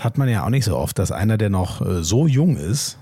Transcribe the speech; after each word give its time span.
Hat 0.00 0.18
man 0.18 0.28
ja 0.28 0.44
auch 0.44 0.50
nicht 0.50 0.64
so 0.64 0.76
oft, 0.76 0.98
dass 0.98 1.12
einer, 1.12 1.36
der 1.36 1.50
noch 1.50 1.80
äh, 1.80 2.02
so 2.02 2.26
jung 2.26 2.56
ist, 2.56 2.98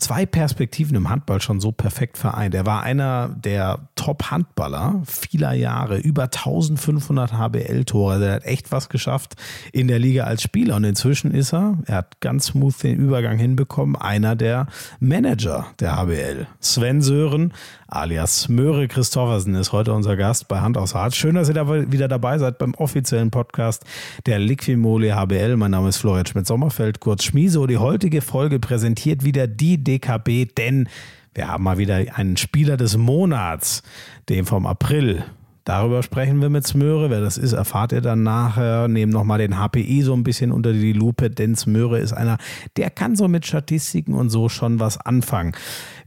zwei 0.00 0.26
Perspektiven 0.26 0.96
im 0.96 1.08
Handball 1.08 1.40
schon 1.40 1.60
so 1.60 1.72
perfekt 1.72 2.18
vereint. 2.18 2.54
Er 2.54 2.66
war 2.66 2.82
einer 2.82 3.28
der 3.28 3.88
Top-Handballer 3.94 5.02
vieler 5.06 5.52
Jahre, 5.52 5.98
über 5.98 6.24
1500 6.24 7.34
HBL-Tore. 7.34 8.24
Er 8.24 8.34
hat 8.36 8.44
echt 8.44 8.72
was 8.72 8.88
geschafft 8.88 9.36
in 9.72 9.88
der 9.88 9.98
Liga 9.98 10.24
als 10.24 10.42
Spieler. 10.42 10.76
Und 10.76 10.84
inzwischen 10.84 11.32
ist 11.32 11.52
er, 11.52 11.78
er 11.86 11.96
hat 11.96 12.20
ganz 12.20 12.46
smooth 12.46 12.82
den 12.82 12.98
Übergang 12.98 13.38
hinbekommen, 13.38 13.96
einer 13.96 14.36
der 14.36 14.66
Manager 15.00 15.66
der 15.80 15.96
HBL. 15.96 16.46
Sven 16.60 17.02
Sören, 17.02 17.52
alias 17.86 18.48
Möhre 18.48 18.88
Christoffersen, 18.88 19.54
ist 19.54 19.72
heute 19.72 19.92
unser 19.92 20.16
Gast 20.16 20.48
bei 20.48 20.60
Hand 20.60 20.78
aus 20.78 20.94
Hart. 20.94 21.14
Schön, 21.14 21.34
dass 21.34 21.48
ihr 21.48 21.54
da 21.54 21.92
wieder 21.92 22.08
dabei 22.08 22.38
seid 22.38 22.58
beim 22.58 22.74
offiziellen 22.74 23.30
Podcast 23.30 23.84
der 24.26 24.38
Liquimole 24.38 25.14
HBL. 25.14 25.56
Mein 25.56 25.72
Name 25.72 25.90
ist 25.90 25.98
Florian 25.98 26.26
Schmidt-Sommerfeld, 26.26 27.00
kurz 27.00 27.24
Schmieso. 27.24 27.66
Die 27.66 27.78
heutige 27.78 28.22
Folge 28.22 28.58
präsentiert 28.58 29.24
wieder 29.24 29.46
die 29.46 29.82
DKB, 29.98 30.54
denn 30.56 30.88
wir 31.34 31.48
haben 31.48 31.64
mal 31.64 31.78
wieder 31.78 32.04
einen 32.14 32.36
Spieler 32.36 32.76
des 32.76 32.96
Monats, 32.96 33.82
den 34.28 34.44
vom 34.44 34.66
April. 34.66 35.24
Darüber 35.64 36.02
sprechen 36.02 36.40
wir 36.40 36.48
mit 36.48 36.66
Smöre. 36.66 37.10
Wer 37.10 37.20
das 37.20 37.38
ist, 37.38 37.52
erfahrt 37.52 37.92
ihr 37.92 38.00
dann 38.00 38.22
nachher. 38.22 38.88
Nehmen 38.88 39.12
nochmal 39.12 39.38
den 39.38 39.56
HPI 39.56 40.02
so 40.02 40.14
ein 40.14 40.24
bisschen 40.24 40.50
unter 40.50 40.72
die 40.72 40.92
Lupe, 40.92 41.30
denn 41.30 41.54
Smöre 41.54 41.98
ist 41.98 42.12
einer, 42.12 42.38
der 42.76 42.90
kann 42.90 43.14
so 43.14 43.28
mit 43.28 43.46
Statistiken 43.46 44.14
und 44.14 44.30
so 44.30 44.48
schon 44.48 44.80
was 44.80 44.98
anfangen. 44.98 45.52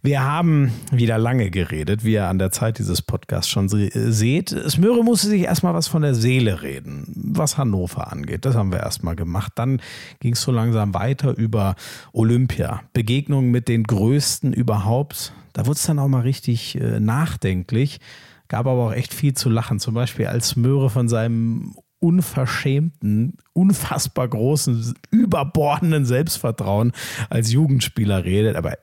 Wir 0.05 0.21
haben 0.21 0.73
wieder 0.91 1.17
lange 1.17 1.49
geredet, 1.49 2.03
wie 2.03 2.16
ihr 2.16 2.27
an 2.27 2.38
der 2.38 2.52
Zeit 2.52 2.77
dieses 2.77 3.02
Podcasts 3.02 3.49
schon 3.49 3.70
seht. 3.70 4.49
Smöre 4.49 5.02
musste 5.02 5.27
sich 5.27 5.43
erstmal 5.43 5.73
was 5.73 5.87
von 5.87 6.01
der 6.01 6.13
Seele 6.13 6.62
reden, 6.62 7.05
was 7.15 7.57
Hannover 7.57 8.12
angeht. 8.12 8.43
Das 8.43 8.54
haben 8.54 8.74
wir 8.74 8.81
erstmal 8.81 9.15
gemacht. 9.15 9.54
Dann 9.55 9.81
ging 10.20 10.34
es 10.34 10.41
so 10.41 10.51
langsam 10.51 10.93
weiter 10.93 11.37
über 11.37 11.76
Olympia, 12.12 12.81
Begegnungen 12.91 13.49
mit 13.49 13.70
den 13.70 13.85
Größten 13.85 14.51
überhaupt. 14.51 15.31
Da 15.54 15.65
wurde 15.68 15.77
es 15.77 15.85
dann 15.85 15.99
auch 15.99 16.09
mal 16.09 16.24
richtig 16.24 16.76
äh, 16.81 16.99
nachdenklich. 16.99 18.01
Gab 18.49 18.68
aber 18.68 18.87
auch 18.87 18.93
echt 18.93 19.13
viel 19.13 19.35
zu 19.35 19.49
lachen. 19.49 19.79
Zum 19.79 19.93
Beispiel 19.93 20.27
als 20.27 20.57
Möhre 20.57 20.90
von 20.90 21.07
seinem 21.07 21.77
unverschämten, 21.99 23.37
unfassbar 23.54 24.27
großen, 24.27 24.96
überbordenden 25.12 26.05
Selbstvertrauen 26.05 26.91
als 27.29 27.54
Jugendspieler 27.54 28.26
redet. 28.26 28.57
Aber 28.57 28.74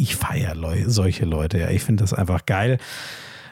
ich 0.00 0.16
feiere 0.16 0.56
solche 0.86 1.26
Leute. 1.26 1.58
Ja, 1.58 1.68
ich 1.68 1.82
finde 1.82 2.02
das 2.02 2.14
einfach 2.14 2.46
geil. 2.46 2.78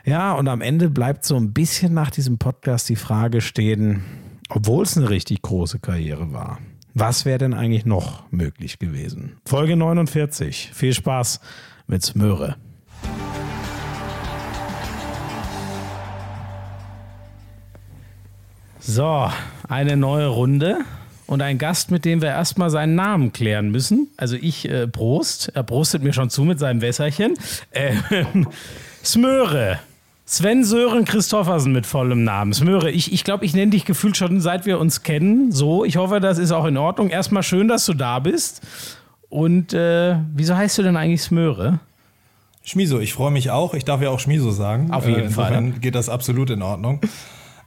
Ja, 0.05 0.33
und 0.33 0.49
am 0.49 0.63
Ende 0.63 0.89
bleibt 0.89 1.25
so 1.25 1.37
ein 1.37 1.53
bisschen 1.53 1.93
nach 1.93 2.11
diesem 2.11 2.39
Podcast 2.39 2.89
die 2.89 2.97
Frage 2.97 3.43
stehen, 3.43 4.03
obwohl 4.49 4.85
es 4.85 4.97
eine 4.97 5.11
richtig 5.11 5.43
große 5.43 5.79
Karriere 5.79 6.33
war. 6.33 6.59
Was 6.95 7.27
wäre 7.27 7.39
denn 7.39 7.53
eigentlich 7.53 7.85
noch 7.85 8.23
möglich 8.31 8.79
gewesen? 8.79 9.37
Folge 9.45 9.77
49. 9.77 10.71
Viel 10.73 10.95
Spaß 10.95 11.41
mit 11.87 12.03
Smöre. 12.03 12.57
So, 18.81 19.31
eine 19.69 19.99
neue 19.99 20.29
Runde 20.29 20.79
und 21.29 21.43
ein 21.43 21.59
Gast, 21.59 21.91
mit 21.91 22.05
dem 22.05 22.23
wir 22.23 22.31
erstmal 22.31 22.71
seinen 22.71 22.95
Namen 22.95 23.33
klären 23.33 23.71
müssen. 23.71 24.09
Also 24.17 24.35
ich, 24.35 24.69
äh, 24.69 24.89
Prost. 24.89 25.53
Er 25.55 25.63
prostet 25.63 26.03
mir 26.03 26.15
schon 26.15 26.31
zu 26.31 26.43
mit 26.43 26.59
seinem 26.59 26.81
Wässerchen. 26.81 27.35
Äh, 27.71 27.93
Smöre. 29.05 29.79
Sven 30.25 30.65
Sören 30.65 31.05
Christoffersen 31.05 31.73
mit 31.73 31.87
vollem 31.87 32.25
Namen. 32.25 32.53
Smöre, 32.53 32.91
ich, 32.91 33.13
ich 33.13 33.25
glaube, 33.25 33.45
ich 33.45 33.55
nenne 33.55 33.71
dich 33.71 33.85
gefühlt 33.85 34.17
schon, 34.17 34.41
seit 34.41 34.67
wir 34.67 34.79
uns 34.79 35.03
kennen. 35.03 35.53
So, 35.53 35.85
ich 35.85 35.97
hoffe, 35.99 36.21
das 36.21 36.39
ist 36.39 36.51
auch 36.51 36.65
in 36.65 36.77
Ordnung. 36.77 37.11
Erstmal 37.11 37.43
schön, 37.43 37.69
dass 37.69 37.85
du 37.85 37.95
da 37.95 38.19
bist. 38.19 38.63
Und 39.29 39.75
äh, 39.75 40.17
wieso 40.35 40.57
heißt 40.57 40.79
du 40.79 40.83
denn 40.83 40.97
eigentlich 40.97 41.23
Smöre? 41.23 41.81
Schmiso, 42.65 43.01
ich 43.01 43.13
freue 43.13 43.31
mich 43.31 43.51
auch. 43.51 43.75
Ich 43.75 43.85
darf 43.85 44.01
ja 44.01 44.09
auch 44.11 44.21
Schmiso 44.21 44.51
sagen. 44.51 44.91
Auf 44.93 45.07
jeden 45.07 45.29
äh, 45.29 45.31
Fall. 45.31 45.73
geht 45.81 45.95
das 45.95 46.09
absolut 46.09 46.49
in 46.51 46.63
Ordnung. 46.63 47.01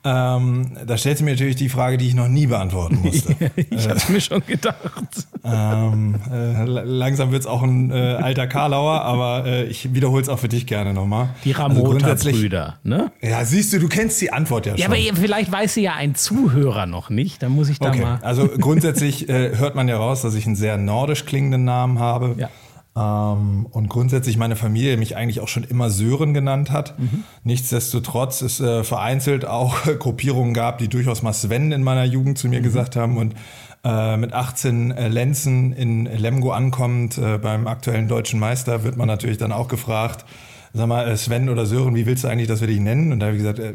Ähm, 0.04 0.78
da 0.86 0.98
stellt 0.98 1.18
sich 1.18 1.26
mir 1.26 1.32
natürlich 1.32 1.56
die 1.56 1.70
Frage, 1.70 1.98
die 1.98 2.08
ich 2.08 2.16
noch 2.16 2.28
nie 2.28 2.48
beantworten 2.48 3.00
musste. 3.04 3.36
ich 3.70 3.88
habe 3.88 4.00
mir 4.10 4.22
schon 4.22 4.42
gedacht. 4.46 5.28
Ähm, 5.44 6.16
äh, 6.32 6.64
langsam 6.66 7.32
wird 7.32 7.42
es 7.42 7.48
auch 7.48 7.62
ein 7.62 7.92
äh, 7.92 7.94
alter 7.94 8.48
Karlauer, 8.48 9.02
aber 9.02 9.46
äh, 9.46 9.66
ich 9.66 9.94
wiederhole 9.94 10.22
es 10.22 10.30
auch 10.30 10.40
für 10.40 10.48
dich 10.48 10.66
gerne 10.66 10.94
nochmal. 10.94 11.30
Die 11.46 11.52
Ramota-Brüder, 11.52 12.66
also 12.66 12.80
ne? 12.84 13.12
Ja, 13.22 13.46
siehst 13.46 13.74
du, 13.74 13.80
du 13.80 13.88
kennst 13.88 14.20
die 14.22 14.32
Antwort 14.32 14.66
ja, 14.66 14.72
schon. 14.72 14.80
Ja, 14.80 15.12
aber 15.12 15.20
vielleicht 15.20 15.52
weiß 15.52 15.76
sie 15.76 15.84
ja 15.84 15.94
ein 15.94 16.16
Zuhörer 16.16 16.88
noch 16.88 17.10
nicht. 17.10 17.44
Da 17.44 17.50
muss 17.50 17.70
ich 17.70 17.80
da 17.80 17.90
okay. 17.90 18.02
mal. 18.02 18.20
Also 18.24 18.48
grundsätzlich 18.48 19.30
äh, 19.30 19.56
hört 19.56 19.76
man 19.76 19.88
ja 19.88 19.98
raus, 19.98 20.22
dass 20.22 20.34
ich 20.34 20.48
einen 20.48 20.56
sehr 20.56 20.78
nordisch 20.78 21.26
klingenden 21.26 21.64
Namen 21.64 22.00
habe. 22.00 22.36
Ja. 22.38 22.50
Ähm, 22.94 23.68
und 23.72 23.88
grundsätzlich 23.88 24.38
meine 24.38 24.56
Familie 24.56 24.98
mich 24.98 25.16
eigentlich 25.16 25.40
auch 25.40 25.48
schon 25.48 25.64
immer 25.64 25.90
Sören 25.90 26.34
genannt 26.34 26.72
hat. 26.72 27.00
Mhm. 27.00 27.24
Nichtsdestotrotz 27.44 28.42
es 28.42 28.60
äh, 28.60 28.84
vereinzelt 28.84 29.46
auch 29.46 29.84
Gruppierungen 30.00 30.54
gab, 30.54 30.78
die 30.78 30.90
durchaus 30.90 31.22
mal 31.22 31.34
Sven 31.34 31.72
in 31.72 31.84
meiner 31.84 32.04
Jugend 32.04 32.38
zu 32.38 32.50
mir 32.50 32.60
mhm. 32.60 32.64
gesagt 32.64 32.96
haben 32.96 33.18
und 33.18 33.36
äh, 33.84 34.18
mit 34.18 34.34
18 34.34 34.92
äh, 34.92 35.08
Lenzen 35.08 35.74
in 35.74 36.06
Lemgo 36.06 36.52
ankommt, 36.52 37.18
äh, 37.18 37.38
beim 37.38 37.66
aktuellen 37.66 38.08
deutschen 38.08 38.40
Meister, 38.40 38.84
wird 38.84 38.98
man 38.98 39.08
natürlich 39.08 39.38
dann 39.38 39.52
auch 39.52 39.70
gefragt, 39.70 40.26
sag 40.74 40.88
mal, 40.88 41.08
äh, 41.08 41.18
Sven 41.18 41.50
oder 41.50 41.66
Sören, 41.66 41.96
wie 41.96 42.06
willst 42.06 42.24
du 42.24 42.28
eigentlich, 42.28 42.48
dass 42.48 42.62
wir 42.62 42.68
dich 42.68 42.80
nennen? 42.80 43.12
Und 43.12 43.22
da 43.22 43.28
habe 43.28 43.38
ich 43.38 43.42
gesagt, 43.42 43.60
äh, 43.60 43.74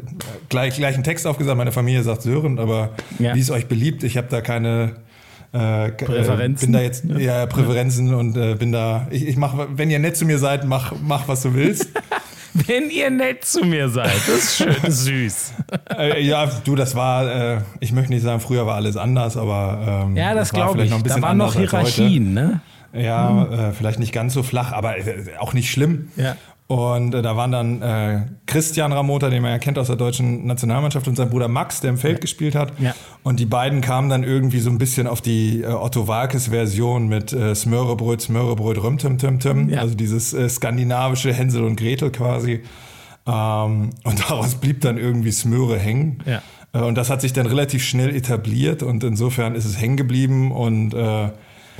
gleich, 0.49 0.75
gleich 0.75 0.95
einen 0.95 1.03
Text 1.03 1.27
aufgesagt, 1.27 1.57
meine 1.57 1.71
Familie 1.71 2.03
sagt 2.03 2.21
Sören, 2.21 2.59
aber 2.59 2.91
ja. 3.19 3.35
wie 3.35 3.39
es 3.39 3.51
euch 3.51 3.67
beliebt, 3.67 4.03
ich 4.03 4.15
habe 4.15 4.27
da 4.29 4.41
keine 4.41 4.95
äh, 5.53 5.89
Präferenzen. 5.91 6.67
bin 6.67 6.73
da 6.73 6.81
jetzt 6.81 7.05
ja, 7.05 7.45
Präferenzen 7.45 8.13
und 8.13 8.37
äh, 8.37 8.55
bin 8.55 8.71
da. 8.71 9.07
Ich, 9.11 9.27
ich 9.27 9.37
mach, 9.37 9.67
wenn 9.73 9.89
ihr 9.89 9.99
nett 9.99 10.17
zu 10.17 10.25
mir 10.25 10.39
seid, 10.39 10.65
mach, 10.65 10.93
mach 11.01 11.27
was 11.27 11.43
du 11.43 11.53
willst. 11.53 11.89
wenn 12.53 12.89
ihr 12.89 13.09
nett 13.09 13.45
zu 13.45 13.63
mir 13.63 13.89
seid, 13.89 14.15
das 14.27 14.29
ist 14.29 14.57
schön, 14.57 14.75
das 14.81 14.93
ist 14.93 15.03
süß. 15.05 15.53
äh, 15.97 16.21
ja, 16.21 16.45
du, 16.63 16.75
das 16.75 16.95
war, 16.95 17.55
äh, 17.55 17.61
ich 17.79 17.91
möchte 17.91 18.11
nicht 18.11 18.23
sagen, 18.23 18.39
früher 18.39 18.65
war 18.65 18.75
alles 18.75 18.97
anders, 18.97 19.37
aber 19.37 20.05
ähm, 20.07 20.17
ja, 20.17 20.33
das, 20.33 20.49
das 20.49 20.53
glaube 20.53 20.83
ich. 20.83 20.89
Noch 20.89 20.97
ein 20.97 21.03
bisschen 21.03 21.21
da 21.21 21.27
waren 21.27 21.37
noch 21.37 21.55
Hierarchien, 21.55 22.33
ne? 22.33 22.61
Ja, 22.93 23.29
mhm. 23.29 23.53
äh, 23.53 23.71
vielleicht 23.73 23.99
nicht 23.99 24.13
ganz 24.13 24.33
so 24.33 24.43
flach, 24.43 24.71
aber 24.71 24.97
äh, 24.97 25.37
auch 25.39 25.53
nicht 25.53 25.71
schlimm. 25.71 26.09
Ja. 26.15 26.35
Und 26.67 27.15
äh, 27.15 27.21
da 27.21 27.37
waren 27.37 27.51
dann 27.51 27.81
äh, 27.81 28.25
Christian 28.45 28.91
Ramota, 28.91 29.29
den 29.29 29.41
man 29.41 29.51
ja 29.51 29.57
kennt 29.57 29.79
aus 29.79 29.87
der 29.87 29.95
deutschen 29.95 30.45
Nationalmannschaft, 30.45 31.07
und 31.07 31.15
sein 31.15 31.29
Bruder 31.29 31.47
Max, 31.47 31.79
der 31.79 31.91
im 31.91 31.97
Feld 31.97 32.15
ja. 32.15 32.19
gespielt 32.19 32.55
hat. 32.55 32.73
Ja. 32.79 32.93
Und 33.23 33.39
die 33.39 33.45
beiden 33.45 33.79
kamen 33.79 34.09
dann 34.09 34.23
irgendwie 34.23 34.59
so 34.59 34.69
ein 34.69 34.77
bisschen 34.77 35.07
auf 35.07 35.21
die 35.21 35.61
äh, 35.61 35.67
Otto 35.67 36.09
Walkes-Version 36.09 37.07
mit 37.07 37.31
äh, 37.31 37.55
Smörebröt, 37.55 38.21
Smörebröt, 38.21 38.83
Rümtim, 38.83 39.69
Ja. 39.69 39.79
Also 39.79 39.95
dieses 39.95 40.33
äh, 40.33 40.49
skandinavische 40.49 41.33
Hänsel 41.33 41.63
und 41.63 41.77
Gretel 41.77 42.11
quasi. 42.11 42.63
Ähm, 43.25 43.91
und 44.03 44.19
daraus 44.29 44.55
blieb 44.55 44.81
dann 44.81 44.97
irgendwie 44.97 45.31
Smöre 45.31 45.79
hängen. 45.79 46.19
Ja. 46.25 46.41
Äh, 46.73 46.79
und 46.79 46.95
das 46.95 47.09
hat 47.09 47.21
sich 47.21 47.31
dann 47.31 47.45
relativ 47.45 47.83
schnell 47.85 48.13
etabliert 48.13 48.83
und 48.83 49.05
insofern 49.05 49.55
ist 49.55 49.63
es 49.63 49.79
hängen 49.79 49.95
geblieben 49.95 50.51
und 50.51 50.93
äh, 50.93 51.29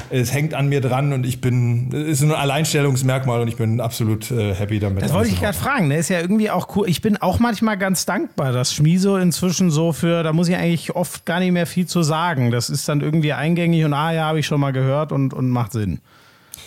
es 0.09 0.33
hängt 0.33 0.53
an 0.53 0.67
mir 0.69 0.81
dran 0.81 1.13
und 1.13 1.25
ich 1.25 1.41
bin, 1.41 1.89
es 1.93 2.21
ist 2.21 2.23
ein 2.23 2.31
Alleinstellungsmerkmal 2.31 3.41
und 3.41 3.47
ich 3.47 3.57
bin 3.57 3.81
absolut 3.81 4.31
äh, 4.31 4.53
happy 4.53 4.79
damit. 4.79 5.03
Das 5.03 5.13
wollte 5.13 5.29
ich 5.29 5.39
gerade 5.39 5.57
fragen, 5.57 5.87
ne? 5.87 5.97
Ist 5.97 6.09
ja 6.09 6.19
irgendwie 6.19 6.49
auch 6.49 6.75
cool. 6.75 6.87
Ich 6.89 7.01
bin 7.01 7.17
auch 7.17 7.39
manchmal 7.39 7.77
ganz 7.77 8.05
dankbar, 8.05 8.51
dass 8.51 8.73
Schmiso 8.73 9.17
inzwischen 9.17 9.71
so 9.71 9.91
für, 9.91 10.23
da 10.23 10.33
muss 10.33 10.47
ich 10.47 10.55
eigentlich 10.55 10.95
oft 10.95 11.25
gar 11.25 11.39
nicht 11.39 11.51
mehr 11.51 11.65
viel 11.65 11.85
zu 11.85 12.03
sagen. 12.03 12.51
Das 12.51 12.69
ist 12.69 12.87
dann 12.87 13.01
irgendwie 13.01 13.33
eingängig 13.33 13.85
und 13.85 13.93
ah 13.93 14.11
ja, 14.11 14.25
habe 14.25 14.39
ich 14.39 14.45
schon 14.45 14.59
mal 14.59 14.71
gehört 14.71 15.11
und, 15.11 15.33
und 15.33 15.49
macht 15.49 15.73
Sinn. 15.73 15.99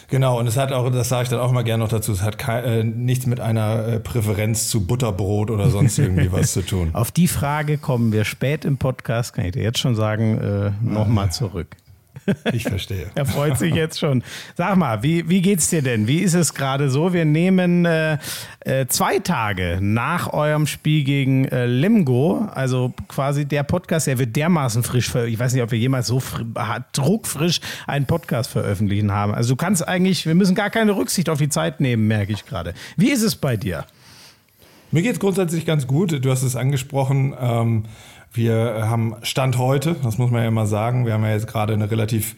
Genau, 0.09 0.41
und 0.41 0.49
es 0.49 0.57
hat 0.57 0.73
auch, 0.73 0.91
das 0.91 1.09
sage 1.09 1.25
ich 1.25 1.29
dann 1.29 1.39
auch 1.39 1.53
mal 1.53 1.63
gerne 1.63 1.85
noch 1.85 1.89
dazu, 1.89 2.11
es 2.11 2.23
hat 2.23 2.37
kein, 2.37 2.65
äh, 2.65 2.85
nichts 2.85 3.27
mit 3.27 3.39
einer 3.39 3.87
äh, 3.87 4.01
Präferenz 4.01 4.69
zu 4.69 4.85
Butterbrot 4.85 5.51
oder 5.53 5.71
sonst 5.71 5.99
irgendwie 6.01 6.33
was 6.33 6.53
zu 6.53 6.63
tun. 6.63 6.91
Auf 6.95 7.13
die 7.13 7.29
Frage 7.29 7.79
kommen 7.79 8.13
wir 8.13 8.25
spät 8.25 8.65
im 8.65 8.77
Podcast, 8.77 9.35
kann 9.35 9.45
ich 9.45 9.53
dir 9.53 9.63
jetzt 9.63 9.79
schon 9.79 9.95
sagen, 9.95 10.39
äh, 10.39 10.73
nochmal 10.83 11.31
zurück. 11.31 11.77
Ich 12.53 12.65
verstehe. 12.65 13.11
er 13.15 13.27
freut 13.27 13.59
sich 13.59 13.75
jetzt 13.75 13.99
schon. 13.99 14.23
Sag 14.57 14.77
mal, 14.77 15.03
wie, 15.03 15.29
wie 15.29 15.43
geht's 15.43 15.69
dir 15.69 15.83
denn? 15.83 16.07
Wie 16.07 16.19
ist 16.19 16.35
es 16.35 16.55
gerade 16.55 16.91
so? 16.91 17.13
Wir 17.13 17.25
nehmen 17.25 17.85
äh, 17.85 18.19
äh, 18.61 18.87
zwei 18.87 19.19
Tage 19.19 19.79
nach 19.81 20.33
eurem 20.33 20.67
Spiel 20.67 21.05
gegen 21.05 21.47
äh, 21.47 21.67
Lemgo, 21.67 22.49
also 22.53 22.93
quasi 23.09 23.47
der 23.47 23.63
Podcast, 23.63 24.07
der 24.07 24.19
wird 24.19 24.37
dermaßen 24.37 24.83
frisch 24.83 25.09
veröffentlicht. 25.11 25.41
Ich 25.41 25.45
weiß 25.45 25.55
nicht, 25.55 25.63
ob 25.63 25.71
wir 25.71 25.79
jemals 25.79 26.07
so 26.07 26.23
druckfrisch 26.93 27.61
einen 27.87 28.07
Podcast 28.07 28.51
veröffentlichen 28.51 29.13
haben. 29.13 29.35
Also 29.35 29.55
du 29.55 29.57
kannst 29.57 29.87
eigentlich, 29.87 30.27
wir 30.27 30.35
müssen 30.35 30.55
gar 30.55 30.71
keine 30.71 30.97
Rücksicht 30.97 31.29
auf 31.29 31.39
die 31.39 31.49
Zeit 31.49 31.81
nehmen, 31.81 32.07
merke 32.07 32.33
ich 32.33 32.47
gerade. 32.47 32.75
Wie 32.97 33.11
ist 33.11 33.23
es 33.23 33.37
bei 33.37 33.57
dir? 33.57 33.87
Mir 34.93 35.03
geht 35.03 35.13
es 35.13 35.21
grundsätzlich 35.21 35.67
ganz 35.67 35.87
gut. 35.87 36.25
Du 36.25 36.31
hast 36.31 36.43
es 36.43 36.57
angesprochen. 36.57 37.35
Ähm, 37.41 37.85
wir 38.33 38.89
haben 38.89 39.17
Stand 39.23 39.59
heute, 39.59 39.97
das 40.03 40.19
muss 40.19 40.31
man 40.31 40.43
ja 40.43 40.49
immer 40.49 40.67
sagen, 40.67 41.07
wir 41.07 41.15
haben 41.15 41.25
ja 41.25 41.33
jetzt 41.33 41.49
gerade 41.49 41.73
eine 41.73 41.91
relativ 41.91 42.37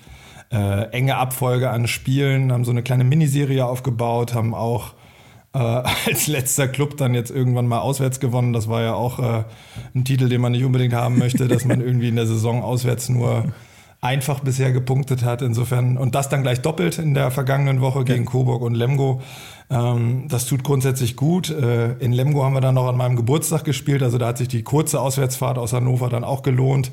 äh, 0.50 0.90
enge 0.90 1.16
Abfolge 1.16 1.70
an 1.70 1.86
Spielen, 1.86 2.52
haben 2.52 2.64
so 2.64 2.70
eine 2.70 2.82
kleine 2.82 3.04
Miniserie 3.04 3.64
aufgebaut, 3.64 4.34
haben 4.34 4.54
auch 4.54 4.94
äh, 5.54 5.58
als 6.06 6.26
letzter 6.26 6.68
Club 6.68 6.96
dann 6.96 7.14
jetzt 7.14 7.30
irgendwann 7.30 7.66
mal 7.66 7.80
auswärts 7.80 8.20
gewonnen. 8.20 8.52
Das 8.52 8.68
war 8.68 8.82
ja 8.82 8.94
auch 8.94 9.18
äh, 9.18 9.44
ein 9.94 10.04
Titel, 10.04 10.28
den 10.28 10.40
man 10.40 10.52
nicht 10.52 10.64
unbedingt 10.64 10.94
haben 10.94 11.18
möchte, 11.18 11.48
dass 11.48 11.64
man 11.64 11.80
irgendwie 11.80 12.08
in 12.08 12.16
der 12.16 12.26
Saison 12.26 12.62
auswärts 12.62 13.08
nur 13.08 13.52
einfach 14.00 14.40
bisher 14.40 14.72
gepunktet 14.72 15.24
hat. 15.24 15.42
Insofern, 15.42 15.96
und 15.96 16.14
das 16.14 16.28
dann 16.28 16.42
gleich 16.42 16.60
doppelt 16.60 16.98
in 16.98 17.14
der 17.14 17.30
vergangenen 17.30 17.80
Woche 17.80 18.04
gegen 18.04 18.24
Coburg 18.24 18.62
und 18.62 18.74
Lemgo. 18.74 19.22
Ähm, 19.72 20.28
das 20.28 20.46
tut 20.46 20.62
grundsätzlich 20.62 21.16
gut. 21.16 21.50
Äh, 21.50 21.94
in 21.94 22.12
Lemgo 22.12 22.44
haben 22.44 22.52
wir 22.52 22.60
dann 22.60 22.74
noch 22.74 22.88
an 22.88 22.96
meinem 22.96 23.16
Geburtstag 23.16 23.64
gespielt. 23.64 24.02
Also 24.02 24.18
da 24.18 24.28
hat 24.28 24.38
sich 24.38 24.48
die 24.48 24.62
kurze 24.62 25.00
Auswärtsfahrt 25.00 25.56
aus 25.56 25.72
Hannover 25.72 26.10
dann 26.10 26.24
auch 26.24 26.42
gelohnt. 26.42 26.90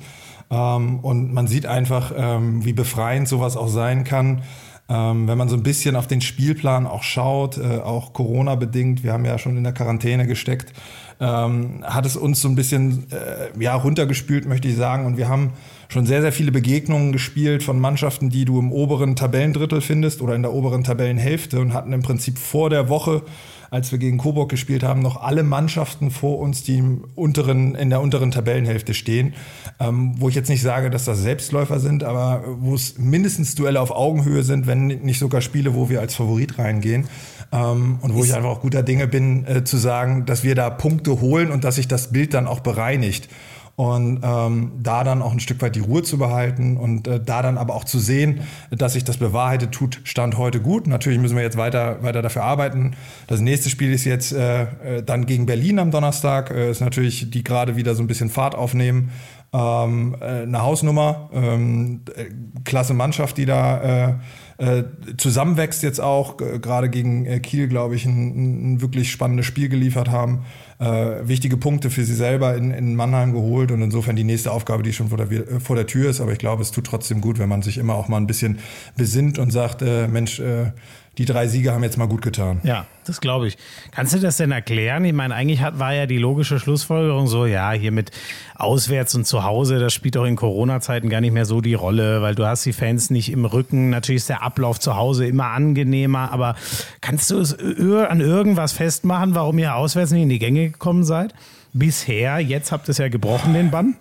Ähm, 0.49 0.99
und 0.99 1.33
man 1.33 1.47
sieht 1.47 1.65
einfach, 1.65 2.13
ähm, 2.15 2.63
wie 2.63 2.73
befreiend 2.73 3.27
sowas 3.27 3.57
auch 3.57 3.67
sein 3.67 4.05
kann. 4.05 4.43
Ähm, 4.87 5.27
wenn 5.27 5.37
man 5.37 5.49
so 5.49 5.55
ein 5.55 5.61
bisschen 5.61 5.95
auf 5.95 6.07
den 6.07 6.21
Spielplan 6.21 6.87
auch 6.87 7.03
schaut, 7.03 7.57
äh, 7.57 7.79
auch 7.79 8.13
Corona-bedingt, 8.13 9.03
wir 9.03 9.13
haben 9.13 9.25
ja 9.25 9.37
schon 9.37 9.55
in 9.55 9.63
der 9.63 9.73
Quarantäne 9.73 10.25
gesteckt, 10.25 10.73
ähm, 11.19 11.83
hat 11.83 12.07
es 12.07 12.15
uns 12.15 12.41
so 12.41 12.47
ein 12.47 12.55
bisschen 12.55 13.05
äh, 13.11 13.61
ja, 13.61 13.75
runtergespült, 13.75 14.47
möchte 14.47 14.67
ich 14.67 14.75
sagen. 14.75 15.05
Und 15.05 15.17
wir 15.17 15.27
haben 15.27 15.51
schon 15.89 16.05
sehr, 16.05 16.21
sehr 16.21 16.31
viele 16.31 16.51
Begegnungen 16.51 17.11
gespielt 17.11 17.63
von 17.63 17.79
Mannschaften, 17.79 18.29
die 18.29 18.45
du 18.45 18.59
im 18.59 18.71
oberen 18.71 19.15
Tabellendrittel 19.15 19.81
findest 19.81 20.21
oder 20.21 20.35
in 20.35 20.43
der 20.43 20.53
oberen 20.53 20.83
Tabellenhälfte 20.83 21.59
und 21.59 21.73
hatten 21.73 21.93
im 21.93 22.01
Prinzip 22.01 22.37
vor 22.37 22.69
der 22.69 22.89
Woche 22.89 23.23
als 23.71 23.91
wir 23.91 23.99
gegen 23.99 24.17
Coburg 24.17 24.49
gespielt 24.49 24.83
haben, 24.83 25.01
noch 25.01 25.21
alle 25.21 25.43
Mannschaften 25.43 26.09
vor 26.11 26.39
uns, 26.39 26.63
die 26.63 26.77
im 26.77 27.05
unteren, 27.15 27.75
in 27.75 27.89
der 27.89 28.01
unteren 28.01 28.31
Tabellenhälfte 28.31 28.93
stehen. 28.93 29.33
Ähm, 29.79 30.13
wo 30.17 30.29
ich 30.29 30.35
jetzt 30.35 30.49
nicht 30.49 30.61
sage, 30.61 30.89
dass 30.89 31.05
das 31.05 31.19
Selbstläufer 31.19 31.79
sind, 31.79 32.03
aber 32.03 32.43
wo 32.59 32.73
es 32.73 32.97
mindestens 32.97 33.55
Duelle 33.55 33.79
auf 33.79 33.91
Augenhöhe 33.91 34.43
sind, 34.43 34.67
wenn 34.67 34.87
nicht 34.87 35.19
sogar 35.19 35.41
Spiele, 35.41 35.75
wo 35.75 35.89
wir 35.89 35.99
als 35.99 36.15
Favorit 36.15 36.57
reingehen. 36.57 37.07
Ähm, 37.51 37.99
und 38.01 38.15
wo 38.15 38.23
ich 38.23 38.33
einfach 38.33 38.49
auch 38.49 38.61
guter 38.61 38.83
Dinge 38.83 39.07
bin, 39.07 39.45
äh, 39.45 39.63
zu 39.63 39.77
sagen, 39.77 40.25
dass 40.25 40.43
wir 40.43 40.55
da 40.55 40.69
Punkte 40.69 41.21
holen 41.21 41.51
und 41.51 41.63
dass 41.63 41.75
sich 41.75 41.87
das 41.87 42.11
Bild 42.11 42.33
dann 42.33 42.47
auch 42.47 42.61
bereinigt 42.61 43.29
und 43.79 44.19
ähm, 44.23 44.73
da 44.83 45.05
dann 45.05 45.21
auch 45.21 45.31
ein 45.31 45.39
Stück 45.39 45.61
weit 45.61 45.73
die 45.73 45.79
Ruhe 45.79 46.03
zu 46.03 46.17
behalten 46.17 46.75
und 46.75 47.07
äh, 47.07 47.17
da 47.23 47.41
dann 47.41 47.57
aber 47.57 47.75
auch 47.75 47.85
zu 47.85 47.97
sehen, 47.97 48.41
dass 48.71 48.91
sich 48.91 49.05
das 49.05 49.15
bewahrheitet 49.15 49.71
tut, 49.71 50.01
stand 50.03 50.37
heute 50.37 50.59
gut. 50.59 50.85
Natürlich 50.85 51.17
müssen 51.17 51.37
wir 51.37 51.43
jetzt 51.43 51.55
weiter, 51.55 52.03
weiter 52.03 52.21
dafür 52.21 52.43
arbeiten. 52.43 52.97
Das 53.27 53.39
nächste 53.39 53.69
Spiel 53.69 53.93
ist 53.93 54.03
jetzt 54.03 54.33
äh, 54.33 54.63
äh 54.63 55.01
dann 55.01 55.25
gegen 55.25 55.45
Berlin 55.45 55.79
am 55.79 55.91
Donnerstag. 55.91 56.51
Äh, 56.51 56.71
ist 56.71 56.81
natürlich, 56.81 57.31
die 57.31 57.41
gerade 57.41 57.77
wieder 57.77 57.95
so 57.95 58.03
ein 58.03 58.07
bisschen 58.07 58.29
Fahrt 58.29 58.53
aufnehmen. 58.53 59.11
Ähm, 59.53 60.13
äh, 60.19 60.25
eine 60.25 60.61
Hausnummer, 60.61 61.29
ähm, 61.31 62.01
äh, 62.17 62.25
klasse 62.65 62.93
Mannschaft, 62.93 63.37
die 63.37 63.45
da 63.45 64.19
äh, 64.57 64.83
zusammenwächst 65.15 65.83
jetzt 65.83 66.01
auch, 66.01 66.35
gerade 66.35 66.89
gegen 66.89 67.25
äh, 67.25 67.39
Kiel, 67.39 67.69
glaube 67.69 67.95
ich, 67.95 68.03
ein, 68.03 68.73
ein, 68.73 68.81
wirklich 68.81 69.09
spannendes 69.09 69.45
Spiel 69.45 69.69
geliefert 69.69 70.09
haben. 70.09 70.43
Äh, 70.79 71.27
wichtige 71.27 71.57
Punkte 71.57 71.89
für 71.89 72.05
sie 72.05 72.15
selber 72.15 72.55
in, 72.55 72.71
in 72.71 72.95
Mannheim 72.95 73.33
geholt 73.33 73.69
und 73.71 73.81
insofern 73.81 74.15
die 74.15 74.23
nächste 74.23 74.53
Aufgabe, 74.53 74.81
die 74.81 74.93
schon 74.93 75.09
vor 75.09 75.17
der, 75.17 75.29
äh, 75.29 75.59
vor 75.59 75.75
der 75.75 75.87
Tür 75.87 76.09
ist. 76.09 76.21
Aber 76.21 76.31
ich 76.31 76.39
glaube, 76.39 76.61
es 76.61 76.71
tut 76.71 76.85
trotzdem 76.85 77.19
gut, 77.19 77.37
wenn 77.37 77.49
man 77.49 77.61
sich 77.61 77.77
immer 77.77 77.95
auch 77.95 78.07
mal 78.07 78.15
ein 78.15 78.27
bisschen 78.27 78.59
besinnt 78.95 79.39
und 79.39 79.51
sagt, 79.51 79.81
äh, 79.81 80.07
Mensch, 80.07 80.39
äh, 80.39 80.71
die 81.19 81.25
drei 81.25 81.47
Siege 81.47 81.73
haben 81.73 81.83
jetzt 81.83 81.97
mal 81.97 82.07
gut 82.07 82.21
getan. 82.21 82.61
Ja, 82.63 82.85
das 83.05 83.19
glaube 83.19 83.49
ich. 83.49 83.57
Kannst 83.91 84.13
du 84.13 84.19
das 84.19 84.37
denn 84.37 84.53
erklären? 84.53 85.03
Ich 85.03 85.11
meine, 85.11 85.35
eigentlich 85.35 85.61
hat, 85.61 85.77
war 85.77 85.93
ja 85.93 86.05
die 86.05 86.17
logische 86.17 86.59
Schlussfolgerung 86.59 87.27
so, 87.27 87.45
ja, 87.45 87.71
hier 87.73 87.91
mit 87.91 88.11
auswärts 88.55 89.15
und 89.15 89.27
zu 89.27 89.43
Hause, 89.43 89.79
das 89.79 89.93
spielt 89.93 90.15
auch 90.15 90.23
in 90.23 90.37
Corona-Zeiten 90.37 91.09
gar 91.09 91.19
nicht 91.19 91.33
mehr 91.33 91.45
so 91.45 91.59
die 91.59 91.73
Rolle, 91.73 92.21
weil 92.21 92.35
du 92.35 92.45
hast 92.45 92.65
die 92.65 92.71
Fans 92.71 93.09
nicht 93.09 93.33
im 93.33 93.43
Rücken. 93.43 93.89
Natürlich 93.89 94.21
ist 94.21 94.29
der 94.29 94.43
Ablauf 94.43 94.79
zu 94.79 94.95
Hause 94.95 95.27
immer 95.27 95.47
angenehmer, 95.47 96.31
aber 96.31 96.55
kannst 97.01 97.29
du 97.31 97.39
es 97.39 97.53
an 97.53 98.21
irgendwas 98.21 98.71
festmachen, 98.71 99.35
warum 99.35 99.59
ihr 99.59 99.75
auswärts 99.75 100.11
nicht 100.11 100.23
in 100.23 100.29
die 100.29 100.39
Gänge 100.39 100.69
gekommen 100.69 101.03
seid? 101.03 101.33
bisher. 101.73 102.39
Jetzt 102.39 102.71
habt 102.71 102.87
ihr 102.87 102.91
es 102.91 102.97
ja 102.97 103.09
gebrochen, 103.09 103.53
den 103.53 103.69
Bann. 103.69 103.95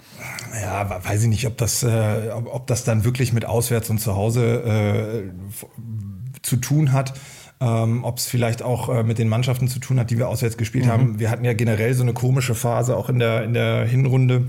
Ja, 0.62 1.04
weiß 1.04 1.24
ich 1.24 1.28
nicht, 1.28 1.46
ob 1.46 1.58
das, 1.58 1.82
äh, 1.82 2.30
ob, 2.34 2.54
ob, 2.54 2.66
das 2.66 2.84
dann 2.84 3.04
wirklich 3.04 3.32
mit 3.32 3.44
auswärts 3.44 3.90
und 3.90 3.98
zu 3.98 4.16
Hause 4.16 4.62
äh, 4.64 5.30
zu 6.48 6.56
tun 6.56 6.92
hat. 6.92 7.14
Ähm, 7.60 8.04
ob 8.04 8.18
es 8.18 8.26
vielleicht 8.26 8.62
auch 8.62 8.88
äh, 8.88 9.02
mit 9.02 9.18
den 9.18 9.26
Mannschaften 9.26 9.66
zu 9.66 9.80
tun 9.80 9.98
hat, 9.98 10.10
die 10.10 10.18
wir 10.18 10.28
auswärts 10.28 10.56
gespielt 10.56 10.86
mhm. 10.86 10.90
haben. 10.90 11.18
Wir 11.18 11.28
hatten 11.28 11.44
ja 11.44 11.54
generell 11.54 11.92
so 11.92 12.04
eine 12.04 12.12
komische 12.12 12.54
Phase 12.54 12.96
auch 12.96 13.08
in 13.08 13.18
der, 13.18 13.42
in 13.42 13.52
der 13.52 13.84
Hinrunde, 13.84 14.44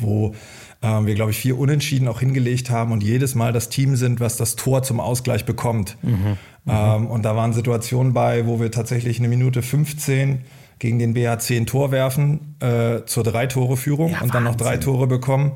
wo 0.00 0.34
ähm, 0.82 1.06
wir, 1.06 1.14
glaube 1.14 1.32
ich, 1.32 1.36
vier 1.36 1.58
Unentschieden 1.58 2.08
auch 2.08 2.20
hingelegt 2.20 2.70
haben 2.70 2.92
und 2.92 3.02
jedes 3.02 3.34
Mal 3.34 3.52
das 3.52 3.68
Team 3.68 3.96
sind, 3.96 4.18
was 4.18 4.36
das 4.36 4.56
Tor 4.56 4.82
zum 4.82 4.98
Ausgleich 4.98 5.44
bekommt. 5.44 5.98
Mhm. 6.02 6.10
Mhm. 6.10 6.36
Ähm, 6.68 7.06
und 7.06 7.24
da 7.24 7.36
waren 7.36 7.52
Situationen 7.52 8.12
bei, 8.12 8.46
wo 8.46 8.60
wir 8.60 8.70
tatsächlich 8.70 9.18
eine 9.18 9.28
Minute 9.28 9.60
15 9.62 10.40
gegen 10.78 10.98
den 10.98 11.14
BHC 11.14 11.56
ein 11.56 11.66
Tor 11.66 11.90
werfen 11.90 12.56
äh, 12.60 13.04
zur 13.06 13.24
Drei-Tore-Führung 13.24 14.12
ja, 14.12 14.20
und 14.20 14.34
dann 14.34 14.44
noch 14.44 14.56
drei 14.56 14.76
Tore 14.76 15.06
bekommen. 15.06 15.52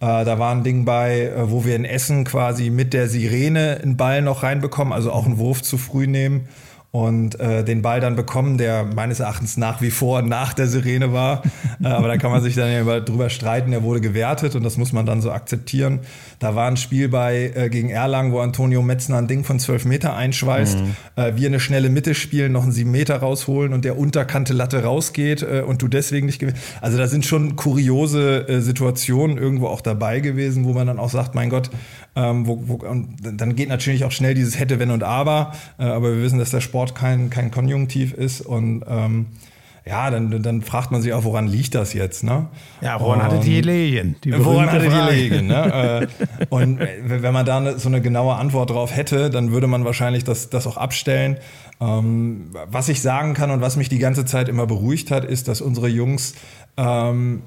Äh, 0.00 0.24
da 0.24 0.38
war 0.38 0.54
ein 0.54 0.62
Ding 0.62 0.84
bei, 0.84 1.22
äh, 1.22 1.50
wo 1.50 1.64
wir 1.64 1.74
in 1.76 1.84
Essen 1.84 2.24
quasi 2.24 2.70
mit 2.70 2.92
der 2.92 3.08
Sirene 3.08 3.80
einen 3.82 3.96
Ball 3.96 4.22
noch 4.22 4.42
reinbekommen, 4.42 4.92
also 4.92 5.12
auch 5.12 5.26
einen 5.26 5.38
Wurf 5.38 5.62
zu 5.62 5.78
früh 5.78 6.06
nehmen 6.06 6.48
und 6.90 7.38
äh, 7.38 7.64
den 7.64 7.82
Ball 7.82 8.00
dann 8.00 8.16
bekommen, 8.16 8.56
der 8.56 8.84
meines 8.84 9.20
Erachtens 9.20 9.58
nach 9.58 9.82
wie 9.82 9.90
vor 9.90 10.22
nach 10.22 10.54
der 10.54 10.66
Sirene 10.66 11.12
war. 11.12 11.42
äh, 11.82 11.86
aber 11.86 12.08
da 12.08 12.16
kann 12.16 12.30
man 12.30 12.42
sich 12.42 12.54
dann 12.54 12.72
ja 12.72 13.00
drüber 13.00 13.28
streiten. 13.28 13.74
Er 13.74 13.82
wurde 13.82 14.00
gewertet 14.00 14.54
und 14.54 14.62
das 14.62 14.78
muss 14.78 14.94
man 14.94 15.04
dann 15.04 15.20
so 15.20 15.30
akzeptieren. 15.30 16.00
Da 16.38 16.54
war 16.54 16.66
ein 16.66 16.78
Spiel 16.78 17.10
bei 17.10 17.52
äh, 17.54 17.68
gegen 17.68 17.90
Erlangen, 17.90 18.32
wo 18.32 18.40
Antonio 18.40 18.80
Metzner 18.80 19.18
ein 19.18 19.28
Ding 19.28 19.44
von 19.44 19.58
12 19.58 19.84
Meter 19.84 20.16
einschweißt. 20.16 20.78
Mhm. 20.78 20.96
Äh, 21.16 21.36
wir 21.36 21.48
eine 21.48 21.60
schnelle 21.60 21.90
Mitte 21.90 22.14
spielen, 22.14 22.52
noch 22.52 22.62
einen 22.62 22.72
7 22.72 22.90
Meter 22.90 23.18
rausholen 23.18 23.74
und 23.74 23.84
der 23.84 23.98
unterkante 23.98 24.54
Latte 24.54 24.82
rausgeht 24.82 25.42
äh, 25.42 25.62
und 25.66 25.82
du 25.82 25.88
deswegen 25.88 26.24
nicht 26.24 26.38
gewinnst. 26.38 26.62
Also 26.80 26.96
da 26.96 27.06
sind 27.06 27.26
schon 27.26 27.56
kuriose 27.56 28.48
äh, 28.48 28.60
Situationen 28.62 29.36
irgendwo 29.36 29.66
auch 29.66 29.82
dabei 29.82 30.20
gewesen, 30.20 30.64
wo 30.64 30.72
man 30.72 30.86
dann 30.86 30.98
auch 30.98 31.10
sagt, 31.10 31.34
mein 31.34 31.50
Gott, 31.50 31.70
ähm, 32.16 32.46
wo, 32.46 32.62
wo, 32.66 32.74
und 32.76 33.16
dann 33.20 33.56
geht 33.56 33.68
natürlich 33.68 34.04
auch 34.04 34.10
schnell 34.10 34.34
dieses 34.34 34.58
hätte, 34.58 34.78
wenn 34.78 34.90
und 34.90 35.02
aber. 35.02 35.52
Aber 35.76 36.14
wir 36.14 36.22
wissen, 36.22 36.38
dass 36.38 36.50
der 36.50 36.60
Sport 36.60 36.77
kein, 36.86 37.30
kein 37.30 37.50
Konjunktiv 37.50 38.12
ist. 38.12 38.40
Und 38.40 38.84
ähm, 38.88 39.26
ja, 39.88 40.10
dann, 40.10 40.42
dann 40.42 40.62
fragt 40.62 40.90
man 40.90 41.00
sich 41.00 41.12
auch, 41.14 41.24
woran 41.24 41.46
liegt 41.46 41.74
das 41.74 41.94
jetzt? 41.94 42.22
Ne? 42.22 42.48
Ja, 42.82 43.00
woran 43.00 43.22
hatte 43.22 43.40
die 43.40 43.60
Legen? 43.62 44.16
woran 44.26 44.70
hatte 44.70 44.88
die 44.88 45.14
Legen? 45.14 45.46
Ne? 45.46 45.58
Äh, 45.78 46.06
und 46.50 46.80
wenn 47.04 47.32
man 47.32 47.44
da 47.44 47.78
so 47.78 47.88
eine 47.88 48.00
genaue 48.00 48.34
Antwort 48.34 48.70
drauf 48.70 48.94
hätte, 48.94 49.30
dann 49.30 49.52
würde 49.52 49.66
man 49.66 49.84
wahrscheinlich 49.84 50.24
das, 50.24 50.50
das 50.50 50.66
auch 50.66 50.76
abstellen. 50.76 51.36
Ähm, 51.80 52.50
was 52.70 52.88
ich 52.88 53.00
sagen 53.00 53.34
kann 53.34 53.50
und 53.50 53.60
was 53.60 53.76
mich 53.76 53.88
die 53.88 53.98
ganze 53.98 54.24
Zeit 54.24 54.48
immer 54.48 54.66
beruhigt 54.66 55.10
hat, 55.10 55.24
ist, 55.24 55.48
dass 55.48 55.60
unsere 55.60 55.88
Jungs 55.88 56.34
ähm, 56.76 57.42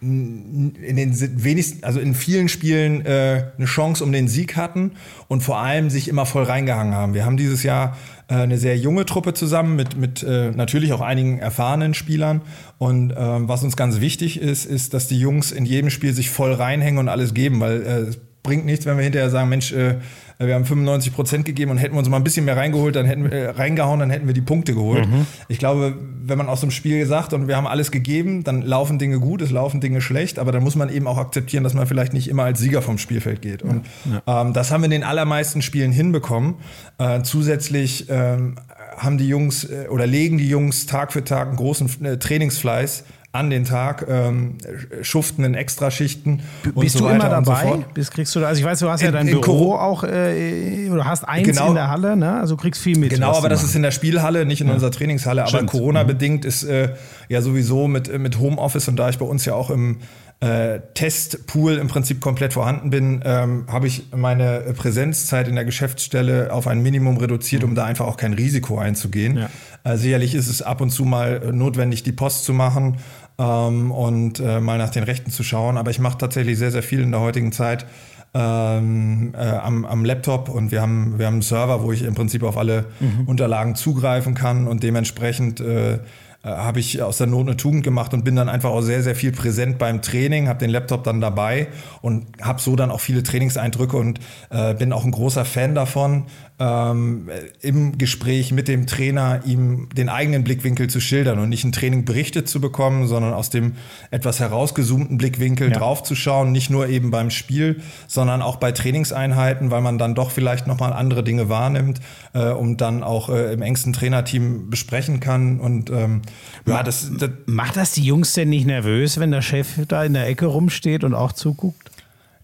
in 0.00 0.96
den 0.96 1.42
wenigsten, 1.42 1.82
also 1.84 2.00
in 2.00 2.14
vielen 2.14 2.48
Spielen 2.48 3.04
äh, 3.06 3.44
eine 3.56 3.66
Chance 3.66 4.04
um 4.04 4.12
den 4.12 4.28
Sieg 4.28 4.56
hatten 4.56 4.92
und 5.28 5.42
vor 5.42 5.58
allem 5.58 5.88
sich 5.88 6.08
immer 6.08 6.26
voll 6.26 6.44
reingehangen 6.44 6.94
haben. 6.94 7.14
Wir 7.14 7.24
haben 7.24 7.36
dieses 7.36 7.62
Jahr 7.62 7.96
eine 8.34 8.58
sehr 8.58 8.76
junge 8.76 9.04
Truppe 9.04 9.34
zusammen 9.34 9.76
mit, 9.76 9.96
mit 9.96 10.22
äh, 10.22 10.50
natürlich 10.50 10.92
auch 10.92 11.00
einigen 11.00 11.38
erfahrenen 11.38 11.94
Spielern. 11.94 12.42
Und 12.78 13.14
ähm, 13.16 13.48
was 13.48 13.62
uns 13.62 13.76
ganz 13.76 14.00
wichtig 14.00 14.40
ist, 14.40 14.64
ist, 14.64 14.94
dass 14.94 15.06
die 15.06 15.18
Jungs 15.18 15.52
in 15.52 15.64
jedem 15.64 15.90
Spiel 15.90 16.12
sich 16.12 16.30
voll 16.30 16.52
reinhängen 16.52 16.98
und 16.98 17.08
alles 17.08 17.34
geben, 17.34 17.60
weil 17.60 17.82
äh, 17.82 17.98
es 18.00 18.18
bringt 18.42 18.64
nichts, 18.64 18.86
wenn 18.86 18.96
wir 18.96 19.04
hinterher 19.04 19.30
sagen, 19.30 19.48
Mensch, 19.48 19.72
äh, 19.72 19.96
wir 20.38 20.54
haben 20.54 20.64
95 20.64 21.14
Prozent 21.14 21.44
gegeben 21.44 21.70
und 21.70 21.78
hätten 21.78 21.94
wir 21.94 21.98
uns 21.98 22.08
mal 22.08 22.18
ein 22.18 22.24
bisschen 22.24 22.44
mehr 22.44 22.56
reingeholt, 22.56 22.94
dann 22.94 23.06
hätten 23.06 23.24
wir 23.24 23.32
äh, 23.32 23.50
reingehauen, 23.50 24.00
dann 24.00 24.10
hätten 24.10 24.26
wir 24.26 24.34
die 24.34 24.42
Punkte 24.42 24.74
geholt. 24.74 25.08
Mhm. 25.08 25.26
Ich 25.48 25.58
glaube, 25.58 25.96
wenn 26.24 26.36
man 26.36 26.48
aus 26.48 26.60
dem 26.60 26.70
Spiel 26.70 27.06
sagt 27.06 27.32
und 27.32 27.48
wir 27.48 27.56
haben 27.56 27.66
alles 27.66 27.90
gegeben, 27.90 28.44
dann 28.44 28.62
laufen 28.62 28.98
Dinge 28.98 29.18
gut, 29.18 29.40
es 29.40 29.50
laufen 29.50 29.80
Dinge 29.80 30.00
schlecht, 30.00 30.38
aber 30.38 30.52
dann 30.52 30.62
muss 30.62 30.76
man 30.76 30.90
eben 30.90 31.06
auch 31.06 31.18
akzeptieren, 31.18 31.64
dass 31.64 31.74
man 31.74 31.86
vielleicht 31.86 32.12
nicht 32.12 32.28
immer 32.28 32.44
als 32.44 32.58
Sieger 32.58 32.82
vom 32.82 32.98
Spielfeld 32.98 33.40
geht. 33.40 33.62
Und 33.62 33.86
ja. 34.04 34.42
ähm, 34.42 34.52
das 34.52 34.70
haben 34.70 34.82
wir 34.82 34.86
in 34.86 34.90
den 34.90 35.04
allermeisten 35.04 35.62
Spielen 35.62 35.92
hinbekommen. 35.92 36.56
Äh, 36.98 37.22
zusätzlich 37.22 38.06
ähm, 38.10 38.56
haben 38.96 39.18
die 39.18 39.28
Jungs 39.28 39.64
äh, 39.64 39.86
oder 39.88 40.06
legen 40.06 40.38
die 40.38 40.48
Jungs 40.48 40.86
Tag 40.86 41.12
für 41.12 41.24
Tag 41.24 41.48
einen 41.48 41.56
großen 41.56 42.04
äh, 42.04 42.18
Trainingsfleiß 42.18 43.04
an 43.36 43.50
den 43.50 43.64
Tag, 43.64 44.06
ähm, 44.08 44.58
schuften 45.02 45.44
in 45.44 45.54
Extraschichten. 45.54 46.40
Bist 46.74 46.96
so 46.96 47.04
du 47.04 47.10
immer 47.10 47.28
dabei? 47.28 47.64
So 47.64 47.84
Bist, 47.94 48.12
kriegst 48.12 48.34
du, 48.34 48.44
also 48.44 48.58
ich 48.58 48.64
weiß, 48.64 48.78
du 48.80 48.90
hast 48.90 49.00
in, 49.00 49.06
ja 49.06 49.12
dein 49.12 49.26
Büro 49.26 49.74
auch, 49.74 50.04
äh, 50.04 50.88
oder 50.90 51.04
hast 51.04 51.24
eins 51.28 51.46
genau, 51.46 51.68
in 51.68 51.74
der 51.74 51.88
Halle, 51.88 52.16
ne? 52.16 52.40
also 52.40 52.56
kriegst 52.56 52.80
viel 52.80 52.98
mit. 52.98 53.10
Genau, 53.10 53.32
aber 53.32 53.48
das 53.48 53.62
ist 53.62 53.74
in 53.74 53.82
der 53.82 53.90
Spielhalle, 53.90 54.46
nicht 54.46 54.60
in 54.60 54.68
ja. 54.68 54.74
unserer 54.74 54.90
Trainingshalle. 54.90 55.44
Aber 55.44 55.64
Corona-bedingt 55.64 56.44
ist 56.44 56.64
äh, 56.64 56.94
ja 57.28 57.42
sowieso 57.42 57.88
mit, 57.88 58.16
mit 58.18 58.38
Homeoffice 58.38 58.88
und 58.88 58.96
da 58.96 59.08
ich 59.08 59.18
bei 59.18 59.26
uns 59.26 59.44
ja 59.44 59.54
auch 59.54 59.70
im 59.70 59.98
äh, 60.40 60.80
Testpool 60.92 61.76
im 61.76 61.88
Prinzip 61.88 62.20
komplett 62.20 62.52
vorhanden 62.52 62.90
bin, 62.90 63.22
ähm, 63.24 63.64
habe 63.68 63.86
ich 63.86 64.12
meine 64.14 64.74
Präsenzzeit 64.76 65.48
in 65.48 65.54
der 65.54 65.64
Geschäftsstelle 65.64 66.52
auf 66.52 66.66
ein 66.66 66.82
Minimum 66.82 67.16
reduziert, 67.16 67.64
um 67.64 67.74
da 67.74 67.84
einfach 67.84 68.06
auch 68.06 68.18
kein 68.18 68.34
Risiko 68.34 68.78
einzugehen. 68.78 69.38
Ja. 69.38 69.50
Äh, 69.84 69.96
sicherlich 69.96 70.34
ist 70.34 70.48
es 70.48 70.60
ab 70.60 70.82
und 70.82 70.90
zu 70.90 71.04
mal 71.04 71.52
notwendig, 71.52 72.02
die 72.02 72.12
Post 72.12 72.44
zu 72.44 72.52
machen 72.52 72.98
ähm, 73.38 73.90
und 73.90 74.40
äh, 74.40 74.60
mal 74.60 74.78
nach 74.78 74.90
den 74.90 75.04
Rechten 75.04 75.30
zu 75.30 75.42
schauen. 75.42 75.76
Aber 75.76 75.90
ich 75.90 75.98
mache 75.98 76.18
tatsächlich 76.18 76.58
sehr, 76.58 76.70
sehr 76.70 76.82
viel 76.82 77.00
in 77.00 77.10
der 77.10 77.20
heutigen 77.20 77.52
Zeit 77.52 77.86
ähm, 78.34 79.32
äh, 79.34 79.38
am, 79.38 79.84
am, 79.84 80.04
Laptop 80.04 80.48
und 80.48 80.70
wir 80.70 80.82
haben, 80.82 81.18
wir 81.18 81.26
haben 81.26 81.34
einen 81.34 81.42
Server, 81.42 81.82
wo 81.82 81.92
ich 81.92 82.02
im 82.02 82.14
Prinzip 82.14 82.42
auf 82.42 82.58
alle 82.58 82.86
mhm. 83.00 83.26
Unterlagen 83.26 83.74
zugreifen 83.76 84.34
kann 84.34 84.68
und 84.68 84.82
dementsprechend 84.82 85.60
äh, 85.60 85.98
habe 86.46 86.78
ich 86.78 87.02
aus 87.02 87.18
der 87.18 87.26
Not 87.26 87.46
eine 87.46 87.56
Tugend 87.56 87.82
gemacht 87.82 88.14
und 88.14 88.24
bin 88.24 88.36
dann 88.36 88.48
einfach 88.48 88.70
auch 88.70 88.80
sehr, 88.80 89.02
sehr 89.02 89.16
viel 89.16 89.32
präsent 89.32 89.78
beim 89.78 90.00
Training, 90.00 90.48
habe 90.48 90.60
den 90.60 90.70
Laptop 90.70 91.02
dann 91.02 91.20
dabei 91.20 91.66
und 92.02 92.26
habe 92.40 92.60
so 92.60 92.76
dann 92.76 92.90
auch 92.90 93.00
viele 93.00 93.22
Trainingseindrücke 93.22 93.96
und 93.96 94.20
äh, 94.50 94.74
bin 94.74 94.92
auch 94.92 95.04
ein 95.04 95.10
großer 95.10 95.44
Fan 95.44 95.74
davon, 95.74 96.24
ähm, 96.58 97.28
im 97.60 97.98
Gespräch 97.98 98.50
mit 98.50 98.66
dem 98.66 98.86
Trainer 98.86 99.42
ihm 99.44 99.88
den 99.94 100.08
eigenen 100.08 100.42
Blickwinkel 100.42 100.88
zu 100.88 101.00
schildern 101.00 101.38
und 101.38 101.50
nicht 101.50 101.64
ein 101.64 101.72
Training 101.72 102.04
berichtet 102.06 102.48
zu 102.48 102.60
bekommen, 102.60 103.06
sondern 103.06 103.34
aus 103.34 103.50
dem 103.50 103.74
etwas 104.10 104.40
herausgezoomten 104.40 105.18
Blickwinkel 105.18 105.70
ja. 105.70 105.78
draufzuschauen, 105.78 106.52
nicht 106.52 106.70
nur 106.70 106.88
eben 106.88 107.10
beim 107.10 107.30
Spiel, 107.30 107.82
sondern 108.06 108.40
auch 108.40 108.56
bei 108.56 108.72
Trainingseinheiten, 108.72 109.70
weil 109.70 109.82
man 109.82 109.98
dann 109.98 110.14
doch 110.14 110.30
vielleicht 110.30 110.66
nochmal 110.66 110.94
andere 110.94 111.22
Dinge 111.22 111.50
wahrnimmt 111.50 112.00
äh, 112.32 112.50
und 112.50 112.80
dann 112.80 113.02
auch 113.02 113.28
äh, 113.28 113.52
im 113.52 113.60
engsten 113.60 113.92
Trainerteam 113.92 114.70
besprechen 114.70 115.20
kann. 115.20 115.60
Und 115.60 115.90
ähm, 115.90 116.22
ja, 116.66 116.82
das, 116.82 117.10
das 117.18 117.30
macht 117.44 117.76
das 117.76 117.92
die 117.92 118.02
Jungs 118.02 118.32
denn 118.32 118.48
nicht 118.48 118.66
nervös, 118.66 119.18
wenn 119.20 119.30
der 119.30 119.42
Chef 119.42 119.86
da 119.88 120.04
in 120.04 120.14
der 120.14 120.26
Ecke 120.26 120.46
rumsteht 120.46 121.04
und 121.04 121.12
auch 121.12 121.32
zuguckt? 121.32 121.90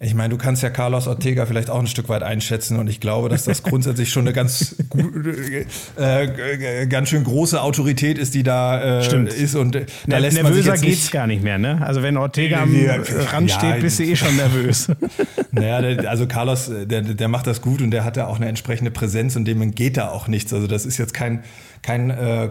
Ich 0.04 0.14
meine, 0.14 0.30
du 0.30 0.36
kannst 0.36 0.64
ja 0.64 0.70
Carlos 0.70 1.06
Ortega 1.06 1.46
vielleicht 1.46 1.70
auch 1.70 1.78
ein 1.78 1.86
Stück 1.86 2.08
weit 2.08 2.24
einschätzen 2.24 2.76
und 2.76 2.88
ich 2.88 2.98
glaube, 2.98 3.28
dass 3.28 3.44
das 3.44 3.62
grundsätzlich 3.62 4.10
schon 4.10 4.22
eine 4.22 4.32
ganz, 4.32 4.74
äh, 5.96 6.24
äh, 6.24 6.86
ganz 6.88 7.08
schön 7.08 7.22
große 7.22 7.62
Autorität 7.62 8.18
ist, 8.18 8.34
die 8.34 8.42
da 8.42 8.98
äh, 8.98 9.04
Stimmt. 9.04 9.32
ist 9.32 9.54
und 9.54 9.76
äh, 9.76 9.86
da 10.08 10.18
lässt 10.18 10.36
Nervöser 10.36 10.70
man 10.70 10.78
sich 10.78 10.88
geht's 10.88 11.10
gar 11.12 11.28
nicht 11.28 11.44
mehr, 11.44 11.58
ne? 11.58 11.80
Also 11.86 12.02
wenn 12.02 12.16
Ortega 12.16 12.62
am 12.62 12.74
ja, 12.74 12.96
Rand 13.30 13.52
steht, 13.52 13.70
ja, 13.70 13.76
bist 13.76 14.00
du 14.00 14.02
eh 14.02 14.16
schon 14.16 14.34
nervös. 14.34 14.88
naja, 15.52 15.80
der, 15.80 16.10
also 16.10 16.26
Carlos, 16.26 16.68
der, 16.84 17.02
der 17.02 17.28
macht 17.28 17.46
das 17.46 17.60
gut 17.62 17.80
und 17.80 17.92
der 17.92 18.04
hat 18.04 18.16
ja 18.16 18.26
auch 18.26 18.36
eine 18.36 18.48
entsprechende 18.48 18.90
Präsenz 18.90 19.36
und 19.36 19.44
dem 19.44 19.72
geht 19.72 19.96
da 19.96 20.08
auch 20.08 20.26
nichts. 20.26 20.52
Also 20.52 20.66
das 20.66 20.84
ist 20.84 20.98
jetzt 20.98 21.14
kein 21.14 21.44
kein, 21.82 22.10
äh, 22.10 22.48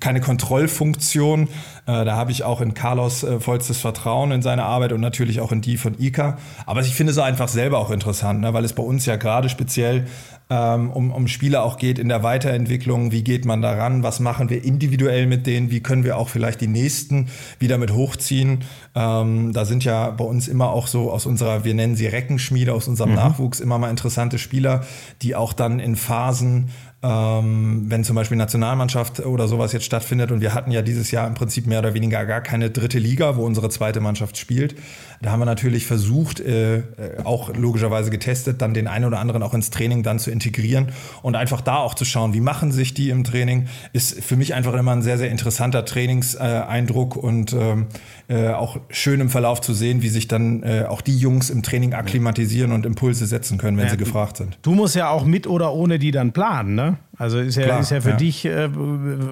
keine 0.00 0.20
Kontrollfunktion. 0.20 1.48
Äh, 1.86 2.04
da 2.04 2.16
habe 2.16 2.32
ich 2.32 2.42
auch 2.42 2.60
in 2.60 2.74
Carlos 2.74 3.22
äh, 3.22 3.38
vollstes 3.38 3.78
Vertrauen 3.78 4.32
in 4.32 4.42
seine 4.42 4.64
Arbeit 4.64 4.92
und 4.92 5.00
natürlich 5.00 5.40
auch 5.40 5.52
in 5.52 5.60
die 5.60 5.76
von 5.76 5.94
Ika. 5.98 6.38
Aber 6.66 6.80
ich 6.80 6.94
finde 6.94 7.12
es 7.12 7.18
einfach 7.18 7.48
selber 7.48 7.78
auch 7.78 7.90
interessant, 7.90 8.40
ne, 8.40 8.52
weil 8.52 8.64
es 8.64 8.72
bei 8.72 8.82
uns 8.82 9.06
ja 9.06 9.16
gerade 9.16 9.48
speziell 9.48 10.06
ähm, 10.50 10.90
um, 10.90 11.10
um 11.10 11.26
Spieler 11.26 11.62
auch 11.62 11.78
geht 11.78 11.98
in 11.98 12.08
der 12.08 12.22
Weiterentwicklung. 12.22 13.12
Wie 13.12 13.22
geht 13.22 13.44
man 13.44 13.62
daran? 13.62 14.02
Was 14.02 14.20
machen 14.20 14.50
wir 14.50 14.62
individuell 14.62 15.26
mit 15.26 15.46
denen? 15.46 15.70
Wie 15.70 15.80
können 15.80 16.04
wir 16.04 16.18
auch 16.18 16.28
vielleicht 16.28 16.60
die 16.60 16.66
nächsten 16.66 17.28
wieder 17.58 17.78
mit 17.78 17.92
hochziehen? 17.92 18.64
Ähm, 18.94 19.52
da 19.52 19.64
sind 19.64 19.84
ja 19.84 20.10
bei 20.10 20.24
uns 20.24 20.48
immer 20.48 20.70
auch 20.70 20.86
so 20.86 21.10
aus 21.10 21.26
unserer, 21.26 21.64
wir 21.64 21.74
nennen 21.74 21.96
sie 21.96 22.06
Reckenschmiede, 22.06 22.74
aus 22.74 22.88
unserem 22.88 23.10
mhm. 23.10 23.16
Nachwuchs 23.16 23.60
immer 23.60 23.78
mal 23.78 23.88
interessante 23.88 24.38
Spieler, 24.38 24.84
die 25.22 25.34
auch 25.34 25.52
dann 25.52 25.80
in 25.80 25.96
Phasen 25.96 26.70
ähm, 27.04 27.84
wenn 27.88 28.02
zum 28.02 28.16
Beispiel 28.16 28.38
Nationalmannschaft 28.38 29.20
oder 29.20 29.46
sowas 29.46 29.72
jetzt 29.72 29.84
stattfindet. 29.84 30.32
Und 30.32 30.40
wir 30.40 30.54
hatten 30.54 30.70
ja 30.70 30.80
dieses 30.80 31.10
Jahr 31.10 31.26
im 31.26 31.34
Prinzip 31.34 31.66
mehr 31.66 31.80
oder 31.80 31.92
weniger 31.92 32.24
gar 32.24 32.40
keine 32.40 32.70
dritte 32.70 32.98
Liga, 32.98 33.36
wo 33.36 33.44
unsere 33.44 33.68
zweite 33.68 34.00
Mannschaft 34.00 34.38
spielt. 34.38 34.74
Da 35.22 35.30
haben 35.30 35.40
wir 35.40 35.46
natürlich 35.46 35.86
versucht, 35.86 36.40
äh, 36.40 36.78
äh, 36.78 36.82
auch 37.24 37.54
logischerweise 37.54 38.10
getestet, 38.10 38.60
dann 38.62 38.74
den 38.74 38.86
einen 38.86 39.04
oder 39.04 39.18
anderen 39.20 39.42
auch 39.42 39.54
ins 39.54 39.70
Training 39.70 40.02
dann 40.02 40.18
zu 40.18 40.30
integrieren 40.30 40.88
und 41.22 41.36
einfach 41.36 41.60
da 41.60 41.76
auch 41.76 41.94
zu 41.94 42.04
schauen, 42.04 42.34
wie 42.34 42.40
machen 42.40 42.72
sich 42.72 42.94
die 42.94 43.10
im 43.10 43.24
Training, 43.24 43.68
ist 43.92 44.22
für 44.22 44.36
mich 44.36 44.54
einfach 44.54 44.74
immer 44.74 44.92
ein 44.92 45.02
sehr, 45.02 45.18
sehr 45.18 45.30
interessanter 45.30 45.84
Trainingseindruck 45.84 47.16
und 47.16 47.52
ähm, 47.52 47.86
äh, 48.28 48.48
auch 48.48 48.78
schön 48.90 49.20
im 49.20 49.30
Verlauf 49.30 49.60
zu 49.60 49.74
sehen, 49.74 50.02
wie 50.02 50.08
sich 50.08 50.28
dann 50.28 50.62
äh, 50.62 50.84
auch 50.88 51.00
die 51.00 51.16
Jungs 51.16 51.50
im 51.50 51.62
Training 51.62 51.94
akklimatisieren 51.94 52.72
und 52.72 52.86
Impulse 52.86 53.26
setzen 53.26 53.58
können, 53.58 53.76
wenn 53.76 53.84
ja, 53.84 53.90
sie 53.90 53.96
gefragt 53.96 54.38
sind. 54.38 54.58
Du 54.62 54.72
musst 54.72 54.94
ja 54.94 55.10
auch 55.10 55.24
mit 55.24 55.46
oder 55.46 55.72
ohne 55.72 55.98
die 55.98 56.10
dann 56.10 56.32
planen, 56.32 56.74
ne? 56.74 56.98
Also 57.16 57.38
ist 57.38 57.56
ja, 57.56 57.64
Klar, 57.64 57.80
ist 57.80 57.90
ja 57.90 58.00
für 58.00 58.10
ja. 58.10 58.16
dich 58.16 58.44
äh, 58.44 58.68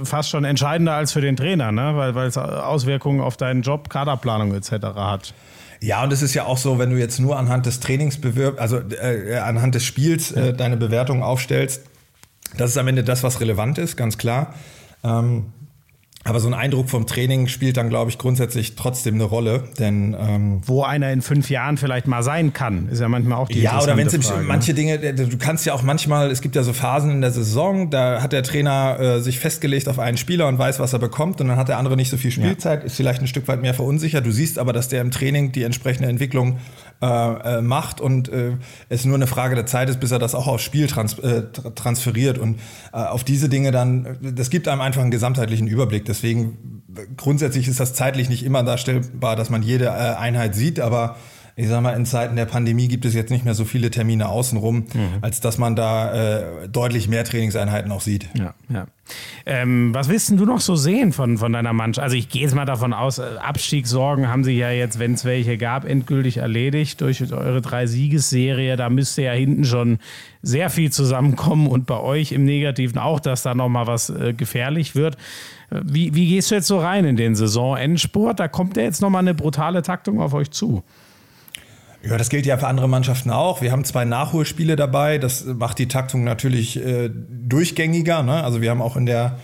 fast 0.05 0.31
schon 0.31 0.45
entscheidender 0.45 0.95
als 0.95 1.12
für 1.12 1.21
den 1.21 1.37
Trainer, 1.37 1.73
ne? 1.73 1.97
weil, 1.97 2.15
weil 2.15 2.29
es 2.29 2.39
Auswirkungen 2.39 3.21
auf 3.21 3.37
deinen 3.37 3.62
Job, 3.62 3.89
Kaderplanung 3.89 4.55
etc. 4.55 4.73
hat. 4.95 5.35
Ja, 5.83 6.05
und 6.05 6.12
es 6.12 6.23
ist 6.23 6.33
ja 6.35 6.47
auch 6.47 6.59
so, 6.59 6.79
wenn 6.79 6.91
du 6.91 6.97
jetzt 6.97 7.19
nur 7.19 7.37
anhand 7.37 7.67
des 7.67 7.81
Trainings 7.81 8.21
bewirb, 8.21 8.61
also 8.61 8.79
äh, 8.79 9.37
anhand 9.39 9.75
des 9.75 9.85
Spiels 9.85 10.31
äh, 10.31 10.55
deine 10.55 10.77
Bewertung 10.77 11.25
aufstellst, 11.25 11.83
das 12.57 12.71
ist 12.71 12.79
am 12.79 12.87
Ende 12.87 13.03
das, 13.03 13.25
was 13.25 13.41
relevant 13.41 13.79
ist, 13.79 13.97
ganz 13.97 14.17
klar. 14.17 14.55
Ähm, 15.03 15.47
aber 16.25 16.41
so 16.41 16.49
ein 16.49 16.55
Eindruck 16.55 16.88
vom 16.88 17.07
Training 17.07 17.49
spielt 17.49 17.76
dann, 17.76 17.88
glaube 17.88 18.11
ich, 18.11 18.19
grundsätzlich 18.19 18.76
trotzdem 18.76 19.14
eine 19.17 19.25
Rolle. 19.25 19.64
Denn 19.79 20.17
ähm, 20.19 20.61
wo 20.64 20.83
einer 20.85 21.11
in 21.12 21.23
fünf 21.23 21.50
Jahren 21.50 21.76
vielleicht 21.76 22.07
mal 22.07 22.23
sein 22.23 22.52
kann, 22.52 22.88
ist 22.88 23.00
ja 23.00 23.09
manchmal 23.09 23.38
auch 23.38 23.49
die 23.49 23.61
Ja, 23.61 23.83
oder 23.83 23.97
wenn 23.97 24.07
es 24.07 24.33
manche 24.47 24.75
Dinge, 24.75 24.99
du 24.99 25.38
kannst 25.38 25.67
ja 25.67 25.75
auch 25.75 25.83
manchmal, 25.83 26.31
es 26.31 26.41
gibt 26.41 26.55
ja 26.55 26.62
so 26.62 26.73
Phasen 26.73 27.11
in 27.11 27.21
der 27.21 27.33
Saison, 27.33 27.91
da 27.91 28.23
hat 28.23 28.33
der 28.33 28.43
Trainer 28.43 28.99
äh, 29.00 29.21
sich 29.21 29.38
festgelegt 29.41 29.88
auf 29.88 29.99
einen 29.99 30.17
Spieler 30.17 30.47
und 30.47 30.59
weiß, 30.59 30.79
was 30.79 30.93
er 30.93 30.99
bekommt, 30.99 31.41
und 31.41 31.49
dann 31.49 31.57
hat 31.57 31.69
der 31.69 31.79
andere 31.79 31.97
nicht 31.97 32.11
so 32.11 32.17
viel 32.17 32.31
Spielzeit, 32.31 32.81
ja. 32.81 32.87
ist 32.87 32.97
vielleicht 32.97 33.21
ein 33.21 33.26
Stück 33.26 33.49
weit 33.49 33.61
mehr 33.61 33.75
verunsichert. 33.75 34.25
Du 34.25 34.31
siehst 34.31 34.59
aber, 34.59 34.73
dass 34.73 34.88
der 34.88 35.00
im 35.00 35.11
Training 35.11 35.52
die 35.52 35.64
entsprechende 35.64 36.09
Entwicklung 36.09 36.59
äh, 37.03 37.59
äh, 37.59 37.63
macht 37.63 38.01
und 38.01 38.29
äh, 38.29 38.57
es 38.89 39.05
nur 39.05 39.17
eine 39.17 39.27
Frage 39.27 39.57
der 39.57 39.67
Zeit 39.67 39.91
ist, 39.91 39.99
bis 39.99 40.13
er 40.13 40.21
das 40.21 40.37
auch 40.37 40.47
aufs 40.47 40.63
Spiel 40.63 40.87
trans 40.87 41.19
äh, 41.19 41.43
transferiert. 41.75 42.39
Und 42.39 42.61
äh, 42.93 42.99
auf 42.99 43.25
diese 43.25 43.49
Dinge 43.49 43.73
dann, 43.73 44.19
das 44.21 44.51
gibt 44.51 44.69
einem 44.69 44.81
einfach 44.81 45.03
einen 45.03 45.11
gesamtheitlichen 45.11 45.67
Überblick. 45.67 46.05
Deswegen 46.05 46.85
grundsätzlich 47.17 47.67
ist 47.67 47.81
das 47.81 47.95
zeitlich 47.95 48.29
nicht 48.29 48.45
immer 48.45 48.63
darstellbar, 48.63 49.35
dass 49.35 49.51
man 49.51 49.65
jede 49.65 49.87
äh, 49.87 49.89
Einheit 49.89 50.55
sieht, 50.55 50.79
aber 50.79 51.17
ich 51.55 51.69
sag 51.69 51.83
mal, 51.83 51.93
in 51.93 52.07
Zeiten 52.07 52.37
der 52.37 52.47
Pandemie 52.47 52.89
gibt 52.89 53.05
es 53.05 53.15
jetzt 53.15 53.31
nicht 53.31 53.45
mehr 53.45 53.55
so 53.55 53.65
viele 53.65 53.91
Termine 53.91 54.29
außenrum, 54.29 54.87
mhm. 54.93 55.09
als 55.21 55.41
dass 55.41 55.59
man 55.59 55.77
da 55.77 56.13
äh, 56.63 56.69
deutlich 56.69 57.09
mehr 57.09 57.25
Trainingseinheiten 57.25 57.93
auch 57.93 58.01
sieht. 58.01 58.29
Ja, 58.39 58.55
ja. 58.69 58.87
Ähm, 59.45 59.93
was 59.93 60.09
willst 60.09 60.31
du 60.31 60.47
noch 60.47 60.61
so 60.61 60.77
sehen 60.77 61.13
von, 61.13 61.37
von 61.37 61.53
deiner 61.53 61.73
Mannschaft? 61.73 62.03
Also 62.03 62.17
ich 62.17 62.29
gehe 62.29 62.43
jetzt 62.43 62.55
mal 62.55 62.65
davon 62.65 62.93
aus, 62.93 63.19
äh, 63.19 63.25
Abstiegssorgen 63.41 64.29
haben 64.29 64.45
sie 64.45 64.57
ja 64.57 64.71
jetzt, 64.71 64.99
wenn 64.99 65.15
es 65.15 65.25
welche 65.25 65.59
gab, 65.59 65.85
endgültig 65.85 66.39
erledigt 66.39 67.01
durch 67.01 67.21
eure 67.33 67.61
drei 67.61 67.87
Siegesserie. 67.87 68.77
Da 68.77 68.89
müsste 68.89 69.23
ja 69.23 69.33
hinten 69.33 69.65
schon 69.65 69.99
sehr 70.41 70.71
viel 70.71 70.91
zusammenkommen 70.91 71.67
und 71.67 71.87
bei 71.87 71.99
euch 71.99 72.33
im 72.33 72.45
Negativen 72.45 72.99
auch, 72.99 73.21
dass 73.21 73.43
da 73.43 73.55
nochmal 73.55 73.87
was 73.87 74.09
äh, 74.09 74.33
gefährlich 74.33 74.95
wird. 74.95 75.17
Äh, 75.71 75.81
wie, 75.85 76.15
wie 76.15 76.29
gehst 76.29 76.51
du 76.51 76.55
jetzt 76.55 76.69
so 76.69 76.79
rein 76.79 77.05
in 77.05 77.17
den 77.17 77.35
Saisonendsport? 77.35 78.41
Da 78.41 78.49
kommt 78.49 78.77
ja 78.77 78.85
jetzt 78.85 79.03
nochmal 79.03 79.21
eine 79.21 79.35
brutale 79.35 79.83
Taktung 79.83 80.21
auf 80.21 80.33
euch 80.33 80.51
zu. 80.51 80.83
Ja, 82.05 82.17
das 82.17 82.29
gilt 82.29 82.47
ja 82.47 82.59
für 82.59 82.67
andere 82.67 82.89
Mannschaften 82.89 83.31
auch. 83.31 83.63
Wir 83.63 83.71
haben 83.71 83.85
zwei 83.85 84.05
Nachholspiele 84.05 84.75
dabei. 84.75 85.19
Das 85.19 85.45
macht 85.45 85.79
die 85.79 85.87
Taktung 85.87 86.25
natürlich 86.25 86.85
äh, 86.85 87.11
durchgängiger. 87.13 88.23
Ne? 88.23 88.43
Also 88.43 88.61
wir 88.61 88.71
haben 88.71 88.83
auch 88.83 88.97
in 88.97 89.07
der 89.07 89.39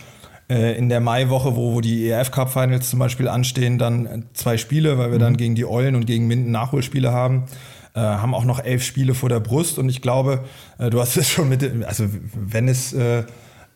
äh, 0.49 0.77
in 0.77 0.89
der 0.89 0.99
Maiwoche, 0.99 1.55
wo, 1.55 1.73
wo 1.73 1.81
die 1.81 2.09
ERF 2.09 2.31
Cup 2.31 2.51
Finals 2.51 2.89
zum 2.89 2.99
Beispiel 2.99 3.27
anstehen, 3.27 3.77
dann 3.77 4.25
zwei 4.33 4.57
Spiele, 4.57 4.97
weil 4.97 5.11
wir 5.11 5.19
mhm. 5.19 5.23
dann 5.23 5.37
gegen 5.37 5.55
die 5.55 5.65
Eulen 5.65 5.95
und 5.95 6.05
gegen 6.05 6.27
Minden 6.27 6.51
Nachholspiele 6.51 7.11
haben. 7.11 7.45
Äh, 7.93 8.01
haben 8.01 8.35
auch 8.35 8.45
noch 8.45 8.63
elf 8.63 8.83
Spiele 8.83 9.13
vor 9.13 9.29
der 9.29 9.39
Brust 9.39 9.79
und 9.79 9.89
ich 9.89 10.01
glaube, 10.01 10.43
äh, 10.77 10.89
du 10.89 10.99
hast 10.99 11.17
es 11.17 11.29
schon 11.29 11.49
mit, 11.49 11.63
also 11.85 12.05
wenn 12.33 12.67
es 12.67 12.93
äh, 12.93 13.19
äh, 13.19 13.23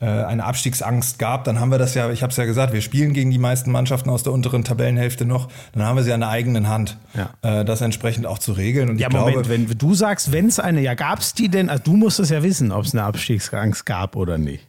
eine 0.05 0.43
Abstiegsangst 0.43 1.19
gab, 1.19 1.43
dann 1.43 1.59
haben 1.59 1.69
wir 1.69 1.77
das 1.77 1.95
ja, 1.95 2.09
ich 2.11 2.23
habe 2.23 2.31
es 2.31 2.37
ja 2.37 2.45
gesagt, 2.45 2.73
wir 2.73 2.81
spielen 2.81 3.13
gegen 3.13 3.31
die 3.31 3.37
meisten 3.37 3.71
Mannschaften 3.71 4.09
aus 4.09 4.23
der 4.23 4.33
unteren 4.33 4.63
Tabellenhälfte 4.63 5.25
noch, 5.25 5.49
dann 5.73 5.83
haben 5.83 5.95
wir 5.95 6.03
sie 6.03 6.13
an 6.13 6.19
der 6.19 6.29
eigenen 6.29 6.67
Hand, 6.67 6.97
ja. 7.13 7.29
äh, 7.41 7.65
das 7.65 7.81
entsprechend 7.81 8.25
auch 8.25 8.39
zu 8.39 8.53
regeln. 8.53 8.89
Und 8.89 8.99
ja, 8.99 9.07
ich 9.07 9.13
Moment, 9.13 9.33
glaube, 9.33 9.49
wenn 9.49 9.77
du 9.77 9.93
sagst, 9.93 10.31
wenn 10.31 10.47
es 10.47 10.59
eine, 10.59 10.81
ja, 10.81 10.93
gab 10.93 11.19
es 11.19 11.33
die 11.33 11.49
denn, 11.49 11.69
also 11.69 11.83
du 11.83 11.93
musst 11.95 12.19
es 12.19 12.29
ja 12.29 12.43
wissen, 12.43 12.71
ob 12.71 12.85
es 12.85 12.93
eine 12.93 13.03
Abstiegsangst 13.03 13.85
gab 13.85 14.15
oder 14.15 14.37
nicht. 14.37 14.67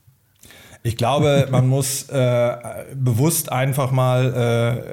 Ich 0.86 0.98
glaube, 0.98 1.48
man 1.50 1.66
muss 1.66 2.10
äh, 2.10 2.56
bewusst 2.94 3.50
einfach 3.50 3.90
mal 3.90 4.84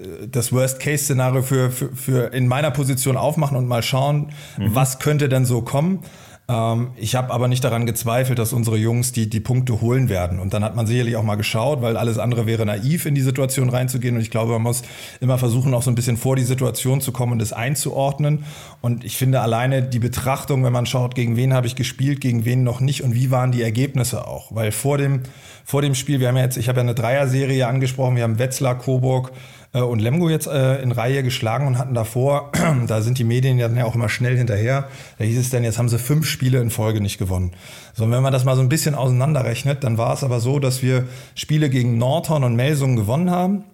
äh, 0.00 0.26
das 0.28 0.50
Worst-Case-Szenario 0.50 1.42
für, 1.42 1.70
für, 1.70 1.94
für 1.94 2.32
in 2.32 2.48
meiner 2.48 2.70
Position 2.70 3.18
aufmachen 3.18 3.54
und 3.54 3.68
mal 3.68 3.82
schauen, 3.82 4.32
mhm. 4.56 4.74
was 4.74 4.98
könnte 4.98 5.28
denn 5.28 5.44
so 5.44 5.60
kommen. 5.60 6.02
Ähm, 6.48 6.92
ich 6.96 7.16
habe 7.16 7.32
aber 7.32 7.48
nicht 7.48 7.64
daran 7.64 7.86
gezweifelt, 7.86 8.38
dass 8.38 8.52
unsere 8.52 8.76
Jungs 8.76 9.12
die, 9.12 9.28
die 9.28 9.40
Punkte 9.40 9.80
holen 9.80 10.08
werden. 10.08 10.38
Und 10.38 10.54
dann 10.54 10.62
hat 10.62 10.76
man 10.76 10.86
sicherlich 10.86 11.16
auch 11.16 11.24
mal 11.24 11.34
geschaut, 11.34 11.82
weil 11.82 11.96
alles 11.96 12.18
andere 12.18 12.46
wäre 12.46 12.64
naiv, 12.64 13.06
in 13.06 13.14
die 13.14 13.22
Situation 13.22 13.68
reinzugehen. 13.68 14.14
Und 14.14 14.22
ich 14.22 14.30
glaube, 14.30 14.52
man 14.52 14.62
muss 14.62 14.82
immer 15.20 15.38
versuchen, 15.38 15.74
auch 15.74 15.82
so 15.82 15.90
ein 15.90 15.96
bisschen 15.96 16.16
vor 16.16 16.36
die 16.36 16.44
Situation 16.44 17.00
zu 17.00 17.10
kommen 17.10 17.32
und 17.32 17.40
das 17.40 17.52
einzuordnen. 17.52 18.44
Und 18.80 19.04
ich 19.04 19.16
finde 19.16 19.40
alleine 19.40 19.82
die 19.82 19.98
Betrachtung, 19.98 20.64
wenn 20.64 20.72
man 20.72 20.86
schaut, 20.86 21.14
gegen 21.14 21.36
wen 21.36 21.52
habe 21.52 21.66
ich 21.66 21.74
gespielt, 21.74 22.20
gegen 22.20 22.44
wen 22.44 22.62
noch 22.62 22.80
nicht 22.80 23.02
und 23.02 23.14
wie 23.14 23.30
waren 23.30 23.50
die 23.50 23.62
Ergebnisse 23.62 24.26
auch. 24.26 24.54
Weil 24.54 24.70
vor 24.70 24.98
dem, 24.98 25.22
vor 25.64 25.82
dem 25.82 25.94
Spiel, 25.96 26.20
wir 26.20 26.28
haben 26.28 26.36
ja 26.36 26.44
jetzt, 26.44 26.56
ich 26.56 26.68
habe 26.68 26.78
ja 26.78 26.82
eine 26.82 26.94
Dreier-Serie 26.94 27.66
angesprochen, 27.66 28.14
wir 28.14 28.22
haben 28.22 28.38
Wetzlar, 28.38 28.78
Coburg, 28.78 29.32
und 29.80 30.00
Lemgo 30.00 30.28
jetzt 30.28 30.46
äh, 30.46 30.80
in 30.82 30.92
Reihe 30.92 31.22
geschlagen 31.22 31.66
und 31.66 31.78
hatten 31.78 31.94
davor, 31.94 32.52
da 32.86 33.02
sind 33.02 33.18
die 33.18 33.24
Medien 33.24 33.58
ja 33.58 33.84
auch 33.84 33.94
immer 33.94 34.08
schnell 34.08 34.36
hinterher, 34.36 34.88
da 35.18 35.24
hieß 35.24 35.38
es 35.38 35.50
dann, 35.50 35.64
jetzt 35.64 35.78
haben 35.78 35.88
sie 35.88 35.98
fünf 35.98 36.26
Spiele 36.26 36.60
in 36.60 36.70
Folge 36.70 37.00
nicht 37.00 37.18
gewonnen. 37.18 37.52
So, 37.94 38.04
und 38.04 38.12
wenn 38.12 38.22
man 38.22 38.32
das 38.32 38.44
mal 38.44 38.56
so 38.56 38.62
ein 38.62 38.68
bisschen 38.68 38.94
auseinanderrechnet, 38.94 39.84
dann 39.84 39.98
war 39.98 40.14
es 40.14 40.24
aber 40.24 40.40
so, 40.40 40.58
dass 40.58 40.82
wir 40.82 41.04
Spiele 41.34 41.70
gegen 41.70 41.98
Nordhorn 41.98 42.44
und 42.44 42.56
Melsungen 42.56 42.96
gewonnen 42.96 43.30
haben. 43.30 43.64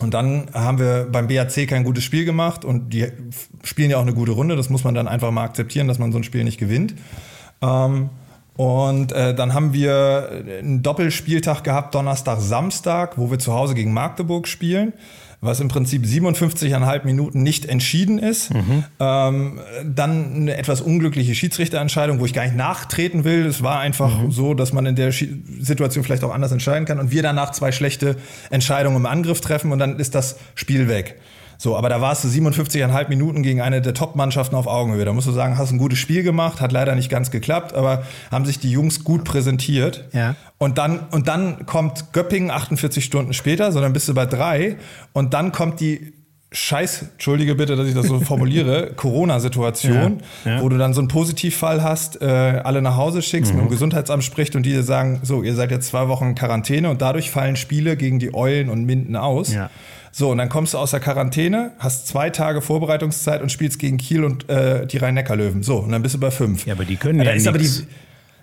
Und 0.00 0.12
dann 0.12 0.48
haben 0.52 0.78
wir 0.78 1.06
beim 1.10 1.28
BAC 1.28 1.68
kein 1.68 1.84
gutes 1.84 2.04
Spiel 2.04 2.24
gemacht 2.24 2.64
und 2.64 2.92
die 2.92 3.06
spielen 3.62 3.90
ja 3.90 3.98
auch 3.98 4.02
eine 4.02 4.12
gute 4.12 4.32
Runde. 4.32 4.56
Das 4.56 4.68
muss 4.68 4.84
man 4.84 4.94
dann 4.94 5.06
einfach 5.06 5.30
mal 5.30 5.44
akzeptieren, 5.44 5.86
dass 5.86 5.98
man 5.98 6.10
so 6.10 6.18
ein 6.18 6.24
Spiel 6.24 6.44
nicht 6.44 6.58
gewinnt. 6.58 6.94
Ähm, 7.62 8.10
Und 8.56 9.12
äh, 9.12 9.34
dann 9.34 9.52
haben 9.52 9.72
wir 9.72 10.44
einen 10.60 10.82
Doppelspieltag 10.82 11.64
gehabt, 11.64 11.94
Donnerstag, 11.94 12.40
Samstag, 12.40 13.18
wo 13.18 13.30
wir 13.30 13.38
zu 13.38 13.52
Hause 13.52 13.74
gegen 13.74 13.92
Magdeburg 13.92 14.46
spielen 14.46 14.92
was 15.44 15.60
im 15.60 15.68
Prinzip 15.68 16.04
57,5 16.04 17.04
Minuten 17.04 17.42
nicht 17.42 17.66
entschieden 17.66 18.18
ist. 18.18 18.52
Mhm. 18.52 18.84
Ähm, 18.98 19.60
dann 19.84 20.34
eine 20.34 20.56
etwas 20.56 20.80
unglückliche 20.80 21.34
Schiedsrichterentscheidung, 21.34 22.18
wo 22.18 22.24
ich 22.24 22.32
gar 22.32 22.44
nicht 22.44 22.56
nachtreten 22.56 23.24
will. 23.24 23.44
Es 23.46 23.62
war 23.62 23.78
einfach 23.80 24.22
mhm. 24.22 24.30
so, 24.30 24.54
dass 24.54 24.72
man 24.72 24.86
in 24.86 24.96
der 24.96 25.12
Situation 25.12 26.02
vielleicht 26.02 26.24
auch 26.24 26.32
anders 26.32 26.50
entscheiden 26.50 26.86
kann. 26.86 26.98
Und 26.98 27.10
wir 27.10 27.22
danach 27.22 27.52
zwei 27.52 27.72
schlechte 27.72 28.16
Entscheidungen 28.50 28.96
im 28.96 29.06
Angriff 29.06 29.40
treffen 29.40 29.70
und 29.70 29.78
dann 29.78 29.98
ist 29.98 30.14
das 30.14 30.38
Spiel 30.54 30.88
weg. 30.88 31.16
So, 31.58 31.76
aber 31.76 31.88
da 31.88 32.00
warst 32.00 32.24
du 32.24 32.28
57,5 32.28 33.08
Minuten 33.08 33.42
gegen 33.42 33.60
eine 33.60 33.80
der 33.80 33.94
Top-Mannschaften 33.94 34.56
auf 34.56 34.66
Augenhöhe. 34.66 35.04
Da 35.04 35.12
musst 35.12 35.26
du 35.26 35.32
sagen, 35.32 35.58
hast 35.58 35.72
ein 35.72 35.78
gutes 35.78 35.98
Spiel 35.98 36.22
gemacht, 36.22 36.60
hat 36.60 36.72
leider 36.72 36.94
nicht 36.94 37.10
ganz 37.10 37.30
geklappt, 37.30 37.74
aber 37.74 38.04
haben 38.30 38.44
sich 38.44 38.58
die 38.58 38.70
Jungs 38.70 39.04
gut 39.04 39.24
präsentiert. 39.24 40.08
Ja. 40.12 40.34
Und 40.58 40.78
dann, 40.78 41.00
und 41.10 41.28
dann 41.28 41.66
kommt 41.66 42.12
Göppingen 42.12 42.50
48 42.50 43.04
Stunden 43.04 43.32
später, 43.32 43.72
sondern 43.72 43.92
bist 43.92 44.08
du 44.08 44.14
bei 44.14 44.26
drei. 44.26 44.76
Und 45.12 45.34
dann 45.34 45.52
kommt 45.52 45.80
die 45.80 46.12
Scheiß, 46.54 47.06
entschuldige 47.14 47.56
bitte, 47.56 47.74
dass 47.74 47.88
ich 47.88 47.94
das 47.94 48.06
so 48.06 48.20
formuliere, 48.20 48.92
Corona-Situation, 48.96 50.22
ja, 50.44 50.52
ja. 50.52 50.62
wo 50.62 50.68
du 50.68 50.78
dann 50.78 50.94
so 50.94 51.00
einen 51.00 51.08
Positivfall 51.08 51.82
hast, 51.82 52.22
äh, 52.22 52.26
alle 52.26 52.80
nach 52.80 52.96
Hause 52.96 53.22
schickst, 53.22 53.52
mhm. 53.52 53.58
mit 53.58 53.66
dem 53.66 53.70
Gesundheitsamt 53.70 54.22
spricht 54.22 54.54
und 54.54 54.64
die 54.64 54.70
dir 54.70 54.84
sagen, 54.84 55.20
so, 55.24 55.42
ihr 55.42 55.54
seid 55.54 55.72
jetzt 55.72 55.88
zwei 55.88 56.06
Wochen 56.06 56.28
in 56.28 56.34
Quarantäne 56.36 56.90
und 56.90 57.02
dadurch 57.02 57.32
fallen 57.32 57.56
Spiele 57.56 57.96
gegen 57.96 58.20
die 58.20 58.34
Eulen 58.34 58.68
und 58.68 58.84
Minden 58.84 59.16
aus. 59.16 59.52
Ja. 59.52 59.68
So, 60.16 60.30
und 60.30 60.38
dann 60.38 60.48
kommst 60.48 60.74
du 60.74 60.78
aus 60.78 60.92
der 60.92 61.00
Quarantäne, 61.00 61.72
hast 61.80 62.06
zwei 62.06 62.30
Tage 62.30 62.62
Vorbereitungszeit 62.62 63.42
und 63.42 63.50
spielst 63.50 63.80
gegen 63.80 63.96
Kiel 63.96 64.22
und 64.22 64.48
äh, 64.48 64.86
die 64.86 64.98
Rhein-Neckar-Löwen. 64.98 65.64
So, 65.64 65.78
und 65.78 65.90
dann 65.90 66.02
bist 66.02 66.14
du 66.14 66.20
bei 66.20 66.30
fünf. 66.30 66.66
Ja, 66.66 66.74
aber 66.74 66.84
die 66.84 66.94
können 66.94 67.20
ja, 67.20 67.34
ja 67.34 67.50
nichts. 67.50 67.82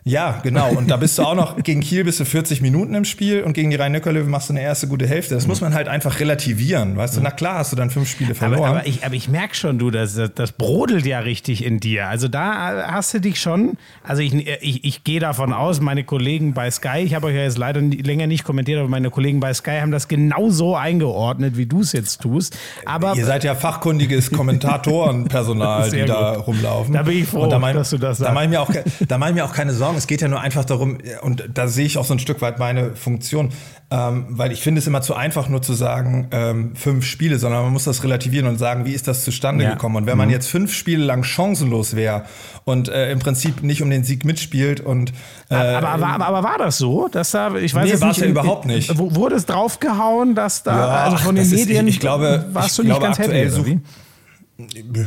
Ja, 0.03 0.39
genau. 0.41 0.71
Und 0.71 0.89
da 0.89 0.97
bist 0.97 1.19
du 1.19 1.23
auch 1.23 1.35
noch, 1.35 1.61
gegen 1.61 1.81
Kiel 1.81 2.03
bist 2.03 2.19
du 2.19 2.25
40 2.25 2.61
Minuten 2.61 2.95
im 2.95 3.05
Spiel 3.05 3.43
und 3.43 3.53
gegen 3.53 3.69
die 3.69 3.75
Rhein-Neckar-Löwen 3.75 4.31
machst 4.31 4.49
du 4.49 4.53
eine 4.53 4.63
erste 4.63 4.87
gute 4.87 5.05
Hälfte. 5.05 5.35
Das 5.35 5.45
muss 5.45 5.61
man 5.61 5.75
halt 5.75 5.87
einfach 5.87 6.19
relativieren. 6.19 6.97
Weißt 6.97 7.17
du, 7.17 7.21
na 7.21 7.29
klar 7.29 7.59
hast 7.59 7.71
du 7.71 7.75
dann 7.75 7.91
fünf 7.91 8.09
Spiele 8.09 8.33
verloren. 8.33 8.63
Aber, 8.63 8.79
aber 8.79 8.87
ich, 8.87 9.05
aber 9.05 9.13
ich 9.13 9.29
merke 9.29 9.53
schon, 9.53 9.77
du, 9.77 9.91
das, 9.91 10.19
das 10.33 10.53
brodelt 10.53 11.05
ja 11.05 11.19
richtig 11.19 11.63
in 11.63 11.79
dir. 11.79 12.07
Also 12.07 12.27
da 12.27 12.91
hast 12.91 13.13
du 13.13 13.21
dich 13.21 13.39
schon, 13.39 13.73
also 14.03 14.23
ich, 14.23 14.33
ich, 14.33 14.83
ich 14.83 15.03
gehe 15.03 15.19
davon 15.19 15.53
aus, 15.53 15.81
meine 15.81 16.03
Kollegen 16.03 16.55
bei 16.55 16.71
Sky, 16.71 17.01
ich 17.03 17.13
habe 17.13 17.27
euch 17.27 17.35
ja 17.35 17.43
jetzt 17.43 17.59
leider 17.59 17.79
länger 17.81 18.25
nicht 18.25 18.43
kommentiert, 18.43 18.79
aber 18.79 18.89
meine 18.89 19.11
Kollegen 19.11 19.39
bei 19.39 19.53
Sky 19.53 19.81
haben 19.81 19.91
das 19.91 20.07
genau 20.07 20.49
so 20.49 20.75
eingeordnet, 20.75 21.57
wie 21.57 21.67
du 21.67 21.81
es 21.81 21.91
jetzt 21.91 22.21
tust. 22.21 22.57
Aber 22.85 23.15
Ihr 23.15 23.25
seid 23.25 23.43
ja 23.43 23.53
fachkundiges 23.53 24.31
Kommentatorenpersonal, 24.31 25.89
die 25.91 25.99
gut. 25.99 26.09
da 26.09 26.31
rumlaufen. 26.39 26.93
Da 26.95 27.03
bin 27.03 27.19
ich 27.19 27.27
froh, 27.27 27.45
da 27.45 27.59
mein, 27.59 27.75
dass 27.75 27.91
du 27.91 27.99
das 27.99 28.17
sagst. 28.17 28.29
Da 28.29 28.33
mache 28.33 28.45
ich, 28.45 28.49
mir 28.49 28.61
auch, 28.61 28.71
da 29.07 29.17
mach 29.19 29.27
ich 29.27 29.35
mir 29.35 29.45
auch 29.45 29.53
keine 29.53 29.73
Sorgen. 29.73 29.90
Es 29.97 30.07
geht 30.07 30.21
ja 30.21 30.27
nur 30.27 30.39
einfach 30.39 30.65
darum, 30.65 30.97
und 31.21 31.49
da 31.53 31.67
sehe 31.67 31.85
ich 31.85 31.97
auch 31.97 32.05
so 32.05 32.13
ein 32.13 32.19
Stück 32.19 32.41
weit 32.41 32.59
meine 32.59 32.95
Funktion, 32.95 33.49
ähm, 33.89 34.25
weil 34.29 34.51
ich 34.51 34.61
finde 34.61 34.79
es 34.79 34.87
immer 34.87 35.01
zu 35.01 35.15
einfach, 35.15 35.49
nur 35.49 35.61
zu 35.61 35.73
sagen, 35.73 36.29
ähm, 36.31 36.75
fünf 36.75 37.05
Spiele, 37.05 37.37
sondern 37.39 37.63
man 37.63 37.73
muss 37.73 37.83
das 37.83 38.03
relativieren 38.03 38.47
und 38.47 38.57
sagen, 38.57 38.85
wie 38.85 38.93
ist 38.93 39.07
das 39.07 39.23
zustande 39.23 39.65
ja. 39.65 39.71
gekommen? 39.71 39.97
Und 39.97 40.05
wenn 40.05 40.17
man 40.17 40.27
mhm. 40.27 40.33
jetzt 40.33 40.47
fünf 40.47 40.73
Spiele 40.73 41.03
lang 41.03 41.23
chancenlos 41.23 41.95
wäre 41.95 42.23
und 42.63 42.87
äh, 42.87 43.11
im 43.11 43.19
Prinzip 43.19 43.63
nicht 43.63 43.81
um 43.81 43.89
den 43.89 44.03
Sieg 44.03 44.23
mitspielt 44.23 44.79
und 44.79 45.11
äh, 45.49 45.55
aber, 45.55 45.89
aber, 45.89 46.07
aber, 46.07 46.25
aber, 46.25 46.43
war 46.43 46.57
das 46.57 46.77
so, 46.77 47.09
dass 47.09 47.31
da 47.31 47.53
ich 47.55 47.75
weiß 47.75 47.83
nee, 47.83 47.91
jetzt 47.91 48.03
nicht, 48.03 48.19
ja 48.19 48.27
überhaupt 48.27 48.65
nicht. 48.65 48.97
Wurde 48.97 49.35
es 49.35 49.45
draufgehauen, 49.45 50.35
dass 50.35 50.63
da 50.63 50.77
ja, 50.77 50.87
also 51.03 51.17
von 51.17 51.35
den 51.35 51.49
Medien 51.49 51.87
ist, 51.87 51.89
ich, 51.89 51.95
ich 51.95 51.99
glaube, 51.99 52.45
warst 52.53 52.69
ich 52.69 52.75
du 52.77 52.83
nicht 52.83 52.91
glaube, 52.91 53.05
ganz 53.05 53.19
happy? 53.19 53.81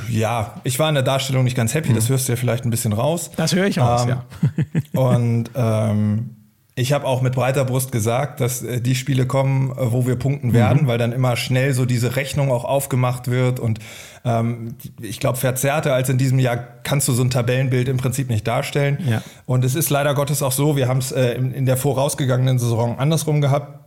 Ja, 0.09 0.61
ich 0.65 0.79
war 0.79 0.89
in 0.89 0.95
der 0.95 1.05
Darstellung 1.05 1.45
nicht 1.45 1.57
ganz 1.57 1.75
happy, 1.75 1.93
das 1.93 2.05
mhm. 2.05 2.15
hörst 2.15 2.29
du 2.29 2.33
ja 2.33 2.37
vielleicht 2.37 2.65
ein 2.65 2.71
bisschen 2.71 2.93
raus. 2.93 3.31
Das 3.37 3.55
höre 3.55 3.67
ich 3.67 3.79
raus, 3.79 4.03
ähm, 4.03 4.09
ja. 4.09 5.01
und 5.01 5.51
ähm, 5.55 6.31
ich 6.77 6.93
habe 6.93 7.07
auch 7.07 7.23
mit 7.23 7.35
breiter 7.35 7.65
Brust 7.65 7.93
gesagt, 7.93 8.41
dass 8.41 8.63
äh, 8.63 8.81
die 8.81 8.97
Spiele 8.97 9.27
kommen, 9.27 9.71
äh, 9.71 9.93
wo 9.93 10.07
wir 10.07 10.17
punkten 10.17 10.53
werden, 10.53 10.83
mhm. 10.83 10.87
weil 10.89 10.99
dann 10.99 11.13
immer 11.13 11.37
schnell 11.37 11.73
so 11.73 11.85
diese 11.85 12.17
Rechnung 12.17 12.51
auch 12.51 12.65
aufgemacht 12.65 13.31
wird. 13.31 13.61
Und 13.61 13.79
ähm, 14.25 14.75
ich 15.01 15.21
glaube, 15.21 15.39
verzerrter 15.39 15.95
als 15.95 16.09
in 16.09 16.19
diesem 16.19 16.41
Jahr 16.41 16.57
kannst 16.57 17.07
du 17.07 17.13
so 17.13 17.23
ein 17.23 17.31
Tabellenbild 17.31 17.89
im 17.89 17.97
Prinzip 17.97 18.29
nicht 18.29 18.47
darstellen. 18.47 18.99
Ja. 19.07 19.23
Und 19.47 19.65
es 19.65 19.77
ist 19.77 19.89
leider 19.91 20.15
Gottes 20.15 20.43
auch 20.43 20.53
so, 20.53 20.77
wir 20.77 20.89
haben 20.89 20.99
es 20.99 21.13
äh, 21.13 21.35
in, 21.35 21.53
in 21.53 21.65
der 21.65 21.77
vorausgegangenen 21.77 22.59
Saison 22.59 22.99
andersrum 22.99 23.41
gehabt 23.41 23.84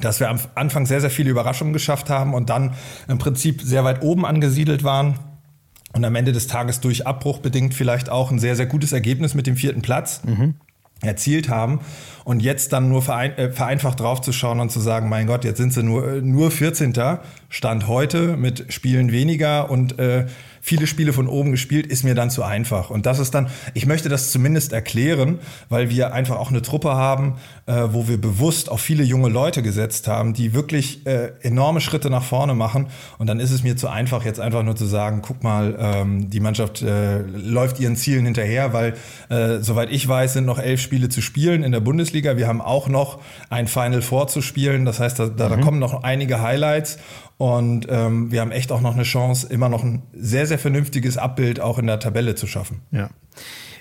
dass 0.00 0.20
wir 0.20 0.28
am 0.28 0.38
Anfang 0.54 0.86
sehr, 0.86 1.00
sehr 1.00 1.10
viele 1.10 1.30
Überraschungen 1.30 1.72
geschafft 1.72 2.10
haben 2.10 2.34
und 2.34 2.50
dann 2.50 2.74
im 3.08 3.18
Prinzip 3.18 3.62
sehr 3.62 3.84
weit 3.84 4.02
oben 4.02 4.24
angesiedelt 4.24 4.84
waren 4.84 5.18
und 5.92 6.04
am 6.04 6.14
Ende 6.14 6.32
des 6.32 6.46
Tages 6.46 6.80
durch 6.80 7.06
Abbruch 7.06 7.38
bedingt 7.38 7.74
vielleicht 7.74 8.10
auch 8.10 8.30
ein 8.30 8.38
sehr, 8.38 8.56
sehr 8.56 8.66
gutes 8.66 8.92
Ergebnis 8.92 9.34
mit 9.34 9.46
dem 9.46 9.56
vierten 9.56 9.82
Platz. 9.82 10.22
Mhm 10.24 10.54
erzielt 11.00 11.48
haben 11.48 11.80
und 12.24 12.40
jetzt 12.40 12.72
dann 12.72 12.88
nur 12.88 13.02
verein, 13.02 13.36
äh, 13.38 13.50
vereinfacht 13.50 14.00
draufzuschauen 14.00 14.60
und 14.60 14.70
zu 14.70 14.80
sagen, 14.80 15.08
mein 15.08 15.26
Gott, 15.26 15.44
jetzt 15.44 15.58
sind 15.58 15.72
sie 15.72 15.82
nur, 15.82 16.14
äh, 16.14 16.20
nur 16.20 16.50
14. 16.50 16.92
Stand 17.48 17.86
heute 17.86 18.36
mit 18.36 18.72
Spielen 18.72 19.12
weniger 19.12 19.70
und 19.70 19.98
äh, 19.98 20.26
viele 20.68 20.86
Spiele 20.86 21.12
von 21.12 21.26
oben 21.26 21.50
gespielt, 21.50 21.86
ist 21.86 22.04
mir 22.04 22.14
dann 22.14 22.30
zu 22.30 22.42
einfach. 22.42 22.90
Und 22.90 23.06
das 23.06 23.18
ist 23.18 23.34
dann, 23.34 23.48
ich 23.74 23.86
möchte 23.86 24.08
das 24.08 24.30
zumindest 24.30 24.72
erklären, 24.72 25.38
weil 25.70 25.88
wir 25.88 26.12
einfach 26.12 26.36
auch 26.36 26.50
eine 26.50 26.60
Truppe 26.60 26.90
haben, 26.90 27.36
äh, 27.66 27.88
wo 27.90 28.06
wir 28.06 28.20
bewusst 28.20 28.70
auf 28.70 28.80
viele 28.80 29.02
junge 29.02 29.30
Leute 29.30 29.62
gesetzt 29.62 30.08
haben, 30.08 30.34
die 30.34 30.52
wirklich 30.52 31.06
äh, 31.06 31.32
enorme 31.42 31.80
Schritte 31.80 32.10
nach 32.10 32.22
vorne 32.22 32.54
machen. 32.54 32.88
Und 33.16 33.28
dann 33.28 33.40
ist 33.40 33.50
es 33.50 33.62
mir 33.62 33.76
zu 33.76 33.88
einfach, 33.88 34.24
jetzt 34.24 34.40
einfach 34.40 34.62
nur 34.62 34.76
zu 34.76 34.84
sagen, 34.84 35.22
guck 35.22 35.42
mal, 35.42 35.76
ähm, 35.80 36.28
die 36.28 36.40
Mannschaft 36.40 36.82
äh, 36.82 37.22
läuft 37.22 37.80
ihren 37.80 37.96
Zielen 37.96 38.26
hinterher, 38.26 38.74
weil 38.74 38.94
äh, 39.30 39.60
soweit 39.60 39.90
ich 39.90 40.06
weiß, 40.06 40.34
sind 40.34 40.44
noch 40.44 40.58
elf 40.58 40.80
Spiele 40.80 41.08
zu 41.08 41.22
spielen 41.22 41.62
in 41.62 41.72
der 41.72 41.80
Bundesliga. 41.80 42.36
Wir 42.36 42.46
haben 42.46 42.60
auch 42.60 42.88
noch 42.88 43.20
ein 43.48 43.66
Final 43.66 44.02
Four 44.02 44.28
zu 44.28 44.42
spielen. 44.42 44.84
Das 44.84 45.00
heißt, 45.00 45.18
da, 45.18 45.28
da, 45.28 45.46
mhm. 45.46 45.50
da 45.50 45.56
kommen 45.56 45.78
noch 45.78 46.02
einige 46.02 46.42
Highlights. 46.42 46.98
Und 47.38 47.86
ähm, 47.88 48.32
wir 48.32 48.40
haben 48.40 48.50
echt 48.50 48.72
auch 48.72 48.80
noch 48.80 48.94
eine 48.94 49.04
Chance, 49.04 49.46
immer 49.48 49.68
noch 49.68 49.84
ein 49.84 50.02
sehr, 50.12 50.46
sehr 50.46 50.58
vernünftiges 50.58 51.16
Abbild 51.16 51.60
auch 51.60 51.78
in 51.78 51.86
der 51.86 52.00
Tabelle 52.00 52.34
zu 52.34 52.46
schaffen. 52.46 52.82
Ja. 52.90 53.10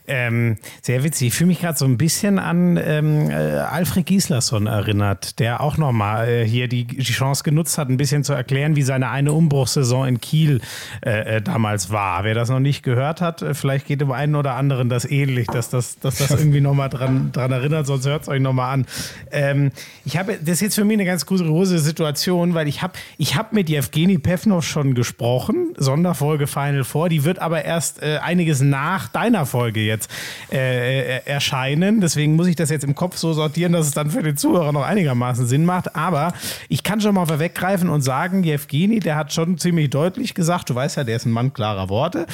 Ähm, 0.10 0.56
sehr 0.82 1.04
witzig. 1.04 1.28
Ich 1.28 1.34
fühle 1.34 1.50
mich 1.50 1.60
gerade 1.60 1.78
so 1.78 1.84
ein 1.84 1.98
bisschen 1.98 2.40
an 2.40 2.78
ähm, 2.82 3.30
äh, 3.30 3.34
Alfred 3.34 4.06
Gislason 4.06 4.66
erinnert, 4.66 5.38
der 5.40 5.60
auch 5.60 5.78
nochmal 5.78 6.30
äh, 6.30 6.48
hier 6.48 6.70
die, 6.70 6.86
die 6.86 7.04
Chance 7.04 7.44
genutzt 7.44 7.78
hat, 7.78 7.90
ein 7.90 7.98
bisschen 7.98 8.24
zu 8.24 8.32
erklären, 8.32 8.78
wie 8.78 8.84
seine 8.84 9.10
eine 9.10 9.34
Umbruchssaison 9.34 10.08
in 10.08 10.22
Kiel 10.22 10.62
äh, 11.06 11.38
äh 11.38 11.42
damals 11.42 11.92
war. 11.92 12.24
Wer 12.24 12.36
das 12.36 12.48
noch 12.48 12.62
nicht 12.62 12.84
gehört 12.84 13.20
hat, 13.20 13.42
äh, 13.42 13.54
vielleicht 13.54 13.86
geht 13.86 14.00
dem 14.00 14.14
einen 14.14 14.36
oder 14.36 14.54
anderen 14.54 14.88
das 14.88 15.04
ähnlich, 15.04 15.48
dass 15.48 15.70
das, 15.70 16.00
dass 16.00 16.20
das 16.20 16.32
irgendwie 16.40 16.62
nochmal 16.62 16.88
dran, 16.88 17.34
dran 17.34 17.52
erinnert, 17.52 17.86
sonst 17.86 18.06
hört 18.06 18.22
es 18.22 18.30
euch 18.30 18.40
nochmal 18.40 18.74
an. 18.74 18.86
Ähm, 19.32 19.72
ich 20.06 20.16
habe, 20.16 20.38
das 20.40 20.54
ist 20.54 20.62
jetzt 20.62 20.76
für 20.76 20.86
mich 20.86 20.96
eine 20.96 21.06
ganz 21.06 21.26
kuriose 21.26 21.80
Situation, 21.80 22.54
weil 22.54 22.70
ich 22.70 22.82
habe 22.82 22.94
ich 23.18 23.36
hab 23.36 23.52
mit 23.52 23.68
Jewgeni 23.68 24.20
Pevnov 24.20 24.64
schon 24.64 24.94
gesprochen, 24.94 25.74
Sonderfolge 25.76 26.48
Final 26.48 26.86
Four, 26.86 27.10
die 27.10 27.26
wird 27.26 27.40
aber 27.40 27.66
erst 27.66 28.02
äh, 28.02 28.20
einiges 28.20 28.62
nach 28.62 29.10
deiner 29.10 29.46
Folge 29.46 29.82
jetzt 29.82 29.97
jetzt 29.98 30.10
äh, 30.52 31.18
äh, 31.18 31.22
erscheinen. 31.26 32.02
Deswegen 32.02 32.36
muss 32.36 32.48
ich 32.48 32.56
das 32.56 32.70
jetzt 32.70 32.84
im 32.84 32.96
Kopf 32.96 33.18
so 33.18 33.34
sortieren, 33.34 33.74
dass 33.74 33.88
es 33.88 33.94
dann 33.94 34.12
für 34.12 34.24
den 34.24 34.38
Zuhörer 34.38 34.72
noch 34.72 34.84
einigermaßen 34.84 35.48
Sinn 35.48 35.66
macht. 35.66 35.96
Aber 35.96 36.34
ich 36.70 36.84
kann 36.84 37.02
schon 37.02 37.16
mal 37.16 37.26
vorweggreifen 37.26 37.90
und 37.90 38.02
sagen, 38.02 38.44
Jevgeni, 38.44 39.00
der 39.00 39.16
hat 39.16 39.34
schon 39.34 39.58
ziemlich 39.58 39.90
deutlich 39.90 40.34
gesagt, 40.34 40.70
du 40.70 40.76
weißt 40.76 40.98
ja, 40.98 41.04
der 41.04 41.16
ist 41.16 41.26
ein 41.26 41.32
Mann 41.32 41.54
klarer 41.54 41.90
Worte. 41.90 42.28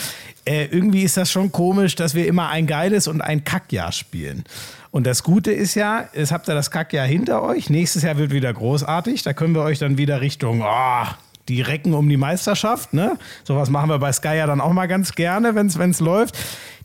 Äh, 0.45 0.65
irgendwie 0.65 1.03
ist 1.03 1.17
das 1.17 1.31
schon 1.31 1.51
komisch, 1.51 1.95
dass 1.95 2.15
wir 2.15 2.27
immer 2.27 2.49
ein 2.49 2.67
geiles 2.67 3.07
und 3.07 3.21
ein 3.21 3.43
Kackjahr 3.43 3.91
spielen. 3.91 4.43
Und 4.91 5.07
das 5.07 5.23
Gute 5.23 5.51
ist 5.51 5.73
ja, 5.73 6.07
es 6.13 6.31
habt 6.31 6.47
ihr 6.47 6.53
das 6.53 6.69
Kackjahr 6.69 7.07
hinter 7.07 7.41
euch. 7.41 7.69
Nächstes 7.69 8.03
Jahr 8.03 8.17
wird 8.17 8.31
wieder 8.31 8.53
großartig. 8.53 9.23
Da 9.23 9.33
können 9.33 9.55
wir 9.55 9.63
euch 9.63 9.79
dann 9.79 9.97
wieder 9.97 10.21
Richtung, 10.21 10.61
oh, 10.61 11.05
die 11.49 11.61
Recken 11.61 11.93
um 11.93 12.07
die 12.07 12.17
Meisterschaft. 12.17 12.93
Ne? 12.93 13.17
Sowas 13.43 13.69
machen 13.69 13.89
wir 13.89 13.99
bei 13.99 14.11
Sky 14.11 14.35
ja 14.37 14.47
dann 14.47 14.61
auch 14.61 14.73
mal 14.73 14.87
ganz 14.87 15.13
gerne, 15.13 15.55
wenn 15.55 15.67
es 15.67 15.99
läuft. 15.99 16.37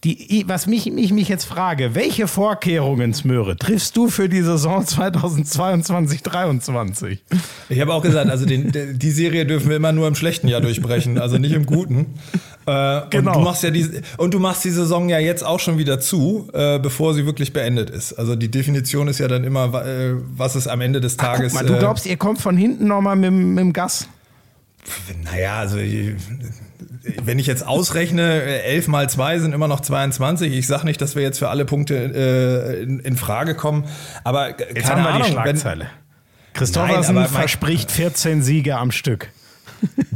Die, 0.05 0.45
was 0.47 0.69
mich, 0.69 0.87
ich 0.87 1.13
mich 1.13 1.29
jetzt 1.29 1.45
frage, 1.45 1.97
welche 1.97 2.29
Vorkehrungen, 2.29 3.15
Smöre, 3.15 3.57
triffst 3.57 3.97
du 3.97 4.09
für 4.09 4.29
die 4.29 4.43
Saison 4.43 4.87
2022 4.87 6.23
2023 6.23 7.25
Ich 7.69 7.81
habe 7.81 7.93
auch 7.93 8.03
gesagt, 8.03 8.31
also 8.31 8.47
den, 8.47 8.71
die 8.97 9.11
Serie 9.11 9.45
dürfen 9.45 9.69
wir 9.69 9.77
immer 9.77 9.91
nur 9.91 10.07
im 10.07 10.15
schlechten 10.15 10.47
Jahr 10.47 10.61
durchbrechen, 10.61 11.19
also 11.19 11.39
nicht 11.39 11.53
im 11.53 11.67
guten. 11.67 12.15
Äh, 12.67 13.01
genau. 13.11 13.33
Und 13.33 13.39
du, 13.39 13.41
machst 13.41 13.63
ja 13.65 13.71
die, 13.71 13.89
und 14.19 14.35
du 14.35 14.39
machst 14.39 14.65
die 14.65 14.71
Saison 14.71 15.09
ja 15.09 15.19
jetzt 15.19 15.45
auch 15.45 15.59
schon 15.59 15.79
wieder 15.79 15.99
zu, 15.99 16.49
äh, 16.53 16.79
bevor 16.79 17.15
sie 17.15 17.27
wirklich 17.27 17.53
beendet 17.53 17.91
ist. 17.91 18.13
Also 18.13 18.37
die 18.37 18.51
Definition 18.51 19.09
ist 19.09 19.19
ja 19.19 19.27
dann 19.27 19.43
immer, 19.43 19.85
äh, 19.85 20.15
was 20.37 20.55
ist 20.55 20.69
am 20.69 20.81
Ende 20.81 21.01
des 21.01 21.17
Tages. 21.17 21.57
Ach, 21.57 21.63
mal, 21.63 21.67
du 21.67 21.75
äh, 21.75 21.79
glaubst, 21.79 22.07
ihr 22.07 22.17
kommt 22.17 22.41
von 22.41 22.57
hinten 22.57 22.87
nochmal 22.87 23.17
mit, 23.17 23.33
mit 23.33 23.59
dem 23.59 23.73
Gas? 23.73 24.09
Naja, 25.25 25.59
also 25.59 25.79
wenn 25.79 27.39
ich 27.39 27.47
jetzt 27.47 27.67
ausrechne, 27.67 28.43
11 28.43 28.89
mal 28.89 29.09
2 29.09 29.39
sind 29.41 29.53
immer 29.53 29.69
noch 29.69 29.81
22. 29.81 30.53
Ich 30.53 30.67
sage 30.67 30.85
nicht, 30.85 31.01
dass 31.01 31.15
wir 31.15 31.23
jetzt 31.23 31.39
für 31.39 31.49
alle 31.49 31.65
Punkte 31.65 31.95
äh, 31.97 32.83
in, 32.83 33.01
in, 33.01 33.17
Frage 33.17 33.55
kommen, 33.55 33.85
aber 34.25 34.51
jetzt 34.51 34.89
keine 34.89 34.89
haben 34.89 35.03
wir 35.03 35.11
Ahnung, 35.11 35.27
die 35.27 35.33
Schlagzeile. 35.33 35.91
Christophersen 36.55 37.27
verspricht 37.27 37.91
14 37.91 38.43
Siege 38.43 38.77
am 38.77 38.91
Stück. 38.91 39.31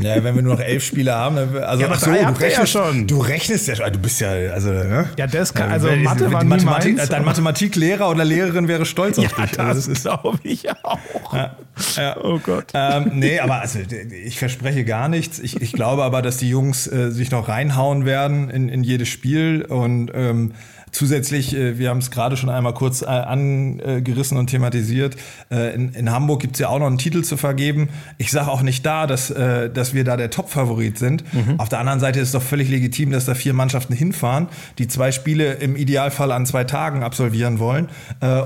Ja, 0.00 0.22
wenn 0.24 0.34
wir 0.34 0.42
nur 0.42 0.54
noch 0.54 0.60
elf 0.60 0.84
Spiele 0.84 1.14
haben, 1.14 1.36
also 1.36 1.82
ja, 1.82 1.88
ach 1.90 2.00
so, 2.00 2.10
du 2.10 2.16
rechnest 2.16 2.58
ja 2.58 2.66
schon. 2.66 3.06
Du 3.06 3.20
rechnest 3.20 3.68
ja 3.68 3.76
schon, 3.76 3.92
du 3.92 3.98
bist 3.98 4.20
ja, 4.20 4.30
also, 4.52 4.70
ne? 4.70 5.08
Ja, 5.16 5.26
das 5.26 5.54
kann, 5.54 5.70
also 5.70 5.88
Mathe 5.90 6.32
war 6.32 6.44
Mathematik, 6.44 6.96
meins, 6.96 7.08
Dein 7.08 7.24
Mathematiklehrer 7.24 8.10
oder 8.10 8.24
Lehrerin 8.24 8.68
wäre 8.68 8.84
stolz 8.84 9.18
auf 9.18 9.24
ja, 9.38 9.46
dich. 9.46 9.60
Also 9.60 9.90
das, 9.90 10.02
das 10.02 10.02
glaube 10.02 10.38
ich 10.42 10.68
auch. 10.70 10.98
Ja, 11.32 11.56
ja. 11.96 12.16
Oh 12.22 12.38
Gott. 12.38 12.66
Ähm, 12.74 13.12
nee, 13.14 13.38
aber 13.38 13.60
also, 13.60 13.78
ich 14.24 14.38
verspreche 14.38 14.84
gar 14.84 15.08
nichts. 15.08 15.38
Ich, 15.38 15.60
ich 15.60 15.72
glaube 15.72 16.02
aber, 16.02 16.22
dass 16.22 16.38
die 16.38 16.48
Jungs 16.48 16.86
äh, 16.86 17.10
sich 17.10 17.30
noch 17.30 17.48
reinhauen 17.48 18.04
werden 18.04 18.50
in, 18.50 18.68
in 18.68 18.82
jedes 18.82 19.08
Spiel 19.08 19.64
und 19.68 20.10
ähm, 20.14 20.52
Zusätzlich, 20.92 21.56
äh, 21.56 21.78
wir 21.78 21.88
haben 21.88 21.98
es 21.98 22.10
gerade 22.10 22.36
schon 22.36 22.50
einmal 22.50 22.74
kurz 22.74 23.00
äh, 23.00 23.06
angerissen 23.06 24.36
und 24.36 24.48
thematisiert, 24.48 25.16
äh, 25.50 25.74
in, 25.74 25.94
in 25.94 26.12
Hamburg 26.12 26.42
gibt 26.42 26.56
es 26.56 26.60
ja 26.60 26.68
auch 26.68 26.78
noch 26.78 26.86
einen 26.86 26.98
Titel 26.98 27.22
zu 27.22 27.38
vergeben. 27.38 27.88
Ich 28.18 28.30
sage 28.30 28.50
auch 28.50 28.60
nicht 28.60 28.84
da, 28.84 29.06
dass, 29.06 29.28
dass 29.28 29.94
wir 29.94 30.04
da 30.04 30.16
der 30.16 30.30
Top-Favorit 30.30 30.98
sind. 30.98 31.24
Mhm. 31.32 31.58
Auf 31.58 31.70
der 31.70 31.78
anderen 31.78 32.00
Seite 32.00 32.20
ist 32.20 32.28
es 32.28 32.32
doch 32.32 32.42
völlig 32.42 32.68
legitim, 32.68 33.10
dass 33.10 33.24
da 33.24 33.34
vier 33.34 33.54
Mannschaften 33.54 33.94
hinfahren, 33.94 34.48
die 34.78 34.86
zwei 34.86 35.12
Spiele 35.12 35.54
im 35.54 35.76
Idealfall 35.76 36.30
an 36.32 36.44
zwei 36.44 36.64
Tagen 36.64 37.02
absolvieren 37.02 37.58
wollen. 37.58 37.88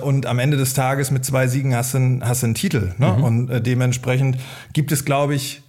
Und 0.02 0.26
am 0.26 0.38
Ende 0.38 0.56
des 0.56 0.74
Tages 0.74 1.10
mit 1.10 1.24
zwei 1.24 1.48
Siegen 1.48 1.74
hast 1.74 1.94
du 1.94 1.98
einen, 1.98 2.24
hast 2.26 2.42
du 2.42 2.46
einen 2.46 2.54
Titel. 2.54 2.94
Ne? 2.98 3.14
Mhm. 3.16 3.24
Und 3.24 3.66
dementsprechend 3.66 4.38
gibt 4.72 4.92
es, 4.92 5.04
glaube 5.04 5.34
ich, 5.34 5.62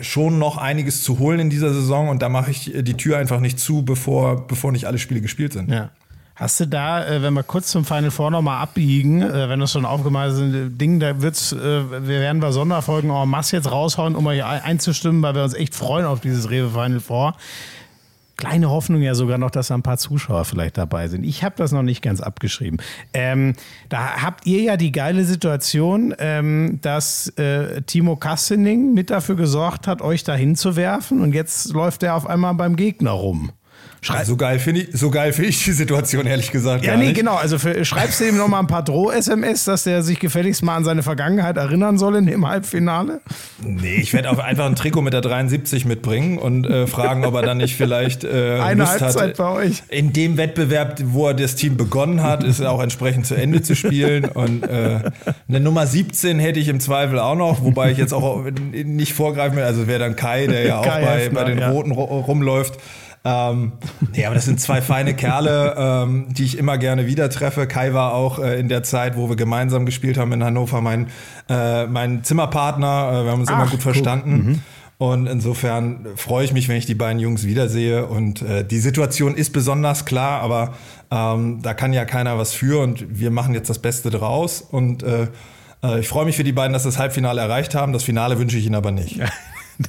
schon 0.00 0.38
noch 0.38 0.56
einiges 0.56 1.02
zu 1.02 1.18
holen 1.18 1.40
in 1.40 1.50
dieser 1.50 1.72
Saison 1.72 2.08
und 2.08 2.22
da 2.22 2.28
mache 2.28 2.50
ich 2.50 2.72
die 2.74 2.94
Tür 2.94 3.18
einfach 3.18 3.40
nicht 3.40 3.58
zu, 3.60 3.84
bevor, 3.84 4.46
bevor 4.46 4.72
nicht 4.72 4.86
alle 4.86 4.98
Spiele 4.98 5.20
gespielt 5.20 5.52
sind. 5.52 5.70
Ja. 5.70 5.90
Hast 6.36 6.58
du 6.58 6.66
da, 6.66 7.06
äh, 7.06 7.22
wenn 7.22 7.32
wir 7.34 7.44
kurz 7.44 7.68
zum 7.68 7.84
Final 7.84 8.10
Four 8.10 8.32
nochmal 8.32 8.60
abbiegen, 8.60 9.22
äh, 9.22 9.48
wenn 9.48 9.60
das 9.60 9.70
schon 9.70 9.84
aufgemalt 9.84 10.34
sind, 10.34 10.78
Ding, 10.78 10.98
da 10.98 11.22
wird's, 11.22 11.52
äh, 11.52 11.58
wir 11.58 12.20
werden 12.20 12.40
bei 12.40 12.50
Sonderfolgen 12.50 13.10
en 13.10 13.28
masse 13.28 13.56
jetzt 13.56 13.70
raushauen, 13.70 14.16
um 14.16 14.26
euch 14.26 14.44
einzustimmen, 14.44 15.22
weil 15.22 15.36
wir 15.36 15.44
uns 15.44 15.54
echt 15.54 15.76
freuen 15.76 16.06
auf 16.06 16.20
dieses 16.20 16.50
Rewe 16.50 16.70
Final 16.70 16.98
Four. 16.98 17.34
Kleine 18.36 18.68
Hoffnung 18.68 19.00
ja 19.00 19.14
sogar 19.14 19.38
noch, 19.38 19.50
dass 19.50 19.68
da 19.68 19.76
ein 19.76 19.84
paar 19.84 19.96
Zuschauer 19.96 20.44
vielleicht 20.44 20.76
dabei 20.76 21.06
sind. 21.06 21.22
Ich 21.22 21.44
habe 21.44 21.54
das 21.56 21.70
noch 21.70 21.84
nicht 21.84 22.02
ganz 22.02 22.20
abgeschrieben. 22.20 22.78
Ähm, 23.12 23.54
da 23.88 24.22
habt 24.22 24.44
ihr 24.44 24.60
ja 24.60 24.76
die 24.76 24.90
geile 24.90 25.24
Situation, 25.24 26.12
ähm, 26.18 26.80
dass 26.82 27.28
äh, 27.38 27.82
Timo 27.82 28.16
Kastening 28.16 28.92
mit 28.92 29.10
dafür 29.10 29.36
gesorgt 29.36 29.86
hat, 29.86 30.02
euch 30.02 30.24
da 30.24 30.34
hinzuwerfen 30.34 31.20
und 31.20 31.32
jetzt 31.32 31.72
läuft 31.72 32.02
er 32.02 32.16
auf 32.16 32.26
einmal 32.26 32.54
beim 32.54 32.74
Gegner 32.74 33.12
rum. 33.12 33.52
Schrei 34.04 34.22
so 34.24 34.36
geil 34.36 34.58
finde 34.58 34.82
ich, 34.82 34.88
so 34.92 35.10
ich 35.14 35.64
die 35.64 35.72
Situation 35.72 36.26
ehrlich 36.26 36.52
gesagt. 36.52 36.84
Ja, 36.84 36.94
nee, 36.94 37.06
nicht. 37.06 37.16
genau. 37.16 37.36
Also 37.36 37.58
für, 37.58 37.86
schreibst 37.86 38.20
du 38.20 38.28
ihm 38.28 38.36
noch 38.36 38.48
mal 38.48 38.58
ein 38.58 38.66
paar 38.66 38.84
Droh-SMS, 38.84 39.64
dass 39.64 39.84
der 39.84 40.02
sich 40.02 40.20
gefälligst 40.20 40.62
mal 40.62 40.76
an 40.76 40.84
seine 40.84 41.02
Vergangenheit 41.02 41.56
erinnern 41.56 41.96
soll 41.96 42.16
in 42.16 42.26
dem 42.26 42.46
Halbfinale? 42.46 43.22
Nee, 43.62 43.94
ich 43.94 44.12
werde 44.12 44.28
einfach 44.44 44.66
ein 44.66 44.76
Trikot 44.76 45.00
mit 45.00 45.14
der 45.14 45.22
73 45.22 45.86
mitbringen 45.86 46.36
und 46.36 46.66
äh, 46.66 46.86
fragen, 46.86 47.24
ob 47.24 47.34
er 47.34 47.40
dann 47.40 47.56
nicht 47.56 47.76
vielleicht 47.76 48.24
äh, 48.24 48.60
eine 48.60 48.82
Lust 48.82 49.00
Halbzeit 49.00 49.30
hat, 49.30 49.36
bei 49.38 49.48
euch. 49.48 49.82
In 49.88 50.12
dem 50.12 50.36
Wettbewerb, 50.36 51.00
wo 51.06 51.28
er 51.28 51.34
das 51.34 51.54
Team 51.54 51.78
begonnen 51.78 52.22
hat, 52.22 52.44
ist 52.44 52.60
er 52.60 52.72
auch 52.72 52.82
entsprechend 52.82 53.24
zu 53.24 53.34
Ende 53.36 53.62
zu 53.62 53.74
spielen. 53.74 54.26
Und 54.26 54.64
äh, 54.68 55.00
eine 55.48 55.60
Nummer 55.60 55.86
17 55.86 56.38
hätte 56.40 56.60
ich 56.60 56.68
im 56.68 56.78
Zweifel 56.78 57.18
auch 57.18 57.36
noch, 57.36 57.64
wobei 57.64 57.90
ich 57.90 57.96
jetzt 57.96 58.12
auch 58.12 58.44
nicht 58.70 59.14
vorgreifen 59.14 59.56
will. 59.56 59.64
Also 59.64 59.86
wäre 59.86 60.00
dann 60.00 60.14
Kai, 60.14 60.46
der 60.46 60.66
ja 60.66 60.80
auch 60.80 60.84
Kai 60.84 61.00
bei, 61.00 61.20
Hefner, 61.20 61.40
bei 61.40 61.48
den 61.48 61.58
ja. 61.58 61.70
Roten 61.70 61.90
rumläuft. 61.90 62.78
Ähm, 63.26 63.72
nee, 64.12 64.26
aber 64.26 64.34
das 64.34 64.44
sind 64.44 64.60
zwei 64.60 64.82
feine 64.82 65.14
Kerle, 65.14 65.74
ähm, 65.78 66.26
die 66.30 66.44
ich 66.44 66.58
immer 66.58 66.76
gerne 66.76 67.06
wieder 67.06 67.30
treffe. 67.30 67.66
Kai 67.66 67.94
war 67.94 68.12
auch 68.12 68.38
äh, 68.38 68.60
in 68.60 68.68
der 68.68 68.82
Zeit, 68.82 69.16
wo 69.16 69.30
wir 69.30 69.36
gemeinsam 69.36 69.86
gespielt 69.86 70.18
haben 70.18 70.32
in 70.32 70.44
Hannover, 70.44 70.82
mein, 70.82 71.08
äh, 71.48 71.86
mein 71.86 72.22
Zimmerpartner. 72.22 72.86
Äh, 72.86 73.24
wir 73.24 73.32
haben 73.32 73.40
uns 73.40 73.48
Ach, 73.48 73.62
immer 73.62 73.70
gut 73.70 73.82
verstanden. 73.82 74.30
Cool. 74.30 74.52
Mhm. 74.52 74.62
Und 74.96 75.26
insofern 75.26 76.06
freue 76.16 76.44
ich 76.44 76.52
mich, 76.52 76.68
wenn 76.68 76.76
ich 76.76 76.86
die 76.86 76.94
beiden 76.94 77.18
Jungs 77.18 77.44
wiedersehe. 77.44 78.06
Und 78.06 78.42
äh, 78.42 78.64
die 78.64 78.78
Situation 78.78 79.34
ist 79.34 79.50
besonders 79.50 80.04
klar, 80.04 80.40
aber 80.40 80.74
ähm, 81.10 81.60
da 81.62 81.74
kann 81.74 81.92
ja 81.92 82.04
keiner 82.04 82.38
was 82.38 82.52
für 82.52 82.80
und 82.82 83.18
wir 83.18 83.30
machen 83.30 83.54
jetzt 83.54 83.70
das 83.70 83.80
Beste 83.80 84.10
draus. 84.10 84.60
Und 84.60 85.02
äh, 85.02 85.28
äh 85.82 86.00
ich 86.00 86.08
freue 86.08 86.26
mich 86.26 86.36
für 86.36 86.44
die 86.44 86.52
beiden, 86.52 86.72
dass 86.72 86.82
sie 86.82 86.88
das 86.88 86.98
Halbfinale 86.98 87.40
erreicht 87.40 87.74
haben. 87.74 87.92
Das 87.92 88.04
Finale 88.04 88.38
wünsche 88.38 88.56
ich 88.56 88.66
ihnen 88.66 88.76
aber 88.76 88.92
nicht. 88.92 89.18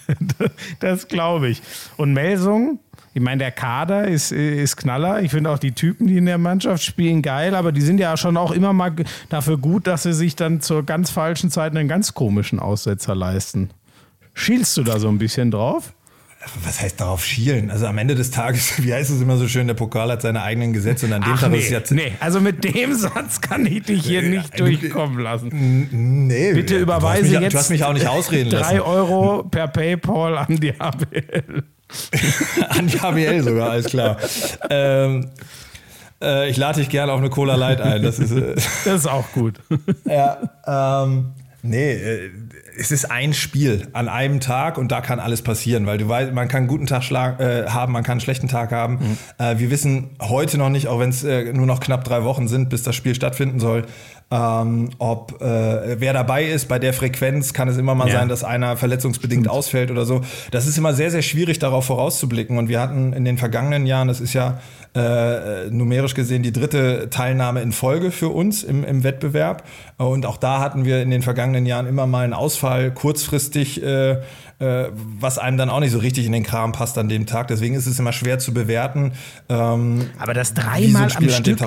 das 0.80 1.08
glaube 1.08 1.50
ich. 1.50 1.62
Und 1.98 2.14
Melsung, 2.14 2.80
ich 3.16 3.22
meine, 3.22 3.40
der 3.40 3.52
Kader 3.52 4.10
ist, 4.10 4.34
ist 4.34 4.76
Knaller. 4.76 5.22
Ich 5.22 5.32
finde 5.32 5.50
auch 5.50 5.58
die 5.58 5.72
Typen, 5.72 6.06
die 6.06 6.18
in 6.18 6.26
der 6.26 6.38
Mannschaft 6.38 6.84
spielen, 6.84 7.22
geil, 7.22 7.56
aber 7.56 7.72
die 7.72 7.80
sind 7.80 7.98
ja 7.98 8.18
schon 8.18 8.36
auch 8.36 8.52
immer 8.52 8.74
mal 8.74 8.94
dafür 9.30 9.58
gut, 9.58 9.88
dass 9.88 10.04
sie 10.04 10.14
sich 10.14 10.36
dann 10.36 10.60
zur 10.60 10.86
ganz 10.86 11.12
falschen 11.12 11.50
Zeit 11.50 11.74
einen 11.74 11.88
ganz 11.88 12.14
komischen 12.14 12.60
Aussetzer 12.60 13.16
leisten. 13.16 13.70
Schielst 14.34 14.76
du 14.76 14.84
da 14.84 15.00
so 15.00 15.08
ein 15.08 15.18
bisschen 15.18 15.50
drauf? 15.50 15.94
Was 16.66 16.82
heißt 16.82 17.00
darauf 17.00 17.24
schielen? 17.24 17.72
Also 17.72 17.88
am 17.88 17.98
Ende 17.98 18.16
des 18.16 18.32
Tages, 18.32 18.74
wie 18.84 18.94
heißt 18.94 19.10
es 19.10 19.22
immer 19.22 19.38
so 19.38 19.48
schön, 19.48 19.68
der 19.68 19.76
Pokal 19.76 20.12
hat 20.12 20.22
seine 20.22 20.42
eigenen 20.44 20.74
Gesetze 20.74 21.06
und 21.06 21.14
an 21.14 21.22
dem 21.22 21.32
Ach, 21.36 21.40
Tag 21.40 21.52
nee, 21.52 21.60
ist 21.60 21.66
es 21.66 21.72
jetzt. 21.72 21.92
Nee, 21.92 22.12
also 22.20 22.42
mit 22.42 22.66
dem 22.66 22.94
Satz 22.96 23.40
kann 23.40 23.66
ich 23.66 23.84
dich 23.84 24.06
hier 24.06 24.24
nicht 24.24 24.60
durchkommen 24.60 25.20
lassen. 25.20 26.28
Nee, 26.28 26.52
bitte 26.52 26.78
überweise 26.78 27.32
mich, 27.32 27.40
jetzt. 27.40 27.54
Du 27.54 27.60
hast 27.60 27.70
mich 27.70 27.86
auch 27.86 27.94
nicht 27.94 28.08
ausreden 28.08 28.52
lassen. 28.52 28.76
Drei 28.76 28.82
Euro 28.82 29.44
per 29.44 29.70
PayPal 29.70 30.38
an 30.38 30.58
die 30.60 30.74
ABL. 30.82 31.64
An 32.70 32.88
die 32.88 33.00
HBL 33.00 33.44
sogar, 33.44 33.70
alles 33.72 33.86
klar. 33.86 34.18
ähm, 34.70 35.30
äh, 36.22 36.50
ich 36.50 36.58
lade 36.58 36.80
dich 36.80 36.90
gerne 36.90 37.12
auf 37.12 37.20
eine 37.20 37.30
Cola 37.30 37.56
Light 37.56 37.82
ein. 37.82 38.04
Das 38.04 38.20
ist, 38.20 38.32
äh, 38.32 38.56
das 38.86 39.02
ist 39.02 39.08
auch 39.08 39.32
gut. 39.34 39.60
ja, 40.06 40.38
ähm, 41.04 41.34
nee, 41.62 41.94
äh, 41.94 42.32
es 42.78 42.92
ist 42.92 43.10
ein 43.10 43.34
Spiel 43.34 43.88
an 43.94 44.10
einem 44.10 44.40
Tag 44.40 44.78
und 44.78 44.92
da 44.92 45.02
kann 45.02 45.20
alles 45.20 45.42
passieren, 45.42 45.86
weil 45.86 45.98
du 45.98 46.08
weißt, 46.08 46.34
man 46.34 46.48
kann 46.48 46.60
einen 46.60 46.68
guten 46.68 46.88
Tag 46.88 47.10
äh, 47.12 47.68
haben, 47.68 47.94
man 47.94 48.04
kann 48.04 48.14
einen 48.14 48.22
schlechten 48.22 48.48
Tag 48.48 48.72
haben. 48.72 48.96
Mhm. 48.96 49.18
Äh, 49.38 49.60
wir 49.60 49.72
wissen 49.72 50.16
heute 50.22 50.58
noch 50.58 50.70
nicht, 50.70 50.88
auch 50.88 51.00
wenn 51.00 51.10
es 51.10 51.24
äh, 51.24 51.54
nur 51.54 51.66
noch 51.66 51.80
knapp 51.80 52.04
drei 52.04 52.24
Wochen 52.24 52.48
sind, 52.48 52.70
bis 52.70 52.84
das 52.84 52.96
Spiel 52.96 53.16
stattfinden 53.16 53.60
soll, 53.60 53.86
ähm, 54.32 54.90
ob 54.98 55.40
äh, 55.42 56.00
wer 56.00 56.14
dabei 56.14 56.46
ist, 56.46 56.68
bei 56.68 56.80
der 56.80 56.94
Frequenz 56.94 57.54
kann 57.54 57.68
es 57.68 57.78
immer 57.78 57.94
mal 57.94 58.08
ja. 58.08 58.20
sein, 58.20 58.30
dass 58.30 58.44
einer 58.44 58.76
verletzungsbedingt 58.76 59.48
ausfällt 59.48 59.92
oder 59.92 60.06
so. 60.06 60.22
Das 60.52 60.66
ist 60.66 60.78
immer 60.78 60.94
sehr, 60.94 61.12
sehr 61.12 61.22
schwierig, 61.22 61.60
darauf 61.60 61.86
vorauszublicken. 61.86 62.58
Und 62.58 62.68
wir 62.68 62.80
hatten 62.80 63.14
in 63.14 63.24
den 63.24 63.38
vergangenen 63.38 63.86
Jahren, 63.86 64.08
das 64.08 64.22
ist 64.22 64.34
ja 64.34 64.60
äh, 64.96 65.70
numerisch 65.70 66.14
gesehen 66.14 66.42
die 66.42 66.52
dritte 66.52 67.10
Teilnahme 67.10 67.62
in 67.62 67.72
Folge 67.72 68.12
für 68.12 68.30
uns 68.30 68.64
im, 68.64 68.84
im 68.84 69.04
Wettbewerb. 69.04 69.64
Und 69.98 70.26
auch 70.26 70.38
da 70.38 70.60
hatten 70.60 70.86
wir 70.86 71.02
in 71.02 71.10
den 71.10 71.22
vergangenen 71.22 71.66
Jahren 71.66 71.86
immer 71.86 72.08
mal 72.08 72.24
einen 72.24 72.34
Ausfall 72.34 72.92
kurzfristig 72.92 73.84
äh, 73.84 74.22
äh, 74.60 74.86
was 74.94 75.38
einem 75.38 75.58
dann 75.58 75.70
auch 75.70 75.82
nicht 75.82 75.92
so 75.92 75.98
richtig 75.98 76.26
in 76.26 76.32
den 76.32 76.44
Kram 76.44 76.72
passt 76.72 76.98
an 76.98 77.10
dem 77.10 77.26
Tag. 77.26 77.50
Deswegen 77.50 77.76
ist 77.76 77.88
es 77.88 78.00
immer 78.00 78.14
schwer 78.14 78.40
zu 78.40 78.54
bewerten. 78.54 79.12
Ähm, 79.50 80.10
Aber 80.18 80.34
das 80.34 80.54
dreimal 80.54 81.10
so 81.10 81.18
am 81.18 81.30
Stück, 81.30 81.60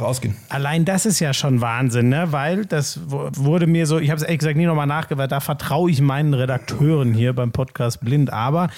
allein 0.49 0.87
das 0.87 1.05
ist 1.05 1.21
ja 1.21 1.35
schon 1.35 1.61
Wahnsinn, 1.61 2.09
ne? 2.09 2.29
weil 2.31 2.65
das 2.65 3.01
wurde 3.07 3.67
mir 3.67 3.87
so, 3.87 3.99
ich 3.99 4.09
habe 4.09 4.17
es 4.17 4.23
ehrlich 4.23 4.39
gesagt 4.39 4.57
nie 4.57 4.65
nochmal 4.65 4.87
nachgehört, 4.87 5.33
da 5.33 5.41
vertraue 5.41 5.91
ich 5.91 6.01
meinen 6.01 6.33
Redakteuren 6.33 7.13
hier 7.13 7.35
beim 7.35 7.53
Podcast 7.53 8.01
blind. 8.01 8.33
Aber 8.33 8.69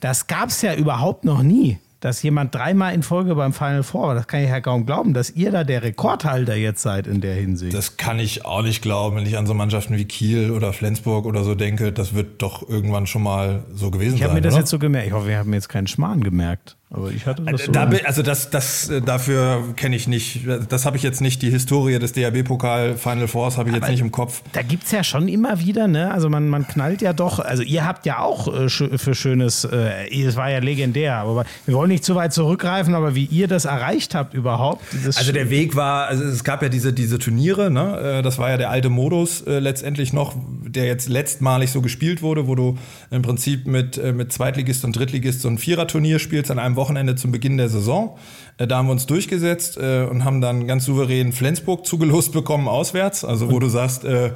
das 0.00 0.26
gab 0.26 0.50
es 0.50 0.60
ja 0.60 0.74
überhaupt 0.74 1.24
noch 1.24 1.42
nie 1.42 1.78
dass 2.04 2.22
jemand 2.22 2.54
dreimal 2.54 2.92
in 2.92 3.02
Folge 3.02 3.34
beim 3.34 3.54
Final 3.54 3.82
Four, 3.82 4.14
das 4.14 4.26
kann 4.26 4.42
ich 4.42 4.50
ja 4.50 4.60
kaum 4.60 4.84
glauben, 4.84 5.14
dass 5.14 5.30
ihr 5.30 5.50
da 5.50 5.64
der 5.64 5.82
Rekordhalter 5.82 6.54
jetzt 6.54 6.82
seid 6.82 7.06
in 7.06 7.22
der 7.22 7.34
Hinsicht. 7.34 7.72
Das 7.72 7.96
kann 7.96 8.18
ich 8.18 8.44
auch 8.44 8.60
nicht 8.60 8.82
glauben, 8.82 9.16
wenn 9.16 9.24
ich 9.24 9.38
an 9.38 9.46
so 9.46 9.54
Mannschaften 9.54 9.96
wie 9.96 10.04
Kiel 10.04 10.50
oder 10.50 10.74
Flensburg 10.74 11.24
oder 11.24 11.44
so 11.44 11.54
denke. 11.54 11.92
Das 11.92 12.12
wird 12.12 12.42
doch 12.42 12.68
irgendwann 12.68 13.06
schon 13.06 13.22
mal 13.22 13.64
so 13.72 13.90
gewesen 13.90 14.02
ich 14.02 14.10
sein. 14.10 14.16
Ich 14.18 14.24
habe 14.24 14.34
mir 14.34 14.42
das 14.42 14.52
oder? 14.52 14.60
jetzt 14.60 14.70
so 14.70 14.78
gemerkt. 14.78 15.06
Ich 15.06 15.14
hoffe, 15.14 15.28
wir 15.28 15.38
haben 15.38 15.54
jetzt 15.54 15.70
keinen 15.70 15.86
Schmarrn 15.86 16.22
gemerkt. 16.22 16.76
Aber 16.94 17.10
ich 17.10 17.26
hatte 17.26 17.42
das 17.42 17.64
so. 17.64 17.72
Da, 17.72 17.90
also 18.04 18.22
das, 18.22 18.50
das 18.50 18.88
äh, 18.88 19.02
dafür 19.02 19.64
kenne 19.74 19.96
ich 19.96 20.06
nicht. 20.06 20.42
Das 20.68 20.86
habe 20.86 20.96
ich 20.96 21.02
jetzt 21.02 21.20
nicht. 21.20 21.42
Die 21.42 21.50
Historie 21.50 21.98
des 21.98 22.12
DHB-Pokal 22.12 22.96
Final 22.96 23.26
Fours 23.26 23.58
habe 23.58 23.68
ich 23.68 23.74
Aber 23.74 23.84
jetzt 23.84 23.90
nicht 23.90 24.00
im 24.00 24.12
Kopf. 24.12 24.42
Da 24.52 24.62
gibt 24.62 24.84
es 24.84 24.92
ja 24.92 25.02
schon 25.02 25.26
immer 25.26 25.58
wieder, 25.58 25.88
ne? 25.88 26.12
Also 26.12 26.30
man, 26.30 26.48
man 26.48 26.68
knallt 26.68 27.02
ja 27.02 27.12
doch. 27.12 27.40
Also 27.40 27.64
ihr 27.64 27.84
habt 27.84 28.06
ja 28.06 28.20
auch 28.20 28.46
äh, 28.46 28.68
für 28.68 29.14
schönes, 29.14 29.64
äh, 29.64 30.08
es 30.08 30.36
war 30.36 30.50
ja 30.50 30.60
legendär. 30.60 31.16
Aber 31.16 31.44
wir 31.66 31.74
wollen 31.74 31.90
nicht 31.90 32.04
zu 32.04 32.14
weit 32.14 32.32
zurückgreifen, 32.32 32.94
aber 32.94 33.16
wie 33.16 33.24
ihr 33.24 33.48
das 33.48 33.64
erreicht 33.64 34.14
habt 34.14 34.32
überhaupt. 34.32 34.84
Also 35.04 35.32
der 35.32 35.50
Weg 35.50 35.74
war, 35.74 36.06
also 36.06 36.22
es 36.22 36.44
gab 36.44 36.62
ja 36.62 36.68
diese, 36.68 36.92
diese 36.92 37.18
Turniere, 37.18 37.72
ne? 37.72 38.18
Äh, 38.18 38.22
das 38.22 38.38
war 38.38 38.50
ja 38.50 38.56
der 38.56 38.70
alte 38.70 38.88
Modus 38.88 39.40
äh, 39.42 39.58
letztendlich 39.58 40.12
noch, 40.12 40.36
der 40.64 40.84
jetzt 40.84 41.08
letztmalig 41.08 41.72
so 41.72 41.82
gespielt 41.82 42.22
wurde, 42.22 42.46
wo 42.46 42.54
du 42.54 42.78
im 43.10 43.22
Prinzip 43.22 43.66
mit, 43.66 43.98
äh, 43.98 44.12
mit 44.12 44.32
Zweitligist 44.32 44.84
und 44.84 44.94
Drittligist 44.94 45.40
so 45.40 45.48
ein 45.48 45.58
Viererturnier 45.58 46.20
spielst 46.20 46.52
an 46.52 46.60
einem 46.60 46.76
Wochenende 46.76 46.83
Wochenende 46.84 47.16
zum 47.16 47.32
Beginn 47.32 47.56
der 47.56 47.70
Saison. 47.70 48.18
Äh, 48.58 48.66
da 48.66 48.76
haben 48.76 48.88
wir 48.88 48.92
uns 48.92 49.06
durchgesetzt 49.06 49.78
äh, 49.78 50.04
und 50.04 50.24
haben 50.24 50.42
dann 50.42 50.66
ganz 50.66 50.84
souverän 50.84 51.32
Flensburg 51.32 51.86
zugelost 51.86 52.32
bekommen 52.32 52.68
auswärts. 52.68 53.24
Also 53.24 53.50
wo 53.50 53.58
du 53.58 53.68
sagst, 53.68 54.04
äh, 54.04 54.32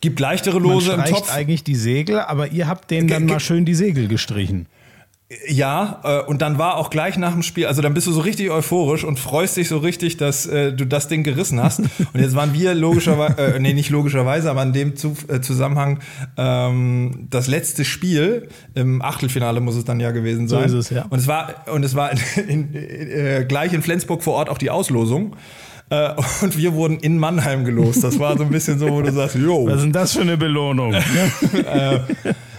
gibt 0.00 0.18
leichtere 0.18 0.58
Lose 0.58 0.96
Man 0.96 1.06
im 1.06 1.12
Topf. 1.12 1.30
eigentlich 1.32 1.62
die 1.62 1.74
Segel, 1.74 2.20
aber 2.20 2.52
ihr 2.52 2.68
habt 2.68 2.90
denen 2.90 3.08
dann 3.08 3.26
mal 3.26 3.40
schön 3.40 3.66
die 3.66 3.74
Segel 3.74 4.08
gestrichen. 4.08 4.66
Ja, 5.48 6.00
äh, 6.04 6.20
und 6.30 6.40
dann 6.40 6.56
war 6.56 6.76
auch 6.76 6.88
gleich 6.88 7.18
nach 7.18 7.32
dem 7.32 7.42
Spiel, 7.42 7.66
also 7.66 7.82
dann 7.82 7.94
bist 7.94 8.06
du 8.06 8.12
so 8.12 8.20
richtig 8.20 8.48
euphorisch 8.50 9.02
und 9.02 9.18
freust 9.18 9.56
dich 9.56 9.68
so 9.68 9.78
richtig, 9.78 10.18
dass 10.18 10.46
äh, 10.46 10.72
du 10.72 10.84
das 10.84 11.08
Ding 11.08 11.24
gerissen 11.24 11.60
hast. 11.60 11.80
und 12.12 12.20
jetzt 12.20 12.36
waren 12.36 12.54
wir 12.54 12.74
logischerweise, 12.74 13.56
äh, 13.56 13.58
nee, 13.58 13.72
nicht 13.72 13.90
logischerweise, 13.90 14.48
aber 14.48 14.62
in 14.62 14.72
dem 14.72 14.94
Zu 14.94 15.16
äh, 15.26 15.40
Zusammenhang 15.40 15.98
ähm, 16.36 17.26
das 17.28 17.48
letzte 17.48 17.84
Spiel 17.84 18.48
im 18.74 19.02
Achtelfinale 19.02 19.60
muss 19.60 19.74
es 19.74 19.84
dann 19.84 19.98
ja 19.98 20.12
gewesen 20.12 20.46
sein. 20.46 20.68
So 20.68 20.78
ist 20.78 20.90
es, 20.90 20.96
ja. 20.96 21.06
Und 21.10 21.18
es 21.18 21.26
war 21.26 21.66
und 21.72 21.84
es 21.84 21.96
war 21.96 22.12
in, 22.12 22.18
in, 22.48 22.74
äh, 22.74 23.44
gleich 23.48 23.72
in 23.72 23.82
Flensburg 23.82 24.22
vor 24.22 24.34
Ort 24.34 24.48
auch 24.48 24.58
die 24.58 24.70
Auslosung. 24.70 25.34
Äh, 25.90 26.10
und 26.42 26.56
wir 26.56 26.74
wurden 26.74 26.98
in 27.00 27.18
Mannheim 27.18 27.64
gelost. 27.64 28.04
Das 28.04 28.18
war 28.20 28.36
so 28.36 28.44
ein 28.44 28.50
bisschen 28.50 28.78
so, 28.78 28.90
wo 28.90 29.02
du 29.02 29.12
sagst, 29.12 29.34
jo. 29.36 29.66
Was 29.66 29.76
ist 29.76 29.82
denn 29.82 29.92
das 29.92 30.12
für 30.12 30.20
eine 30.20 30.36
Belohnung? 30.36 30.94
äh, 30.94 31.98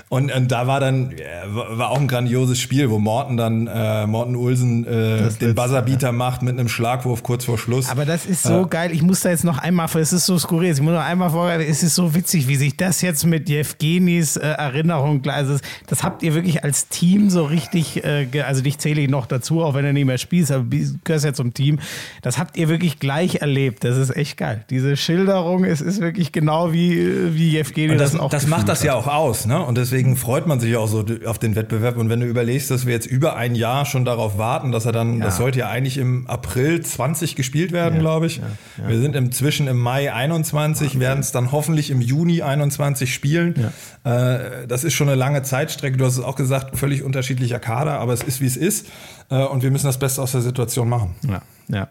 und, 0.10 0.32
und 0.34 0.52
da 0.52 0.68
war 0.68 0.80
dann, 0.80 1.14
war 1.48 1.90
auch 1.90 2.00
ein 2.00 2.08
grandioses 2.08 2.60
Spiel, 2.60 2.90
wo 2.90 2.98
Morten 2.98 3.36
dann, 3.36 3.68
äh, 3.68 4.08
Morten 4.08 4.38
Ulsen 4.38 4.86
äh, 4.88 5.30
den 5.42 5.54
Buzzerbeater 5.54 6.08
ja. 6.08 6.12
macht 6.14 6.42
mit 6.44 6.58
einem 6.58 6.70
Schlagwurf 6.70 7.24
kurz 7.24 7.44
vor 7.44 7.58
Schluss. 7.58 7.90
Aber 7.90 8.06
das 8.06 8.26
ist 8.26 8.44
so 8.44 8.64
äh, 8.64 8.68
geil. 8.70 8.92
Ich 8.94 9.02
muss 9.02 9.20
da 9.20 9.30
jetzt 9.30 9.44
noch 9.44 9.58
einmal, 9.58 9.90
es 9.96 10.14
ist 10.14 10.26
so 10.26 10.40
skurril, 10.40 10.72
ich 10.72 10.82
muss 10.82 10.94
noch 10.94 11.04
einmal 11.04 11.32
vor, 11.32 11.52
es 11.52 11.84
ist 11.84 11.96
so 11.96 12.16
witzig, 12.16 12.48
wie 12.48 12.56
sich 12.56 12.78
das 12.78 13.02
jetzt 13.02 13.26
mit 13.26 13.50
Jevgenis 13.50 14.38
äh, 14.38 14.48
Erinnerung, 14.48 15.26
also 15.28 15.58
das 15.88 16.04
habt 16.04 16.24
ihr 16.24 16.34
wirklich 16.34 16.64
als 16.64 16.88
Team 16.88 17.30
so 17.30 17.44
richtig, 17.44 18.06
äh, 18.06 18.28
also 18.42 18.62
dich 18.62 18.78
zähle 18.78 19.02
ich 19.02 19.10
noch 19.10 19.26
dazu, 19.26 19.62
auch 19.62 19.74
wenn 19.74 19.84
er 19.84 19.92
nicht 19.92 20.06
mehr 20.06 20.18
spielst, 20.18 20.54
aber 20.54 20.64
du 20.64 21.00
gehörst 21.04 21.26
ja 21.26 21.34
zum 21.34 21.54
Team. 21.54 21.80
Das 22.22 22.38
habt 22.38 22.56
ihr 22.56 22.70
wirklich 22.70 23.00
gleich 23.00 23.42
erlebt. 23.42 23.84
Das 23.84 23.98
ist 23.98 24.16
echt 24.16 24.38
geil. 24.38 24.64
Diese 24.70 24.96
Schilderung, 24.96 25.66
es 25.66 25.82
ist 25.82 26.00
wirklich 26.00 26.32
genau 26.32 26.72
wie, 26.72 27.36
wie 27.36 27.50
Jevgeni 27.50 27.98
das, 27.98 28.14
das 28.14 28.22
auch 28.22 28.30
Das 28.30 28.48
macht 28.48 28.70
das 28.70 28.80
hat. 28.80 28.86
ja 28.86 28.94
auch 28.96 29.08
aus, 29.08 29.46
ne? 29.46 29.62
Und 29.62 29.78
deswegen 29.78 29.97
deswegen 29.98 30.16
freut 30.16 30.46
man 30.46 30.60
sich 30.60 30.76
auch 30.78 30.88
so 30.88 31.04
auf 31.26 31.40
den 31.40 31.56
Wettbewerb. 31.56 31.98
Und 31.98 32.10
wenn 32.10 32.20
du 32.20 32.28
überlegst, 32.28 32.70
dass 32.70 32.86
wir 32.86 32.94
jetzt 32.94 33.08
über 33.08 33.36
ein 33.36 33.56
Jahr 33.56 33.84
schon 33.86 34.06
darauf 34.06 34.38
warten, 34.38 34.72
dass 34.72 34.86
er 34.86 34.92
dann, 34.92 35.18
ja. 35.18 35.26
das 35.26 35.38
sollte 35.38 35.60
ja 35.60 35.70
eigentlich 35.70 35.98
im 35.98 36.28
April 36.28 36.82
20 36.82 37.36
gespielt 37.36 37.72
werden, 37.72 37.96
ja, 37.96 38.02
glaube 38.02 38.28
ich. 38.28 38.38
Ja, 38.38 38.90
wir 38.90 39.00
sind 39.00 39.16
inzwischen 39.16 39.68
im 39.68 39.80
Mai 39.80 40.14
21, 40.14 41.00
werden 41.00 41.22
es 41.22 41.32
dann 41.32 41.52
hoffentlich 41.52 41.90
im 41.90 42.02
Juni 42.02 42.44
21 42.44 43.12
spielen. 43.12 43.72
Äh, 44.04 44.68
das 44.68 44.84
ist 44.84 44.94
schon 44.94 45.10
eine 45.10 45.18
lange 45.18 45.42
Zeitstrecke. 45.42 45.98
Du 45.98 46.06
hast 46.06 46.18
es 46.18 46.24
auch 46.24 46.36
gesagt, 46.36 46.78
völlig 46.78 47.02
unterschiedlicher 47.02 47.60
Kader, 47.60 48.00
aber 48.00 48.14
es 48.14 48.22
ist, 48.22 48.40
wie 48.40 48.46
es 48.46 48.58
ist. 48.58 48.88
Äh, 49.30 49.44
und 49.46 49.64
wir 49.64 49.72
müssen 49.72 49.88
das 49.88 50.00
Beste 50.00 50.22
aus 50.22 50.32
der 50.32 50.42
Situation 50.42 50.90
machen. 50.90 51.16
Ja. 51.28 51.42
Ja. 51.70 51.90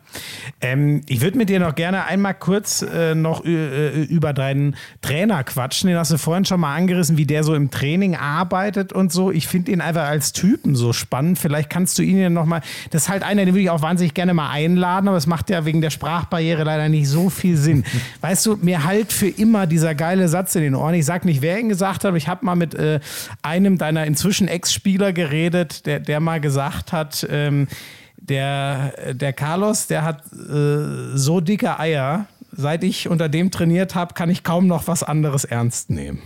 Ähm, 0.63 1.03
ich 1.07 1.21
würde 1.21 1.37
mit 1.37 1.51
dir 1.51 1.61
noch 1.61 1.75
gerne 1.75 2.07
einmal 2.07 2.33
kurz 2.33 2.81
äh, 2.81 3.15
noch 3.15 3.45
äh, 3.45 4.05
über 4.05 4.33
deinen 4.33 4.75
Trainer 5.03 5.45
quatschen. 5.45 5.89
Den 5.89 5.99
hast 5.99 6.11
du 6.11 6.17
vorhin 6.17 6.47
schon 6.47 6.61
mal 6.61 6.75
angerissen, 6.75 7.19
wie 7.19 7.27
der 7.27 7.45
so 7.45 7.55
im 7.55 7.71
Training 7.71 8.17
arbeitet 8.17 8.95
und 8.95 9.13
so. 9.13 9.31
Ich 9.31 9.47
finde 9.47 9.73
ihn 9.73 9.83
einfach 9.83 10.07
als 10.07 10.33
Typen 10.33 10.77
so 10.77 10.95
spannend. 10.95 11.39
Vielleicht 11.39 11.69
kannst 11.69 11.99
du 11.99 12.03
ihn 12.03 12.19
ja 12.19 12.31
noch 12.31 12.47
mal. 12.47 12.63
Das 12.91 13.03
ist 13.03 13.09
halt 13.11 13.23
einer, 13.23 13.45
den 13.45 13.53
würde 13.53 13.65
ich 13.65 13.71
auch 13.71 13.83
wahnsinnig 13.83 14.15
gerne 14.15 14.33
mal 14.33 14.51
einladen, 14.51 15.09
aber 15.09 15.19
es 15.19 15.27
macht 15.27 15.51
ja 15.51 15.67
wegen 15.67 15.83
der 15.83 15.91
Sprachbarriere 15.91 16.65
leider 16.65 16.89
nicht 16.89 17.09
so 17.09 17.29
viel 17.29 17.59
Sinn. 17.59 17.85
weißt 18.23 18.47
du, 18.47 18.57
mir 18.57 18.85
halt 18.85 19.13
für 19.13 19.29
immer 19.29 19.67
dieser 19.67 19.95
geile 19.95 20.29
Satz 20.29 20.55
in 20.55 20.63
den 20.63 20.75
Ohren. 20.75 20.95
Ich 20.95 21.05
sag 21.05 21.27
nicht, 21.27 21.43
wer 21.43 21.61
ihn 21.61 21.69
gesagt 21.69 22.05
hat, 22.05 22.07
aber 22.07 22.17
ich 22.17 22.29
habe 22.29 22.47
mal 22.47 22.57
mit 22.57 22.75
äh, 22.75 23.01
einem 23.43 23.77
deiner 23.77 24.07
inzwischen 24.07 24.49
Ex-Spieler 24.49 25.13
geredet, 25.13 25.85
der, 25.85 26.01
der 26.01 26.21
mal 26.21 26.41
gesagt 26.41 26.93
hat, 26.93 27.26
ähm, 27.31 27.69
der, 28.17 29.15
der 29.15 29.33
Carlos, 29.33 29.87
der 29.87 30.03
hat 30.03 30.23
äh, 30.33 31.17
so 31.17 31.41
dicke 31.41 31.79
Eier. 31.79 32.27
Seit 32.53 32.85
ich 32.85 33.09
unter 33.09 33.29
dem 33.29 33.51
trainiert 33.51 33.95
habe, 33.95 34.15
kann 34.15 34.31
ich 34.31 34.43
kaum 34.43 34.67
noch 34.67 34.89
was 34.89 35.03
anderes 35.03 35.45
ernst 35.45 35.91
nehmen. 35.91 36.23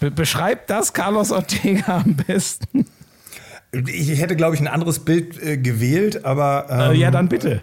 Be 0.00 0.10
beschreibt 0.10 0.70
das 0.70 0.92
Carlos 0.92 1.30
Ortega 1.30 1.98
am 1.98 2.14
besten? 2.14 2.86
Ich 3.72 4.18
hätte, 4.18 4.34
glaube 4.34 4.54
ich, 4.54 4.60
ein 4.60 4.68
anderes 4.68 5.00
Bild 5.00 5.40
äh, 5.42 5.58
gewählt, 5.58 6.24
aber. 6.24 6.66
Ähm, 6.70 6.92
äh, 6.92 6.94
ja, 6.94 7.10
dann 7.10 7.28
bitte. 7.28 7.60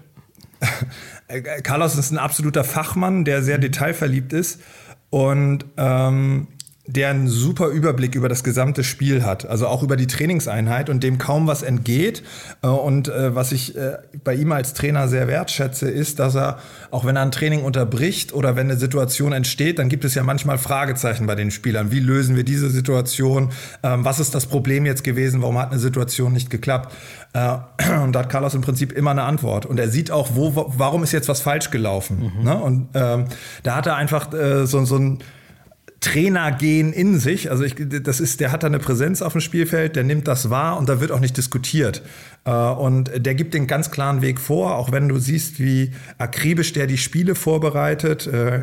Carlos 1.63 1.97
ist 1.97 2.11
ein 2.11 2.19
absoluter 2.19 2.63
Fachmann, 2.63 3.25
der 3.25 3.41
sehr 3.41 3.57
detailverliebt 3.57 4.33
ist. 4.33 4.61
Und 5.09 5.65
ähm, 5.77 6.47
der 6.87 7.09
einen 7.09 7.27
super 7.27 7.69
Überblick 7.69 8.13
über 8.13 8.29
das 8.29 8.43
gesamte 8.43 8.83
Spiel 8.83 9.23
hat, 9.23 9.45
also 9.45 9.67
auch 9.67 9.81
über 9.81 9.95
die 9.95 10.05
Trainingseinheit 10.05 10.89
und 10.89 11.03
dem 11.03 11.17
kaum 11.17 11.47
was 11.47 11.63
entgeht. 11.63 12.23
Äh, 12.61 12.67
und 12.67 13.07
äh, 13.07 13.33
was 13.33 13.51
ich 13.51 13.75
äh, 13.75 13.97
bei 14.23 14.35
ihm 14.35 14.51
als 14.51 14.73
Trainer 14.73 15.07
sehr 15.07 15.27
wertschätze, 15.27 15.89
ist, 15.89 16.19
dass 16.19 16.35
er, 16.35 16.59
auch 16.91 17.03
wenn 17.03 17.15
er 17.15 17.23
ein 17.23 17.31
Training 17.31 17.63
unterbricht 17.63 18.33
oder 18.33 18.55
wenn 18.55 18.69
eine 18.69 18.77
Situation 18.77 19.33
entsteht, 19.33 19.79
dann 19.79 19.89
gibt 19.89 20.05
es 20.05 20.13
ja 20.13 20.23
manchmal 20.23 20.59
Fragezeichen 20.59 21.25
bei 21.25 21.35
den 21.35 21.49
Spielern. 21.49 21.91
Wie 21.91 21.99
lösen 21.99 22.35
wir 22.35 22.43
diese 22.43 22.69
Situation? 22.69 23.49
Ähm, 23.81 24.05
was 24.05 24.19
ist 24.19 24.35
das 24.35 24.45
Problem 24.45 24.85
jetzt 24.85 25.03
gewesen? 25.03 25.41
Warum 25.41 25.57
hat 25.57 25.71
eine 25.71 25.79
Situation 25.79 26.33
nicht 26.33 26.49
geklappt? 26.49 26.93
Und 28.01 28.13
da 28.13 28.19
hat 28.19 28.29
Carlos 28.29 28.53
im 28.53 28.61
Prinzip 28.61 28.93
immer 28.93 29.11
eine 29.11 29.23
Antwort. 29.23 29.65
Und 29.65 29.77
er 29.77 29.89
sieht 29.89 30.09
auch, 30.09 30.29
wo, 30.35 30.71
warum 30.77 31.03
ist 31.03 31.11
jetzt 31.11 31.27
was 31.27 31.41
falsch 31.41 31.69
gelaufen. 31.69 32.31
Mhm. 32.37 32.43
Ne? 32.45 32.55
Und 32.55 32.87
ähm, 32.93 33.25
da 33.63 33.75
hat 33.75 33.87
er 33.87 33.97
einfach 33.97 34.29
so, 34.63 34.85
so 34.85 34.95
ein 34.95 35.19
Trainer 36.05 36.51
gehen 36.51 36.93
in 36.93 37.17
sich. 37.17 37.49
Also 37.49 37.63
ich, 37.63 37.75
das 37.79 38.19
ist, 38.19 38.39
der 38.39 38.51
hat 38.51 38.61
da 38.61 38.67
eine 38.67 38.77
Präsenz 38.77 39.23
auf 39.23 39.31
dem 39.31 39.41
Spielfeld, 39.41 39.95
der 39.95 40.03
nimmt 40.03 40.27
das 40.27 40.51
wahr 40.51 40.77
und 40.77 40.87
da 40.87 41.01
wird 41.01 41.11
auch 41.11 41.19
nicht 41.19 41.35
diskutiert. 41.35 42.03
Äh, 42.45 42.51
und 42.51 43.09
der 43.15 43.33
gibt 43.33 43.55
den 43.55 43.65
ganz 43.65 43.89
klaren 43.89 44.21
Weg 44.21 44.39
vor, 44.39 44.75
auch 44.75 44.91
wenn 44.91 45.09
du 45.09 45.17
siehst, 45.17 45.59
wie 45.59 45.91
akribisch 46.19 46.73
der 46.73 46.85
die 46.85 46.99
Spiele 46.99 47.33
vorbereitet. 47.33 48.27
Äh, 48.27 48.61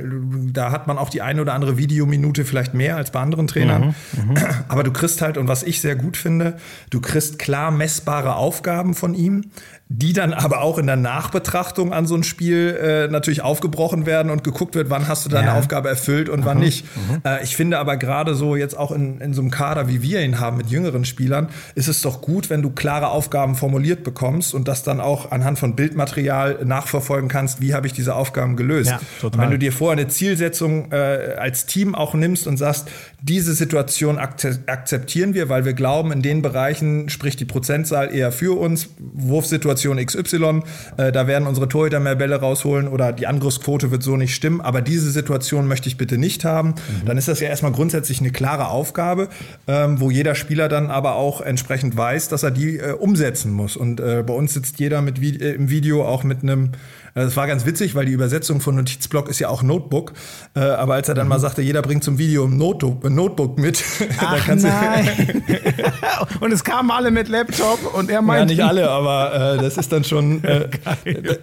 da 0.53 0.71
hat 0.71 0.87
man 0.87 0.99
auch 0.99 1.11
die 1.11 1.21
eine 1.21 1.41
oder 1.41 1.55
andere 1.55 1.79
Videominute 1.79 2.45
vielleicht 2.45 2.75
mehr 2.75 2.97
als 2.97 3.11
bei 3.11 3.19
anderen 3.19 3.49
Trainern. 3.49 3.97
Mhm, 4.13 4.31
mhm. 4.31 4.39
Aber 4.69 4.85
du 4.85 4.93
kriegst 4.93 5.21
halt, 5.21 5.37
und 5.37 5.49
was 5.49 5.65
ich 5.65 5.81
sehr 5.81 5.97
gut 5.97 6.17
finde, 6.17 6.59
du 6.91 7.01
kriegst 7.01 7.41
klar 7.41 7.73
messbare 7.73 8.37
Aufgaben 8.37 8.95
von 8.95 9.15
ihm 9.15 9.51
die 9.95 10.15
dann 10.15 10.33
aber 10.33 10.63
auch 10.63 10.79
in 10.79 10.87
der 10.87 10.97
Nachbetrachtung 10.97 11.93
an 11.93 12.07
so 12.07 12.15
ein 12.15 12.23
Spiel 12.23 12.79
äh, 12.81 13.09
natürlich 13.09 13.43
aufgebrochen 13.43 14.07
werden 14.07 14.31
und 14.31 14.43
geguckt 14.43 14.75
wird, 14.75 14.89
wann 14.89 15.07
hast 15.07 15.27
du 15.27 15.29
deine 15.29 15.49
ja. 15.49 15.59
Aufgabe 15.59 15.91
erfüllt 15.91 16.31
und 16.31 16.41
mhm. 16.41 16.45
wann 16.45 16.59
nicht. 16.59 16.87
Mhm. 16.97 17.21
Äh, 17.25 17.45
ich 17.45 17.57
finde 17.57 17.79
aber 17.79 17.99
gerade 17.99 18.35
so 18.35 18.57
jetzt 18.57 18.77
auch 18.77 18.91
in, 18.91 19.21
in 19.21 19.35
so 19.35 19.43
einem 19.43 19.51
Kader, 19.51 19.89
wie 19.89 20.03
wir 20.03 20.23
ihn 20.23 20.41
haben 20.41 20.57
mit 20.57 20.71
jüngeren 20.71 21.05
Spielern, 21.05 21.49
ist 21.75 21.89
es 21.89 22.01
doch 22.01 22.23
gut, 22.23 22.49
wenn 22.49 22.63
du 22.63 22.71
klare 22.71 23.09
Aufgaben 23.09 23.55
formuliert 23.55 24.03
bekommst 24.03 24.55
und 24.55 24.67
das 24.67 24.83
dann 24.83 24.99
auch 24.99 25.31
anhand 25.31 25.59
von 25.59 25.77
Bildmaterial 25.77 26.61
nachverfolgen 26.65 27.29
kannst, 27.29 27.61
wie 27.61 27.75
habe 27.75 27.87
ich 27.87 27.93
diese 27.93 28.15
Aufgaben 28.15 28.57
gelöst. 28.57 28.91
Ja, 28.91 29.01
und 29.23 29.37
wenn 29.37 29.51
du 29.51 29.59
dir 29.59 29.73
vorher 29.73 30.01
eine 30.01 30.09
Zielsetzung 30.09 30.91
äh, 30.91 31.37
als 31.39 31.67
Team 31.67 31.95
auch 31.95 32.15
nimmst 32.15 32.47
und 32.47 32.57
sagst, 32.57 32.89
diese 33.21 33.53
Situation 33.53 34.19
akzeptieren 34.19 35.35
wir, 35.35 35.49
weil 35.49 35.65
wir 35.65 35.75
glauben, 35.75 36.13
in 36.13 36.23
den 36.23 36.41
Bereichen 36.41 37.11
spricht 37.11 37.41
die 37.41 37.45
Prozentzahl 37.45 38.15
eher 38.15 38.33
für 38.33 38.59
uns, 38.59 38.89
Wurfsituation 38.99 39.82
Situation 39.83 40.05
XY, 40.05 40.63
äh, 40.97 41.13
da 41.13 41.27
werden 41.27 41.47
unsere 41.47 41.69
Torhüter 41.69 42.01
mehr 42.01 42.15
Bälle 42.15 42.37
rausholen 42.37 42.89
oder 42.89 43.13
die 43.13 43.27
Angriffsquote 43.27 43.91
wird 43.91 44.03
so 44.03 44.17
nicht 44.17 44.35
stimmen, 44.35 44.61
aber 44.61 44.81
diese 44.81 45.11
Situation 45.11 45.67
möchte 45.67 45.89
ich 45.89 45.97
bitte 45.97 46.19
nicht 46.19 46.45
haben, 46.45 46.69
mhm. 46.69 47.07
dann 47.07 47.19
ist 47.19 47.29
das 47.29 47.41
ja 47.41 47.49
erstmal 47.49 47.73
grundsätzlich 47.73 48.21
eine 48.21 48.31
klare 48.31 48.69
Aufgabe, 48.69 49.29
ähm, 49.67 50.01
wo 50.01 50.11
jeder 50.11 50.35
Spieler 50.35 50.69
dann 50.69 50.91
aber 50.91 51.17
auch 51.17 51.41
entsprechend 51.41 51.97
weiß, 51.97 52.29
dass 52.29 52.43
er 52.43 52.51
die 52.53 52.79
äh, 52.79 52.93
umsetzen 52.93 53.53
muss. 53.53 53.77
Und 53.77 54.01
äh, 54.01 54.23
bei 54.25 54.35
uns 54.35 54.55
sitzt 54.55 54.79
jeder 54.79 55.03
mit 55.03 55.21
äh, 55.21 55.53
im 55.53 55.71
Video 55.71 56.07
auch 56.07 56.23
mit 56.25 56.43
einem 56.43 56.71
das 57.15 57.37
war 57.37 57.47
ganz 57.47 57.67
witzig, 57.67 57.95
weil 57.95 58.07
die 58.07 58.13
Übersetzung 58.13 58.63
von 58.63 58.75
Notizblock 58.77 59.29
ist 59.29 59.39
ja 59.39 59.49
auch 59.49 59.63
Notebook. 59.63 60.15
Äh, 60.55 60.61
aber 60.61 60.95
als 60.95 61.09
er 61.09 61.15
dann 61.15 61.27
mhm. 61.27 61.31
mal 61.31 61.41
sagte, 61.41 61.61
jeder 61.61 61.83
bringt 61.83 62.03
zum 62.05 62.17
Video 62.17 62.47
ein 62.47 62.57
Notebook, 62.57 63.59
mit, 63.59 63.85
Ach, 64.19 64.35
da 64.35 64.39
kannst 64.39 64.65
nein. 64.65 65.43
und 66.41 66.53
es 66.53 66.65
kamen 66.65 66.91
alle 66.91 67.11
mit 67.11 67.29
Laptop 67.29 67.95
und 67.95 68.11
er 68.11 68.23
meinte. 68.23 68.55
Ja, 68.55 68.65
nicht 68.65 68.69
alle, 68.69 68.91
aber 68.91 69.57
äh, 69.59 69.59
das 69.77 69.87
ist 69.87 69.93
dann 69.93 70.05
schon. 70.05 70.43
Äh, 70.45 70.69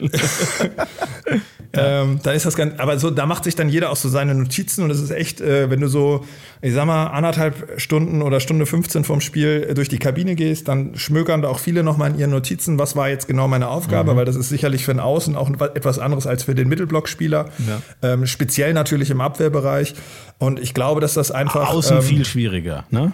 ähm, 1.73 2.19
da 2.23 2.31
ist 2.31 2.45
das 2.45 2.55
ganz, 2.55 2.79
aber 2.79 2.97
so, 2.97 3.11
da 3.11 3.25
macht 3.25 3.43
sich 3.43 3.55
dann 3.55 3.69
jeder 3.69 3.91
auch 3.91 3.95
so 3.95 4.09
seine 4.09 4.33
Notizen 4.33 4.83
und 4.83 4.89
es 4.89 4.99
ist 4.99 5.11
echt, 5.11 5.39
äh, 5.41 5.69
wenn 5.69 5.79
du 5.79 5.87
so, 5.87 6.25
ich 6.61 6.73
sag 6.73 6.85
mal, 6.85 7.07
anderthalb 7.07 7.79
Stunden 7.79 8.21
oder 8.21 8.39
Stunde 8.39 8.65
15 8.65 9.03
vom 9.03 9.21
Spiel 9.21 9.67
äh, 9.69 9.73
durch 9.73 9.89
die 9.89 9.99
Kabine 9.99 10.35
gehst, 10.35 10.67
dann 10.67 10.95
schmökern 10.95 11.41
da 11.41 11.49
auch 11.49 11.59
viele 11.59 11.83
nochmal 11.83 12.11
in 12.11 12.19
ihren 12.19 12.31
Notizen, 12.31 12.79
was 12.79 12.95
war 12.95 13.09
jetzt 13.09 13.27
genau 13.27 13.47
meine 13.47 13.67
Aufgabe, 13.67 14.13
mhm. 14.13 14.17
weil 14.17 14.25
das 14.25 14.35
ist 14.35 14.49
sicherlich 14.49 14.85
für 14.85 14.93
den 14.93 14.99
Außen 14.99 15.35
auch 15.35 15.49
etwas 15.75 15.99
anderes 15.99 16.25
als 16.25 16.43
für 16.43 16.55
den 16.55 16.67
Mittelblockspieler. 16.69 17.49
Ja. 17.67 17.81
Ähm, 18.13 18.25
speziell 18.25 18.73
natürlich 18.73 19.11
im 19.11 19.21
Abwehrbereich. 19.21 19.93
Und 20.39 20.59
ich 20.59 20.73
glaube, 20.73 21.01
dass 21.01 21.13
das 21.13 21.31
einfach. 21.31 21.69
Außen 21.69 21.97
ähm, 21.97 22.03
viel 22.03 22.25
schwieriger, 22.25 22.85
ne? 22.89 23.11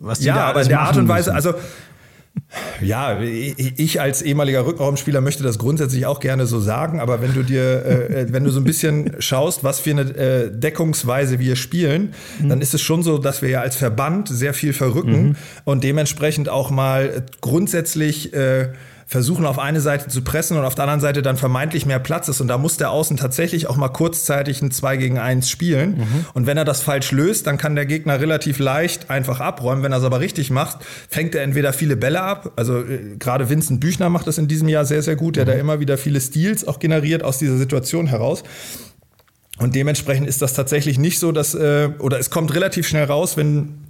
Was 0.00 0.20
die 0.20 0.26
ja, 0.26 0.36
aber 0.44 0.62
in 0.62 0.68
der 0.68 0.80
Art 0.80 0.96
und 0.96 1.08
Weise, 1.08 1.32
müssen. 1.32 1.48
also 1.48 1.58
ja, 2.80 3.20
ich 3.20 4.00
als 4.00 4.22
ehemaliger 4.22 4.66
Rückraumspieler 4.66 5.20
möchte 5.20 5.42
das 5.42 5.58
grundsätzlich 5.58 6.06
auch 6.06 6.20
gerne 6.20 6.46
so 6.46 6.60
sagen, 6.60 7.00
aber 7.00 7.20
wenn 7.20 7.34
du 7.34 7.42
dir, 7.42 7.62
äh, 7.62 8.22
äh, 8.22 8.32
wenn 8.32 8.44
du 8.44 8.50
so 8.50 8.60
ein 8.60 8.64
bisschen 8.64 9.16
schaust, 9.18 9.64
was 9.64 9.80
für 9.80 9.90
eine 9.90 10.02
äh, 10.02 10.50
Deckungsweise 10.50 11.38
wir 11.38 11.56
spielen, 11.56 12.14
mhm. 12.40 12.48
dann 12.48 12.60
ist 12.60 12.74
es 12.74 12.82
schon 12.82 13.02
so, 13.02 13.18
dass 13.18 13.42
wir 13.42 13.48
ja 13.48 13.60
als 13.60 13.76
Verband 13.76 14.28
sehr 14.28 14.54
viel 14.54 14.72
verrücken 14.72 15.28
mhm. 15.28 15.36
und 15.64 15.84
dementsprechend 15.84 16.48
auch 16.48 16.70
mal 16.70 17.24
grundsätzlich 17.40 18.32
äh, 18.32 18.68
versuchen 19.08 19.46
auf 19.46 19.60
eine 19.60 19.80
Seite 19.80 20.08
zu 20.08 20.22
pressen 20.22 20.58
und 20.58 20.64
auf 20.64 20.74
der 20.74 20.84
anderen 20.84 21.00
Seite 21.00 21.22
dann 21.22 21.36
vermeintlich 21.36 21.86
mehr 21.86 22.00
Platz 22.00 22.26
ist. 22.26 22.40
Und 22.40 22.48
da 22.48 22.58
muss 22.58 22.76
der 22.76 22.90
Außen 22.90 23.16
tatsächlich 23.16 23.68
auch 23.68 23.76
mal 23.76 23.88
kurzzeitig 23.88 24.60
ein 24.62 24.72
2 24.72 24.96
gegen 24.96 25.18
1 25.18 25.48
spielen. 25.48 25.98
Mhm. 25.98 26.26
Und 26.34 26.46
wenn 26.46 26.56
er 26.56 26.64
das 26.64 26.82
falsch 26.82 27.12
löst, 27.12 27.46
dann 27.46 27.56
kann 27.56 27.76
der 27.76 27.86
Gegner 27.86 28.20
relativ 28.20 28.58
leicht 28.58 29.08
einfach 29.08 29.38
abräumen. 29.38 29.84
Wenn 29.84 29.92
er 29.92 29.98
es 29.98 30.04
aber 30.04 30.18
richtig 30.18 30.50
macht, 30.50 30.78
fängt 31.08 31.36
er 31.36 31.44
entweder 31.44 31.72
viele 31.72 31.96
Bälle 31.96 32.20
ab. 32.20 32.52
Also 32.56 32.80
äh, 32.80 33.16
gerade 33.16 33.48
Vincent 33.48 33.78
Büchner 33.78 34.10
macht 34.10 34.26
das 34.26 34.38
in 34.38 34.48
diesem 34.48 34.68
Jahr 34.68 34.84
sehr, 34.84 35.02
sehr 35.02 35.14
gut, 35.14 35.36
der 35.36 35.44
mhm. 35.44 35.48
da 35.50 35.54
immer 35.54 35.78
wieder 35.78 35.98
viele 35.98 36.20
Steals 36.20 36.66
auch 36.66 36.80
generiert 36.80 37.22
aus 37.22 37.38
dieser 37.38 37.56
Situation 37.56 38.08
heraus. 38.08 38.42
Und 39.58 39.76
dementsprechend 39.76 40.28
ist 40.28 40.42
das 40.42 40.52
tatsächlich 40.52 40.98
nicht 40.98 41.20
so, 41.20 41.30
dass, 41.30 41.54
äh, 41.54 41.90
oder 42.00 42.18
es 42.18 42.30
kommt 42.30 42.52
relativ 42.54 42.88
schnell 42.88 43.04
raus, 43.04 43.36
wenn 43.36 43.85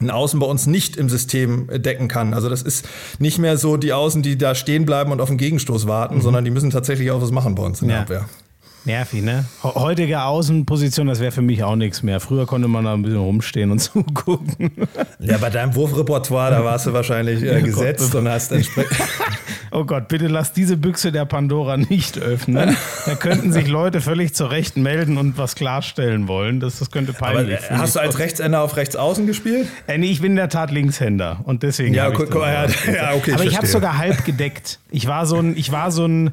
ein 0.00 0.10
Außen 0.10 0.40
bei 0.40 0.46
uns 0.46 0.66
nicht 0.66 0.96
im 0.96 1.08
System 1.08 1.68
decken 1.72 2.08
kann. 2.08 2.34
Also 2.34 2.48
das 2.48 2.62
ist 2.62 2.86
nicht 3.18 3.38
mehr 3.38 3.56
so 3.56 3.76
die 3.76 3.92
Außen, 3.92 4.22
die 4.22 4.36
da 4.36 4.54
stehen 4.54 4.86
bleiben 4.86 5.12
und 5.12 5.20
auf 5.20 5.28
den 5.28 5.38
Gegenstoß 5.38 5.86
warten, 5.86 6.16
mhm. 6.16 6.20
sondern 6.22 6.44
die 6.44 6.50
müssen 6.50 6.70
tatsächlich 6.70 7.10
auch 7.10 7.22
was 7.22 7.30
machen 7.30 7.54
bei 7.54 7.62
uns 7.62 7.80
in 7.80 7.88
der 7.88 8.00
Abwehr. 8.00 8.28
Nervig, 8.86 9.22
ne? 9.22 9.46
Heutige 9.62 10.22
Außenposition, 10.22 11.06
das 11.06 11.18
wäre 11.18 11.32
für 11.32 11.40
mich 11.40 11.64
auch 11.64 11.74
nichts 11.74 12.02
mehr. 12.02 12.20
Früher 12.20 12.44
konnte 12.44 12.68
man 12.68 12.84
da 12.84 12.92
ein 12.92 13.00
bisschen 13.00 13.18
rumstehen 13.18 13.70
und 13.70 13.78
zugucken. 13.80 14.72
Ja, 15.20 15.38
bei 15.38 15.48
deinem 15.48 15.74
Wurfrepertoire, 15.74 16.50
da 16.50 16.64
warst 16.64 16.86
du 16.86 16.92
wahrscheinlich 16.92 17.42
äh, 17.42 17.60
oh 17.62 17.64
gesetzt 17.64 18.12
Gott. 18.12 18.20
und 18.20 18.28
hast 18.28 18.52
entsprechend. 18.52 18.98
oh 19.70 19.84
Gott, 19.84 20.08
bitte 20.08 20.26
lass 20.26 20.52
diese 20.52 20.76
Büchse 20.76 21.12
der 21.12 21.24
Pandora 21.24 21.78
nicht 21.78 22.18
öffnen. 22.18 22.76
Da 23.06 23.14
könnten 23.14 23.52
sich 23.52 23.68
Leute 23.68 24.02
völlig 24.02 24.34
zu 24.34 24.44
Recht 24.44 24.76
melden 24.76 25.16
und 25.16 25.38
was 25.38 25.54
klarstellen 25.54 26.28
wollen. 26.28 26.60
Das, 26.60 26.78
das 26.78 26.90
könnte 26.90 27.14
peinlich 27.14 27.60
sein. 27.60 27.78
Hast 27.78 27.96
du 27.96 28.00
als 28.00 28.18
Rechtshänder 28.18 28.60
auf 28.60 28.76
Rechtsaußen 28.76 29.26
gespielt? 29.26 29.66
Äh, 29.86 29.96
nee, 29.96 30.10
ich 30.10 30.20
bin 30.20 30.32
in 30.32 30.36
der 30.36 30.50
Tat 30.50 30.70
Linkshänder 30.70 31.40
und 31.44 31.62
deswegen. 31.62 31.94
Ja, 31.94 32.10
guck, 32.10 32.34
ja, 32.34 32.66
ja, 32.66 33.14
okay. 33.14 33.32
Aber 33.32 33.44
ich, 33.44 33.52
ich 33.52 33.56
habe 33.56 33.66
sogar 33.66 33.96
halb 33.96 34.26
gedeckt. 34.26 34.78
Ich 34.90 35.06
war 35.06 35.24
so 35.24 35.38
ein, 35.38 35.56
ich 35.56 35.72
war 35.72 35.90
so 35.90 36.04
ein 36.04 36.32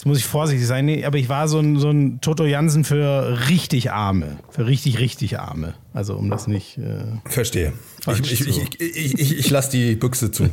jetzt 0.00 0.06
muss 0.06 0.16
ich 0.16 0.24
vorsichtig 0.24 0.66
sein, 0.66 0.86
nee, 0.86 1.04
aber 1.04 1.18
ich 1.18 1.28
war 1.28 1.46
so 1.46 1.58
ein, 1.58 1.76
so 1.76 1.90
ein 1.90 2.22
Toto 2.22 2.46
Jansen 2.46 2.84
für 2.84 3.38
richtig 3.50 3.92
Arme, 3.92 4.38
für 4.48 4.66
richtig, 4.66 4.98
richtig 4.98 5.38
Arme. 5.38 5.74
Also 5.92 6.14
um 6.14 6.30
das 6.30 6.46
nicht. 6.46 6.78
Äh, 6.78 7.18
Verstehe. 7.24 7.72
Ich, 8.06 8.32
ich, 8.32 8.80
ich, 8.80 9.18
ich, 9.18 9.38
ich 9.38 9.50
lasse 9.50 9.72
die 9.72 9.94
Büchse 9.94 10.30
zu. 10.30 10.44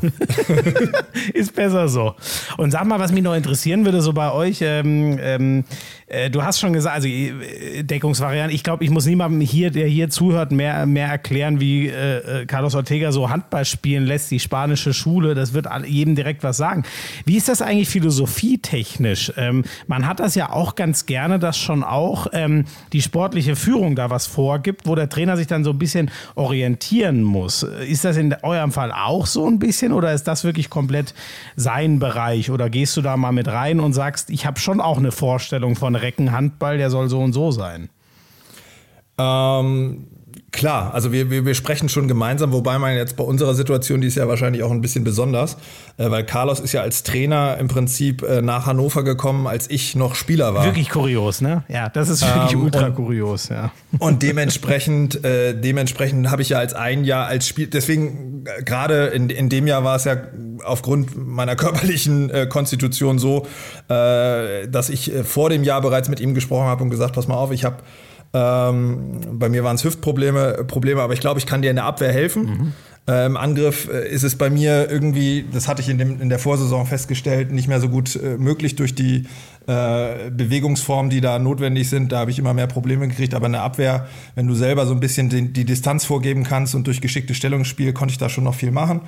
ist 1.34 1.56
besser 1.56 1.88
so. 1.88 2.16
Und 2.58 2.72
sag 2.72 2.86
mal, 2.86 3.00
was 3.00 3.12
mich 3.12 3.24
noch 3.24 3.36
interessieren 3.36 3.86
würde, 3.86 4.02
so 4.02 4.14
bei 4.14 4.32
euch, 4.32 4.60
ähm, 4.62 5.18
ähm, 5.22 5.64
äh, 6.08 6.30
du 6.30 6.44
hast 6.44 6.60
schon 6.60 6.74
gesagt, 6.74 6.96
also 6.96 7.08
äh, 7.08 7.84
Deckungsvariante, 7.84 8.56
ich 8.56 8.64
glaube, 8.64 8.84
ich 8.84 8.90
muss 8.90 9.06
niemandem 9.06 9.42
hier, 9.42 9.72
der 9.72 9.88
hier 9.88 10.10
zuhört, 10.10 10.52
mehr, 10.52 10.86
mehr 10.86 11.08
erklären, 11.08 11.60
wie 11.60 11.88
äh, 11.88 12.42
äh, 12.42 12.46
Carlos 12.46 12.76
Ortega 12.76 13.12
so 13.12 13.30
Handball 13.30 13.66
spielen 13.66 14.06
lässt, 14.06 14.32
die 14.32 14.40
spanische 14.40 14.94
Schule, 14.94 15.36
das 15.36 15.54
wird 15.54 15.68
jedem 15.86 16.16
direkt 16.16 16.44
was 16.44 16.56
sagen. 16.58 16.84
Wie 17.26 17.36
ist 17.36 17.50
das 17.50 17.62
eigentlich 17.62 17.90
philosophietechnisch? 17.90 19.34
Ähm, 19.36 19.66
man 19.88 20.08
hat 20.08 20.22
das 20.22 20.36
ja 20.36 20.52
auch 20.52 20.76
ganz 20.76 21.06
gerne, 21.06 21.40
dass 21.40 21.58
schon 21.58 21.84
auch 21.84 22.28
ähm, 22.32 22.64
die 22.94 23.02
sportliche 23.02 23.58
Führung 23.58 23.96
da 23.96 24.10
was 24.10 24.28
vorgibt, 24.28 24.88
wo 24.88 24.96
der 24.96 25.10
Trainer 25.10 25.27
Trainer 25.28 25.38
sich 25.38 25.48
dann 25.48 25.64
so 25.64 25.72
ein 25.72 25.78
bisschen 25.78 26.10
orientieren 26.36 27.22
muss. 27.22 27.64
Ist 27.64 28.06
das 28.06 28.16
in 28.16 28.34
eurem 28.44 28.72
Fall 28.72 28.94
auch 28.94 29.26
so 29.26 29.46
ein 29.46 29.60
bisschen 29.60 29.92
oder 29.92 30.14
ist 30.14 30.24
das 30.24 30.46
wirklich 30.46 30.70
komplett 30.70 31.14
sein 31.58 32.00
Bereich? 32.00 32.50
Oder 32.50 32.70
gehst 32.70 32.96
du 32.96 33.02
da 33.02 33.18
mal 33.18 33.34
mit 33.34 33.48
rein 33.48 33.82
und 33.82 33.92
sagst, 33.92 34.30
ich 34.30 34.46
habe 34.46 34.60
schon 34.60 34.80
auch 34.80 34.98
eine 34.98 35.12
Vorstellung 35.12 35.76
von 35.76 35.96
Reckenhandball, 35.96 36.78
der 36.78 36.90
soll 36.90 37.10
so 37.10 37.20
und 37.20 37.34
so 37.34 37.52
sein? 37.52 37.90
Ähm, 39.18 40.08
Klar, 40.58 40.92
also 40.96 41.12
wir, 41.12 41.30
wir, 41.30 41.46
wir 41.46 41.54
sprechen 41.54 41.88
schon 41.88 42.08
gemeinsam, 42.08 42.52
wobei 42.52 42.80
man 42.80 42.96
jetzt 42.96 43.16
bei 43.16 43.24
unserer 43.24 43.54
Situation, 43.54 44.02
die 44.02 44.08
ist 44.08 44.16
ja 44.16 44.28
wahrscheinlich 44.28 44.64
auch 44.64 44.72
ein 44.72 44.82
bisschen 44.82 45.04
besonders, 45.04 45.56
äh, 45.98 46.10
weil 46.10 46.24
Carlos 46.24 46.60
ist 46.60 46.74
ja 46.74 46.82
als 46.82 47.04
Trainer 47.04 47.58
im 47.60 47.68
Prinzip 47.68 48.24
äh, 48.24 48.42
nach 48.42 48.66
Hannover 48.66 49.04
gekommen, 49.04 49.46
als 49.46 49.70
ich 49.70 49.96
noch 49.96 50.16
Spieler 50.16 50.56
war. 50.56 50.66
Wirklich 50.66 50.90
kurios, 50.90 51.42
ne? 51.42 51.64
Ja, 51.68 51.90
das 51.90 52.10
ist 52.10 52.26
wirklich 52.26 52.54
ähm, 52.54 52.64
ultra 52.64 52.88
und, 52.88 52.96
kurios, 52.96 53.50
ja. 53.50 53.72
Und 54.00 54.24
dementsprechend, 54.24 55.24
äh, 55.24 55.54
dementsprechend 55.54 56.32
habe 56.32 56.42
ich 56.42 56.50
ja 56.50 56.58
als 56.58 56.74
ein 56.74 57.04
Jahr 57.04 57.28
als 57.28 57.48
Spiel, 57.48 57.68
deswegen 57.68 58.46
äh, 58.48 58.64
gerade 58.64 59.06
in, 59.10 59.30
in 59.30 59.50
dem 59.50 59.68
Jahr 59.68 59.84
war 59.84 59.96
es 59.96 60.06
ja 60.06 60.18
aufgrund 60.64 61.16
meiner 61.16 61.56
körperlichen 61.56 62.32
äh, 62.32 62.48
Konstitution 62.48 63.20
so, 63.20 63.46
äh, 63.90 64.68
dass 64.68 64.90
ich 64.90 65.12
vor 65.24 65.52
dem 65.52 65.64
Jahr 65.64 65.82
bereits 65.82 66.10
mit 66.10 66.20
ihm 66.20 66.34
gesprochen 66.34 66.66
habe 66.66 66.82
und 66.82 66.90
gesagt, 66.90 67.14
pass 67.14 67.28
mal 67.28 67.36
auf, 67.36 67.52
ich 67.52 67.64
habe 67.64 67.78
ähm, 68.34 69.20
bei 69.32 69.50
mir 69.50 69.64
waren 69.64 69.76
es 69.76 69.84
Hüftprobleme, 69.84 70.66
Probleme, 70.68 71.02
aber 71.02 71.14
ich 71.14 71.20
glaube, 71.20 71.40
ich 71.40 71.46
kann 71.46 71.62
dir 71.62 71.70
in 71.70 71.78
der 71.78 71.86
Abwehr 71.86 72.12
helfen. 72.12 72.44
Mhm. 72.44 72.74
Äh, 73.08 73.26
Im 73.26 73.38
Angriff 73.38 73.88
äh, 73.90 74.10
ist 74.10 74.24
es 74.24 74.36
bei 74.36 74.50
mir 74.50 74.92
irgendwie, 74.92 75.46
das 75.54 75.70
hatte 75.70 75.82
ich 75.82 75.88
in, 75.88 75.98
dem, 75.98 76.20
in 76.20 76.28
der 76.28 76.40
Vorsaison 76.40 76.86
festgestellt, 76.86 77.54
nicht 77.54 77.70
mehr 77.70 77.80
so 77.80 77.88
gut 77.88 78.18
äh, 78.18 78.38
möglich 78.38 78.76
durch 78.76 78.96
die 78.96 79.24
äh, 79.66 80.30
Bewegungsformen, 80.30 81.10
die 81.10 81.22
da 81.22 81.40
notwendig 81.40 81.90
sind. 81.90 82.12
Da 82.12 82.20
habe 82.20 82.32
ich 82.32 82.40
immer 82.40 82.54
mehr 82.54 82.68
Probleme 82.68 83.08
gekriegt. 83.08 83.34
Aber 83.34 83.46
in 83.46 83.54
der 83.54 83.64
Abwehr, 83.64 84.08
wenn 84.36 84.46
du 84.46 84.56
selber 84.56 84.86
so 84.86 84.94
ein 84.94 85.00
bisschen 85.00 85.30
die, 85.30 85.54
die 85.54 85.64
Distanz 85.64 86.04
vorgeben 86.04 86.44
kannst 86.44 86.76
und 86.76 86.86
durch 86.86 87.00
geschicktes 87.00 87.38
Stellungsspiel, 87.38 87.94
konnte 87.94 88.12
ich 88.12 88.18
da 88.18 88.28
schon 88.28 88.44
noch 88.44 88.56
viel 88.56 88.72
machen. 88.72 89.02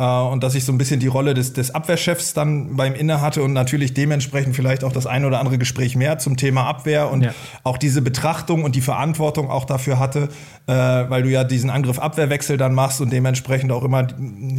Äh, 0.00 0.02
und 0.02 0.42
dass 0.42 0.54
ich 0.54 0.64
so 0.64 0.72
ein 0.72 0.78
bisschen 0.78 0.98
die 0.98 1.08
Rolle 1.08 1.34
des, 1.34 1.52
des 1.52 1.74
Abwehrchefs 1.74 2.32
dann 2.32 2.76
beim 2.76 2.94
Inne 2.94 3.20
hatte 3.20 3.42
und 3.42 3.52
natürlich 3.52 3.92
dementsprechend 3.92 4.56
vielleicht 4.56 4.82
auch 4.82 4.92
das 4.92 5.06
ein 5.06 5.26
oder 5.26 5.38
andere 5.38 5.58
Gespräch 5.58 5.94
mehr 5.94 6.18
zum 6.18 6.38
Thema 6.38 6.64
Abwehr 6.64 7.10
und 7.10 7.22
ja. 7.22 7.34
auch 7.64 7.76
diese 7.76 8.00
Betrachtung 8.00 8.64
und 8.64 8.74
die 8.74 8.80
Verantwortung 8.80 9.50
auch 9.50 9.66
dafür 9.66 9.98
hatte, 9.98 10.30
äh, 10.66 10.72
weil 10.72 11.22
du 11.22 11.28
ja 11.28 11.44
diesen 11.44 11.68
Angriff-Abwehrwechsel 11.68 12.56
dann 12.56 12.74
machst 12.74 13.02
und 13.02 13.12
dementsprechend 13.12 13.72
auch 13.72 13.84
immer 13.84 14.06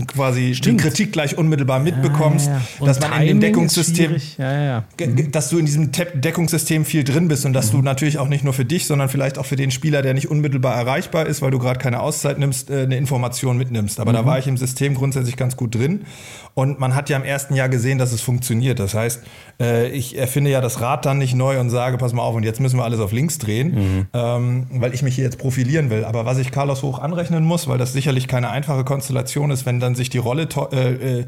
quasi 0.05 0.53
Stimmt. 0.53 0.79
die 0.79 0.83
Kritik 0.83 1.11
gleich 1.11 1.37
unmittelbar 1.37 1.79
mitbekommst, 1.79 2.47
ja, 2.47 2.61
ja, 2.79 2.85
dass 2.85 2.99
man 2.99 3.21
in 3.21 3.27
dem 3.27 3.39
Deckungssystem, 3.39 4.17
mhm. 4.37 5.31
dass 5.31 5.49
du 5.49 5.57
in 5.57 5.65
diesem 5.65 5.91
Deckungssystem 5.91 6.85
viel 6.85 7.03
drin 7.03 7.27
bist 7.27 7.47
und 7.47 7.53
dass 7.53 7.73
mhm. 7.73 7.77
du 7.77 7.83
natürlich 7.83 8.19
auch 8.19 8.27
nicht 8.27 8.43
nur 8.43 8.53
für 8.53 8.65
dich, 8.65 8.85
sondern 8.85 9.09
vielleicht 9.09 9.39
auch 9.39 9.45
für 9.47 9.55
den 9.55 9.71
Spieler, 9.71 10.03
der 10.03 10.13
nicht 10.13 10.29
unmittelbar 10.29 10.75
erreichbar 10.75 11.25
ist, 11.25 11.41
weil 11.41 11.49
du 11.49 11.57
gerade 11.57 11.79
keine 11.79 12.01
Auszeit 12.01 12.37
nimmst, 12.37 12.69
äh, 12.69 12.83
eine 12.83 12.97
Information 12.97 13.57
mitnimmst. 13.57 13.99
Aber 13.99 14.11
mhm. 14.11 14.17
da 14.17 14.25
war 14.25 14.37
ich 14.37 14.45
im 14.45 14.57
System 14.57 14.93
grundsätzlich 14.93 15.30
sich 15.31 15.37
ganz 15.37 15.57
gut 15.57 15.75
drin. 15.75 16.05
Und 16.53 16.79
man 16.79 16.95
hat 16.95 17.09
ja 17.09 17.17
im 17.17 17.23
ersten 17.23 17.55
Jahr 17.55 17.69
gesehen, 17.69 17.97
dass 17.97 18.11
es 18.11 18.21
funktioniert. 18.21 18.79
Das 18.79 18.93
heißt, 18.93 19.23
äh, 19.59 19.89
ich 19.89 20.17
erfinde 20.17 20.51
ja 20.51 20.59
das 20.59 20.81
Rad 20.81 21.05
dann 21.05 21.17
nicht 21.17 21.33
neu 21.33 21.59
und 21.59 21.69
sage, 21.69 21.97
pass 21.97 22.13
mal 22.13 22.23
auf, 22.23 22.35
und 22.35 22.43
jetzt 22.43 22.59
müssen 22.59 22.77
wir 22.77 22.83
alles 22.83 22.99
auf 22.99 23.11
links 23.11 23.37
drehen, 23.37 23.73
mhm. 23.73 24.07
ähm, 24.13 24.67
weil 24.73 24.93
ich 24.93 25.01
mich 25.01 25.15
hier 25.15 25.23
jetzt 25.23 25.37
profilieren 25.37 25.89
will. 25.89 26.03
Aber 26.03 26.25
was 26.25 26.37
ich 26.37 26.51
Carlos 26.51 26.83
hoch 26.83 26.99
anrechnen 26.99 27.43
muss, 27.45 27.67
weil 27.67 27.77
das 27.77 27.93
sicherlich 27.93 28.27
keine 28.27 28.49
einfache 28.49 28.83
Konstellation 28.83 29.49
ist, 29.51 29.65
wenn 29.65 29.79
dann 29.79 29.95
sich 29.95 30.09
die 30.09 30.17
Rolle 30.17 30.47
äh, 30.73 31.19
äh, 31.19 31.25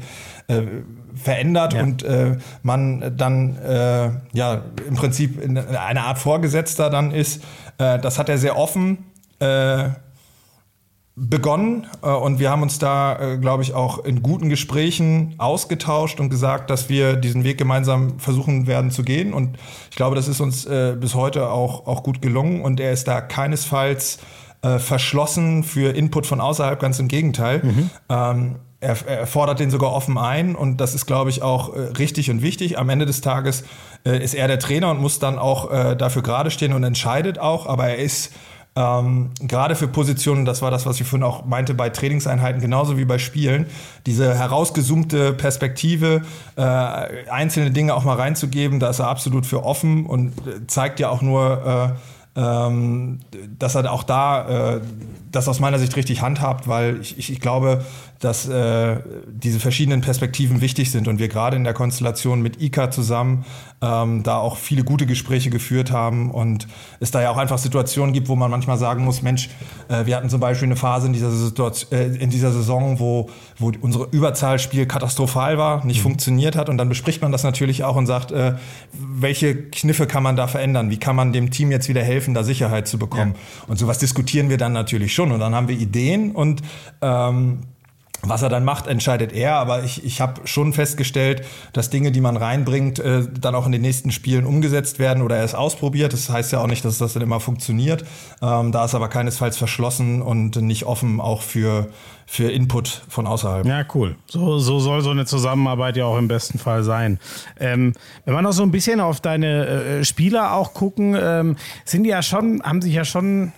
äh, 0.48 0.62
verändert 1.14 1.72
ja. 1.72 1.82
und 1.82 2.02
äh, 2.02 2.36
man 2.62 3.14
dann 3.16 3.56
äh, 3.56 4.10
ja 4.34 4.62
im 4.86 4.94
Prinzip 4.94 5.40
eine 5.42 6.02
Art 6.02 6.18
Vorgesetzter 6.18 6.90
dann 6.90 7.10
ist. 7.10 7.42
das 7.78 8.18
hat 8.18 8.28
er 8.28 8.38
sehr 8.38 8.56
offen 8.56 8.98
begonnen 11.16 11.86
äh, 12.02 12.08
und 12.08 12.40
wir 12.40 12.50
haben 12.50 12.62
uns 12.62 12.78
da, 12.78 13.34
äh, 13.34 13.38
glaube 13.38 13.62
ich, 13.62 13.72
auch 13.72 14.04
in 14.04 14.22
guten 14.22 14.48
Gesprächen 14.48 15.34
ausgetauscht 15.38 16.18
und 16.18 16.28
gesagt, 16.28 16.70
dass 16.70 16.88
wir 16.88 17.14
diesen 17.14 17.44
Weg 17.44 17.56
gemeinsam 17.56 18.18
versuchen 18.18 18.66
werden 18.66 18.90
zu 18.90 19.04
gehen. 19.04 19.32
Und 19.32 19.56
ich 19.90 19.96
glaube, 19.96 20.16
das 20.16 20.26
ist 20.26 20.40
uns 20.40 20.66
äh, 20.66 20.96
bis 20.98 21.14
heute 21.14 21.50
auch, 21.50 21.86
auch 21.86 22.02
gut 22.02 22.20
gelungen 22.20 22.62
und 22.62 22.80
er 22.80 22.92
ist 22.92 23.08
da 23.08 23.20
keinesfalls 23.20 24.18
verschlossen 24.78 25.62
für 25.62 25.94
Input 25.94 26.24
von 26.26 26.40
außerhalb, 26.40 26.80
ganz 26.80 26.98
im 26.98 27.06
Gegenteil. 27.06 27.60
Mhm. 27.62 27.90
Ähm, 28.08 28.54
er, 28.80 28.96
er, 29.06 29.26
fordert 29.26 29.60
den 29.60 29.68
sogar 29.68 29.92
offen 29.92 30.16
ein 30.16 30.54
und 30.54 30.78
das 30.78 30.94
ist, 30.94 31.04
glaube 31.04 31.28
ich, 31.28 31.42
auch 31.42 31.74
richtig 31.98 32.30
und 32.30 32.40
wichtig. 32.40 32.78
Am 32.78 32.88
Ende 32.88 33.04
des 33.04 33.20
Tages 33.20 33.64
ist 34.04 34.32
er 34.32 34.48
der 34.48 34.58
Trainer 34.58 34.90
und 34.90 35.02
muss 35.02 35.18
dann 35.18 35.38
auch 35.38 35.70
dafür 35.96 36.22
gerade 36.22 36.50
stehen 36.50 36.72
und 36.72 36.82
entscheidet 36.82 37.38
auch, 37.38 37.66
aber 37.66 37.88
er 37.88 37.98
ist 37.98 38.32
ähm, 38.76 39.30
gerade 39.40 39.76
für 39.76 39.86
Positionen, 39.86 40.44
das 40.44 40.60
war 40.60 40.70
das, 40.70 40.84
was 40.84 41.00
ich 41.00 41.06
vorhin 41.06 41.22
auch 41.22 41.44
meinte, 41.44 41.74
bei 41.74 41.90
Trainingseinheiten 41.90 42.60
genauso 42.60 42.98
wie 42.98 43.04
bei 43.04 43.18
Spielen, 43.18 43.66
diese 44.06 44.36
herausgezoomte 44.36 45.32
Perspektive, 45.32 46.22
äh, 46.56 46.62
einzelne 47.30 47.70
Dinge 47.70 47.94
auch 47.94 48.04
mal 48.04 48.16
reinzugeben, 48.16 48.80
da 48.80 48.90
ist 48.90 48.98
er 48.98 49.08
absolut 49.08 49.46
für 49.46 49.64
offen 49.64 50.06
und 50.06 50.32
äh, 50.46 50.66
zeigt 50.66 50.98
ja 50.98 51.08
auch 51.08 51.22
nur, 51.22 51.94
äh, 52.36 52.40
ähm, 52.40 53.20
dass 53.58 53.76
er 53.76 53.92
auch 53.92 54.02
da 54.02 54.74
äh, 54.74 54.80
das 55.34 55.48
aus 55.48 55.60
meiner 55.60 55.78
Sicht 55.78 55.96
richtig 55.96 56.22
handhabt, 56.22 56.68
weil 56.68 57.00
ich, 57.00 57.18
ich, 57.18 57.32
ich 57.32 57.40
glaube, 57.40 57.84
dass 58.20 58.48
äh, 58.48 58.96
diese 59.28 59.60
verschiedenen 59.60 60.00
Perspektiven 60.00 60.60
wichtig 60.60 60.90
sind 60.90 61.08
und 61.08 61.18
wir 61.18 61.28
gerade 61.28 61.56
in 61.56 61.64
der 61.64 61.74
Konstellation 61.74 62.40
mit 62.40 62.62
ICA 62.62 62.90
zusammen 62.90 63.44
ähm, 63.82 64.22
da 64.22 64.38
auch 64.38 64.56
viele 64.56 64.82
gute 64.82 65.04
Gespräche 65.04 65.50
geführt 65.50 65.90
haben 65.90 66.30
und 66.30 66.66
es 67.00 67.10
da 67.10 67.20
ja 67.20 67.30
auch 67.30 67.36
einfach 67.36 67.58
Situationen 67.58 68.14
gibt, 68.14 68.28
wo 68.28 68.36
man 68.36 68.50
manchmal 68.50 68.78
sagen 68.78 69.04
muss, 69.04 69.20
Mensch, 69.20 69.50
äh, 69.88 70.06
wir 70.06 70.16
hatten 70.16 70.30
zum 70.30 70.40
Beispiel 70.40 70.68
eine 70.68 70.76
Phase 70.76 71.06
in 71.06 71.12
dieser, 71.12 71.30
Situation, 71.30 71.92
äh, 71.92 72.06
in 72.16 72.30
dieser 72.30 72.50
Saison, 72.50 72.98
wo, 72.98 73.28
wo 73.58 73.72
unsere 73.80 74.08
Überzahlspiel 74.10 74.86
katastrophal 74.86 75.58
war, 75.58 75.84
nicht 75.84 75.98
mhm. 75.98 76.04
funktioniert 76.04 76.56
hat 76.56 76.68
und 76.68 76.78
dann 76.78 76.88
bespricht 76.88 77.20
man 77.20 77.32
das 77.32 77.42
natürlich 77.42 77.84
auch 77.84 77.96
und 77.96 78.06
sagt, 78.06 78.32
äh, 78.32 78.54
welche 78.92 79.54
Kniffe 79.54 80.06
kann 80.06 80.22
man 80.22 80.36
da 80.36 80.46
verändern, 80.46 80.90
wie 80.90 80.98
kann 80.98 81.16
man 81.16 81.32
dem 81.32 81.50
Team 81.50 81.70
jetzt 81.70 81.88
wieder 81.88 82.02
helfen, 82.02 82.32
da 82.32 82.42
Sicherheit 82.42 82.88
zu 82.88 82.98
bekommen 82.98 83.34
ja. 83.34 83.64
und 83.68 83.78
sowas 83.78 83.98
diskutieren 83.98 84.48
wir 84.48 84.56
dann 84.56 84.72
natürlich 84.72 85.12
schon 85.12 85.23
und 85.32 85.40
dann 85.40 85.54
haben 85.54 85.68
wir 85.68 85.76
Ideen 85.78 86.32
und 86.32 86.62
ähm, 87.02 87.64
Was 88.26 88.42
er 88.42 88.48
dann 88.48 88.64
macht, 88.64 88.86
entscheidet 88.86 89.32
er, 89.32 89.56
aber 89.56 89.84
ich, 89.84 90.04
ich 90.04 90.20
habe 90.20 90.46
schon 90.46 90.72
festgestellt, 90.72 91.44
dass 91.72 91.90
Dinge, 91.90 92.10
die 92.10 92.20
man 92.20 92.36
reinbringt, 92.36 92.98
äh, 92.98 93.22
dann 93.38 93.54
auch 93.54 93.66
in 93.66 93.72
den 93.72 93.82
nächsten 93.82 94.10
Spielen 94.12 94.46
umgesetzt 94.46 94.98
werden 94.98 95.22
oder 95.22 95.36
er 95.36 95.44
es 95.44 95.54
ausprobiert. 95.54 96.12
Das 96.12 96.30
heißt 96.30 96.52
ja 96.52 96.60
auch 96.60 96.66
nicht, 96.66 96.84
dass 96.84 96.98
das 96.98 97.12
dann 97.12 97.22
immer 97.22 97.40
funktioniert. 97.40 98.04
Ähm, 98.40 98.72
da 98.72 98.84
ist 98.84 98.94
aber 98.94 99.08
keinesfalls 99.08 99.56
verschlossen 99.56 100.22
und 100.22 100.56
nicht 100.56 100.84
offen 100.84 101.20
auch 101.20 101.42
für, 101.42 101.88
für 102.26 102.50
Input 102.50 103.02
von 103.08 103.26
außerhalb. 103.26 103.66
Ja, 103.66 103.84
cool. 103.94 104.16
So, 104.26 104.58
so 104.58 104.78
soll 104.78 105.02
so 105.02 105.10
eine 105.10 105.26
Zusammenarbeit 105.26 105.96
ja 105.96 106.06
auch 106.06 106.18
im 106.18 106.28
besten 106.28 106.58
Fall 106.58 106.82
sein. 106.82 107.18
Ähm, 107.60 107.92
wenn 108.24 108.34
wir 108.34 108.42
noch 108.42 108.52
so 108.52 108.62
ein 108.62 108.70
bisschen 108.70 109.00
auf 109.00 109.20
deine 109.20 109.66
äh, 109.66 110.04
Spieler 110.04 110.54
auch 110.54 110.72
gucken, 110.72 111.16
ähm, 111.20 111.56
sind 111.84 112.04
die 112.04 112.10
ja 112.10 112.22
schon, 112.22 112.62
haben 112.62 112.80
sich 112.80 112.94
ja 112.94 113.04
schon 113.04 113.52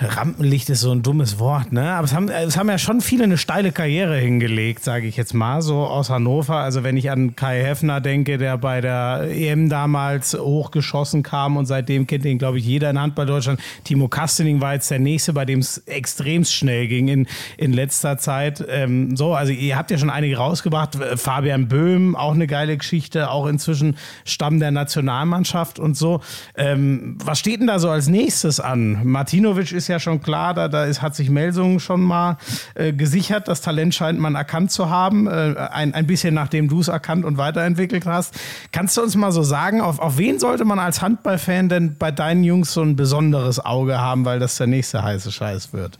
Rampenlicht 0.00 0.70
ist 0.70 0.80
so 0.80 0.92
ein 0.92 1.02
dummes 1.02 1.40
Wort, 1.40 1.72
ne? 1.72 1.92
Aber 1.92 2.04
es 2.04 2.14
haben, 2.14 2.28
es 2.28 2.56
haben 2.56 2.68
ja 2.68 2.78
schon 2.78 3.00
viele 3.00 3.24
eine 3.24 3.36
steile 3.36 3.72
Karriere 3.72 4.16
hingelegt, 4.16 4.84
sage 4.84 5.08
ich 5.08 5.16
jetzt 5.16 5.34
mal, 5.34 5.60
so 5.60 5.86
aus 5.86 6.08
Hannover. 6.08 6.56
Also 6.56 6.84
wenn 6.84 6.96
ich 6.96 7.10
an 7.10 7.34
Kai 7.34 7.62
Heffner 7.62 8.00
denke, 8.00 8.38
der 8.38 8.58
bei 8.58 8.80
der 8.80 9.28
EM 9.30 9.68
damals 9.68 10.34
hochgeschossen 10.34 11.24
kam 11.24 11.56
und 11.56 11.66
seitdem 11.66 12.06
kennt 12.06 12.24
ihn, 12.24 12.38
glaube 12.38 12.58
ich, 12.58 12.64
jeder 12.64 12.90
in 12.90 13.00
Handball 13.00 13.26
Deutschland. 13.26 13.60
Timo 13.82 14.06
Kastening 14.06 14.60
war 14.60 14.74
jetzt 14.74 14.88
der 14.90 15.00
Nächste, 15.00 15.32
bei 15.32 15.44
dem 15.44 15.58
es 15.58 15.78
extremst 15.86 16.54
schnell 16.54 16.86
ging 16.86 17.08
in, 17.08 17.26
in 17.56 17.72
letzter 17.72 18.18
Zeit. 18.18 18.64
Ähm, 18.68 19.16
so, 19.16 19.34
also 19.34 19.52
ihr 19.52 19.76
habt 19.76 19.90
ja 19.90 19.98
schon 19.98 20.10
einige 20.10 20.36
rausgebracht. 20.36 20.96
Fabian 21.16 21.66
Böhm, 21.66 22.14
auch 22.14 22.34
eine 22.34 22.46
geile 22.46 22.76
Geschichte, 22.76 23.30
auch 23.30 23.46
inzwischen 23.46 23.96
Stamm 24.24 24.60
der 24.60 24.70
Nationalmannschaft 24.70 25.80
und 25.80 25.96
so. 25.96 26.20
Ähm, 26.56 27.18
was 27.24 27.40
steht 27.40 27.60
denn 27.60 27.66
da 27.66 27.80
so 27.80 27.90
als 27.90 28.08
nächstes 28.08 28.60
an? 28.60 29.00
Martinovic 29.04 29.72
ist 29.72 29.87
ja 29.88 29.98
schon 29.98 30.20
klar, 30.20 30.54
da, 30.54 30.68
da 30.68 30.84
ist, 30.84 31.02
hat 31.02 31.14
sich 31.14 31.30
Melsung 31.30 31.80
schon 31.80 32.02
mal 32.02 32.38
äh, 32.74 32.92
gesichert. 32.92 33.48
Das 33.48 33.60
Talent 33.60 33.94
scheint 33.94 34.18
man 34.18 34.34
erkannt 34.34 34.70
zu 34.70 34.90
haben, 34.90 35.26
äh, 35.26 35.54
ein, 35.70 35.94
ein 35.94 36.06
bisschen 36.06 36.34
nachdem 36.34 36.68
du 36.68 36.80
es 36.80 36.88
erkannt 36.88 37.24
und 37.24 37.38
weiterentwickelt 37.38 38.06
hast. 38.06 38.34
Kannst 38.72 38.96
du 38.96 39.02
uns 39.02 39.16
mal 39.16 39.32
so 39.32 39.42
sagen, 39.42 39.80
auf, 39.80 39.98
auf 39.98 40.18
wen 40.18 40.38
sollte 40.38 40.64
man 40.64 40.78
als 40.78 41.02
Handballfan 41.02 41.68
denn 41.68 41.96
bei 41.98 42.10
deinen 42.10 42.44
Jungs 42.44 42.72
so 42.72 42.82
ein 42.82 42.96
besonderes 42.96 43.64
Auge 43.64 43.98
haben, 43.98 44.24
weil 44.24 44.38
das 44.38 44.56
der 44.56 44.66
nächste 44.66 45.02
heiße 45.02 45.32
Scheiß 45.32 45.72
wird? 45.72 45.98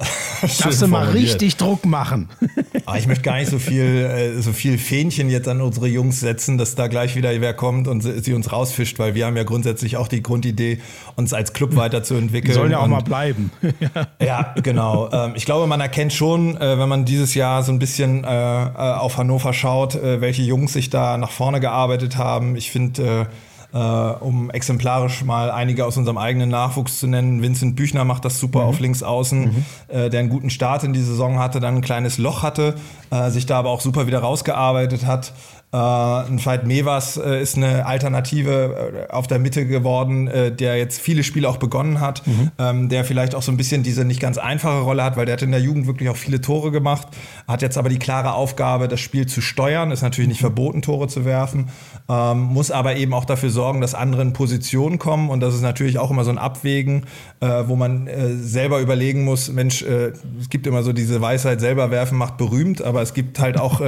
Darfst 0.40 0.82
du 0.82 0.86
mal 0.86 1.08
richtig 1.10 1.56
Druck 1.56 1.84
machen. 1.84 2.28
Aber 2.40 2.48
ah, 2.86 2.98
ich 2.98 3.06
möchte 3.06 3.22
gar 3.22 3.36
nicht 3.36 3.50
so 3.50 3.58
viel, 3.58 3.82
äh, 3.82 4.40
so 4.40 4.52
viel 4.52 4.78
Fähnchen 4.78 5.28
jetzt 5.28 5.48
an 5.48 5.60
unsere 5.60 5.86
Jungs 5.86 6.20
setzen, 6.20 6.58
dass 6.58 6.74
da 6.74 6.88
gleich 6.88 7.16
wieder 7.16 7.30
wer 7.40 7.54
kommt 7.54 7.88
und 7.88 8.00
sie 8.02 8.32
uns 8.32 8.50
rausfischt, 8.50 8.98
weil 8.98 9.14
wir 9.14 9.26
haben 9.26 9.36
ja 9.36 9.44
grundsätzlich 9.44 9.96
auch 9.96 10.08
die 10.08 10.22
Grundidee, 10.22 10.80
uns 11.16 11.32
als 11.32 11.52
Club 11.52 11.76
weiterzuentwickeln. 11.76 12.52
Die 12.52 12.58
sollen 12.58 12.72
ja 12.72 12.78
auch 12.78 12.86
mal 12.86 13.02
bleiben. 13.02 13.50
ja, 14.20 14.54
genau. 14.62 15.10
Ähm, 15.12 15.32
ich 15.34 15.44
glaube, 15.44 15.66
man 15.66 15.80
erkennt 15.80 16.12
schon, 16.12 16.56
äh, 16.56 16.78
wenn 16.78 16.88
man 16.88 17.04
dieses 17.04 17.34
Jahr 17.34 17.62
so 17.62 17.72
ein 17.72 17.78
bisschen 17.78 18.24
äh, 18.24 18.26
auf 18.26 19.18
Hannover 19.18 19.52
schaut, 19.52 19.98
welche 20.02 20.42
Jungs 20.42 20.72
sich 20.72 20.90
da 20.90 21.18
nach 21.18 21.30
vorne 21.30 21.60
gearbeitet 21.60 22.16
haben. 22.16 22.56
Ich 22.56 22.70
finde, 22.70 23.28
äh, 23.72 23.78
um 23.78 24.50
exemplarisch 24.50 25.24
mal 25.24 25.50
einige 25.50 25.84
aus 25.86 25.96
unserem 25.96 26.18
eigenen 26.18 26.48
Nachwuchs 26.48 26.98
zu 26.98 27.06
nennen. 27.06 27.42
Vincent 27.42 27.76
Büchner 27.76 28.04
macht 28.04 28.24
das 28.24 28.38
super 28.38 28.60
mhm. 28.60 28.66
auf 28.66 28.80
links 28.80 29.02
außen, 29.02 29.40
mhm. 29.40 29.64
äh, 29.88 30.10
der 30.10 30.20
einen 30.20 30.28
guten 30.28 30.50
Start 30.50 30.84
in 30.84 30.92
die 30.92 31.02
Saison 31.02 31.38
hatte, 31.38 31.60
dann 31.60 31.76
ein 31.76 31.82
kleines 31.82 32.18
Loch 32.18 32.42
hatte, 32.42 32.74
äh, 33.10 33.30
sich 33.30 33.46
da 33.46 33.58
aber 33.58 33.70
auch 33.70 33.80
super 33.80 34.06
wieder 34.06 34.20
rausgearbeitet 34.20 35.06
hat. 35.06 35.32
Äh, 35.72 35.76
ein 35.76 36.44
Veit 36.44 36.66
Mevas 36.66 37.16
äh, 37.16 37.40
ist 37.40 37.56
eine 37.56 37.86
Alternative 37.86 39.06
äh, 39.08 39.12
auf 39.12 39.28
der 39.28 39.38
Mitte 39.38 39.66
geworden, 39.66 40.26
äh, 40.26 40.50
der 40.50 40.76
jetzt 40.76 41.00
viele 41.00 41.22
Spiele 41.22 41.48
auch 41.48 41.58
begonnen 41.58 42.00
hat, 42.00 42.26
mhm. 42.26 42.50
ähm, 42.58 42.88
der 42.88 43.04
vielleicht 43.04 43.36
auch 43.36 43.42
so 43.42 43.52
ein 43.52 43.56
bisschen 43.56 43.84
diese 43.84 44.04
nicht 44.04 44.18
ganz 44.18 44.36
einfache 44.36 44.80
Rolle 44.80 45.04
hat, 45.04 45.16
weil 45.16 45.26
der 45.26 45.34
hat 45.34 45.42
in 45.42 45.52
der 45.52 45.60
Jugend 45.60 45.86
wirklich 45.86 46.08
auch 46.08 46.16
viele 46.16 46.40
Tore 46.40 46.72
gemacht, 46.72 47.06
hat 47.46 47.62
jetzt 47.62 47.78
aber 47.78 47.88
die 47.88 48.00
klare 48.00 48.32
Aufgabe, 48.32 48.88
das 48.88 48.98
Spiel 48.98 49.26
zu 49.26 49.40
steuern, 49.40 49.92
ist 49.92 50.02
natürlich 50.02 50.28
nicht 50.28 50.40
verboten, 50.40 50.82
Tore 50.82 51.06
zu 51.06 51.24
werfen, 51.24 51.68
ähm, 52.08 52.40
muss 52.40 52.72
aber 52.72 52.96
eben 52.96 53.14
auch 53.14 53.24
dafür 53.24 53.50
sorgen, 53.50 53.80
dass 53.80 53.94
andere 53.94 54.22
in 54.22 54.32
Position 54.32 54.98
kommen 54.98 55.30
und 55.30 55.38
das 55.38 55.54
ist 55.54 55.62
natürlich 55.62 56.00
auch 56.00 56.10
immer 56.10 56.24
so 56.24 56.30
ein 56.30 56.38
Abwägen, 56.38 57.06
äh, 57.38 57.46
wo 57.68 57.76
man 57.76 58.08
äh, 58.08 58.34
selber 58.34 58.80
überlegen 58.80 59.24
muss, 59.24 59.52
Mensch, 59.52 59.82
es 59.82 60.48
gibt 60.50 60.66
immer 60.66 60.82
so 60.82 60.92
diese 60.92 61.20
Weisheit, 61.20 61.60
selber 61.60 61.92
werfen 61.92 62.18
macht 62.18 62.38
berühmt, 62.38 62.82
aber 62.82 63.02
es 63.02 63.14
gibt 63.14 63.38
halt 63.38 63.58
auch 63.58 63.80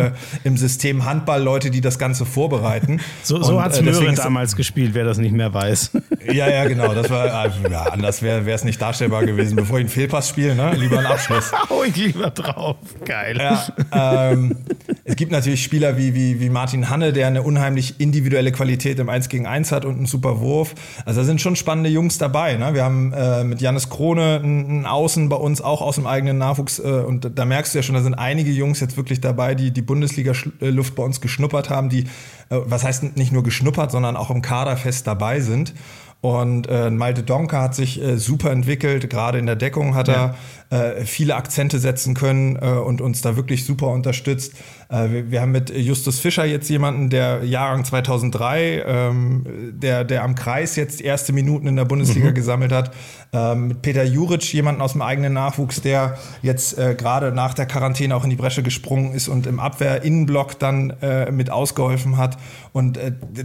im 0.45 0.57
System 0.57 1.05
Handball 1.05 1.43
Leute, 1.43 1.72
die 1.73 1.81
das 1.81 1.99
Ganze 1.99 2.25
vorbereiten. 2.25 3.01
So, 3.25 3.41
so 3.43 3.62
hat 3.62 3.73
es 3.73 3.79
äh, 3.79 4.14
damals 4.14 4.57
gespielt, 4.57 4.95
wer 4.95 5.05
das 5.05 5.18
nicht 5.18 5.33
mehr 5.33 5.53
weiß. 5.53 5.93
Ja, 6.33 6.49
ja, 6.49 6.66
genau. 6.66 6.95
Das 6.95 7.11
war, 7.11 7.33
also, 7.35 7.59
ja, 7.68 7.83
anders 7.85 8.23
wäre 8.23 8.49
es 8.49 8.64
nicht 8.64 8.81
darstellbar 8.81 9.27
gewesen. 9.27 9.57
Bevor 9.57 9.79
ich 9.79 9.83
einen 9.83 9.89
Fehlpass 9.89 10.29
spiele, 10.29 10.55
ne? 10.55 10.75
lieber 10.77 10.99
einen 10.99 11.09
Abschluss. 11.09 11.51
Hau 11.70 11.83
ich 11.83 11.97
lieber 11.97 12.31
drauf. 12.31 12.77
Geil. 13.05 13.37
Ja, 13.39 14.31
ähm, 14.31 14.57
es 15.05 15.16
gibt 15.16 15.32
natürlich 15.32 15.64
Spieler 15.64 15.96
wie, 15.96 16.14
wie, 16.14 16.40
wie 16.40 16.48
Martin 16.48 16.88
Hanne, 16.88 17.12
der 17.12 17.26
eine 17.26 17.42
unheimlich 17.42 17.98
individuelle 17.98 18.53
Qualität 18.53 18.98
im 19.00 19.09
1 19.09 19.28
gegen 19.28 19.46
1 19.46 19.72
hat 19.72 19.84
und 19.84 19.96
einen 19.96 20.07
super 20.07 20.40
Wurf. 20.40 20.74
Also 21.05 21.20
da 21.20 21.24
sind 21.26 21.40
schon 21.40 21.57
spannende 21.57 21.90
Jungs 21.90 22.18
dabei. 22.18 22.55
Ne? 22.55 22.72
Wir 22.74 22.84
haben 22.84 23.12
äh, 23.12 23.42
mit 23.42 23.61
Janis 23.61 23.88
Krone 23.88 24.40
einen 24.42 24.86
Außen 24.86 25.28
bei 25.28 25.36
uns, 25.36 25.61
auch 25.61 25.82
aus 25.82 25.96
dem 25.96 26.07
eigenen 26.07 26.38
Nachwuchs. 26.38 26.78
Äh, 26.78 26.82
und 26.82 27.32
da 27.34 27.44
merkst 27.44 27.74
du 27.74 27.78
ja 27.78 27.82
schon, 27.82 27.96
da 27.96 28.03
sind 28.03 28.14
einige 28.14 28.53
Jungs 28.53 28.78
jetzt 28.78 28.96
wirklich 28.96 29.20
dabei, 29.20 29.57
die 29.57 29.72
die 29.72 29.82
Bundesliga-Luft 29.82 30.94
bei 30.94 31.03
uns 31.03 31.20
geschnuppert 31.20 31.68
haben, 31.68 31.88
die, 31.88 32.03
äh, 32.03 32.07
was 32.50 32.84
heißt 32.84 33.16
nicht 33.16 33.32
nur 33.32 33.42
geschnuppert, 33.42 33.90
sondern 33.90 34.16
auch 34.16 34.30
im 34.30 34.40
Kader 34.40 34.76
fest 34.76 35.09
dabei 35.09 35.40
sind. 35.40 35.74
Und 36.22 36.68
äh, 36.68 36.88
Malte 36.88 37.24
Donker 37.24 37.61
hat 37.61 37.74
sich 37.74 38.00
äh, 38.00 38.16
super 38.16 38.53
entwickelt. 38.53 39.11
Gerade 39.11 39.40
in 39.40 39.46
der 39.46 39.57
Deckung 39.57 39.96
hat 39.96 40.07
ja. 40.07 40.36
Äh, 40.73 41.05
viele 41.05 41.37
Akzente 41.37 41.79
setzen 41.79 42.14
können 42.14 42.57
äh, 42.57 42.66
und 42.66 43.03
uns 43.03 43.20
da 43.20 43.37
wirklich 43.37 43.66
super 43.66 43.89
unterstützt. 43.89 44.55
Äh, 44.89 45.11
wir, 45.11 45.31
wir, 45.31 45.41
haben 45.43 45.53
mit 45.53 45.68
Justus 45.68 46.18
Fischer 46.18 46.47
jetzt 46.47 46.70
jemanden, 46.70 47.11
der 47.11 47.45
Jahrgang 47.45 47.85
2003, 47.85 48.83
ähm, 48.87 49.45
der, 49.75 50.05
der 50.05 50.25
am 50.25 50.35
Kreis 50.35 50.77
jetzt 50.77 51.03
erste 51.03 51.35
Minuten 51.35 51.66
in 51.66 51.77
der 51.77 51.85
Bundesliga 51.85 52.31
mhm. 52.31 52.35
gesammelt 52.35 52.73
hat. 52.73 52.95
Ähm, 53.35 53.68
mit 53.68 53.83
Peter 53.83 54.03
Juric, 54.03 54.51
jemanden 54.55 54.81
aus 54.81 54.93
dem 54.93 55.03
eigenen 55.03 55.35
Nachwuchs, 55.35 55.83
der 55.83 56.18
jetzt 56.41 56.79
äh, 56.79 56.95
gerade 56.95 57.33
nach 57.33 57.53
der 57.53 57.66
Quarantäne 57.66 58.16
auch 58.16 58.25
in 58.25 58.31
die 58.31 58.37
Bresche 58.37 58.62
gesprungen 58.62 59.12
ist 59.12 59.29
und 59.29 59.47
im 59.47 59.61
Abwehr-Innenblock 59.61 60.59
dann 60.59 60.95
mit 61.31 61.51
ausgeholfen 61.51 62.16
hat. 62.16 62.39
Und 62.73 62.99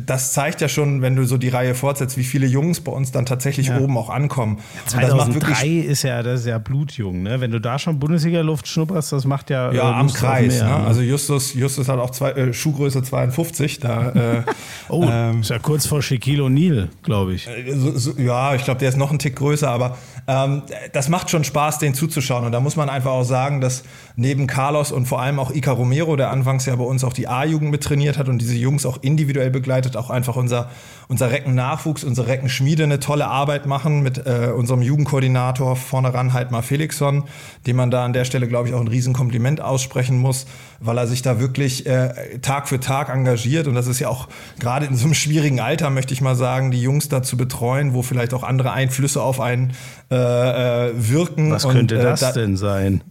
das 0.05 0.31
zeigt 0.33 0.61
ja 0.61 0.69
schon, 0.69 1.01
wenn 1.01 1.15
du 1.15 1.25
so 1.25 1.37
die 1.37 1.49
Reihe 1.49 1.75
fortsetzt, 1.75 2.17
wie 2.17 2.23
viele 2.23 2.47
Jungs 2.47 2.79
bei 2.79 2.91
uns 2.91 3.11
dann 3.11 3.25
tatsächlich 3.25 3.67
ja. 3.67 3.79
oben 3.79 3.97
auch 3.97 4.09
ankommen. 4.09 4.59
2003 4.85 5.67
ist 5.67 6.03
ja, 6.03 6.23
das 6.23 6.41
ist 6.41 6.45
ja 6.45 6.57
blutjung, 6.57 7.16
ne? 7.23 7.41
Wenn 7.41 7.51
du 7.51 7.59
da 7.59 7.79
schon 7.79 7.99
Bundesliga-Luft 7.99 8.67
schnupperst, 8.67 9.11
das 9.11 9.25
macht 9.25 9.49
ja. 9.49 9.71
Ja, 9.71 9.91
äh, 9.91 9.93
am 9.93 10.11
Kreis. 10.11 10.59
Mehr, 10.59 10.65
ne? 10.65 10.87
Also 10.87 11.01
Justus, 11.01 11.53
Justus 11.53 11.87
hat 11.89 11.99
auch 11.99 12.11
zwei, 12.11 12.31
äh, 12.31 12.53
Schuhgröße 12.53 13.03
52. 13.03 13.79
Da, 13.79 14.09
äh, 14.09 14.43
oh, 14.89 15.05
ähm, 15.09 15.41
ist 15.41 15.49
ja 15.49 15.59
kurz 15.59 15.85
vor 15.85 16.01
Shaquille 16.01 16.43
O'Neal, 16.43 16.87
glaube 17.03 17.33
ich. 17.33 17.47
Äh, 17.47 17.73
so, 17.73 17.97
so, 17.97 18.13
ja, 18.19 18.55
ich 18.55 18.63
glaube, 18.63 18.79
der 18.79 18.89
ist 18.89 18.97
noch 18.97 19.11
ein 19.11 19.19
Tick 19.19 19.35
größer, 19.35 19.69
aber 19.69 19.97
ähm, 20.27 20.63
das 20.93 21.09
macht 21.09 21.29
schon 21.29 21.43
Spaß, 21.43 21.79
den 21.79 21.93
zuzuschauen. 21.93 22.45
Und 22.45 22.51
da 22.51 22.59
muss 22.59 22.75
man 22.75 22.89
einfach 22.89 23.11
auch 23.11 23.23
sagen, 23.23 23.61
dass 23.61 23.83
neben 24.15 24.47
Carlos 24.47 24.91
und 24.91 25.05
vor 25.05 25.21
allem 25.21 25.39
auch 25.39 25.51
Ica 25.51 25.71
Romero, 25.71 26.15
der 26.15 26.31
anfangs 26.31 26.65
ja 26.65 26.75
bei 26.75 26.83
uns 26.83 27.03
auch 27.03 27.13
die 27.13 27.27
A-Jugend 27.27 27.71
mit 27.71 27.83
trainiert 27.83 28.17
hat 28.17 28.27
und 28.27 28.39
diese 28.39 28.55
Jungs 28.55 28.85
auch 28.85 28.97
individuell 29.01 29.51
begleitet, 29.51 29.95
auch 29.95 30.09
einfach 30.09 30.35
unser, 30.35 30.69
unser 31.07 31.31
Recken-Nachwuchs, 31.31 32.03
unsere 32.03 32.27
Recken-Schmiede 32.27 32.83
eine 32.83 32.99
tolle 32.99 33.27
Arbeit 33.27 33.65
machen 33.67 34.01
mit 34.01 34.25
äh, 34.25 34.51
unserem 34.55 34.81
Jugendkoordinator 34.81 35.75
vorne 35.75 36.13
ran, 36.13 36.33
Heidmar 36.33 36.63
Felixson, 37.07 37.23
dem 37.65 37.75
man 37.75 37.91
da 37.91 38.05
an 38.05 38.13
der 38.13 38.25
Stelle, 38.25 38.47
glaube 38.47 38.67
ich, 38.69 38.73
auch 38.73 38.81
ein 38.81 38.87
Riesenkompliment 38.87 39.61
aussprechen 39.61 40.17
muss, 40.17 40.45
weil 40.79 40.97
er 40.97 41.07
sich 41.07 41.21
da 41.21 41.39
wirklich 41.39 41.85
äh, 41.85 42.39
Tag 42.41 42.67
für 42.67 42.79
Tag 42.79 43.09
engagiert. 43.09 43.67
Und 43.67 43.75
das 43.75 43.87
ist 43.87 43.99
ja 43.99 44.09
auch 44.09 44.27
gerade 44.59 44.85
in 44.85 44.95
so 44.95 45.05
einem 45.05 45.13
schwierigen 45.13 45.59
Alter, 45.59 45.89
möchte 45.89 46.13
ich 46.13 46.21
mal 46.21 46.35
sagen, 46.35 46.71
die 46.71 46.81
Jungs 46.81 47.09
da 47.09 47.23
zu 47.23 47.37
betreuen, 47.37 47.93
wo 47.93 48.01
vielleicht 48.01 48.33
auch 48.33 48.43
andere 48.43 48.71
Einflüsse 48.71 49.21
auf 49.21 49.39
einen 49.39 49.73
äh, 50.11 50.15
äh 50.15 50.93
wirken. 50.95 51.51
Was 51.51 51.67
könnte 51.67 51.95
und, 51.95 52.01
äh, 52.01 52.03
das 52.03 52.19
da, 52.19 52.31
denn 52.31 52.57
sein? 52.57 53.03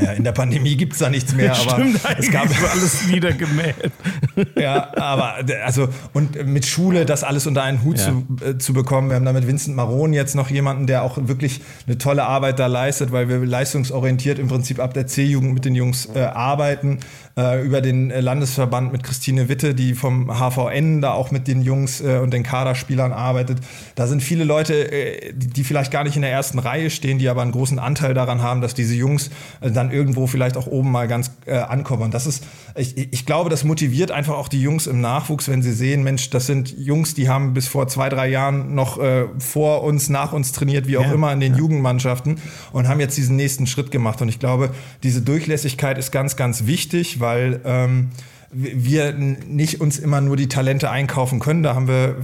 Ja, 0.00 0.12
in 0.12 0.24
der 0.24 0.32
Pandemie 0.32 0.76
gibt 0.76 0.94
es 0.94 0.98
da 0.98 1.08
nichts 1.08 1.34
mehr, 1.34 1.52
aber 1.60 1.70
Stimmt, 1.72 2.00
es 2.18 2.30
gab 2.30 2.48
alles 2.70 3.06
niedergemäht. 3.06 3.76
ja, 4.58 4.90
aber 4.96 5.36
also 5.64 5.88
und 6.12 6.46
mit 6.46 6.66
Schule 6.66 7.06
das 7.06 7.24
alles 7.24 7.46
unter 7.46 7.62
einen 7.62 7.82
Hut 7.82 7.98
ja. 7.98 8.04
zu, 8.04 8.44
äh, 8.44 8.58
zu 8.58 8.72
bekommen. 8.72 9.08
Wir 9.08 9.16
haben 9.16 9.24
da 9.24 9.32
mit 9.32 9.46
Vincent 9.46 9.76
Maron 9.76 10.12
jetzt 10.12 10.34
noch 10.34 10.50
jemanden, 10.50 10.86
der 10.86 11.02
auch 11.02 11.18
wirklich 11.20 11.60
eine 11.86 11.98
tolle 11.98 12.24
Arbeit 12.24 12.58
da 12.58 12.66
leistet, 12.66 13.12
weil 13.12 13.28
wir 13.28 13.38
leistungsorientiert 13.38 14.38
im 14.38 14.48
Prinzip 14.48 14.78
ab 14.78 14.94
der 14.94 15.06
C-Jugend 15.06 15.54
mit 15.54 15.64
den 15.64 15.74
Jungs 15.74 16.08
äh, 16.14 16.20
arbeiten 16.20 16.98
äh, 17.40 17.62
über 17.62 17.80
den 17.80 18.10
Landesverband 18.10 18.92
mit 18.92 19.02
Christine 19.02 19.48
Witte, 19.48 19.74
die 19.74 19.94
vom 19.94 20.30
HVN 20.30 21.00
da 21.00 21.12
auch 21.12 21.30
mit 21.30 21.48
den 21.48 21.62
Jungs 21.62 22.00
äh, 22.00 22.18
und 22.18 22.32
den 22.32 22.42
Kaderspielern 22.42 23.12
arbeitet. 23.12 23.58
Da 23.94 24.06
sind 24.06 24.22
viele 24.22 24.44
Leute, 24.44 24.92
äh, 24.92 25.32
die, 25.34 25.46
die, 25.48 25.64
vielleicht 25.64 25.90
gar 25.90 26.04
nicht 26.04 26.16
in 26.16 26.22
der 26.22 26.30
ersten 26.30 26.58
Reihe 26.58 26.90
stehen, 26.90 27.18
die 27.18 27.28
aber 27.28 27.42
einen 27.42 27.52
großen 27.52 27.78
Anteil 27.78 28.14
daran 28.14 28.42
haben, 28.42 28.60
dass 28.60 28.74
diese 28.74 28.94
Jungs 28.94 29.30
äh, 29.60 29.70
dann 29.70 29.90
irgendwo 29.90 30.26
vielleicht 30.26 30.56
auch 30.56 30.66
oben 30.66 30.90
mal 30.90 31.08
ganz 31.08 31.30
äh, 31.46 31.56
ankommen. 31.56 32.02
Und 32.02 32.14
das 32.14 32.26
ist, 32.26 32.44
ich, 32.76 32.96
ich 33.12 33.26
glaube, 33.26 33.48
das 33.48 33.64
motiviert 33.64 34.10
einfach 34.10 34.34
auch 34.34 34.48
die 34.48 34.60
Jungs 34.60 34.86
im 34.86 35.00
Nachwuchs, 35.00 35.48
wenn 35.48 35.62
sie 35.62 35.72
sehen, 35.72 36.02
Mensch, 36.02 36.30
das 36.30 36.46
sind 36.46 36.76
Jungs, 36.76 37.14
die 37.14 37.28
haben 37.28 37.54
bis 37.54 37.68
vor 37.68 37.88
zwei, 37.88 38.08
drei 38.08 38.28
Jahren 38.28 38.74
noch 38.74 38.98
äh, 38.98 39.24
vor 39.38 39.82
uns, 39.82 40.08
nach 40.08 40.32
uns 40.32 40.52
trainiert, 40.52 40.86
wie 40.86 40.98
auch 40.98 41.04
ja, 41.04 41.12
immer 41.12 41.32
in 41.32 41.40
den 41.40 41.52
ja. 41.52 41.58
Jugendmannschaften 41.58 42.36
und 42.72 42.88
haben 42.88 43.00
jetzt 43.00 43.16
diesen 43.16 43.36
nächsten 43.36 43.66
Schritt 43.66 43.90
gemacht. 43.90 44.20
Und 44.20 44.28
ich 44.28 44.38
glaube, 44.38 44.70
diese 45.02 45.22
Durchlässigkeit 45.22 45.96
ist 45.96 46.10
ganz, 46.10 46.36
ganz 46.36 46.66
wichtig, 46.66 47.20
weil 47.20 47.29
ähm, 47.38 48.10
wir 48.52 49.12
nicht 49.12 49.80
uns 49.80 49.98
immer 49.98 50.20
nur 50.20 50.36
die 50.36 50.48
Talente 50.48 50.90
einkaufen 50.90 51.38
können. 51.38 51.62
Da 51.62 51.74
haben 51.76 51.86
wir 51.86 52.16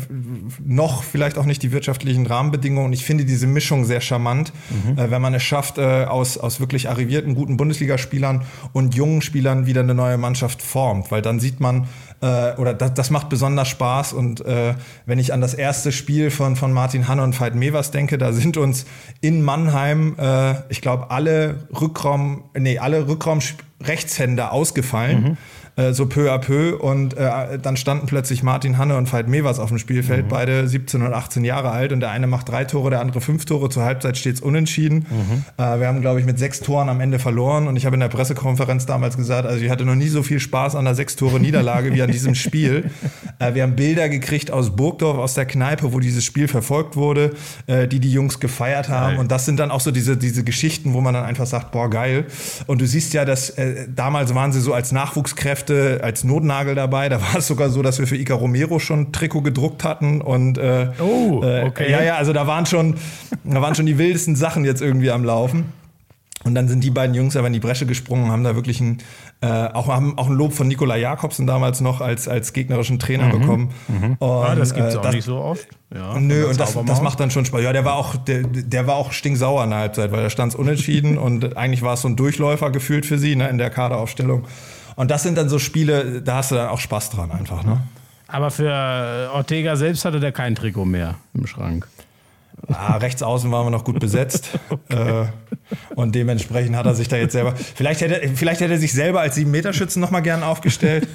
noch 0.64 1.04
vielleicht 1.04 1.38
auch 1.38 1.44
nicht 1.44 1.62
die 1.62 1.70
wirtschaftlichen 1.70 2.26
Rahmenbedingungen. 2.26 2.86
Und 2.86 2.92
ich 2.92 3.04
finde 3.04 3.24
diese 3.24 3.46
Mischung 3.46 3.84
sehr 3.84 4.00
charmant, 4.00 4.52
mhm. 4.70 4.98
äh, 4.98 5.10
wenn 5.10 5.22
man 5.22 5.34
es 5.34 5.44
schafft, 5.44 5.78
äh, 5.78 6.04
aus, 6.04 6.36
aus 6.36 6.58
wirklich 6.58 6.88
arrivierten, 6.88 7.36
guten 7.36 7.56
Bundesligaspielern 7.56 8.42
und 8.72 8.96
jungen 8.96 9.22
Spielern 9.22 9.66
wieder 9.66 9.82
eine 9.82 9.94
neue 9.94 10.18
Mannschaft 10.18 10.62
formt. 10.62 11.12
Weil 11.12 11.22
dann 11.22 11.38
sieht 11.38 11.60
man, 11.60 11.86
äh, 12.20 12.54
oder 12.56 12.74
das, 12.74 12.94
das 12.94 13.10
macht 13.10 13.28
besonders 13.28 13.68
Spaß. 13.68 14.12
Und 14.12 14.44
äh, 14.44 14.74
wenn 15.04 15.18
ich 15.18 15.32
an 15.32 15.40
das 15.40 15.54
erste 15.54 15.92
Spiel 15.92 16.30
von, 16.30 16.56
von 16.56 16.72
Martin 16.72 17.08
Hanne 17.08 17.22
und 17.22 17.38
Veit 17.38 17.54
Mevers 17.54 17.90
denke, 17.90 18.18
da 18.18 18.32
sind 18.32 18.56
uns 18.56 18.86
in 19.20 19.42
Mannheim, 19.42 20.16
äh, 20.18 20.54
ich 20.68 20.80
glaube, 20.80 21.10
alle 21.10 21.66
Rückraum, 21.78 22.44
nee, 22.58 22.78
alle 22.78 23.08
Rückraum 23.08 23.40
ausgefallen. 24.52 25.22
Mhm 25.22 25.36
äh, 25.76 25.92
so 25.92 26.06
peu 26.06 26.32
à 26.32 26.38
peu. 26.38 26.74
Und 26.76 27.16
äh, 27.16 27.58
dann 27.60 27.76
standen 27.76 28.06
plötzlich 28.06 28.42
Martin 28.42 28.78
Hanne 28.78 28.96
und 28.96 29.12
Veit 29.12 29.28
Mevers 29.28 29.58
auf 29.58 29.68
dem 29.68 29.78
Spielfeld, 29.78 30.24
mhm. 30.24 30.28
beide 30.28 30.66
17 30.66 31.02
und 31.02 31.12
18 31.12 31.44
Jahre 31.44 31.70
alt. 31.70 31.92
Und 31.92 32.00
der 32.00 32.10
eine 32.10 32.26
macht 32.26 32.48
drei 32.48 32.64
Tore, 32.64 32.90
der 32.90 33.00
andere 33.00 33.20
fünf 33.20 33.44
Tore. 33.44 33.68
Zur 33.68 33.84
Halbzeit 33.84 34.16
steht 34.16 34.36
es 34.36 34.40
unentschieden. 34.40 35.06
Mhm. 35.10 35.44
Äh, 35.62 35.80
wir 35.80 35.86
haben, 35.86 36.00
glaube 36.00 36.20
ich, 36.20 36.26
mit 36.26 36.38
sechs 36.38 36.60
Toren 36.60 36.88
am 36.88 37.00
Ende 37.00 37.18
verloren. 37.18 37.68
Und 37.68 37.76
ich 37.76 37.84
habe 37.84 37.94
in 37.94 38.00
der 38.00 38.08
Pressekonferenz 38.08 38.86
damals 38.86 39.16
gesagt, 39.16 39.46
also 39.46 39.62
ich 39.62 39.70
hatte 39.70 39.84
noch 39.84 39.94
nie 39.94 40.08
so 40.08 40.22
viel 40.22 40.40
Spaß 40.40 40.74
an 40.74 40.86
der 40.86 40.94
sechs 40.94 41.14
Tore 41.16 41.40
Niederlage 41.40 41.92
wie 41.92 42.02
an 42.02 42.10
diesem 42.10 42.34
Spiel. 42.46 42.90
Äh, 43.38 43.54
wir 43.54 43.62
haben 43.62 43.76
Bilder 43.76 44.08
gekriegt 44.08 44.50
aus 44.50 44.74
Burgdorf, 44.74 45.18
aus 45.18 45.34
der 45.34 45.44
Kneipe, 45.44 45.92
wo 45.92 46.00
dieses 46.00 46.24
Spiel 46.24 46.48
verfolgt 46.48 46.96
wurde, 46.96 47.34
äh, 47.66 47.86
die 47.86 48.00
die 48.00 48.10
Jungs 48.10 48.40
gefeiert 48.40 48.88
haben. 48.88 49.16
Geil. 49.16 49.20
Und 49.20 49.30
das 49.30 49.44
sind 49.44 49.58
dann 49.58 49.70
auch 49.70 49.80
so 49.80 49.90
diese, 49.90 50.16
diese 50.16 50.42
Geschichten, 50.42 50.94
wo 50.94 51.02
man 51.02 51.12
dann 51.12 51.24
einfach 51.24 51.46
sagt, 51.46 51.72
boah, 51.72 51.90
geil. 51.90 52.24
Und 52.66 52.80
du 52.80 52.86
siehst 52.86 53.12
ja, 53.12 53.24
dass 53.24 53.52
damals 53.94 54.34
waren 54.34 54.52
sie 54.52 54.60
so 54.60 54.72
als 54.72 54.92
Nachwuchskräfte 54.92 55.65
Kräfte 55.66 56.02
als 56.02 56.24
Notnagel 56.24 56.74
dabei. 56.74 57.08
Da 57.08 57.20
war 57.20 57.36
es 57.36 57.46
sogar 57.46 57.70
so, 57.70 57.82
dass 57.82 57.98
wir 57.98 58.06
für 58.06 58.16
Ica 58.16 58.34
Romero 58.34 58.78
schon 58.78 59.00
ein 59.00 59.12
Trikot 59.12 59.42
gedruckt 59.42 59.84
hatten. 59.84 60.20
Und 60.20 60.58
äh, 60.58 60.88
oh, 61.00 61.42
äh, 61.42 61.64
okay. 61.64 61.86
Äh, 61.86 61.92
ja, 61.92 62.02
ja, 62.02 62.16
also 62.16 62.32
da 62.32 62.46
waren 62.46 62.66
schon, 62.66 62.96
da 63.44 63.60
waren 63.60 63.74
schon 63.74 63.86
die 63.86 63.98
wildesten 63.98 64.36
Sachen 64.36 64.64
jetzt 64.64 64.82
irgendwie 64.82 65.10
am 65.10 65.24
Laufen. 65.24 65.72
Und 66.44 66.54
dann 66.54 66.68
sind 66.68 66.84
die 66.84 66.90
beiden 66.90 67.12
Jungs 67.16 67.34
aber 67.36 67.48
in 67.48 67.54
die 67.54 67.60
Bresche 67.60 67.86
gesprungen, 67.86 68.30
haben 68.30 68.44
da 68.44 68.54
wirklich 68.54 68.80
ein, 68.80 68.98
äh, 69.40 69.48
auch, 69.48 69.88
haben 69.88 70.16
auch 70.16 70.28
ein 70.28 70.34
Lob 70.34 70.52
von 70.52 70.68
Nikola 70.68 70.94
Jakobsen 70.94 71.44
damals 71.44 71.80
noch 71.80 72.00
als, 72.00 72.28
als 72.28 72.52
gegnerischen 72.52 73.00
Trainer 73.00 73.24
mhm. 73.24 73.40
bekommen. 73.40 73.70
Mhm. 73.88 74.16
Und, 74.20 74.44
ja, 74.44 74.54
das 74.54 74.72
gibt 74.72 74.86
es 74.86 74.94
äh, 74.94 74.98
auch 74.98 75.02
das, 75.02 75.14
nicht 75.14 75.24
so 75.24 75.38
oft. 75.38 75.66
Ja, 75.92 76.20
nö, 76.20 76.46
und 76.46 76.60
das, 76.60 76.78
das 76.86 77.02
macht 77.02 77.18
dann 77.18 77.32
schon 77.32 77.46
Spaß. 77.46 77.62
Ja, 77.62 77.72
der 77.72 77.84
war 77.84 77.94
auch, 77.94 78.14
der, 78.14 78.44
der 78.44 78.86
war 78.86 78.94
auch 78.94 79.10
stinksauer 79.10 79.64
in 79.64 79.70
der 79.70 79.80
Halbzeit, 79.80 80.12
weil 80.12 80.22
da 80.22 80.30
stand 80.30 80.52
es 80.52 80.58
unentschieden 80.58 81.18
und 81.18 81.56
eigentlich 81.56 81.82
war 81.82 81.94
es 81.94 82.02
so 82.02 82.08
ein 82.08 82.14
Durchläufer 82.14 82.70
gefühlt 82.70 83.06
für 83.06 83.18
sie 83.18 83.34
ne, 83.34 83.48
in 83.48 83.58
der 83.58 83.70
Kaderaufstellung. 83.70 84.44
Und 84.96 85.10
das 85.10 85.22
sind 85.22 85.38
dann 85.38 85.48
so 85.48 85.58
Spiele, 85.58 86.22
da 86.22 86.36
hast 86.36 86.50
du 86.50 86.56
dann 86.56 86.68
auch 86.68 86.80
Spaß 86.80 87.10
dran 87.10 87.30
einfach. 87.30 87.62
Ne? 87.64 87.80
Aber 88.26 88.50
für 88.50 89.30
Ortega 89.32 89.76
selbst 89.76 90.04
hatte 90.04 90.20
der 90.20 90.32
kein 90.32 90.54
Trikot 90.54 90.84
mehr 90.84 91.16
im 91.34 91.46
Schrank. 91.46 91.86
Ah, 92.68 92.96
rechts 92.96 93.22
außen 93.22 93.50
waren 93.52 93.66
wir 93.66 93.70
noch 93.70 93.84
gut 93.84 94.00
besetzt. 94.00 94.58
okay. 94.70 95.22
äh, 95.22 95.26
und 95.94 96.14
dementsprechend 96.14 96.74
hat 96.74 96.86
er 96.86 96.94
sich 96.94 97.08
da 97.08 97.16
jetzt 97.16 97.32
selber. 97.32 97.54
Vielleicht 97.54 98.00
hätte, 98.00 98.28
vielleicht 98.34 98.60
hätte 98.60 98.72
er 98.72 98.78
sich 98.78 98.92
selber 98.92 99.20
als 99.20 99.36
7-Meter-Schützen 99.36 100.00
nochmal 100.00 100.22
gern 100.22 100.42
aufgestellt. 100.42 101.06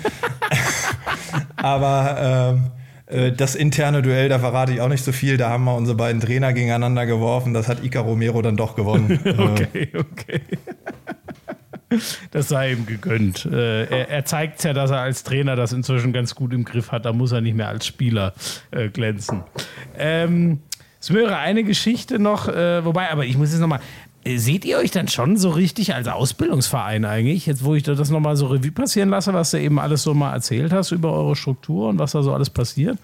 Aber 1.55 2.53
ähm, 2.55 2.71
äh, 3.07 3.32
das 3.32 3.55
interne 3.55 4.01
Duell, 4.01 4.29
da 4.29 4.39
verrate 4.39 4.71
ich 4.71 4.82
auch 4.82 4.88
nicht 4.88 5.03
so 5.03 5.11
viel. 5.11 5.38
Da 5.38 5.49
haben 5.49 5.65
wir 5.65 5.75
unsere 5.75 5.97
beiden 5.97 6.21
Trainer 6.21 6.53
gegeneinander 6.53 7.05
geworfen. 7.05 7.53
Das 7.53 7.67
hat 7.67 7.84
Ica 7.84 7.99
Romero 7.99 8.41
dann 8.41 8.55
doch 8.55 8.75
gewonnen. 8.75 9.19
okay, 9.38 9.91
okay. 9.97 10.41
Das 12.31 12.47
sei 12.47 12.71
ihm 12.73 12.85
gegönnt. 12.85 13.45
Äh, 13.45 13.85
er, 13.85 14.09
er 14.09 14.25
zeigt 14.25 14.63
ja, 14.63 14.73
dass 14.73 14.91
er 14.91 14.99
als 14.99 15.23
Trainer 15.23 15.55
das 15.55 15.73
inzwischen 15.73 16.13
ganz 16.13 16.35
gut 16.35 16.53
im 16.53 16.63
Griff 16.63 16.91
hat. 16.91 17.05
Da 17.05 17.13
muss 17.13 17.31
er 17.31 17.41
nicht 17.41 17.55
mehr 17.55 17.67
als 17.67 17.85
Spieler 17.85 18.33
äh, 18.71 18.89
glänzen. 18.89 19.43
Ähm, 19.97 20.59
es 20.99 21.13
wäre 21.13 21.37
eine 21.37 21.63
Geschichte 21.63 22.19
noch, 22.19 22.47
äh, 22.47 22.85
wobei, 22.85 23.09
aber 23.09 23.25
ich 23.25 23.37
muss 23.37 23.51
jetzt 23.51 23.59
nochmal. 23.59 23.81
Äh, 24.23 24.37
seht 24.37 24.65
ihr 24.65 24.77
euch 24.77 24.91
dann 24.91 25.07
schon 25.07 25.35
so 25.37 25.49
richtig 25.49 25.95
als 25.95 26.07
Ausbildungsverein 26.07 27.05
eigentlich? 27.05 27.45
Jetzt, 27.47 27.63
wo 27.63 27.75
ich 27.75 27.83
das 27.83 28.09
nochmal 28.09 28.35
so 28.35 28.47
Revue 28.47 28.71
passieren 28.71 29.09
lasse, 29.09 29.33
was 29.33 29.51
du 29.51 29.59
eben 29.59 29.79
alles 29.79 30.03
so 30.03 30.13
mal 30.13 30.33
erzählt 30.33 30.71
hast 30.71 30.91
über 30.91 31.11
eure 31.11 31.35
Struktur 31.35 31.89
und 31.89 31.99
was 31.99 32.11
da 32.11 32.21
so 32.21 32.33
alles 32.33 32.49
passiert? 32.49 32.97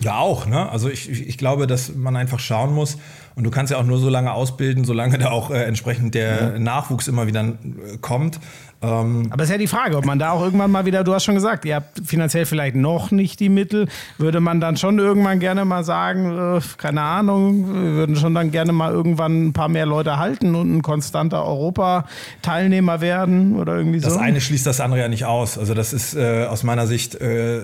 Ja, 0.00 0.18
auch. 0.18 0.46
Ne? 0.46 0.68
Also 0.70 0.88
ich, 0.88 1.08
ich 1.10 1.38
glaube, 1.38 1.66
dass 1.66 1.94
man 1.94 2.16
einfach 2.16 2.40
schauen 2.40 2.74
muss, 2.74 2.96
und 3.36 3.44
du 3.44 3.50
kannst 3.50 3.70
ja 3.70 3.78
auch 3.78 3.84
nur 3.84 3.98
so 3.98 4.08
lange 4.08 4.32
ausbilden, 4.32 4.84
solange 4.84 5.16
da 5.16 5.30
auch 5.30 5.50
äh, 5.50 5.62
entsprechend 5.64 6.14
der 6.14 6.52
ja. 6.52 6.58
Nachwuchs 6.58 7.08
immer 7.08 7.26
wieder 7.26 7.42
äh, 7.42 7.96
kommt. 8.00 8.38
Ähm, 8.82 9.26
Aber 9.30 9.42
es 9.42 9.50
ist 9.50 9.52
ja 9.52 9.58
die 9.58 9.66
Frage, 9.66 9.96
ob 9.96 10.06
man 10.06 10.18
da 10.18 10.30
auch 10.30 10.42
irgendwann 10.42 10.70
mal 10.70 10.86
wieder, 10.86 11.04
du 11.04 11.12
hast 11.12 11.24
schon 11.24 11.34
gesagt, 11.34 11.66
ihr 11.66 11.76
habt 11.76 12.00
finanziell 12.04 12.46
vielleicht 12.46 12.76
noch 12.76 13.10
nicht 13.10 13.38
die 13.38 13.50
Mittel, 13.50 13.88
würde 14.16 14.40
man 14.40 14.60
dann 14.60 14.78
schon 14.78 14.98
irgendwann 14.98 15.38
gerne 15.38 15.66
mal 15.66 15.84
sagen, 15.84 16.56
äh, 16.56 16.60
keine 16.78 17.02
Ahnung, 17.02 17.74
wir 17.74 17.92
würden 17.92 18.16
schon 18.16 18.34
dann 18.34 18.50
gerne 18.50 18.72
mal 18.72 18.90
irgendwann 18.90 19.48
ein 19.48 19.52
paar 19.52 19.68
mehr 19.68 19.84
Leute 19.84 20.16
halten 20.16 20.54
und 20.54 20.76
ein 20.78 20.82
konstanter 20.82 21.44
Europa-Teilnehmer 21.44 23.02
werden 23.02 23.56
oder 23.56 23.76
irgendwie 23.76 24.00
so? 24.00 24.08
Das 24.08 24.16
eine 24.16 24.40
schließt 24.40 24.66
das 24.66 24.80
andere 24.80 25.00
ja 25.00 25.08
nicht 25.08 25.26
aus. 25.26 25.58
Also 25.58 25.74
das 25.74 25.92
ist 25.92 26.14
äh, 26.14 26.46
aus 26.46 26.62
meiner 26.62 26.86
Sicht 26.86 27.16
äh, 27.16 27.60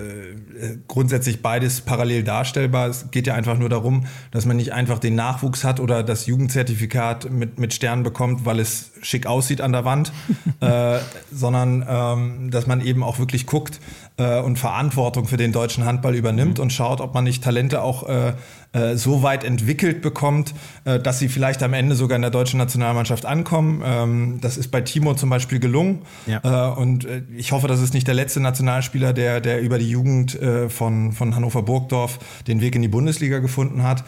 grundsätzlich 0.87 1.41
beides 1.41 1.81
parallel 1.81 2.23
darstellbar. 2.23 2.89
Es 2.89 3.09
geht 3.09 3.25
ja 3.25 3.33
einfach 3.33 3.57
nur 3.57 3.69
darum, 3.69 4.05
dass 4.29 4.45
man 4.45 4.57
nicht 4.57 4.71
einfach 4.71 4.99
den 4.99 5.15
Nachwuchs 5.15 5.63
hat 5.63 5.79
oder 5.79 6.03
das 6.03 6.27
Jugendzertifikat 6.27 7.31
mit, 7.31 7.59
mit 7.59 7.73
Sternen 7.73 8.03
bekommt, 8.03 8.45
weil 8.45 8.59
es 8.59 8.91
schick 9.01 9.25
aussieht 9.25 9.61
an 9.61 9.71
der 9.71 9.85
Wand. 9.85 10.11
äh, 10.59 10.99
sondern 11.31 11.85
ähm, 11.87 12.51
dass 12.51 12.67
man 12.67 12.81
eben 12.81 13.03
auch 13.03 13.19
wirklich 13.19 13.45
guckt 13.45 13.79
äh, 14.17 14.39
und 14.39 14.57
Verantwortung 14.57 15.27
für 15.27 15.37
den 15.37 15.51
deutschen 15.51 15.85
Handball 15.85 16.15
übernimmt 16.15 16.57
mhm. 16.57 16.63
und 16.63 16.73
schaut, 16.73 17.01
ob 17.01 17.13
man 17.13 17.23
nicht 17.23 17.43
Talente 17.43 17.81
auch 17.81 18.07
äh, 18.07 18.33
äh, 18.77 18.97
so 18.97 19.23
weit 19.23 19.43
entwickelt 19.43 20.01
bekommt, 20.01 20.53
äh, 20.85 20.99
dass 20.99 21.19
sie 21.19 21.29
vielleicht 21.29 21.63
am 21.63 21.73
Ende 21.73 21.95
sogar 21.95 22.15
in 22.15 22.21
der 22.21 22.31
deutschen 22.31 22.59
Nationalmannschaft 22.59 23.25
ankommen. 23.25 23.81
Ähm, 23.83 24.37
das 24.41 24.57
ist 24.57 24.69
bei 24.69 24.81
Timo 24.81 25.15
zum 25.15 25.29
Beispiel 25.29 25.59
gelungen. 25.59 26.03
Ja. 26.25 26.73
Äh, 26.73 26.79
und 26.79 27.05
äh, 27.05 27.23
ich 27.35 27.51
hoffe, 27.51 27.67
das 27.67 27.81
ist 27.81 27.93
nicht 27.93 28.07
der 28.07 28.13
letzte 28.13 28.39
Nationalspieler, 28.39 29.13
der, 29.13 29.41
der 29.41 29.61
über 29.61 29.79
die 29.79 29.89
Jugend 29.89 30.39
äh, 30.39 30.69
von, 30.69 31.11
von 31.11 31.35
Hannover 31.35 31.63
Burgdorf 31.63 32.19
den 32.47 32.61
Weg 32.61 32.75
in 32.75 32.81
die 32.81 32.87
Bundesliga 32.87 33.39
gefunden 33.39 33.83
hat. 33.83 34.03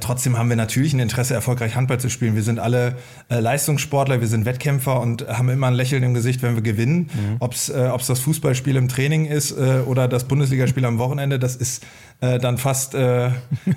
Trotzdem 0.00 0.36
haben 0.36 0.50
wir 0.50 0.56
natürlich 0.56 0.92
ein 0.92 1.00
Interesse, 1.00 1.32
erfolgreich 1.32 1.74
Handball 1.74 1.98
zu 1.98 2.10
spielen. 2.10 2.34
Wir 2.34 2.42
sind 2.42 2.58
alle 2.58 2.96
Leistungssportler, 3.30 4.20
wir 4.20 4.28
sind 4.28 4.44
Wettkämpfer 4.44 5.00
und 5.00 5.26
haben 5.26 5.48
immer 5.48 5.68
ein 5.68 5.74
Lächeln 5.74 6.02
im 6.02 6.12
Gesicht, 6.12 6.42
wenn 6.42 6.54
wir 6.54 6.62
gewinnen. 6.62 7.08
Mhm. 7.14 7.36
Ob 7.38 7.54
es 7.54 7.72
das 8.06 8.20
Fußballspiel 8.20 8.76
im 8.76 8.88
Training 8.88 9.24
ist 9.24 9.56
oder 9.56 10.06
das 10.06 10.24
Bundesligaspiel 10.24 10.84
am 10.84 10.98
Wochenende, 10.98 11.38
das 11.38 11.56
ist 11.56 11.82
äh, 12.20 12.38
dann 12.38 12.58
fast, 12.58 12.94
äh, 12.94 13.30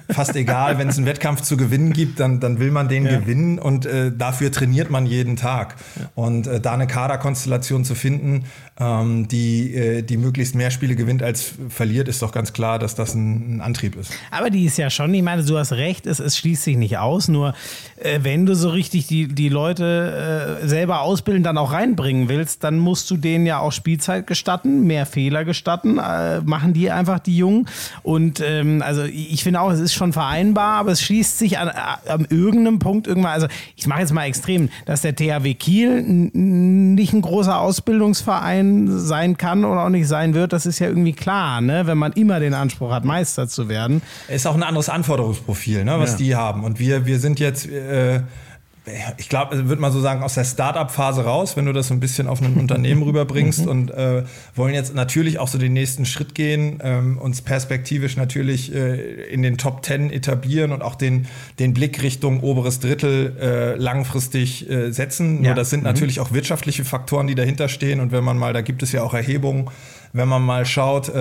fast 0.09 0.35
egal. 0.35 0.77
Wenn 0.77 0.89
es 0.89 0.97
einen 0.97 1.05
Wettkampf 1.05 1.41
zu 1.41 1.55
gewinnen 1.55 1.93
gibt, 1.93 2.19
dann, 2.19 2.41
dann 2.41 2.59
will 2.59 2.71
man 2.71 2.89
den 2.89 3.05
ja. 3.05 3.19
gewinnen 3.19 3.57
und 3.57 3.85
äh, 3.85 4.11
dafür 4.15 4.51
trainiert 4.51 4.89
man 4.89 5.05
jeden 5.05 5.37
Tag. 5.37 5.75
Ja. 5.95 6.09
Und 6.15 6.47
äh, 6.47 6.59
da 6.59 6.73
eine 6.73 6.87
Kaderkonstellation 6.87 7.85
zu 7.85 7.95
finden, 7.95 8.43
ähm, 8.79 9.27
die, 9.29 9.73
äh, 9.73 10.01
die 10.01 10.17
möglichst 10.17 10.55
mehr 10.55 10.71
Spiele 10.71 10.95
gewinnt 10.95 11.23
als 11.23 11.53
verliert, 11.69 12.09
ist 12.09 12.21
doch 12.21 12.33
ganz 12.33 12.51
klar, 12.51 12.79
dass 12.79 12.95
das 12.95 13.13
ein, 13.13 13.57
ein 13.57 13.61
Antrieb 13.61 13.95
ist. 13.95 14.11
Aber 14.29 14.49
die 14.49 14.65
ist 14.65 14.77
ja 14.77 14.89
schon, 14.89 15.13
ich 15.13 15.23
meine, 15.23 15.45
du 15.45 15.57
hast 15.57 15.71
recht, 15.71 16.05
es, 16.05 16.19
es 16.19 16.37
schließt 16.37 16.63
sich 16.63 16.75
nicht 16.75 16.97
aus, 16.97 17.29
nur 17.29 17.53
äh, 17.97 18.19
wenn 18.23 18.45
du 18.45 18.55
so 18.55 18.69
richtig 18.69 19.07
die, 19.07 19.27
die 19.27 19.49
Leute 19.49 20.59
selber 20.63 21.01
ausbilden, 21.01 21.43
dann 21.43 21.57
auch 21.57 21.71
reinbringen 21.71 22.27
willst, 22.27 22.63
dann 22.63 22.77
musst 22.77 23.09
du 23.09 23.17
denen 23.17 23.45
ja 23.45 23.59
auch 23.59 23.71
Spielzeit 23.71 24.27
gestatten, 24.27 24.85
mehr 24.85 25.05
Fehler 25.05 25.45
gestatten, 25.45 25.95
machen 25.95 26.73
die 26.73 26.91
einfach 26.91 27.19
die 27.19 27.37
Jungen. 27.37 27.67
Und 28.01 28.32
ähm, 28.41 28.81
also 28.81 29.03
ich 29.03 29.43
finde 29.43 29.61
auch, 29.61 29.71
es 29.71 29.79
ist 29.79 29.93
schon 29.93 30.13
vereinbar, 30.13 30.77
aber 30.79 30.91
es 30.91 31.01
schließt 31.01 31.37
sich 31.37 31.57
an, 31.59 31.69
an 31.69 32.27
irgendeinem 32.29 32.79
Punkt 32.79 33.07
irgendwann, 33.07 33.31
also 33.31 33.47
ich 33.75 33.87
mache 33.87 34.01
jetzt 34.01 34.13
mal 34.13 34.25
extrem, 34.25 34.69
dass 34.85 35.01
der 35.01 35.15
THW 35.15 35.53
Kiel 35.53 36.01
nicht 36.03 37.13
ein 37.13 37.21
großer 37.21 37.59
Ausbildungsverein 37.59 38.87
sein 38.89 39.37
kann 39.37 39.65
oder 39.65 39.85
auch 39.85 39.89
nicht 39.89 40.07
sein 40.07 40.33
wird, 40.33 40.53
das 40.53 40.65
ist 40.65 40.79
ja 40.79 40.87
irgendwie 40.87 41.13
klar, 41.13 41.61
ne? 41.61 41.87
wenn 41.87 41.97
man 41.97 42.13
immer 42.13 42.39
den 42.39 42.53
Anspruch 42.53 42.91
hat, 42.91 43.05
Meister 43.05 43.47
zu 43.47 43.69
werden. 43.69 44.01
Ist 44.27 44.47
auch 44.47 44.55
ein 44.55 44.63
anderes 44.63 44.89
Anforderungsprofil, 44.89 45.85
ne? 45.85 45.99
was 45.99 46.11
ja. 46.11 46.17
die 46.17 46.35
haben. 46.35 46.63
Und 46.63 46.79
wir, 46.79 47.05
wir 47.05 47.19
sind 47.19 47.39
jetzt. 47.39 47.67
Äh, 47.69 48.21
ich 49.17 49.29
glaube, 49.29 49.69
würde 49.69 49.81
man 49.81 49.93
so 49.93 50.01
sagen, 50.01 50.23
aus 50.23 50.33
der 50.33 50.43
Start-up-Phase 50.43 51.23
raus, 51.23 51.55
wenn 51.55 51.65
du 51.65 51.71
das 51.71 51.87
so 51.87 51.93
ein 51.93 52.01
bisschen 52.01 52.27
auf 52.27 52.41
ein 52.41 52.55
Unternehmen 52.55 53.01
rüberbringst 53.03 53.63
mhm. 53.63 53.71
und 53.71 53.91
äh, 53.91 54.23
wollen 54.55 54.73
jetzt 54.73 54.93
natürlich 54.93 55.39
auch 55.39 55.47
so 55.47 55.57
den 55.57 55.71
nächsten 55.71 56.05
Schritt 56.05 56.35
gehen, 56.35 56.79
ähm, 56.83 57.17
uns 57.17 57.41
perspektivisch 57.41 58.17
natürlich 58.17 58.75
äh, 58.75 59.23
in 59.31 59.41
den 59.41 59.57
Top 59.57 59.83
Ten 59.83 60.11
etablieren 60.11 60.73
und 60.73 60.81
auch 60.81 60.95
den, 60.95 61.27
den 61.59 61.73
Blick 61.73 62.03
Richtung 62.03 62.41
oberes 62.41 62.81
Drittel 62.81 63.37
äh, 63.39 63.75
langfristig 63.75 64.69
äh, 64.69 64.91
setzen. 64.91 65.43
Ja. 65.43 65.49
Nur 65.49 65.55
das 65.55 65.69
sind 65.69 65.81
mhm. 65.81 65.87
natürlich 65.87 66.19
auch 66.19 66.33
wirtschaftliche 66.33 66.83
Faktoren, 66.83 67.27
die 67.27 67.35
dahinter 67.35 67.69
stehen 67.69 68.01
und 68.01 68.11
wenn 68.11 68.23
man 68.23 68.37
mal, 68.37 68.51
da 68.51 68.61
gibt 68.61 68.83
es 68.83 68.91
ja 68.91 69.01
auch 69.01 69.13
Erhebungen, 69.13 69.69
wenn 70.11 70.27
man 70.27 70.43
mal 70.43 70.65
schaut, 70.65 71.11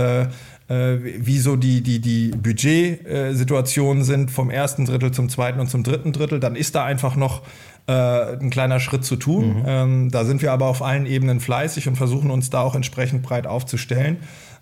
äh, 0.73 1.27
wie 1.27 1.39
so 1.39 1.57
die, 1.57 1.83
die, 1.83 2.01
die 2.01 2.29
Budgetsituationen 2.29 4.05
sind 4.05 4.31
vom 4.31 4.51
ersten 4.51 4.87
Drittel 4.87 5.11
zum 5.11 5.29
zweiten 5.29 5.61
und 5.61 5.69
zum 5.69 5.83
dritten 5.83 6.13
Drittel, 6.13 6.41
dann 6.41 6.57
ist 6.57 6.75
da 6.75 6.85
einfach 6.85 7.15
noch 7.15 7.43
äh, 7.87 7.93
ein 7.93 8.51
kleiner 8.51 8.81
Schritt 8.81 9.05
zu 9.05 9.17
tun. 9.17 9.61
Mhm. 9.61 9.65
Ähm, 9.67 10.11
da 10.11 10.25
sind 10.25 10.41
wir 10.41 10.53
aber 10.53 10.67
auf 10.67 10.83
allen 10.83 11.05
Ebenen 11.05 11.41
fleißig 11.41 11.89
und 11.89 11.97
versuchen 11.97 12.31
uns 12.31 12.49
da 12.49 12.63
auch 12.63 12.75
entsprechend 12.75 13.23
breit 13.23 13.47
aufzustellen. 13.47 14.19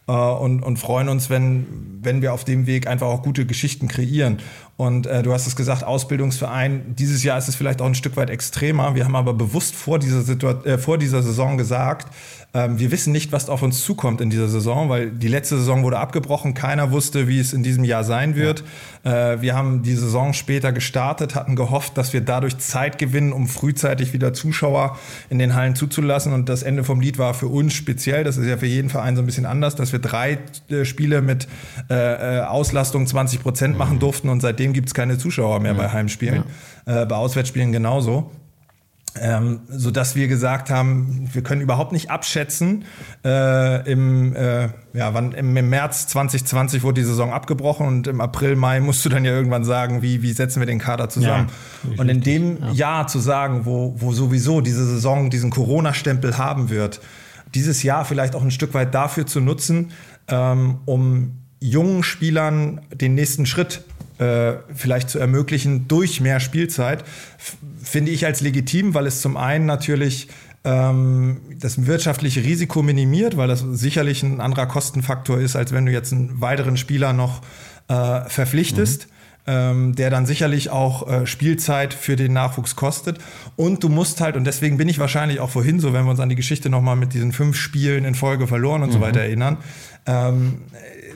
Äh, 0.09 0.13
und, 0.13 0.63
und 0.63 0.79
freuen 0.79 1.09
uns, 1.09 1.31
wenn, 1.31 1.67
wenn 2.03 2.23
wir 2.23 2.33
auf 2.33 2.45
dem 2.45 2.67
Weg 2.67 2.87
einfach 2.87 3.07
auch 3.07 3.23
gute 3.23 3.47
Geschichten 3.47 3.87
kreieren. 3.87 4.39
Und 4.81 5.07
äh, 5.07 5.23
du 5.23 5.35
hast 5.35 5.47
es 5.47 5.57
gesagt, 5.57 5.85
Ausbildungsverein, 5.85 6.95
dieses 6.97 7.23
Jahr 7.23 7.37
ist 7.37 7.49
es 7.49 7.55
vielleicht 7.55 7.83
auch 7.83 7.87
ein 7.87 7.95
Stück 7.95 8.17
weit 8.17 8.31
extremer. 8.31 8.95
Wir 8.95 9.05
haben 9.05 9.15
aber 9.15 9.35
bewusst 9.35 9.75
vor 9.75 9.99
dieser, 9.99 10.23
Situa 10.23 10.53
äh, 10.65 10.79
vor 10.79 10.97
dieser 10.97 11.23
Saison 11.23 11.59
gesagt, 11.59 12.07
ähm, 12.53 12.81
wir 12.81 12.91
wissen 12.91 13.13
nicht, 13.13 13.31
was 13.31 13.49
auf 13.49 13.63
uns 13.63 13.85
zukommt 13.85 14.21
in 14.21 14.29
dieser 14.29 14.49
Saison, 14.49 14.89
weil 14.89 15.11
die 15.11 15.29
letzte 15.29 15.57
Saison 15.57 15.85
wurde 15.85 15.99
abgebrochen. 15.99 16.53
Keiner 16.53 16.91
wusste, 16.91 17.29
wie 17.29 17.39
es 17.39 17.53
in 17.53 17.63
diesem 17.63 17.85
Jahr 17.85 18.03
sein 18.03 18.35
wird. 18.35 18.65
Ja. 19.05 19.35
Äh, 19.35 19.43
wir 19.43 19.55
haben 19.55 19.83
die 19.83 19.95
Saison 19.95 20.33
später 20.33 20.73
gestartet, 20.73 21.37
hatten 21.37 21.55
gehofft, 21.55 21.97
dass 21.97 22.13
wir 22.13 22.23
dadurch 22.23 22.59
Zeit 22.59 22.99
gewinnen, 22.99 23.33
um 23.33 23.47
frühzeitig 23.47 24.13
wieder 24.13 24.35
Zuschauer 24.35 24.99
in 25.29 25.39
den 25.39 25.55
Hallen 25.55 25.77
zuzulassen. 25.77 26.33
Und 26.33 26.49
das 26.49 26.65
Ende 26.65 26.83
vom 26.83 27.01
Lied 27.01 27.19
war 27.19 27.35
für 27.35 27.47
uns 27.47 27.73
speziell. 27.73 28.25
Das 28.25 28.37
ist 28.37 28.47
ja 28.47 28.57
für 28.57 28.67
jeden 28.67 28.91
Verein 28.91 29.15
so 29.15 29.23
ein 29.23 29.27
bisschen 29.27 29.47
anders, 29.47 29.77
dass 29.77 29.93
wir 29.93 30.01
drei 30.01 30.39
äh, 30.71 30.85
Spiele 30.85 31.23
mit 31.23 31.47
äh, 31.89 32.39
äh 32.39 32.41
Auslastung 32.41 33.07
20 33.07 33.43
Prozent 33.43 33.79
machen 33.79 33.97
mhm. 33.97 34.01
durften 34.01 34.29
und 34.29 34.41
seitdem 34.41 34.70
gibt 34.73 34.89
es 34.89 34.95
keine 34.95 35.19
Zuschauer 35.19 35.61
mehr 35.61 35.73
ja. 35.73 35.79
bei 35.79 35.93
Heimspielen. 35.93 36.45
Ja. 36.87 37.03
Äh, 37.03 37.07
bei 37.07 37.17
Auswärtsspielen 37.17 37.73
genauso. 37.73 38.31
Ähm, 39.19 39.63
so 39.69 39.91
dass 39.91 40.15
wir 40.15 40.29
gesagt 40.29 40.71
haben, 40.71 41.29
wir 41.33 41.43
können 41.43 41.61
überhaupt 41.61 41.91
nicht 41.91 42.11
abschätzen. 42.11 42.85
Äh, 43.25 43.91
im, 43.91 44.37
äh, 44.37 44.69
ja, 44.93 45.13
wann, 45.15 45.33
im, 45.33 45.57
im, 45.57 45.69
März 45.69 46.07
2020 46.07 46.85
wurde 46.85 47.01
die 47.01 47.07
Saison 47.07 47.33
abgebrochen 47.33 47.89
und 47.89 48.07
im 48.07 48.21
April, 48.21 48.55
Mai 48.55 48.79
musst 48.79 49.05
du 49.05 49.09
dann 49.09 49.25
ja 49.25 49.33
irgendwann 49.33 49.65
sagen, 49.65 50.03
wie, 50.03 50.23
wie 50.23 50.33
setzen 50.33 50.61
wir 50.61 50.67
den 50.67 50.79
Kader 50.79 51.09
zusammen. 51.09 51.49
Ja, 51.83 52.01
und 52.01 52.09
in 52.09 52.21
dem 52.21 52.59
ja. 52.59 52.71
Jahr 52.71 53.07
zu 53.09 53.19
sagen, 53.19 53.67
wo, 53.67 53.97
wo 53.99 54.13
sowieso 54.13 54.61
diese 54.61 54.87
Saison 54.87 55.29
diesen 55.29 55.51
Corona-Stempel 55.51 56.39
haben 56.39 56.71
wird, 56.71 57.01
dieses 57.53 57.83
Jahr 57.83 58.05
vielleicht 58.05 58.37
auch 58.37 58.43
ein 58.43 58.53
Stück 58.53 58.75
weit 58.75 58.95
dafür 58.95 59.27
zu 59.27 59.41
nutzen, 59.41 59.91
ähm, 60.29 60.79
um 60.85 61.39
jungen 61.59 62.05
Spielern 62.05 62.81
den 62.95 63.17
nächsten 63.17 63.45
Schritt 63.45 63.83
äh, 64.21 64.59
vielleicht 64.75 65.09
zu 65.09 65.19
ermöglichen 65.19 65.89
durch 65.89 66.21
mehr 66.21 66.41
Spielzeit, 66.41 67.05
finde 67.83 68.13
ich 68.13 68.27
als 68.27 68.43
legitim, 68.43 68.93
weil 68.93 69.07
es 69.07 69.23
zum 69.23 69.39
einen 69.39 69.65
natürlich 69.65 70.29
ähm, 70.63 71.41
das 71.59 71.87
wirtschaftliche 71.87 72.45
Risiko 72.45 72.83
minimiert, 72.83 73.39
weil 73.39 73.49
das 73.49 73.61
sicherlich 73.61 74.23
ein 74.23 74.43
anderer 74.43 74.67
Kostenfaktor 74.67 75.39
ist, 75.39 75.57
als 75.57 75.73
wenn 75.73 75.87
du 75.87 75.93
jetzt 75.93 76.13
einen 76.13 76.39
weiteren 76.41 76.77
Spieler 76.77 77.15
noch 77.15 77.41
äh, 77.89 78.21
verpflichtest. 78.29 79.07
Mhm. 79.07 79.13
Ähm, 79.47 79.95
der 79.97 80.11
dann 80.11 80.27
sicherlich 80.27 80.69
auch 80.69 81.09
äh, 81.09 81.27
Spielzeit 81.27 81.95
für 81.95 82.15
den 82.15 82.35
Nachwuchs 82.35 82.77
kostet. 82.77 83.17
Und 83.57 83.83
du 83.83 83.89
musst 83.89 84.21
halt, 84.21 84.37
und 84.37 84.45
deswegen 84.45 84.77
bin 84.77 84.87
ich 84.87 84.99
wahrscheinlich 84.99 85.41
auch 85.41 85.49
vorhin 85.49 85.81
so, 85.81 85.95
wenn 85.95 86.05
wir 86.05 86.11
uns 86.11 86.21
an 86.21 86.29
die 86.29 86.35
Geschichte 86.35 86.69
nochmal 86.69 86.95
mit 86.95 87.15
diesen 87.15 87.33
fünf 87.33 87.57
Spielen 87.57 88.05
in 88.05 88.15
Folge 88.15 88.47
verloren 88.47 88.83
und 88.83 88.91
mhm. 88.91 88.93
so 88.93 89.01
weiter 89.01 89.21
erinnern, 89.21 89.57
ähm, 90.05 90.59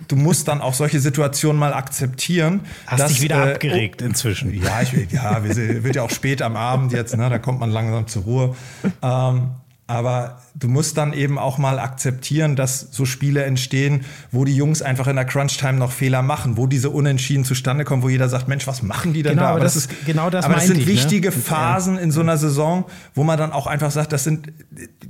du 0.09 0.17
musst 0.17 0.49
dann 0.49 0.61
auch 0.61 0.75
solche 0.75 1.01
Situationen 1.01 1.59
mal 1.59 1.75
akzeptieren. 1.75 2.61
Hast 2.87 3.01
dass, 3.01 3.13
dich 3.13 3.23
wieder 3.23 3.47
äh, 3.47 3.55
abgeregt 3.55 4.03
oh, 4.03 4.07
inzwischen. 4.07 4.55
Ja, 4.55 4.83
ich, 4.83 4.93
ja, 5.11 5.45
wir, 5.45 5.85
wird 5.85 5.97
ja 5.97 6.03
auch 6.03 6.11
spät 6.11 6.43
am 6.43 6.57
Abend 6.57 6.93
jetzt, 6.93 7.17
ne, 7.17 7.29
da 7.29 7.39
kommt 7.39 7.61
man 7.61 7.71
langsam 7.71 8.07
zur 8.07 8.23
Ruhe. 8.23 8.57
Ähm, 9.03 9.51
aber 9.87 10.41
du 10.55 10.69
musst 10.69 10.97
dann 10.97 11.13
eben 11.13 11.39
auch 11.39 11.59
mal 11.59 11.79
akzeptieren, 11.79 12.57
dass 12.57 12.89
so 12.91 13.05
Spiele 13.05 13.45
entstehen, 13.45 14.07
wo 14.33 14.47
die 14.47 14.57
Jungs 14.57 14.81
einfach 14.81 15.07
in 15.09 15.17
der 15.17 15.27
Crunch-Time 15.27 15.75
noch 15.75 15.93
Fehler 15.93 16.23
machen, 16.23 16.57
wo 16.57 16.67
diese 16.67 16.89
Unentschieden 16.89 17.45
zustande 17.45 17.85
kommen, 17.85 18.03
wo 18.03 18.09
jeder 18.09 18.31
sagt, 18.31 18.49
Mensch, 18.49 18.67
was 18.67 18.83
machen 18.83 19.13
die 19.13 19.23
denn 19.23 19.33
genau, 19.33 19.43
da? 19.43 19.51
Aber 19.51 19.61
das, 19.61 19.75
das 19.75 19.87
ist, 19.87 20.07
genau 20.07 20.31
das 20.31 20.47
aber 20.47 20.55
das 20.55 20.69
sind 20.69 20.79
ich, 20.79 20.87
ne? 20.87 20.93
wichtige 20.93 21.29
ne? 21.29 21.35
Phasen 21.35 21.99
in 21.99 22.11
so 22.11 22.23
einer 22.23 22.39
Saison, 22.39 22.87
wo 23.15 23.25
man 23.25 23.37
dann 23.37 23.53
auch 23.53 23.67
einfach 23.67 23.91
sagt, 23.91 24.13
das 24.13 24.25
sind, 24.25 24.53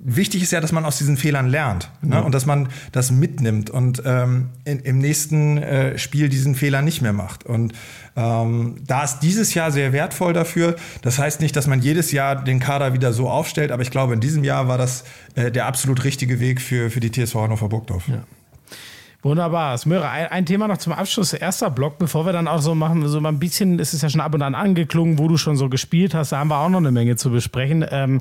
wichtig 0.02 0.42
ist 0.42 0.50
ja, 0.50 0.60
dass 0.60 0.72
man 0.72 0.84
aus 0.84 0.98
diesen 0.98 1.16
Fehlern 1.16 1.46
lernt 1.46 1.90
ne? 2.02 2.24
und 2.24 2.34
dass 2.34 2.44
man 2.44 2.68
das 2.90 3.12
mitnimmt 3.12 3.70
und 3.70 4.02
ähm, 4.04 4.48
in, 4.64 4.80
im 4.80 4.98
nächsten 4.98 5.58
äh, 5.58 5.98
Spiel 5.98 6.28
diesen 6.28 6.56
Fehler 6.56 6.82
nicht 6.82 7.00
mehr 7.00 7.12
macht. 7.12 7.44
Und 7.44 7.74
ähm, 8.16 8.76
da 8.86 9.02
ist 9.02 9.20
dieses 9.20 9.54
Jahr 9.54 9.72
sehr 9.72 9.92
wertvoll 9.92 10.32
dafür. 10.32 10.76
Das 11.02 11.18
heißt 11.18 11.40
nicht, 11.40 11.56
dass 11.56 11.66
man 11.66 11.80
jedes 11.80 12.12
Jahr 12.12 12.36
den 12.36 12.60
Kader 12.60 12.92
wieder 12.92 13.12
so 13.12 13.28
aufstellt, 13.28 13.72
aber 13.72 13.82
ich 13.82 13.90
glaube, 13.90 14.14
in 14.14 14.20
diesem 14.20 14.44
Jahr 14.44 14.68
war 14.68 14.78
das 14.78 15.04
äh, 15.34 15.50
der 15.50 15.66
absolut 15.66 16.04
richtige 16.04 16.38
Weg 16.38 16.60
für, 16.60 16.90
für 16.90 17.00
die 17.00 17.10
TSV 17.10 17.34
Hannover 17.34 17.68
Burgdorf. 17.68 18.06
Ja. 18.08 18.22
Wunderbar. 19.24 19.78
Smöre, 19.78 20.08
ein, 20.10 20.26
ein, 20.26 20.46
Thema 20.46 20.68
noch 20.68 20.76
zum 20.76 20.92
Abschluss, 20.92 21.32
erster 21.32 21.70
Block, 21.70 21.96
bevor 21.98 22.26
wir 22.26 22.34
dann 22.34 22.46
auch 22.46 22.60
so 22.60 22.74
machen, 22.74 23.08
so 23.08 23.22
mal 23.22 23.30
ein 23.30 23.38
bisschen, 23.38 23.80
es 23.80 23.94
ist 23.94 24.02
ja 24.02 24.10
schon 24.10 24.20
ab 24.20 24.34
und 24.34 24.42
an 24.42 24.54
angeklungen, 24.54 25.18
wo 25.18 25.28
du 25.28 25.38
schon 25.38 25.56
so 25.56 25.70
gespielt 25.70 26.14
hast, 26.14 26.32
da 26.32 26.38
haben 26.38 26.48
wir 26.48 26.58
auch 26.58 26.68
noch 26.68 26.78
eine 26.78 26.92
Menge 26.92 27.16
zu 27.16 27.30
besprechen. 27.30 27.86
Ähm, 27.90 28.20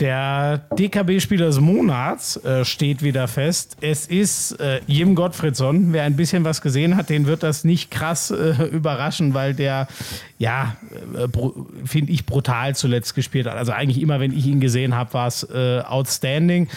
der 0.00 0.58
DKB-Spieler 0.78 1.46
des 1.46 1.60
Monats 1.60 2.36
äh, 2.44 2.64
steht 2.64 3.02
wieder 3.02 3.26
fest. 3.26 3.76
Es 3.80 4.06
ist 4.06 4.52
äh, 4.60 4.80
Jim 4.86 5.16
Gottfriedson. 5.16 5.92
Wer 5.92 6.04
ein 6.04 6.14
bisschen 6.14 6.44
was 6.44 6.62
gesehen 6.62 6.96
hat, 6.96 7.10
den 7.10 7.26
wird 7.26 7.42
das 7.42 7.64
nicht 7.64 7.90
krass 7.90 8.30
äh, 8.30 8.64
überraschen, 8.72 9.34
weil 9.34 9.54
der, 9.54 9.88
ja, 10.38 10.76
äh, 11.14 11.26
finde 11.84 12.12
ich, 12.12 12.26
brutal 12.26 12.76
zuletzt 12.76 13.16
gespielt 13.16 13.46
hat. 13.46 13.56
Also 13.56 13.72
eigentlich 13.72 14.00
immer, 14.00 14.20
wenn 14.20 14.32
ich 14.32 14.46
ihn 14.46 14.60
gesehen 14.60 14.94
habe, 14.94 15.12
war 15.14 15.26
es 15.26 15.42
äh, 15.42 15.80
outstanding. 15.80 16.68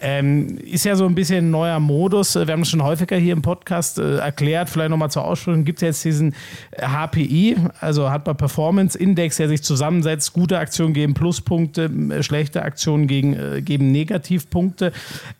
Ähm, 0.00 0.58
ist 0.58 0.84
ja 0.84 0.94
so 0.94 1.06
ein 1.06 1.16
bisschen 1.16 1.48
ein 1.48 1.50
neuer 1.50 1.80
Modus. 1.80 2.36
Wir 2.36 2.46
haben 2.46 2.62
es 2.62 2.70
schon 2.70 2.82
häufiger 2.82 3.16
hier 3.16 3.32
im 3.32 3.42
Podcast 3.42 3.98
äh, 3.98 4.18
erklärt. 4.18 4.70
Vielleicht 4.70 4.90
nochmal 4.90 5.10
zur 5.10 5.24
Ausstellung. 5.24 5.64
Gibt 5.64 5.78
es 5.78 5.82
jetzt 5.82 6.04
diesen 6.04 6.34
HPI, 6.80 7.56
also 7.80 8.08
man 8.08 8.36
Performance 8.36 8.96
Index, 8.96 9.36
der 9.36 9.48
sich 9.48 9.62
zusammensetzt. 9.64 10.32
Gute 10.32 10.58
Aktionen 10.58 10.94
geben 10.94 11.14
Pluspunkte, 11.14 11.90
schlechte 12.22 12.62
Aktionen 12.62 12.67
gegen, 12.76 13.34
äh, 13.34 13.62
geben 13.62 13.90
Negativpunkte. 13.92 14.92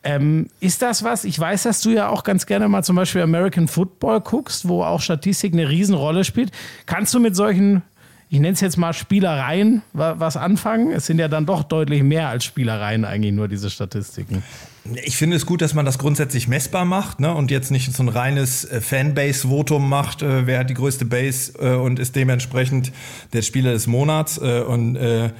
Ähm, 0.03 0.47
ist 0.59 0.81
das 0.81 1.03
was? 1.03 1.23
Ich 1.23 1.39
weiß, 1.39 1.63
dass 1.63 1.81
du 1.81 1.91
ja 1.91 2.09
auch 2.09 2.23
ganz 2.23 2.45
gerne 2.45 2.67
mal 2.67 2.83
zum 2.83 2.95
Beispiel 2.95 3.21
American 3.21 3.67
Football 3.67 4.21
guckst, 4.21 4.67
wo 4.67 4.83
auch 4.83 5.01
Statistik 5.01 5.53
eine 5.53 5.69
Riesenrolle 5.69 6.23
spielt. 6.23 6.51
Kannst 6.85 7.13
du 7.13 7.19
mit 7.19 7.35
solchen 7.35 7.83
ich 8.31 8.39
nenne 8.39 8.53
es 8.53 8.61
jetzt 8.61 8.77
mal 8.77 8.93
Spielereien, 8.93 9.81
was 9.91 10.37
anfangen. 10.37 10.91
Es 10.91 11.07
sind 11.07 11.17
ja 11.17 11.27
dann 11.27 11.47
doch 11.47 11.63
deutlich 11.63 12.03
mehr 12.03 12.29
als 12.29 12.45
Spielereien 12.45 13.03
eigentlich 13.03 13.33
nur 13.33 13.47
diese 13.47 13.71
Statistiken. 13.71 14.43
Ich 15.03 15.17
finde 15.17 15.35
es 15.35 15.47
gut, 15.47 15.61
dass 15.61 15.73
man 15.73 15.83
das 15.83 15.97
grundsätzlich 15.97 16.47
messbar 16.47 16.85
macht 16.85 17.19
ne? 17.19 17.33
und 17.33 17.49
jetzt 17.49 17.71
nicht 17.71 17.91
so 17.91 18.03
ein 18.03 18.09
reines 18.09 18.65
äh, 18.65 18.81
Fanbase-Votum 18.81 19.87
macht, 19.87 20.21
äh, 20.21 20.45
wer 20.45 20.59
hat 20.59 20.69
die 20.69 20.75
größte 20.75 21.05
Base 21.05 21.53
äh, 21.59 21.75
und 21.75 21.97
ist 21.97 22.15
dementsprechend 22.15 22.91
der 23.33 23.41
Spieler 23.41 23.71
des 23.71 23.87
Monats. 23.87 24.37
Äh, 24.37 24.61
und 24.61 24.95
äh, 24.95 25.31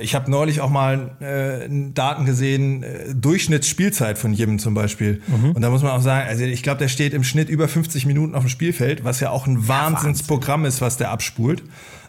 ich 0.00 0.14
habe 0.14 0.30
neulich 0.30 0.60
auch 0.60 0.70
mal 0.70 1.16
äh, 1.20 1.68
Daten 1.92 2.24
gesehen, 2.24 2.82
äh, 2.82 3.14
Durchschnittsspielzeit 3.14 4.16
von 4.16 4.32
jedem 4.32 4.58
zum 4.58 4.74
Beispiel. 4.74 5.22
Mhm. 5.26 5.52
Und 5.52 5.62
da 5.62 5.70
muss 5.70 5.82
man 5.82 5.92
auch 5.92 6.02
sagen, 6.02 6.28
also 6.28 6.44
ich 6.44 6.62
glaube, 6.62 6.78
der 6.78 6.88
steht 6.88 7.14
im 7.14 7.24
Schnitt 7.24 7.48
über 7.48 7.66
50 7.66 8.06
Minuten 8.06 8.34
auf 8.34 8.44
dem 8.44 8.48
Spielfeld, 8.48 9.02
was 9.02 9.20
ja 9.20 9.30
auch 9.30 9.46
ein 9.46 9.66
Wahnsinnsprogramm 9.66 10.64
ist, 10.64 10.80
was 10.80 10.96
der 10.98 11.10
abspult. 11.10 11.64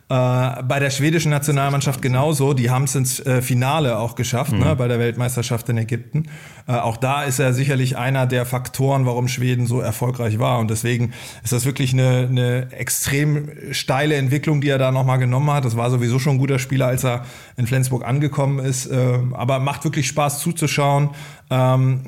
Äh, 0.09 0.63
bei 0.63 0.79
der 0.79 0.89
schwedischen 0.89 1.31
Nationalmannschaft 1.31 2.01
genauso. 2.01 2.53
Die 2.53 2.69
haben 2.69 2.85
es 2.85 2.95
ins 2.95 3.19
äh, 3.19 3.41
Finale 3.41 3.97
auch 3.97 4.15
geschafft, 4.15 4.53
ne, 4.53 4.59
mhm. 4.59 4.63
ne, 4.63 4.75
bei 4.77 4.87
der 4.87 4.99
Weltmeisterschaft 4.99 5.67
in 5.67 5.77
Ägypten. 5.77 6.27
Äh, 6.65 6.75
auch 6.75 6.95
da 6.95 7.23
ist 7.23 7.39
er 7.39 7.51
sicherlich 7.53 7.97
einer 7.97 8.25
der 8.25 8.45
Faktoren, 8.45 9.05
warum 9.05 9.27
Schweden 9.27 9.67
so 9.67 9.81
erfolgreich 9.81 10.39
war. 10.39 10.59
Und 10.59 10.71
deswegen 10.71 11.11
ist 11.43 11.51
das 11.51 11.65
wirklich 11.65 11.91
eine, 11.91 12.27
eine 12.29 12.71
extrem 12.71 13.49
steile 13.73 14.15
Entwicklung, 14.15 14.61
die 14.61 14.69
er 14.69 14.77
da 14.77 14.93
nochmal 14.93 15.17
genommen 15.17 15.51
hat. 15.51 15.65
Das 15.65 15.75
war 15.75 15.89
sowieso 15.89 16.19
schon 16.19 16.35
ein 16.35 16.39
guter 16.39 16.59
Spieler, 16.59 16.87
als 16.87 17.03
er 17.03 17.25
in 17.57 17.67
Flensburg 17.67 18.05
angekommen 18.05 18.59
ist. 18.59 18.85
Äh, 18.85 19.19
aber 19.33 19.59
macht 19.59 19.83
wirklich 19.83 20.07
Spaß 20.07 20.39
zuzuschauen 20.39 21.09
ähm, 21.49 22.01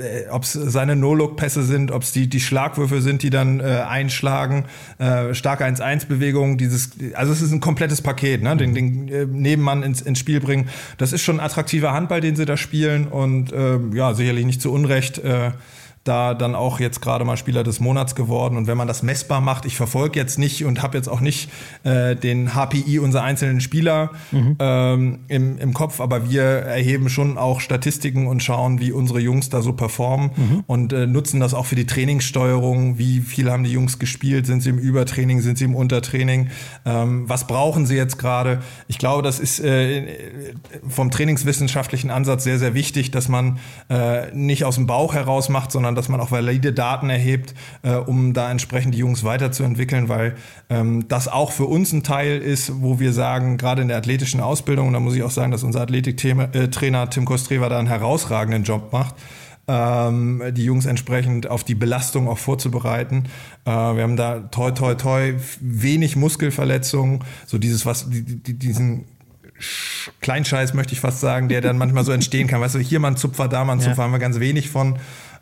äh, 0.00 0.28
ob 0.30 0.42
es 0.42 0.52
seine 0.52 0.96
No-Look-Pässe 0.96 1.62
sind, 1.62 1.92
ob 1.92 2.02
es 2.02 2.12
die, 2.12 2.28
die 2.28 2.40
Schlagwürfe 2.40 3.00
sind, 3.00 3.22
die 3.22 3.30
dann 3.30 3.60
äh, 3.60 3.84
einschlagen, 3.88 4.64
äh, 4.98 5.32
starke 5.34 5.64
1-1-Bewegung, 5.64 6.58
dieses, 6.58 6.90
also 7.14 7.32
es 7.32 7.40
ist 7.40 7.52
ein 7.52 7.60
komplettes 7.60 8.02
Paket, 8.02 8.42
ne? 8.42 8.56
den, 8.56 8.74
den 8.74 9.08
äh, 9.08 9.26
Nebenmann 9.26 9.82
ins, 9.82 10.00
ins 10.00 10.18
Spiel 10.18 10.40
bringen. 10.40 10.68
Das 10.98 11.12
ist 11.12 11.22
schon 11.22 11.36
ein 11.38 11.44
attraktiver 11.44 11.92
Handball, 11.92 12.20
den 12.20 12.34
sie 12.34 12.46
da 12.46 12.56
spielen 12.56 13.06
und 13.06 13.52
äh, 13.52 13.78
ja, 13.94 14.14
sicherlich 14.14 14.44
nicht 14.44 14.60
zu 14.60 14.72
Unrecht. 14.72 15.18
Äh, 15.18 15.52
da 16.04 16.32
dann 16.32 16.54
auch 16.54 16.80
jetzt 16.80 17.02
gerade 17.02 17.26
mal 17.26 17.36
Spieler 17.36 17.62
des 17.62 17.78
Monats 17.78 18.14
geworden. 18.14 18.56
Und 18.56 18.66
wenn 18.66 18.78
man 18.78 18.88
das 18.88 19.02
messbar 19.02 19.42
macht, 19.42 19.66
ich 19.66 19.76
verfolge 19.76 20.18
jetzt 20.18 20.38
nicht 20.38 20.64
und 20.64 20.82
habe 20.82 20.96
jetzt 20.96 21.08
auch 21.08 21.20
nicht 21.20 21.50
äh, 21.84 22.16
den 22.16 22.54
HPI 22.54 22.98
unserer 22.98 23.22
einzelnen 23.22 23.60
Spieler 23.60 24.10
mhm. 24.32 24.56
ähm, 24.58 25.18
im, 25.28 25.58
im 25.58 25.74
Kopf, 25.74 26.00
aber 26.00 26.30
wir 26.30 26.42
erheben 26.42 27.10
schon 27.10 27.36
auch 27.36 27.60
Statistiken 27.60 28.26
und 28.26 28.42
schauen, 28.42 28.80
wie 28.80 28.92
unsere 28.92 29.20
Jungs 29.20 29.50
da 29.50 29.60
so 29.60 29.74
performen 29.74 30.30
mhm. 30.36 30.64
und 30.66 30.92
äh, 30.94 31.06
nutzen 31.06 31.38
das 31.38 31.52
auch 31.52 31.66
für 31.66 31.76
die 31.76 31.86
Trainingssteuerung. 31.86 32.96
Wie 32.96 33.20
viel 33.20 33.50
haben 33.50 33.64
die 33.64 33.72
Jungs 33.72 33.98
gespielt? 33.98 34.46
Sind 34.46 34.62
sie 34.62 34.70
im 34.70 34.78
Übertraining? 34.78 35.42
Sind 35.42 35.58
sie 35.58 35.64
im 35.66 35.74
Untertraining? 35.74 36.48
Ähm, 36.86 37.28
was 37.28 37.46
brauchen 37.46 37.84
sie 37.84 37.96
jetzt 37.96 38.18
gerade? 38.18 38.60
Ich 38.88 38.96
glaube, 38.96 39.22
das 39.22 39.38
ist 39.38 39.60
äh, 39.60 40.06
vom 40.88 41.10
trainingswissenschaftlichen 41.10 42.10
Ansatz 42.10 42.44
sehr, 42.44 42.58
sehr 42.58 42.72
wichtig, 42.72 43.10
dass 43.10 43.28
man 43.28 43.58
äh, 43.90 44.34
nicht 44.34 44.64
aus 44.64 44.76
dem 44.76 44.86
Bauch 44.86 45.12
heraus 45.12 45.50
macht, 45.50 45.70
sondern 45.72 45.89
sondern 45.90 45.96
dass 45.96 46.08
man 46.08 46.20
auch 46.20 46.30
valide 46.30 46.72
Daten 46.72 47.10
erhebt, 47.10 47.54
äh, 47.82 47.94
um 47.94 48.32
da 48.32 48.50
entsprechend 48.50 48.94
die 48.94 48.98
Jungs 48.98 49.24
weiterzuentwickeln, 49.24 50.08
weil 50.08 50.36
ähm, 50.68 51.08
das 51.08 51.26
auch 51.26 51.50
für 51.52 51.66
uns 51.66 51.92
ein 51.92 52.02
Teil 52.02 52.38
ist, 52.38 52.80
wo 52.80 53.00
wir 53.00 53.12
sagen, 53.12 53.58
gerade 53.58 53.82
in 53.82 53.88
der 53.88 53.96
athletischen 53.96 54.40
Ausbildung, 54.40 54.88
und 54.88 54.92
da 54.94 55.00
muss 55.00 55.14
ich 55.14 55.22
auch 55.22 55.30
sagen, 55.30 55.50
dass 55.50 55.64
unser 55.64 55.80
Athletiktrainer 55.80 57.02
äh, 57.02 57.08
Tim 57.08 57.24
Kostreva 57.24 57.68
da 57.68 57.78
einen 57.78 57.88
herausragenden 57.88 58.62
Job 58.62 58.92
macht, 58.92 59.16
ähm, 59.66 60.42
die 60.52 60.64
Jungs 60.64 60.86
entsprechend 60.86 61.48
auf 61.48 61.64
die 61.64 61.74
Belastung 61.74 62.28
auch 62.28 62.38
vorzubereiten. 62.38 63.24
Äh, 63.64 63.70
wir 63.70 64.02
haben 64.02 64.16
da 64.16 64.40
toi 64.40 64.70
toi 64.70 64.94
toi 64.94 65.34
wenig 65.60 66.14
Muskelverletzungen, 66.14 67.24
so 67.46 67.58
dieses 67.58 67.84
was 67.84 68.08
die, 68.08 68.22
die, 68.22 68.54
diesen 68.54 69.06
Kleinscheiß 70.20 70.74
möchte 70.74 70.92
ich 70.92 71.00
fast 71.00 71.20
sagen, 71.20 71.48
der 71.48 71.60
dann 71.60 71.78
manchmal 71.78 72.04
so 72.04 72.12
entstehen 72.12 72.46
kann. 72.46 72.60
Weißt 72.60 72.74
du, 72.74 72.78
hier 72.78 73.00
mal 73.00 73.08
ein 73.08 73.16
Zupfer, 73.16 73.48
da 73.48 73.64
mal 73.64 73.74
ein 73.74 73.80
Zupfer, 73.80 73.98
ja. 73.98 74.04
haben 74.04 74.12
wir 74.12 74.18
ganz 74.18 74.40
wenig 74.40 74.70
von. 74.70 74.98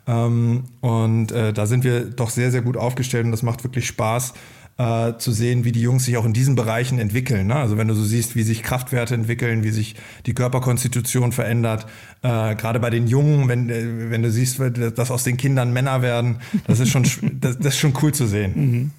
Ähm, 0.09 0.63
und 0.81 1.31
äh, 1.31 1.53
da 1.53 1.67
sind 1.67 1.83
wir 1.83 2.01
doch 2.05 2.31
sehr, 2.31 2.51
sehr 2.51 2.63
gut 2.63 2.77
aufgestellt 2.77 3.25
und 3.25 3.31
das 3.31 3.43
macht 3.43 3.63
wirklich 3.63 3.85
Spaß. 3.87 4.33
Äh, 4.79 5.17
zu 5.17 5.33
sehen, 5.33 5.65
wie 5.65 5.73
die 5.73 5.81
Jungs 5.81 6.05
sich 6.05 6.15
auch 6.15 6.23
in 6.23 6.31
diesen 6.31 6.55
Bereichen 6.55 6.99
entwickeln. 6.99 7.47
Ne? 7.47 7.55
Also 7.55 7.77
wenn 7.77 7.89
du 7.89 7.93
so 7.93 8.05
siehst, 8.05 8.37
wie 8.37 8.43
sich 8.43 8.63
Kraftwerte 8.63 9.13
entwickeln, 9.13 9.61
wie 9.61 9.71
sich 9.71 9.97
die 10.25 10.33
Körperkonstitution 10.33 11.33
verändert, 11.33 11.85
äh, 12.21 12.55
gerade 12.55 12.79
bei 12.79 12.89
den 12.89 13.05
Jungen, 13.05 13.49
wenn, 13.49 13.69
äh, 13.69 14.09
wenn 14.09 14.23
du 14.23 14.31
siehst, 14.31 14.61
dass 14.95 15.11
aus 15.11 15.25
den 15.25 15.35
Kindern 15.35 15.73
Männer 15.73 16.01
werden, 16.01 16.37
das 16.65 16.79
ist 16.79 16.91
schon, 16.91 17.03
das, 17.41 17.57
das 17.57 17.73
ist 17.73 17.77
schon 17.77 17.93
cool 18.01 18.13
zu 18.13 18.25
sehen. 18.25 18.53
Mhm. 18.55 18.91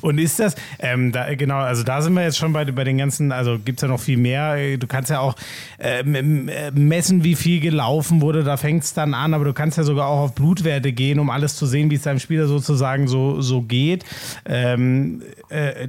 Und 0.00 0.18
ist 0.18 0.40
das, 0.40 0.54
ähm, 0.78 1.12
da, 1.12 1.34
genau, 1.34 1.58
also 1.58 1.82
da 1.82 2.02
sind 2.02 2.14
wir 2.14 2.22
jetzt 2.22 2.38
schon 2.38 2.52
bei, 2.52 2.64
bei 2.64 2.84
den 2.84 2.98
ganzen, 2.98 3.32
also 3.32 3.58
gibt 3.58 3.78
es 3.78 3.82
ja 3.82 3.88
noch 3.88 4.00
viel 4.00 4.16
mehr. 4.16 4.76
Du 4.76 4.86
kannst 4.86 5.10
ja 5.10 5.20
auch 5.20 5.34
äh, 5.78 6.02
messen, 6.02 7.24
wie 7.24 7.34
viel 7.34 7.60
gelaufen 7.60 8.20
wurde, 8.20 8.44
da 8.44 8.56
fängt 8.56 8.84
es 8.84 8.94
dann 8.94 9.14
an, 9.14 9.34
aber 9.34 9.44
du 9.44 9.52
kannst 9.52 9.78
ja 9.78 9.84
sogar 9.84 10.08
auch 10.08 10.20
auf 10.20 10.34
Blutwerte 10.34 10.92
gehen, 10.92 11.18
um 11.18 11.30
alles 11.30 11.56
zu 11.56 11.66
sehen, 11.66 11.90
wie 11.90 11.96
es 11.96 12.02
deinem 12.02 12.18
Spieler 12.18 12.46
sozusagen 12.46 13.08
so, 13.08 13.40
so 13.40 13.62
geht. 13.62 14.04
Ähm, 14.44 15.22
äh, 15.48 15.88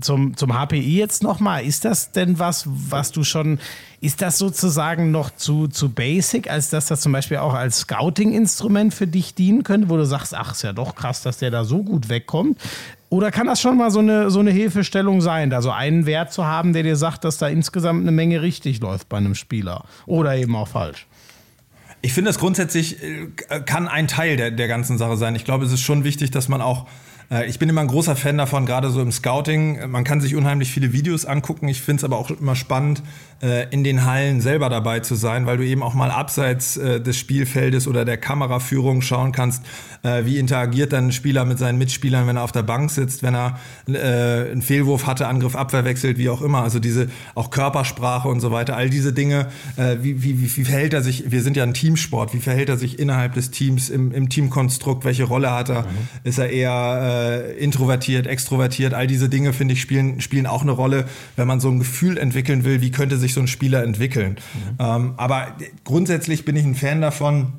zum, 0.00 0.36
zum 0.36 0.52
HPI 0.52 0.98
jetzt 0.98 1.22
nochmal, 1.22 1.64
ist 1.64 1.84
das 1.84 2.12
denn 2.12 2.38
was, 2.38 2.64
was 2.66 3.12
du 3.12 3.24
schon 3.24 3.58
ist 4.00 4.22
das 4.22 4.38
sozusagen 4.38 5.10
noch 5.10 5.30
zu, 5.34 5.66
zu 5.66 5.88
basic, 5.88 6.48
als 6.48 6.70
dass 6.70 6.86
das 6.86 7.00
zum 7.00 7.12
Beispiel 7.12 7.38
auch 7.38 7.54
als 7.54 7.80
Scouting-Instrument 7.80 8.94
für 8.94 9.08
dich 9.08 9.34
dienen 9.34 9.64
könnte, 9.64 9.88
wo 9.88 9.96
du 9.96 10.06
sagst, 10.06 10.34
ach, 10.34 10.52
ist 10.52 10.62
ja 10.62 10.72
doch 10.72 10.94
krass, 10.94 11.22
dass 11.22 11.38
der 11.38 11.50
da 11.50 11.64
so 11.64 11.82
gut 11.82 12.08
wegkommt? 12.08 12.58
Oder 13.10 13.30
kann 13.30 13.46
das 13.46 13.60
schon 13.60 13.76
mal 13.78 13.90
so 13.90 14.00
eine, 14.00 14.30
so 14.30 14.40
eine 14.40 14.50
Hilfestellung 14.50 15.20
sein, 15.20 15.48
da 15.50 15.62
so 15.62 15.70
einen 15.70 16.04
Wert 16.04 16.32
zu 16.32 16.44
haben, 16.44 16.72
der 16.72 16.82
dir 16.82 16.96
sagt, 16.96 17.24
dass 17.24 17.38
da 17.38 17.48
insgesamt 17.48 18.02
eine 18.02 18.12
Menge 18.12 18.42
richtig 18.42 18.80
läuft 18.80 19.08
bei 19.08 19.16
einem 19.16 19.34
Spieler? 19.34 19.84
Oder 20.06 20.36
eben 20.36 20.54
auch 20.54 20.68
falsch? 20.68 21.06
Ich 22.02 22.12
finde, 22.12 22.28
das 22.28 22.38
grundsätzlich 22.38 23.02
äh, 23.02 23.60
kann 23.64 23.88
ein 23.88 24.08
Teil 24.08 24.36
der, 24.36 24.50
der 24.50 24.68
ganzen 24.68 24.98
Sache 24.98 25.16
sein. 25.16 25.34
Ich 25.34 25.44
glaube, 25.44 25.64
es 25.64 25.72
ist 25.72 25.80
schon 25.80 26.04
wichtig, 26.04 26.30
dass 26.30 26.48
man 26.48 26.60
auch 26.60 26.86
äh, 27.30 27.48
ich 27.48 27.58
bin 27.58 27.68
immer 27.68 27.80
ein 27.80 27.88
großer 27.88 28.16
Fan 28.16 28.38
davon, 28.38 28.66
gerade 28.66 28.90
so 28.90 29.00
im 29.00 29.12
Scouting. 29.12 29.90
Man 29.90 30.04
kann 30.04 30.20
sich 30.20 30.34
unheimlich 30.34 30.70
viele 30.70 30.92
Videos 30.92 31.24
angucken. 31.24 31.68
Ich 31.68 31.82
finde 31.82 32.00
es 32.00 32.04
aber 32.04 32.18
auch 32.18 32.30
immer 32.30 32.56
spannend, 32.56 33.02
äh, 33.40 33.68
in 33.70 33.84
den 33.84 34.04
Hallen 34.04 34.40
selber 34.40 34.68
dabei 34.68 35.00
zu 35.00 35.14
sein, 35.14 35.46
weil 35.46 35.58
du 35.58 35.64
eben 35.64 35.82
auch 35.82 35.94
mal 35.94 36.10
abseits 36.10 36.76
äh, 36.76 37.00
des 37.00 37.16
Spielfeldes 37.16 37.86
oder 37.86 38.04
der 38.04 38.16
Kameraführung 38.16 39.02
schauen 39.02 39.32
kannst, 39.32 39.62
wie 40.22 40.38
interagiert 40.38 40.92
dann 40.92 41.08
ein 41.08 41.12
Spieler 41.12 41.44
mit 41.44 41.58
seinen 41.58 41.76
Mitspielern, 41.76 42.28
wenn 42.28 42.36
er 42.36 42.44
auf 42.44 42.52
der 42.52 42.62
Bank 42.62 42.88
sitzt, 42.88 43.24
wenn 43.24 43.34
er 43.34 43.58
einen 43.88 44.62
Fehlwurf 44.62 45.08
hatte, 45.08 45.26
Angriff, 45.26 45.56
Abwehr 45.56 45.84
wechselt, 45.84 46.18
wie 46.18 46.28
auch 46.28 46.40
immer. 46.40 46.62
Also 46.62 46.78
diese 46.78 47.08
auch 47.34 47.50
Körpersprache 47.50 48.28
und 48.28 48.38
so 48.38 48.52
weiter, 48.52 48.76
all 48.76 48.90
diese 48.90 49.12
Dinge. 49.12 49.48
Wie, 49.76 50.22
wie, 50.22 50.40
wie, 50.40 50.56
wie 50.56 50.64
verhält 50.64 50.94
er 50.94 51.02
sich? 51.02 51.32
Wir 51.32 51.42
sind 51.42 51.56
ja 51.56 51.64
ein 51.64 51.74
Teamsport. 51.74 52.32
Wie 52.32 52.38
verhält 52.38 52.68
er 52.68 52.76
sich 52.76 53.00
innerhalb 53.00 53.34
des 53.34 53.50
Teams 53.50 53.90
im, 53.90 54.12
im 54.12 54.28
Teamkonstrukt? 54.28 55.04
Welche 55.04 55.24
Rolle 55.24 55.50
hat 55.50 55.68
er? 55.68 55.82
Mhm. 55.82 55.86
Ist 56.22 56.38
er 56.38 56.50
eher 56.50 57.54
äh, 57.58 57.58
introvertiert, 57.58 58.28
extrovertiert, 58.28 58.94
all 58.94 59.08
diese 59.08 59.28
Dinge, 59.28 59.52
finde 59.52 59.74
ich, 59.74 59.80
spielen, 59.80 60.20
spielen 60.20 60.46
auch 60.46 60.62
eine 60.62 60.70
Rolle, 60.70 61.06
wenn 61.34 61.48
man 61.48 61.58
so 61.58 61.68
ein 61.70 61.80
Gefühl 61.80 62.18
entwickeln 62.18 62.64
will, 62.64 62.80
wie 62.82 62.92
könnte 62.92 63.16
sich 63.16 63.27
so 63.34 63.40
ein 63.40 63.48
Spieler 63.48 63.82
entwickeln. 63.82 64.36
Mhm. 64.54 64.76
Ähm, 64.78 65.14
aber 65.16 65.56
grundsätzlich 65.84 66.44
bin 66.44 66.56
ich 66.56 66.64
ein 66.64 66.74
Fan 66.74 67.00
davon, 67.00 67.52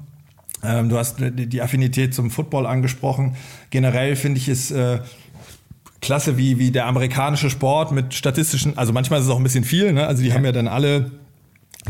ähm, 0.64 0.90
du 0.90 0.98
hast 0.98 1.18
die 1.20 1.62
Affinität 1.62 2.14
zum 2.14 2.32
Football 2.32 2.66
angesprochen. 2.66 3.36
Generell 3.70 4.16
finde 4.16 4.40
ich 4.40 4.48
es 4.50 4.72
äh, 4.72 5.00
klasse, 6.02 6.38
wie, 6.38 6.60
wie 6.60 6.72
der 6.72 6.86
amerikanische 6.86 7.50
Sport 7.50 7.92
mit 7.92 8.14
statistischen, 8.14 8.78
also 8.78 8.94
manchmal 8.94 9.20
ist 9.20 9.26
es 9.26 9.32
auch 9.32 9.38
ein 9.38 9.44
bisschen 9.44 9.64
viel, 9.64 9.94
ne? 9.94 10.08
also 10.08 10.22
die 10.22 10.30
ja. 10.30 10.36
haben 10.36 10.46
ja 10.46 10.52
dann 10.52 10.68
alle 10.68 11.12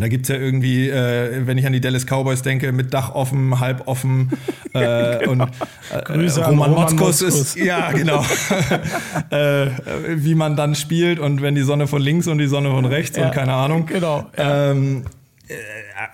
da 0.02 0.08
gibt 0.08 0.24
es 0.24 0.30
ja 0.30 0.36
irgendwie, 0.36 0.90
äh, 0.90 1.46
wenn 1.46 1.58
ich 1.58 1.66
an 1.66 1.74
die 1.74 1.82
Dallas 1.82 2.06
Cowboys 2.06 2.42
denke, 2.42 2.72
mit 2.72 2.94
Dach 2.94 3.14
offen, 3.14 3.60
halb 3.60 3.88
offen. 3.88 4.32
Äh, 4.74 5.20
genau. 5.26 5.32
und 5.32 5.42
äh, 5.42 6.02
Grüße 6.04 6.46
Roman, 6.46 6.72
Motzkus 6.72 7.22
ist, 7.22 7.56
ja, 7.56 7.92
genau. 7.92 8.24
äh, 9.30 9.68
wie 10.16 10.36
man 10.36 10.56
dann 10.56 10.76
spielt 10.76 11.20
und 11.20 11.42
wenn 11.42 11.56
die 11.56 11.62
Sonne 11.62 11.88
von 11.88 12.02
links 12.02 12.28
und 12.28 12.38
die 12.38 12.48
Sonne 12.48 12.70
von 12.72 12.86
rechts 12.86 13.18
ja, 13.18 13.26
und 13.26 13.34
keine 13.34 13.54
Ahnung. 13.54 13.86
Genau. 13.86 14.26
Ja. 14.38 14.72
Ähm, 14.72 15.04
äh, 15.06 15.19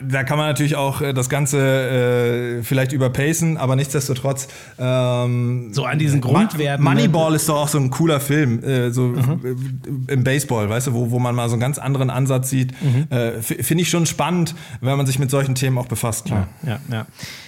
da 0.01 0.23
kann 0.23 0.38
man 0.38 0.47
natürlich 0.47 0.75
auch 0.75 1.01
äh, 1.01 1.13
das 1.13 1.29
Ganze 1.29 2.59
äh, 2.59 2.63
vielleicht 2.63 2.93
überpacen, 2.93 3.57
aber 3.57 3.75
nichtsdestotrotz. 3.75 4.47
Ähm, 4.79 5.73
so 5.73 5.86
an 5.86 5.99
diesen 5.99 6.21
Grundwerten. 6.21 6.83
Ne? 6.83 6.89
Moneyball 6.89 7.36
ist 7.36 7.49
doch 7.49 7.63
auch 7.63 7.67
so 7.67 7.77
ein 7.77 7.89
cooler 7.89 8.19
Film, 8.19 8.63
äh, 8.63 8.91
so 8.91 9.07
mhm. 9.07 10.05
im 10.07 10.23
Baseball, 10.23 10.69
weißt 10.69 10.88
du, 10.88 10.93
wo, 10.93 11.11
wo 11.11 11.19
man 11.19 11.36
mal 11.36 11.49
so 11.49 11.53
einen 11.53 11.61
ganz 11.61 11.77
anderen 11.77 12.09
Ansatz 12.09 12.49
sieht. 12.49 12.73
Mhm. 12.81 13.07
Äh, 13.09 13.41
Finde 13.41 13.83
ich 13.83 13.89
schon 13.89 14.05
spannend, 14.05 14.55
wenn 14.81 14.97
man 14.97 15.05
sich 15.05 15.19
mit 15.19 15.29
solchen 15.29 15.55
Themen 15.55 15.77
auch 15.77 15.88
befasst. 15.88 16.25
Klar. 16.25 16.47
Ja, 16.63 16.69
ja, 16.69 16.79
ja 16.91 17.05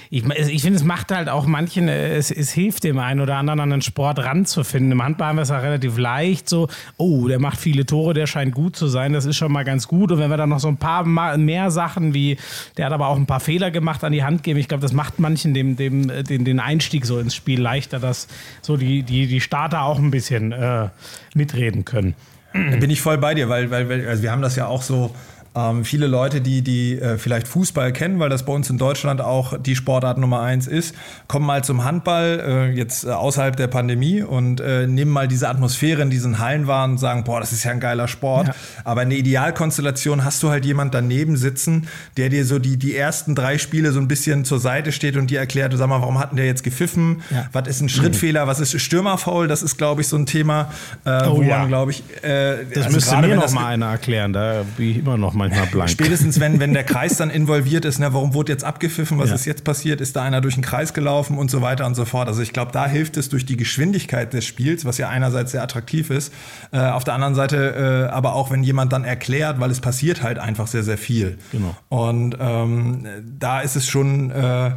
ich, 0.09 0.23
ich 0.25 0.61
finde, 0.61 0.77
es 0.77 0.83
macht 0.83 1.11
halt 1.11 1.29
auch 1.29 1.45
manchen, 1.45 1.87
äh, 1.87 2.15
es, 2.15 2.31
es 2.31 2.51
hilft 2.51 2.83
dem 2.83 2.99
einen 2.99 3.19
oder 3.19 3.35
anderen 3.35 3.59
an 3.59 3.69
den 3.69 3.81
Sport 3.81 4.19
ranzufinden. 4.19 4.91
Im 4.91 5.03
Handball 5.03 5.29
haben 5.29 5.35
wir 5.37 5.43
es 5.43 5.49
ja 5.49 5.59
relativ 5.59 5.97
leicht 5.97 6.49
so, 6.49 6.67
oh, 6.97 7.27
der 7.27 7.39
macht 7.39 7.59
viele 7.59 7.85
Tore, 7.85 8.13
der 8.13 8.27
scheint 8.27 8.53
gut 8.53 8.75
zu 8.75 8.87
sein, 8.87 9.13
das 9.13 9.25
ist 9.25 9.35
schon 9.35 9.51
mal 9.51 9.63
ganz 9.63 9.87
gut. 9.87 10.11
Und 10.11 10.19
wenn 10.19 10.29
wir 10.29 10.37
dann 10.37 10.49
noch 10.49 10.59
so 10.59 10.67
ein 10.67 10.77
paar 10.77 11.05
mehr 11.05 11.71
Sachen 11.71 12.13
wie, 12.13 12.37
der 12.77 12.85
hat 12.85 12.93
aber 12.93 13.07
auch 13.07 13.17
ein 13.17 13.25
paar 13.25 13.39
Fehler 13.39 13.71
gemacht, 13.71 14.03
an 14.03 14.11
die 14.11 14.23
Hand 14.23 14.43
geben, 14.43 14.59
ich 14.59 14.67
glaube, 14.67 14.81
das 14.81 14.93
macht 14.93 15.19
manchen 15.19 15.53
dem, 15.53 15.75
dem, 15.75 16.09
äh, 16.09 16.23
den, 16.23 16.45
den 16.45 16.59
Einstieg 16.59 17.05
so 17.05 17.19
ins 17.19 17.35
Spiel 17.35 17.61
leichter, 17.61 17.99
dass 17.99 18.27
so 18.61 18.77
die, 18.77 19.03
die, 19.03 19.27
die 19.27 19.41
Starter 19.41 19.83
auch 19.83 19.99
ein 19.99 20.11
bisschen 20.11 20.51
äh, 20.51 20.89
mitreden 21.33 21.85
können. 21.85 22.15
Da 22.53 22.77
bin 22.77 22.89
ich 22.89 23.01
voll 23.01 23.17
bei 23.17 23.35
dir, 23.35 23.49
weil, 23.49 23.69
weil 23.69 24.07
also 24.07 24.23
wir 24.23 24.31
haben 24.31 24.41
das 24.41 24.55
ja 24.55 24.65
auch 24.65 24.81
so 24.81 25.13
ähm, 25.57 25.83
viele 25.83 26.07
Leute, 26.07 26.41
die, 26.41 26.61
die 26.61 26.99
äh, 26.99 27.17
vielleicht 27.17 27.47
Fußball 27.47 27.91
kennen, 27.91 28.19
weil 28.19 28.29
das 28.29 28.43
bei 28.43 28.53
uns 28.53 28.69
in 28.69 28.77
Deutschland 28.77 29.21
auch 29.21 29.57
die 29.57 29.75
Sportart 29.75 30.17
Nummer 30.17 30.41
eins 30.41 30.67
ist, 30.67 30.93
kommen 31.27 31.45
mal 31.45 31.63
zum 31.63 31.83
Handball, 31.83 32.43
äh, 32.45 32.71
jetzt 32.71 33.05
äh, 33.05 33.09
außerhalb 33.09 33.55
der 33.55 33.67
Pandemie 33.67 34.21
und 34.21 34.61
äh, 34.61 34.85
nehmen 34.85 35.11
mal 35.11 35.27
diese 35.27 35.49
Atmosphäre 35.49 36.01
in 36.01 36.09
diesen 36.09 36.39
Hallen 36.39 36.67
wahr 36.67 36.85
und 36.85 36.99
sagen, 36.99 37.23
boah, 37.23 37.39
das 37.39 37.51
ist 37.53 37.63
ja 37.63 37.71
ein 37.71 37.79
geiler 37.79 38.07
Sport. 38.07 38.47
Ja. 38.47 38.55
Aber 38.83 39.03
in 39.03 39.09
der 39.09 39.17
Idealkonstellation 39.17 40.23
hast 40.23 40.43
du 40.43 40.49
halt 40.49 40.65
jemand 40.65 40.93
daneben 40.93 41.37
sitzen, 41.37 41.87
der 42.17 42.29
dir 42.29 42.45
so 42.45 42.59
die, 42.59 42.77
die 42.77 42.95
ersten 42.95 43.33
drei 43.33 43.57
Spiele 43.57 43.91
so 43.91 43.99
ein 43.99 44.07
bisschen 44.07 44.45
zur 44.45 44.59
Seite 44.59 44.91
steht 44.91 45.17
und 45.17 45.31
dir 45.31 45.39
erklärt, 45.39 45.73
sag 45.75 45.87
mal, 45.89 46.01
warum 46.01 46.19
hat 46.19 46.31
denn 46.31 46.37
der 46.37 46.45
jetzt 46.45 46.63
gepfiffen? 46.63 47.21
Ja. 47.31 47.47
Was 47.51 47.67
ist 47.67 47.81
ein 47.81 47.89
Schrittfehler? 47.89 48.45
Was 48.47 48.59
ist 48.59 48.79
Stürmerfaul? 48.79 49.47
Das 49.47 49.63
ist, 49.63 49.77
glaube 49.77 50.01
ich, 50.01 50.07
so 50.07 50.17
ein 50.17 50.25
Thema, 50.25 50.71
äh, 51.03 51.23
oh, 51.25 51.37
wo 51.37 51.41
ja. 51.41 51.59
man, 51.59 51.67
glaube 51.67 51.91
ich, 51.91 52.03
äh, 52.23 52.65
das 52.73 52.85
also 52.85 52.95
müsste 52.95 53.17
mir 53.17 53.35
noch 53.35 53.51
mal 53.51 53.67
einer 53.67 53.87
erklären. 53.87 54.33
Da 54.33 54.63
bin 54.77 54.91
ich 54.91 54.97
immer 54.97 55.17
noch 55.17 55.33
mal 55.33 55.46
manchmal 55.49 55.67
blank. 55.67 55.89
Spätestens, 55.89 56.39
wenn, 56.39 56.59
wenn 56.59 56.73
der 56.73 56.83
Kreis 56.83 57.17
dann 57.17 57.29
involviert 57.29 57.85
ist, 57.85 57.99
ne, 57.99 58.13
warum 58.13 58.33
wurde 58.33 58.51
jetzt 58.51 58.63
abgepfiffen, 58.63 59.17
was 59.17 59.29
ja. 59.29 59.35
ist 59.35 59.45
jetzt 59.45 59.63
passiert, 59.63 60.01
ist 60.01 60.15
da 60.15 60.23
einer 60.23 60.41
durch 60.41 60.55
den 60.55 60.63
Kreis 60.63 60.93
gelaufen 60.93 61.37
und 61.37 61.51
so 61.51 61.61
weiter 61.61 61.85
und 61.85 61.95
so 61.95 62.05
fort. 62.05 62.27
Also 62.27 62.41
ich 62.41 62.53
glaube, 62.53 62.71
da 62.71 62.87
hilft 62.87 63.17
es 63.17 63.29
durch 63.29 63.45
die 63.45 63.57
Geschwindigkeit 63.57 64.33
des 64.33 64.45
Spiels, 64.45 64.85
was 64.85 64.97
ja 64.97 65.09
einerseits 65.09 65.51
sehr 65.51 65.63
attraktiv 65.63 66.09
ist, 66.09 66.33
äh, 66.71 66.79
auf 66.79 67.03
der 67.03 67.13
anderen 67.13 67.35
Seite 67.35 68.07
äh, 68.09 68.13
aber 68.13 68.33
auch, 68.33 68.51
wenn 68.51 68.63
jemand 68.63 68.93
dann 68.93 69.03
erklärt, 69.03 69.59
weil 69.59 69.71
es 69.71 69.79
passiert 69.79 70.23
halt 70.23 70.39
einfach 70.39 70.67
sehr, 70.67 70.83
sehr 70.83 70.97
viel. 70.97 71.37
Genau. 71.51 71.75
Und 71.89 72.37
ähm, 72.39 73.05
da 73.39 73.61
ist 73.61 73.75
es 73.75 73.87
schon 73.87 74.31
äh, 74.31 74.71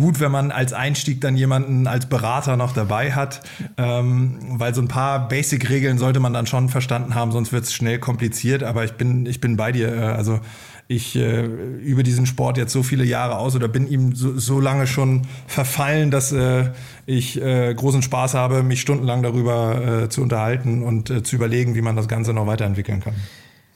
gut, 0.00 0.18
wenn 0.18 0.32
man 0.32 0.50
als 0.50 0.72
Einstieg 0.72 1.20
dann 1.20 1.36
jemanden 1.36 1.86
als 1.86 2.06
Berater 2.06 2.56
noch 2.56 2.72
dabei 2.72 3.12
hat, 3.12 3.42
ähm, 3.76 4.38
weil 4.48 4.74
so 4.74 4.80
ein 4.80 4.88
paar 4.88 5.28
Basic-Regeln 5.28 5.98
sollte 5.98 6.20
man 6.20 6.32
dann 6.32 6.46
schon 6.46 6.68
verstanden 6.68 7.14
haben, 7.14 7.32
sonst 7.32 7.52
wird 7.52 7.64
es 7.64 7.72
schnell 7.72 7.98
kompliziert. 7.98 8.62
Aber 8.62 8.84
ich 8.84 8.92
bin, 8.92 9.26
ich 9.26 9.40
bin 9.40 9.56
bei 9.56 9.72
dir. 9.72 9.94
Äh, 9.94 10.00
also 10.00 10.40
ich 10.88 11.14
äh, 11.14 11.44
übe 11.44 12.02
diesen 12.02 12.26
Sport 12.26 12.58
jetzt 12.58 12.72
so 12.72 12.82
viele 12.82 13.04
Jahre 13.04 13.36
aus 13.36 13.54
oder 13.54 13.68
bin 13.68 13.86
ihm 13.88 14.12
so, 14.16 14.36
so 14.36 14.58
lange 14.58 14.88
schon 14.88 15.22
verfallen, 15.46 16.10
dass 16.10 16.32
äh, 16.32 16.70
ich 17.06 17.40
äh, 17.40 17.72
großen 17.72 18.02
Spaß 18.02 18.34
habe, 18.34 18.64
mich 18.64 18.80
stundenlang 18.80 19.22
darüber 19.22 20.02
äh, 20.04 20.08
zu 20.08 20.20
unterhalten 20.20 20.82
und 20.82 21.08
äh, 21.10 21.22
zu 21.22 21.36
überlegen, 21.36 21.76
wie 21.76 21.82
man 21.82 21.94
das 21.94 22.08
Ganze 22.08 22.32
noch 22.32 22.48
weiterentwickeln 22.48 23.00
kann. 23.00 23.14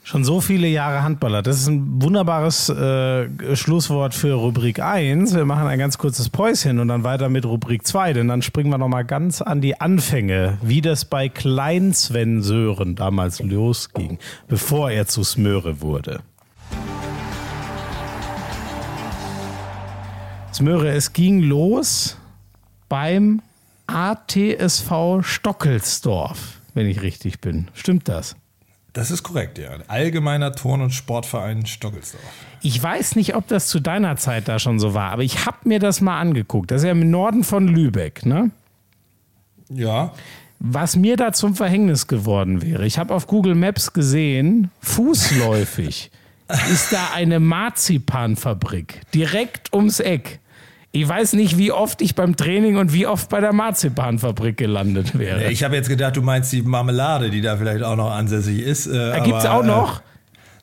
Schon 0.07 0.23
so 0.23 0.43
viele 0.43 0.69
Jahre 0.69 1.03
Handballer. 1.03 1.41
Das 1.41 1.59
ist 1.59 1.67
ein 1.67 2.03
wunderbares 2.03 2.69
äh, 2.69 3.57
Schlusswort 3.57 4.13
für 4.13 4.35
Rubrik 4.35 4.79
1. 4.79 5.35
Wir 5.35 5.47
machen 5.47 5.67
ein 5.67 5.79
ganz 5.79 5.97
kurzes 5.97 6.29
Päuschen 6.29 6.79
und 6.79 6.89
dann 6.89 7.05
weiter 7.05 7.31
mit 7.31 7.47
Rubrik 7.47 7.87
2, 7.87 8.13
denn 8.13 8.29
dann 8.29 8.43
springen 8.43 8.69
wir 8.69 8.77
nochmal 8.77 9.07
ganz 9.07 9.41
an 9.41 9.63
die 9.63 9.81
Anfänge, 9.81 10.59
wie 10.61 10.83
das 10.83 11.07
bei 11.07 11.31
Klein 11.31 11.95
Sven 11.95 12.43
Sören 12.43 12.97
damals 12.97 13.41
losging, 13.41 14.19
bevor 14.47 14.91
er 14.91 15.07
zu 15.07 15.25
Smöre 15.25 15.81
wurde. 15.81 16.21
Smöre, 20.53 20.91
es 20.91 21.15
ging 21.15 21.41
los 21.41 22.19
beim 22.91 23.41
ATSV 23.87 25.23
Stockelsdorf, 25.23 26.61
wenn 26.75 26.87
ich 26.87 27.01
richtig 27.01 27.41
bin. 27.41 27.69
Stimmt 27.73 28.07
das? 28.11 28.37
Das 28.95 29.11
ist 29.11 29.25
korrekt, 29.25 29.59
ja. 29.59 29.71
Allgemeiner 29.89 30.53
Turn- 30.53 30.81
und 30.81 30.93
Sportverein 30.93 31.67
Stockelsdorf. 31.67 32.23
Ich 32.63 32.81
weiß 32.81 33.17
nicht, 33.17 33.35
ob 33.35 33.49
das 33.49 33.67
zu 33.67 33.81
deiner 33.81 34.17
Zeit 34.17 34.47
da 34.47 34.61
schon 34.61 34.79
so 34.79 34.95
war, 34.95 35.11
aber 35.11 35.23
ich 35.23 35.47
habe 35.47 35.57
mir 35.65 35.81
das 35.81 36.01
mal 36.01 36.19
angeguckt. 36.21 36.71
Das 36.71 36.83
ist 36.83 36.87
ja 36.87 36.93
im 36.93 37.11
Norden 37.11 37.43
von 37.43 37.67
Lübeck, 37.67 38.25
ne? 38.25 38.53
Ja. 39.69 40.13
Was 40.61 40.95
mir 40.95 41.17
da 41.17 41.33
zum 41.33 41.57
Verhängnis 41.57 42.07
geworden 42.07 42.63
wäre, 42.63 42.87
ich 42.87 42.97
habe 42.97 43.13
auf 43.13 43.27
Google 43.27 43.57
Maps 43.57 43.93
gesehen, 43.93 44.71
fußläufig 44.81 46.13
ist 46.71 46.93
da 46.93 47.11
eine 47.13 47.41
Marzipanfabrik 47.41 49.03
direkt 49.13 49.75
ums 49.75 49.99
Eck. 49.99 50.39
Ich 50.97 51.09
weiß 51.09 51.33
nicht, 51.33 51.59
wie 51.59 51.73
oft 51.73 52.01
ich 52.03 52.15
beim 52.15 52.37
Training 52.37 52.77
und 52.77 52.93
wie 52.93 53.09
oft 53.09 53.29
bei 53.29 53.41
der 53.41 53.53
Marzipanfabrik 53.53 54.57
gelandet 54.57 55.19
wäre. 55.19 55.51
Ich 55.51 55.65
habe 55.65 55.75
jetzt 55.75 55.89
gedacht, 55.89 56.17
du 56.17 56.23
meinst 56.23 56.53
die 56.53 56.63
Marmelade, 56.63 57.31
die 57.31 57.41
da 57.41 57.57
vielleicht 57.57 57.83
auch 57.83 57.97
noch 57.97 58.13
ansässig 58.13 58.63
ist. 58.63 58.87
Äh, 58.87 59.11
da 59.11 59.19
gibt 59.19 59.39
es 59.39 59.45
auch 59.45 59.65
noch. 59.65 59.99
Äh, 59.99 60.03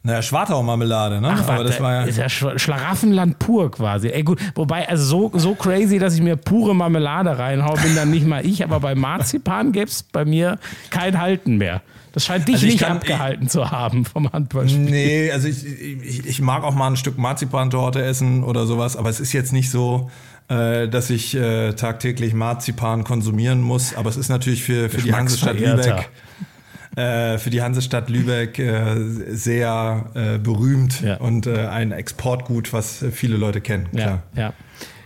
naja, 0.04 0.22
Schwartau-Marmelade, 0.22 1.20
ne? 1.20 1.36
Ach, 1.36 1.50
aber 1.50 1.66
das 1.66 1.82
war 1.82 1.94
ja 1.94 2.04
ist 2.04 2.18
ja 2.18 2.30
Schlaraffenland 2.30 3.40
pur 3.40 3.72
quasi. 3.72 4.08
Ey, 4.08 4.24
gut, 4.24 4.40
wobei, 4.56 4.88
also 4.88 5.04
so, 5.04 5.38
so 5.38 5.54
crazy, 5.54 6.00
dass 6.00 6.16
ich 6.16 6.22
mir 6.22 6.38
pure 6.38 6.74
Marmelade 6.74 7.38
reinhaue, 7.38 7.78
bin 7.82 7.94
dann 7.94 8.10
nicht 8.10 8.26
mal 8.26 8.46
ich, 8.46 8.64
aber 8.64 8.80
bei 8.80 8.96
Marzipan 8.96 9.74
gäbe 9.74 9.88
es 9.88 10.02
bei 10.02 10.24
mir 10.24 10.60
kein 10.92 11.20
Halten 11.20 11.58
mehr. 11.58 11.82
Das 12.12 12.26
scheint 12.26 12.48
dich 12.48 12.56
also 12.56 12.66
nicht 12.66 12.80
kann, 12.80 12.98
abgehalten 12.98 13.46
ich, 13.46 13.52
zu 13.52 13.72
haben 13.72 14.04
vom 14.06 14.32
Handballspiel. 14.32 14.82
Nee, 14.82 15.32
also 15.32 15.48
ich, 15.48 15.66
ich, 15.66 16.28
ich, 16.28 16.42
mag 16.42 16.64
auch 16.64 16.76
mal 16.76 16.88
ein 16.88 16.98
Stück 16.98 17.18
Marzipantorte 17.18 18.04
essen 18.04 18.44
oder 18.44 18.66
sowas, 18.66 18.98
aber 18.98 19.10
es 19.10 19.20
ist 19.20 19.32
jetzt 19.32 19.54
nicht 19.54 19.70
so, 19.70 20.12
äh, 20.50 20.90
dass 20.90 21.10
ich 21.10 21.36
äh, 21.36 21.72
tagtäglich 21.74 22.34
Marzipan 22.34 23.06
konsumieren 23.06 23.62
muss. 23.62 23.96
Aber 23.96 24.10
es 24.10 24.18
ist 24.18 24.30
natürlich 24.30 24.64
für, 24.64 24.90
für 24.90 25.02
die 25.02 25.14
Hansestadt 25.14 25.60
Lübeck. 25.60 26.10
Äh, 26.98 27.38
für 27.38 27.50
die 27.50 27.62
Hansestadt 27.62 28.10
Lübeck 28.10 28.60
äh, 28.60 28.96
sehr 29.30 30.12
äh, 30.14 30.38
berühmt 30.38 31.02
ja. 31.02 31.16
und 31.18 31.48
ein 31.48 31.94
Exportgut, 31.94 32.74
was 32.74 33.06
viele 33.14 33.38
Leute 33.38 33.62
kennen. 33.62 33.90
Klar. 33.92 34.24
Ja, 34.36 34.42
ja. 34.42 34.54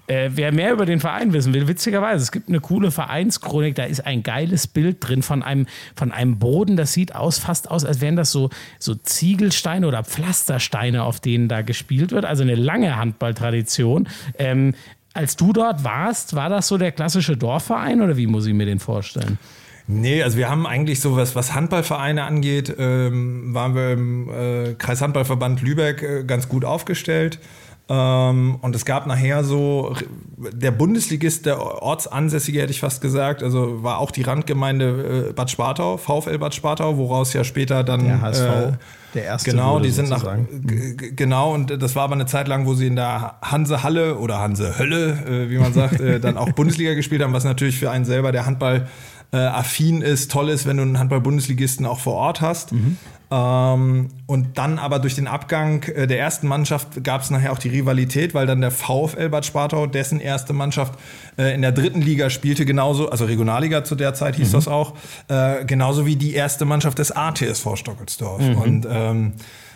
Äh, 0.08 0.32
wer 0.34 0.52
mehr 0.52 0.74
über 0.74 0.86
den 0.86 1.00
Verein 1.00 1.34
wissen 1.34 1.54
will, 1.54 1.68
witzigerweise, 1.68 2.24
es 2.24 2.32
gibt 2.32 2.48
eine 2.48 2.60
coole 2.60 2.92
Vereinschronik, 2.92 3.76
da 3.76 3.84
ist 3.86 4.06
ein 4.06 4.22
geiles 4.22 4.68
Bild 4.68 4.98
drin 5.00 5.24
von 5.24 5.42
einem, 5.42 5.66
von 5.96 6.12
einem 6.12 6.38
Boden, 6.38 6.78
das 6.78 6.94
sieht 6.94 7.16
aus, 7.16 7.40
fast 7.40 7.72
aus, 7.72 7.86
als 7.86 8.02
wären 8.02 8.16
das 8.16 8.32
so, 8.32 8.50
so 8.78 8.94
Ziegelsteine 8.94 9.88
oder 9.88 10.04
Pflastersteine, 10.04 11.04
auf 11.04 11.20
denen 11.20 11.48
da 11.48 11.64
gespielt 11.64 12.12
wird. 12.12 12.26
Also 12.26 12.44
eine 12.44 12.56
lange 12.56 12.98
Handballtradition. 12.98 14.08
Ähm, 14.38 14.76
als 15.14 15.38
du 15.38 15.54
dort 15.54 15.84
warst, 15.84 16.36
war 16.36 16.50
das 16.50 16.68
so 16.68 16.78
der 16.78 16.92
klassische 16.92 17.38
Dorfverein 17.38 18.02
oder 18.02 18.18
wie 18.18 18.28
muss 18.28 18.46
ich 18.46 18.54
mir 18.54 18.66
den 18.66 18.80
vorstellen? 18.80 19.40
Nee, 19.88 20.24
also 20.24 20.38
wir 20.38 20.50
haben 20.50 20.66
eigentlich 20.66 21.00
so 21.00 21.16
was, 21.16 21.36
was 21.36 21.54
Handballvereine 21.54 22.24
angeht, 22.24 22.74
ähm, 22.78 23.54
waren 23.54 23.76
wir 23.76 23.92
im 23.94 24.30
äh, 24.30 24.74
Kreishandballverband 24.74 25.62
Lübeck 25.62 26.02
äh, 26.02 26.24
ganz 26.24 26.50
gut 26.50 26.66
aufgestellt. 26.66 27.40
Ähm, 27.88 28.58
und 28.62 28.76
es 28.76 28.84
gab 28.84 29.06
nachher 29.06 29.44
so, 29.44 29.96
der 30.38 30.72
Bundesligist, 30.72 31.46
der 31.46 31.62
Ortsansässige, 31.62 32.62
hätte 32.62 32.72
ich 32.72 32.80
fast 32.80 33.00
gesagt, 33.00 33.44
also 33.44 33.84
war 33.84 34.00
auch 34.00 34.10
die 34.12 34.24
Randgemeinde 34.24 35.28
äh, 35.30 35.34
Bad 35.34 35.52
Spartau, 35.52 35.98
VfL 35.98 36.40
Bad 36.40 36.56
Spartau, 36.56 36.98
woraus 36.98 37.34
ja 37.34 37.44
später 37.44 37.84
dann. 37.84 38.06
Der 38.06 38.22
HSV. 38.22 38.42
Äh, 38.42 38.72
der 39.14 39.24
erste. 39.24 39.52
Genau, 39.52 39.80
die 39.80 39.92
sind 39.92 40.08
sozusagen. 40.08 40.48
nach. 40.64 41.10
Genau, 41.16 41.54
und 41.54 41.82
das 41.82 41.96
war 41.96 42.04
aber 42.04 42.16
eine 42.16 42.26
Zeit 42.26 42.48
lang, 42.48 42.66
wo 42.66 42.74
sie 42.74 42.88
in 42.88 42.96
der 42.96 43.36
Hanse-Halle 43.42 44.18
oder 44.18 44.40
Hanse-Hölle, 44.40 45.46
äh, 45.46 45.50
wie 45.50 45.58
man 45.58 45.74
sagt, 45.74 46.02
äh, 46.02 46.20
dann 46.20 46.38
auch 46.38 46.52
Bundesliga 46.52 46.96
gespielt 46.96 47.22
haben, 47.22 47.34
was 47.34 47.44
natürlich 47.44 47.80
für 47.80 47.92
einen 47.92 48.06
selber 48.06 48.32
der 48.32 48.46
Handball 48.46 48.88
äh, 49.32 49.38
affin 49.38 50.02
ist, 50.02 50.32
toll 50.32 50.50
ist, 50.50 50.66
wenn 50.66 50.78
du 50.78 50.84
einen 50.84 51.00
Handball-Bundesligisten 51.00 51.86
auch 51.86 52.00
vor 52.00 52.16
Ort 52.16 52.42
hast. 52.42 52.74
Mhm. 52.74 52.98
Ähm, 53.36 54.12
und 54.28 54.58
dann 54.58 54.80
aber 54.80 55.00
durch 55.00 55.16
den 55.16 55.28
Abgang 55.28 55.84
äh, 55.84 56.08
der 56.08 56.20
ersten 56.20 56.48
Mannschaft 56.48 57.04
gab 57.04 57.22
es 57.22 57.30
nachher 57.32 57.52
auch 57.52 57.60
die 57.60 57.68
Rivalität, 57.68 58.34
weil 58.34 58.48
dann 58.48 58.62
der 58.62 58.72
VfL 58.72 59.28
Bad 59.30 59.46
Spartau, 59.46 59.88
dessen 59.88 60.22
erste 60.22 60.54
Mannschaft 60.54 60.98
äh, 61.38 61.54
in 61.54 61.62
der 61.62 61.74
dritten 61.74 62.02
Liga 62.02 62.30
spielte, 62.30 62.66
genauso, 62.66 63.10
also 63.10 63.26
Regionalliga 63.26 63.84
zu 63.84 63.96
der 63.96 64.14
Zeit 64.14 64.38
hieß 64.38 64.50
mhm. 64.50 64.54
das 64.54 64.68
auch, 64.70 64.94
äh, 65.28 65.66
genauso 65.66 66.06
wie 66.06 66.16
die 66.16 66.34
erste 66.34 66.64
Mannschaft 66.64 66.98
des 66.98 67.12
ATSV 67.12 67.76
Stockelsdorf. 67.76 68.42
Mhm. 68.42 68.58
Und 68.58 68.88
ähm, 68.90 69.34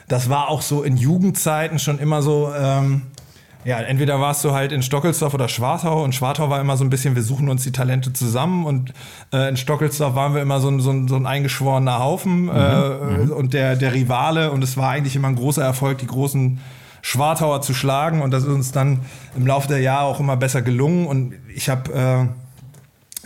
das 0.07 0.29
war 0.29 0.47
auch 0.47 0.61
so 0.61 0.83
in 0.83 0.95
Jugendzeiten 0.95 1.79
schon 1.79 1.99
immer 1.99 2.21
so, 2.21 2.53
ähm, 2.57 3.01
ja, 3.69 3.79
entweder 3.81 4.19
warst 4.19 4.43
du 4.43 4.51
halt 4.51 4.71
in 4.71 4.81
Stockelsdorf 4.81 5.35
oder 5.35 5.47
Schwartau 5.47 6.03
und 6.03 6.15
Schwartau 6.15 6.49
war 6.49 6.59
immer 6.59 6.75
so 6.75 6.83
ein 6.83 6.89
bisschen, 6.89 7.13
wir 7.13 7.21
suchen 7.21 7.49
uns 7.49 7.61
die 7.61 7.71
Talente 7.71 8.11
zusammen 8.11 8.65
und 8.65 8.95
äh, 9.31 9.47
in 9.47 9.57
Stockelsdorf 9.57 10.15
waren 10.15 10.33
wir 10.33 10.41
immer 10.41 10.59
so 10.59 10.69
ein, 10.69 10.79
so 10.79 10.89
ein, 10.89 11.07
so 11.07 11.15
ein 11.15 11.27
eingeschworener 11.27 11.99
Haufen 11.99 12.45
mhm, 12.45 12.49
äh, 12.49 13.25
mhm. 13.25 13.31
und 13.31 13.53
der, 13.53 13.75
der 13.75 13.93
Rivale 13.93 14.49
und 14.49 14.63
es 14.63 14.75
war 14.75 14.89
eigentlich 14.89 15.15
immer 15.15 15.27
ein 15.27 15.35
großer 15.35 15.63
Erfolg, 15.63 15.99
die 15.99 16.07
großen 16.07 16.59
Schwartauer 17.03 17.61
zu 17.61 17.75
schlagen 17.75 18.23
und 18.23 18.31
das 18.31 18.41
ist 18.41 18.49
uns 18.49 18.71
dann 18.71 19.01
im 19.37 19.45
Laufe 19.45 19.67
der 19.67 19.81
Jahre 19.81 20.05
auch 20.05 20.19
immer 20.19 20.35
besser 20.35 20.63
gelungen 20.63 21.05
und 21.05 21.35
ich 21.53 21.69
habe 21.69 22.33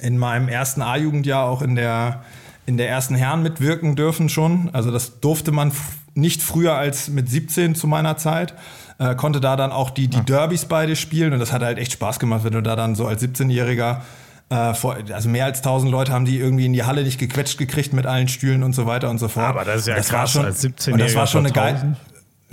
äh, 0.01 0.05
in 0.05 0.17
meinem 0.17 0.49
ersten 0.49 0.81
A-Jugendjahr 0.81 1.45
auch 1.45 1.61
in 1.61 1.75
der, 1.75 2.21
in 2.65 2.75
der 2.75 2.89
ersten 2.89 3.15
Herren 3.15 3.43
mitwirken 3.43 3.95
dürfen 3.95 4.27
schon, 4.27 4.71
also 4.73 4.91
das 4.91 5.21
durfte 5.21 5.53
man 5.53 5.71
nicht 6.15 6.41
früher 6.41 6.75
als 6.75 7.09
mit 7.09 7.29
17 7.29 7.75
zu 7.75 7.87
meiner 7.87 8.17
Zeit 8.17 8.53
äh, 8.99 9.15
konnte 9.15 9.41
da 9.41 9.55
dann 9.55 9.71
auch 9.71 9.89
die, 9.89 10.07
die 10.07 10.17
ah. 10.17 10.23
Derbys 10.23 10.65
beide 10.65 10.95
spielen 10.95 11.33
und 11.33 11.39
das 11.39 11.51
hat 11.51 11.63
halt 11.63 11.77
echt 11.77 11.93
Spaß 11.93 12.19
gemacht, 12.19 12.43
wenn 12.43 12.53
du 12.53 12.61
da 12.61 12.75
dann 12.75 12.95
so 12.95 13.07
als 13.07 13.23
17-Jähriger 13.23 14.01
äh, 14.49 15.13
also 15.13 15.29
mehr 15.29 15.45
als 15.45 15.59
1000 15.59 15.91
Leute 15.91 16.11
haben 16.11 16.25
die 16.25 16.37
irgendwie 16.37 16.65
in 16.65 16.73
die 16.73 16.83
Halle 16.83 17.03
nicht 17.03 17.19
gequetscht 17.19 17.57
gekriegt 17.57 17.93
mit 17.93 18.05
allen 18.05 18.27
Stühlen 18.27 18.63
und 18.63 18.73
so 18.73 18.85
weiter 18.85 19.09
und 19.09 19.17
so 19.17 19.27
fort. 19.27 19.47
Aber 19.47 19.65
das 19.65 19.81
ist 19.81 19.87
ja 19.87 19.95
das 19.95 20.09
krass, 20.09 20.19
war 20.19 20.27
schon, 20.27 20.45
als 20.45 20.63
17-Jähriger. 20.63 20.93
Und 20.93 21.01
das 21.01 21.15
war 21.15 21.27
schon 21.27 21.45
eine 21.45 21.53
geile 21.53 21.95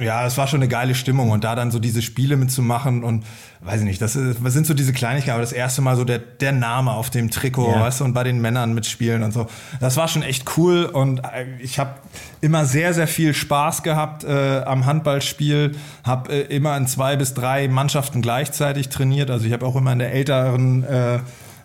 ja, 0.01 0.27
es 0.27 0.39
war 0.39 0.47
schon 0.47 0.61
eine 0.61 0.69
geile 0.69 0.95
Stimmung 0.95 1.31
und 1.31 1.45
da 1.45 1.55
dann 1.55 1.71
so 1.71 1.79
diese 1.79 2.03
Spiele 2.03 2.37
mitzumachen 2.37 3.05
und 3.05 3.25
weiß 3.61 3.81
ich 3.81 3.87
nicht, 3.87 4.01
das, 4.01 4.17
ist, 4.17 4.39
das 4.43 4.53
sind 4.53 4.67
so 4.67 4.75
diese 4.75 4.93
Kleinigkeiten, 4.93 5.33
aber 5.33 5.43
das 5.43 5.53
erste 5.53 5.83
Mal 5.83 5.97
so 5.97 6.05
der, 6.05 6.19
der 6.19 6.53
Name 6.53 6.93
auf 6.93 7.11
dem 7.11 7.31
Trikot, 7.31 7.73
ja. 7.73 7.81
weißt 7.83 8.01
du, 8.01 8.05
und 8.05 8.15
bei 8.15 8.25
den 8.25 8.41
Männern 8.41 8.75
mitspielen 8.75 9.23
und 9.23 9.33
so. 9.33 9.47
Das 9.81 9.97
war 9.97 10.09
schon 10.09 10.23
echt 10.23 10.57
cool 10.57 10.87
und 10.87 11.21
äh, 11.21 11.47
ich 11.61 11.79
habe 11.79 11.97
immer 12.41 12.65
sehr, 12.65 12.95
sehr 12.95 13.07
viel 13.07 13.35
Spaß 13.35 13.83
gehabt 13.83 14.25
äh, 14.25 14.63
am 14.65 14.87
Handballspiel, 14.87 15.77
habe 16.05 16.33
äh, 16.33 16.41
immer 16.55 16.77
in 16.77 16.87
zwei 16.87 17.17
bis 17.17 17.35
drei 17.35 17.69
Mannschaften 17.69 18.23
gleichzeitig 18.23 18.89
trainiert, 18.89 19.31
also 19.31 19.47
ich 19.47 19.53
habe 19.53 19.67
auch 19.67 19.77
immer 19.77 19.93
in 19.93 19.99
der 19.99 20.13
älteren 20.13 20.85
äh, 20.85 21.19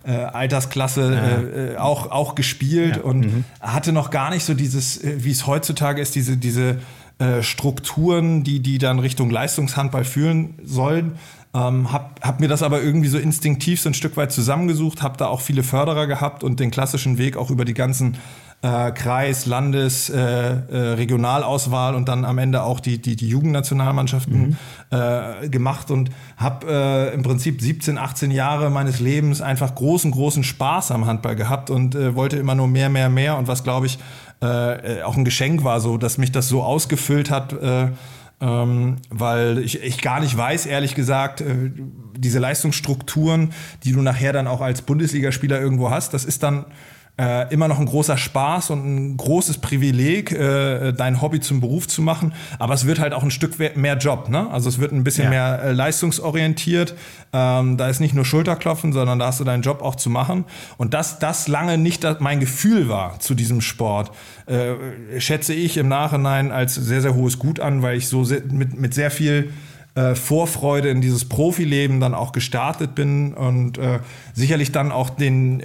äh, 0.05 0.11
Altersklasse 0.11 1.13
ja. 1.13 1.19
äh, 1.19 1.73
äh 1.73 1.77
auch, 1.77 2.11
auch 2.11 2.35
gespielt 2.35 2.97
ja. 2.97 3.03
und 3.03 3.21
mhm. 3.21 3.45
hatte 3.59 3.91
noch 3.91 4.11
gar 4.11 4.29
nicht 4.29 4.45
so 4.45 4.53
dieses, 4.53 5.03
äh, 5.03 5.23
wie 5.23 5.31
es 5.31 5.47
heutzutage 5.47 6.01
ist, 6.01 6.15
diese, 6.15 6.37
diese 6.37 6.77
äh, 7.19 7.41
Strukturen, 7.43 8.43
die, 8.43 8.59
die 8.59 8.77
dann 8.77 8.99
Richtung 8.99 9.29
Leistungshandball 9.29 10.03
führen 10.03 10.55
sollen. 10.63 11.13
Ähm, 11.53 11.91
hab, 11.93 12.19
hab 12.21 12.41
mir 12.41 12.49
das 12.49 12.61
aber 12.61 12.81
irgendwie 12.81 13.07
so 13.07 13.17
instinktiv 13.17 13.79
so 13.79 13.89
ein 13.89 13.93
Stück 13.93 14.17
weit 14.17 14.33
zusammengesucht, 14.33 15.01
habe 15.01 15.15
da 15.15 15.27
auch 15.27 15.39
viele 15.39 15.63
Förderer 15.63 16.07
gehabt 16.07 16.43
und 16.43 16.59
den 16.59 16.71
klassischen 16.71 17.17
Weg 17.17 17.37
auch 17.37 17.49
über 17.49 17.63
die 17.63 17.73
ganzen 17.73 18.17
äh, 18.61 18.91
Kreis, 18.91 19.45
Landes, 19.45 20.09
äh, 20.09 20.17
äh, 20.19 20.77
Regionalauswahl 20.95 21.95
und 21.95 22.09
dann 22.09 22.25
am 22.25 22.37
Ende 22.39 22.63
auch 22.63 22.79
die, 22.79 23.01
die, 23.01 23.15
die 23.15 23.29
Jugendnationalmannschaften 23.29 24.49
mhm. 24.49 24.57
äh, 24.89 25.47
gemacht 25.49 25.91
und 25.91 26.09
habe 26.35 26.67
äh, 26.67 27.13
im 27.13 27.23
Prinzip 27.23 27.61
17, 27.61 27.97
18 27.97 28.31
Jahre 28.31 28.69
meines 28.69 28.99
Lebens 28.99 29.41
einfach 29.41 29.75
großen, 29.75 30.11
großen 30.11 30.43
Spaß 30.43 30.91
am 30.91 31.05
Handball 31.05 31.35
gehabt 31.35 31.69
und 31.69 31.95
äh, 31.95 32.15
wollte 32.15 32.37
immer 32.37 32.55
nur 32.55 32.67
mehr, 32.67 32.89
mehr, 32.89 33.09
mehr 33.09 33.37
und 33.37 33.47
was 33.47 33.63
glaube 33.63 33.85
ich 33.85 33.99
äh, 34.45 35.03
auch 35.03 35.17
ein 35.17 35.25
Geschenk 35.25 35.63
war, 35.63 35.79
so 35.79 35.97
dass 35.97 36.17
mich 36.17 36.31
das 36.31 36.47
so 36.47 36.63
ausgefüllt 36.63 37.29
hat, 37.29 37.53
äh, 37.53 37.87
ähm, 38.41 38.97
weil 39.09 39.59
ich, 39.59 39.81
ich 39.81 40.01
gar 40.01 40.19
nicht 40.19 40.35
weiß, 40.35 40.65
ehrlich 40.65 40.95
gesagt, 40.95 41.41
äh, 41.41 41.71
diese 42.17 42.39
Leistungsstrukturen, 42.39 43.53
die 43.83 43.91
du 43.91 44.01
nachher 44.01 44.33
dann 44.33 44.47
auch 44.47 44.61
als 44.61 44.81
Bundesligaspieler 44.81 45.59
irgendwo 45.59 45.89
hast, 45.89 46.13
das 46.13 46.25
ist 46.25 46.43
dann 46.43 46.65
äh, 47.17 47.53
immer 47.53 47.67
noch 47.67 47.79
ein 47.79 47.85
großer 47.85 48.17
Spaß 48.17 48.71
und 48.71 48.85
ein 48.85 49.17
großes 49.17 49.59
Privileg, 49.59 50.31
äh, 50.33 50.91
dein 50.91 51.21
Hobby 51.21 51.39
zum 51.39 51.61
Beruf 51.61 51.87
zu 51.87 52.01
machen. 52.01 52.33
Aber 52.59 52.73
es 52.73 52.85
wird 52.85 52.99
halt 52.99 53.13
auch 53.13 53.23
ein 53.23 53.31
Stück 53.31 53.57
mehr 53.77 53.97
Job. 53.97 54.29
Ne? 54.29 54.49
Also 54.51 54.67
es 54.67 54.79
wird 54.79 54.91
ein 54.91 55.03
bisschen 55.03 55.25
ja. 55.25 55.29
mehr 55.29 55.61
äh, 55.63 55.71
leistungsorientiert. 55.71 56.93
Ähm, 57.31 57.77
da 57.77 57.87
ist 57.87 58.01
nicht 58.01 58.13
nur 58.13 58.25
Schulterklopfen, 58.25 58.91
sondern 58.91 59.19
da 59.19 59.27
hast 59.27 59.39
du 59.39 59.45
deinen 59.45 59.63
Job 59.63 59.81
auch 59.81 59.95
zu 59.95 60.09
machen. 60.09 60.43
Und 60.77 60.93
dass 60.93 61.19
das 61.19 61.47
lange 61.47 61.77
nicht 61.77 62.05
mein 62.19 62.39
Gefühl 62.39 62.89
war 62.89 63.19
zu 63.19 63.33
diesem 63.33 63.61
Sport, 63.61 64.11
äh, 64.45 65.19
schätze 65.19 65.53
ich 65.53 65.77
im 65.77 65.87
Nachhinein 65.87 66.51
als 66.51 66.75
sehr, 66.75 67.01
sehr 67.01 67.15
hohes 67.15 67.39
Gut 67.39 67.59
an, 67.61 67.81
weil 67.81 67.97
ich 67.97 68.09
so 68.09 68.25
sehr, 68.25 68.41
mit, 68.51 68.77
mit 68.79 68.93
sehr 68.93 69.09
viel 69.09 69.51
äh, 69.95 70.15
Vorfreude 70.15 70.89
in 70.89 70.99
dieses 70.99 71.23
Profileben 71.23 72.01
dann 72.01 72.13
auch 72.13 72.33
gestartet 72.33 72.93
bin 72.93 73.33
und 73.33 73.77
äh, 73.77 73.99
sicherlich 74.33 74.73
dann 74.73 74.91
auch 74.91 75.09
den 75.09 75.61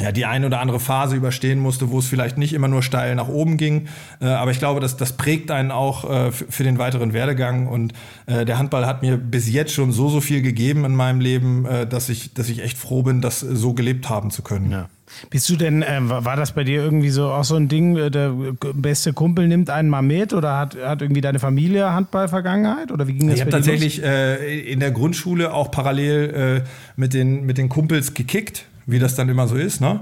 ja, 0.00 0.12
die 0.12 0.26
eine 0.26 0.46
oder 0.46 0.60
andere 0.60 0.78
Phase 0.78 1.16
überstehen 1.16 1.58
musste, 1.58 1.90
wo 1.90 1.98
es 1.98 2.06
vielleicht 2.06 2.38
nicht 2.38 2.52
immer 2.52 2.68
nur 2.68 2.82
steil 2.82 3.14
nach 3.16 3.28
oben 3.28 3.56
ging. 3.56 3.88
Äh, 4.20 4.26
aber 4.26 4.52
ich 4.52 4.58
glaube, 4.58 4.80
das, 4.80 4.96
das 4.96 5.12
prägt 5.14 5.50
einen 5.50 5.72
auch 5.72 6.08
äh, 6.08 6.30
für 6.30 6.62
den 6.62 6.78
weiteren 6.78 7.12
Werdegang. 7.12 7.66
Und 7.66 7.94
äh, 8.26 8.44
der 8.44 8.58
Handball 8.58 8.86
hat 8.86 9.02
mir 9.02 9.16
bis 9.16 9.50
jetzt 9.50 9.72
schon 9.72 9.90
so, 9.90 10.08
so 10.08 10.20
viel 10.20 10.40
gegeben 10.40 10.84
in 10.84 10.94
meinem 10.94 11.20
Leben, 11.20 11.66
äh, 11.66 11.86
dass, 11.86 12.08
ich, 12.08 12.32
dass 12.32 12.48
ich 12.48 12.62
echt 12.62 12.78
froh 12.78 13.02
bin, 13.02 13.20
das 13.20 13.40
so 13.40 13.74
gelebt 13.74 14.08
haben 14.08 14.30
zu 14.30 14.42
können. 14.42 14.70
Ja. 14.70 14.88
Bist 15.30 15.48
du 15.48 15.56
denn, 15.56 15.82
äh, 15.82 15.98
war 16.00 16.36
das 16.36 16.52
bei 16.52 16.62
dir 16.62 16.82
irgendwie 16.82 17.08
so 17.08 17.30
auch 17.30 17.44
so 17.44 17.56
ein 17.56 17.68
Ding, 17.68 17.96
äh, 17.96 18.10
der 18.10 18.32
beste 18.74 19.14
Kumpel 19.14 19.48
nimmt 19.48 19.68
einen 19.68 19.88
mal 19.88 20.02
mit 20.02 20.32
oder 20.32 20.58
hat, 20.58 20.76
hat 20.76 21.02
irgendwie 21.02 21.22
deine 21.22 21.40
Familie 21.40 21.92
Handball-Vergangenheit 21.92 22.92
oder 22.92 23.08
wie 23.08 23.14
ging 23.14 23.28
das 23.28 23.36
Ich 23.36 23.40
habe 23.40 23.50
tatsächlich 23.50 24.02
in 24.02 24.80
der 24.80 24.90
Grundschule 24.90 25.52
auch 25.52 25.70
parallel 25.70 26.62
mit, 26.96 27.14
den, 27.14 27.46
mit 27.46 27.56
den 27.58 27.68
Kumpels 27.68 28.14
gekickt 28.14 28.66
wie 28.88 28.98
das 28.98 29.14
dann 29.14 29.28
immer 29.28 29.46
so 29.46 29.54
ist. 29.54 29.80
Ne? 29.80 30.00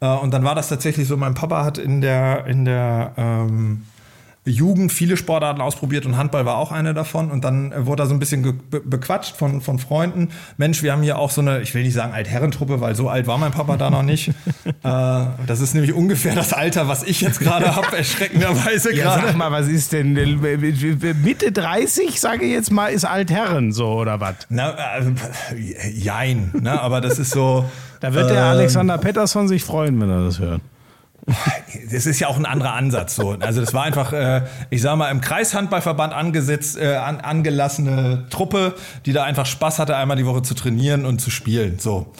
Äh, 0.00 0.06
und 0.06 0.32
dann 0.32 0.44
war 0.44 0.54
das 0.54 0.68
tatsächlich 0.68 1.06
so, 1.06 1.16
mein 1.16 1.34
Papa 1.34 1.64
hat 1.64 1.76
in 1.76 2.00
der, 2.00 2.46
in 2.46 2.64
der 2.64 3.12
ähm, 3.16 3.82
Jugend 4.48 4.92
viele 4.92 5.16
Sportarten 5.16 5.60
ausprobiert 5.60 6.06
und 6.06 6.16
Handball 6.16 6.44
war 6.44 6.56
auch 6.56 6.72
eine 6.72 6.94
davon. 6.94 7.30
Und 7.30 7.44
dann 7.44 7.72
wurde 7.86 8.02
er 8.02 8.06
so 8.06 8.14
ein 8.14 8.18
bisschen 8.18 8.60
bequatscht 8.70 9.36
von, 9.36 9.60
von 9.60 9.78
Freunden. 9.78 10.30
Mensch, 10.56 10.82
wir 10.82 10.92
haben 10.92 11.02
hier 11.02 11.18
auch 11.18 11.30
so 11.30 11.40
eine, 11.40 11.60
ich 11.60 11.74
will 11.74 11.82
nicht 11.82 11.94
sagen 11.94 12.12
Altherrentruppe, 12.12 12.80
weil 12.80 12.94
so 12.94 13.08
alt 13.08 13.26
war 13.26 13.38
mein 13.38 13.52
Papa 13.52 13.76
da 13.76 13.90
noch 13.90 14.02
nicht. 14.02 14.28
äh, 14.66 14.72
das 14.82 15.60
ist 15.60 15.74
nämlich 15.74 15.92
ungefähr 15.92 16.34
das 16.34 16.52
Alter, 16.52 16.88
was 16.88 17.02
ich 17.02 17.20
jetzt 17.20 17.40
gerade 17.40 17.74
habe, 17.74 17.96
erschreckenderweise 17.96 18.94
ja, 18.94 19.04
gerade. 19.04 19.26
Sag 19.28 19.36
mal, 19.36 19.52
was 19.52 19.68
ist 19.68 19.92
denn 19.92 20.12
Mitte 20.12 21.52
30, 21.52 22.20
sage 22.20 22.44
ich 22.44 22.52
jetzt 22.52 22.70
mal, 22.70 22.88
ist 22.88 23.04
Altherren 23.04 23.72
so 23.72 23.88
oder 23.88 24.20
was? 24.20 24.36
Na, 24.48 24.74
äh, 24.98 25.90
jein, 25.90 26.50
ne? 26.60 26.80
aber 26.80 27.00
das 27.00 27.18
ist 27.18 27.30
so. 27.30 27.64
Da 28.00 28.14
wird 28.14 28.30
der 28.30 28.38
ähm, 28.38 28.44
Alexander 28.44 28.98
Pettersson 28.98 29.48
sich 29.48 29.64
freuen, 29.64 30.00
wenn 30.00 30.10
er 30.10 30.24
das 30.24 30.38
hört. 30.38 30.60
Das 31.90 32.06
ist 32.06 32.20
ja 32.20 32.28
auch 32.28 32.36
ein 32.36 32.46
anderer 32.46 32.74
Ansatz. 32.74 33.16
So. 33.16 33.36
Also 33.40 33.60
das 33.60 33.74
war 33.74 33.84
einfach, 33.84 34.12
äh, 34.12 34.42
ich 34.70 34.82
sag 34.82 34.96
mal, 34.96 35.10
im 35.10 35.20
Kreishandballverband 35.20 36.12
angesetzt, 36.12 36.78
äh, 36.78 36.96
an, 36.96 37.20
angelassene 37.20 38.26
Truppe, 38.30 38.74
die 39.06 39.12
da 39.12 39.24
einfach 39.24 39.46
Spaß 39.46 39.78
hatte, 39.78 39.96
einmal 39.96 40.16
die 40.16 40.26
Woche 40.26 40.42
zu 40.42 40.54
trainieren 40.54 41.04
und 41.04 41.20
zu 41.20 41.30
spielen. 41.30 41.78
So. 41.78 42.12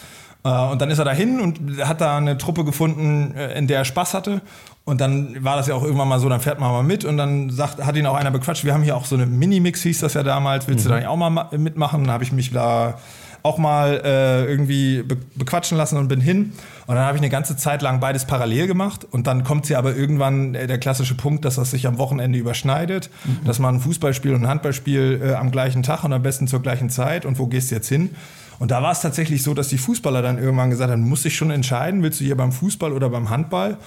Äh, 0.45 0.49
und 0.49 0.81
dann 0.81 0.91
ist 0.91 0.99
er 0.99 1.05
dahin 1.05 1.41
und 1.41 1.61
hat 1.85 2.01
da 2.01 2.17
eine 2.17 2.39
Truppe 2.39 2.65
gefunden, 2.65 3.35
äh, 3.37 3.59
in 3.59 3.67
der 3.67 3.79
er 3.79 3.85
Spaß 3.85 4.15
hatte. 4.15 4.43
Und 4.85 5.01
dann 5.01 5.45
war 5.45 5.57
das 5.57 5.67
ja 5.67 5.75
auch 5.75 5.83
irgendwann 5.83 6.09
mal 6.09 6.19
so, 6.19 6.29
dann 6.29 6.41
fährt 6.41 6.61
man 6.61 6.73
mal 6.73 6.83
mit 6.83 7.05
und 7.05 7.19
dann 7.19 7.51
sagt, 7.51 7.85
hat 7.85 7.95
ihn 7.97 8.07
auch 8.07 8.15
einer 8.15 8.31
bequatscht, 8.31 8.65
wir 8.65 8.73
haben 8.73 8.83
hier 8.83 8.97
auch 8.97 9.05
so 9.05 9.17
eine 9.17 9.27
Minimix, 9.27 9.83
hieß 9.83 10.01
das 10.01 10.15
ja 10.15 10.23
damals, 10.23 10.67
willst 10.67 10.85
mhm. 10.85 10.89
du 10.89 10.95
da 10.95 11.01
nicht 11.01 11.09
auch 11.09 11.17
mal 11.17 11.49
mitmachen? 11.59 12.05
Dann 12.05 12.13
habe 12.13 12.25
ich 12.25 12.33
mich 12.33 12.53
da 12.53 12.99
auch 13.43 13.59
mal 13.59 14.01
äh, 14.05 14.45
irgendwie 14.45 15.03
be 15.03 15.17
bequatschen 15.37 15.79
lassen 15.79 15.97
und 15.97 16.09
bin 16.09 16.21
hin. 16.21 16.53
Und 16.87 16.95
dann 16.95 17.05
habe 17.05 17.17
ich 17.17 17.23
eine 17.23 17.31
ganze 17.31 17.57
Zeit 17.57 17.83
lang 17.83 18.01
beides 18.01 18.25
parallel 18.25 18.67
gemacht. 18.67 19.07
Und 19.11 19.27
dann 19.27 19.45
kommt 19.45 19.67
sie 19.67 19.77
aber 19.77 19.95
irgendwann 19.95 20.55
äh, 20.55 20.67
der 20.67 20.79
klassische 20.79 21.15
Punkt, 21.15 21.45
dass 21.45 21.57
das 21.57 21.71
sich 21.71 21.87
am 21.87 21.99
Wochenende 21.99 22.39
überschneidet, 22.39 23.11
mhm. 23.25 23.45
dass 23.45 23.59
man 23.59 23.77
ein 23.77 23.81
Fußballspiel 23.81 24.35
und 24.35 24.45
ein 24.45 24.49
Handballspiel 24.49 25.21
äh, 25.23 25.35
am 25.35 25.51
gleichen 25.51 25.83
Tag 25.83 26.05
und 26.05 26.13
am 26.13 26.23
besten 26.23 26.49
zur 26.49 26.63
gleichen 26.63 26.91
Zeit. 26.91 27.25
Und 27.25 27.39
wo 27.39 27.47
gehst 27.47 27.71
du 27.71 27.75
jetzt 27.75 27.89
hin? 27.89 28.11
Und 28.59 28.71
da 28.71 28.83
war 28.83 28.93
es 28.93 29.01
tatsächlich 29.01 29.43
so, 29.43 29.55
dass 29.55 29.69
die 29.69 29.79
Fußballer 29.79 30.23
dann 30.23 30.39
irgendwann 30.39 30.71
gesagt 30.71 30.91
haben, 30.91 31.03
du 31.03 31.09
musst 31.09 31.25
dich 31.25 31.37
schon 31.37 31.51
entscheiden, 31.51 32.03
willst 32.03 32.21
du 32.21 32.25
hier 32.25 32.37
beim 32.37 32.53
Fußball 32.53 32.93
oder 32.93 33.09
beim 33.09 33.31
Handball? 33.31 33.79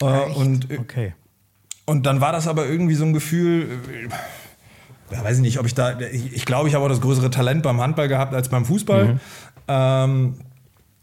Äh, 0.00 0.04
und, 0.04 0.70
äh, 0.70 0.78
okay. 0.78 1.14
und 1.86 2.06
dann 2.06 2.20
war 2.20 2.32
das 2.32 2.46
aber 2.46 2.66
irgendwie 2.66 2.94
so 2.94 3.04
ein 3.04 3.12
Gefühl, 3.12 3.80
äh, 4.06 4.08
ja, 5.10 5.24
weiß 5.24 5.36
ich 5.36 5.42
nicht, 5.42 5.58
ob 5.58 5.66
ich 5.66 5.74
da, 5.74 5.98
ich, 6.00 6.34
ich 6.34 6.44
glaube, 6.44 6.68
ich 6.68 6.74
habe 6.74 6.84
auch 6.84 6.88
das 6.88 7.00
größere 7.00 7.30
Talent 7.30 7.62
beim 7.62 7.80
Handball 7.80 8.08
gehabt 8.08 8.34
als 8.34 8.48
beim 8.48 8.64
Fußball. 8.64 9.04
Mhm. 9.04 9.20
Ähm, 9.68 10.34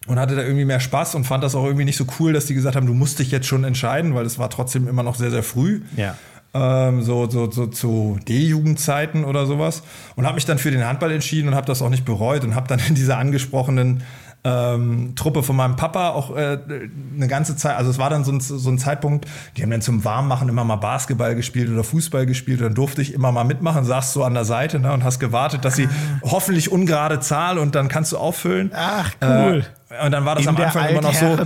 und 0.08 0.20
hatte 0.20 0.36
da 0.36 0.44
irgendwie 0.44 0.66
mehr 0.66 0.80
Spaß 0.80 1.16
und 1.16 1.24
fand 1.24 1.44
das 1.44 1.56
auch 1.56 1.66
irgendwie 1.66 1.86
nicht 1.86 1.98
so 1.98 2.06
cool, 2.20 2.34
dass 2.34 2.46
die 2.46 2.54
gesagt 2.54 2.76
haben, 2.76 2.86
du 2.86 2.94
musst 2.94 3.20
dich 3.20 3.32
jetzt 3.32 3.48
schon 3.48 3.64
entscheiden, 3.64 4.14
weil 4.14 4.26
es 4.26 4.38
war 4.38 4.50
trotzdem 4.50 4.88
immer 4.88 5.04
noch 5.04 5.16
sehr, 5.16 5.32
sehr 5.32 5.44
früh. 5.44 5.82
Ja. 5.98 6.16
Ähm, 6.54 7.02
so, 7.02 7.30
so, 7.30 7.50
so 7.52 7.68
zu 7.68 8.20
D-Jugendzeiten 8.28 9.26
oder 9.26 9.46
sowas. 9.46 9.84
Und 10.16 10.26
habe 10.26 10.36
mich 10.36 10.46
dann 10.46 10.58
für 10.58 10.72
den 10.72 10.86
Handball 10.86 11.12
entschieden 11.12 11.50
und 11.50 11.56
habe 11.56 11.66
das 11.66 11.82
auch 11.82 11.90
nicht 11.90 12.06
bereut 12.06 12.44
und 12.44 12.56
habe 12.56 12.68
dann 12.68 12.80
in 12.88 12.96
dieser 12.96 13.18
angesprochenen 13.18 14.04
ähm, 14.46 15.14
Truppe 15.16 15.42
von 15.42 15.56
meinem 15.56 15.76
Papa 15.76 16.10
auch 16.10 16.36
äh, 16.36 16.60
eine 17.16 17.28
ganze 17.28 17.56
Zeit, 17.58 17.76
also 17.76 17.90
es 17.90 17.98
war 17.98 18.12
dann 18.12 18.24
so 18.24 18.32
ein, 18.32 18.40
so 18.40 18.70
ein 18.70 18.78
Zeitpunkt, 18.78 19.26
die 19.58 19.64
haben 19.64 19.72
dann 19.72 19.82
zum 19.82 20.06
Warmmachen 20.06 20.48
immer 20.48 20.64
mal 20.64 20.76
Basketball 20.76 21.36
gespielt 21.36 21.70
oder 21.70 21.84
Fußball 21.84 22.28
gespielt 22.28 22.60
und 22.60 22.66
dann 22.68 22.76
durfte 22.76 23.02
ich 23.02 23.14
immer 23.14 23.32
mal 23.32 23.44
mitmachen, 23.44 23.84
saß 23.84 24.14
so 24.14 24.24
an 24.24 24.36
der 24.36 24.46
Seite 24.46 24.80
ne, 24.80 24.94
und 24.94 25.04
hast 25.04 25.20
gewartet, 25.20 25.66
dass 25.66 25.76
sie 25.76 25.88
ah. 25.88 26.30
hoffentlich 26.30 26.72
ungerade 26.72 27.20
Zahl 27.20 27.58
und 27.58 27.74
dann 27.74 27.88
kannst 27.88 28.12
du 28.12 28.18
auffüllen. 28.18 28.72
Ach, 28.74 29.12
cool. 29.22 29.66
Äh, 29.66 29.85
und 30.04 30.12
dann 30.12 30.26
war 30.26 30.36
das 30.36 30.44
In 30.44 30.50
am 30.50 30.58
Anfang 30.58 30.90
immer 30.90 31.02
noch 31.02 31.14
so, 31.14 31.38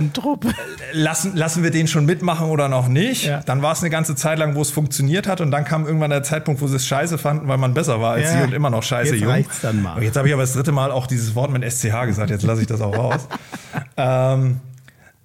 lassen, 0.92 1.36
lassen 1.36 1.62
wir 1.62 1.70
den 1.70 1.86
schon 1.86 2.06
mitmachen 2.06 2.48
oder 2.48 2.68
noch 2.68 2.88
nicht. 2.88 3.26
Ja. 3.26 3.40
Dann 3.44 3.62
war 3.62 3.72
es 3.72 3.80
eine 3.80 3.90
ganze 3.90 4.14
Zeit 4.16 4.38
lang, 4.38 4.54
wo 4.54 4.62
es 4.62 4.70
funktioniert 4.70 5.28
hat 5.28 5.40
und 5.40 5.50
dann 5.50 5.64
kam 5.64 5.86
irgendwann 5.86 6.10
der 6.10 6.22
Zeitpunkt, 6.22 6.60
wo 6.60 6.66
sie 6.66 6.76
es 6.76 6.86
scheiße 6.86 7.18
fanden, 7.18 7.48
weil 7.48 7.58
man 7.58 7.74
besser 7.74 8.00
war 8.00 8.12
als 8.12 8.32
ja. 8.32 8.38
sie 8.38 8.44
und 8.44 8.54
immer 8.54 8.70
noch 8.70 8.82
scheiße 8.82 9.14
jetzt 9.14 9.22
jung. 9.22 9.44
Dann 9.62 9.82
mal. 9.82 9.96
Und 9.96 10.02
jetzt 10.02 10.16
habe 10.16 10.28
ich 10.28 10.34
aber 10.34 10.42
das 10.42 10.52
dritte 10.52 10.72
Mal 10.72 10.90
auch 10.90 11.06
dieses 11.06 11.34
Wort 11.34 11.50
mit 11.50 11.70
SCH 11.70 12.06
gesagt, 12.06 12.30
jetzt 12.30 12.44
lasse 12.44 12.60
ich 12.62 12.66
das 12.66 12.80
auch 12.80 12.96
raus. 12.96 13.28
ähm, 13.96 14.60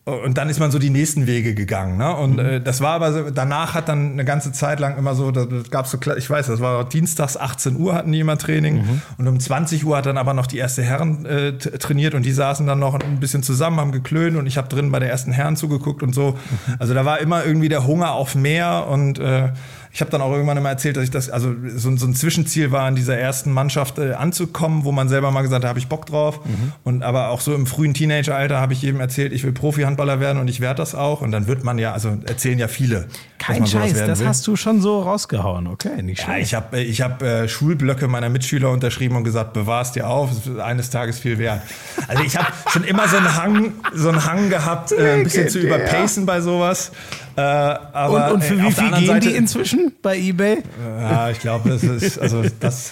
und 0.05 0.37
dann 0.37 0.49
ist 0.49 0.59
man 0.59 0.69
so 0.69 0.77
die 0.77 0.91
nächsten 0.91 1.25
Wege 1.25 1.55
gegangen. 1.55 1.97
Ne? 1.97 2.15
Und 2.15 2.33
mhm. 2.33 2.39
äh, 2.39 2.61
das 2.61 2.79
war 2.79 2.93
aber 2.93 3.11
so, 3.11 3.31
danach 3.31 3.73
hat 3.73 3.89
dann 3.89 4.11
eine 4.11 4.23
ganze 4.23 4.51
Zeit 4.51 4.79
lang 4.79 4.97
immer 4.97 5.15
so, 5.15 5.31
da 5.31 5.47
gab 5.71 5.87
so, 5.87 5.97
ich 6.15 6.29
weiß, 6.29 6.45
das 6.45 6.59
war 6.59 6.87
dienstags 6.87 7.37
18 7.37 7.75
Uhr 7.75 7.95
hatten 7.95 8.11
die 8.11 8.19
immer 8.19 8.37
Training 8.37 8.77
mhm. 8.77 9.01
und 9.17 9.27
um 9.27 9.39
20 9.39 9.83
Uhr 9.83 9.97
hat 9.97 10.05
dann 10.05 10.19
aber 10.19 10.35
noch 10.35 10.45
die 10.45 10.59
erste 10.59 10.83
Herren 10.83 11.25
äh, 11.25 11.57
trainiert 11.57 12.13
und 12.13 12.23
die 12.23 12.31
saßen 12.31 12.67
dann 12.67 12.77
noch 12.77 12.93
ein 12.93 13.19
bisschen 13.19 13.41
zusammen, 13.41 13.79
haben 13.79 13.91
geklönt 13.91 14.37
und 14.37 14.45
ich 14.45 14.57
habe 14.57 14.67
drin 14.67 14.91
bei 14.91 14.99
der 14.99 15.09
ersten 15.09 15.31
Herren 15.31 15.55
zugeguckt 15.55 16.03
und 16.03 16.13
so. 16.13 16.33
Mhm. 16.67 16.75
Also 16.77 16.93
da 16.93 17.03
war 17.05 17.19
immer 17.19 17.43
irgendwie 17.43 17.69
der 17.69 17.87
Hunger 17.87 18.11
auf 18.11 18.35
mehr 18.35 18.85
und 18.87 19.17
äh, 19.17 19.53
ich 19.95 20.01
habe 20.01 20.11
dann 20.11 20.21
auch 20.21 20.33
irgendwann 20.33 20.57
immer 20.57 20.67
erzählt, 20.67 20.97
dass 20.97 21.05
ich 21.05 21.09
das, 21.09 21.29
also 21.29 21.55
so, 21.73 21.95
so 21.95 22.05
ein 22.05 22.13
Zwischenziel 22.13 22.69
war, 22.71 22.85
in 22.89 22.95
dieser 22.95 23.17
ersten 23.17 23.49
Mannschaft 23.53 23.97
äh, 23.97 24.11
anzukommen, 24.11 24.83
wo 24.83 24.91
man 24.91 25.07
selber 25.07 25.31
mal 25.31 25.41
gesagt 25.41 25.63
hat, 25.63 25.69
habe 25.69 25.79
ich 25.79 25.87
Bock 25.87 26.05
drauf. 26.05 26.45
Mhm. 26.45 26.73
Und 26.83 27.01
aber 27.01 27.29
auch 27.29 27.39
so 27.39 27.55
im 27.55 27.65
frühen 27.65 27.93
Teenageralter 27.93 28.59
habe 28.59 28.73
ich 28.73 28.81
jedem 28.81 28.99
erzählt, 28.99 29.31
ich 29.31 29.45
will 29.45 29.53
Profi-Handballer 29.53 30.19
werden 30.19 30.39
und 30.39 30.49
ich 30.49 30.59
werde 30.59 30.79
das 30.79 30.95
auch. 30.95 31.21
Und 31.21 31.31
dann 31.31 31.47
wird 31.47 31.63
man 31.63 31.77
ja, 31.77 31.93
also 31.93 32.17
erzählen 32.25 32.59
ja 32.59 32.67
viele. 32.67 33.07
Kein 33.37 33.65
Scheiß, 33.65 33.93
das 33.93 34.19
will. 34.19 34.27
hast 34.27 34.45
du 34.47 34.57
schon 34.57 34.81
so 34.81 35.01
rausgehauen, 35.01 35.67
okay, 35.67 36.01
nicht 36.03 36.21
schlecht. 36.21 36.29
Ja, 36.29 36.43
ich 36.43 36.53
habe 36.55 36.81
ich 36.81 37.01
hab, 37.01 37.21
äh, 37.21 37.47
Schulblöcke 37.47 38.09
meiner 38.09 38.27
Mitschüler 38.27 38.71
unterschrieben 38.71 39.15
und 39.15 39.23
gesagt, 39.23 39.53
bewahrst 39.53 39.95
dir 39.95 40.09
auf, 40.09 40.29
es 40.29 40.45
ist 40.45 40.59
eines 40.59 40.89
Tages 40.89 41.19
viel 41.19 41.37
wert. 41.37 41.61
Also 42.09 42.21
ich 42.21 42.35
habe 42.35 42.47
schon 42.69 42.83
immer 42.83 43.07
so 43.07 43.15
einen 43.15 43.33
Hang, 43.33 43.73
so 43.93 44.09
einen 44.09 44.25
Hang 44.25 44.49
gehabt, 44.49 44.91
äh, 44.91 45.13
ein 45.13 45.23
bisschen 45.23 45.47
zu 45.47 45.59
überpacen 45.59 46.25
bei 46.25 46.41
sowas. 46.41 46.91
Äh, 47.37 47.41
aber, 47.41 48.27
und, 48.27 48.33
und, 48.35 48.43
für 48.43 48.57
wie 48.61 48.71
viel 48.71 48.91
gehen 48.91 49.07
Seite, 49.07 49.27
die 49.27 49.35
inzwischen 49.35 49.84
bei 50.01 50.17
eBay? 50.17 50.63
Ja, 50.99 51.29
ich 51.29 51.39
glaube, 51.39 51.69
das 51.69 51.83
ist, 51.83 52.19
also 52.19 52.43
das, 52.59 52.91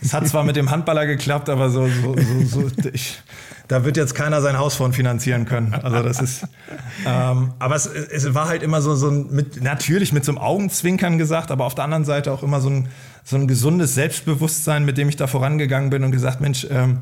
das 0.00 0.14
hat 0.14 0.28
zwar 0.28 0.44
mit 0.44 0.56
dem 0.56 0.70
Handballer 0.70 1.06
geklappt, 1.06 1.48
aber 1.48 1.70
so, 1.70 1.88
so, 1.88 2.14
so, 2.44 2.68
so 2.68 2.88
ich, 2.92 3.18
da 3.68 3.84
wird 3.84 3.96
jetzt 3.96 4.14
keiner 4.14 4.40
sein 4.40 4.58
Haus 4.58 4.74
von 4.74 4.92
finanzieren 4.92 5.44
können. 5.44 5.74
Also 5.74 6.02
das 6.02 6.20
ist, 6.20 6.46
ähm, 7.06 7.52
aber 7.58 7.76
es, 7.76 7.86
es 7.86 8.34
war 8.34 8.48
halt 8.48 8.62
immer 8.62 8.80
so, 8.80 8.94
so 8.94 9.10
ein, 9.10 9.28
mit, 9.30 9.62
natürlich 9.62 10.12
mit 10.12 10.24
so 10.24 10.32
einem 10.32 10.38
Augenzwinkern 10.38 11.18
gesagt, 11.18 11.50
aber 11.50 11.66
auf 11.66 11.74
der 11.74 11.84
anderen 11.84 12.04
Seite 12.04 12.32
auch 12.32 12.42
immer 12.42 12.60
so 12.60 12.70
ein, 12.70 12.88
so 13.24 13.36
ein 13.36 13.46
gesundes 13.46 13.94
Selbstbewusstsein, 13.94 14.84
mit 14.84 14.96
dem 14.96 15.08
ich 15.08 15.16
da 15.16 15.26
vorangegangen 15.26 15.90
bin 15.90 16.02
und 16.02 16.12
gesagt, 16.12 16.40
Mensch, 16.40 16.66
ähm, 16.70 16.98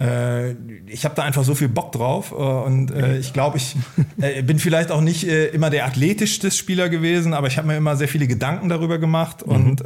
äh, 0.00 0.52
ich 0.86 1.04
habe 1.04 1.14
da 1.16 1.22
einfach 1.22 1.42
so 1.42 1.54
viel 1.54 1.68
Bock 1.68 1.90
drauf 1.92 2.30
äh, 2.30 2.34
und 2.34 2.92
äh, 2.92 3.18
ich 3.18 3.32
glaube, 3.32 3.56
ich 3.56 3.76
äh, 4.20 4.42
bin 4.42 4.58
vielleicht 4.58 4.90
auch 4.90 5.00
nicht 5.00 5.24
immer 5.24 5.70
der 5.70 5.86
athletischste 5.86 6.50
Spieler 6.50 6.88
gewesen, 6.88 7.34
aber 7.34 7.48
ich 7.48 7.58
habe 7.58 7.66
mir 7.66 7.76
immer 7.76 7.96
sehr 7.96 8.08
viele 8.08 8.26
Gedanken 8.26 8.68
darüber 8.68 8.98
gemacht 8.98 9.46
mhm. 9.46 9.52
und 9.52 9.84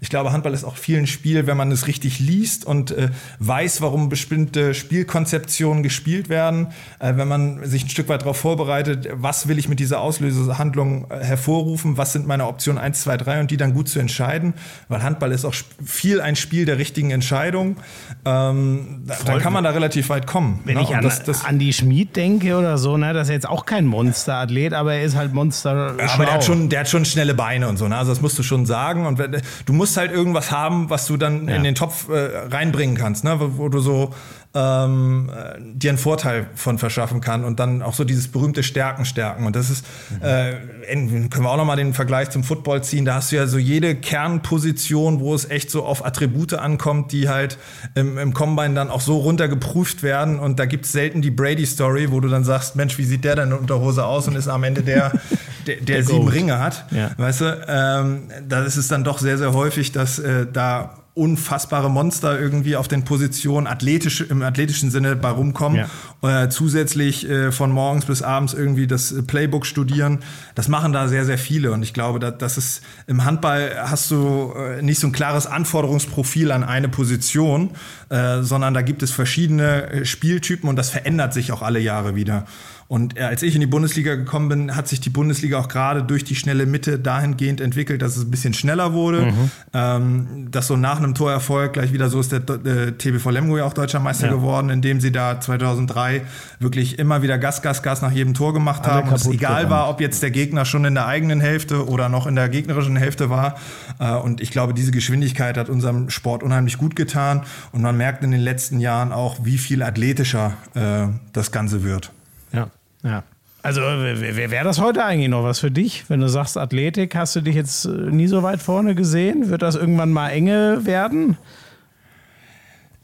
ich 0.00 0.08
glaube, 0.10 0.32
Handball 0.32 0.54
ist 0.54 0.64
auch 0.64 0.76
viel 0.76 0.98
ein 0.98 1.06
Spiel, 1.06 1.46
wenn 1.46 1.56
man 1.56 1.70
es 1.70 1.86
richtig 1.86 2.18
liest 2.18 2.64
und 2.64 2.94
weiß, 3.38 3.80
warum 3.80 4.08
bestimmte 4.08 4.74
Spielkonzeptionen 4.74 5.82
gespielt 5.82 6.28
werden, 6.28 6.68
wenn 7.00 7.28
man 7.28 7.64
sich 7.66 7.84
ein 7.84 7.88
Stück 7.88 8.08
weit 8.08 8.22
darauf 8.22 8.36
vorbereitet, 8.36 9.08
was 9.12 9.48
will 9.48 9.58
ich 9.58 9.68
mit 9.68 9.80
dieser 9.80 10.00
Auslösehandlung 10.00 11.06
hervorrufen, 11.10 11.96
was 11.96 12.12
sind 12.12 12.26
meine 12.26 12.46
Optionen 12.46 12.80
1, 12.80 13.02
2, 13.02 13.16
3 13.16 13.40
und 13.40 13.50
die 13.50 13.56
dann 13.56 13.74
gut 13.74 13.88
zu 13.88 13.98
entscheiden, 13.98 14.54
weil 14.88 15.02
Handball 15.02 15.32
ist 15.32 15.44
auch 15.44 15.54
viel 15.84 16.20
ein 16.20 16.36
Spiel 16.36 16.64
der 16.64 16.78
richtigen 16.78 17.10
Entscheidung. 17.10 17.76
Ähm, 18.24 19.02
kann 19.40 19.52
man 19.52 19.64
da 19.64 19.70
relativ 19.70 20.08
weit 20.08 20.26
kommen. 20.26 20.60
Wenn 20.64 20.76
ne? 20.76 20.82
ich 20.82 20.94
an, 20.94 21.02
das, 21.02 21.22
das 21.24 21.44
an 21.44 21.58
die 21.58 21.72
Schmied 21.72 22.16
denke 22.16 22.56
oder 22.56 22.78
so, 22.78 22.96
ne, 22.96 23.12
das 23.12 23.28
ist 23.28 23.32
jetzt 23.32 23.48
auch 23.48 23.66
kein 23.66 23.86
Monsterathlet, 23.86 24.72
aber 24.72 24.94
er 24.94 25.02
ist 25.02 25.16
halt 25.16 25.32
Monster. 25.32 25.94
Ja, 25.98 26.14
aber 26.14 26.24
der 26.24 26.34
hat, 26.34 26.44
schon, 26.44 26.68
der 26.68 26.80
hat 26.80 26.88
schon 26.88 27.04
schnelle 27.04 27.34
Beine 27.34 27.68
und 27.68 27.76
so, 27.76 27.88
ne? 27.88 27.96
Also 27.96 28.12
das 28.12 28.20
musst 28.20 28.38
du 28.38 28.42
schon 28.42 28.66
sagen. 28.66 29.06
Und 29.06 29.20
du 29.66 29.72
musst 29.72 29.96
halt 29.96 30.12
irgendwas 30.12 30.50
haben, 30.50 30.90
was 30.90 31.06
du 31.06 31.16
dann 31.16 31.48
ja. 31.48 31.56
in 31.56 31.64
den 31.64 31.74
Topf 31.74 32.08
äh, 32.08 32.46
reinbringen 32.50 32.96
kannst, 32.96 33.24
ne? 33.24 33.40
wo, 33.40 33.50
wo 33.56 33.68
du 33.68 33.80
so 33.80 34.14
ähm, 34.52 35.30
äh, 35.32 35.60
dir 35.60 35.90
einen 35.90 35.98
Vorteil 35.98 36.48
von 36.56 36.78
verschaffen 36.78 37.20
kann 37.20 37.44
und 37.44 37.60
dann 37.60 37.82
auch 37.82 37.94
so 37.94 38.02
dieses 38.02 38.26
berühmte 38.28 38.64
Stärken 38.64 39.04
stärken. 39.04 39.46
Und 39.46 39.54
das 39.54 39.70
ist, 39.70 39.86
mhm. 40.10 40.26
äh, 40.26 41.28
können 41.28 41.44
wir 41.44 41.50
auch 41.50 41.56
nochmal 41.56 41.76
den 41.76 41.94
Vergleich 41.94 42.30
zum 42.30 42.42
Football 42.42 42.82
ziehen. 42.82 43.04
Da 43.04 43.14
hast 43.14 43.30
du 43.30 43.36
ja 43.36 43.46
so 43.46 43.58
jede 43.58 43.94
Kernposition, 43.94 45.20
wo 45.20 45.34
es 45.36 45.48
echt 45.48 45.70
so 45.70 45.84
auf 45.84 46.04
Attribute 46.04 46.54
ankommt, 46.54 47.12
die 47.12 47.28
halt 47.28 47.58
im, 47.94 48.18
im 48.18 48.34
Combine 48.34 48.74
dann 48.74 48.90
auch 48.90 49.00
so 49.00 49.18
runtergeprüft 49.18 50.02
werden. 50.02 50.40
Und 50.40 50.58
da 50.58 50.66
gibt 50.66 50.84
es 50.84 50.92
selten 50.92 51.22
die 51.22 51.30
Brady-Story, 51.30 52.10
wo 52.10 52.18
du 52.18 52.28
dann 52.28 52.42
sagst, 52.42 52.74
Mensch, 52.74 52.98
wie 52.98 53.04
sieht 53.04 53.24
der 53.24 53.36
denn 53.36 53.52
in 53.52 53.56
Unterhose 53.56 54.04
aus 54.04 54.26
und 54.26 54.34
ist 54.34 54.48
am 54.48 54.64
Ende 54.64 54.82
der, 54.82 55.12
der, 55.68 55.76
der, 55.76 55.84
der 55.84 56.04
sieben 56.04 56.26
Ringe 56.26 56.58
hat. 56.58 56.86
Ja. 56.90 57.12
Weißt 57.16 57.42
du, 57.42 57.66
ähm, 57.68 58.22
da 58.48 58.64
ist 58.64 58.76
es 58.76 58.88
dann 58.88 59.04
doch 59.04 59.18
sehr, 59.18 59.38
sehr 59.38 59.52
häufig, 59.52 59.92
dass 59.92 60.18
äh, 60.18 60.46
da 60.52 60.96
unfassbare 61.14 61.90
Monster 61.90 62.38
irgendwie 62.38 62.76
auf 62.76 62.86
den 62.86 63.04
Positionen 63.04 63.66
athletisch, 63.66 64.20
im 64.20 64.42
athletischen 64.42 64.90
Sinne 64.90 65.16
bei 65.16 65.30
rumkommen. 65.30 65.86
Ja. 66.22 66.44
Äh, 66.44 66.48
zusätzlich 66.50 67.28
äh, 67.28 67.50
von 67.50 67.72
morgens 67.72 68.04
bis 68.04 68.22
abends 68.22 68.54
irgendwie 68.54 68.86
das 68.86 69.14
Playbook 69.26 69.66
studieren. 69.66 70.20
Das 70.54 70.68
machen 70.68 70.92
da 70.92 71.08
sehr, 71.08 71.24
sehr 71.24 71.38
viele. 71.38 71.72
Und 71.72 71.82
ich 71.82 71.94
glaube, 71.94 72.20
dass, 72.20 72.38
das 72.38 72.58
ist 72.58 72.82
im 73.06 73.24
Handball 73.24 73.72
hast 73.76 74.10
du 74.10 74.52
äh, 74.56 74.82
nicht 74.82 75.00
so 75.00 75.08
ein 75.08 75.12
klares 75.12 75.46
Anforderungsprofil 75.46 76.52
an 76.52 76.62
eine 76.62 76.88
Position, 76.88 77.70
äh, 78.08 78.42
sondern 78.42 78.72
da 78.72 78.82
gibt 78.82 79.02
es 79.02 79.10
verschiedene 79.10 79.90
äh, 79.90 80.04
Spieltypen 80.04 80.68
und 80.68 80.76
das 80.76 80.90
verändert 80.90 81.34
sich 81.34 81.50
auch 81.50 81.62
alle 81.62 81.80
Jahre 81.80 82.14
wieder. 82.14 82.46
Und 82.90 83.16
äh, 83.16 83.20
als 83.20 83.44
ich 83.44 83.54
in 83.54 83.60
die 83.60 83.68
Bundesliga 83.68 84.16
gekommen 84.16 84.48
bin, 84.48 84.74
hat 84.74 84.88
sich 84.88 85.00
die 85.00 85.10
Bundesliga 85.10 85.60
auch 85.60 85.68
gerade 85.68 86.02
durch 86.02 86.24
die 86.24 86.34
schnelle 86.34 86.66
Mitte 86.66 86.98
dahingehend 86.98 87.60
entwickelt, 87.60 88.02
dass 88.02 88.16
es 88.16 88.24
ein 88.24 88.32
bisschen 88.32 88.52
schneller 88.52 88.92
wurde. 88.94 89.26
Mhm. 89.26 89.50
Ähm, 89.72 90.48
dass 90.50 90.66
so 90.66 90.76
nach 90.76 90.96
einem 90.96 91.14
Torerfolg 91.14 91.74
gleich 91.74 91.92
wieder 91.92 92.10
so 92.10 92.18
ist 92.18 92.32
der, 92.32 92.40
der 92.40 92.98
TBV 92.98 93.30
Lemgo 93.30 93.56
ja 93.58 93.64
auch 93.64 93.74
deutscher 93.74 94.00
Meister 94.00 94.26
ja. 94.26 94.32
geworden, 94.32 94.70
indem 94.70 95.00
sie 95.00 95.12
da 95.12 95.38
2003 95.40 96.22
wirklich 96.58 96.98
immer 96.98 97.22
wieder 97.22 97.38
Gas, 97.38 97.62
Gas, 97.62 97.84
Gas 97.84 98.02
nach 98.02 98.10
jedem 98.10 98.34
Tor 98.34 98.52
gemacht 98.52 98.84
Alle 98.84 98.94
haben. 98.94 99.08
Und 99.10 99.14
es 99.14 99.26
egal 99.28 99.66
gerannt. 99.66 99.70
war, 99.70 99.88
ob 99.88 100.00
jetzt 100.00 100.20
der 100.24 100.32
Gegner 100.32 100.64
schon 100.64 100.84
in 100.84 100.94
der 100.94 101.06
eigenen 101.06 101.40
Hälfte 101.40 101.86
oder 101.86 102.08
noch 102.08 102.26
in 102.26 102.34
der 102.34 102.48
gegnerischen 102.48 102.96
Hälfte 102.96 103.30
war. 103.30 103.54
Äh, 104.00 104.14
und 104.16 104.40
ich 104.40 104.50
glaube, 104.50 104.74
diese 104.74 104.90
Geschwindigkeit 104.90 105.56
hat 105.56 105.68
unserem 105.68 106.10
Sport 106.10 106.42
unheimlich 106.42 106.76
gut 106.76 106.96
getan. 106.96 107.42
Und 107.70 107.82
man 107.82 107.96
merkt 107.96 108.24
in 108.24 108.32
den 108.32 108.40
letzten 108.40 108.80
Jahren 108.80 109.12
auch, 109.12 109.44
wie 109.44 109.58
viel 109.58 109.84
athletischer 109.84 110.54
äh, 110.74 111.06
das 111.32 111.52
Ganze 111.52 111.84
wird. 111.84 112.10
Ja. 112.52 112.68
Ja. 113.02 113.24
Also 113.62 113.82
wäre 113.82 114.50
wär 114.50 114.64
das 114.64 114.80
heute 114.80 115.04
eigentlich 115.04 115.28
noch 115.28 115.44
was 115.44 115.58
für 115.58 115.70
dich? 115.70 116.08
Wenn 116.08 116.20
du 116.20 116.28
sagst 116.28 116.56
Athletik, 116.56 117.14
hast 117.14 117.36
du 117.36 117.42
dich 117.42 117.54
jetzt 117.54 117.84
äh, 117.84 117.90
nie 117.90 118.26
so 118.26 118.42
weit 118.42 118.62
vorne 118.62 118.94
gesehen? 118.94 119.50
Wird 119.50 119.60
das 119.62 119.74
irgendwann 119.74 120.12
mal 120.12 120.30
enge 120.30 120.86
werden? 120.86 121.36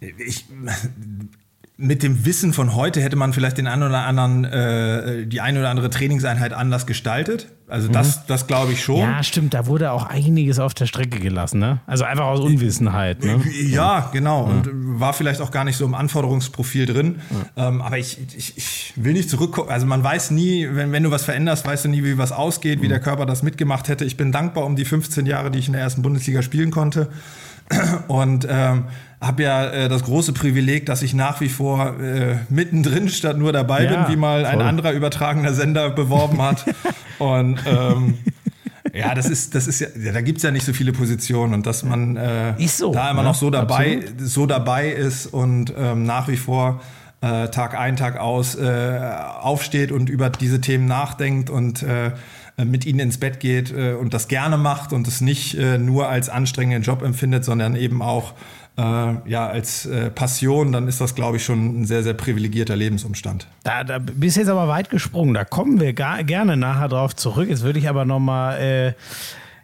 Ich, 0.00 0.46
mit 1.78 2.02
dem 2.02 2.24
Wissen 2.24 2.54
von 2.54 2.74
heute 2.74 3.02
hätte 3.02 3.16
man 3.16 3.34
vielleicht 3.34 3.58
den 3.58 3.66
einen 3.66 3.82
oder 3.82 4.06
anderen, 4.06 4.44
äh, 4.44 5.26
die 5.26 5.42
eine 5.42 5.58
oder 5.58 5.68
andere 5.68 5.90
Trainingseinheit 5.90 6.54
anders 6.54 6.86
gestaltet. 6.86 7.48
Also 7.68 7.88
das, 7.88 8.16
mhm. 8.16 8.20
das 8.28 8.46
glaube 8.46 8.72
ich 8.72 8.82
schon. 8.82 9.00
Ja, 9.00 9.22
stimmt, 9.22 9.52
da 9.52 9.66
wurde 9.66 9.90
auch 9.90 10.06
einiges 10.06 10.58
auf 10.58 10.72
der 10.72 10.86
Strecke 10.86 11.18
gelassen, 11.20 11.58
ne? 11.58 11.80
Also 11.86 12.04
einfach 12.04 12.24
aus 12.24 12.40
Unwissenheit. 12.40 13.22
Ne? 13.22 13.42
Ja, 13.60 14.08
genau. 14.10 14.46
Ja. 14.46 14.52
Und 14.52 14.70
war 15.00 15.12
vielleicht 15.12 15.42
auch 15.42 15.50
gar 15.50 15.64
nicht 15.64 15.76
so 15.76 15.84
im 15.84 15.94
Anforderungsprofil 15.94 16.86
drin. 16.86 17.16
Ja. 17.56 17.68
Ähm, 17.68 17.82
aber 17.82 17.98
ich, 17.98 18.18
ich, 18.34 18.56
ich 18.56 18.92
will 18.96 19.12
nicht 19.12 19.28
zurückgucken. 19.28 19.70
Also 19.70 19.84
man 19.84 20.02
weiß 20.02 20.30
nie, 20.30 20.66
wenn, 20.72 20.92
wenn 20.92 21.02
du 21.02 21.10
was 21.10 21.24
veränderst, 21.24 21.66
weißt 21.66 21.84
du 21.84 21.88
nie, 21.90 22.02
wie 22.04 22.16
was 22.16 22.32
ausgeht, 22.32 22.80
wie 22.80 22.86
mhm. 22.86 22.90
der 22.90 23.00
Körper 23.00 23.26
das 23.26 23.42
mitgemacht 23.42 23.88
hätte. 23.88 24.06
Ich 24.06 24.16
bin 24.16 24.32
dankbar 24.32 24.64
um 24.64 24.76
die 24.76 24.86
15 24.86 25.26
Jahre, 25.26 25.50
die 25.50 25.58
ich 25.58 25.66
in 25.66 25.74
der 25.74 25.82
ersten 25.82 26.00
Bundesliga 26.00 26.40
spielen 26.40 26.70
konnte. 26.70 27.10
Und 28.08 28.46
ähm, 28.48 28.84
habe 29.26 29.42
ja 29.42 29.66
äh, 29.66 29.88
das 29.88 30.04
große 30.04 30.32
Privileg, 30.32 30.86
dass 30.86 31.02
ich 31.02 31.14
nach 31.14 31.40
wie 31.40 31.48
vor 31.48 32.00
äh, 32.00 32.36
mittendrin 32.48 33.08
statt 33.08 33.38
nur 33.38 33.52
dabei 33.52 33.84
ja, 33.84 34.04
bin, 34.04 34.12
wie 34.12 34.16
mal 34.16 34.44
voll. 34.44 34.52
ein 34.52 34.62
anderer 34.62 34.92
übertragener 34.92 35.52
Sender 35.52 35.90
beworben 35.90 36.40
hat. 36.40 36.64
und 37.18 37.58
ähm, 37.66 38.18
ja, 38.94 39.14
das 39.14 39.28
ist, 39.28 39.54
das 39.54 39.66
ist 39.66 39.80
ja, 39.80 39.88
da 40.12 40.20
gibt 40.20 40.38
es 40.38 40.44
ja 40.44 40.50
nicht 40.50 40.64
so 40.64 40.72
viele 40.72 40.92
Positionen 40.92 41.54
und 41.54 41.66
dass 41.66 41.82
man 41.82 42.16
äh, 42.16 42.54
so, 42.66 42.92
da 42.92 43.10
immer 43.10 43.22
ne? 43.22 43.28
noch 43.28 43.34
so 43.34 43.50
dabei, 43.50 44.00
so 44.18 44.46
dabei 44.46 44.88
ist 44.88 45.26
und 45.26 45.72
ähm, 45.76 46.04
nach 46.04 46.28
wie 46.28 46.36
vor 46.36 46.80
äh, 47.20 47.48
Tag 47.48 47.78
ein, 47.78 47.96
Tag 47.96 48.18
aus 48.18 48.54
äh, 48.54 49.00
aufsteht 49.40 49.92
und 49.92 50.08
über 50.08 50.30
diese 50.30 50.60
Themen 50.60 50.86
nachdenkt 50.86 51.50
und 51.50 51.82
äh, 51.82 52.12
mit 52.64 52.86
ihnen 52.86 53.00
ins 53.00 53.18
Bett 53.18 53.40
geht 53.40 53.70
äh, 53.70 53.92
und 53.92 54.14
das 54.14 54.28
gerne 54.28 54.56
macht 54.56 54.92
und 54.92 55.06
es 55.08 55.20
nicht 55.20 55.58
nur 55.78 56.08
als 56.08 56.28
anstrengenden 56.28 56.82
Job 56.82 57.02
empfindet, 57.02 57.44
sondern 57.44 57.76
eben 57.76 58.00
auch 58.00 58.32
äh, 58.78 58.82
ja, 59.28 59.46
als 59.46 59.86
äh, 59.86 60.10
Passion, 60.10 60.72
dann 60.72 60.88
ist 60.88 61.00
das, 61.00 61.14
glaube 61.14 61.38
ich, 61.38 61.44
schon 61.44 61.80
ein 61.80 61.84
sehr, 61.86 62.02
sehr 62.02 62.14
privilegierter 62.14 62.76
Lebensumstand. 62.76 63.46
Da, 63.64 63.84
da 63.84 63.98
bist 63.98 64.36
jetzt 64.36 64.48
aber 64.48 64.68
weit 64.68 64.90
gesprungen. 64.90 65.34
Da 65.34 65.44
kommen 65.44 65.80
wir 65.80 65.92
gar, 65.92 66.22
gerne 66.24 66.56
nachher 66.56 66.88
drauf 66.88 67.16
zurück. 67.16 67.48
Jetzt 67.48 67.62
würde 67.62 67.78
ich 67.78 67.88
aber 67.88 68.04
noch 68.04 68.20
mal 68.20 68.58
äh, 68.58 68.92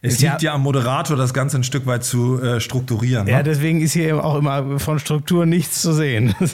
es 0.05 0.19
liegt 0.21 0.43
ja, 0.43 0.51
ja 0.51 0.55
am 0.55 0.63
Moderator, 0.63 1.17
das 1.17 1.33
Ganze 1.33 1.59
ein 1.59 1.63
Stück 1.63 1.87
weit 1.87 2.03
zu 2.03 2.43
äh, 2.43 2.61
strukturieren. 2.61 3.29
Ja, 3.29 3.39
ne? 3.39 3.45
deswegen 3.45 3.81
ist 3.81 3.93
hier 3.93 4.25
auch 4.25 4.37
immer 4.37 4.81
von 4.81 4.99
Struktur 4.99 5.47
nichts 5.47 5.81
zu 5.81 5.93
sehen. 5.93 6.35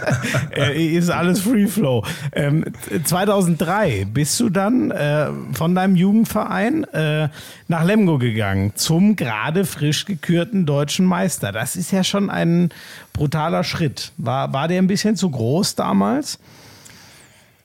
äh, 0.56 0.82
ist 0.82 1.10
alles 1.10 1.40
Free 1.40 1.66
Flow. 1.66 2.04
Ähm, 2.32 2.64
2003 3.04 4.06
bist 4.06 4.40
du 4.40 4.48
dann 4.48 4.90
äh, 4.90 5.28
von 5.52 5.74
deinem 5.74 5.94
Jugendverein 5.94 6.84
äh, 6.84 7.28
nach 7.68 7.84
Lemgo 7.84 8.16
gegangen 8.16 8.72
zum 8.76 9.14
gerade 9.14 9.66
frisch 9.66 10.06
gekürten 10.06 10.64
deutschen 10.64 11.04
Meister. 11.04 11.52
Das 11.52 11.76
ist 11.76 11.92
ja 11.92 12.02
schon 12.02 12.30
ein 12.30 12.70
brutaler 13.12 13.62
Schritt. 13.62 14.12
War, 14.16 14.54
war 14.54 14.68
der 14.68 14.80
ein 14.80 14.86
bisschen 14.86 15.16
zu 15.16 15.30
groß 15.30 15.74
damals? 15.74 16.38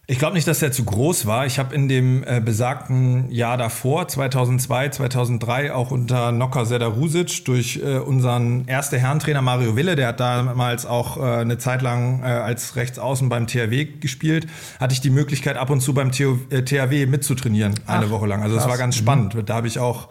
Ich 0.10 0.20
glaube 0.20 0.36
nicht, 0.36 0.48
dass 0.48 0.60
der 0.60 0.72
zu 0.72 0.86
groß 0.86 1.26
war. 1.26 1.46
Ich 1.46 1.60
habe 1.60 1.76
in 1.76 1.90
dem 1.90 2.24
äh, 2.24 2.40
besagten 2.40 3.30
Jahr 3.30 3.58
davor, 3.58 4.08
2002, 4.08 4.88
2003, 4.88 5.74
auch 5.74 5.92
unter 5.92 6.32
Nocker 6.32 6.66
Sedarusic 6.66 7.44
durch 7.44 7.82
äh, 7.84 7.98
unseren 7.98 8.66
ersten 8.70 8.96
Herrentrainer 8.96 9.42
Mario 9.42 9.76
Wille, 9.76 9.98
der 9.98 10.08
hat 10.08 10.22
damals 10.22 10.86
auch 10.86 11.18
äh, 11.18 11.42
eine 11.42 11.58
Zeit 11.58 11.82
lang 11.82 12.24
äh, 12.24 12.28
als 12.28 12.78
Rechtsaußen 12.78 13.28
beim 13.28 13.48
THW 13.48 13.84
gespielt, 14.00 14.48
hatte 14.80 14.94
ich 14.94 15.02
die 15.02 15.10
Möglichkeit, 15.10 15.58
ab 15.58 15.70
und 15.70 15.82
zu 15.82 15.94
beim 15.94 16.14
THW 16.14 17.04
äh, 17.04 17.06
mitzutrainieren, 17.06 17.74
eine 17.86 18.06
Ach, 18.06 18.10
Woche 18.10 18.28
lang. 18.28 18.42
Also 18.44 18.56
das 18.56 18.66
war 18.66 18.78
ganz 18.78 18.96
spannend. 18.96 19.36
Mhm. 19.36 19.46
Da 19.46 19.56
habe 19.56 19.68
ich 19.68 19.78
auch 19.78 20.08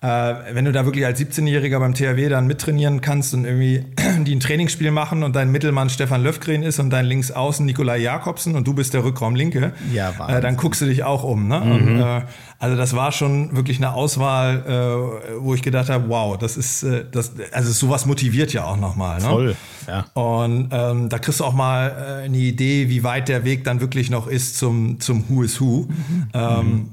wenn 0.00 0.64
du 0.64 0.72
da 0.72 0.84
wirklich 0.84 1.04
als 1.04 1.20
17-Jähriger 1.20 1.78
beim 1.78 1.94
THW 1.94 2.28
dann 2.28 2.46
mittrainieren 2.46 3.00
kannst 3.00 3.34
und 3.34 3.44
irgendwie 3.44 3.84
die 4.24 4.34
ein 4.34 4.40
Trainingsspiel 4.40 4.90
machen 4.90 5.22
und 5.22 5.34
dein 5.34 5.50
Mittelmann 5.50 5.90
Stefan 5.90 6.22
Löfgren 6.22 6.62
ist 6.62 6.78
und 6.78 6.90
dein 6.90 7.06
Linksaußen 7.06 7.64
Nikolai 7.64 7.98
Jakobsen 7.98 8.54
und 8.54 8.66
du 8.66 8.74
bist 8.74 8.94
der 8.94 9.04
Rückraum 9.04 9.34
Linke, 9.34 9.72
ja, 9.92 10.12
äh, 10.28 10.40
dann 10.40 10.56
guckst 10.56 10.80
du 10.80 10.86
dich 10.86 11.02
auch 11.02 11.24
um. 11.24 11.48
Ne? 11.48 11.60
Mhm. 11.60 11.72
Und, 11.72 12.00
äh, 12.00 12.22
also 12.58 12.76
das 12.76 12.94
war 12.94 13.12
schon 13.12 13.54
wirklich 13.56 13.78
eine 13.78 13.92
Auswahl, 13.92 14.64
äh, 14.66 15.40
wo 15.40 15.54
ich 15.54 15.62
gedacht 15.62 15.88
habe, 15.88 16.08
wow, 16.08 16.38
das 16.38 16.56
ist, 16.56 16.82
äh, 16.82 17.04
das, 17.10 17.32
also 17.52 17.72
sowas 17.72 18.06
motiviert 18.06 18.52
ja 18.52 18.64
auch 18.64 18.76
nochmal. 18.76 19.20
Ne? 19.20 19.28
Voll, 19.28 19.56
ja. 19.86 20.06
Und 20.14 20.68
ähm, 20.72 21.08
da 21.08 21.18
kriegst 21.18 21.40
du 21.40 21.44
auch 21.44 21.52
mal 21.52 21.88
äh, 21.88 22.24
eine 22.24 22.36
Idee, 22.36 22.88
wie 22.88 23.02
weit 23.04 23.28
der 23.28 23.44
Weg 23.44 23.64
dann 23.64 23.80
wirklich 23.80 24.10
noch 24.10 24.26
ist 24.26 24.58
zum, 24.58 25.00
zum 25.00 25.28
Who 25.28 25.42
is 25.42 25.60
Who. 25.60 25.86
Mhm. 25.88 26.28
Ähm, 26.32 26.90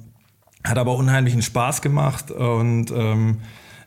hat 0.64 0.78
aber 0.78 0.96
unheimlichen 0.96 1.42
Spaß 1.42 1.82
gemacht 1.82 2.32
und 2.32 2.92
ähm, 2.92 3.40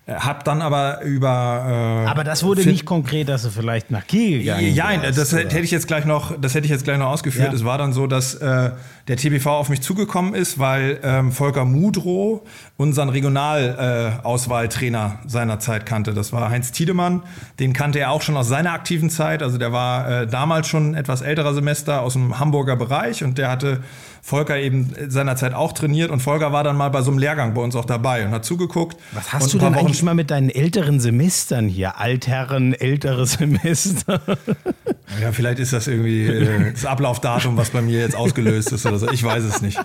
hab 0.08 0.44
dann 0.44 0.62
aber 0.62 1.02
über. 1.02 2.04
Äh, 2.06 2.08
aber 2.08 2.22
das 2.22 2.44
wurde 2.44 2.64
nicht 2.64 2.84
konkret, 2.84 3.28
dass 3.28 3.42
du 3.42 3.50
vielleicht 3.50 3.90
nach 3.90 4.06
Kiel 4.06 4.38
gegangen 4.38 4.72
Ja, 4.72 4.96
das 5.10 5.32
oder? 5.32 5.42
hätte 5.42 5.58
ich 5.60 5.72
jetzt 5.72 5.88
gleich 5.88 6.04
noch, 6.04 6.40
das 6.40 6.54
hätte 6.54 6.66
ich 6.66 6.70
jetzt 6.70 6.84
gleich 6.84 6.98
noch 6.98 7.08
ausgeführt. 7.08 7.48
Ja. 7.48 7.54
Es 7.54 7.64
war 7.64 7.76
dann 7.76 7.92
so, 7.92 8.06
dass 8.06 8.34
äh, 8.36 8.70
der 9.08 9.16
TBV 9.16 9.46
auf 9.46 9.68
mich 9.68 9.80
zugekommen 9.80 10.34
ist, 10.34 10.60
weil 10.60 11.00
ähm, 11.02 11.32
Volker 11.32 11.64
Mudrow 11.64 12.42
unseren 12.78 13.08
Regionalauswahltrainer 13.08 15.20
äh, 15.24 15.28
seiner 15.28 15.58
Zeit 15.60 15.86
kannte. 15.86 16.12
Das 16.12 16.30
war 16.32 16.50
Heinz 16.50 16.72
Tiedemann. 16.72 17.22
Den 17.58 17.72
kannte 17.72 18.00
er 18.00 18.10
auch 18.10 18.20
schon 18.20 18.36
aus 18.36 18.48
seiner 18.48 18.72
aktiven 18.72 19.08
Zeit. 19.08 19.42
Also 19.42 19.56
der 19.56 19.72
war 19.72 20.22
äh, 20.22 20.26
damals 20.26 20.68
schon 20.68 20.94
etwas 20.94 21.22
älterer 21.22 21.54
Semester 21.54 22.02
aus 22.02 22.12
dem 22.12 22.38
Hamburger 22.38 22.76
Bereich 22.76 23.24
und 23.24 23.38
der 23.38 23.50
hatte 23.50 23.82
Volker 24.20 24.58
eben 24.58 24.92
seinerzeit 25.08 25.54
auch 25.54 25.72
trainiert 25.72 26.10
und 26.10 26.20
Volker 26.20 26.52
war 26.52 26.64
dann 26.64 26.76
mal 26.76 26.90
bei 26.90 27.00
so 27.00 27.10
einem 27.10 27.18
Lehrgang 27.18 27.54
bei 27.54 27.62
uns 27.62 27.74
auch 27.76 27.86
dabei 27.86 28.26
und 28.26 28.32
hat 28.32 28.44
zugeguckt. 28.44 28.98
Was 29.12 29.32
hast 29.32 29.54
du 29.54 29.58
denn 29.58 29.74
Wochen 29.74 29.86
eigentlich 29.86 30.02
mal 30.02 30.14
mit 30.14 30.30
deinen 30.30 30.50
älteren 30.50 31.00
Semestern 31.00 31.68
hier? 31.68 31.98
Altherren, 31.98 32.74
ältere 32.74 33.24
Semester? 33.26 34.20
Ja, 35.22 35.32
vielleicht 35.32 35.60
ist 35.60 35.72
das 35.72 35.86
irgendwie 35.86 36.26
äh, 36.26 36.72
das 36.72 36.84
Ablaufdatum, 36.84 37.56
was 37.56 37.70
bei 37.70 37.80
mir 37.80 38.00
jetzt 38.00 38.16
ausgelöst 38.16 38.72
ist 38.72 38.84
oder 38.86 38.98
so. 38.98 39.08
Ich 39.10 39.22
weiß 39.22 39.44
es 39.44 39.62
nicht. 39.62 39.78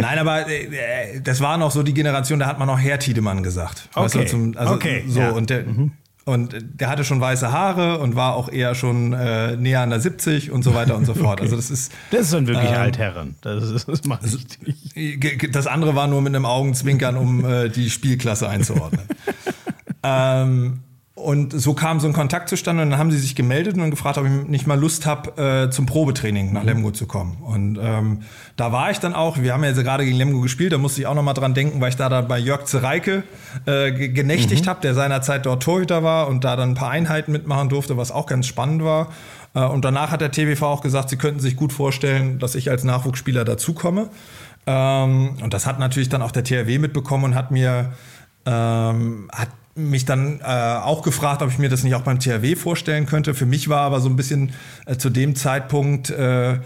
Nein, 0.00 0.18
aber 0.18 0.48
äh, 0.48 1.20
das 1.20 1.40
war 1.40 1.58
noch 1.58 1.70
so 1.70 1.82
die 1.82 1.94
Generation, 1.94 2.38
da 2.38 2.46
hat 2.46 2.58
man 2.58 2.68
noch 2.68 2.78
Herr 2.78 2.98
Tiedemann 2.98 3.42
gesagt. 3.42 3.88
Okay. 3.94 4.04
Weißt 4.04 4.14
du, 4.14 4.26
zum, 4.26 4.56
also 4.56 4.74
okay. 4.74 5.04
So, 5.08 5.20
ja. 5.20 5.30
und 5.30 5.50
der, 5.50 5.64
mhm. 5.64 5.92
Und 6.28 6.56
der 6.60 6.88
hatte 6.88 7.04
schon 7.04 7.20
weiße 7.20 7.52
Haare 7.52 8.00
und 8.00 8.16
war 8.16 8.34
auch 8.34 8.50
eher 8.50 8.74
schon 8.74 9.12
äh, 9.12 9.56
näher 9.56 9.82
an 9.82 9.90
der 9.90 10.00
70 10.00 10.50
und 10.50 10.64
so 10.64 10.74
weiter 10.74 10.96
und 10.96 11.04
so 11.04 11.14
fort. 11.14 11.34
Okay. 11.34 11.42
Also 11.42 11.54
das 11.54 11.70
ist. 11.70 11.92
Das 12.10 12.22
ist 12.22 12.32
dann 12.32 12.48
wirklich 12.48 12.68
ähm, 12.68 12.76
Altherren. 12.76 13.36
Das, 13.42 13.62
ist, 13.62 13.88
das 13.88 14.02
nicht. 14.02 15.54
Das 15.54 15.68
andere 15.68 15.94
war 15.94 16.08
nur 16.08 16.22
mit 16.22 16.34
einem 16.34 16.44
Augenzwinkern, 16.44 17.16
um 17.16 17.44
äh, 17.44 17.68
die 17.68 17.90
Spielklasse 17.90 18.48
einzuordnen. 18.48 19.06
ähm, 20.02 20.80
und 21.16 21.58
so 21.58 21.72
kam 21.72 21.98
so 21.98 22.06
ein 22.06 22.12
Kontakt 22.12 22.50
zustande 22.50 22.82
und 22.82 22.90
dann 22.90 22.98
haben 22.98 23.10
sie 23.10 23.18
sich 23.18 23.34
gemeldet 23.34 23.78
und 23.78 23.90
gefragt, 23.90 24.18
ob 24.18 24.26
ich 24.26 24.30
nicht 24.48 24.66
mal 24.66 24.78
Lust 24.78 25.06
habe, 25.06 25.64
äh, 25.66 25.70
zum 25.70 25.86
Probetraining 25.86 26.52
nach 26.52 26.60
mhm. 26.60 26.68
Lemgo 26.68 26.90
zu 26.90 27.06
kommen. 27.06 27.38
Und 27.40 27.78
ähm, 27.80 28.20
da 28.56 28.70
war 28.70 28.90
ich 28.90 28.98
dann 28.98 29.14
auch, 29.14 29.38
wir 29.38 29.54
haben 29.54 29.64
ja 29.64 29.72
gerade 29.72 30.04
gegen 30.04 30.18
Lemgo 30.18 30.42
gespielt, 30.42 30.74
da 30.74 30.78
musste 30.78 31.00
ich 31.00 31.06
auch 31.06 31.14
noch 31.14 31.22
mal 31.22 31.32
dran 31.32 31.54
denken, 31.54 31.80
weil 31.80 31.88
ich 31.88 31.96
da, 31.96 32.10
da 32.10 32.20
bei 32.20 32.38
Jörg 32.38 32.64
Zereike 32.66 33.22
äh, 33.64 33.92
genächtigt 33.92 34.66
mhm. 34.66 34.68
habe, 34.68 34.80
der 34.82 34.92
seinerzeit 34.92 35.46
dort 35.46 35.62
Torhüter 35.62 36.02
war 36.02 36.28
und 36.28 36.44
da 36.44 36.54
dann 36.54 36.72
ein 36.72 36.74
paar 36.74 36.90
Einheiten 36.90 37.32
mitmachen 37.32 37.70
durfte, 37.70 37.96
was 37.96 38.12
auch 38.12 38.26
ganz 38.26 38.46
spannend 38.46 38.84
war. 38.84 39.08
Äh, 39.54 39.64
und 39.64 39.86
danach 39.86 40.10
hat 40.10 40.20
der 40.20 40.30
TBV 40.30 40.60
auch 40.64 40.82
gesagt, 40.82 41.08
sie 41.08 41.16
könnten 41.16 41.40
sich 41.40 41.56
gut 41.56 41.72
vorstellen, 41.72 42.38
dass 42.38 42.54
ich 42.54 42.68
als 42.68 42.84
Nachwuchsspieler 42.84 43.46
dazukomme. 43.46 44.10
Ähm, 44.66 45.38
und 45.42 45.54
das 45.54 45.64
hat 45.64 45.78
natürlich 45.78 46.10
dann 46.10 46.20
auch 46.20 46.30
der 46.30 46.44
THW 46.44 46.78
mitbekommen 46.78 47.24
und 47.24 47.34
hat 47.34 47.50
mir 47.50 47.94
ähm, 48.44 49.30
hat 49.32 49.48
mich 49.76 50.04
dann 50.04 50.40
äh, 50.40 50.44
auch 50.44 51.02
gefragt, 51.02 51.42
ob 51.42 51.50
ich 51.50 51.58
mir 51.58 51.68
das 51.68 51.84
nicht 51.84 51.94
auch 51.94 52.02
beim 52.02 52.18
THW 52.18 52.56
vorstellen 52.56 53.06
könnte. 53.06 53.34
Für 53.34 53.46
mich 53.46 53.68
war 53.68 53.80
aber 53.82 54.00
so 54.00 54.08
ein 54.08 54.16
bisschen 54.16 54.52
äh, 54.86 54.96
zu 54.96 55.10
dem 55.10 55.36
Zeitpunkt 55.36 56.10
äh, 56.10 56.58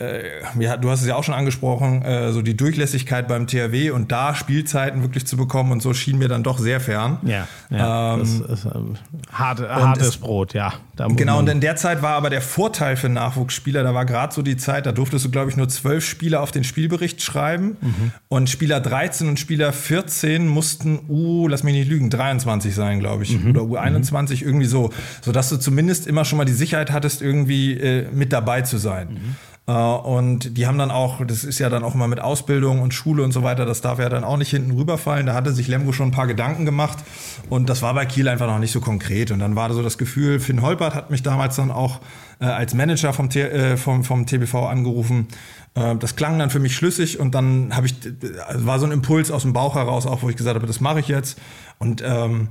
äh, 0.00 0.42
ja, 0.58 0.76
du 0.76 0.90
hast 0.90 1.02
es 1.02 1.06
ja 1.06 1.14
auch 1.14 1.22
schon 1.22 1.34
angesprochen, 1.34 2.02
äh, 2.02 2.32
so 2.32 2.42
die 2.42 2.56
Durchlässigkeit 2.56 3.28
beim 3.28 3.46
THW 3.46 3.90
und 3.90 4.10
da 4.10 4.34
Spielzeiten 4.34 5.02
wirklich 5.02 5.24
zu 5.24 5.36
bekommen 5.36 5.70
und 5.70 5.82
so 5.82 5.94
schien 5.94 6.18
mir 6.18 6.26
dann 6.26 6.42
doch 6.42 6.58
sehr 6.58 6.80
fern. 6.80 7.18
Ja, 7.22 7.46
ja 7.70 8.14
ähm, 8.14 8.42
das 8.48 8.64
ist 8.64 8.64
ähm, 8.74 8.96
harte, 9.30 9.68
hartes 9.68 10.08
es, 10.08 10.16
Brot, 10.16 10.52
ja. 10.52 10.72
genau, 10.96 11.38
und 11.38 11.48
in 11.48 11.60
der 11.60 11.76
Zeit 11.76 12.02
war 12.02 12.14
aber 12.14 12.28
der 12.28 12.40
Vorteil 12.40 12.96
für 12.96 13.08
Nachwuchsspieler, 13.08 13.84
da 13.84 13.94
war 13.94 14.04
gerade 14.04 14.34
so 14.34 14.42
die 14.42 14.56
Zeit, 14.56 14.86
da 14.86 14.90
durftest 14.90 15.26
du, 15.26 15.30
glaube 15.30 15.50
ich, 15.50 15.56
nur 15.56 15.68
zwölf 15.68 16.04
Spieler 16.04 16.42
auf 16.42 16.50
den 16.50 16.64
Spielbericht 16.64 17.22
schreiben 17.22 17.76
mhm. 17.80 18.10
und 18.26 18.50
Spieler 18.50 18.80
13 18.80 19.28
und 19.28 19.38
Spieler 19.38 19.72
14 19.72 20.48
mussten, 20.48 21.02
uh, 21.08 21.46
lass 21.46 21.62
mich 21.62 21.74
nicht 21.74 21.88
lügen, 21.88 22.10
23 22.10 22.74
sein, 22.74 22.98
glaube 22.98 23.22
ich, 23.22 23.38
mhm. 23.38 23.50
oder 23.50 23.60
U21, 23.60 24.40
mhm. 24.40 24.48
irgendwie 24.48 24.66
so, 24.66 24.90
sodass 25.22 25.50
du 25.50 25.56
zumindest 25.56 26.08
immer 26.08 26.24
schon 26.24 26.38
mal 26.38 26.44
die 26.44 26.52
Sicherheit 26.52 26.90
hattest, 26.90 27.22
irgendwie 27.22 27.74
äh, 27.74 28.08
mit 28.10 28.32
dabei 28.32 28.62
zu 28.62 28.78
sein. 28.78 29.36
Äh, 29.66 29.72
und 29.72 30.56
die 30.58 30.66
haben 30.66 30.78
dann 30.78 30.90
auch, 30.90 31.24
das 31.24 31.44
ist 31.44 31.58
ja 31.58 31.70
dann 31.70 31.84
auch 31.84 31.94
immer 31.94 32.08
mit 32.08 32.20
Ausbildung 32.20 32.80
und 32.82 32.92
Schule 32.92 33.22
und 33.22 33.32
so 33.32 33.42
weiter, 33.42 33.64
das 33.64 33.80
darf 33.80 33.98
ja 33.98 34.08
dann 34.08 34.24
auch 34.24 34.36
nicht 34.36 34.50
hinten 34.50 34.72
rüberfallen. 34.72 35.26
Da 35.26 35.34
hatte 35.34 35.52
sich 35.52 35.68
Lemgo 35.68 35.92
schon 35.92 36.08
ein 36.08 36.12
paar 36.12 36.26
Gedanken 36.26 36.64
gemacht 36.64 36.98
und 37.48 37.68
das 37.68 37.82
war 37.82 37.94
bei 37.94 38.06
Kiel 38.06 38.28
einfach 38.28 38.46
noch 38.46 38.58
nicht 38.58 38.72
so 38.72 38.80
konkret. 38.80 39.30
Und 39.30 39.38
dann 39.38 39.56
war 39.56 39.72
so 39.72 39.82
das 39.82 39.98
Gefühl, 39.98 40.40
Finn 40.40 40.62
Holpert 40.62 40.94
hat 40.94 41.10
mich 41.10 41.22
damals 41.22 41.56
dann 41.56 41.70
auch 41.70 42.00
äh, 42.40 42.46
als 42.46 42.74
Manager 42.74 43.12
vom, 43.12 43.30
T 43.30 43.40
äh, 43.40 43.76
vom, 43.76 44.04
vom 44.04 44.26
TBV 44.26 44.66
angerufen. 44.66 45.28
Das 45.98 46.14
klang 46.14 46.38
dann 46.38 46.50
für 46.50 46.60
mich 46.60 46.76
schlüssig 46.76 47.18
und 47.18 47.34
dann 47.34 47.74
habe 47.74 47.88
ich, 47.88 47.96
war 48.52 48.78
so 48.78 48.86
ein 48.86 48.92
Impuls 48.92 49.32
aus 49.32 49.42
dem 49.42 49.52
Bauch 49.52 49.74
heraus, 49.74 50.06
auch 50.06 50.22
wo 50.22 50.30
ich 50.30 50.36
gesagt 50.36 50.54
habe, 50.54 50.68
das 50.68 50.80
mache 50.80 51.00
ich 51.00 51.08
jetzt. 51.08 51.36
Und 51.80 52.00
ähm, 52.06 52.46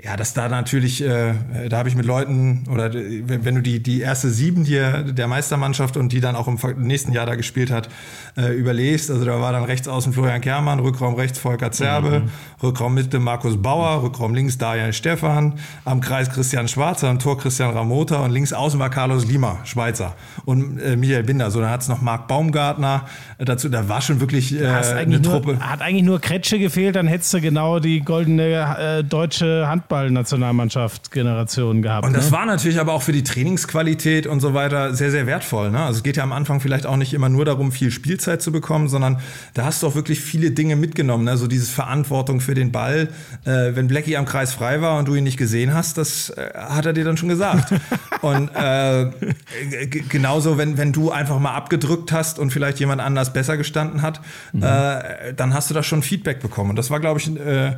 ja, 0.00 0.16
dass 0.16 0.32
da 0.32 0.48
natürlich, 0.48 1.02
äh, 1.02 1.34
da 1.68 1.78
habe 1.78 1.88
ich 1.88 1.96
mit 1.96 2.06
Leuten, 2.06 2.62
oder 2.70 2.94
wenn, 2.94 3.44
wenn, 3.44 3.54
du 3.56 3.62
die, 3.62 3.82
die 3.82 4.00
erste 4.00 4.30
sieben 4.30 4.64
hier 4.64 5.02
der 5.02 5.26
Meistermannschaft 5.26 5.96
und 5.96 6.12
die 6.12 6.20
dann 6.20 6.36
auch 6.36 6.46
im 6.46 6.56
nächsten 6.76 7.10
Jahr 7.10 7.26
da 7.26 7.34
gespielt 7.34 7.72
hat, 7.72 7.88
äh, 8.36 8.54
überlegst, 8.54 9.10
also 9.10 9.24
da 9.24 9.40
war 9.40 9.50
dann 9.50 9.64
rechts 9.64 9.88
außen 9.88 10.12
Florian 10.12 10.40
Kermann, 10.40 10.78
Rückraum 10.78 11.16
rechts 11.16 11.40
Volker 11.40 11.72
Zerbe, 11.72 12.20
mhm. 12.20 12.30
Rückraum 12.62 12.94
Mitte 12.94 13.18
Markus 13.18 13.60
Bauer, 13.60 14.04
Rückraum 14.04 14.34
links 14.34 14.56
Darian 14.56 14.92
Stefan, 14.92 15.54
am 15.84 16.00
Kreis 16.00 16.30
Christian 16.30 16.68
Schwarzer, 16.68 17.08
am 17.08 17.18
Tor 17.18 17.36
Christian 17.36 17.70
Ramota 17.70 18.24
und 18.24 18.30
links 18.30 18.52
außen 18.52 18.78
war 18.78 18.90
Carlos 18.90 19.26
Lima, 19.26 19.58
Schweizer 19.64 20.14
und 20.44 20.78
äh, 20.78 20.94
Michael 20.94 21.24
Binder. 21.24 21.50
So, 21.50 21.60
dann 21.60 21.70
hat 21.70 21.80
es 21.80 21.88
noch 21.88 22.02
Marc 22.02 22.28
Baumgartner 22.28 23.06
äh, 23.38 23.44
dazu, 23.44 23.68
da 23.68 23.88
war 23.88 24.00
schon 24.00 24.20
wirklich 24.20 24.54
äh, 24.54 24.64
eine 24.64 25.20
Truppe. 25.20 25.58
Hat 25.58 25.82
eigentlich 25.82 26.04
nur 26.04 26.20
Kretsche 26.20 26.60
gefehlt, 26.60 26.94
dann 26.94 27.08
hättest 27.08 27.34
du 27.34 27.40
genau 27.40 27.80
die 27.80 28.00
goldene 28.02 29.00
äh, 29.00 29.02
deutsche 29.02 29.66
Hand 29.66 29.87
Handball-Nationalmannschaft-Generation 29.88 31.82
gehabt. 31.82 32.06
Und 32.06 32.14
das 32.14 32.26
ne? 32.26 32.32
war 32.32 32.46
natürlich 32.46 32.78
aber 32.78 32.92
auch 32.92 33.02
für 33.02 33.12
die 33.12 33.24
Trainingsqualität 33.24 34.26
und 34.26 34.40
so 34.40 34.54
weiter 34.54 34.94
sehr, 34.94 35.10
sehr 35.10 35.26
wertvoll. 35.26 35.70
Ne? 35.70 35.80
Also 35.80 35.98
es 35.98 36.02
geht 36.02 36.16
ja 36.16 36.22
am 36.22 36.32
Anfang 36.32 36.60
vielleicht 36.60 36.86
auch 36.86 36.96
nicht 36.96 37.14
immer 37.14 37.28
nur 37.28 37.44
darum, 37.44 37.72
viel 37.72 37.90
Spielzeit 37.90 38.40
zu 38.42 38.52
bekommen, 38.52 38.88
sondern 38.88 39.20
da 39.54 39.64
hast 39.64 39.82
du 39.82 39.88
auch 39.88 39.94
wirklich 39.94 40.20
viele 40.20 40.50
Dinge 40.50 40.76
mitgenommen. 40.76 41.24
Ne? 41.24 41.36
So 41.36 41.46
dieses 41.46 41.70
Verantwortung 41.70 42.40
für 42.40 42.54
den 42.54 42.72
Ball. 42.72 43.08
Äh, 43.44 43.74
wenn 43.74 43.88
Blackie 43.88 44.16
am 44.16 44.26
Kreis 44.26 44.52
frei 44.52 44.80
war 44.80 44.98
und 44.98 45.08
du 45.08 45.14
ihn 45.14 45.24
nicht 45.24 45.38
gesehen 45.38 45.74
hast, 45.74 45.98
das 45.98 46.30
äh, 46.30 46.50
hat 46.54 46.86
er 46.86 46.92
dir 46.92 47.04
dann 47.04 47.16
schon 47.16 47.28
gesagt. 47.28 47.72
und 48.20 48.50
äh, 48.54 49.10
genauso, 50.08 50.58
wenn, 50.58 50.76
wenn 50.76 50.92
du 50.92 51.10
einfach 51.10 51.38
mal 51.38 51.54
abgedrückt 51.54 52.12
hast 52.12 52.38
und 52.38 52.52
vielleicht 52.52 52.78
jemand 52.80 53.00
anders 53.00 53.32
besser 53.32 53.56
gestanden 53.56 54.02
hat, 54.02 54.20
mhm. 54.52 54.62
Äh, 54.68 55.32
dann 55.34 55.54
hast 55.54 55.70
du 55.70 55.74
da 55.74 55.82
schon 55.82 56.02
Feedback 56.02 56.40
bekommen. 56.40 56.70
Und 56.70 56.76
das 56.76 56.90
war, 56.90 57.00
glaube 57.00 57.20
ich, 57.20 57.34
äh, 57.36 57.76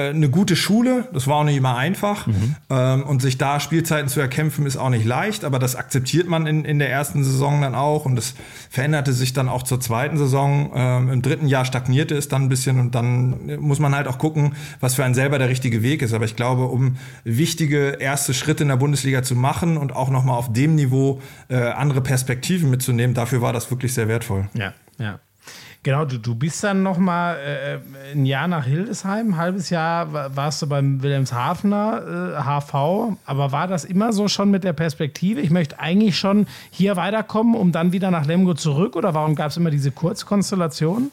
eine 0.00 0.28
gute 0.28 0.56
Schule, 0.56 1.08
das 1.12 1.26
war 1.26 1.36
auch 1.36 1.44
nicht 1.44 1.56
immer 1.56 1.76
einfach. 1.76 2.26
Mhm. 2.26 2.56
Ähm, 2.70 3.02
und 3.04 3.22
sich 3.22 3.38
da 3.38 3.60
Spielzeiten 3.60 4.08
zu 4.08 4.20
erkämpfen, 4.20 4.66
ist 4.66 4.76
auch 4.76 4.90
nicht 4.90 5.04
leicht, 5.04 5.44
aber 5.44 5.58
das 5.58 5.76
akzeptiert 5.76 6.28
man 6.28 6.46
in, 6.46 6.64
in 6.64 6.78
der 6.78 6.90
ersten 6.90 7.24
Saison 7.24 7.60
dann 7.60 7.74
auch. 7.74 8.04
Und 8.04 8.16
das 8.16 8.34
veränderte 8.70 9.12
sich 9.12 9.32
dann 9.32 9.48
auch 9.48 9.62
zur 9.62 9.80
zweiten 9.80 10.18
Saison. 10.18 10.72
Ähm, 10.74 11.10
Im 11.10 11.22
dritten 11.22 11.46
Jahr 11.46 11.64
stagnierte 11.64 12.16
es 12.16 12.28
dann 12.28 12.42
ein 12.42 12.48
bisschen 12.48 12.80
und 12.80 12.94
dann 12.94 13.56
muss 13.60 13.78
man 13.78 13.94
halt 13.94 14.08
auch 14.08 14.18
gucken, 14.18 14.54
was 14.80 14.94
für 14.94 15.04
einen 15.04 15.14
selber 15.14 15.38
der 15.38 15.48
richtige 15.48 15.82
Weg 15.82 16.02
ist. 16.02 16.12
Aber 16.12 16.24
ich 16.24 16.36
glaube, 16.36 16.64
um 16.66 16.96
wichtige 17.24 17.96
erste 18.00 18.34
Schritte 18.34 18.62
in 18.64 18.68
der 18.68 18.76
Bundesliga 18.76 19.22
zu 19.22 19.34
machen 19.34 19.76
und 19.76 19.94
auch 19.94 20.10
nochmal 20.10 20.36
auf 20.36 20.52
dem 20.52 20.74
Niveau 20.74 21.20
äh, 21.48 21.56
andere 21.56 22.00
Perspektiven 22.00 22.70
mitzunehmen, 22.70 23.14
dafür 23.14 23.40
war 23.40 23.52
das 23.52 23.70
wirklich 23.70 23.94
sehr 23.94 24.08
wertvoll. 24.08 24.48
Ja, 24.54 24.72
ja. 24.98 25.20
Genau, 25.86 26.04
du, 26.04 26.18
du 26.18 26.34
bist 26.34 26.64
dann 26.64 26.82
noch 26.82 26.98
mal 26.98 27.36
äh, 27.36 27.78
ein 28.12 28.26
Jahr 28.26 28.48
nach 28.48 28.64
Hildesheim, 28.64 29.28
ein 29.28 29.36
halbes 29.36 29.70
Jahr 29.70 30.34
warst 30.34 30.60
du 30.60 30.66
beim 30.66 31.00
Wilhelmshavener 31.00 32.34
äh, 32.36 32.42
HV, 32.42 33.16
aber 33.24 33.52
war 33.52 33.68
das 33.68 33.84
immer 33.84 34.12
so 34.12 34.26
schon 34.26 34.50
mit 34.50 34.64
der 34.64 34.72
Perspektive, 34.72 35.40
ich 35.40 35.50
möchte 35.50 35.78
eigentlich 35.78 36.18
schon 36.18 36.48
hier 36.72 36.96
weiterkommen, 36.96 37.54
um 37.54 37.70
dann 37.70 37.92
wieder 37.92 38.10
nach 38.10 38.26
Lemgo 38.26 38.54
zurück? 38.54 38.96
Oder 38.96 39.14
warum 39.14 39.36
gab 39.36 39.52
es 39.52 39.58
immer 39.58 39.70
diese 39.70 39.92
Kurzkonstellation? 39.92 41.12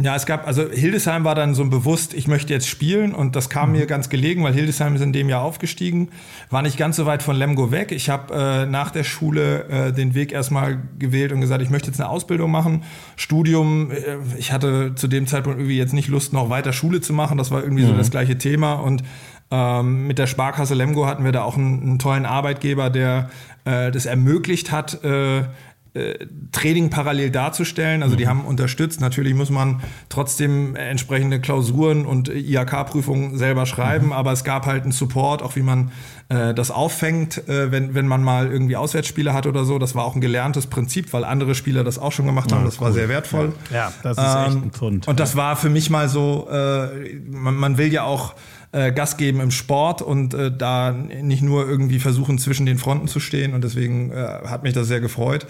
Ja, 0.00 0.14
es 0.14 0.26
gab, 0.26 0.46
also 0.46 0.70
Hildesheim 0.70 1.24
war 1.24 1.34
dann 1.34 1.54
so 1.54 1.64
bewusst, 1.64 2.14
ich 2.14 2.28
möchte 2.28 2.52
jetzt 2.52 2.68
spielen 2.68 3.14
und 3.14 3.34
das 3.34 3.50
kam 3.50 3.70
mhm. 3.70 3.78
mir 3.78 3.86
ganz 3.86 4.08
gelegen, 4.08 4.44
weil 4.44 4.52
Hildesheim 4.52 4.94
ist 4.94 5.02
in 5.02 5.12
dem 5.12 5.28
Jahr 5.28 5.42
aufgestiegen, 5.42 6.10
war 6.50 6.62
nicht 6.62 6.76
ganz 6.76 6.96
so 6.96 7.06
weit 7.06 7.22
von 7.22 7.34
Lemgo 7.34 7.72
weg. 7.72 7.90
Ich 7.90 8.08
habe 8.08 8.34
äh, 8.34 8.66
nach 8.66 8.90
der 8.90 9.02
Schule 9.02 9.64
äh, 9.68 9.92
den 9.92 10.14
Weg 10.14 10.32
erstmal 10.32 10.78
gewählt 10.98 11.32
und 11.32 11.40
gesagt, 11.40 11.62
ich 11.62 11.70
möchte 11.70 11.88
jetzt 11.88 12.00
eine 12.00 12.08
Ausbildung 12.08 12.50
machen. 12.50 12.84
Studium, 13.16 13.90
äh, 13.90 14.18
ich 14.38 14.52
hatte 14.52 14.94
zu 14.94 15.08
dem 15.08 15.26
Zeitpunkt 15.26 15.58
irgendwie 15.58 15.78
jetzt 15.78 15.94
nicht 15.94 16.08
Lust, 16.08 16.32
noch 16.32 16.48
weiter 16.48 16.72
Schule 16.72 17.00
zu 17.00 17.12
machen, 17.12 17.36
das 17.36 17.50
war 17.50 17.62
irgendwie 17.62 17.84
mhm. 17.84 17.88
so 17.88 17.96
das 17.96 18.10
gleiche 18.10 18.38
Thema 18.38 18.74
und 18.74 19.02
ähm, 19.50 20.06
mit 20.06 20.18
der 20.18 20.26
Sparkasse 20.26 20.74
Lemgo 20.74 21.06
hatten 21.06 21.24
wir 21.24 21.32
da 21.32 21.42
auch 21.42 21.56
einen, 21.56 21.82
einen 21.82 21.98
tollen 21.98 22.26
Arbeitgeber, 22.26 22.90
der 22.90 23.30
äh, 23.64 23.90
das 23.90 24.04
ermöglicht 24.04 24.70
hat, 24.70 25.02
äh, 25.04 25.44
Training 26.52 26.90
parallel 26.90 27.30
darzustellen. 27.30 28.02
Also 28.02 28.16
die 28.16 28.24
mhm. 28.24 28.28
haben 28.28 28.44
unterstützt. 28.44 29.00
Natürlich 29.00 29.34
muss 29.34 29.50
man 29.50 29.80
trotzdem 30.08 30.76
entsprechende 30.76 31.40
Klausuren 31.40 32.06
und 32.06 32.28
IHK-Prüfungen 32.28 33.36
selber 33.36 33.66
schreiben, 33.66 34.06
mhm. 34.06 34.12
aber 34.12 34.32
es 34.32 34.44
gab 34.44 34.66
halt 34.66 34.82
einen 34.82 34.92
Support, 34.92 35.42
auch 35.42 35.56
wie 35.56 35.62
man 35.62 35.90
äh, 36.28 36.52
das 36.54 36.70
auffängt, 36.70 37.48
äh, 37.48 37.72
wenn, 37.72 37.94
wenn 37.94 38.06
man 38.06 38.22
mal 38.22 38.50
irgendwie 38.50 38.76
Auswärtsspiele 38.76 39.32
hat 39.32 39.46
oder 39.46 39.64
so. 39.64 39.78
Das 39.78 39.94
war 39.94 40.04
auch 40.04 40.14
ein 40.14 40.20
gelerntes 40.20 40.66
Prinzip, 40.66 41.12
weil 41.12 41.24
andere 41.24 41.54
Spieler 41.54 41.84
das 41.84 41.98
auch 41.98 42.12
schon 42.12 42.26
gemacht 42.26 42.52
haben. 42.52 42.60
Ja, 42.60 42.66
das 42.66 42.76
cool. 42.76 42.86
war 42.86 42.92
sehr 42.92 43.08
wertvoll. 43.08 43.52
Ja, 43.70 43.76
ja 43.76 43.92
das 44.02 44.18
ist 44.18 44.24
ähm, 44.24 44.44
echt 44.46 44.64
ein 44.64 44.70
Pfund. 44.72 45.08
Und 45.08 45.20
das 45.20 45.36
war 45.36 45.56
für 45.56 45.70
mich 45.70 45.90
mal 45.90 46.08
so, 46.08 46.48
äh, 46.50 47.14
man, 47.30 47.56
man 47.56 47.78
will 47.78 47.92
ja 47.92 48.04
auch 48.04 48.34
äh, 48.72 48.92
Gas 48.92 49.16
geben 49.16 49.40
im 49.40 49.50
Sport 49.50 50.02
und 50.02 50.34
äh, 50.34 50.52
da 50.54 50.92
nicht 50.92 51.42
nur 51.42 51.66
irgendwie 51.66 51.98
versuchen, 51.98 52.38
zwischen 52.38 52.66
den 52.66 52.78
Fronten 52.78 53.08
zu 53.08 53.20
stehen. 53.20 53.54
Und 53.54 53.64
deswegen 53.64 54.10
äh, 54.12 54.40
hat 54.46 54.62
mich 54.62 54.74
das 54.74 54.86
sehr 54.88 55.00
gefreut. 55.00 55.46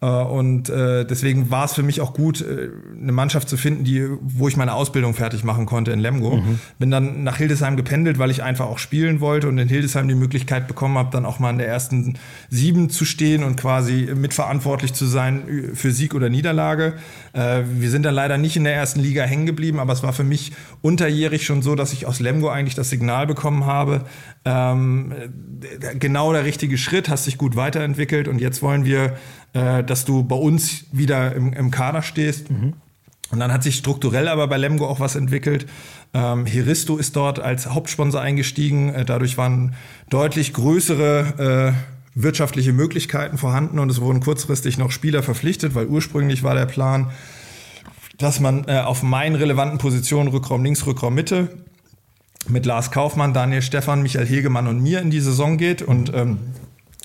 Äh, 0.00 0.06
und 0.06 0.68
äh, 0.68 1.06
deswegen 1.06 1.50
war 1.50 1.64
es 1.64 1.72
für 1.72 1.82
mich 1.82 2.00
auch 2.00 2.12
gut, 2.12 2.42
äh, 2.42 2.68
eine 3.00 3.12
Mannschaft 3.12 3.48
zu 3.48 3.56
finden, 3.56 3.84
die, 3.84 4.06
wo 4.20 4.46
ich 4.46 4.56
meine 4.56 4.74
Ausbildung 4.74 5.14
fertig 5.14 5.42
machen 5.42 5.64
konnte 5.64 5.90
in 5.92 6.00
Lemgo. 6.00 6.36
Mhm. 6.36 6.58
Bin 6.78 6.90
dann 6.90 7.24
nach 7.24 7.38
Hildesheim 7.38 7.76
gependelt, 7.76 8.18
weil 8.18 8.30
ich 8.30 8.42
einfach 8.42 8.66
auch 8.66 8.78
spielen 8.78 9.20
wollte 9.20 9.48
und 9.48 9.56
in 9.58 9.68
Hildesheim 9.68 10.06
die 10.06 10.14
Möglichkeit 10.14 10.68
bekommen 10.68 10.98
habe, 10.98 11.08
dann 11.12 11.24
auch 11.24 11.38
mal 11.38 11.50
in 11.50 11.58
der 11.58 11.68
ersten 11.68 12.18
sieben 12.50 12.90
zu 12.90 13.06
stehen 13.06 13.42
und 13.42 13.56
quasi 13.56 14.08
mitverantwortlich 14.14 14.92
zu 14.92 15.06
sein 15.06 15.70
für 15.74 15.92
Sieg 15.92 16.14
oder 16.14 16.28
Niederlage. 16.28 16.94
Wir 17.32 17.90
sind 17.90 18.04
dann 18.04 18.14
leider 18.14 18.38
nicht 18.38 18.56
in 18.56 18.64
der 18.64 18.74
ersten 18.74 19.00
Liga 19.00 19.24
hängen 19.24 19.46
geblieben, 19.46 19.78
aber 19.78 19.92
es 19.92 20.02
war 20.02 20.12
für 20.12 20.24
mich 20.24 20.52
unterjährig 20.82 21.44
schon 21.44 21.62
so, 21.62 21.74
dass 21.74 21.92
ich 21.92 22.06
aus 22.06 22.20
Lemgo 22.20 22.48
eigentlich 22.48 22.74
das 22.74 22.90
Signal 22.90 23.26
bekommen 23.26 23.66
habe, 23.66 24.04
ähm, 24.44 25.12
genau 25.98 26.32
der 26.32 26.44
richtige 26.44 26.78
Schritt, 26.78 27.08
hast 27.08 27.26
dich 27.26 27.38
gut 27.38 27.56
weiterentwickelt 27.56 28.28
und 28.28 28.40
jetzt 28.40 28.62
wollen 28.62 28.84
wir 28.84 29.16
äh, 29.52 29.82
dass 29.84 30.04
du 30.04 30.22
bei 30.24 30.36
uns 30.36 30.84
wieder 30.92 31.34
im, 31.34 31.52
im 31.52 31.70
Kader 31.70 32.02
stehst. 32.02 32.50
Mhm. 32.50 32.74
Und 33.30 33.40
dann 33.40 33.52
hat 33.52 33.62
sich 33.62 33.76
strukturell 33.76 34.28
aber 34.28 34.46
bei 34.46 34.56
Lemgo 34.56 34.86
auch 34.86 35.00
was 35.00 35.16
entwickelt. 35.16 35.66
Ähm, 36.14 36.46
Heristo 36.46 36.96
ist 36.96 37.16
dort 37.16 37.40
als 37.40 37.66
Hauptsponsor 37.66 38.20
eingestiegen. 38.20 38.94
Äh, 38.94 39.04
dadurch 39.04 39.36
waren 39.36 39.74
deutlich 40.08 40.52
größere 40.52 41.74
äh, 41.74 41.96
wirtschaftliche 42.14 42.72
Möglichkeiten 42.72 43.36
vorhanden 43.36 43.78
und 43.78 43.90
es 43.90 44.00
wurden 44.00 44.20
kurzfristig 44.20 44.78
noch 44.78 44.90
Spieler 44.90 45.22
verpflichtet, 45.22 45.74
weil 45.74 45.86
ursprünglich 45.86 46.42
war 46.42 46.54
der 46.54 46.66
Plan, 46.66 47.10
dass 48.16 48.40
man 48.40 48.64
äh, 48.68 48.78
auf 48.78 49.02
meinen 49.02 49.34
relevanten 49.34 49.78
Positionen 49.78 50.28
Rückraum 50.28 50.64
links, 50.64 50.86
Rückraum 50.86 51.14
Mitte 51.14 51.48
mit 52.48 52.64
Lars 52.64 52.90
Kaufmann, 52.90 53.34
Daniel 53.34 53.60
Stefan, 53.60 54.02
Michael 54.02 54.26
Hegemann 54.26 54.66
und 54.66 54.82
mir 54.82 55.00
in 55.00 55.10
die 55.10 55.20
Saison 55.20 55.58
geht 55.58 55.82
und 55.82 56.14
ähm, 56.14 56.38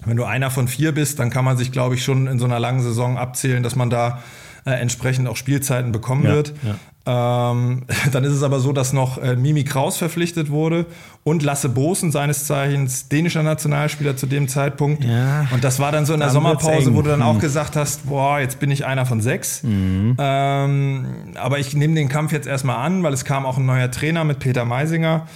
wenn 0.05 0.17
du 0.17 0.25
einer 0.25 0.49
von 0.49 0.67
vier 0.67 0.91
bist, 0.93 1.19
dann 1.19 1.29
kann 1.29 1.45
man 1.45 1.57
sich, 1.57 1.71
glaube 1.71 1.95
ich, 1.95 2.03
schon 2.03 2.27
in 2.27 2.39
so 2.39 2.45
einer 2.45 2.59
langen 2.59 2.81
Saison 2.81 3.17
abzählen, 3.17 3.63
dass 3.63 3.75
man 3.75 3.89
da 3.89 4.19
äh, 4.65 4.71
entsprechend 4.71 5.27
auch 5.27 5.35
Spielzeiten 5.35 5.91
bekommen 5.91 6.23
ja, 6.23 6.31
wird. 6.31 6.53
Ja. 6.63 6.75
Ähm, 7.03 7.83
dann 8.11 8.23
ist 8.23 8.33
es 8.33 8.43
aber 8.43 8.59
so, 8.59 8.73
dass 8.73 8.93
noch 8.93 9.17
äh, 9.17 9.35
Mimi 9.35 9.63
Kraus 9.63 9.97
verpflichtet 9.97 10.51
wurde 10.51 10.85
und 11.23 11.41
Lasse 11.41 11.69
Bosen, 11.69 12.11
seines 12.11 12.45
Zeichens 12.45 13.09
dänischer 13.09 13.41
Nationalspieler 13.41 14.15
zu 14.17 14.27
dem 14.27 14.47
Zeitpunkt. 14.47 15.03
Ja, 15.03 15.47
und 15.51 15.63
das 15.63 15.79
war 15.79 15.91
dann 15.91 16.05
so 16.05 16.13
in 16.13 16.19
der 16.19 16.29
Sommerpause, 16.29 16.93
wo 16.93 17.01
du 17.01 17.09
dann 17.09 17.21
auch 17.21 17.33
hm. 17.33 17.39
gesagt 17.39 17.75
hast, 17.75 18.07
boah, 18.07 18.39
jetzt 18.39 18.59
bin 18.59 18.69
ich 18.69 18.85
einer 18.85 19.05
von 19.05 19.21
sechs. 19.21 19.63
Mhm. 19.63 20.15
Ähm, 20.19 21.05
aber 21.35 21.59
ich 21.59 21.73
nehme 21.73 21.95
den 21.95 22.09
Kampf 22.09 22.31
jetzt 22.31 22.47
erstmal 22.47 22.77
an, 22.77 23.01
weil 23.03 23.13
es 23.13 23.25
kam 23.25 23.45
auch 23.45 23.57
ein 23.57 23.65
neuer 23.65 23.89
Trainer 23.89 24.23
mit 24.23 24.39
Peter 24.39 24.65
Meisinger. 24.65 25.27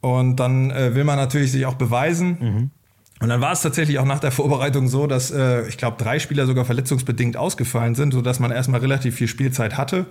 Und 0.00 0.36
dann 0.36 0.70
äh, 0.70 0.94
will 0.94 1.04
man 1.04 1.16
natürlich 1.16 1.52
sich 1.52 1.64
auch 1.64 1.74
beweisen. 1.74 2.36
Mhm. 2.38 2.70
Und 3.24 3.30
dann 3.30 3.40
war 3.40 3.52
es 3.52 3.62
tatsächlich 3.62 3.98
auch 3.98 4.04
nach 4.04 4.18
der 4.18 4.30
Vorbereitung 4.30 4.86
so, 4.86 5.06
dass 5.06 5.30
äh, 5.30 5.66
ich 5.66 5.78
glaube, 5.78 5.96
drei 5.96 6.18
Spieler 6.18 6.44
sogar 6.44 6.66
verletzungsbedingt 6.66 7.38
ausgefallen 7.38 7.94
sind, 7.94 8.12
sodass 8.12 8.38
man 8.38 8.50
erstmal 8.50 8.80
relativ 8.80 9.14
viel 9.14 9.28
Spielzeit 9.28 9.78
hatte. 9.78 10.04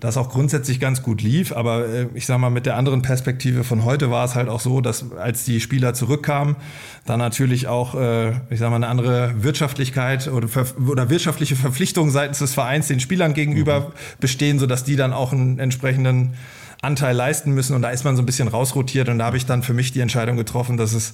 Das 0.00 0.16
auch 0.16 0.30
grundsätzlich 0.30 0.80
ganz 0.80 1.02
gut 1.02 1.20
lief, 1.20 1.52
aber 1.52 1.86
äh, 1.86 2.06
ich 2.14 2.24
sag 2.24 2.38
mal, 2.38 2.48
mit 2.48 2.64
der 2.64 2.78
anderen 2.78 3.02
Perspektive 3.02 3.64
von 3.64 3.84
heute 3.84 4.10
war 4.10 4.24
es 4.24 4.34
halt 4.34 4.48
auch 4.48 4.60
so, 4.60 4.80
dass 4.80 5.12
als 5.12 5.44
die 5.44 5.60
Spieler 5.60 5.92
zurückkamen, 5.92 6.56
dann 7.04 7.18
natürlich 7.18 7.68
auch, 7.68 7.96
äh, 7.96 8.30
ich 8.48 8.60
sag 8.60 8.70
mal, 8.70 8.76
eine 8.76 8.88
andere 8.88 9.34
Wirtschaftlichkeit 9.42 10.28
oder, 10.28 10.48
oder 10.88 11.10
wirtschaftliche 11.10 11.56
Verpflichtungen 11.56 12.10
seitens 12.10 12.38
des 12.38 12.54
Vereins 12.54 12.88
den 12.88 12.98
Spielern 12.98 13.34
gegenüber 13.34 13.80
mhm. 13.80 13.92
bestehen, 14.20 14.58
sodass 14.58 14.84
die 14.84 14.96
dann 14.96 15.12
auch 15.12 15.34
einen 15.34 15.58
entsprechenden 15.58 16.32
Anteil 16.80 17.14
leisten 17.14 17.52
müssen. 17.52 17.76
Und 17.76 17.82
da 17.82 17.90
ist 17.90 18.04
man 18.04 18.16
so 18.16 18.22
ein 18.22 18.26
bisschen 18.26 18.48
rausrotiert 18.48 19.10
und 19.10 19.18
da 19.18 19.26
habe 19.26 19.36
ich 19.36 19.44
dann 19.44 19.62
für 19.62 19.74
mich 19.74 19.92
die 19.92 20.00
Entscheidung 20.00 20.38
getroffen, 20.38 20.78
dass 20.78 20.94
es 20.94 21.12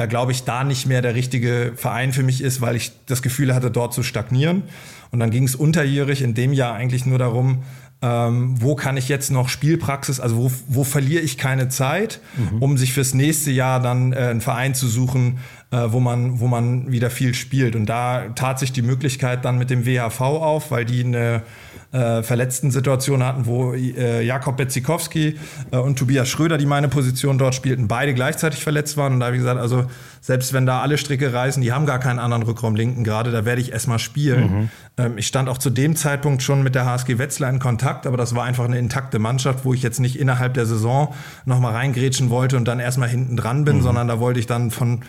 äh, 0.00 0.08
glaube 0.08 0.32
ich, 0.32 0.44
da 0.44 0.64
nicht 0.64 0.86
mehr 0.86 1.02
der 1.02 1.14
richtige 1.14 1.72
Verein 1.76 2.12
für 2.12 2.22
mich 2.22 2.42
ist, 2.42 2.60
weil 2.60 2.76
ich 2.76 2.92
das 3.06 3.22
Gefühl 3.22 3.54
hatte, 3.54 3.70
dort 3.70 3.92
zu 3.92 4.02
stagnieren. 4.02 4.62
Und 5.10 5.20
dann 5.20 5.30
ging 5.30 5.44
es 5.44 5.54
unterjährig 5.54 6.22
in 6.22 6.34
dem 6.34 6.52
Jahr 6.52 6.74
eigentlich 6.74 7.06
nur 7.06 7.18
darum, 7.18 7.62
ähm, 8.02 8.54
wo 8.58 8.76
kann 8.76 8.96
ich 8.96 9.08
jetzt 9.08 9.30
noch 9.30 9.50
Spielpraxis, 9.50 10.20
also 10.20 10.36
wo, 10.36 10.52
wo 10.68 10.84
verliere 10.84 11.22
ich 11.22 11.36
keine 11.36 11.68
Zeit, 11.68 12.20
mhm. 12.36 12.62
um 12.62 12.78
sich 12.78 12.94
fürs 12.94 13.12
nächste 13.12 13.50
Jahr 13.50 13.80
dann 13.80 14.12
äh, 14.12 14.16
einen 14.16 14.40
Verein 14.40 14.74
zu 14.74 14.88
suchen, 14.88 15.38
äh, 15.70 15.76
wo, 15.88 16.00
man, 16.00 16.40
wo 16.40 16.46
man 16.46 16.90
wieder 16.90 17.10
viel 17.10 17.34
spielt. 17.34 17.76
Und 17.76 17.86
da 17.86 18.30
tat 18.30 18.58
sich 18.58 18.72
die 18.72 18.82
Möglichkeit 18.82 19.44
dann 19.44 19.58
mit 19.58 19.68
dem 19.68 19.84
WHV 19.84 20.20
auf, 20.20 20.70
weil 20.70 20.86
die 20.86 21.04
eine 21.04 21.42
äh, 21.92 22.22
verletzten 22.22 22.70
Situation 22.70 23.24
hatten, 23.24 23.46
wo 23.46 23.72
äh, 23.74 24.22
Jakob 24.22 24.56
Betzikowski 24.56 25.38
äh, 25.72 25.76
und 25.76 25.98
Tobias 25.98 26.28
Schröder, 26.28 26.56
die 26.56 26.66
meine 26.66 26.88
Position 26.88 27.36
dort 27.36 27.54
spielten, 27.54 27.88
beide 27.88 28.14
gleichzeitig 28.14 28.62
verletzt 28.62 28.96
waren. 28.96 29.14
Und 29.14 29.20
da 29.20 29.26
habe 29.26 29.36
ich 29.36 29.42
gesagt, 29.42 29.60
also 29.60 29.86
selbst 30.20 30.52
wenn 30.52 30.66
da 30.66 30.82
alle 30.82 30.98
Stricke 30.98 31.32
reißen, 31.32 31.62
die 31.62 31.72
haben 31.72 31.86
gar 31.86 31.98
keinen 31.98 32.20
anderen 32.20 32.44
Rückraum 32.44 32.76
linken 32.76 33.02
gerade, 33.02 33.32
da 33.32 33.44
werde 33.44 33.60
ich 33.60 33.72
erstmal 33.72 33.98
spielen. 33.98 34.42
Mhm. 34.42 34.68
Ähm, 34.98 35.18
ich 35.18 35.26
stand 35.26 35.48
auch 35.48 35.58
zu 35.58 35.70
dem 35.70 35.96
Zeitpunkt 35.96 36.42
schon 36.42 36.62
mit 36.62 36.76
der 36.76 36.86
HSG 36.86 37.18
Wetzlar 37.18 37.50
in 37.50 37.58
Kontakt, 37.58 38.06
aber 38.06 38.16
das 38.16 38.36
war 38.36 38.44
einfach 38.44 38.66
eine 38.66 38.78
intakte 38.78 39.18
Mannschaft, 39.18 39.64
wo 39.64 39.74
ich 39.74 39.82
jetzt 39.82 39.98
nicht 39.98 40.18
innerhalb 40.18 40.54
der 40.54 40.66
Saison 40.66 41.12
nochmal 41.44 41.72
reingrätschen 41.72 42.30
wollte 42.30 42.56
und 42.56 42.66
dann 42.66 42.78
erstmal 42.78 43.08
hinten 43.08 43.36
dran 43.36 43.64
bin, 43.64 43.78
mhm. 43.78 43.82
sondern 43.82 44.06
da 44.06 44.20
wollte 44.20 44.38
ich 44.38 44.46
dann 44.46 44.70
von, 44.70 45.00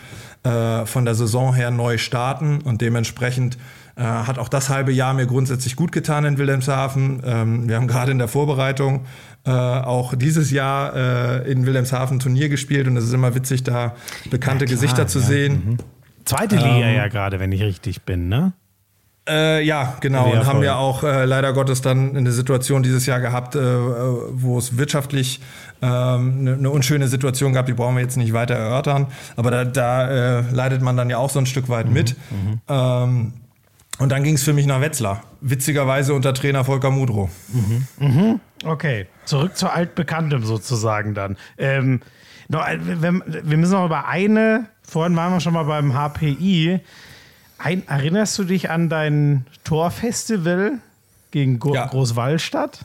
äh, 0.42 0.84
von 0.86 1.04
der 1.04 1.14
Saison 1.14 1.54
her 1.54 1.70
neu 1.70 1.98
starten 1.98 2.60
und 2.60 2.80
dementsprechend 2.80 3.56
äh, 3.96 4.02
hat 4.02 4.38
auch 4.38 4.48
das 4.48 4.68
halbe 4.68 4.92
Jahr 4.92 5.14
mir 5.14 5.26
grundsätzlich 5.26 5.76
gut 5.76 5.92
getan 5.92 6.24
in 6.24 6.38
Wilhelmshaven. 6.38 7.22
Ähm, 7.24 7.68
wir 7.68 7.76
haben 7.76 7.88
gerade 7.88 8.12
in 8.12 8.18
der 8.18 8.28
Vorbereitung 8.28 9.06
äh, 9.44 9.50
auch 9.50 10.14
dieses 10.14 10.50
Jahr 10.50 10.94
äh, 10.94 11.50
in 11.50 11.66
Wilhelmshaven 11.66 12.18
Turnier 12.18 12.48
gespielt 12.48 12.86
und 12.86 12.96
es 12.96 13.04
ist 13.04 13.12
immer 13.12 13.34
witzig, 13.34 13.64
da 13.64 13.94
bekannte 14.30 14.64
ja, 14.64 14.68
klar, 14.68 14.80
Gesichter 14.80 15.06
zu 15.06 15.18
ja. 15.18 15.24
sehen. 15.24 15.62
Mhm. 15.64 15.76
Zweite 16.24 16.56
Liga 16.56 16.88
ähm, 16.88 16.96
ja 16.96 17.08
gerade, 17.08 17.40
wenn 17.40 17.52
ich 17.52 17.62
richtig 17.62 18.02
bin, 18.02 18.28
ne? 18.28 18.52
Äh, 19.28 19.64
ja, 19.64 19.94
genau. 20.00 20.32
Und 20.32 20.46
haben 20.46 20.64
ja 20.64 20.76
auch 20.76 21.04
äh, 21.04 21.24
leider 21.26 21.52
Gottes 21.52 21.80
dann 21.80 22.16
eine 22.16 22.32
Situation 22.32 22.82
dieses 22.82 23.06
Jahr 23.06 23.20
gehabt, 23.20 23.54
äh, 23.54 23.60
wo 23.60 24.58
es 24.58 24.78
wirtschaftlich 24.78 25.40
ähm, 25.80 26.38
eine, 26.40 26.54
eine, 26.54 26.70
unschöne 26.70 27.06
Situation 27.06 27.52
gab, 27.52 27.66
die 27.66 27.72
brauchen 27.72 27.94
wir 27.94 28.02
jetzt 28.02 28.16
nicht 28.16 28.32
weiter 28.32 28.54
erörtern. 28.54 29.06
Aber 29.36 29.52
da, 29.52 29.64
da 29.64 30.40
äh, 30.40 30.50
leidet 30.50 30.82
man 30.82 30.96
dann 30.96 31.08
ja 31.08 31.18
auch 31.18 31.30
so 31.30 31.38
ein 31.38 31.46
Stück 31.46 31.68
weit 31.68 31.86
mhm, 31.86 31.92
mit. 31.92 32.16
Mhm. 32.30 32.60
Ähm, 32.68 33.32
und 34.02 34.08
dann 34.08 34.24
ging 34.24 34.34
es 34.34 34.42
für 34.42 34.52
mich 34.52 34.66
nach 34.66 34.80
Wetzlar. 34.80 35.22
Witzigerweise 35.40 36.12
unter 36.12 36.34
Trainer 36.34 36.64
Volker 36.64 36.90
Mudro. 36.90 37.30
Mhm. 37.52 37.86
Mhm. 37.98 38.40
Okay, 38.64 39.06
zurück 39.24 39.56
zu 39.56 39.68
altbekanntem 39.68 40.44
sozusagen 40.44 41.14
dann. 41.14 41.36
Ähm, 41.56 42.00
noch, 42.48 42.66
wir, 42.66 43.22
wir 43.24 43.56
müssen 43.56 43.72
noch 43.72 43.86
über 43.86 44.08
eine, 44.08 44.66
vorhin 44.82 45.14
waren 45.14 45.32
wir 45.32 45.40
schon 45.40 45.54
mal 45.54 45.64
beim 45.64 45.94
HPI. 45.94 46.80
Ein, 47.58 47.86
erinnerst 47.86 48.36
du 48.40 48.44
dich 48.44 48.70
an 48.70 48.88
dein 48.88 49.46
Torfestival 49.62 50.80
gegen 51.30 51.60
Go 51.60 51.72
ja. 51.72 51.86
Großwallstadt? 51.86 52.84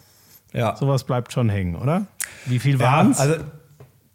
Ja. 0.53 0.75
Sowas 0.75 1.03
bleibt 1.03 1.33
schon 1.33 1.49
hängen, 1.49 1.75
oder? 1.75 2.05
Wie 2.45 2.59
viel 2.59 2.79
waren 2.79 3.11
es? 3.11 3.17
Ja, 3.17 3.23
also 3.23 3.43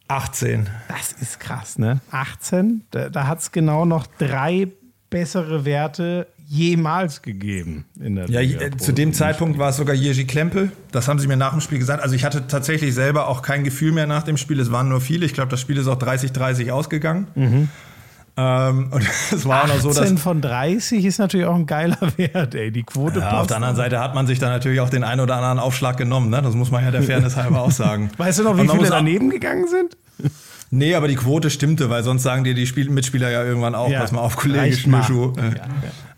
18. 0.07 0.71
Das 0.87 1.13
ist 1.13 1.41
krass, 1.41 1.79
ne? 1.79 2.01
18? 2.13 2.85
Da, 2.93 3.09
da 3.09 3.27
hat 3.27 3.41
es 3.41 3.51
genau 3.51 3.85
noch 3.85 4.07
drei 4.19 4.69
bessere 5.11 5.65
Werte 5.65 6.29
jemals 6.53 7.23
gegeben. 7.23 7.87
In 7.99 8.15
der 8.15 8.29
ja, 8.29 8.41
Liga 8.41 8.77
zu 8.77 8.93
dem 8.93 9.15
Zeitpunkt 9.15 9.59
war 9.59 9.71
es 9.71 9.79
sogar 9.79 9.95
Jerzy 9.95 10.27
Klempel. 10.27 10.71
Das 10.91 11.09
haben 11.09 11.19
sie 11.19 11.27
mir 11.27 11.39
nach 11.39 11.53
dem 11.53 11.63
Spiel 11.63 11.79
gesagt. 11.79 12.03
Also 12.03 12.15
ich 12.15 12.25
hatte 12.25 12.47
tatsächlich 12.47 12.93
selber 12.93 13.27
auch 13.29 13.41
kein 13.41 13.65
Gefühl 13.65 13.93
mehr 13.93 14.07
nach 14.07 14.23
dem 14.23 14.37
Spiel. 14.37 14.61
Es 14.61 14.71
waren 14.71 14.91
nur 14.91 15.01
viele. 15.01 15.25
Ich 15.25 15.33
glaube, 15.33 15.49
das 15.49 15.63
Spiel 15.63 15.79
ist 15.79 15.89
auch 15.89 15.99
30-30 15.99 16.71
ausgegangen. 16.71 17.29
Mhm. 17.35 17.69
Ähm, 18.37 18.89
und 18.93 19.03
es 19.33 19.47
war 19.47 19.65
auch 19.65 19.69
noch 19.69 19.81
so, 19.81 19.95
dass. 19.95 20.13
von 20.21 20.43
30 20.43 21.07
ist 21.07 21.19
natürlich 21.19 21.47
auch 21.47 21.55
ein 21.55 21.65
geiler 21.65 21.97
Wert, 22.19 22.55
ey. 22.55 22.71
Die 22.71 22.83
Quote 22.83 23.21
ja, 23.21 23.41
Auf 23.41 23.47
der 23.47 23.57
anderen 23.57 23.77
Seite 23.77 23.99
hat 24.01 24.15
man 24.15 24.27
sich 24.27 24.39
da 24.39 24.51
natürlich 24.51 24.81
auch 24.81 24.91
den 24.91 25.05
einen 25.05 25.23
oder 25.23 25.37
anderen 25.37 25.59
Aufschlag 25.59 25.97
genommen, 25.97 26.29
ne? 26.29 26.43
Das 26.43 26.55
muss 26.55 26.71
man 26.71 26.85
ja 26.85 26.91
der 26.91 27.03
Fairness 27.09 27.37
halber 27.37 27.63
auch 27.63 27.71
sagen. 27.71 28.11
Weißt 28.19 28.41
du 28.41 28.43
noch, 28.43 28.59
wie 28.59 28.69
viele 28.69 28.91
daneben 28.91 29.31
gegangen 29.31 29.67
sind? 29.69 29.97
Nee, 30.75 30.95
aber 30.95 31.07
die 31.07 31.17
Quote 31.17 31.51
stimmte, 31.51 31.91
weil 31.91 32.03
sonst 32.03 32.23
sagen 32.23 32.45
dir 32.45 32.55
die 32.55 32.67
Spiel 32.67 32.89
Mitspieler 32.89 33.31
ja 33.31 33.45
irgendwann 33.45 33.75
auch, 33.75 33.91
ja, 33.91 34.01
pass 34.01 34.11
mal 34.11 34.23
auf, 34.23 34.37
Kollege 34.37 34.75
Schnürschuh. 34.75 35.35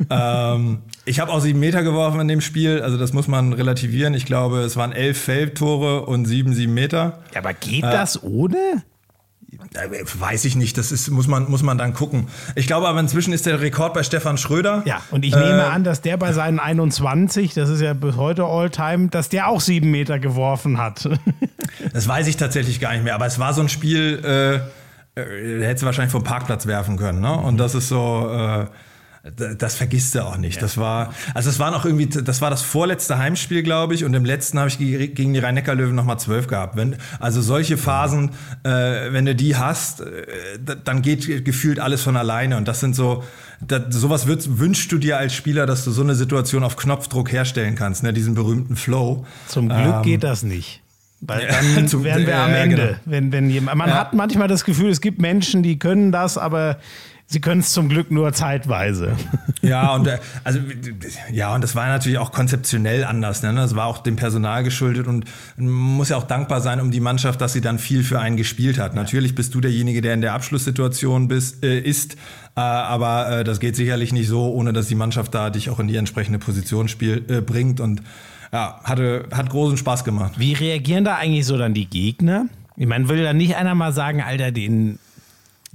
Ja, 0.08 0.54
ähm, 0.54 0.82
ich 1.04 1.18
habe 1.18 1.32
auch 1.32 1.40
sieben 1.40 1.58
Meter 1.58 1.82
geworfen 1.82 2.20
in 2.20 2.28
dem 2.28 2.40
Spiel, 2.40 2.80
also 2.80 2.96
das 2.96 3.12
muss 3.12 3.26
man 3.26 3.52
relativieren. 3.52 4.14
Ich 4.14 4.26
glaube, 4.26 4.60
es 4.60 4.76
waren 4.76 4.92
elf 4.92 5.20
Feldtore 5.20 6.06
und 6.06 6.26
sieben, 6.26 6.54
sieben 6.54 6.72
Meter. 6.72 7.18
Ja, 7.32 7.40
aber 7.40 7.52
geht 7.52 7.82
äh, 7.82 7.90
das 7.90 8.22
ohne? 8.22 8.84
Weiß 10.18 10.44
ich 10.44 10.56
nicht, 10.56 10.78
das 10.78 10.92
ist, 10.92 11.10
muss, 11.10 11.26
man, 11.26 11.50
muss 11.50 11.62
man 11.62 11.78
dann 11.78 11.94
gucken. 11.94 12.28
Ich 12.54 12.66
glaube 12.66 12.88
aber 12.88 13.00
inzwischen 13.00 13.32
ist 13.32 13.46
der 13.46 13.60
Rekord 13.60 13.94
bei 13.94 14.02
Stefan 14.02 14.38
Schröder. 14.38 14.82
Ja, 14.84 15.02
und 15.10 15.24
ich 15.24 15.34
nehme 15.34 15.62
äh, 15.62 15.66
an, 15.66 15.84
dass 15.84 16.00
der 16.00 16.16
bei 16.16 16.32
seinen 16.32 16.58
21, 16.58 17.54
das 17.54 17.68
ist 17.68 17.80
ja 17.80 17.94
bis 17.94 18.16
heute 18.16 18.44
Alltime, 18.44 19.08
dass 19.08 19.28
der 19.28 19.48
auch 19.48 19.60
sieben 19.60 19.90
Meter 19.90 20.18
geworfen 20.18 20.78
hat. 20.78 21.08
das 21.92 22.08
weiß 22.08 22.26
ich 22.26 22.36
tatsächlich 22.36 22.80
gar 22.80 22.92
nicht 22.92 23.04
mehr, 23.04 23.14
aber 23.14 23.26
es 23.26 23.38
war 23.38 23.54
so 23.54 23.60
ein 23.60 23.68
Spiel, 23.68 24.20
äh, 24.24 25.20
äh, 25.20 25.64
hätte 25.64 25.86
wahrscheinlich 25.86 26.12
vom 26.12 26.24
Parkplatz 26.24 26.66
werfen 26.66 26.96
können. 26.96 27.20
Ne? 27.20 27.32
Und 27.32 27.58
das 27.58 27.74
ist 27.74 27.88
so. 27.88 28.30
Äh, 28.30 28.66
das 29.58 29.74
vergisst 29.74 30.14
du 30.14 30.22
auch 30.22 30.36
nicht. 30.36 30.60
Das 30.60 30.76
war, 30.76 31.14
also 31.32 31.48
es 31.48 31.58
war 31.58 31.70
noch 31.70 31.86
irgendwie, 31.86 32.06
das 32.06 32.42
war 32.42 32.50
das 32.50 32.60
vorletzte 32.60 33.16
Heimspiel, 33.16 33.62
glaube 33.62 33.94
ich, 33.94 34.04
und 34.04 34.12
im 34.12 34.24
letzten 34.24 34.58
habe 34.58 34.68
ich 34.68 34.76
gegen 34.76 35.32
die 35.32 35.38
Rhein-Neckar-Löwen 35.38 35.94
nochmal 35.94 36.18
zwölf 36.18 36.46
gehabt. 36.46 36.76
Wenn, 36.76 36.96
also 37.20 37.40
solche 37.40 37.78
Phasen, 37.78 38.32
äh, 38.64 39.12
wenn 39.12 39.24
du 39.24 39.34
die 39.34 39.56
hast, 39.56 40.02
äh, 40.02 40.26
dann 40.84 41.00
geht 41.00 41.44
gefühlt 41.44 41.80
alles 41.80 42.02
von 42.02 42.18
alleine. 42.18 42.58
Und 42.58 42.68
das 42.68 42.80
sind 42.80 42.94
so, 42.94 43.24
das, 43.66 43.84
sowas 43.88 44.26
würd, 44.26 44.58
wünschst 44.58 44.92
du 44.92 44.98
dir 44.98 45.16
als 45.16 45.32
Spieler, 45.32 45.64
dass 45.64 45.84
du 45.84 45.90
so 45.90 46.02
eine 46.02 46.14
Situation 46.14 46.62
auf 46.62 46.76
Knopfdruck 46.76 47.32
herstellen 47.32 47.76
kannst, 47.76 48.02
ne? 48.02 48.12
diesen 48.12 48.34
berühmten 48.34 48.76
Flow. 48.76 49.24
Zum 49.48 49.70
Glück 49.70 49.78
ähm, 49.78 50.02
geht 50.02 50.22
das 50.22 50.42
nicht. 50.42 50.82
Weil 51.22 51.46
dann 51.46 51.86
ja, 51.86 52.04
wären 52.04 52.26
wir 52.26 52.36
am 52.36 52.52
Ende. 52.52 52.76
Genau. 52.76 52.98
Wenn, 53.06 53.32
wenn 53.32 53.48
jemand, 53.48 53.78
man 53.78 53.88
ja. 53.88 54.00
hat 54.00 54.12
manchmal 54.12 54.48
das 54.48 54.66
Gefühl, 54.66 54.90
es 54.90 55.00
gibt 55.00 55.18
Menschen, 55.18 55.62
die 55.62 55.78
können 55.78 56.12
das, 56.12 56.36
aber 56.36 56.76
Sie 57.26 57.40
können 57.40 57.60
es 57.60 57.72
zum 57.72 57.88
Glück 57.88 58.10
nur 58.10 58.32
zeitweise. 58.32 59.16
Ja, 59.64 59.94
und 59.94 60.06
äh, 60.06 60.18
also 60.44 60.60
ja, 61.32 61.54
und 61.54 61.64
das 61.64 61.74
war 61.74 61.86
natürlich 61.86 62.18
auch 62.18 62.32
konzeptionell 62.32 63.02
anders. 63.02 63.42
Ne? 63.42 63.54
Das 63.54 63.74
war 63.74 63.86
auch 63.86 64.02
dem 64.02 64.16
Personal 64.16 64.62
geschuldet 64.62 65.06
und 65.06 65.24
man 65.56 65.70
muss 65.70 66.10
ja 66.10 66.18
auch 66.18 66.24
dankbar 66.24 66.60
sein 66.60 66.82
um 66.82 66.90
die 66.90 67.00
Mannschaft, 67.00 67.40
dass 67.40 67.54
sie 67.54 67.62
dann 67.62 67.78
viel 67.78 68.04
für 68.04 68.20
einen 68.20 68.36
gespielt 68.36 68.78
hat. 68.78 68.94
Ja. 68.94 69.00
Natürlich 69.00 69.34
bist 69.34 69.54
du 69.54 69.62
derjenige, 69.62 70.02
der 70.02 70.12
in 70.12 70.20
der 70.20 70.34
Abschlusssituation 70.34 71.28
bist, 71.28 71.64
äh, 71.64 71.78
ist, 71.78 72.16
äh, 72.56 72.60
aber 72.60 73.38
äh, 73.38 73.44
das 73.44 73.58
geht 73.58 73.74
sicherlich 73.74 74.12
nicht 74.12 74.28
so, 74.28 74.52
ohne 74.52 74.74
dass 74.74 74.88
die 74.88 74.96
Mannschaft 74.96 75.34
da 75.34 75.48
dich 75.48 75.70
auch 75.70 75.80
in 75.80 75.88
die 75.88 75.96
entsprechende 75.96 76.38
Position 76.38 76.88
spiel, 76.88 77.24
äh, 77.28 77.40
bringt 77.40 77.80
und 77.80 78.02
ja, 78.52 78.80
hatte, 78.84 79.24
hat 79.32 79.48
großen 79.48 79.78
Spaß 79.78 80.04
gemacht. 80.04 80.34
Wie 80.36 80.52
reagieren 80.52 81.04
da 81.04 81.16
eigentlich 81.16 81.46
so 81.46 81.56
dann 81.56 81.72
die 81.72 81.86
Gegner? 81.86 82.48
Ich 82.76 82.86
meine, 82.86 83.08
will 83.08 83.22
da 83.22 83.32
nicht 83.32 83.56
einer 83.56 83.74
mal 83.74 83.92
sagen, 83.92 84.20
Alter, 84.20 84.52
den 84.52 84.98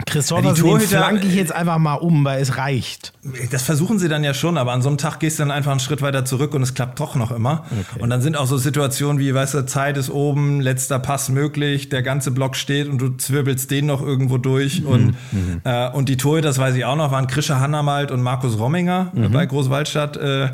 Christopher, 0.06 0.54
ja, 0.54 0.80
flanke 0.80 1.28
ich 1.28 1.36
jetzt 1.36 1.52
einfach 1.52 1.78
mal 1.78 1.96
um, 1.96 2.24
weil 2.24 2.42
es 2.42 2.58
reicht. 2.58 3.14
Das 3.52 3.64
versuchen 3.64 4.00
sie 4.00 4.08
dann 4.08 4.24
ja 4.24 4.34
schon, 4.34 4.58
aber 4.58 4.72
an 4.72 4.82
so 4.82 4.88
einem 4.88 4.98
Tag 4.98 5.20
gehst 5.20 5.40
du 5.40 5.44
dann 5.44 5.52
einfach 5.52 5.72
einen 5.72 5.82
Schritt 5.82 6.02
weiter 6.02 6.24
zurück 6.24 6.54
und 6.54 6.62
es 6.62 6.74
klappt 6.74 7.00
doch 7.00 7.16
noch 7.16 7.32
immer. 7.32 7.66
Okay. 7.66 8.02
Und 8.02 8.10
dann 8.10 8.22
sind 8.22 8.38
auch 8.38 8.48
so 8.48 8.58
Situationen 8.58 9.20
wie, 9.20 9.34
weißt 9.34 9.56
du, 9.56 9.66
Zeit 9.66 9.98
ist 9.98 10.10
oben, 10.10 10.62
letzter 10.62 11.00
Pass 11.00 11.30
möglich, 11.30 11.90
der 11.90 12.02
ganze 12.02 12.32
Block 12.32 12.56
steht 12.56 12.88
und 12.88 13.00
du 13.00 13.10
zwirbelst 13.10 13.70
den 13.72 13.88
noch 13.88 14.02
irgendwo 14.02 14.38
durch. 14.38 14.82
Mhm. 14.82 14.88
Und, 14.88 15.06
mhm. 15.32 15.62
Äh, 15.66 15.90
und 15.90 16.08
die 16.08 16.18
Torhüter, 16.18 16.48
das 16.48 16.58
weiß 16.58 16.76
ich 16.76 16.86
auch 16.86 16.96
noch, 16.96 17.12
waren 17.12 17.28
Krischer 17.28 17.60
Hannamalt 17.60 18.12
und 18.12 18.22
Markus 18.22 18.58
Romminger 18.58 19.12
mhm. 19.14 19.32
bei 19.32 19.46
Großwaldstadt. 19.46 20.18
Äh, 20.18 20.50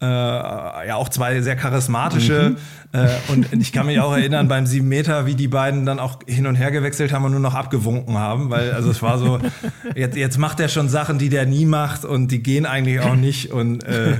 äh, 0.00 0.06
ja 0.06 0.94
auch 0.94 1.08
zwei 1.08 1.40
sehr 1.40 1.56
charismatische. 1.56 2.56
Mhm. 2.92 2.98
Äh, 2.98 3.08
und 3.32 3.52
ich 3.52 3.72
kann 3.72 3.86
mich 3.86 4.00
auch 4.00 4.12
erinnern 4.12 4.48
beim 4.48 4.66
sieben 4.66 4.88
Meter, 4.88 5.26
wie 5.26 5.34
die 5.34 5.48
beiden 5.48 5.84
dann 5.84 5.98
auch 5.98 6.20
hin 6.26 6.46
und 6.46 6.54
her 6.54 6.70
gewechselt 6.70 7.12
haben 7.12 7.24
und 7.24 7.32
nur 7.32 7.40
noch 7.40 7.54
abgewunken 7.54 8.16
haben, 8.16 8.50
weil 8.50 8.72
also 8.72 8.90
es 8.90 9.02
war 9.02 9.18
so, 9.18 9.38
jetzt, 9.94 10.16
jetzt 10.16 10.38
macht 10.38 10.60
er 10.60 10.68
schon 10.68 10.88
Sachen, 10.88 11.18
die 11.18 11.28
der 11.28 11.46
nie 11.46 11.66
macht 11.66 12.04
und 12.04 12.28
die 12.28 12.42
gehen 12.42 12.64
eigentlich 12.64 13.00
auch 13.00 13.16
nicht 13.16 13.52
und 13.52 13.84
äh, 13.84 14.16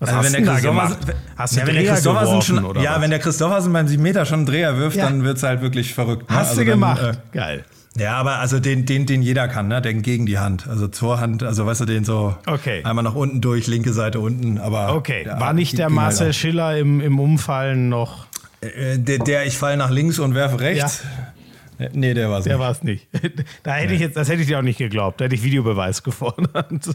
was 0.00 0.08
also 0.08 0.18
hast 0.20 0.32
wenn 0.32 0.44
der 0.44 0.54
Christophersen, 0.54 0.96
hast 1.36 1.56
ja, 1.56 1.66
wenn 1.66 1.74
der 1.74 1.84
Christophersen 1.84 2.42
schon, 2.42 2.82
Ja, 2.82 2.94
was? 2.94 3.02
wenn 3.02 3.10
der 3.10 3.18
Christophersen 3.18 3.72
beim 3.72 3.86
7 3.86 4.02
Meter 4.02 4.24
schon 4.24 4.40
einen 4.40 4.46
Dreher 4.46 4.78
wirft, 4.78 4.96
ja. 4.96 5.04
dann 5.04 5.22
wird's 5.24 5.42
halt 5.42 5.60
wirklich 5.60 5.92
verrückt. 5.92 6.30
Ne? 6.30 6.36
Hast 6.36 6.50
also 6.50 6.62
du 6.62 6.66
gemacht. 6.66 7.02
Dann, 7.02 7.14
äh, 7.14 7.18
Geil. 7.32 7.64
Ja, 7.96 8.16
aber 8.16 8.38
also 8.38 8.60
den, 8.60 8.86
den, 8.86 9.06
den 9.06 9.20
jeder 9.20 9.48
kann, 9.48 9.68
ne? 9.68 9.82
Den 9.82 10.02
gegen 10.02 10.24
die 10.24 10.38
Hand. 10.38 10.68
Also 10.68 10.86
zur 10.86 11.20
Hand, 11.20 11.42
also 11.42 11.66
weißt 11.66 11.80
du, 11.80 11.84
den 11.86 12.04
so 12.04 12.36
okay. 12.46 12.82
einmal 12.84 13.02
nach 13.02 13.16
unten 13.16 13.40
durch, 13.40 13.66
linke 13.66 13.92
Seite 13.92 14.20
unten, 14.20 14.58
aber. 14.58 14.94
Okay. 14.94 15.26
War 15.26 15.52
nicht 15.52 15.76
der 15.76 15.90
Marcel 15.90 16.26
halt 16.26 16.36
Schiller 16.36 16.78
im, 16.78 17.00
im 17.00 17.18
Umfallen 17.18 17.88
noch? 17.88 18.26
Äh, 18.60 18.98
der, 18.98 19.18
der, 19.18 19.46
ich 19.46 19.58
falle 19.58 19.76
nach 19.76 19.90
links 19.90 20.18
und 20.18 20.34
werfe 20.34 20.60
rechts. 20.60 21.02
Ja. 21.02 21.32
Nee, 21.92 22.14
der 22.14 22.30
war 22.30 22.38
es 22.38 22.44
nicht. 22.44 22.52
Der 22.52 22.58
war 22.58 22.70
es 22.70 22.82
nicht. 22.82 23.08
Da 23.62 23.74
hätte 23.74 23.88
nee. 23.88 23.94
ich 23.94 24.00
jetzt, 24.00 24.16
das 24.16 24.28
hätte 24.28 24.42
ich 24.42 24.46
dir 24.46 24.58
auch 24.58 24.62
nicht 24.62 24.78
geglaubt. 24.78 25.20
Da 25.20 25.24
hätte 25.24 25.34
ich 25.34 25.42
Videobeweis 25.42 26.02
gefordert. 26.02 26.50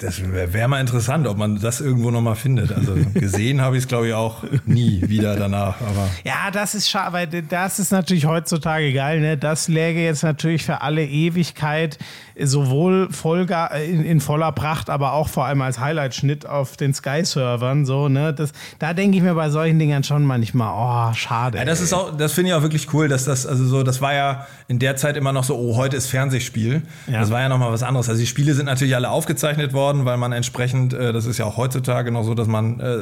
Das 0.00 0.22
wäre 0.32 0.52
wär 0.52 0.68
mal 0.68 0.80
interessant, 0.80 1.26
ob 1.26 1.36
man 1.36 1.60
das 1.60 1.80
irgendwo 1.80 2.10
nochmal 2.10 2.36
findet. 2.36 2.72
Also 2.72 2.94
gesehen 3.14 3.60
habe 3.60 3.76
ich 3.76 3.84
es, 3.84 3.88
glaube 3.88 4.08
ich, 4.08 4.14
auch 4.14 4.44
nie 4.66 5.02
wieder 5.08 5.36
danach. 5.36 5.80
Aber 5.80 6.10
ja, 6.24 6.50
das 6.52 6.74
ist 6.74 6.88
schade, 6.88 7.12
weil 7.12 7.26
das 7.26 7.78
ist 7.78 7.90
natürlich 7.90 8.26
heutzutage 8.26 8.92
geil. 8.92 9.20
Ne? 9.20 9.36
Das 9.36 9.68
läge 9.68 10.02
jetzt 10.02 10.22
natürlich 10.22 10.64
für 10.64 10.82
alle 10.82 11.04
Ewigkeit 11.04 11.98
sowohl 12.42 13.08
Vollga 13.10 13.66
in, 13.66 14.04
in, 14.04 14.20
voller 14.20 14.52
Pracht, 14.52 14.90
aber 14.90 15.12
auch 15.12 15.28
vor 15.28 15.44
allem 15.46 15.62
als 15.62 15.78
Highlight-Schnitt 15.78 16.46
auf 16.46 16.76
den 16.76 16.92
Sky-Servern. 16.92 17.86
So, 17.86 18.08
ne? 18.08 18.34
das, 18.34 18.52
da 18.78 18.92
denke 18.92 19.16
ich 19.16 19.22
mir 19.22 19.34
bei 19.34 19.50
solchen 19.50 19.78
Dingern 19.78 20.02
schon 20.02 20.24
manchmal, 20.24 21.10
oh, 21.12 21.14
schade. 21.14 21.58
Ja, 21.58 21.64
das 21.64 21.80
ist 21.80 21.92
auch, 21.92 22.16
das 22.16 22.32
finde 22.32 22.50
ich 22.50 22.54
auch 22.54 22.62
wirklich 22.62 22.92
cool, 22.92 23.08
dass 23.08 23.24
das, 23.24 23.46
also 23.46 23.64
so, 23.64 23.82
das 23.82 24.00
war 24.00 24.14
ja 24.14 24.46
in 24.66 24.78
der 24.78 24.96
Zeit 24.96 25.16
immer 25.16 25.32
noch 25.32 25.44
so, 25.44 25.56
oh, 25.56 25.76
heute 25.76 25.96
ist 25.96 26.08
Fernsehspiel. 26.08 26.82
Ja. 27.06 27.20
Das 27.20 27.30
war 27.30 27.40
ja 27.40 27.48
nochmal 27.48 27.70
was 27.70 27.82
anderes. 27.82 28.08
Also 28.08 28.20
die 28.20 28.26
Spiele 28.26 28.54
sind 28.54 28.66
natürlich 28.66 28.96
alle 28.96 29.10
aufgezeichnet 29.10 29.72
worden, 29.72 30.04
weil 30.04 30.16
man 30.16 30.32
entsprechend, 30.32 30.92
äh, 30.92 31.12
das 31.12 31.26
ist 31.26 31.38
ja 31.38 31.44
auch 31.44 31.56
heutzutage 31.56 32.10
noch 32.10 32.24
so, 32.24 32.34
dass 32.34 32.48
man 32.48 32.80
äh, 32.80 32.96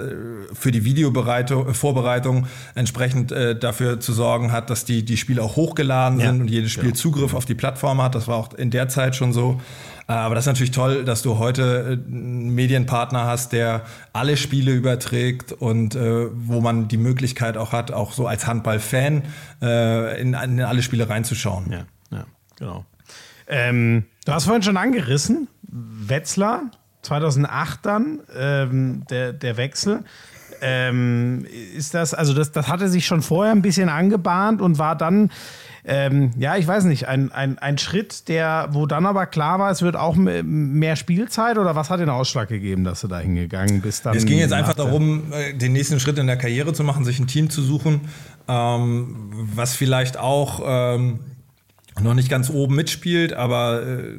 für 0.53 0.73
die 0.73 0.85
Videovorbereitung 0.85 2.47
entsprechend 2.75 3.33
äh, 3.33 3.59
dafür 3.59 4.01
zu 4.01 4.13
sorgen 4.13 4.53
hat, 4.53 4.69
dass 4.69 4.85
die, 4.85 5.05
die 5.05 5.17
Spiele 5.17 5.43
auch 5.43 5.57
hochgeladen 5.57 6.21
ja. 6.21 6.27
sind 6.27 6.43
und 6.43 6.49
jedes 6.51 6.71
Spiel 6.71 6.91
genau. 6.91 6.97
Zugriff 6.97 7.35
auf 7.35 7.45
die 7.45 7.55
Plattform 7.55 8.03
hat. 8.03 8.15
Das 8.15 8.29
war 8.29 8.37
auch 8.37 8.55
in 8.55 8.71
der 8.71 8.89
Zeit 8.89 9.17
schon 9.17 9.22
so. 9.31 9.61
Äh, 10.09 10.13
aber 10.13 10.35
das 10.35 10.45
ist 10.45 10.49
natürlich 10.49 10.73
toll, 10.73 11.05
dass 11.05 11.23
du 11.23 11.39
heute 11.39 11.99
äh, 12.03 12.13
einen 12.13 12.55
Medienpartner 12.55 13.25
hast, 13.25 13.53
der 13.53 13.83
alle 14.13 14.37
Spiele 14.37 14.73
überträgt 14.73 15.53
und 15.53 15.95
äh, 15.95 16.27
wo 16.33 16.61
man 16.61 16.89
die 16.89 16.97
Möglichkeit 16.97 17.57
auch 17.57 17.73
hat, 17.73 17.93
auch 17.93 18.13
so 18.13 18.27
als 18.27 18.47
Handballfan 18.47 19.23
äh, 19.61 20.21
in, 20.21 20.35
in, 20.35 20.61
alle 20.61 20.83
Spiele 20.83 21.09
reinzuschauen. 21.09 21.71
Ja, 21.71 21.87
ja 22.11 22.25
genau. 22.59 22.85
Ähm, 23.47 24.05
du 24.25 24.33
hast 24.33 24.45
vorhin 24.45 24.63
schon 24.63 24.77
angerissen, 24.77 25.49
Wetzlar, 25.63 26.63
2008 27.03 27.81
dann, 27.83 28.21
ähm, 28.37 29.05
der, 29.11 29.33
der 29.33 29.57
Wechsel. 29.57 30.05
Ähm, 30.65 31.45
ist 31.77 31.93
das, 31.93 32.15
also 32.15 32.35
das, 32.35 32.53
das 32.53 32.69
hatte 32.69 32.89
sich 32.89 33.05
schon 33.05 33.21
vorher 33.21 33.53
ein 33.53 33.63
bisschen 33.63 33.89
angebahnt 33.89 34.61
und 34.61 34.79
war 34.79 34.95
dann 34.95 35.31
ähm, 35.85 36.31
ja, 36.39 36.57
ich 36.57 36.67
weiß 36.67 36.85
nicht, 36.85 37.09
ein, 37.09 37.33
ein, 37.33 37.59
ein 37.59 37.77
Schritt, 37.77 38.29
der, 38.29 38.69
wo 38.71 38.87
dann 38.87 39.05
aber 39.05 39.27
klar 39.27 39.59
war, 39.59 39.71
es 39.71 39.83
wird 39.83 39.97
auch 39.97 40.15
mehr 40.15 40.95
Spielzeit 40.95 41.59
oder 41.59 41.75
was 41.75 41.91
hat 41.91 41.99
den 41.99 42.09
Ausschlag 42.09 42.49
gegeben, 42.49 42.85
dass 42.85 43.01
du 43.01 43.09
da 43.09 43.19
hingegangen 43.19 43.81
bist? 43.81 44.07
es 44.07 44.25
ging 44.25 44.39
jetzt 44.39 44.53
einfach 44.53 44.75
darum, 44.75 45.33
äh, 45.33 45.55
den 45.55 45.73
nächsten 45.73 45.99
Schritt 45.99 46.19
in 46.19 46.29
der 46.29 46.37
Karriere 46.37 46.73
zu 46.73 46.85
machen, 46.85 47.05
sich 47.05 47.19
ein 47.19 47.27
Team 47.27 47.51
zu 47.51 47.63
suchen, 47.63 48.03
ähm, 48.47 49.33
was 49.55 49.75
vielleicht 49.75 50.19
auch 50.19 50.63
ähm, 50.65 51.19
noch 52.01 52.15
nicht 52.15 52.31
ganz 52.31 52.49
oben 52.49 52.77
mitspielt, 52.77 53.33
aber 53.33 53.83
äh, 53.83 54.19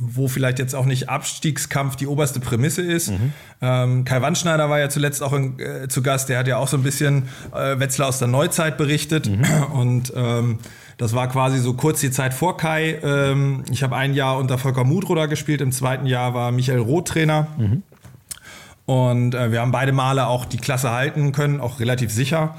wo 0.00 0.26
vielleicht 0.26 0.58
jetzt 0.58 0.74
auch 0.74 0.86
nicht 0.86 1.10
Abstiegskampf 1.10 1.96
die 1.96 2.06
oberste 2.06 2.40
Prämisse 2.40 2.80
ist. 2.80 3.10
Mhm. 3.10 3.32
Ähm, 3.60 4.04
Kai 4.04 4.22
Wandschneider 4.22 4.70
war 4.70 4.78
ja 4.78 4.88
zuletzt 4.88 5.22
auch 5.22 5.34
in, 5.34 5.58
äh, 5.58 5.86
zu 5.88 6.02
Gast, 6.02 6.30
der 6.30 6.38
hat 6.38 6.48
ja 6.48 6.56
auch 6.56 6.68
so 6.68 6.78
ein 6.78 6.82
bisschen 6.82 7.24
äh, 7.54 7.78
Wetzlar 7.78 8.08
aus 8.08 8.18
der 8.18 8.28
Neuzeit 8.28 8.78
berichtet 8.78 9.28
mhm. 9.28 9.44
und 9.72 10.12
ähm, 10.16 10.58
das 10.96 11.14
war 11.14 11.28
quasi 11.28 11.58
so 11.58 11.74
kurz 11.74 12.00
die 12.00 12.10
Zeit 12.10 12.34
vor 12.34 12.56
Kai. 12.56 12.98
Ähm, 13.02 13.64
ich 13.70 13.82
habe 13.82 13.96
ein 13.96 14.14
Jahr 14.14 14.38
unter 14.38 14.58
Volker 14.58 14.84
Mudroder 14.84 15.28
gespielt, 15.28 15.60
im 15.60 15.72
zweiten 15.72 16.06
Jahr 16.06 16.34
war 16.34 16.52
Michael 16.52 16.80
Roth 16.80 17.08
Trainer. 17.08 17.48
Mhm. 17.58 17.82
Und 18.86 19.34
äh, 19.34 19.50
wir 19.50 19.60
haben 19.60 19.72
beide 19.72 19.92
Male 19.92 20.26
auch 20.26 20.44
die 20.44 20.58
Klasse 20.58 20.90
halten 20.90 21.32
können, 21.32 21.60
auch 21.60 21.80
relativ 21.80 22.12
sicher. 22.12 22.54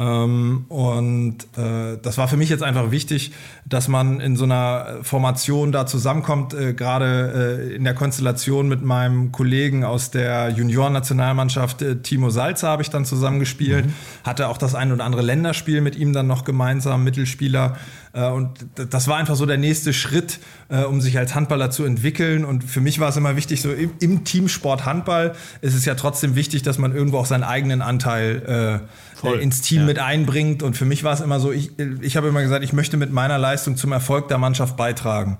Ähm, 0.00 0.64
und 0.68 1.36
äh, 1.58 1.98
das 2.00 2.16
war 2.16 2.26
für 2.26 2.38
mich 2.38 2.48
jetzt 2.48 2.62
einfach 2.62 2.90
wichtig, 2.90 3.32
dass 3.66 3.86
man 3.86 4.20
in 4.20 4.34
so 4.34 4.44
einer 4.44 5.00
Formation 5.02 5.72
da 5.72 5.84
zusammenkommt. 5.84 6.54
Äh, 6.54 6.72
Gerade 6.72 7.68
äh, 7.70 7.74
in 7.74 7.84
der 7.84 7.92
Konstellation 7.94 8.66
mit 8.66 8.82
meinem 8.82 9.30
Kollegen 9.30 9.84
aus 9.84 10.10
der 10.10 10.48
Juniorennationalmannschaft, 10.50 11.82
äh, 11.82 11.96
Timo 11.96 12.30
Salzer, 12.30 12.68
habe 12.68 12.82
ich 12.82 12.88
dann 12.88 13.04
zusammengespielt. 13.04 13.86
Mhm. 13.86 13.92
Hatte 14.24 14.48
auch 14.48 14.56
das 14.56 14.74
ein 14.74 14.90
oder 14.90 15.04
andere 15.04 15.20
Länderspiel 15.20 15.82
mit 15.82 15.96
ihm 15.96 16.14
dann 16.14 16.26
noch 16.26 16.44
gemeinsam, 16.44 17.04
Mittelspieler. 17.04 17.76
Äh, 18.12 18.28
und 18.28 18.50
das 18.74 19.08
war 19.08 19.16
einfach 19.18 19.36
so 19.36 19.46
der 19.46 19.58
nächste 19.58 19.92
Schritt, 19.92 20.40
äh, 20.68 20.82
um 20.82 21.00
sich 21.00 21.18
als 21.18 21.34
Handballer 21.34 21.70
zu 21.70 21.84
entwickeln. 21.84 22.44
Und 22.44 22.64
für 22.64 22.80
mich 22.80 23.00
war 23.00 23.08
es 23.08 23.16
immer 23.16 23.36
wichtig, 23.36 23.62
so 23.62 23.72
im, 23.72 23.92
im 24.00 24.24
Teamsport 24.24 24.84
Handball 24.84 25.34
ist 25.60 25.74
es 25.74 25.84
ja 25.84 25.94
trotzdem 25.94 26.34
wichtig, 26.34 26.62
dass 26.62 26.78
man 26.78 26.94
irgendwo 26.94 27.18
auch 27.18 27.26
seinen 27.26 27.44
eigenen 27.44 27.82
Anteil 27.82 28.80
äh, 29.22 29.42
ins 29.42 29.60
Team 29.60 29.80
ja. 29.80 29.86
mit 29.86 29.98
einbringt. 29.98 30.62
Und 30.62 30.76
für 30.76 30.84
mich 30.84 31.04
war 31.04 31.12
es 31.12 31.20
immer 31.20 31.40
so, 31.40 31.52
ich, 31.52 31.72
ich 32.00 32.16
habe 32.16 32.28
immer 32.28 32.42
gesagt, 32.42 32.64
ich 32.64 32.72
möchte 32.72 32.96
mit 32.96 33.12
meiner 33.12 33.38
Leistung 33.38 33.76
zum 33.76 33.92
Erfolg 33.92 34.28
der 34.28 34.38
Mannschaft 34.38 34.76
beitragen. 34.76 35.38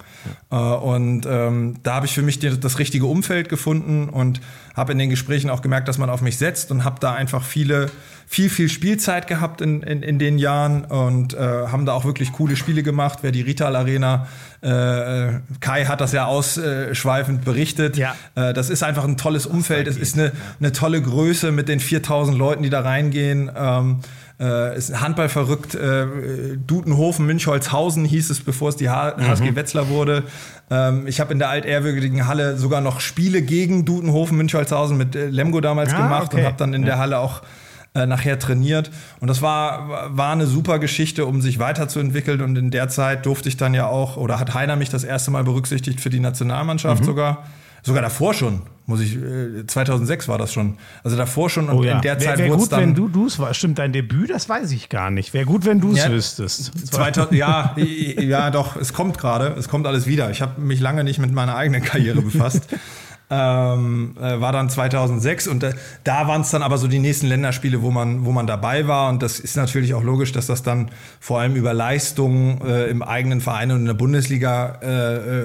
Ja. 0.50 0.74
und 0.74 1.26
ähm, 1.26 1.76
da 1.82 1.94
habe 1.94 2.06
ich 2.06 2.12
für 2.12 2.22
mich 2.22 2.38
das 2.38 2.78
richtige 2.78 3.06
Umfeld 3.06 3.48
gefunden 3.48 4.08
und 4.08 4.40
habe 4.74 4.92
in 4.92 4.98
den 4.98 5.10
Gesprächen 5.10 5.50
auch 5.50 5.62
gemerkt, 5.62 5.88
dass 5.88 5.98
man 5.98 6.10
auf 6.10 6.20
mich 6.20 6.38
setzt 6.38 6.70
und 6.70 6.84
habe 6.84 6.96
da 7.00 7.12
einfach 7.12 7.42
viele 7.42 7.90
viel, 8.32 8.48
viel 8.48 8.68
Spielzeit 8.68 9.26
gehabt 9.26 9.60
in, 9.60 9.82
in, 9.82 10.04
in 10.04 10.20
den 10.20 10.38
Jahren 10.38 10.84
und 10.84 11.34
äh, 11.34 11.38
haben 11.38 11.84
da 11.84 11.94
auch 11.94 12.04
wirklich 12.04 12.30
coole 12.30 12.54
Spiele 12.54 12.84
gemacht. 12.84 13.18
Wer 13.22 13.32
die 13.32 13.40
Rital 13.40 13.74
Arena, 13.74 14.28
äh, 14.60 15.40
Kai 15.58 15.86
hat 15.86 16.00
das 16.00 16.12
ja 16.12 16.26
ausschweifend 16.26 17.44
berichtet. 17.44 17.96
Ja. 17.96 18.14
Äh, 18.36 18.54
das 18.54 18.70
ist 18.70 18.84
einfach 18.84 19.02
ein 19.02 19.16
tolles 19.16 19.46
Umfeld. 19.46 19.88
Es 19.88 19.96
ist 19.96 20.16
eine, 20.16 20.30
eine 20.60 20.70
tolle 20.70 21.02
Größe 21.02 21.50
mit 21.50 21.68
den 21.68 21.80
4000 21.80 22.38
Leuten, 22.38 22.62
die 22.62 22.70
da 22.70 22.82
reingehen. 22.82 23.50
Ähm, 23.52 23.98
äh, 24.38 24.78
ist 24.78 25.00
Handball 25.00 25.28
verrückt. 25.28 25.74
Äh, 25.74 26.06
Dutenhofen, 26.64 27.26
Münchholzhausen 27.26 28.04
hieß 28.04 28.30
es, 28.30 28.38
bevor 28.38 28.68
es 28.68 28.76
die 28.76 28.90
H 28.90 29.16
mhm. 29.16 29.26
HSG 29.26 29.56
Wetzlar 29.56 29.88
wurde. 29.88 30.22
Ähm, 30.70 31.08
ich 31.08 31.18
habe 31.18 31.32
in 31.32 31.40
der 31.40 31.48
altehrwürdigen 31.48 32.28
Halle 32.28 32.56
sogar 32.56 32.80
noch 32.80 33.00
Spiele 33.00 33.42
gegen 33.42 33.84
Dutenhofen, 33.84 34.36
Münchholzhausen 34.36 34.96
mit 34.96 35.16
äh, 35.16 35.26
Lemgo 35.26 35.60
damals 35.60 35.92
ah, 35.92 35.96
gemacht 35.96 36.32
okay. 36.32 36.42
und 36.42 36.46
habe 36.46 36.56
dann 36.56 36.74
in 36.74 36.82
ja. 36.82 36.90
der 36.90 36.98
Halle 36.98 37.18
auch 37.18 37.42
äh, 37.94 38.06
nachher 38.06 38.38
trainiert. 38.38 38.90
Und 39.18 39.28
das 39.28 39.42
war, 39.42 40.16
war 40.16 40.32
eine 40.32 40.46
super 40.46 40.78
Geschichte, 40.78 41.26
um 41.26 41.40
sich 41.40 41.58
weiterzuentwickeln. 41.58 42.40
Und 42.40 42.56
in 42.56 42.70
der 42.70 42.88
Zeit 42.88 43.26
durfte 43.26 43.48
ich 43.48 43.56
dann 43.56 43.74
ja 43.74 43.86
auch, 43.86 44.16
oder 44.16 44.38
hat 44.38 44.54
Heiner 44.54 44.76
mich 44.76 44.90
das 44.90 45.02
erste 45.02 45.30
Mal 45.30 45.42
berücksichtigt 45.42 46.00
für 46.00 46.10
die 46.10 46.20
Nationalmannschaft 46.20 47.02
mhm. 47.02 47.06
sogar. 47.06 47.44
Sogar 47.82 48.02
davor 48.02 48.34
schon, 48.34 48.60
muss 48.84 49.00
ich, 49.00 49.18
2006 49.66 50.24
äh, 50.24 50.28
war 50.28 50.36
das 50.36 50.52
schon. 50.52 50.76
Also 51.02 51.16
davor 51.16 51.48
schon 51.48 51.70
und 51.70 51.78
oh 51.78 51.82
ja. 51.82 51.96
in 51.96 52.02
der 52.02 52.18
Zeit 52.18 52.38
wurde 52.38 52.50
es 52.50 52.56
gut, 52.58 52.72
dann, 52.72 52.80
wenn 52.80 52.94
du 52.94 53.08
du's 53.08 53.38
war. 53.38 53.54
Stimmt, 53.54 53.78
dein 53.78 53.92
Debüt, 53.92 54.28
das 54.28 54.48
weiß 54.48 54.70
ich 54.72 54.90
gar 54.90 55.10
nicht. 55.10 55.32
Wäre 55.32 55.46
gut, 55.46 55.64
wenn 55.64 55.80
du 55.80 55.92
es 55.92 55.98
ja, 55.98 56.10
wüsstest. 56.10 56.92
2000, 56.92 57.32
ja, 57.38 57.74
ja, 57.76 58.50
doch, 58.50 58.76
es 58.76 58.92
kommt 58.92 59.16
gerade, 59.16 59.54
es 59.58 59.68
kommt 59.68 59.86
alles 59.86 60.06
wieder. 60.06 60.30
Ich 60.30 60.42
habe 60.42 60.60
mich 60.60 60.78
lange 60.78 61.04
nicht 61.04 61.18
mit 61.18 61.32
meiner 61.32 61.56
eigenen 61.56 61.82
Karriere 61.82 62.20
befasst. 62.20 62.68
Ähm, 63.30 64.16
äh, 64.20 64.40
war 64.40 64.52
dann 64.52 64.68
2006 64.68 65.46
und 65.46 65.62
äh, 65.62 65.72
da 66.04 66.26
waren 66.26 66.42
es 66.42 66.50
dann 66.50 66.62
aber 66.62 66.78
so 66.78 66.88
die 66.88 66.98
nächsten 66.98 67.26
Länderspiele, 67.26 67.80
wo 67.82 67.90
man, 67.90 68.24
wo 68.24 68.32
man 68.32 68.46
dabei 68.46 68.88
war 68.88 69.08
und 69.08 69.22
das 69.22 69.38
ist 69.38 69.56
natürlich 69.56 69.94
auch 69.94 70.02
logisch, 70.02 70.32
dass 70.32 70.46
das 70.46 70.62
dann 70.62 70.90
vor 71.20 71.40
allem 71.40 71.54
über 71.54 71.72
Leistungen 71.72 72.60
äh, 72.62 72.86
im 72.86 73.02
eigenen 73.02 73.40
Verein 73.40 73.70
und 73.70 73.78
in 73.78 73.86
der 73.86 73.94
Bundesliga 73.94 74.78
äh, 74.82 75.16
äh, 75.16 75.44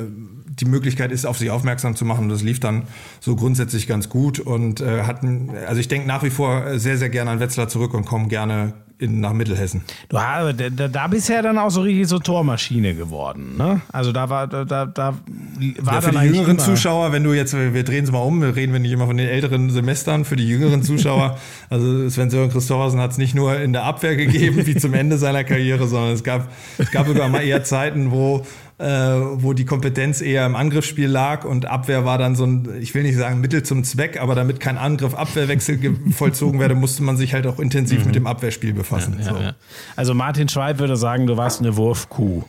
die 0.60 0.66
Möglichkeit 0.66 1.12
ist, 1.12 1.26
auf 1.26 1.38
sich 1.38 1.52
aufmerksam 1.52 1.96
zu 1.96 2.06
machen. 2.06 2.24
Und 2.24 2.30
das 2.30 2.42
lief 2.42 2.60
dann 2.60 2.84
so 3.20 3.36
grundsätzlich 3.36 3.88
ganz 3.88 4.10
gut 4.10 4.40
und 4.40 4.80
äh, 4.80 5.04
hatten, 5.04 5.52
also 5.68 5.80
ich 5.82 5.88
denke 5.88 6.08
nach 6.08 6.24
wie 6.24 6.30
vor 6.30 6.80
sehr, 6.80 6.98
sehr 6.98 7.10
gerne 7.10 7.32
an 7.32 7.40
Wetzlar 7.40 7.68
zurück 7.68 7.94
und 7.94 8.06
komme 8.06 8.30
gerne 8.30 8.74
in, 8.98 9.20
nach 9.20 9.34
Mittelhessen. 9.34 9.84
Du 10.10 10.18
da, 10.18 10.54
da 10.54 11.08
bist 11.08 11.30
ja 11.30 11.42
dann 11.42 11.58
auch 11.58 11.70
so 11.70 11.82
richtig 11.82 12.08
so 12.08 12.20
Tormaschine 12.20 12.96
geworden, 12.96 13.56
ne? 13.58 13.82
Also 13.92 14.12
da 14.12 14.30
war 14.30 14.48
da 14.48 14.64
da, 14.64 14.86
da 14.86 15.14
war 15.80 15.94
ja, 15.96 16.02
für 16.02 16.12
die 16.12 16.26
jüngeren 16.26 16.60
Zuschauer, 16.60 17.12
wenn 17.12 17.24
du 17.24 17.34
jetzt 17.34 17.54
wir 17.56 17.84
drehen 17.84 18.06
es 18.06 18.12
mal 18.12 18.20
um, 18.20 18.42
wir 18.42 18.56
reden 18.56 18.74
wir 18.74 18.80
nicht 18.80 18.92
immer 18.92 19.08
von 19.08 19.18
den 19.18 19.28
älteren 19.28 19.70
Semestern, 19.70 20.26
für 20.26 20.36
die 20.36 20.48
jüngeren 20.48 20.84
Zuschauer, 20.84 21.38
also 21.70 22.10
Sven 22.10 22.30
Sören 22.30 22.50
Christoffersen 22.50 23.00
hat 23.00 23.12
es 23.12 23.18
nicht 23.18 23.36
nur 23.36 23.60
in 23.60 23.74
der 23.74 23.84
Abwehr 23.84 24.16
gegeben 24.16 24.66
wie 24.66 24.76
zum 24.76 24.94
Ende 24.94 25.18
seiner 25.18 25.44
Karriere, 25.44 25.88
sondern 25.88 26.14
es 26.14 26.24
gab 26.24 26.48
es 26.78 26.92
gab 26.92 27.08
sogar 27.08 27.28
mal 27.30 27.44
eher 27.44 27.64
Zeiten, 27.64 28.12
wo 28.12 28.46
äh, 28.78 28.86
wo 28.86 29.54
die 29.54 29.66
Kompetenz 29.66 30.22
eher 30.22 30.46
im 30.46 30.56
Angriffsspiel 30.56 31.08
lag 31.08 31.46
und 31.46 31.66
Abwehr 31.66 32.04
war 32.04 32.18
dann 32.18 32.36
so 32.36 32.46
ein, 32.46 32.70
ich 32.82 32.94
will 32.94 33.04
nicht 33.04 33.18
sagen 33.18 33.40
Mittel 33.40 33.64
zum 33.64 33.84
Zweck, 33.84 34.20
aber 34.20 34.36
damit 34.36 34.60
kein 34.60 34.78
Angriff-Abwehrwechsel 34.78 35.96
vollzogen 36.12 36.60
werde, 36.60 36.76
musste 36.76 37.04
man 37.04 37.16
sich 37.16 37.34
halt 37.34 37.48
auch 37.48 37.60
intensiv 37.60 38.00
mhm. 38.00 38.06
mit 38.08 38.16
dem 38.16 38.28
Abwehrspiel 38.28 38.74
befassen. 38.74 39.16
Ja, 39.20 39.26
ja, 39.26 39.34
so. 39.34 39.42
ja. 39.42 39.56
Also 39.96 40.14
Martin 40.14 40.50
Schweib 40.50 40.80
würde 40.80 40.98
sagen, 40.98 41.26
du 41.26 41.38
warst 41.38 41.62
eine 41.62 41.78
Wurfkuh. 41.78 42.44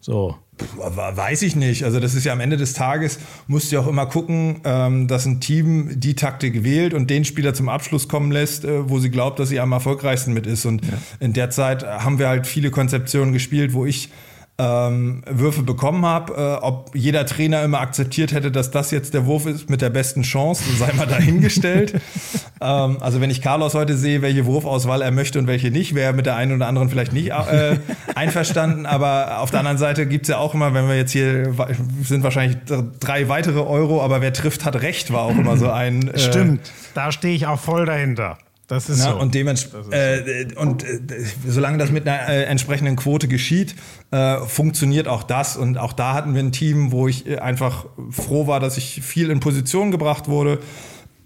So. 0.00 0.36
Weiß 0.76 1.42
ich 1.42 1.54
nicht. 1.54 1.84
Also 1.84 2.00
das 2.00 2.14
ist 2.14 2.24
ja 2.24 2.32
am 2.32 2.40
Ende 2.40 2.56
des 2.56 2.72
Tages, 2.72 3.20
musst 3.46 3.70
du 3.70 3.76
ja 3.76 3.82
auch 3.82 3.86
immer 3.86 4.06
gucken, 4.06 4.60
ähm, 4.64 5.06
dass 5.06 5.26
ein 5.26 5.40
Team 5.40 6.00
die 6.00 6.14
Taktik 6.14 6.64
wählt 6.64 6.92
und 6.92 7.08
den 7.08 7.24
Spieler 7.24 7.54
zum 7.54 7.68
Abschluss 7.68 8.08
kommen 8.08 8.32
lässt, 8.32 8.64
äh, 8.64 8.88
wo 8.88 8.98
sie 8.98 9.10
glaubt, 9.10 9.38
dass 9.38 9.48
sie 9.48 9.60
am 9.60 9.70
erfolgreichsten 9.70 10.32
mit 10.32 10.46
ist. 10.46 10.66
Und 10.66 10.84
ja. 10.84 10.92
in 11.20 11.32
der 11.32 11.50
Zeit 11.50 11.84
haben 11.84 12.18
wir 12.18 12.28
halt 12.28 12.48
viele 12.48 12.70
Konzeptionen 12.70 13.32
gespielt, 13.32 13.72
wo 13.74 13.86
ich 13.86 14.10
ähm, 14.58 15.22
Würfe 15.28 15.62
bekommen 15.62 16.04
habe. 16.04 16.34
Äh, 16.34 16.64
ob 16.64 16.90
jeder 16.94 17.26
Trainer 17.26 17.62
immer 17.62 17.80
akzeptiert 17.80 18.32
hätte, 18.32 18.50
dass 18.50 18.70
das 18.70 18.90
jetzt 18.90 19.14
der 19.14 19.26
Wurf 19.26 19.46
ist 19.46 19.70
mit 19.70 19.80
der 19.80 19.90
besten 19.90 20.22
Chance, 20.22 20.64
sei 20.76 20.92
mal 20.92 21.06
dahingestellt. 21.06 21.94
ähm, 22.60 22.98
also 23.00 23.20
wenn 23.20 23.30
ich 23.30 23.40
Carlos 23.40 23.74
heute 23.74 23.96
sehe, 23.96 24.22
welche 24.22 24.46
Wurfauswahl 24.46 25.02
er 25.02 25.10
möchte 25.10 25.38
und 25.38 25.46
welche 25.46 25.70
nicht, 25.70 25.94
wäre 25.94 26.06
er 26.08 26.12
mit 26.12 26.26
der 26.26 26.36
einen 26.36 26.54
oder 26.54 26.68
anderen 26.68 26.90
vielleicht 26.90 27.12
nicht 27.12 27.30
äh, 27.30 27.78
einverstanden. 28.14 28.86
Aber 28.86 29.38
auf 29.38 29.50
der 29.50 29.60
anderen 29.60 29.78
Seite 29.78 30.06
gibt 30.06 30.24
es 30.24 30.28
ja 30.28 30.38
auch 30.38 30.54
immer, 30.54 30.74
wenn 30.74 30.86
wir 30.86 30.96
jetzt 30.96 31.12
hier 31.12 31.54
sind 32.02 32.22
wahrscheinlich 32.22 32.58
drei 33.00 33.28
weitere 33.28 33.60
Euro, 33.60 34.02
aber 34.02 34.20
wer 34.20 34.32
trifft, 34.32 34.64
hat 34.64 34.82
recht, 34.82 35.12
war 35.12 35.22
auch 35.22 35.36
immer 35.36 35.56
so 35.56 35.70
ein. 35.70 36.08
Äh, 36.08 36.18
Stimmt, 36.18 36.70
da 36.94 37.10
stehe 37.10 37.34
ich 37.34 37.46
auch 37.46 37.58
voll 37.58 37.86
dahinter. 37.86 38.38
Das 38.72 38.88
ist 38.88 39.00
Na, 39.00 39.10
so. 39.10 39.18
Und, 39.18 39.34
dementsprechend, 39.34 39.92
äh, 39.92 40.46
und 40.56 40.82
äh, 40.82 40.98
solange 41.46 41.76
das 41.76 41.90
mit 41.90 42.08
einer 42.08 42.26
äh, 42.26 42.44
entsprechenden 42.44 42.96
Quote 42.96 43.28
geschieht, 43.28 43.74
äh, 44.12 44.38
funktioniert 44.38 45.08
auch 45.08 45.24
das. 45.24 45.58
Und 45.58 45.76
auch 45.76 45.92
da 45.92 46.14
hatten 46.14 46.32
wir 46.32 46.42
ein 46.42 46.52
Team, 46.52 46.90
wo 46.90 47.06
ich 47.06 47.28
äh, 47.28 47.36
einfach 47.36 47.84
froh 48.08 48.46
war, 48.46 48.60
dass 48.60 48.78
ich 48.78 49.02
viel 49.02 49.30
in 49.30 49.40
Position 49.40 49.90
gebracht 49.90 50.26
wurde. 50.26 50.58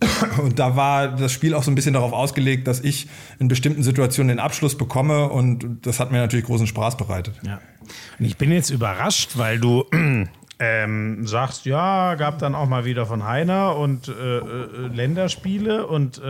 Und 0.43 0.59
da 0.59 0.75
war 0.75 1.07
das 1.07 1.31
Spiel 1.31 1.55
auch 1.55 1.63
so 1.63 1.71
ein 1.71 1.77
bisschen 1.77 1.93
darauf 1.95 2.13
ausgelegt, 2.13 2.67
dass 2.67 2.81
ich 2.81 3.07
in 3.39 3.47
bestimmten 3.47 3.85
Situationen 3.85 4.27
den 4.27 4.41
Abschluss 4.41 4.77
bekomme. 4.77 5.29
Und 5.29 5.87
das 5.87 6.01
hat 6.01 6.11
mir 6.11 6.19
natürlich 6.19 6.47
großen 6.47 6.67
Spaß 6.67 6.97
bereitet. 6.97 7.37
Ja. 7.47 7.61
Und 8.19 8.25
ich 8.25 8.37
bin 8.37 8.51
jetzt 8.51 8.71
überrascht, 8.71 9.39
weil 9.39 9.61
du 9.61 9.85
ähm, 10.59 11.27
sagst, 11.29 11.65
ja, 11.65 12.17
gab 12.17 12.41
dann 12.41 12.57
auch 12.57 12.69
mal 12.69 12.85
wieder 12.85 13.07
von 13.07 13.25
Heiner 13.25 13.77
und 13.77 14.09
äh, 14.09 14.41
Länderspiele 14.93 15.87
und 15.87 16.21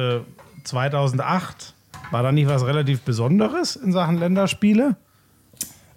2008 0.66 1.74
war 2.10 2.22
da 2.22 2.32
nicht 2.32 2.48
was 2.48 2.64
relativ 2.64 3.01
Besonderes 3.02 3.76
in 3.76 3.93
Sachen 3.93 4.18
Länderspiele? 4.18 4.97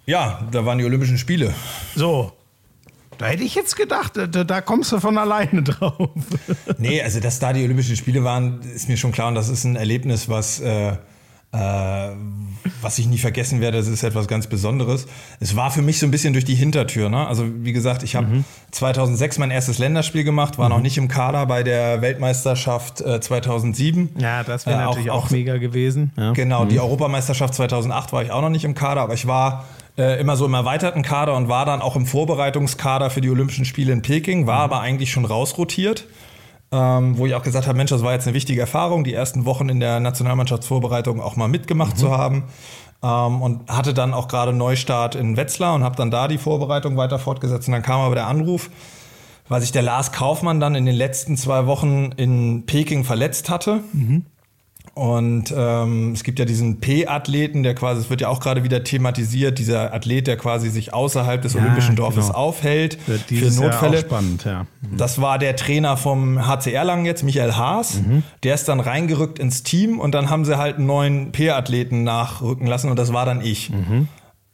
Ja, 0.06 0.40
da 0.50 0.64
waren 0.64 0.78
die 0.78 0.84
Olympischen 0.84 1.18
Spiele. 1.18 1.54
So. 1.94 2.32
Da 3.18 3.26
hätte 3.26 3.44
ich 3.44 3.54
jetzt 3.54 3.76
gedacht, 3.76 4.16
da, 4.16 4.26
da 4.26 4.60
kommst 4.62 4.90
du 4.92 4.98
von 4.98 5.18
alleine 5.18 5.62
drauf. 5.64 6.08
nee, 6.78 7.02
also 7.02 7.20
dass 7.20 7.38
da 7.38 7.52
die 7.52 7.62
Olympischen 7.62 7.96
Spiele 7.96 8.24
waren, 8.24 8.60
ist 8.62 8.88
mir 8.88 8.96
schon 8.96 9.12
klar 9.12 9.28
und 9.28 9.34
das 9.34 9.48
ist 9.50 9.64
ein 9.64 9.76
Erlebnis, 9.76 10.28
was 10.28 10.60
äh, 10.60 10.96
äh, 11.52 12.10
was 12.80 12.98
ich 12.98 13.08
nie 13.08 13.18
vergessen 13.18 13.60
werde, 13.60 13.78
das 13.78 13.88
ist 13.88 14.02
etwas 14.02 14.28
ganz 14.28 14.46
Besonderes. 14.46 15.06
Es 15.40 15.56
war 15.56 15.70
für 15.70 15.82
mich 15.82 15.98
so 15.98 16.06
ein 16.06 16.10
bisschen 16.10 16.32
durch 16.32 16.44
die 16.44 16.54
Hintertür. 16.54 17.08
Ne? 17.08 17.26
Also 17.26 17.44
wie 17.64 17.72
gesagt, 17.72 18.02
ich 18.02 18.14
habe 18.14 18.26
mhm. 18.26 18.44
2006 18.70 19.38
mein 19.38 19.50
erstes 19.50 19.78
Länderspiel 19.78 20.24
gemacht, 20.24 20.58
war 20.58 20.68
mhm. 20.68 20.76
noch 20.76 20.82
nicht 20.82 20.96
im 20.98 21.08
Kader 21.08 21.46
bei 21.46 21.62
der 21.62 22.02
Weltmeisterschaft 22.02 23.00
äh, 23.00 23.20
2007. 23.20 24.10
Ja, 24.18 24.44
das 24.44 24.66
wäre 24.66 24.80
äh, 24.80 24.84
natürlich 24.84 25.10
auch, 25.10 25.26
auch, 25.26 25.30
mega 25.30 25.56
gewesen. 25.56 26.12
Ja. 26.16 26.32
Genau, 26.32 26.64
mhm. 26.64 26.68
die 26.68 26.80
Europameisterschaft 26.80 27.54
2008 27.54 28.12
war 28.12 28.22
ich 28.22 28.30
auch 28.30 28.42
noch 28.42 28.50
nicht 28.50 28.64
im 28.64 28.74
Kader, 28.74 29.00
aber 29.00 29.14
ich 29.14 29.26
war 29.26 29.64
äh, 29.98 30.20
immer 30.20 30.36
so 30.36 30.46
im 30.46 30.54
erweiterten 30.54 31.02
Kader 31.02 31.34
und 31.34 31.48
war 31.48 31.64
dann 31.64 31.82
auch 31.82 31.96
im 31.96 32.06
Vorbereitungskader 32.06 33.10
für 33.10 33.20
die 33.20 33.30
Olympischen 33.30 33.64
Spiele 33.64 33.92
in 33.92 34.02
Peking, 34.02 34.46
war 34.46 34.58
mhm. 34.58 34.72
aber 34.72 34.80
eigentlich 34.80 35.10
schon 35.10 35.24
rausrotiert 35.24 36.06
ähm, 36.72 37.18
wo 37.18 37.26
ich 37.26 37.34
auch 37.34 37.42
gesagt 37.42 37.66
habe, 37.66 37.76
Mensch, 37.76 37.90
das 37.90 38.02
war 38.02 38.12
jetzt 38.12 38.26
eine 38.26 38.34
wichtige 38.34 38.60
Erfahrung, 38.60 39.02
die 39.02 39.12
ersten 39.12 39.44
Wochen 39.44 39.68
in 39.68 39.80
der 39.80 39.98
Nationalmannschaftsvorbereitung 40.00 41.20
auch 41.20 41.36
mal 41.36 41.48
mitgemacht 41.48 41.94
mhm. 41.94 41.98
zu 41.98 42.16
haben. 42.16 42.44
Ähm, 43.02 43.42
und 43.42 43.70
hatte 43.70 43.94
dann 43.94 44.14
auch 44.14 44.28
gerade 44.28 44.52
Neustart 44.52 45.14
in 45.14 45.36
Wetzlar 45.36 45.74
und 45.74 45.82
habe 45.82 45.96
dann 45.96 46.10
da 46.10 46.28
die 46.28 46.38
Vorbereitung 46.38 46.96
weiter 46.96 47.18
fortgesetzt. 47.18 47.66
Und 47.66 47.72
dann 47.72 47.82
kam 47.82 48.00
aber 48.00 48.14
der 48.14 48.26
Anruf, 48.26 48.70
weil 49.48 49.60
sich 49.60 49.72
der 49.72 49.82
Lars 49.82 50.12
Kaufmann 50.12 50.60
dann 50.60 50.74
in 50.74 50.86
den 50.86 50.94
letzten 50.94 51.36
zwei 51.36 51.66
Wochen 51.66 52.12
in 52.16 52.66
Peking 52.66 53.04
verletzt 53.04 53.50
hatte. 53.50 53.80
Mhm. 53.92 54.26
Und 55.00 55.54
ähm, 55.56 56.12
es 56.12 56.24
gibt 56.24 56.38
ja 56.40 56.44
diesen 56.44 56.78
P-Athleten, 56.80 57.62
der 57.62 57.74
quasi, 57.74 58.02
es 58.02 58.10
wird 58.10 58.20
ja 58.20 58.28
auch 58.28 58.38
gerade 58.38 58.64
wieder 58.64 58.84
thematisiert, 58.84 59.58
dieser 59.58 59.94
Athlet, 59.94 60.26
der 60.26 60.36
quasi 60.36 60.68
sich 60.68 60.92
außerhalb 60.92 61.40
des 61.40 61.54
ja, 61.54 61.62
Olympischen 61.62 61.96
Dorfes 61.96 62.26
genau. 62.26 62.38
aufhält 62.38 62.98
für 63.06 63.50
Notfälle. 63.50 63.94
Jahr 63.94 64.04
spannend, 64.04 64.44
ja. 64.44 64.66
Mhm. 64.82 64.98
Das 64.98 65.18
war 65.18 65.38
der 65.38 65.56
Trainer 65.56 65.96
vom 65.96 66.46
HCR 66.46 66.84
lang 66.84 67.06
jetzt, 67.06 67.22
Michael 67.22 67.54
Haas. 67.54 68.02
Mhm. 68.02 68.24
Der 68.42 68.54
ist 68.54 68.68
dann 68.68 68.78
reingerückt 68.78 69.38
ins 69.38 69.62
Team 69.62 69.98
und 69.98 70.14
dann 70.14 70.28
haben 70.28 70.44
sie 70.44 70.58
halt 70.58 70.76
einen 70.76 70.84
neuen 70.84 71.32
P-Athleten 71.32 72.04
nachrücken 72.04 72.66
lassen 72.66 72.90
und 72.90 72.98
das 72.98 73.10
war 73.10 73.24
dann 73.24 73.40
ich. 73.40 73.70
Mhm. 73.70 74.06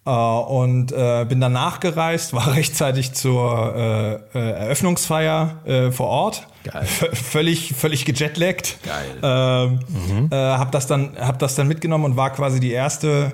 Uh, 0.09 0.39
und 0.39 0.93
äh, 0.93 1.27
bin 1.29 1.41
dann 1.41 1.53
nachgereist, 1.53 2.33
war 2.33 2.55
rechtzeitig 2.55 3.13
zur 3.15 3.75
äh, 3.75 4.39
äh, 4.39 4.51
Eröffnungsfeier 4.53 5.57
äh, 5.65 5.91
vor 5.91 6.07
Ort 6.07 6.47
Geil. 6.63 6.85
völlig, 6.85 7.75
völlig 7.75 8.05
gejetlaggt. 8.05 8.79
Geil. 8.85 9.17
Ähm, 9.21 9.81
mhm. 9.89 10.29
äh, 10.31 10.37
hab 10.37 10.71
das 10.71 10.87
dann, 10.87 11.17
hab 11.19 11.41
das 11.41 11.57
dann 11.57 11.67
mitgenommen 11.67 12.05
und 12.05 12.17
war 12.17 12.31
quasi 12.31 12.61
die 12.61 12.71
erste 12.71 13.33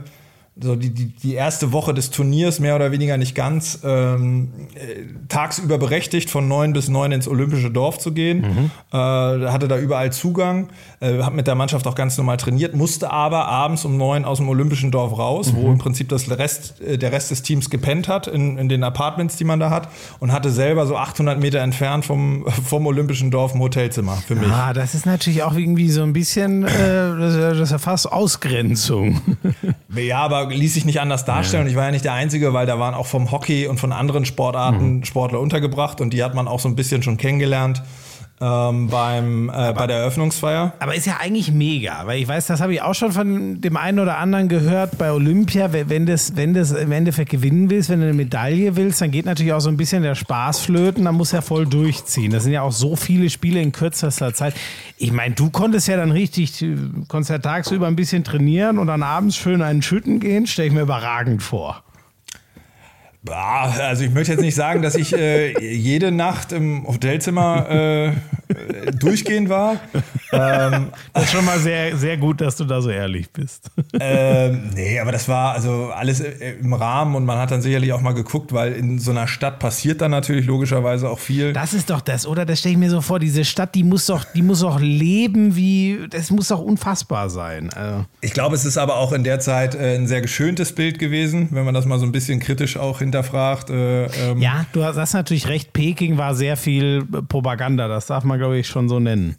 so 0.61 0.77
die, 0.77 0.91
die, 0.91 1.07
die 1.07 1.33
erste 1.33 1.73
Woche 1.73 1.95
des 1.95 2.11
Turniers, 2.11 2.61
mehr 2.61 2.77
oder 2.77 2.93
weniger 2.93 3.17
nicht 3.17 3.35
ganz, 3.35 3.81
ähm, 3.85 4.53
äh, 4.75 5.05
tagsüber 5.29 5.79
berechtigt, 5.79 6.29
von 6.29 6.47
neun 6.47 6.75
bis 6.75 6.89
neun 6.89 7.11
ins 7.11 7.27
Olympische 7.27 7.71
Dorf 7.71 7.99
zu 7.99 8.13
gehen. 8.13 8.41
Mhm. 8.41 8.71
Äh, 8.93 8.97
hatte 9.49 9.67
da 9.67 9.79
überall 9.79 10.13
Zugang, 10.13 10.69
äh, 11.01 11.23
habe 11.23 11.37
mit 11.37 11.47
der 11.47 11.55
Mannschaft 11.55 11.87
auch 11.87 11.95
ganz 11.95 12.19
normal 12.19 12.37
trainiert, 12.37 12.75
musste 12.75 13.11
aber 13.11 13.49
abends 13.49 13.87
um 13.87 13.97
neun 13.97 14.27
aus 14.27 14.39
dem 14.39 14.49
Olympischen 14.51 14.91
Dorf 14.91 15.19
raus, 15.19 15.53
mhm. 15.53 15.57
wo 15.57 15.67
im 15.69 15.79
Prinzip 15.79 16.11
das 16.11 16.31
Rest, 16.31 16.83
äh, 16.83 16.99
der 16.99 17.13
Rest 17.13 17.31
des 17.31 17.41
Teams 17.43 17.71
gepennt 17.71 18.07
hat, 18.09 18.27
in, 18.27 18.59
in 18.59 18.69
den 18.69 18.85
Apartments, 18.85 19.37
die 19.37 19.45
man 19.45 19.59
da 19.59 19.71
hat, 19.71 19.89
und 20.21 20.33
hatte 20.33 20.51
selber 20.51 20.87
so 20.87 20.99
800 20.99 21.41
Meter 21.41 21.61
entfernt 21.61 22.05
vom, 22.05 22.45
vom 22.65 22.87
Olympischen 22.87 23.31
Dorf 23.31 23.55
ein 23.55 23.61
Hotelzimmer 23.61 24.17
für 24.17 24.35
mich. 24.35 24.51
Ah, 24.51 24.75
das 24.75 24.95
ist 24.95 25.07
natürlich 25.07 25.45
auch 25.45 25.55
irgendwie 25.55 25.89
so 25.89 26.03
ein 26.03 26.13
bisschen, 26.13 26.65
äh, 26.65 26.69
das 26.69 27.59
ist 27.59 27.71
ja 27.71 27.79
fast 27.79 28.13
Ausgrenzung. 28.13 29.23
ja, 29.97 30.19
aber 30.19 30.42
ließ 30.49 30.75
sich 30.75 30.85
nicht 30.85 31.01
anders 31.01 31.25
darstellen. 31.25 31.63
Ja. 31.63 31.65
Und 31.67 31.71
ich 31.71 31.77
war 31.77 31.85
ja 31.85 31.91
nicht 31.91 32.05
der 32.05 32.15
Einzige, 32.15 32.53
weil 32.53 32.67
da 32.67 32.79
waren 32.79 32.95
auch 32.95 33.07
vom 33.07 33.31
Hockey 33.31 33.67
und 33.67 33.79
von 33.79 33.93
anderen 33.93 34.25
Sportarten 34.25 34.97
mhm. 34.97 35.05
Sportler 35.05 35.41
untergebracht 35.41 36.01
und 36.01 36.13
die 36.13 36.23
hat 36.23 36.35
man 36.35 36.49
auch 36.49 36.61
so 36.61 36.69
ein 36.69 36.77
bisschen 36.77 37.03
schon 37.03 37.17
kennengelernt. 37.17 37.83
Ähm, 38.43 38.89
beim, 38.89 39.49
äh, 39.49 39.53
aber, 39.53 39.73
bei 39.75 39.87
der 39.87 39.99
Eröffnungsfeier. 39.99 40.73
Aber 40.81 40.95
ist 40.95 41.07
ja 41.07 41.19
eigentlich 41.21 41.53
mega, 41.53 42.03
weil 42.07 42.21
ich 42.21 42.27
weiß, 42.27 42.47
das 42.47 42.61
habe 42.61 42.75
ich 42.75 42.83
auch 42.83 42.95
schon 42.95 43.13
von 43.13 43.61
dem 43.61 43.77
einen 43.77 44.01
oder 44.01 44.19
anderen 44.19 44.49
gehört 44.49 44.99
bei 44.99 45.13
Olympia, 45.13 45.73
wenn 45.73 46.07
das, 46.07 46.35
wenn 46.35 46.53
das 46.53 46.73
im 46.73 46.91
Endeffekt 46.91 47.31
gewinnen 47.31 47.71
willst, 47.71 47.89
wenn 47.89 48.01
du 48.01 48.07
eine 48.07 48.15
Medaille 48.15 48.75
willst, 48.75 49.01
dann 49.01 49.13
geht 49.13 49.27
natürlich 49.27 49.53
auch 49.53 49.61
so 49.61 49.69
ein 49.69 49.77
bisschen 49.77 50.03
der 50.03 50.17
Spaß 50.17 50.61
flöten, 50.61 51.05
dann 51.05 51.15
muss 51.15 51.31
ja 51.31 51.41
voll 51.41 51.67
durchziehen. 51.67 52.33
Das 52.33 52.43
sind 52.43 52.53
ja 52.53 52.63
auch 52.63 52.73
so 52.73 52.97
viele 52.97 53.31
Spiele 53.31 53.61
in 53.61 53.71
kürzester 53.71 54.35
Zeit. 54.35 54.55
Ich 54.97 55.13
meine, 55.13 55.35
du 55.37 55.51
konntest 55.51 55.87
ja 55.87 55.97
dann 55.97 56.11
richtig, 56.11 56.65
konntest 57.07 57.31
ja 57.31 57.39
tagsüber 57.39 57.87
ein 57.87 57.97
bisschen 57.97 58.25
trainieren 58.25 58.79
und 58.79 58.89
dann 58.89 59.05
abends 59.05 59.37
schön 59.37 59.63
einen 59.63 59.83
Schütten 59.83 60.19
gehen, 60.19 60.49
stelle 60.49 60.69
ich 60.69 60.75
mir 60.75 60.83
überragend 60.83 61.43
vor. 61.43 61.85
Also 63.31 64.05
ich 64.05 64.11
möchte 64.11 64.33
jetzt 64.33 64.41
nicht 64.41 64.57
sagen, 64.57 64.83
dass 64.83 64.97
ich 64.97 65.13
äh, 65.17 65.53
jede 65.61 66.11
Nacht 66.11 66.51
im 66.51 66.87
Hotelzimmer 66.87 67.71
äh, 67.71 68.13
durchgehend 68.99 69.49
war. 69.49 69.81
Ähm, 70.33 70.89
das 71.13 71.25
ist 71.25 71.31
schon 71.31 71.45
mal 71.45 71.59
sehr, 71.59 71.97
sehr 71.97 72.17
gut, 72.17 72.41
dass 72.41 72.57
du 72.57 72.65
da 72.65 72.81
so 72.81 72.91
ehrlich 72.91 73.31
bist. 73.31 73.71
Ähm, 74.01 74.71
nee, 74.75 74.99
aber 74.99 75.13
das 75.13 75.29
war 75.29 75.53
also 75.53 75.91
alles 75.95 76.21
äh, 76.21 76.55
im 76.61 76.73
Rahmen 76.73 77.15
und 77.15 77.25
man 77.25 77.39
hat 77.39 77.51
dann 77.51 77.63
sicherlich 77.63 77.93
auch 77.93 78.01
mal 78.01 78.15
geguckt, 78.15 78.53
weil 78.53 78.73
in 78.73 78.99
so 78.99 79.11
einer 79.11 79.29
Stadt 79.29 79.59
passiert 79.59 80.01
dann 80.01 80.11
natürlich 80.11 80.47
logischerweise 80.47 81.09
auch 81.09 81.19
viel. 81.19 81.53
Das 81.53 81.75
ist 81.75 81.91
doch 81.91 82.01
das, 82.01 82.27
oder? 82.27 82.45
Das 82.45 82.59
stelle 82.59 82.73
ich 82.73 82.79
mir 82.79 82.91
so 82.91 83.03
vor, 83.03 83.19
diese 83.19 83.45
Stadt, 83.45 83.75
die 83.75 83.85
muss 83.85 84.07
doch, 84.07 84.25
die 84.25 84.43
muss 84.43 84.61
doch 84.61 84.81
leben 84.81 85.55
wie, 85.55 86.07
das 86.11 86.31
muss 86.31 86.49
doch 86.49 86.61
unfassbar 86.61 87.31
sein. 87.31 87.71
Also. 87.73 88.05
Ich 88.21 88.33
glaube, 88.33 88.57
es 88.57 88.65
ist 88.65 88.79
aber 88.79 88.97
auch 88.97 89.13
in 89.13 89.23
der 89.23 89.39
Zeit 89.39 89.75
äh, 89.75 89.95
ein 89.97 90.07
sehr 90.07 90.23
geschöntes 90.23 90.75
Bild 90.75 90.99
gewesen, 90.99 91.49
wenn 91.53 91.65
man 91.65 91.75
das 91.75 91.87
mal 91.87 91.99
so 91.99 92.07
ein 92.07 92.13
bisschen 92.13 92.41
kritisch 92.41 92.77
auch 92.77 93.01
hinterfragt. 93.13 93.71
Äh, 93.71 94.07
ähm. 94.07 94.39
Ja, 94.39 94.67
du 94.73 94.85
hast 94.85 95.13
natürlich 95.13 95.49
recht, 95.49 95.73
Peking 95.73 96.19
war 96.19 96.35
sehr 96.35 96.57
viel 96.57 97.05
Propaganda, 97.05 97.89
das 97.89 98.07
darf 98.07 98.25
man, 98.25 98.39
glaube 98.39 98.59
ich, 98.59 98.67
schon 98.67 98.89
so 98.89 98.99
nennen 98.99 99.37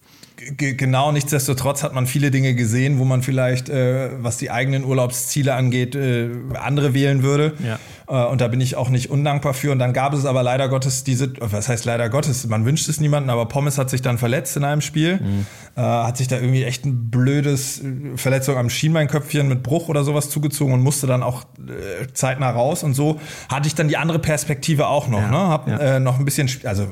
genau, 0.58 1.12
nichtsdestotrotz 1.12 1.84
hat 1.84 1.94
man 1.94 2.08
viele 2.08 2.32
Dinge 2.32 2.56
gesehen, 2.56 3.00
wo 3.00 3.06
man 3.06 3.22
vielleicht, 3.22 3.70
äh, 3.70 4.10
was 4.22 4.38
die 4.38 4.52
eigenen 4.52 4.84
Urlaubsziele 4.84 5.54
angeht, 5.54 5.96
äh, 5.96 6.30
andere 6.54 6.94
wählen 6.94 7.24
würde. 7.24 7.54
Ja. 7.66 7.80
Äh, 8.08 8.28
und 8.28 8.42
da 8.42 8.48
bin 8.48 8.62
ich 8.62 8.76
auch 8.76 8.90
nicht 8.90 9.10
undankbar 9.10 9.54
für. 9.54 9.72
Und 9.72 9.80
dann 9.80 9.94
gab 9.94 10.14
es 10.14 10.26
aber 10.26 10.44
leider 10.44 10.70
Gottes 10.70 11.04
diese, 11.04 11.34
was 11.40 11.70
heißt 11.70 11.86
leider 11.86 12.10
Gottes, 12.10 12.46
man 12.48 12.66
wünscht 12.66 12.88
es 12.90 13.00
niemanden, 13.00 13.30
aber 13.30 13.48
Pommes 13.48 13.78
hat 13.78 13.90
sich 13.90 14.02
dann 14.02 14.18
verletzt 14.18 14.56
in 14.58 14.64
einem 14.64 14.82
Spiel. 14.82 15.18
Mhm. 15.18 15.46
Äh, 15.76 15.82
hat 15.82 16.18
sich 16.18 16.28
da 16.28 16.36
irgendwie 16.38 16.64
echt 16.64 16.86
ein 16.86 17.10
blödes 17.10 17.82
äh, 17.82 18.18
Verletzung 18.18 18.58
am 18.58 18.70
Schienbeinköpfchen 18.70 19.48
mit 19.48 19.64
Bruch 19.64 19.90
oder 19.90 20.04
sowas 20.04 20.30
zugezogen 20.30 20.74
und 20.74 20.82
musste 20.82 21.08
dann 21.08 21.24
auch 21.24 21.44
äh, 21.60 22.08
zeitnah 22.14 22.52
raus. 22.52 22.84
Und 22.84 22.94
so 22.94 23.20
hatte 23.50 23.68
ich 23.68 23.76
dann 23.76 23.88
die 23.88 23.98
andere 23.98 24.20
Perspektive 24.20 24.88
auch 24.88 25.08
noch. 25.08 25.22
Ja. 25.22 25.32
Ne? 25.32 25.38
Hab 25.38 25.68
ja. 25.68 26.00
noch 26.00 26.20
ein 26.20 26.26
bisschen, 26.26 26.50
also 26.66 26.88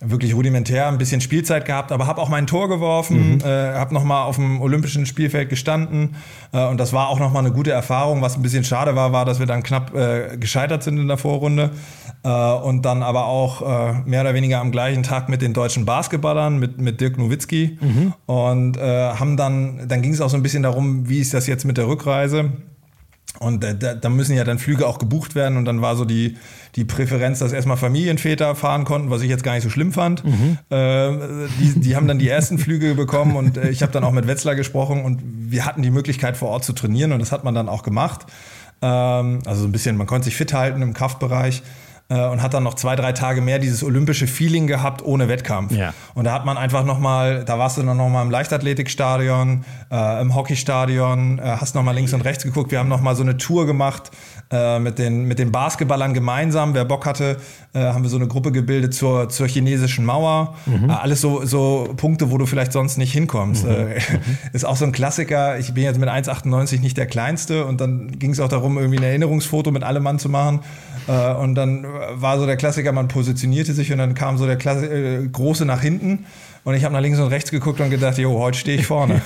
wirklich 0.00 0.34
rudimentär 0.34 0.86
ein 0.86 0.98
bisschen 0.98 1.20
Spielzeit 1.20 1.64
gehabt, 1.64 1.90
aber 1.90 2.06
habe 2.06 2.20
auch 2.20 2.28
mein 2.28 2.46
Tor 2.46 2.68
geworfen, 2.68 3.34
mhm. 3.34 3.40
äh, 3.40 3.74
habe 3.74 3.92
nochmal 3.92 4.24
auf 4.24 4.36
dem 4.36 4.60
olympischen 4.60 5.06
Spielfeld 5.06 5.48
gestanden 5.48 6.14
äh, 6.52 6.66
und 6.66 6.78
das 6.78 6.92
war 6.92 7.08
auch 7.08 7.18
nochmal 7.18 7.44
eine 7.44 7.52
gute 7.52 7.72
Erfahrung. 7.72 8.22
Was 8.22 8.36
ein 8.36 8.42
bisschen 8.42 8.64
schade 8.64 8.94
war, 8.94 9.12
war, 9.12 9.24
dass 9.24 9.40
wir 9.40 9.46
dann 9.46 9.62
knapp 9.62 9.94
äh, 9.94 10.36
gescheitert 10.36 10.82
sind 10.82 10.98
in 10.98 11.08
der 11.08 11.16
Vorrunde 11.16 11.70
äh, 12.22 12.28
und 12.28 12.82
dann 12.82 13.02
aber 13.02 13.26
auch 13.26 13.62
äh, 13.62 13.94
mehr 14.04 14.20
oder 14.20 14.34
weniger 14.34 14.60
am 14.60 14.70
gleichen 14.70 15.02
Tag 15.02 15.28
mit 15.28 15.42
den 15.42 15.52
deutschen 15.52 15.84
Basketballern, 15.84 16.58
mit, 16.58 16.80
mit 16.80 17.00
Dirk 17.00 17.18
Nowitzki 17.18 17.78
mhm. 17.80 18.14
und 18.26 18.76
äh, 18.76 18.80
haben 19.14 19.36
dann, 19.36 19.88
dann 19.88 20.02
ging 20.02 20.12
es 20.12 20.20
auch 20.20 20.30
so 20.30 20.36
ein 20.36 20.42
bisschen 20.42 20.62
darum, 20.62 21.08
wie 21.08 21.18
ist 21.18 21.34
das 21.34 21.46
jetzt 21.48 21.64
mit 21.64 21.76
der 21.76 21.88
Rückreise 21.88 22.52
und 23.40 23.62
da, 23.62 23.72
da, 23.72 24.08
müssen 24.08 24.36
ja 24.36 24.42
dann 24.42 24.58
Flüge 24.58 24.86
auch 24.86 24.98
gebucht 24.98 25.34
werden. 25.34 25.56
Und 25.58 25.64
dann 25.64 25.80
war 25.80 25.96
so 25.96 26.04
die, 26.04 26.36
die 26.76 26.84
Präferenz, 26.84 27.38
dass 27.38 27.52
erstmal 27.52 27.76
Familienväter 27.76 28.54
fahren 28.54 28.84
konnten, 28.84 29.10
was 29.10 29.22
ich 29.22 29.28
jetzt 29.28 29.42
gar 29.42 29.54
nicht 29.54 29.62
so 29.62 29.70
schlimm 29.70 29.92
fand. 29.92 30.24
Mhm. 30.24 30.58
Äh, 30.70 31.10
die, 31.60 31.80
die 31.80 31.96
haben 31.96 32.06
dann 32.06 32.18
die 32.18 32.28
ersten 32.28 32.58
Flüge 32.58 32.94
bekommen 32.94 33.36
und 33.36 33.56
äh, 33.56 33.70
ich 33.70 33.82
habe 33.82 33.92
dann 33.92 34.04
auch 34.04 34.12
mit 34.12 34.26
Wetzlar 34.26 34.54
gesprochen 34.54 35.04
und 35.04 35.20
wir 35.22 35.64
hatten 35.64 35.82
die 35.82 35.90
Möglichkeit 35.90 36.36
vor 36.36 36.48
Ort 36.48 36.64
zu 36.64 36.72
trainieren 36.72 37.12
und 37.12 37.20
das 37.20 37.32
hat 37.32 37.44
man 37.44 37.54
dann 37.54 37.68
auch 37.68 37.82
gemacht. 37.82 38.26
Ähm, 38.82 39.40
also 39.44 39.62
so 39.62 39.68
ein 39.68 39.72
bisschen, 39.72 39.96
man 39.96 40.06
konnte 40.06 40.26
sich 40.26 40.36
fit 40.36 40.52
halten 40.52 40.82
im 40.82 40.94
Kraftbereich. 40.94 41.62
Äh, 42.10 42.26
und 42.26 42.42
hat 42.42 42.54
dann 42.54 42.62
noch 42.62 42.72
zwei, 42.72 42.96
drei 42.96 43.12
Tage 43.12 43.42
mehr 43.42 43.58
dieses 43.58 43.84
olympische 43.84 44.26
Feeling 44.26 44.66
gehabt 44.66 45.04
ohne 45.04 45.28
Wettkampf. 45.28 45.72
Ja. 45.72 45.92
Und 46.14 46.24
da 46.24 46.32
hat 46.32 46.46
man 46.46 46.56
einfach 46.56 46.82
nochmal, 46.82 47.44
da 47.44 47.58
warst 47.58 47.76
du 47.76 47.82
dann 47.82 47.98
nochmal 47.98 48.24
im 48.24 48.30
Leichtathletikstadion, 48.30 49.64
äh, 49.90 50.22
im 50.22 50.34
Hockeystadion, 50.34 51.38
äh, 51.38 51.42
hast 51.42 51.74
nochmal 51.74 51.94
links 51.94 52.14
und 52.14 52.22
rechts 52.22 52.44
geguckt. 52.44 52.70
Wir 52.70 52.78
haben 52.78 52.88
nochmal 52.88 53.14
so 53.14 53.22
eine 53.22 53.36
Tour 53.36 53.66
gemacht 53.66 54.10
äh, 54.50 54.78
mit, 54.78 54.98
den, 54.98 55.24
mit 55.24 55.38
den 55.38 55.52
Basketballern 55.52 56.14
gemeinsam. 56.14 56.72
Wer 56.72 56.86
Bock 56.86 57.04
hatte, 57.04 57.36
äh, 57.74 57.80
haben 57.80 58.02
wir 58.02 58.08
so 58.08 58.16
eine 58.16 58.28
Gruppe 58.28 58.50
gebildet 58.50 58.94
zur, 58.94 59.28
zur 59.28 59.46
chinesischen 59.46 60.06
Mauer. 60.06 60.54
Mhm. 60.64 60.88
Äh, 60.88 60.92
alles 60.94 61.20
so, 61.20 61.44
so 61.44 61.92
Punkte, 61.96 62.30
wo 62.30 62.38
du 62.38 62.46
vielleicht 62.46 62.72
sonst 62.72 62.96
nicht 62.96 63.12
hinkommst. 63.12 63.64
Mhm. 63.64 63.70
mhm. 63.70 64.38
ist 64.54 64.64
auch 64.64 64.76
so 64.76 64.86
ein 64.86 64.92
Klassiker. 64.92 65.58
Ich 65.58 65.74
bin 65.74 65.84
jetzt 65.84 65.98
mit 65.98 66.08
1,98 66.08 66.80
nicht 66.80 66.96
der 66.96 67.06
Kleinste 67.06 67.66
und 67.66 67.80
dann 67.80 68.18
ging 68.18 68.30
es 68.30 68.40
auch 68.40 68.48
darum, 68.48 68.78
irgendwie 68.78 68.98
ein 68.98 69.04
Erinnerungsfoto 69.04 69.70
mit 69.70 69.82
allem 69.82 70.02
Mann 70.02 70.18
zu 70.18 70.28
machen. 70.28 70.60
und 71.40 71.54
dann 71.54 71.86
war 72.14 72.38
so 72.38 72.46
der 72.46 72.56
Klassiker, 72.56 72.92
man 72.92 73.08
positionierte 73.08 73.72
sich 73.72 73.92
und 73.92 73.98
dann 73.98 74.14
kam 74.14 74.36
so 74.38 74.46
der 74.46 74.56
Klasse, 74.56 74.86
äh, 74.86 75.26
Große 75.28 75.64
nach 75.64 75.80
hinten. 75.80 76.26
Und 76.68 76.74
ich 76.74 76.84
habe 76.84 76.92
nach 76.92 77.00
links 77.00 77.18
und 77.18 77.28
rechts 77.28 77.50
geguckt 77.50 77.80
und 77.80 77.88
gedacht, 77.88 78.18
jo, 78.18 78.38
heute 78.38 78.58
stehe 78.58 78.78
ich 78.78 78.86
vorne. 78.86 79.22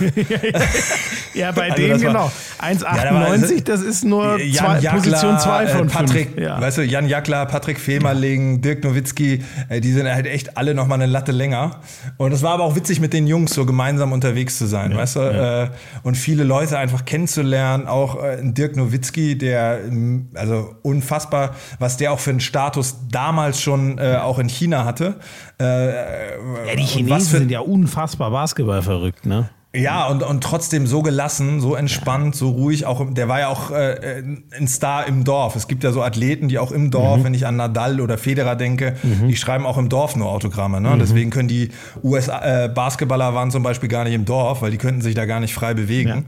ja, 1.34 1.50
bei 1.50 1.72
also 1.72 1.82
dem 1.82 2.00
genau. 2.00 2.30
1,98, 2.60 3.54
ja, 3.56 3.60
das 3.64 3.82
ist 3.82 4.04
nur 4.04 4.38
Jan 4.38 4.52
zwei, 4.54 4.78
Jackler, 4.78 4.92
Position 4.92 5.38
2 5.40 5.66
von 5.66 5.88
äh, 5.88 5.90
Patrick, 5.90 6.38
ja. 6.38 6.60
weißt 6.60 6.78
du, 6.78 6.82
Jan 6.82 7.08
Jackler, 7.08 7.46
Patrick 7.46 7.80
Femerling, 7.80 8.60
Dirk 8.60 8.84
Nowitzki, 8.84 9.42
äh, 9.68 9.80
die 9.80 9.90
sind 9.90 10.06
halt 10.06 10.26
echt 10.26 10.56
alle 10.56 10.72
nochmal 10.72 11.02
eine 11.02 11.10
Latte 11.10 11.32
länger. 11.32 11.80
Und 12.16 12.30
es 12.30 12.44
war 12.44 12.52
aber 12.52 12.62
auch 12.62 12.76
witzig, 12.76 13.00
mit 13.00 13.12
den 13.12 13.26
Jungs 13.26 13.52
so 13.52 13.66
gemeinsam 13.66 14.12
unterwegs 14.12 14.56
zu 14.56 14.66
sein, 14.66 14.92
ja, 14.92 14.98
weißt 14.98 15.16
du? 15.16 15.20
Äh, 15.20 15.70
und 16.04 16.16
viele 16.16 16.44
Leute 16.44 16.78
einfach 16.78 17.04
kennenzulernen. 17.04 17.88
Auch 17.88 18.22
Dirk 18.40 18.76
Nowitzki, 18.76 19.36
der, 19.36 19.80
also 20.36 20.76
unfassbar, 20.82 21.56
was 21.80 21.96
der 21.96 22.12
auch 22.12 22.20
für 22.20 22.30
einen 22.30 22.38
Status 22.38 22.98
damals 23.10 23.60
schon 23.60 23.98
auch 23.98 24.38
in 24.38 24.48
China 24.48 24.84
hatte. 24.84 25.16
Äh, 25.60 26.66
ja, 26.66 26.76
die 26.76 26.82
Chinesen 26.82 27.20
für, 27.20 27.38
sind 27.38 27.50
ja 27.50 27.60
unfassbar 27.60 28.30
Basketball 28.30 28.82
verrückt, 28.82 29.26
ne? 29.26 29.50
Ja, 29.74 30.06
und, 30.08 30.22
und 30.22 30.44
trotzdem 30.44 30.86
so 30.86 31.00
gelassen, 31.00 31.60
so 31.60 31.74
entspannt, 31.74 32.36
so 32.36 32.50
ruhig. 32.50 32.84
Auch 32.84 33.02
der 33.10 33.28
war 33.28 33.40
ja 33.40 33.48
auch 33.48 33.70
äh, 33.70 34.22
ein 34.54 34.68
Star 34.68 35.06
im 35.06 35.24
Dorf. 35.24 35.56
Es 35.56 35.66
gibt 35.66 35.82
ja 35.82 35.92
so 35.92 36.02
Athleten, 36.02 36.48
die 36.48 36.58
auch 36.58 36.72
im 36.72 36.90
Dorf, 36.90 37.20
mhm. 37.20 37.24
wenn 37.24 37.34
ich 37.34 37.46
an 37.46 37.56
Nadal 37.56 38.02
oder 38.02 38.18
Federer 38.18 38.54
denke, 38.54 38.96
mhm. 39.02 39.28
die 39.28 39.36
schreiben 39.36 39.64
auch 39.64 39.78
im 39.78 39.88
Dorf 39.88 40.14
nur 40.14 40.28
Autogramme. 40.28 40.78
Ne? 40.82 40.90
Mhm. 40.90 40.98
Deswegen 40.98 41.30
können 41.30 41.48
die 41.48 41.70
US-Basketballer 42.02 43.30
äh, 43.30 43.34
waren 43.34 43.50
zum 43.50 43.62
Beispiel 43.62 43.88
gar 43.88 44.04
nicht 44.04 44.12
im 44.12 44.26
Dorf, 44.26 44.60
weil 44.60 44.72
die 44.72 44.78
könnten 44.78 45.00
sich 45.00 45.14
da 45.14 45.24
gar 45.24 45.40
nicht 45.40 45.54
frei 45.54 45.72
bewegen. 45.72 46.26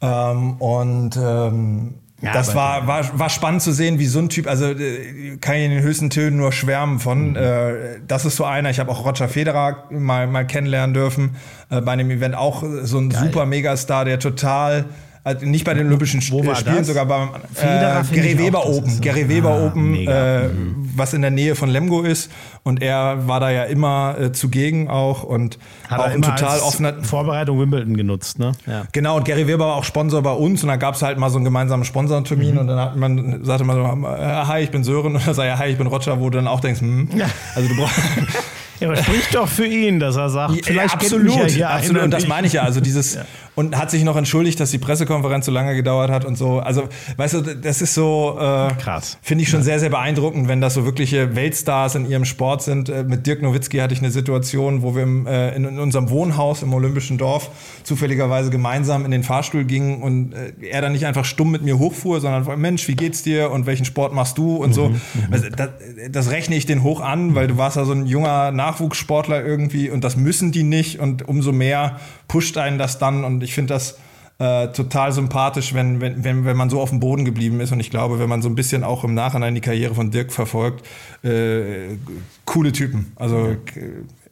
Ja. 0.00 0.30
Ähm, 0.30 0.52
und 0.58 1.16
ähm, 1.16 1.94
ja, 2.22 2.32
das 2.32 2.54
war, 2.54 2.86
war, 2.86 3.18
war 3.18 3.28
spannend 3.28 3.62
zu 3.62 3.72
sehen, 3.72 3.98
wie 3.98 4.06
so 4.06 4.20
ein 4.20 4.28
Typ, 4.28 4.46
also 4.46 4.66
äh, 4.66 5.36
kann 5.40 5.56
ich 5.56 5.64
in 5.64 5.70
den 5.72 5.82
höchsten 5.82 6.08
Tönen 6.08 6.36
nur 6.36 6.52
schwärmen 6.52 7.00
von. 7.00 7.30
Mhm. 7.30 7.36
Äh, 7.36 7.72
das 8.06 8.24
ist 8.24 8.36
so 8.36 8.44
einer, 8.44 8.70
ich 8.70 8.78
habe 8.78 8.92
auch 8.92 9.04
Roger 9.04 9.28
Federer 9.28 9.88
mal, 9.90 10.28
mal 10.28 10.46
kennenlernen 10.46 10.94
dürfen, 10.94 11.36
äh, 11.68 11.80
bei 11.80 11.92
einem 11.92 12.10
Event 12.12 12.36
auch 12.36 12.62
so 12.82 12.98
ein 12.98 13.10
Geil. 13.10 13.24
super 13.24 13.44
Megastar, 13.44 14.04
der 14.04 14.20
total 14.20 14.84
also 15.24 15.46
nicht 15.46 15.64
bei 15.64 15.74
den 15.74 15.86
Olympischen 15.86 16.20
Wo 16.30 16.42
Spielen, 16.54 16.78
das? 16.78 16.86
sogar 16.88 17.06
beim 17.06 17.28
äh, 17.54 18.02
Gary 18.12 18.38
Weber 18.38 18.66
Open. 18.66 19.00
Gary 19.00 19.28
Weber 19.28 19.50
ah, 19.50 19.66
Open, 19.66 19.94
äh, 19.94 20.48
mhm. 20.48 20.90
was 20.96 21.14
in 21.14 21.22
der 21.22 21.30
Nähe 21.30 21.54
von 21.54 21.68
Lemgo 21.68 22.02
ist. 22.02 22.30
Und 22.64 22.82
er 22.82 23.28
war 23.28 23.38
da 23.38 23.50
ja 23.50 23.64
immer 23.64 24.16
äh, 24.18 24.32
zugegen 24.32 24.88
auch 24.88 25.22
und 25.22 25.58
Hat 25.88 26.00
auch 26.00 26.04
ein 26.06 26.22
total 26.22 26.60
offener. 26.60 27.04
Vorbereitung 27.04 27.60
Wimbledon 27.60 27.96
genutzt, 27.96 28.40
ne? 28.40 28.52
Ja. 28.66 28.84
Genau, 28.90 29.16
und 29.16 29.24
Gary 29.24 29.46
Weber 29.46 29.66
war 29.66 29.76
auch 29.76 29.84
Sponsor 29.84 30.22
bei 30.22 30.32
uns 30.32 30.62
und 30.64 30.68
da 30.68 30.76
gab 30.76 30.96
es 30.96 31.02
halt 31.02 31.18
mal 31.18 31.30
so 31.30 31.36
einen 31.36 31.44
gemeinsamen 31.44 31.84
Sponsortermin 31.84 32.54
mhm. 32.54 32.58
und 32.58 32.66
dann 32.66 32.80
hat 32.80 32.96
man, 32.96 33.44
sagte 33.44 33.64
man 33.64 33.76
so, 33.76 34.08
äh, 34.08 34.46
hi, 34.46 34.60
ich 34.60 34.70
bin 34.72 34.82
Sören 34.82 35.06
und 35.14 35.26
dann 35.26 35.34
sagte 35.34 35.50
er, 35.50 35.58
hi, 35.58 35.68
ich 35.68 35.78
bin 35.78 35.86
Roger, 35.86 36.18
wo 36.20 36.30
du 36.30 36.38
dann 36.38 36.48
auch 36.48 36.60
denkst, 36.60 36.80
hm, 36.80 37.08
also 37.54 37.68
du 37.68 37.76
brauchst. 37.76 37.94
Ja, 38.82 38.88
aber 38.88 38.96
spricht 38.96 39.34
doch 39.34 39.48
für 39.48 39.66
ihn, 39.66 40.00
dass 40.00 40.16
er 40.16 40.28
sagt, 40.28 40.64
vielleicht 40.64 40.94
ja, 40.94 41.00
absolut, 41.00 41.50
ja 41.56 41.68
absolut. 41.70 42.02
Und 42.02 42.10
das 42.10 42.26
meine 42.26 42.46
ich 42.46 42.54
ja. 42.54 42.62
Also 42.62 42.80
dieses 42.80 43.14
ja. 43.14 43.24
und 43.54 43.76
hat 43.76 43.90
sich 43.90 44.02
noch 44.04 44.16
entschuldigt, 44.16 44.58
dass 44.60 44.70
die 44.70 44.78
Pressekonferenz 44.78 45.46
so 45.46 45.52
lange 45.52 45.74
gedauert 45.74 46.10
hat 46.10 46.24
und 46.24 46.36
so. 46.36 46.58
Also, 46.60 46.88
weißt 47.16 47.34
du, 47.34 47.40
das 47.40 47.82
ist 47.82 47.94
so 47.94 48.36
äh, 48.38 48.74
krass. 48.74 49.18
Finde 49.22 49.42
ich 49.42 49.50
schon 49.50 49.62
sehr, 49.62 49.78
sehr 49.78 49.90
beeindruckend, 49.90 50.48
wenn 50.48 50.60
das 50.60 50.74
so 50.74 50.84
wirkliche 50.84 51.34
Weltstars 51.36 51.94
in 51.94 52.08
ihrem 52.08 52.24
Sport 52.24 52.62
sind. 52.62 52.88
Äh, 52.88 53.04
mit 53.04 53.26
Dirk 53.26 53.42
Nowitzki 53.42 53.78
hatte 53.78 53.94
ich 53.94 54.00
eine 54.00 54.10
Situation, 54.10 54.82
wo 54.82 54.94
wir 54.94 55.02
im, 55.02 55.26
äh, 55.26 55.54
in, 55.54 55.64
in, 55.64 55.78
unserem 55.78 56.10
Wohnhaus 56.10 56.62
im 56.62 56.72
Olympischen 56.74 57.18
Dorf 57.18 57.50
zufälligerweise 57.84 58.50
gemeinsam 58.50 59.04
in 59.04 59.10
den 59.10 59.22
Fahrstuhl 59.22 59.64
gingen 59.64 60.02
und 60.02 60.32
äh, 60.32 60.52
er 60.68 60.80
dann 60.80 60.92
nicht 60.92 61.06
einfach 61.06 61.24
stumm 61.24 61.50
mit 61.50 61.62
mir 61.62 61.78
hochfuhr, 61.78 62.20
sondern 62.20 62.60
Mensch, 62.60 62.88
wie 62.88 62.96
geht's 62.96 63.22
dir 63.22 63.50
und 63.50 63.66
welchen 63.66 63.84
Sport 63.84 64.12
machst 64.12 64.38
du 64.38 64.56
und 64.56 64.70
mhm. 64.70 64.74
so. 64.74 64.88
Mhm. 64.88 65.00
Also, 65.30 65.48
das, 65.48 65.68
das 66.10 66.30
rechne 66.30 66.56
ich 66.56 66.66
den 66.66 66.82
hoch 66.82 67.00
an, 67.00 67.34
weil 67.34 67.46
du 67.46 67.58
warst 67.58 67.76
ja 67.76 67.84
so 67.84 67.92
ein 67.92 68.06
junger 68.06 68.50
Nach 68.50 68.71
Nachwuchssportler 68.72 69.44
irgendwie 69.44 69.90
und 69.90 70.02
das 70.04 70.16
müssen 70.16 70.52
die 70.52 70.62
nicht 70.62 70.98
und 70.98 71.28
umso 71.28 71.52
mehr 71.52 72.00
pusht 72.28 72.56
einen 72.56 72.78
das 72.78 72.98
dann 72.98 73.24
und 73.24 73.42
ich 73.42 73.54
finde 73.54 73.74
das 73.74 73.98
äh, 74.38 74.68
total 74.68 75.12
sympathisch, 75.12 75.74
wenn, 75.74 76.00
wenn, 76.00 76.24
wenn, 76.24 76.44
wenn 76.44 76.56
man 76.56 76.70
so 76.70 76.80
auf 76.80 76.90
dem 76.90 77.00
Boden 77.00 77.24
geblieben 77.24 77.60
ist 77.60 77.72
und 77.72 77.80
ich 77.80 77.90
glaube, 77.90 78.18
wenn 78.18 78.28
man 78.28 78.42
so 78.42 78.48
ein 78.48 78.54
bisschen 78.54 78.82
auch 78.82 79.04
im 79.04 79.14
Nachhinein 79.14 79.54
die 79.54 79.60
Karriere 79.60 79.94
von 79.94 80.10
Dirk 80.10 80.32
verfolgt, 80.32 80.84
äh, 81.22 81.96
coole 82.44 82.72
Typen. 82.72 83.12
Also 83.16 83.56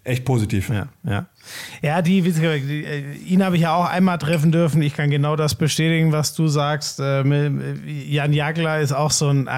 echt 0.05 0.25
positiv. 0.25 0.71
Ja, 0.71 0.89
ja. 1.05 1.27
Ja, 1.83 2.03
die, 2.03 2.19
äh, 2.19 3.15
ihn 3.27 3.43
habe 3.43 3.57
ich 3.57 3.63
ja 3.63 3.75
auch 3.75 3.87
einmal 3.87 4.19
treffen 4.19 4.53
dürfen. 4.53 4.83
Ich 4.83 4.95
kann 4.95 5.11
genau 5.11 5.37
das 5.37 5.55
bestätigen, 5.55 6.13
was 6.13 6.35
du 6.35 6.47
sagst. 6.49 7.01
Ähm, 7.03 7.81
Jan 7.87 8.33
Jagler 8.33 8.81
ist 8.81 8.93
auch 8.93 9.11
so 9.11 9.29
ein, 9.29 9.49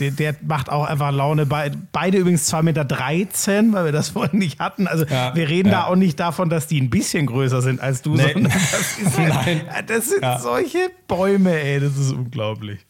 der, 0.00 0.34
macht 0.42 0.70
auch 0.70 0.84
einfach 0.84 1.12
Laune. 1.12 1.46
Beide 1.46 2.18
übrigens 2.18 2.52
2,13 2.52 2.62
Meter, 2.62 2.84
13, 2.84 3.72
weil 3.72 3.84
wir 3.86 3.92
das 3.92 4.08
vorhin 4.10 4.38
nicht 4.38 4.58
hatten. 4.58 4.86
Also 4.86 5.04
ja, 5.04 5.34
wir 5.34 5.48
reden 5.48 5.70
ja. 5.70 5.82
da 5.82 5.84
auch 5.84 5.96
nicht 5.96 6.18
davon, 6.18 6.50
dass 6.50 6.66
die 6.66 6.80
ein 6.80 6.90
bisschen 6.90 7.26
größer 7.26 7.62
sind 7.62 7.80
als 7.80 8.02
du, 8.02 8.14
nee. 8.14 8.32
sondern 8.32 8.52
das, 8.52 8.98
ist, 8.98 9.18
Nein. 9.18 9.62
das 9.86 10.08
sind 10.10 10.22
ja. 10.22 10.38
solche 10.38 10.90
Bäume, 11.06 11.58
ey, 11.60 11.80
das 11.80 11.96
ist 11.96 12.12
unglaublich. 12.12 12.80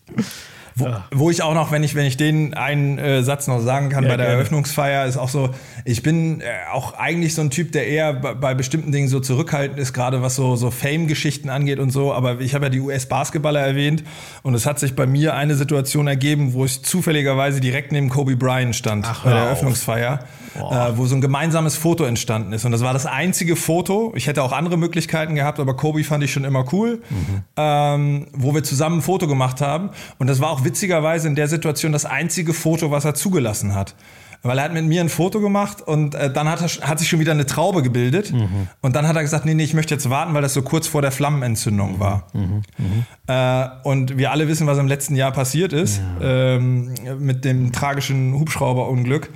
Wo, 0.80 1.18
wo, 1.18 1.30
ich 1.30 1.42
auch 1.42 1.54
noch, 1.54 1.70
wenn 1.70 1.82
ich, 1.82 1.94
wenn 1.94 2.06
ich 2.06 2.16
den 2.16 2.54
einen 2.54 2.98
äh, 2.98 3.22
Satz 3.22 3.46
noch 3.46 3.60
sagen 3.60 3.88
kann, 3.88 4.04
ja, 4.04 4.10
bei 4.10 4.16
der 4.16 4.26
gerne. 4.26 4.38
Eröffnungsfeier 4.38 5.06
ist 5.06 5.16
auch 5.16 5.28
so, 5.28 5.50
ich 5.84 6.02
bin 6.02 6.40
äh, 6.40 6.44
auch 6.72 6.94
eigentlich 6.94 7.34
so 7.34 7.42
ein 7.42 7.50
Typ, 7.50 7.72
der 7.72 7.86
eher 7.86 8.14
bei, 8.14 8.34
bei 8.34 8.54
bestimmten 8.54 8.92
Dingen 8.92 9.08
so 9.08 9.20
zurückhaltend 9.20 9.78
ist, 9.78 9.92
gerade 9.92 10.22
was 10.22 10.34
so, 10.36 10.56
so 10.56 10.70
Fame-Geschichten 10.70 11.48
angeht 11.48 11.78
und 11.78 11.90
so. 11.90 12.12
Aber 12.12 12.40
ich 12.40 12.54
habe 12.54 12.66
ja 12.66 12.70
die 12.70 12.80
US-Basketballer 12.80 13.60
erwähnt 13.60 14.04
und 14.42 14.54
es 14.54 14.66
hat 14.66 14.78
sich 14.78 14.96
bei 14.96 15.06
mir 15.06 15.34
eine 15.34 15.54
Situation 15.54 16.06
ergeben, 16.06 16.52
wo 16.52 16.64
ich 16.64 16.82
zufälligerweise 16.82 17.60
direkt 17.60 17.92
neben 17.92 18.08
Kobe 18.08 18.36
Bryant 18.36 18.74
stand 18.74 19.06
Ach, 19.08 19.24
bei 19.24 19.30
der 19.30 19.40
Eröffnungsfeier, 19.40 20.20
äh, 20.56 20.60
wo 20.96 21.06
so 21.06 21.14
ein 21.14 21.20
gemeinsames 21.20 21.76
Foto 21.76 22.04
entstanden 22.04 22.52
ist. 22.52 22.64
Und 22.64 22.72
das 22.72 22.82
war 22.82 22.92
das 22.92 23.06
einzige 23.06 23.56
Foto. 23.56 24.12
Ich 24.16 24.26
hätte 24.26 24.42
auch 24.42 24.52
andere 24.52 24.76
Möglichkeiten 24.76 25.34
gehabt, 25.34 25.60
aber 25.60 25.74
Kobe 25.76 26.02
fand 26.04 26.24
ich 26.24 26.32
schon 26.32 26.44
immer 26.44 26.64
cool, 26.72 27.02
mhm. 27.10 27.42
ähm, 27.56 28.26
wo 28.32 28.54
wir 28.54 28.62
zusammen 28.62 28.98
ein 28.98 29.02
Foto 29.02 29.26
gemacht 29.26 29.60
haben. 29.60 29.90
Und 30.18 30.26
das 30.26 30.40
war 30.40 30.50
auch 30.50 30.64
witzigerweise 30.70 31.26
in 31.28 31.34
der 31.34 31.48
Situation 31.48 31.92
das 31.92 32.04
einzige 32.04 32.54
Foto, 32.54 32.90
was 32.90 33.04
er 33.04 33.14
zugelassen 33.14 33.74
hat. 33.74 33.94
Weil 34.42 34.56
er 34.56 34.64
hat 34.64 34.72
mit 34.72 34.86
mir 34.86 35.02
ein 35.02 35.10
Foto 35.10 35.38
gemacht 35.40 35.82
und 35.82 36.14
äh, 36.14 36.32
dann 36.32 36.48
hat, 36.48 36.62
er, 36.62 36.88
hat 36.88 36.98
sich 36.98 37.10
schon 37.10 37.20
wieder 37.20 37.32
eine 37.32 37.44
Traube 37.44 37.82
gebildet. 37.82 38.32
Mhm. 38.32 38.68
Und 38.80 38.96
dann 38.96 39.06
hat 39.06 39.14
er 39.14 39.22
gesagt, 39.22 39.44
nee, 39.44 39.52
nee, 39.52 39.64
ich 39.64 39.74
möchte 39.74 39.92
jetzt 39.92 40.08
warten, 40.08 40.32
weil 40.32 40.40
das 40.40 40.54
so 40.54 40.62
kurz 40.62 40.86
vor 40.86 41.02
der 41.02 41.12
Flammenentzündung 41.12 41.96
mhm. 41.96 42.00
war. 42.00 42.26
Mhm. 42.32 42.62
mhm. 42.78 43.04
Äh, 43.26 43.68
und 43.82 44.16
wir 44.16 44.30
alle 44.30 44.48
wissen, 44.48 44.66
was 44.66 44.78
im 44.78 44.86
letzten 44.86 45.14
Jahr 45.14 45.32
passiert 45.32 45.74
ist 45.74 46.00
ja. 46.20 46.56
ähm, 46.56 46.94
mit 47.18 47.44
dem 47.44 47.72
tragischen 47.72 48.32
Hubschrauberunglück 48.34 49.30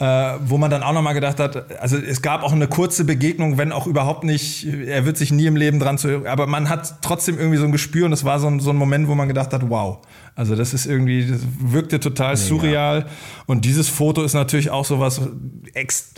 äh, 0.00 0.38
wo 0.46 0.56
man 0.56 0.70
dann 0.70 0.82
auch 0.82 0.94
nochmal 0.94 1.12
gedacht 1.12 1.38
hat, 1.38 1.78
also 1.78 1.98
es 1.98 2.22
gab 2.22 2.42
auch 2.42 2.52
eine 2.52 2.66
kurze 2.68 3.04
Begegnung, 3.04 3.58
wenn 3.58 3.70
auch 3.70 3.86
überhaupt 3.86 4.24
nicht, 4.24 4.66
er 4.66 5.04
wird 5.04 5.18
sich 5.18 5.30
nie 5.30 5.44
im 5.44 5.56
Leben 5.56 5.78
dran 5.78 5.98
zu, 5.98 6.26
aber 6.26 6.46
man 6.46 6.70
hat 6.70 7.02
trotzdem 7.02 7.38
irgendwie 7.38 7.58
so 7.58 7.66
ein 7.66 7.72
Gespür 7.72 8.06
und 8.06 8.12
es 8.14 8.24
war 8.24 8.40
so 8.40 8.46
ein, 8.46 8.60
so 8.60 8.70
ein 8.70 8.76
Moment, 8.76 9.08
wo 9.08 9.14
man 9.14 9.28
gedacht 9.28 9.52
hat, 9.52 9.68
wow. 9.68 9.98
Also 10.34 10.56
das 10.56 10.72
ist 10.72 10.86
irgendwie, 10.86 11.26
das 11.26 11.40
wirkte 11.58 12.00
total 12.00 12.36
surreal. 12.36 13.06
Und 13.46 13.64
dieses 13.64 13.88
Foto 13.88 14.22
ist 14.22 14.34
natürlich 14.34 14.70
auch 14.70 14.84
sowas, 14.84 15.20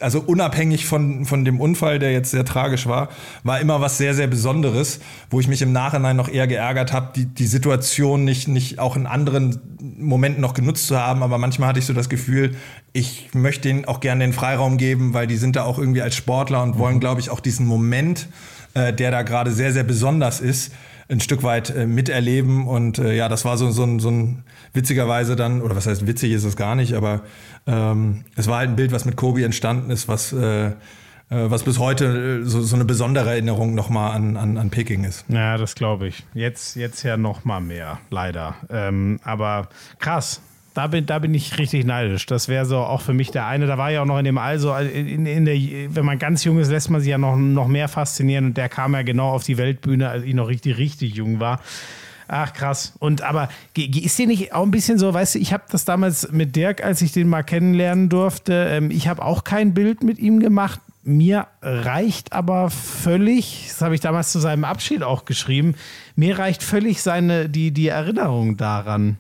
also 0.01 0.20
unabhängig 0.20 0.86
von, 0.86 1.24
von 1.24 1.44
dem 1.44 1.60
Unfall, 1.60 1.98
der 1.98 2.12
jetzt 2.12 2.30
sehr 2.30 2.44
tragisch 2.44 2.86
war, 2.86 3.09
war 3.43 3.60
immer 3.60 3.80
was 3.80 3.98
sehr, 3.98 4.14
sehr 4.14 4.26
Besonderes, 4.26 5.01
wo 5.30 5.40
ich 5.40 5.48
mich 5.48 5.62
im 5.62 5.72
Nachhinein 5.72 6.16
noch 6.16 6.28
eher 6.28 6.47
geärgert 6.47 6.93
habe, 6.93 7.12
die, 7.16 7.24
die 7.26 7.47
Situation 7.47 8.24
nicht, 8.24 8.48
nicht 8.48 8.78
auch 8.78 8.97
in 8.97 9.06
anderen 9.06 9.60
Momenten 9.80 10.40
noch 10.40 10.55
genutzt 10.55 10.86
zu 10.86 10.98
haben. 10.98 11.22
Aber 11.22 11.39
manchmal 11.39 11.70
hatte 11.70 11.78
ich 11.78 11.86
so 11.86 11.93
das 11.93 12.09
Gefühl, 12.09 12.55
ich 12.93 13.30
möchte 13.34 13.68
ihnen 13.68 13.86
auch 13.86 14.01
gerne 14.01 14.24
den 14.24 14.32
Freiraum 14.32 14.76
geben, 14.76 15.14
weil 15.14 15.26
die 15.26 15.36
sind 15.36 15.56
da 15.56 15.64
auch 15.64 15.78
irgendwie 15.78 16.02
als 16.02 16.14
Sportler 16.14 16.62
und 16.62 16.78
wollen, 16.78 16.97
mhm. 16.97 17.01
glaube 17.01 17.20
ich, 17.20 17.30
auch 17.30 17.40
diesen 17.40 17.66
Moment, 17.66 18.28
äh, 18.74 18.93
der 18.93 19.10
da 19.10 19.22
gerade 19.22 19.51
sehr, 19.51 19.72
sehr 19.72 19.84
besonders 19.84 20.40
ist, 20.40 20.72
ein 21.12 21.20
Stück 21.20 21.43
weit 21.43 21.70
äh, 21.70 21.86
miterleben. 21.86 22.66
Und 22.66 22.98
äh, 22.98 23.14
ja, 23.14 23.28
das 23.28 23.44
war 23.44 23.56
so, 23.56 23.70
so, 23.70 23.84
ein, 23.84 24.01
so 24.01 24.10
ein 24.10 24.44
witzigerweise 24.72 25.36
dann, 25.36 25.60
oder 25.60 25.76
was 25.76 25.86
heißt 25.86 26.06
witzig 26.06 26.32
ist 26.32 26.44
es 26.44 26.56
gar 26.56 26.74
nicht, 26.74 26.94
aber 26.94 27.22
ähm, 27.66 28.24
es 28.36 28.48
war 28.48 28.59
halt 28.59 28.70
ein 28.70 28.76
Bild, 28.76 28.93
was 28.93 29.05
mit 29.05 29.16
Kobi 29.16 29.44
entstanden 29.44 29.90
ist, 29.90 30.09
was 30.09 30.32
äh, 30.32 30.66
äh 30.66 30.72
was 31.28 31.62
bis 31.62 31.78
heute 31.78 32.40
äh, 32.43 32.44
so, 32.44 32.62
so 32.62 32.74
eine 32.74 32.84
besondere 32.84 33.30
Erinnerung 33.30 33.74
nochmal 33.74 34.12
an, 34.16 34.36
an, 34.36 34.56
an 34.56 34.70
Peking 34.70 35.05
ist. 35.05 35.24
Ja, 35.28 35.56
das 35.56 35.74
glaube 35.74 36.09
ich. 36.09 36.24
Jetzt, 36.34 36.76
jetzt 36.76 37.02
ja 37.02 37.16
nochmal 37.16 37.60
mehr, 37.60 37.98
leider. 38.10 38.56
Ähm, 38.70 39.20
aber 39.22 39.68
krass, 39.98 40.40
da 40.74 40.86
bin, 40.86 41.07
da 41.07 41.19
bin 41.19 41.35
ich 41.35 41.59
richtig 41.59 41.85
neidisch. 41.85 42.27
Das 42.27 42.49
wäre 42.49 42.65
so 42.65 42.78
auch 42.78 43.03
für 43.03 43.12
mich 43.12 43.31
der 43.31 43.47
eine. 43.47 43.66
Da 43.66 43.78
war 43.78 43.90
ja 43.90 44.03
auch 44.03 44.07
noch 44.07 44.19
in 44.19 44.24
dem 44.24 44.39
Also, 44.39 44.74
in, 44.74 45.27
in 45.27 45.44
der, 45.44 45.55
wenn 45.55 46.05
man 46.05 46.19
ganz 46.19 46.44
jung 46.44 46.59
ist, 46.59 46.70
lässt 46.70 46.90
man 46.90 47.01
sich 47.01 47.11
ja 47.11 47.19
noch, 47.19 47.36
noch 47.36 47.69
mehr 47.69 47.89
faszinieren. 47.89 48.47
Und 48.47 48.57
der 48.57 48.69
kam 48.69 48.94
ja 48.94 49.03
genau 49.03 49.31
auf 49.31 49.44
die 49.44 49.59
Weltbühne, 49.59 50.09
als 50.09 50.24
ich 50.24 50.35
noch 50.35 50.49
richtig, 50.49 50.78
richtig 50.78 51.15
jung 51.15 51.40
war. 51.40 51.61
Ach 52.28 52.55
krass. 52.55 52.94
Und 52.99 53.20
aber 53.20 53.51
ist 53.77 54.19
dir 54.19 54.27
nicht 54.27 54.55
auch 54.55 54.62
ein 54.62 54.70
bisschen 54.70 54.99
so, 54.99 55.12
weißt 55.12 55.35
du, 55.35 55.39
ich 55.39 55.53
habe 55.53 55.65
das 55.70 55.85
damals 55.85 56.32
mit 56.32 56.57
Dirk, 56.57 56.82
als 56.82 57.03
ich 57.03 57.12
den 57.12 57.28
mal 57.28 57.43
kennenlernen 57.43 58.09
durfte, 58.09 58.69
ähm, 58.70 58.90
ich 58.90 59.09
habe 59.09 59.23
auch 59.23 59.44
kein 59.44 59.74
Bild 59.74 60.03
mit 60.03 60.19
ihm 60.19 60.40
gemacht. 60.40 60.81
Mir 61.05 61.49
reicht 61.61 62.32
aber 62.32 62.70
völlig, 62.70 63.66
das 63.69 63.82
habe 63.82 63.94
ich 63.94 64.01
damals 64.01 64.32
zu 64.32 64.39
seinem 64.39 64.65
Abschied 64.65 65.03
auch 65.03 65.27
geschrieben, 65.27 65.74
mir 66.16 66.39
reicht 66.39 66.62
völlig 66.62 67.03
seine, 67.03 67.51
die, 67.51 67.73
die 67.73 67.89
Erinnerung 67.89 68.57
daran. 68.57 69.19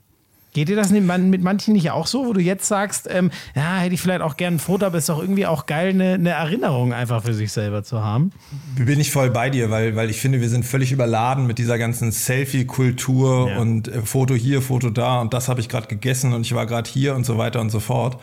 Geht 0.52 0.68
dir 0.68 0.76
das 0.76 0.90
mit 0.90 1.02
manchen 1.42 1.72
nicht 1.72 1.90
auch 1.92 2.06
so, 2.06 2.26
wo 2.26 2.34
du 2.34 2.40
jetzt 2.40 2.68
sagst, 2.68 3.08
ähm, 3.10 3.30
ja, 3.54 3.78
hätte 3.78 3.94
ich 3.94 4.02
vielleicht 4.02 4.20
auch 4.20 4.36
gerne 4.36 4.56
ein 4.56 4.60
Foto, 4.60 4.84
aber 4.84 4.98
es 4.98 5.04
ist 5.04 5.08
doch 5.08 5.20
irgendwie 5.20 5.46
auch 5.46 5.64
geil, 5.64 5.90
eine, 5.90 6.14
eine, 6.14 6.30
Erinnerung 6.30 6.92
einfach 6.92 7.24
für 7.24 7.32
sich 7.32 7.52
selber 7.52 7.82
zu 7.84 8.04
haben? 8.04 8.32
Bin 8.76 9.00
ich 9.00 9.10
voll 9.10 9.30
bei 9.30 9.48
dir, 9.48 9.70
weil, 9.70 9.96
weil 9.96 10.10
ich 10.10 10.20
finde, 10.20 10.42
wir 10.42 10.50
sind 10.50 10.66
völlig 10.66 10.92
überladen 10.92 11.46
mit 11.46 11.56
dieser 11.56 11.78
ganzen 11.78 12.12
Selfie-Kultur 12.12 13.48
ja. 13.48 13.58
und 13.58 13.88
äh, 13.88 14.02
Foto 14.02 14.34
hier, 14.34 14.60
Foto 14.60 14.90
da 14.90 15.22
und 15.22 15.32
das 15.32 15.48
habe 15.48 15.60
ich 15.60 15.70
gerade 15.70 15.86
gegessen 15.86 16.34
und 16.34 16.42
ich 16.42 16.54
war 16.54 16.66
gerade 16.66 16.90
hier 16.90 17.14
und 17.14 17.24
so 17.24 17.38
weiter 17.38 17.62
und 17.62 17.70
so 17.70 17.80
fort. 17.80 18.18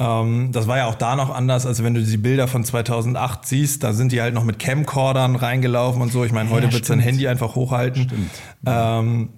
Ähm, 0.00 0.50
das 0.52 0.66
war 0.66 0.78
ja 0.78 0.86
auch 0.86 0.94
da 0.94 1.16
noch 1.16 1.34
anders, 1.34 1.66
als 1.66 1.82
wenn 1.82 1.94
du 1.94 2.02
die 2.02 2.16
Bilder 2.16 2.48
von 2.48 2.64
2008 2.64 3.46
siehst. 3.46 3.82
Da 3.82 3.92
sind 3.92 4.12
die 4.12 4.20
halt 4.20 4.34
noch 4.34 4.44
mit 4.44 4.58
Camcordern 4.58 5.36
reingelaufen 5.36 6.02
und 6.02 6.12
so. 6.12 6.24
Ich 6.24 6.32
meine, 6.32 6.50
heute 6.50 6.66
ja, 6.66 6.72
wird 6.72 6.88
dein 6.88 7.00
Handy 7.00 7.26
einfach 7.26 7.56
hochhalten. 7.56 8.02
Stimmt. 8.02 8.30
Ähm, 8.66 9.28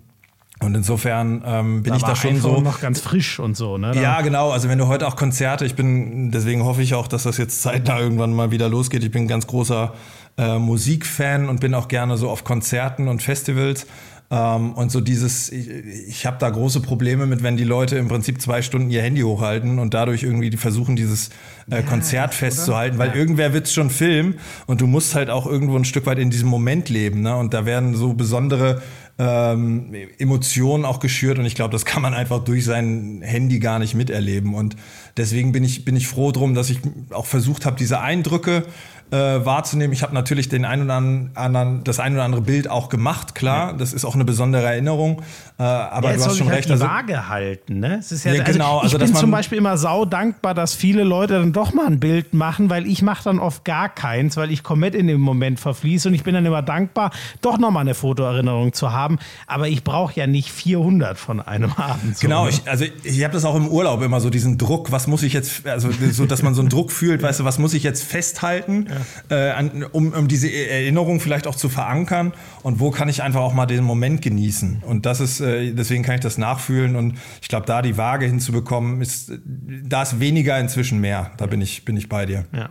und 0.63 0.75
insofern 0.75 1.43
ähm, 1.47 1.83
bin 1.83 1.93
da 1.93 1.97
ich 1.97 2.03
da 2.03 2.15
schon 2.15 2.39
so 2.39 2.61
noch 2.61 2.81
ganz 2.81 3.01
frisch 3.01 3.39
und 3.41 3.57
so, 3.57 3.79
ne? 3.79 3.93
Ja, 4.01 4.21
genau. 4.21 4.51
Also 4.51 4.69
wenn 4.69 4.77
du 4.77 4.89
heute 4.89 5.09
auch 5.09 5.17
Konzerte, 5.17 5.65
ich 5.65 5.75
bin, 5.75 6.31
deswegen 6.31 6.65
hoffe 6.65 6.83
ich 6.83 6.95
auch, 6.95 7.09
dass 7.09 7.23
das 7.23 7.39
jetzt 7.39 7.63
zeitnah 7.63 7.99
irgendwann 7.99 8.35
mal 8.35 8.51
wieder 8.51 8.69
losgeht. 8.69 9.03
Ich 9.03 9.11
bin 9.11 9.25
ein 9.25 9.29
ganz 9.29 9.47
großer 9.47 9.95
äh, 10.37 10.59
Musikfan 10.59 11.49
und 11.49 11.61
bin 11.61 11.73
auch 11.75 11.89
gerne 11.89 12.19
so 12.19 12.29
auf 12.29 12.45
Konzerten 12.45 13.09
und 13.09 13.23
Festivals. 13.23 13.87
Ähm, 14.31 14.75
und 14.75 14.93
so 14.93 15.01
dieses, 15.01 15.51
ich, 15.51 15.69
ich 15.69 16.27
habe 16.27 16.37
da 16.39 16.49
große 16.51 16.81
Probleme 16.81 17.27
mit, 17.27 17.43
wenn 17.43 17.57
die 17.57 17.65
Leute 17.65 17.97
im 17.97 18.07
Prinzip 18.09 18.41
zwei 18.41 18.63
Stunden 18.63 18.91
ihr 18.91 19.03
Handy 19.03 19.23
hochhalten 19.23 19.81
und 19.81 19.93
dadurch 19.93 20.23
irgendwie 20.23 20.51
die 20.51 20.57
versuchen, 20.57 20.95
dieses 20.95 21.31
äh, 21.71 21.77
ja, 21.77 21.83
Konzert 21.83 22.33
festzuhalten, 22.33 22.99
weil 22.99 23.09
ja. 23.09 23.17
irgendwer 23.17 23.53
wird 23.53 23.67
es 23.67 23.73
schon 23.73 23.91
filmen 23.91 24.35
und 24.67 24.81
du 24.81 24.87
musst 24.87 25.17
halt 25.17 25.31
auch 25.31 25.47
irgendwo 25.47 25.77
ein 25.77 25.85
Stück 25.85 26.07
weit 26.07 26.19
in 26.19 26.31
diesem 26.31 26.49
Moment 26.49 26.89
leben. 26.91 27.23
Ne? 27.23 27.35
Und 27.35 27.55
da 27.55 27.67
werden 27.67 27.97
so 27.97 28.13
besondere 28.13 28.83
ähm, 29.21 29.95
Emotionen 30.19 30.87
auch 30.87 30.99
geschürt 30.99 31.39
und 31.39 31.45
ich 31.45 31.55
glaube, 31.55 31.73
das 31.73 31.85
kann 31.85 32.01
man 32.01 32.15
einfach 32.15 32.43
durch 32.43 32.65
sein 32.65 33.21
Handy 33.23 33.59
gar 33.59 33.79
nicht 33.79 33.95
miterleben. 33.95 34.55
Und 34.55 34.77
deswegen 35.19 35.53
bin 35.53 35.63
ich, 35.63 35.85
bin 35.85 35.95
ich 35.95 36.09
froh 36.09 36.33
drum, 36.33 36.55
dass 36.55 36.71
ich 36.71 36.81
auch 37.11 37.27
versucht 37.27 37.67
habe, 37.67 37.77
diese 37.77 38.01
Eindrücke 38.01 38.65
äh, 39.11 39.45
wahrzunehmen. 39.45 39.93
Ich 39.93 40.03
habe 40.03 40.15
natürlich 40.15 40.49
den 40.49 40.65
ein 40.65 40.83
oder 40.83 40.95
anderen, 40.95 41.85
das 41.85 41.99
ein 41.99 42.15
oder 42.15 42.25
andere 42.25 42.43
Bild 42.43 42.69
auch 42.69 42.89
gemacht, 42.89 43.35
klar. 43.35 43.73
Ja. 43.73 43.77
Das 43.77 43.93
ist 43.93 44.05
auch 44.05 44.15
eine 44.15 44.25
besondere 44.25 44.67
Erinnerung. 44.67 45.23
Äh, 45.59 45.63
aber 45.63 46.11
ja, 46.11 46.17
du 46.17 46.25
hast 46.25 46.39
schon 46.39 46.47
halt 46.47 46.59
recht. 46.59 46.69
Die 46.69 46.73
also, 46.73 46.85
Waage 46.85 47.29
halten, 47.29 47.81
ne? 47.81 47.99
Es 47.99 48.13
ist 48.13 48.25
ja, 48.25 48.33
ja 48.33 48.41
also 48.41 48.53
genau. 48.53 48.79
Also, 48.79 48.99
ich 48.99 49.05
bin 49.05 49.15
zum 49.15 49.31
Beispiel 49.31 49.59
immer 49.59 49.77
sau 49.79 50.05
dankbar, 50.05 50.55
dass 50.55 50.75
viele 50.75 51.03
Leute 51.03 51.35
dann 51.35 51.53
doch 51.53 51.75
mal 51.75 51.87
ein 51.87 51.99
Bild 51.99 52.35
machen, 52.35 52.71
weil 52.71 52.87
ich 52.87 53.03
mache 53.03 53.25
dann 53.25 53.39
oft 53.39 53.65
gar 53.65 53.89
keins, 53.89 54.37
weil 54.37 54.51
ich 54.51 54.63
komplett 54.63 54.95
in 54.95 55.07
dem 55.09 55.21
Moment 55.21 55.59
verfließe 55.59 56.09
und 56.09 56.15
ich 56.15 56.23
bin 56.23 56.35
dann 56.35 56.47
immer 56.47 56.63
dankbar, 56.63 57.11
doch 57.41 57.59
noch 57.59 57.71
mal 57.71 57.81
eine 57.81 57.95
Fotoerinnerung 57.95 58.73
zu 58.73 58.93
haben. 58.93 59.19
Aber 59.47 59.69
ich 59.69 59.83
brauche 59.83 60.15
ja 60.15 60.27
nicht 60.27 60.51
400 60.51 61.19
von 61.19 61.41
einem 61.41 61.73
Abend. 61.73 62.17
So, 62.17 62.23
genau. 62.23 62.45
Ne? 62.45 62.51
Ich, 62.51 62.69
also 62.69 62.85
ich 63.03 63.25
habe 63.25 63.35
das 63.35 63.45
auch 63.45 63.57
im 63.57 63.69
Urlaub 63.69 64.03
immer 64.03 64.21
so 64.21 64.31
diesen 64.31 64.57
Druck. 64.57 64.93
Was 64.93 65.07
muss 65.09 65.23
ich 65.23 65.33
jetzt? 65.33 65.67
Also 65.67 65.91
so, 66.13 66.27
dass 66.27 66.43
man 66.43 66.55
so 66.55 66.63
einen 66.63 66.71
Druck 66.71 66.93
fühlt. 66.93 67.23
Weißt 67.23 67.41
du, 67.41 67.45
was 67.45 67.59
muss 67.59 67.75
ich 67.75 67.83
jetzt 67.83 68.05
festhalten? 68.05 68.87
Ja 68.89 69.00
äh, 69.31 69.51
an, 69.51 69.85
um, 69.85 70.13
um 70.13 70.29
diese 70.29 70.51
Erinnerung 70.51 71.21
vielleicht 71.21 71.47
auch 71.47 71.55
zu 71.55 71.69
verankern 71.69 72.33
und 72.63 72.81
wo 72.81 72.91
kann 72.91 73.09
ich 73.09 73.23
einfach 73.23 73.41
auch 73.41 73.55
mal 73.55 73.67
den 73.67 73.85
Moment 73.85 74.23
genießen. 74.23 74.83
Und 74.87 75.07
das 75.07 75.21
ist, 75.21 75.41
äh, 75.41 75.73
deswegen 75.73 76.03
kann 76.03 76.17
ich 76.17 76.21
das 76.21 76.39
nachfühlen 76.39 76.97
und 76.97 77.19
ich 77.43 77.49
glaube, 77.49 77.67
da 77.67 77.83
die 77.83 77.97
Waage 77.97 78.27
hinzubekommen, 78.27 79.01
ist, 79.01 79.33
da 79.45 80.03
ist 80.03 80.21
weniger 80.21 80.59
inzwischen 80.59 81.01
mehr. 81.01 81.33
Da 81.37 81.47
bin 81.47 81.61
ich, 81.61 81.85
bin 81.85 81.97
ich 81.97 82.09
bei 82.09 82.27
dir. 82.27 82.45
Ja. 82.53 82.71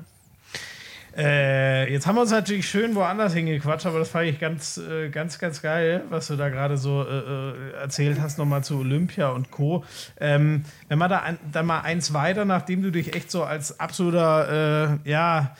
Äh, 1.19 1.91
jetzt 1.91 2.07
haben 2.07 2.15
wir 2.15 2.21
uns 2.21 2.31
natürlich 2.31 2.69
schön 2.69 2.95
woanders 2.95 3.33
hingequatscht, 3.33 3.85
aber 3.85 3.99
das 3.99 4.09
fand 4.09 4.27
ich 4.27 4.39
ganz, 4.39 4.77
äh, 4.77 5.09
ganz, 5.09 5.37
ganz 5.37 5.61
geil, 5.61 6.03
was 6.09 6.27
du 6.27 6.37
da 6.37 6.47
gerade 6.47 6.77
so 6.77 7.03
äh, 7.03 7.17
äh 7.17 7.71
erzählt 7.81 8.21
hast, 8.21 8.37
nochmal 8.37 8.63
zu 8.63 8.79
Olympia 8.79 9.29
und 9.29 9.51
Co. 9.51 9.83
Ähm, 10.19 10.63
wenn 10.87 10.97
man 10.97 11.09
da, 11.09 11.19
ein, 11.19 11.37
dann 11.51 11.65
mal 11.65 11.81
eins 11.81 12.13
weiter, 12.13 12.45
nachdem 12.45 12.83
du 12.83 12.91
dich 12.91 13.15
echt 13.15 13.31
so 13.31 13.43
als 13.43 13.81
absoluter, 13.81 14.99
äh, 15.03 15.09
ja, 15.09 15.55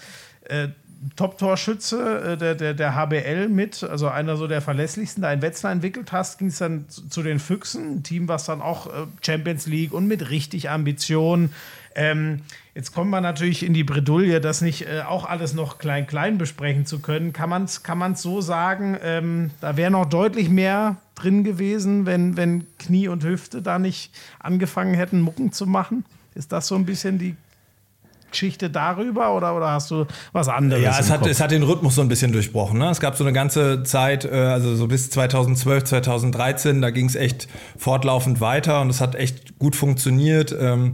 äh, 0.50 0.70
Top-Torschütze 1.16 2.34
äh, 2.34 2.38
der, 2.38 2.56
der, 2.56 2.74
der 2.74 2.96
HBL 2.96 3.48
mit, 3.48 3.84
also 3.84 4.10
einer 4.10 4.36
so 4.36 4.48
der 4.48 4.62
verlässlichsten, 4.62 5.22
da 5.22 5.32
in 5.32 5.42
Wetzlar 5.42 5.72
entwickelt 5.72 6.12
hast, 6.12 6.40
ging 6.40 6.50
es 6.50 6.58
dann 6.58 6.90
zu, 6.90 7.08
zu, 7.08 7.24
den 7.24 7.40
Füchsen, 7.40 7.98
ein 7.98 8.04
Team, 8.04 8.28
was 8.28 8.46
dann 8.46 8.62
auch 8.62 8.88
äh, 8.88 9.08
Champions 9.22 9.66
League 9.66 9.94
und 9.94 10.08
mit 10.08 10.30
richtig 10.30 10.70
Ambitionen 10.70 11.54
Ähm, 11.96 12.42
jetzt 12.76 12.94
kommt 12.94 13.10
man 13.10 13.24
natürlich 13.24 13.64
in 13.64 13.74
die 13.74 13.84
Bredouille, 13.84 14.40
das 14.40 14.62
nicht 14.62 14.88
äh, 14.88 15.02
auch 15.02 15.26
alles 15.26 15.54
noch 15.54 15.80
klein-klein 15.80 16.38
besprechen 16.38 16.86
zu 16.86 17.00
können. 17.00 17.34
Kann 17.34 17.50
man 17.50 17.64
es 17.64 17.82
kann 17.82 18.16
so 18.16 18.42
sagen, 18.42 18.98
ähm, 19.02 19.52
da 19.60 19.76
wäre 19.76 19.92
noch 19.92 20.06
deutlich 20.06 20.50
mehr 20.50 20.98
drin 21.16 21.44
gewesen, 21.44 22.06
wenn, 22.06 22.38
wenn 22.38 22.68
Knie 22.78 23.08
und 23.08 23.24
Hüfte 23.24 23.62
da 23.62 23.80
nicht 23.80 24.14
angefangen 24.40 24.94
hätten, 24.94 25.22
Mucken 25.22 25.52
zu 25.52 25.66
machen? 25.66 26.06
Ist 26.36 26.52
das 26.52 26.68
so 26.68 26.76
ein 26.76 26.86
bisschen 26.86 27.18
die 27.18 27.36
Geschichte 28.32 28.70
darüber 28.70 29.36
oder, 29.36 29.56
oder 29.56 29.72
hast 29.72 29.92
du 29.92 30.06
was 30.32 30.48
anderes? 30.48 30.84
Ja, 30.84 31.00
es 31.00 31.10
hat, 31.10 31.26
es 31.26 31.42
hat 31.42 31.52
den 31.52 31.64
Rhythmus 31.64 31.96
so 31.96 32.02
ein 32.02 32.08
bisschen 32.08 32.32
durchbrochen. 32.32 32.80
Ne? 32.80 32.90
Es 32.90 33.00
gab 33.00 33.16
so 33.16 33.24
eine 33.24 33.34
ganze 33.34 33.84
Zeit, 33.84 34.26
äh, 34.26 34.30
also 34.30 34.76
so 34.76 34.88
bis 34.88 35.10
2012, 35.10 35.84
2013, 35.86 36.82
da 36.82 36.90
ging 36.90 37.08
es 37.08 37.16
echt 37.16 37.48
fortlaufend 37.78 38.42
weiter 38.42 38.82
und 38.82 38.90
es 38.90 39.02
hat 39.02 39.16
echt 39.16 39.58
gut 39.60 39.76
funktioniert. 39.76 40.56
Ähm, 40.60 40.94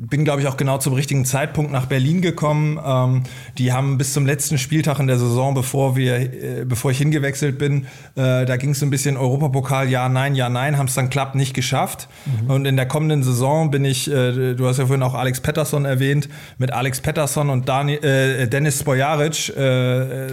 bin, 0.00 0.24
glaube 0.24 0.40
ich, 0.40 0.46
auch 0.46 0.56
genau 0.56 0.78
zum 0.78 0.94
richtigen 0.94 1.26
Zeitpunkt 1.26 1.70
nach 1.70 1.86
Berlin 1.86 2.22
gekommen. 2.22 2.78
Ähm, 2.82 3.22
die 3.58 3.72
haben 3.72 3.98
bis 3.98 4.14
zum 4.14 4.24
letzten 4.24 4.56
Spieltag 4.56 4.98
in 4.98 5.06
der 5.06 5.18
Saison, 5.18 5.52
bevor 5.52 5.94
wir, 5.94 6.14
äh, 6.14 6.64
bevor 6.64 6.90
ich 6.90 6.98
hingewechselt 6.98 7.58
bin, 7.58 7.84
äh, 8.16 8.46
da 8.46 8.56
ging 8.56 8.70
es 8.70 8.80
so 8.80 8.86
ein 8.86 8.90
bisschen 8.90 9.18
Europapokal, 9.18 9.90
ja, 9.90 10.08
nein, 10.08 10.34
ja, 10.34 10.48
nein, 10.48 10.78
haben 10.78 10.86
es 10.86 10.94
dann 10.94 11.10
klappt 11.10 11.34
nicht 11.34 11.52
geschafft. 11.52 12.08
Mhm. 12.24 12.50
Und 12.50 12.64
in 12.64 12.76
der 12.76 12.86
kommenden 12.86 13.22
Saison 13.22 13.70
bin 13.70 13.84
ich, 13.84 14.10
äh, 14.10 14.54
du 14.54 14.66
hast 14.66 14.78
ja 14.78 14.86
vorhin 14.86 15.02
auch 15.02 15.14
Alex 15.14 15.40
Pettersson 15.40 15.84
erwähnt, 15.84 16.30
mit 16.56 16.72
Alex 16.72 17.00
Pettersson 17.02 17.50
und 17.50 17.68
Dani, 17.68 17.94
äh, 17.94 18.46
Dennis 18.48 18.80
Spojaric 18.80 19.50
äh, 19.50 20.28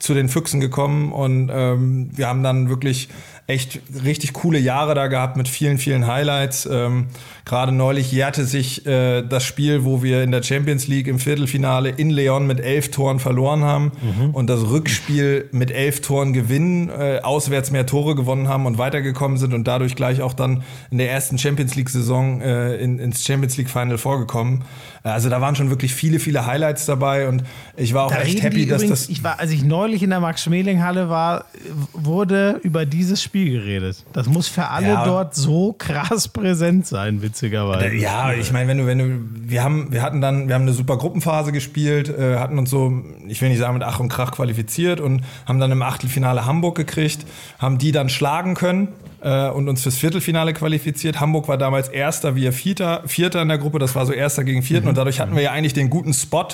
zu 0.00 0.14
den 0.14 0.28
Füchsen 0.28 0.60
gekommen 0.60 1.12
und 1.12 1.48
ähm, 1.52 2.10
wir 2.12 2.26
haben 2.26 2.42
dann 2.42 2.68
wirklich 2.68 3.08
echt 3.46 3.80
richtig 4.04 4.32
coole 4.34 4.58
Jahre 4.58 4.94
da 4.94 5.08
gehabt 5.08 5.36
mit 5.36 5.48
vielen, 5.48 5.78
vielen 5.78 6.06
Highlights. 6.06 6.68
Ähm, 6.70 7.08
Gerade 7.44 7.72
neulich 7.72 8.12
jährte 8.12 8.44
sich 8.44 8.86
äh, 8.86 9.22
das 9.22 9.44
Spiel, 9.44 9.84
wo 9.84 10.02
wir 10.02 10.22
in 10.22 10.30
der 10.30 10.44
Champions 10.44 10.86
League 10.86 11.08
im 11.08 11.18
Viertelfinale 11.18 11.90
in 11.90 12.10
Leon 12.10 12.46
mit 12.46 12.60
elf 12.60 12.92
Toren 12.92 13.18
verloren 13.18 13.64
haben 13.64 13.92
mhm. 14.00 14.30
und 14.30 14.46
das 14.48 14.60
Rückspiel 14.70 15.48
mit 15.50 15.72
elf 15.72 16.00
Toren 16.02 16.32
gewinnen, 16.32 16.88
äh, 16.88 17.18
auswärts 17.22 17.72
mehr 17.72 17.84
Tore 17.84 18.14
gewonnen 18.14 18.46
haben 18.46 18.64
und 18.64 18.78
weitergekommen 18.78 19.38
sind 19.38 19.54
und 19.54 19.66
dadurch 19.66 19.96
gleich 19.96 20.22
auch 20.22 20.34
dann 20.34 20.62
in 20.92 20.98
der 20.98 21.10
ersten 21.10 21.36
Champions 21.36 21.74
League-Saison 21.74 22.40
äh, 22.40 22.76
in, 22.76 23.00
ins 23.00 23.24
Champions 23.24 23.56
League-Final 23.56 23.98
vorgekommen. 23.98 24.62
Also 25.04 25.28
da 25.28 25.40
waren 25.40 25.56
schon 25.56 25.68
wirklich 25.68 25.94
viele, 25.94 26.20
viele 26.20 26.46
Highlights 26.46 26.86
dabei 26.86 27.28
und 27.28 27.42
ich 27.76 27.92
war 27.92 28.06
auch 28.06 28.12
da 28.12 28.20
echt 28.20 28.42
happy, 28.42 28.66
dass 28.66 28.82
übrigens, 28.82 29.00
das. 29.00 29.08
Ich 29.08 29.24
war, 29.24 29.40
als 29.40 29.50
ich 29.50 29.64
neulich 29.64 30.02
in 30.04 30.10
der 30.10 30.20
Max-Schmeling-Halle 30.20 31.08
war, 31.08 31.46
wurde 31.92 32.60
über 32.62 32.86
dieses 32.86 33.20
Spiel 33.20 33.50
geredet. 33.50 34.04
Das 34.12 34.28
muss 34.28 34.46
für 34.46 34.68
alle 34.68 34.88
ja. 34.88 35.04
dort 35.04 35.34
so 35.34 35.74
krass 35.76 36.28
präsent 36.28 36.86
sein, 36.86 37.20
witzigerweise. 37.20 37.96
Ja, 37.96 38.32
ich 38.32 38.52
meine, 38.52 38.68
wenn 38.68 38.78
du, 38.78 38.86
wenn 38.86 38.98
du, 38.98 39.50
wir 39.50 39.64
haben, 39.64 39.90
wir 39.90 40.02
hatten 40.02 40.20
dann, 40.20 40.46
wir 40.46 40.54
haben 40.54 40.62
eine 40.62 40.72
super 40.72 40.96
Gruppenphase 40.96 41.50
gespielt, 41.50 42.08
äh, 42.08 42.36
hatten 42.38 42.56
uns 42.58 42.70
so, 42.70 42.92
ich 43.26 43.40
will 43.40 43.48
nicht 43.48 43.58
sagen 43.58 43.74
mit 43.74 43.82
Ach 43.82 43.98
und 43.98 44.08
Krach 44.08 44.30
qualifiziert 44.30 45.00
und 45.00 45.22
haben 45.46 45.58
dann 45.58 45.72
im 45.72 45.82
Achtelfinale 45.82 46.46
Hamburg 46.46 46.76
gekriegt, 46.76 47.26
haben 47.58 47.78
die 47.78 47.90
dann 47.90 48.08
schlagen 48.08 48.54
können 48.54 48.88
äh, 49.22 49.48
und 49.50 49.68
uns 49.68 49.82
fürs 49.82 49.96
Viertelfinale 49.96 50.52
qualifiziert. 50.52 51.20
Hamburg 51.20 51.48
war 51.48 51.58
damals 51.58 51.88
Erster, 51.88 52.34
wir 52.34 52.52
Vierter, 52.52 53.02
Vierter 53.06 53.42
in 53.42 53.48
der 53.48 53.58
Gruppe, 53.58 53.78
das 53.78 53.94
war 53.94 54.06
so 54.06 54.12
Erster 54.12 54.44
gegen 54.44 54.62
Vierten 54.62 54.84
mhm. 54.84 54.90
und 54.90 54.98
dadurch 54.98 55.20
hatten 55.20 55.34
wir 55.34 55.42
ja 55.42 55.52
eigentlich 55.52 55.74
den 55.74 55.90
guten 55.90 56.12
Spot 56.12 56.48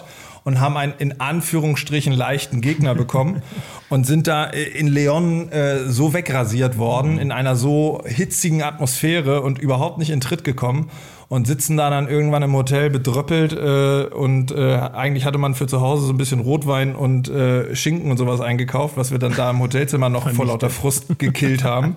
und 0.45 0.61
haben 0.61 0.77
einen 0.77 0.95
in 0.99 1.21
Anführungsstrichen 1.21 2.13
leichten 2.13 2.61
Gegner 2.61 2.95
bekommen 2.95 3.43
und 3.89 4.07
sind 4.07 4.27
da 4.27 4.45
in 4.45 4.89
Leon 4.89 5.51
äh, 5.51 5.89
so 5.89 6.13
wegrasiert 6.13 6.79
worden, 6.79 7.19
in 7.19 7.33
einer 7.33 7.57
so 7.57 8.03
hitzigen 8.05 8.63
Atmosphäre 8.63 9.43
und 9.43 9.59
überhaupt 9.59 9.99
nicht 9.99 10.11
in 10.11 10.21
Tritt 10.21 10.45
gekommen 10.45 10.91
und 11.29 11.47
sitzen 11.47 11.77
da 11.77 11.91
dann 11.91 12.09
irgendwann 12.09 12.43
im 12.43 12.55
Hotel 12.55 12.89
bedröppelt 12.89 13.53
äh, 13.53 14.15
und 14.15 14.51
äh, 14.51 14.75
eigentlich 14.95 15.27
hatte 15.27 15.39
man 15.39 15.55
für 15.55 15.67
zu 15.67 15.81
Hause 15.81 16.07
so 16.07 16.13
ein 16.13 16.17
bisschen 16.17 16.41
Rotwein 16.41 16.95
und 16.95 17.29
äh, 17.29 17.75
Schinken 17.77 18.11
und 18.11 18.17
sowas 18.17 18.41
eingekauft, 18.41 18.97
was 18.97 19.11
wir 19.11 19.19
dann 19.19 19.35
da 19.35 19.51
im 19.51 19.61
Hotelzimmer 19.61 20.09
noch 20.09 20.31
vor 20.31 20.47
lauter 20.47 20.71
Frust 20.71 21.19
gekillt 21.19 21.65
haben. 21.65 21.97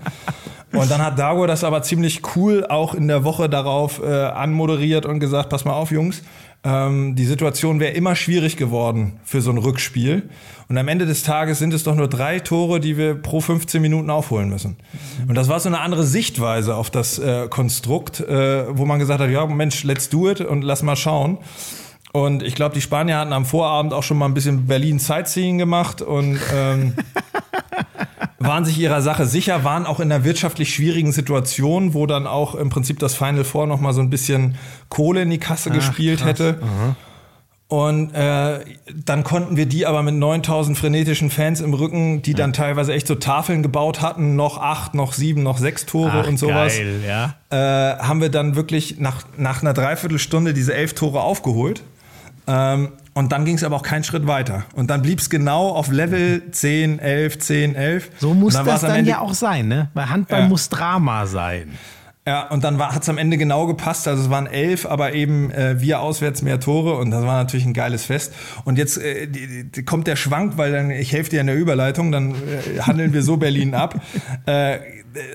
Und 0.73 0.89
dann 0.89 1.01
hat 1.01 1.19
Dago 1.19 1.47
das 1.47 1.63
aber 1.63 1.81
ziemlich 1.81 2.21
cool 2.35 2.65
auch 2.65 2.93
in 2.93 3.07
der 3.07 3.23
Woche 3.23 3.49
darauf 3.49 4.01
äh, 4.01 4.07
anmoderiert 4.07 5.05
und 5.05 5.19
gesagt, 5.19 5.49
pass 5.49 5.65
mal 5.65 5.73
auf, 5.73 5.91
Jungs, 5.91 6.23
ähm, 6.63 7.15
die 7.15 7.25
Situation 7.25 7.79
wäre 7.79 7.93
immer 7.93 8.15
schwierig 8.15 8.55
geworden 8.55 9.19
für 9.23 9.41
so 9.41 9.51
ein 9.51 9.57
Rückspiel. 9.57 10.29
Und 10.67 10.77
am 10.77 10.87
Ende 10.87 11.05
des 11.05 11.23
Tages 11.23 11.59
sind 11.59 11.73
es 11.73 11.83
doch 11.83 11.95
nur 11.95 12.07
drei 12.07 12.39
Tore, 12.39 12.79
die 12.79 12.97
wir 12.97 13.15
pro 13.15 13.41
15 13.41 13.81
Minuten 13.81 14.09
aufholen 14.09 14.49
müssen. 14.49 14.77
Und 15.27 15.35
das 15.35 15.49
war 15.49 15.59
so 15.59 15.69
eine 15.69 15.79
andere 15.79 16.03
Sichtweise 16.03 16.75
auf 16.75 16.89
das 16.89 17.17
äh, 17.17 17.47
Konstrukt, 17.49 18.19
äh, 18.19 18.77
wo 18.77 18.85
man 18.85 18.99
gesagt 18.99 19.21
hat, 19.21 19.29
ja, 19.29 19.45
Mensch, 19.47 19.83
let's 19.83 20.09
do 20.09 20.29
it 20.29 20.41
und 20.41 20.63
lass 20.63 20.83
mal 20.83 20.95
schauen. 20.95 21.39
Und 22.13 22.43
ich 22.43 22.55
glaube, 22.55 22.75
die 22.75 22.81
Spanier 22.81 23.17
hatten 23.17 23.33
am 23.33 23.45
Vorabend 23.45 23.93
auch 23.93 24.03
schon 24.03 24.17
mal 24.17 24.25
ein 24.25 24.33
bisschen 24.33 24.67
Berlin 24.67 24.99
Sightseeing 24.99 25.57
gemacht 25.57 26.01
und 26.01 26.39
ähm, 26.53 26.93
waren 28.43 28.65
sich 28.65 28.77
ihrer 28.77 29.01
Sache 29.01 29.25
sicher, 29.25 29.63
waren 29.63 29.85
auch 29.85 29.99
in 29.99 30.11
einer 30.11 30.23
wirtschaftlich 30.23 30.73
schwierigen 30.73 31.11
Situation, 31.11 31.93
wo 31.93 32.05
dann 32.05 32.27
auch 32.27 32.55
im 32.55 32.69
Prinzip 32.69 32.99
das 32.99 33.15
Final 33.15 33.43
Four 33.43 33.67
noch 33.67 33.79
mal 33.79 33.93
so 33.93 34.01
ein 34.01 34.09
bisschen 34.09 34.55
Kohle 34.89 35.23
in 35.23 35.29
die 35.29 35.37
Kasse 35.37 35.69
Ach, 35.71 35.75
gespielt 35.75 36.19
krass. 36.19 36.29
hätte. 36.29 36.59
Aha. 36.61 36.95
Und 37.71 38.13
äh, 38.13 38.59
dann 39.05 39.23
konnten 39.23 39.55
wir 39.55 39.65
die 39.65 39.85
aber 39.85 40.03
mit 40.03 40.15
9000 40.15 40.77
frenetischen 40.77 41.29
Fans 41.29 41.61
im 41.61 41.73
Rücken, 41.73 42.21
die 42.21 42.33
dann 42.33 42.51
teilweise 42.51 42.91
echt 42.91 43.07
so 43.07 43.15
Tafeln 43.15 43.63
gebaut 43.63 44.01
hatten, 44.01 44.35
noch 44.35 44.57
acht, 44.57 44.93
noch 44.93 45.13
sieben, 45.13 45.41
noch 45.41 45.57
sechs 45.57 45.85
Tore 45.85 46.23
Ach, 46.23 46.27
und 46.27 46.37
sowas, 46.37 46.75
geil, 46.75 46.99
ja. 47.07 47.35
äh, 47.49 47.97
haben 47.97 48.19
wir 48.19 48.27
dann 48.27 48.57
wirklich 48.57 48.99
nach, 48.99 49.23
nach 49.37 49.61
einer 49.61 49.71
Dreiviertelstunde 49.71 50.53
diese 50.53 50.73
elf 50.73 50.95
Tore 50.95 51.21
aufgeholt. 51.21 51.81
Ähm, 52.45 52.89
und 53.13 53.31
dann 53.31 53.45
ging 53.45 53.55
es 53.55 53.63
aber 53.63 53.75
auch 53.75 53.83
keinen 53.83 54.03
Schritt 54.03 54.27
weiter. 54.27 54.63
Und 54.73 54.89
dann 54.89 55.01
blieb 55.01 55.19
es 55.19 55.29
genau 55.29 55.69
auf 55.69 55.91
Level 55.91 56.51
10, 56.51 56.99
11, 56.99 57.39
10, 57.39 57.75
11. 57.75 58.09
So 58.19 58.33
muss 58.33 58.53
dann 58.53 58.65
das 58.65 58.81
dann 58.81 59.05
ja 59.05 59.19
auch 59.19 59.33
sein, 59.33 59.67
ne? 59.67 59.89
Weil 59.93 60.09
Handball 60.09 60.41
ja. 60.41 60.47
muss 60.47 60.69
Drama 60.69 61.25
sein. 61.25 61.77
Ja, 62.25 62.49
und 62.49 62.63
dann 62.63 62.79
hat 62.79 63.01
es 63.01 63.09
am 63.09 63.17
Ende 63.17 63.37
genau 63.37 63.65
gepasst. 63.65 64.07
Also 64.07 64.23
es 64.23 64.29
waren 64.29 64.45
elf, 64.45 64.85
aber 64.85 65.13
eben 65.13 65.49
äh, 65.51 65.81
wir 65.81 66.01
auswärts 66.01 66.43
mehr 66.43 66.59
Tore 66.59 66.95
und 66.97 67.09
das 67.09 67.25
war 67.25 67.41
natürlich 67.41 67.65
ein 67.65 67.73
geiles 67.73 68.05
Fest. 68.05 68.33
Und 68.63 68.77
jetzt 68.77 68.97
äh, 68.97 69.27
die, 69.27 69.71
die 69.71 69.83
kommt 69.83 70.05
der 70.05 70.15
Schwank, 70.15 70.57
weil 70.57 70.71
dann, 70.71 70.91
ich 70.91 71.11
helfe 71.11 71.31
dir 71.31 71.41
in 71.41 71.47
der 71.47 71.55
Überleitung, 71.55 72.11
dann 72.11 72.31
äh, 72.31 72.79
handeln 72.81 73.13
wir 73.13 73.23
so 73.23 73.37
Berlin 73.37 73.73
ab. 73.75 73.99
Äh, 74.45 74.79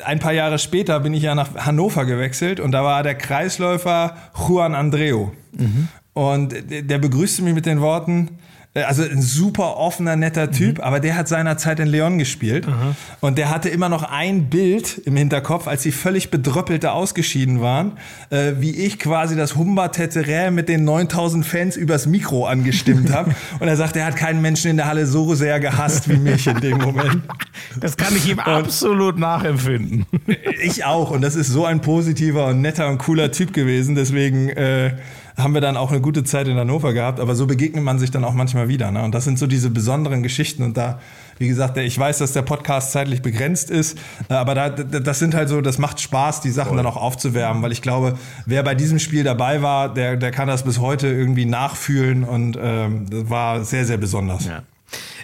ein 0.05 0.19
paar 0.19 0.33
Jahre 0.33 0.59
später 0.59 1.01
bin 1.01 1.15
ich 1.15 1.23
ja 1.23 1.35
nach 1.35 1.55
Hannover 1.55 2.07
gewechselt 2.07 2.61
und 2.61 2.73
da 2.73 2.83
war 2.83 3.03
der 3.03 3.15
Kreisläufer 3.15 4.17
Juan 4.35 4.75
Andreo. 4.75 5.33
Mhm. 5.53 5.89
Und 6.17 6.55
der 6.71 6.97
begrüßte 6.97 7.43
mich 7.43 7.53
mit 7.53 7.67
den 7.67 7.83
Worten, 7.83 8.39
äh, 8.73 8.85
also 8.85 9.03
ein 9.03 9.21
super 9.21 9.77
offener, 9.77 10.17
netter 10.17 10.51
Typ, 10.51 10.79
mhm. 10.79 10.85
aber 10.85 10.99
der 10.99 11.15
hat 11.15 11.29
seinerzeit 11.29 11.79
in 11.79 11.89
Leon 11.89 12.17
gespielt. 12.17 12.67
Aha. 12.67 12.95
Und 13.21 13.37
der 13.37 13.51
hatte 13.51 13.69
immer 13.69 13.91
noch 13.91 14.03
ein 14.03 14.49
Bild 14.49 14.97
im 15.05 15.15
Hinterkopf, 15.15 15.67
als 15.67 15.83
sie 15.83 15.93
völlig 15.93 16.31
bedröppelte 16.31 16.93
ausgeschieden 16.93 17.61
waren, 17.61 17.99
äh, 18.31 18.53
wie 18.61 18.71
ich 18.71 18.99
quasi 18.99 19.37
das 19.37 19.57
Humba 19.57 19.89
Teterä 19.89 20.51
mit 20.51 20.71
den 20.71 20.85
9000 20.85 21.45
Fans 21.45 21.77
übers 21.77 22.07
Mikro 22.07 22.47
angestimmt 22.47 23.13
habe. 23.13 23.35
Und 23.61 23.69
er 23.69 23.77
sagt, 23.77 23.95
er 23.97 24.07
hat 24.07 24.17
keinen 24.17 24.41
Menschen 24.41 24.71
in 24.71 24.79
der 24.79 24.87
Halle 24.87 25.07
so 25.07 25.35
sehr 25.35 25.61
gehasst 25.61 26.09
wie 26.09 26.17
mich 26.17 26.47
in 26.47 26.61
dem 26.61 26.79
Moment. 26.79 27.23
Das 27.81 27.97
kann 27.97 28.15
ich 28.17 28.29
ihm 28.29 28.39
und 28.39 28.47
absolut 28.47 29.19
nachempfinden. 29.19 30.07
Ich 30.63 30.85
auch. 30.85 31.11
Und 31.11 31.21
das 31.21 31.37
ist 31.37 31.49
so 31.49 31.67
ein 31.67 31.81
positiver 31.81 32.47
und 32.47 32.63
netter 32.63 32.89
und 32.89 32.99
cooler 32.99 33.31
Typ 33.33 33.53
gewesen. 33.53 33.95
Deswegen 33.95 34.49
äh, 34.49 34.97
haben 35.37 35.53
wir 35.53 35.61
dann 35.61 35.77
auch 35.77 35.91
eine 35.91 36.01
gute 36.01 36.25
Zeit 36.25 36.49
in 36.49 36.57
Hannover 36.57 36.93
gehabt. 36.93 37.21
Aber 37.21 37.35
so 37.35 37.47
begegnet 37.47 37.85
man 37.85 37.99
sich 37.99 38.11
dann 38.11 38.25
auch 38.25 38.33
manchmal 38.33 38.69
wieder. 38.69 38.91
Ne? 38.91 39.03
Und 39.03 39.15
das 39.15 39.25
sind 39.25 39.39
so 39.39 39.47
diese 39.47 39.71
besonderen 39.71 40.23
Geschichten. 40.23 40.63
Und 40.63 40.77
da, 40.77 40.99
wie 41.39 41.49
gesagt, 41.49 41.77
ich 41.77 41.99
weiß, 41.99 42.19
dass 42.19 42.33
der 42.33 42.43
Podcast 42.43 42.93
zeitlich 42.93 43.21
begrenzt 43.21 43.71
ist, 43.71 43.99
äh, 44.31 44.35
aber 44.35 44.55
da, 44.55 44.71
das 44.71 45.19
sind 45.19 45.35
halt 45.35 45.49
so, 45.49 45.61
das 45.61 45.79
macht 45.79 46.01
Spaß, 46.01 46.41
die 46.41 46.51
Sachen 46.51 46.69
Voll. 46.69 46.77
dann 46.79 46.87
auch 46.87 46.97
aufzuwärmen, 46.97 47.63
weil 47.63 47.73
ich 47.73 47.83
glaube, 47.83 48.19
wer 48.47 48.63
bei 48.63 48.75
diesem 48.75 48.99
Spiel 48.99 49.25
dabei 49.25 49.63
war, 49.63 49.93
der, 49.93 50.17
der 50.17 50.31
kann 50.31 50.49
das 50.49 50.65
bis 50.65 50.81
heute 50.81 51.09
irgendwie 51.09 51.45
nachfühlen 51.45 52.25
und 52.25 52.59
ähm, 52.61 53.07
das 53.11 53.29
war 53.29 53.65
sehr, 53.65 53.85
sehr 53.85 53.99
besonders. 53.99 54.47
Ja. 54.47 54.63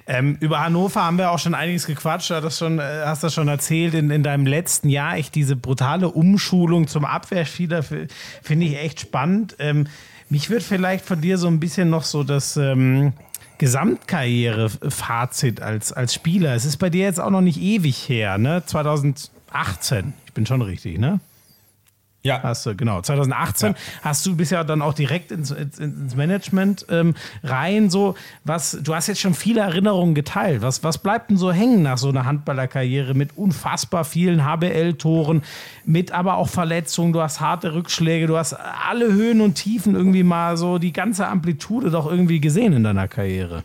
Ähm, 0.06 0.36
über 0.40 0.60
Hannover 0.60 1.04
haben 1.04 1.18
wir 1.18 1.30
auch 1.30 1.38
schon 1.38 1.54
einiges 1.54 1.86
gequatscht. 1.86 2.30
Du 2.30 2.42
hast, 2.42 2.58
schon, 2.58 2.78
äh, 2.78 3.02
hast 3.04 3.22
das 3.22 3.34
schon 3.34 3.48
erzählt 3.48 3.94
in, 3.94 4.10
in 4.10 4.22
deinem 4.22 4.46
letzten 4.46 4.88
Jahr. 4.88 5.16
Echt 5.16 5.34
diese 5.34 5.56
brutale 5.56 6.08
Umschulung 6.08 6.88
zum 6.88 7.04
Abwehrspieler 7.04 7.82
finde 7.82 8.66
ich 8.66 8.78
echt 8.78 9.00
spannend. 9.00 9.56
Ähm, 9.58 9.86
mich 10.28 10.50
würde 10.50 10.64
vielleicht 10.64 11.04
von 11.04 11.20
dir 11.20 11.38
so 11.38 11.46
ein 11.46 11.60
bisschen 11.60 11.90
noch 11.90 12.04
so 12.04 12.24
das 12.24 12.56
ähm, 12.56 13.12
Gesamtkarriere-Fazit 13.58 15.60
als, 15.60 15.92
als 15.92 16.14
Spieler. 16.14 16.54
Es 16.54 16.64
ist 16.64 16.78
bei 16.78 16.90
dir 16.90 17.04
jetzt 17.04 17.20
auch 17.20 17.30
noch 17.30 17.42
nicht 17.42 17.60
ewig 17.60 18.08
her, 18.08 18.38
ne? 18.38 18.62
2018. 18.66 20.14
Ich 20.26 20.32
bin 20.32 20.46
schon 20.46 20.62
richtig, 20.62 20.98
ne? 20.98 21.20
Ja. 22.24 22.40
Hast 22.42 22.66
du, 22.66 22.76
genau. 22.76 23.00
2018 23.00 23.70
ja. 23.70 23.74
hast 24.02 24.24
du 24.24 24.36
bist 24.36 24.52
ja 24.52 24.62
dann 24.62 24.80
auch 24.80 24.94
direkt 24.94 25.32
ins, 25.32 25.50
ins, 25.50 25.78
ins 25.78 26.14
Management 26.14 26.86
ähm, 26.88 27.14
rein. 27.42 27.90
So, 27.90 28.14
was, 28.44 28.78
du 28.80 28.94
hast 28.94 29.08
jetzt 29.08 29.20
schon 29.20 29.34
viele 29.34 29.60
Erinnerungen 29.60 30.14
geteilt. 30.14 30.62
Was, 30.62 30.84
was 30.84 30.98
bleibt 30.98 31.30
denn 31.30 31.36
so 31.36 31.50
hängen 31.50 31.82
nach 31.82 31.98
so 31.98 32.10
einer 32.10 32.24
Handballerkarriere 32.24 33.14
mit 33.14 33.36
unfassbar 33.36 34.04
vielen 34.04 34.44
HBL-Toren, 34.44 35.42
mit 35.84 36.12
aber 36.12 36.36
auch 36.36 36.48
Verletzungen, 36.48 37.12
du 37.12 37.20
hast 37.20 37.40
harte 37.40 37.74
Rückschläge, 37.74 38.28
du 38.28 38.36
hast 38.36 38.54
alle 38.54 39.12
Höhen 39.12 39.40
und 39.40 39.54
Tiefen 39.54 39.96
irgendwie 39.96 40.22
mal 40.22 40.56
so 40.56 40.78
die 40.78 40.92
ganze 40.92 41.26
Amplitude 41.26 41.90
doch 41.90 42.08
irgendwie 42.08 42.40
gesehen 42.40 42.72
in 42.72 42.84
deiner 42.84 43.08
Karriere. 43.08 43.64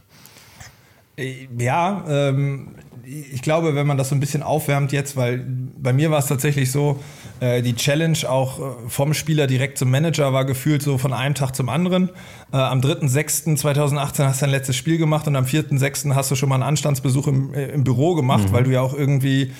Ja, 1.57 2.03
ähm, 2.07 2.75
ich 3.03 3.41
glaube, 3.41 3.73
wenn 3.73 3.87
man 3.87 3.97
das 3.97 4.09
so 4.09 4.15
ein 4.15 4.19
bisschen 4.19 4.43
aufwärmt 4.43 4.91
jetzt, 4.91 5.15
weil 5.15 5.45
bei 5.77 5.93
mir 5.93 6.11
war 6.11 6.19
es 6.19 6.27
tatsächlich 6.27 6.71
so, 6.71 7.01
äh, 7.39 7.61
die 7.61 7.75
Challenge 7.75 8.17
auch 8.27 8.59
äh, 8.59 8.63
vom 8.87 9.13
Spieler 9.13 9.47
direkt 9.47 9.77
zum 9.77 9.91
Manager 9.91 10.33
war 10.33 10.45
gefühlt 10.45 10.81
so 10.81 10.97
von 10.97 11.13
einem 11.13 11.35
Tag 11.35 11.55
zum 11.55 11.69
anderen. 11.69 12.09
Äh, 12.51 12.57
am 12.57 12.79
3.6.2018 12.81 14.25
hast 14.25 14.41
du 14.41 14.45
dein 14.45 14.49
letztes 14.49 14.75
Spiel 14.75 14.97
gemacht 14.97 15.27
und 15.27 15.35
am 15.35 15.45
4.6. 15.45 16.15
hast 16.15 16.31
du 16.31 16.35
schon 16.35 16.49
mal 16.49 16.55
einen 16.55 16.63
Anstandsbesuch 16.63 17.27
im, 17.27 17.53
im 17.53 17.83
Büro 17.83 18.15
gemacht, 18.15 18.49
mhm. 18.49 18.53
weil 18.53 18.63
du 18.63 18.71
ja 18.71 18.81
auch 18.81 18.93
irgendwie 18.93 19.51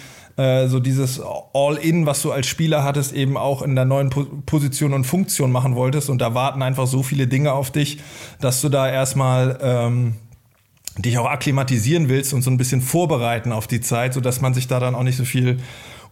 so 0.68 0.80
dieses 0.80 1.20
All-In, 1.56 2.06
was 2.06 2.22
du 2.22 2.32
als 2.32 2.46
Spieler 2.46 2.84
hattest, 2.84 3.12
eben 3.12 3.38
auch 3.38 3.64
in 3.64 3.74
der 3.74 3.86
neuen 3.86 4.12
po 4.12 4.24
Position 4.46 4.94
und 4.94 5.04
Funktion 5.04 5.52
machen 5.52 5.74
wolltest. 5.74 6.12
Und 6.12 6.22
da 6.22 6.36
warten 6.36 6.62
einfach 6.62 6.86
so 6.86 7.02
viele 7.02 7.26
Dinge 7.26 7.54
auf 7.54 7.72
dich, 7.72 7.98
dass 8.40 8.62
du 8.62 8.70
da 8.70 8.88
erstmal 8.88 9.58
ähm, 9.64 10.14
dich 11.00 11.18
auch 11.18 11.26
akklimatisieren 11.26 12.10
willst 12.10 12.36
und 12.36 12.44
so 12.44 12.52
ein 12.52 12.58
bisschen 12.58 12.82
vorbereiten 12.82 13.52
auf 13.52 13.66
die 13.66 13.82
Zeit, 13.82 14.14
sodass 14.14 14.40
man 14.40 14.54
sich 14.54 14.68
da 14.68 14.80
dann 14.80 14.94
auch 14.94 15.02
nicht 15.02 15.18
so 15.18 15.26
viel 15.26 15.58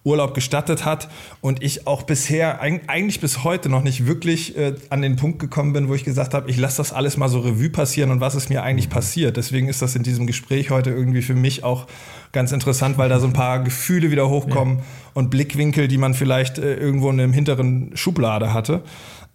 Urlaub 0.05 0.33
gestattet 0.35 0.85
hat 0.85 1.09
und 1.41 1.63
ich 1.63 1.87
auch 1.87 2.03
bisher, 2.03 2.61
eigentlich 2.61 3.19
bis 3.19 3.43
heute 3.43 3.69
noch 3.69 3.83
nicht 3.83 4.05
wirklich 4.05 4.55
äh, 4.55 4.75
an 4.89 5.01
den 5.01 5.15
Punkt 5.15 5.39
gekommen 5.39 5.73
bin, 5.73 5.89
wo 5.89 5.95
ich 5.95 6.05
gesagt 6.05 6.33
habe, 6.33 6.49
ich 6.49 6.57
lasse 6.57 6.77
das 6.77 6.93
alles 6.93 7.17
mal 7.17 7.27
so 7.27 7.39
Revue 7.39 7.69
passieren 7.69 8.11
und 8.11 8.21
was 8.21 8.35
ist 8.35 8.49
mir 8.49 8.63
eigentlich 8.63 8.89
passiert. 8.89 9.35
Deswegen 9.35 9.67
ist 9.67 9.81
das 9.81 9.95
in 9.95 10.03
diesem 10.03 10.27
Gespräch 10.27 10.69
heute 10.69 10.91
irgendwie 10.91 11.23
für 11.23 11.33
mich 11.33 11.63
auch 11.63 11.87
ganz 12.31 12.51
interessant, 12.51 12.97
weil 12.97 13.09
da 13.09 13.19
so 13.19 13.25
ein 13.25 13.33
paar 13.33 13.63
Gefühle 13.63 14.11
wieder 14.11 14.29
hochkommen 14.29 14.77
ja. 14.77 14.83
und 15.15 15.31
Blickwinkel, 15.31 15.87
die 15.87 15.97
man 15.97 16.13
vielleicht 16.13 16.59
äh, 16.59 16.75
irgendwo 16.75 17.09
in 17.09 17.19
einem 17.19 17.33
hinteren 17.33 17.91
Schublade 17.95 18.53
hatte. 18.53 18.83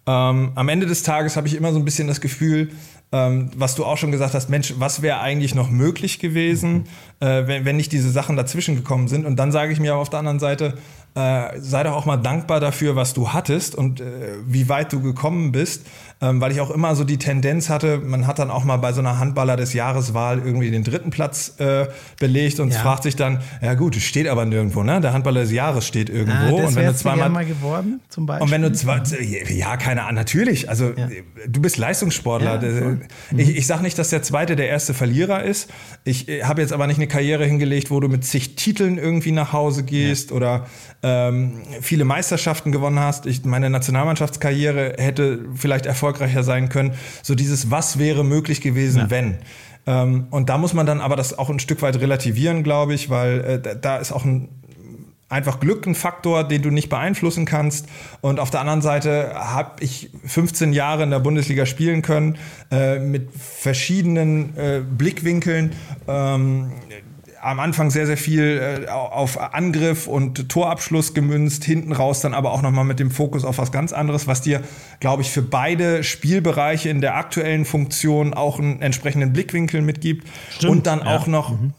Ähm, 0.07 0.53
am 0.55 0.69
Ende 0.69 0.87
des 0.87 1.03
Tages 1.03 1.35
habe 1.35 1.47
ich 1.47 1.55
immer 1.55 1.73
so 1.73 1.79
ein 1.79 1.85
bisschen 1.85 2.07
das 2.07 2.21
Gefühl, 2.21 2.71
ähm, 3.11 3.49
was 3.55 3.75
du 3.75 3.85
auch 3.85 3.97
schon 3.97 4.11
gesagt 4.11 4.33
hast, 4.33 4.49
Mensch, 4.49 4.75
was 4.77 5.01
wäre 5.01 5.19
eigentlich 5.19 5.53
noch 5.53 5.69
möglich 5.69 6.19
gewesen, 6.19 6.87
mhm. 7.19 7.27
äh, 7.27 7.47
wenn, 7.47 7.65
wenn 7.65 7.77
nicht 7.77 7.91
diese 7.91 8.09
Sachen 8.09 8.37
dazwischen 8.37 8.75
gekommen 8.75 9.07
sind? 9.07 9.25
Und 9.25 9.35
dann 9.37 9.51
sage 9.51 9.73
ich 9.73 9.79
mir 9.79 9.95
auf 9.95 10.09
der 10.09 10.19
anderen 10.19 10.39
Seite, 10.39 10.77
äh, 11.13 11.59
sei 11.59 11.83
doch 11.83 11.93
auch 11.93 12.05
mal 12.05 12.17
dankbar 12.17 12.59
dafür, 12.59 12.95
was 12.95 13.13
du 13.13 13.29
hattest 13.29 13.75
und 13.75 13.99
äh, 13.99 14.35
wie 14.45 14.69
weit 14.69 14.93
du 14.93 15.01
gekommen 15.01 15.51
bist 15.51 15.85
ähm, 16.21 16.39
weil 16.39 16.51
ich 16.51 16.61
auch 16.61 16.69
immer 16.69 16.95
so 16.95 17.03
die 17.03 17.17
Tendenz 17.17 17.69
hatte, 17.69 17.97
man 17.97 18.27
hat 18.27 18.39
dann 18.39 18.51
auch 18.51 18.63
mal 18.63 18.77
bei 18.77 18.93
so 18.93 18.99
einer 18.99 19.17
Handballer 19.17 19.57
des 19.57 19.73
Jahreswahl 19.73 20.39
irgendwie 20.39 20.69
den 20.69 20.83
dritten 20.83 21.09
Platz 21.09 21.55
äh, 21.57 21.87
belegt 22.19 22.59
und 22.59 22.71
ja. 22.71 22.79
fragt 22.79 23.03
sich 23.03 23.15
dann, 23.15 23.39
ja 23.61 23.73
gut, 23.73 23.95
steht 23.95 24.27
aber 24.27 24.45
nirgendwo, 24.45 24.83
ne? 24.83 25.01
Der 25.01 25.13
Handballer 25.13 25.41
des 25.41 25.51
Jahres 25.51 25.87
steht 25.87 26.09
irgendwo. 26.09 26.59
Ah, 26.59 26.67
und 26.67 26.75
wenn 26.75 26.85
du 26.85 26.95
zweimal 26.95 27.29
mal 27.29 27.45
geworden, 27.45 28.01
zum 28.09 28.27
Beispiel. 28.27 28.43
Und 28.43 28.51
wenn 28.51 28.61
du 28.61 28.71
zwei, 28.71 29.01
ja, 29.49 29.77
keine 29.77 30.03
Ahnung, 30.03 30.15
natürlich. 30.15 30.69
Also 30.69 30.93
ja. 30.95 31.09
du 31.47 31.61
bist 31.61 31.77
Leistungssportler. 31.77 32.61
Ja, 32.63 32.81
mhm. 32.81 33.01
ich, 33.37 33.57
ich 33.57 33.67
sage 33.67 33.81
nicht, 33.81 33.97
dass 33.97 34.09
der 34.09 34.21
zweite 34.21 34.55
der 34.55 34.69
erste 34.69 34.93
Verlierer 34.93 35.43
ist. 35.43 35.71
Ich 36.03 36.29
äh, 36.29 36.43
habe 36.43 36.61
jetzt 36.61 36.71
aber 36.71 36.85
nicht 36.85 36.97
eine 36.97 37.07
Karriere 37.07 37.45
hingelegt, 37.45 37.89
wo 37.89 37.99
du 37.99 38.07
mit 38.07 38.23
zig 38.25 38.55
Titeln 38.55 38.99
irgendwie 38.99 39.31
nach 39.31 39.53
Hause 39.53 39.83
gehst 39.83 40.31
oder 40.31 40.67
ähm, 41.01 41.61
viele 41.81 42.05
Meisterschaften 42.05 42.71
gewonnen 42.71 42.99
hast. 42.99 43.25
Ich, 43.25 43.43
meine 43.43 43.71
Nationalmannschaftskarriere 43.71 44.95
hätte 44.97 45.39
vielleicht 45.55 45.87
Erfolg 45.87 46.10
erfolgreicher 46.11 46.43
sein 46.43 46.69
können. 46.69 46.93
So 47.23 47.35
dieses, 47.35 47.71
was 47.71 47.97
wäre 47.97 48.23
möglich 48.23 48.61
gewesen, 48.61 48.99
ja. 48.99 49.09
wenn. 49.09 49.37
Ähm, 49.87 50.27
und 50.29 50.49
da 50.49 50.57
muss 50.57 50.73
man 50.73 50.85
dann 50.85 51.01
aber 51.01 51.15
das 51.15 51.37
auch 51.37 51.49
ein 51.49 51.59
Stück 51.59 51.81
weit 51.81 51.99
relativieren, 51.99 52.63
glaube 52.63 52.93
ich, 52.93 53.09
weil 53.09 53.61
äh, 53.65 53.77
da 53.79 53.97
ist 53.97 54.11
auch 54.11 54.25
ein 54.25 54.49
einfach 55.29 55.61
Glück 55.61 55.87
ein 55.87 55.95
Faktor, 55.95 56.45
den 56.45 56.61
du 56.61 56.71
nicht 56.71 56.89
beeinflussen 56.89 57.45
kannst. 57.45 57.87
Und 58.19 58.41
auf 58.41 58.49
der 58.49 58.59
anderen 58.59 58.81
Seite 58.81 59.31
habe 59.33 59.81
ich 59.81 60.09
15 60.25 60.73
Jahre 60.73 61.03
in 61.03 61.09
der 61.09 61.19
Bundesliga 61.19 61.65
spielen 61.65 62.01
können 62.01 62.37
äh, 62.69 62.99
mit 62.99 63.29
verschiedenen 63.31 64.57
äh, 64.57 64.81
Blickwinkeln. 64.81 65.71
Ähm, 66.05 66.73
am 67.41 67.59
Anfang 67.59 67.89
sehr, 67.89 68.05
sehr 68.05 68.17
viel 68.17 68.85
äh, 68.85 68.89
auf 68.89 69.39
Angriff 69.53 70.07
und 70.07 70.49
Torabschluss 70.49 71.13
gemünzt, 71.13 71.63
hinten 71.63 71.91
raus 71.91 72.21
dann 72.21 72.33
aber 72.33 72.51
auch 72.51 72.61
nochmal 72.61 72.85
mit 72.85 72.99
dem 72.99 73.11
Fokus 73.11 73.43
auf 73.43 73.57
was 73.57 73.71
ganz 73.71 73.93
anderes, 73.93 74.27
was 74.27 74.41
dir, 74.41 74.61
glaube 74.99 75.23
ich, 75.23 75.31
für 75.31 75.41
beide 75.41 76.03
Spielbereiche 76.03 76.89
in 76.89 77.01
der 77.01 77.15
aktuellen 77.15 77.65
Funktion 77.65 78.33
auch 78.33 78.59
einen 78.59 78.81
entsprechenden 78.81 79.33
Blickwinkel 79.33 79.81
mitgibt. 79.81 80.27
Stimmt, 80.51 80.71
und 80.71 80.87
dann 80.87 80.99
ja. 80.99 81.17
auch 81.17 81.27
noch. 81.27 81.51
Mhm. 81.51 81.73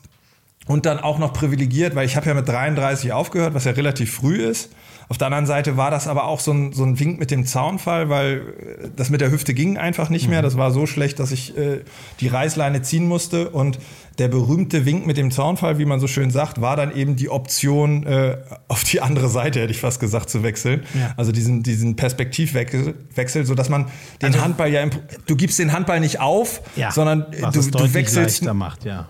Und 0.68 0.86
dann 0.86 1.00
auch 1.00 1.18
noch 1.18 1.32
privilegiert, 1.32 1.96
weil 1.96 2.06
ich 2.06 2.14
habe 2.14 2.28
ja 2.28 2.34
mit 2.34 2.46
33 2.46 3.12
aufgehört, 3.12 3.52
was 3.52 3.64
ja 3.64 3.72
relativ 3.72 4.14
früh 4.14 4.36
ist. 4.36 4.70
Auf 5.12 5.18
der 5.18 5.26
anderen 5.26 5.44
Seite 5.44 5.76
war 5.76 5.90
das 5.90 6.08
aber 6.08 6.24
auch 6.24 6.40
so 6.40 6.52
ein, 6.52 6.72
so 6.72 6.84
ein 6.84 6.98
Wink 6.98 7.20
mit 7.20 7.30
dem 7.30 7.44
Zaunfall, 7.44 8.08
weil 8.08 8.38
äh, 8.38 8.88
das 8.96 9.10
mit 9.10 9.20
der 9.20 9.30
Hüfte 9.30 9.52
ging 9.52 9.76
einfach 9.76 10.08
nicht 10.08 10.26
mehr. 10.26 10.38
Mhm. 10.38 10.44
Das 10.44 10.56
war 10.56 10.70
so 10.70 10.86
schlecht, 10.86 11.18
dass 11.18 11.32
ich 11.32 11.54
äh, 11.54 11.80
die 12.20 12.28
Reißleine 12.28 12.80
ziehen 12.80 13.06
musste. 13.06 13.50
Und 13.50 13.78
der 14.16 14.28
berühmte 14.28 14.86
Wink 14.86 15.06
mit 15.06 15.18
dem 15.18 15.30
Zaunfall, 15.30 15.78
wie 15.78 15.84
man 15.84 16.00
so 16.00 16.06
schön 16.06 16.30
sagt, 16.30 16.62
war 16.62 16.76
dann 16.76 16.96
eben 16.96 17.14
die 17.16 17.28
Option, 17.28 18.06
äh, 18.06 18.38
auf 18.68 18.84
die 18.84 19.02
andere 19.02 19.28
Seite, 19.28 19.60
hätte 19.60 19.72
ich 19.72 19.80
fast 19.80 20.00
gesagt, 20.00 20.30
zu 20.30 20.42
wechseln. 20.42 20.82
Ja. 20.94 21.12
Also 21.18 21.30
diesen, 21.30 21.62
diesen 21.62 21.94
Perspektivwechsel, 21.94 22.94
Wechsel, 23.14 23.44
sodass 23.44 23.68
man 23.68 23.88
den 24.22 24.28
also, 24.28 24.40
Handball 24.40 24.72
ja, 24.72 24.82
du 25.26 25.36
gibst 25.36 25.58
den 25.58 25.74
Handball 25.74 26.00
nicht 26.00 26.20
auf, 26.20 26.62
ja, 26.74 26.90
sondern 26.90 27.26
du, 27.52 27.70
du 27.70 27.92
wechselst. 27.92 28.50
Macht, 28.54 28.86
ja. 28.86 29.08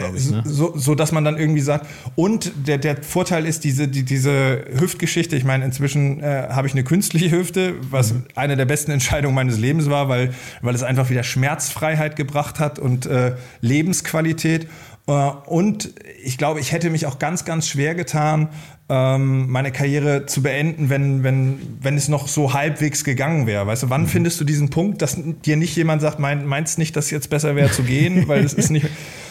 Ja 0.00 0.14
ich, 0.14 0.30
ne? 0.30 0.42
so, 0.44 0.76
so 0.76 0.94
dass 0.94 1.12
man 1.12 1.24
dann 1.24 1.36
irgendwie 1.36 1.60
sagt, 1.60 1.86
und 2.16 2.52
der, 2.66 2.78
der 2.78 3.02
Vorteil 3.02 3.46
ist 3.46 3.64
diese, 3.64 3.88
die, 3.88 4.04
diese 4.04 4.64
Hüftgeschichte, 4.78 5.36
ich 5.36 5.44
meine, 5.44 5.64
inzwischen 5.64 6.22
äh, 6.22 6.48
habe 6.50 6.66
ich 6.66 6.74
eine 6.74 6.84
künstliche 6.84 7.30
Hüfte, 7.30 7.74
was 7.90 8.12
mhm. 8.12 8.24
eine 8.34 8.56
der 8.56 8.64
besten 8.64 8.90
Entscheidungen 8.90 9.34
meines 9.34 9.58
Lebens 9.58 9.90
war, 9.90 10.08
weil, 10.08 10.34
weil 10.62 10.74
es 10.74 10.82
einfach 10.82 11.10
wieder 11.10 11.22
Schmerzfreiheit 11.22 12.16
gebracht 12.16 12.60
hat 12.60 12.78
und 12.78 13.06
äh, 13.06 13.34
Lebensqualität. 13.60 14.68
Äh, 15.06 15.12
und 15.46 15.94
ich 16.22 16.38
glaube, 16.38 16.60
ich 16.60 16.72
hätte 16.72 16.90
mich 16.90 17.06
auch 17.06 17.18
ganz, 17.18 17.44
ganz 17.44 17.68
schwer 17.68 17.94
getan, 17.94 18.48
ähm, 18.90 19.50
meine 19.50 19.70
Karriere 19.70 20.26
zu 20.26 20.42
beenden, 20.42 20.88
wenn, 20.88 21.22
wenn, 21.22 21.58
wenn 21.80 21.96
es 21.96 22.08
noch 22.08 22.26
so 22.26 22.54
halbwegs 22.54 23.04
gegangen 23.04 23.46
wäre. 23.46 23.66
Weißt 23.66 23.82
du, 23.82 23.90
wann 23.90 24.02
mhm. 24.02 24.08
findest 24.08 24.40
du 24.40 24.44
diesen 24.44 24.70
Punkt, 24.70 25.02
dass 25.02 25.18
dir 25.44 25.56
nicht 25.56 25.76
jemand 25.76 26.00
sagt, 26.00 26.18
mein, 26.18 26.46
meinst 26.46 26.78
nicht, 26.78 26.96
dass 26.96 27.06
es 27.06 27.10
jetzt 27.10 27.30
besser 27.30 27.54
wäre 27.54 27.70
zu 27.70 27.82
gehen, 27.82 28.28
weil 28.28 28.44
es 28.44 28.54
ist 28.54 28.70
nicht. 28.70 28.86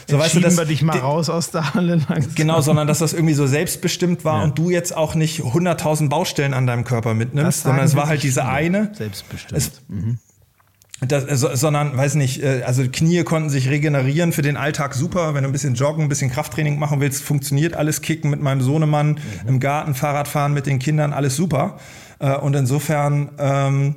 So, 0.10 0.18
weißt 0.18 0.36
du, 0.36 0.40
dass, 0.40 0.58
wir 0.58 0.66
dich 0.66 0.82
mal 0.82 0.98
raus 0.98 1.30
aus 1.30 1.52
der 1.52 1.74
Halle 1.74 1.96
langsam. 2.08 2.36
Genau, 2.36 2.62
sondern 2.62 2.88
dass 2.88 3.00
das 3.00 3.14
irgendwie 3.14 3.34
so 3.34 3.46
selbstbestimmt 3.46 4.24
war 4.24 4.38
ja. 4.38 4.44
und 4.46 4.58
du 4.58 4.70
jetzt 4.70 4.96
auch 4.96 5.16
nicht 5.16 5.42
100.000 5.42 6.08
Baustellen 6.08 6.54
an 6.54 6.66
deinem 6.66 6.86
Körper 6.86 7.14
mitnimmst, 7.14 7.64
sondern 7.64 7.86
es 7.86 7.96
war 7.96 8.08
halt 8.08 8.24
diese 8.24 8.46
eine. 8.46 8.92
Selbstbestimmt. 8.94 9.58
Es, 9.58 9.72
mhm. 9.90 10.20
Das, 11.00 11.26
sondern, 11.60 11.96
weiß 11.96 12.16
nicht, 12.16 12.42
äh, 12.42 12.64
also 12.66 12.84
Knie 12.92 13.24
konnten 13.24 13.52
sich 13.52 13.70
regenerieren 13.70 14.32
für 14.32 14.42
den 14.42 14.58
Alltag 14.58 14.96
super. 14.96 15.36
Wenn 15.36 15.44
du 15.44 15.50
ein 15.50 15.52
bisschen 15.52 15.76
joggen, 15.76 16.04
ein 16.06 16.10
bisschen 16.10 16.32
Krafttraining 16.32 16.80
machen 16.80 17.00
willst, 17.00 17.24
funktioniert 17.24 17.76
alles. 17.76 18.02
Kicken 18.02 18.32
mit 18.32 18.42
meinem 18.42 18.62
Sohnemann 18.62 19.10
mhm. 19.10 19.48
im 19.48 19.60
Garten, 19.60 19.94
Fahrradfahren 19.94 20.54
mit 20.54 20.66
den 20.66 20.80
Kindern, 20.80 21.14
alles 21.14 21.36
super. 21.36 21.78
Äh, 22.18 22.36
und 22.38 22.56
insofern 22.56 23.30
ähm, 23.38 23.96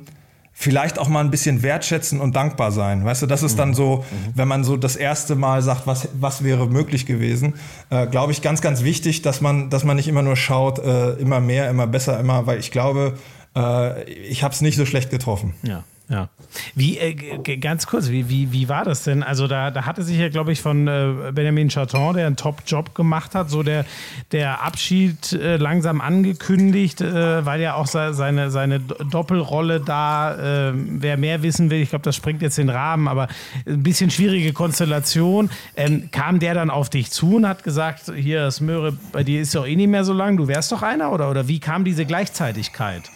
vielleicht 0.61 0.99
auch 0.99 1.07
mal 1.07 1.21
ein 1.21 1.31
bisschen 1.31 1.63
wertschätzen 1.63 2.19
und 2.19 2.35
dankbar 2.35 2.71
sein. 2.71 3.03
Weißt 3.03 3.23
du, 3.23 3.25
das 3.25 3.41
ist 3.41 3.57
dann 3.57 3.69
mhm. 3.69 3.73
so, 3.73 3.97
mhm. 3.97 4.31
wenn 4.35 4.47
man 4.47 4.63
so 4.63 4.77
das 4.77 4.95
erste 4.95 5.35
Mal 5.35 5.63
sagt, 5.63 5.87
was, 5.87 6.09
was 6.13 6.43
wäre 6.43 6.67
möglich 6.67 7.07
gewesen, 7.07 7.55
äh, 7.89 8.05
glaube 8.05 8.31
ich, 8.31 8.43
ganz, 8.43 8.61
ganz 8.61 8.83
wichtig, 8.83 9.23
dass 9.23 9.41
man, 9.41 9.71
dass 9.71 9.83
man 9.83 9.95
nicht 9.95 10.07
immer 10.07 10.21
nur 10.21 10.35
schaut, 10.35 10.77
äh, 10.77 11.13
immer 11.13 11.39
mehr, 11.39 11.67
immer 11.69 11.87
besser, 11.87 12.19
immer, 12.19 12.45
weil 12.45 12.59
ich 12.59 12.69
glaube, 12.69 13.17
äh, 13.55 14.03
ich 14.03 14.43
habe 14.43 14.53
es 14.53 14.61
nicht 14.61 14.77
so 14.77 14.85
schlecht 14.85 15.09
getroffen. 15.09 15.55
Ja. 15.63 15.83
Ja. 16.11 16.27
Wie, 16.75 16.97
äh, 16.97 17.13
ganz 17.57 17.87
kurz, 17.87 18.09
wie, 18.09 18.27
wie, 18.27 18.51
wie 18.51 18.67
war 18.67 18.83
das 18.83 19.03
denn? 19.03 19.23
Also 19.23 19.47
da, 19.47 19.71
da 19.71 19.85
hatte 19.85 20.03
sich 20.03 20.17
ja, 20.17 20.27
glaube 20.27 20.51
ich, 20.51 20.61
von 20.61 20.85
äh, 20.85 21.31
Benjamin 21.33 21.69
Chaton, 21.69 22.15
der 22.15 22.27
einen 22.27 22.35
Top-Job 22.35 22.93
gemacht 22.93 23.33
hat, 23.33 23.49
so 23.49 23.63
der, 23.63 23.85
der 24.33 24.61
Abschied 24.61 25.31
äh, 25.31 25.55
langsam 25.55 26.01
angekündigt, 26.01 26.99
äh, 26.99 27.45
weil 27.45 27.61
ja 27.61 27.75
auch 27.75 27.87
seine, 27.87 28.51
seine 28.51 28.81
Doppelrolle 28.81 29.79
da, 29.79 30.69
äh, 30.69 30.73
wer 30.75 31.15
mehr 31.15 31.43
wissen 31.43 31.69
will, 31.69 31.81
ich 31.81 31.91
glaube, 31.91 32.03
das 32.03 32.17
springt 32.17 32.41
jetzt 32.41 32.57
den 32.57 32.69
Rahmen, 32.69 33.07
aber 33.07 33.29
ein 33.65 33.81
bisschen 33.81 34.11
schwierige 34.11 34.51
Konstellation. 34.51 35.49
Ähm, 35.77 36.09
kam 36.11 36.39
der 36.39 36.55
dann 36.55 36.69
auf 36.69 36.89
dich 36.89 37.09
zu 37.11 37.37
und 37.37 37.47
hat 37.47 37.63
gesagt, 37.63 38.11
hier, 38.13 38.51
Smöre, 38.51 38.97
bei 39.13 39.23
dir 39.23 39.39
ist 39.41 39.55
doch 39.55 39.65
eh 39.65 39.77
nicht 39.77 39.87
mehr 39.87 40.03
so 40.03 40.11
lang, 40.11 40.35
du 40.35 40.49
wärst 40.49 40.73
doch 40.73 40.81
einer? 40.81 41.13
Oder, 41.13 41.31
oder 41.31 41.47
wie 41.47 41.61
kam 41.61 41.85
diese 41.85 42.05
Gleichzeitigkeit? 42.05 43.09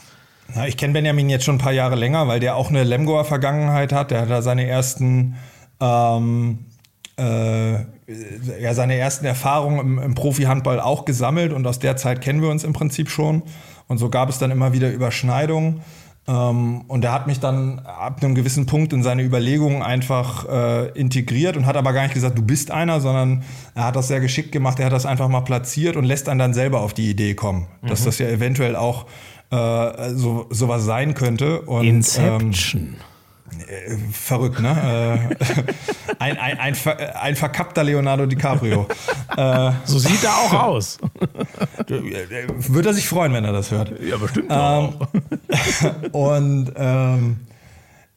Ja, 0.53 0.65
ich 0.65 0.77
kenne 0.77 0.93
Benjamin 0.93 1.29
jetzt 1.29 1.43
schon 1.43 1.55
ein 1.55 1.59
paar 1.59 1.71
Jahre 1.71 1.95
länger, 1.95 2.27
weil 2.27 2.39
der 2.39 2.55
auch 2.55 2.69
eine 2.69 2.83
Lemgoer 2.83 3.25
Vergangenheit 3.25 3.91
hat. 3.91 4.11
Der 4.11 4.21
hat 4.21 4.29
da 4.29 4.41
seine 4.41 4.67
ersten, 4.67 5.35
ähm, 5.79 6.59
äh, 7.17 7.73
ja, 7.73 8.73
seine 8.73 8.95
ersten 8.95 9.25
Erfahrungen 9.25 9.79
im, 9.79 9.99
im 9.99 10.15
Profi-Handball 10.15 10.79
auch 10.79 11.05
gesammelt 11.05 11.51
und 11.53 11.65
aus 11.65 11.79
der 11.79 11.97
Zeit 11.97 12.21
kennen 12.21 12.41
wir 12.41 12.49
uns 12.49 12.63
im 12.63 12.73
Prinzip 12.73 13.09
schon. 13.09 13.43
Und 13.87 13.97
so 13.97 14.09
gab 14.09 14.29
es 14.29 14.37
dann 14.37 14.51
immer 14.51 14.73
wieder 14.73 14.91
Überschneidungen. 14.91 15.81
Ähm, 16.27 16.81
und 16.87 17.05
er 17.05 17.11
hat 17.11 17.27
mich 17.27 17.39
dann 17.39 17.79
ab 17.79 18.23
einem 18.23 18.33
gewissen 18.33 18.65
Punkt 18.65 18.93
in 18.93 19.03
seine 19.03 19.23
Überlegungen 19.23 19.83
einfach 19.83 20.47
äh, 20.49 20.89
integriert 20.99 21.55
und 21.55 21.67
hat 21.67 21.77
aber 21.77 21.93
gar 21.93 22.03
nicht 22.03 22.15
gesagt, 22.15 22.37
du 22.37 22.41
bist 22.41 22.71
einer, 22.71 22.99
sondern 22.99 23.43
er 23.75 23.85
hat 23.85 23.95
das 23.95 24.07
sehr 24.07 24.19
geschickt 24.19 24.51
gemacht. 24.51 24.79
Er 24.79 24.87
hat 24.87 24.93
das 24.93 25.05
einfach 25.05 25.27
mal 25.27 25.41
platziert 25.41 25.95
und 25.95 26.03
lässt 26.03 26.27
dann 26.27 26.39
dann 26.39 26.53
selber 26.53 26.81
auf 26.81 26.93
die 26.93 27.11
Idee 27.11 27.35
kommen, 27.35 27.67
mhm. 27.81 27.87
dass 27.87 28.05
das 28.05 28.17
ja 28.17 28.27
eventuell 28.27 28.75
auch 28.75 29.05
äh, 29.55 30.13
so 30.15 30.47
sowas 30.49 30.83
sein 30.83 31.13
könnte. 31.13 31.61
Und, 31.61 31.85
Inception. 31.85 32.95
Ähm, 32.95 32.95
verrückt, 34.11 34.59
ne? 34.59 35.29
Äh, 35.39 36.13
ein, 36.19 36.37
ein, 36.37 36.59
ein, 36.59 36.75
ein, 37.21 37.35
verkappter 37.35 37.83
Leonardo 37.83 38.25
DiCaprio. 38.25 38.87
Äh, 39.37 39.71
so 39.83 39.99
sieht 39.99 40.23
er 40.23 40.33
auch 40.33 40.53
aus. 40.53 40.97
Würde 41.89 42.89
er 42.89 42.93
sich 42.93 43.09
freuen, 43.09 43.33
wenn 43.33 43.43
er 43.43 43.51
das 43.51 43.69
hört. 43.69 43.91
Ja, 43.99 44.15
bestimmt. 44.15 44.49
Ähm, 44.49 44.93
und 46.13 46.71
ähm, 46.77 47.37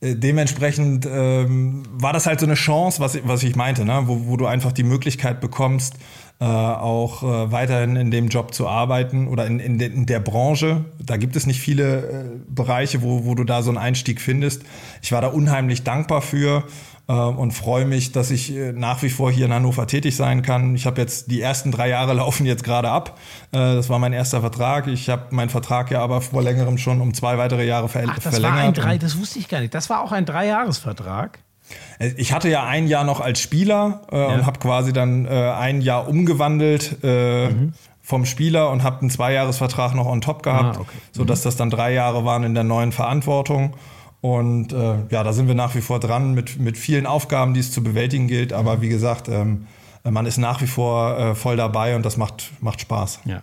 dementsprechend 0.01 1.09
ähm, 1.11 1.83
war 1.91 2.13
das 2.13 2.27
halt 2.27 2.39
so 2.39 2.47
eine 2.47 2.55
Chance, 2.55 3.01
was, 3.01 3.19
was 3.27 3.43
ich 3.43 3.57
meinte, 3.57 3.85
ne? 3.85 4.03
wo, 4.05 4.27
wo 4.27 4.37
du 4.37 4.47
einfach 4.47 4.71
die 4.71 4.85
Möglichkeit 4.85 5.41
bekommst, 5.41 5.95
äh, 6.41 6.45
auch 6.45 7.23
äh, 7.25 7.51
weiterhin 7.51 7.97
in 7.97 8.11
dem 8.11 8.29
Job 8.29 8.55
zu 8.55 8.69
arbeiten 8.69 9.27
oder 9.27 9.47
in, 9.47 9.59
in, 9.59 9.79
de, 9.79 9.93
in 9.93 10.07
der 10.07 10.21
Branche. 10.21 10.85
Da 11.05 11.17
gibt 11.17 11.35
es 11.35 11.47
nicht 11.47 11.61
viele 11.61 11.99
äh, 11.99 12.25
Bereiche, 12.49 13.03
wo, 13.03 13.25
wo 13.25 13.35
du 13.35 13.43
da 13.43 13.63
so 13.63 13.71
einen 13.71 13.79
Einstieg 13.79 14.21
findest. 14.21 14.63
Ich 15.03 15.11
war 15.11 15.21
da 15.21 15.29
unheimlich 15.29 15.83
dankbar 15.83 16.23
für 16.23 16.63
äh, 17.09 17.13
und 17.13 17.53
freue 17.53 17.87
mich, 17.87 18.13
dass 18.13 18.31
ich 18.31 18.55
äh, 18.55 18.73
nach 18.73 19.03
wie 19.03 19.11
vor 19.11 19.33
hier 19.33 19.47
in 19.47 19.53
Hannover 19.53 19.89
tätig 19.89 20.15
sein 20.15 20.43
kann. 20.43 20.77
Ich 20.77 20.87
habe 20.87 21.01
jetzt 21.01 21.31
die 21.31 21.41
ersten 21.41 21.73
drei 21.73 21.89
Jahre 21.89 22.13
laufen 22.15 22.47
jetzt 22.47 22.63
gerade 22.63 22.89
ab. 22.89 23.19
Äh, 23.51 23.57
das 23.57 23.89
war 23.89 23.99
mein 23.99 24.13
erster 24.13 24.41
Vertrag. 24.41 24.87
Ich 24.87 25.09
habe 25.09 25.35
meinen 25.35 25.51
Vertrag 25.51 25.91
ja 25.91 26.03
aber 26.03 26.21
vor 26.21 26.43
längerem 26.43 26.79
schon 26.79 27.01
um 27.01 27.15
zwei 27.15 27.37
weitere 27.39 27.67
Jahre 27.67 27.89
ver 27.89 28.05
Ach, 28.07 28.15
das 28.15 28.35
verlängert. 28.35 28.59
War 28.59 28.65
ein 28.65 28.75
drei, 28.75 28.99
das 28.99 29.19
wusste 29.19 29.41
ich 29.41 29.49
gar 29.49 29.61
nicht. 29.61 29.75
Das 29.75 29.91
war 29.91 30.03
auch 30.03 30.13
ein 30.13 30.25
Dreijahresvertrag. 30.25 31.41
Ich 32.17 32.33
hatte 32.33 32.49
ja 32.49 32.65
ein 32.65 32.87
Jahr 32.87 33.05
noch 33.05 33.21
als 33.21 33.41
Spieler 33.41 34.03
äh, 34.13 34.19
ja. 34.19 34.27
und 34.29 34.47
habe 34.47 34.59
quasi 34.59 34.93
dann 34.93 35.27
äh, 35.27 35.31
ein 35.31 35.81
Jahr 35.81 36.09
umgewandelt 36.09 36.99
äh, 37.03 37.49
mhm. 37.49 37.73
vom 38.03 38.25
Spieler 38.25 38.71
und 38.71 38.83
habe 38.83 39.01
einen 39.01 39.11
Zweijahresvertrag 39.11 39.95
noch 39.95 40.07
on 40.07 40.21
top 40.21 40.43
gehabt, 40.43 40.77
ah, 40.77 40.81
okay. 40.81 40.95
mhm. 40.95 41.13
sodass 41.13 41.43
das 41.43 41.57
dann 41.57 41.71
drei 41.71 41.93
Jahre 41.93 42.25
waren 42.25 42.45
in 42.45 42.55
der 42.55 42.65
neuen 42.65 42.93
Verantwortung. 42.93 43.75
Und 44.21 44.73
äh, 44.73 44.95
ja, 45.11 45.23
da 45.23 45.33
sind 45.33 45.47
wir 45.47 45.55
nach 45.55 45.75
wie 45.75 45.81
vor 45.81 46.01
dran 46.01 46.35
mit, 46.35 46.59
mit 46.59 46.77
vielen 46.77 47.07
Aufgaben, 47.07 47.55
die 47.55 47.61
es 47.61 47.71
zu 47.71 47.83
bewältigen 47.83 48.27
gilt. 48.27 48.53
Aber 48.53 48.81
wie 48.81 48.89
gesagt, 48.89 49.29
ähm, 49.29 49.67
man 50.05 50.27
ist 50.27 50.39
nach 50.39 50.61
wie 50.61 50.67
vor 50.67 51.19
äh, 51.19 51.35
voll 51.35 51.57
dabei 51.57 51.95
und 51.97 52.05
das 52.05 52.17
macht, 52.17 52.51
macht 52.61 52.81
Spaß. 52.81 53.21
Ja. 53.25 53.43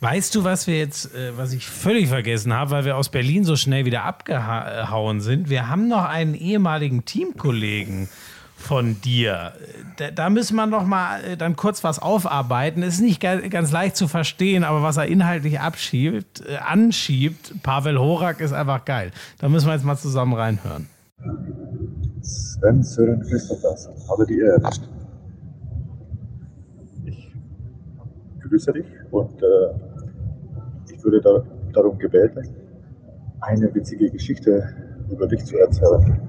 Weißt 0.00 0.34
du, 0.34 0.44
was 0.44 0.66
wir 0.66 0.78
jetzt, 0.78 1.14
äh, 1.14 1.36
was 1.36 1.52
ich 1.52 1.66
völlig 1.66 2.08
vergessen 2.08 2.52
habe, 2.52 2.70
weil 2.70 2.84
wir 2.84 2.96
aus 2.96 3.08
Berlin 3.08 3.44
so 3.44 3.56
schnell 3.56 3.84
wieder 3.84 4.04
abgehauen 4.04 5.20
sind? 5.20 5.50
Wir 5.50 5.68
haben 5.68 5.88
noch 5.88 6.04
einen 6.04 6.34
ehemaligen 6.34 7.04
Teamkollegen 7.04 8.08
von 8.56 9.00
dir. 9.00 9.52
Da, 9.96 10.10
da 10.10 10.30
müssen 10.30 10.56
wir 10.56 10.66
noch 10.66 10.84
mal 10.84 11.22
äh, 11.24 11.36
dann 11.36 11.56
kurz 11.56 11.82
was 11.82 11.98
aufarbeiten. 11.98 12.82
Ist 12.82 13.00
nicht 13.00 13.20
ganz 13.20 13.72
leicht 13.72 13.96
zu 13.96 14.06
verstehen, 14.06 14.64
aber 14.64 14.82
was 14.82 14.96
er 14.96 15.06
inhaltlich 15.06 15.60
abschiebt, 15.60 16.42
äh, 16.46 16.56
anschiebt, 16.56 17.62
Pavel 17.62 17.98
Horak 17.98 18.40
ist 18.40 18.52
einfach 18.52 18.84
geil. 18.84 19.12
Da 19.38 19.48
müssen 19.48 19.66
wir 19.66 19.74
jetzt 19.74 19.84
mal 19.84 19.96
zusammen 19.96 20.34
reinhören. 20.34 20.88
Sven 22.22 22.82
Sören 22.82 23.20
Christophers, 23.22 23.88
habe 24.08 24.26
die 24.26 24.38
Ehre. 24.38 24.60
grüße 28.50 28.72
dich 28.72 28.99
und 29.10 29.42
äh, 29.42 30.92
ich 30.92 31.02
würde 31.04 31.20
da, 31.20 31.42
darum 31.72 31.98
gebeten, 31.98 32.48
eine 33.40 33.74
witzige 33.74 34.10
Geschichte 34.10 34.68
über 35.10 35.26
dich 35.26 35.44
zu 35.44 35.58
erzählen. 35.58 36.20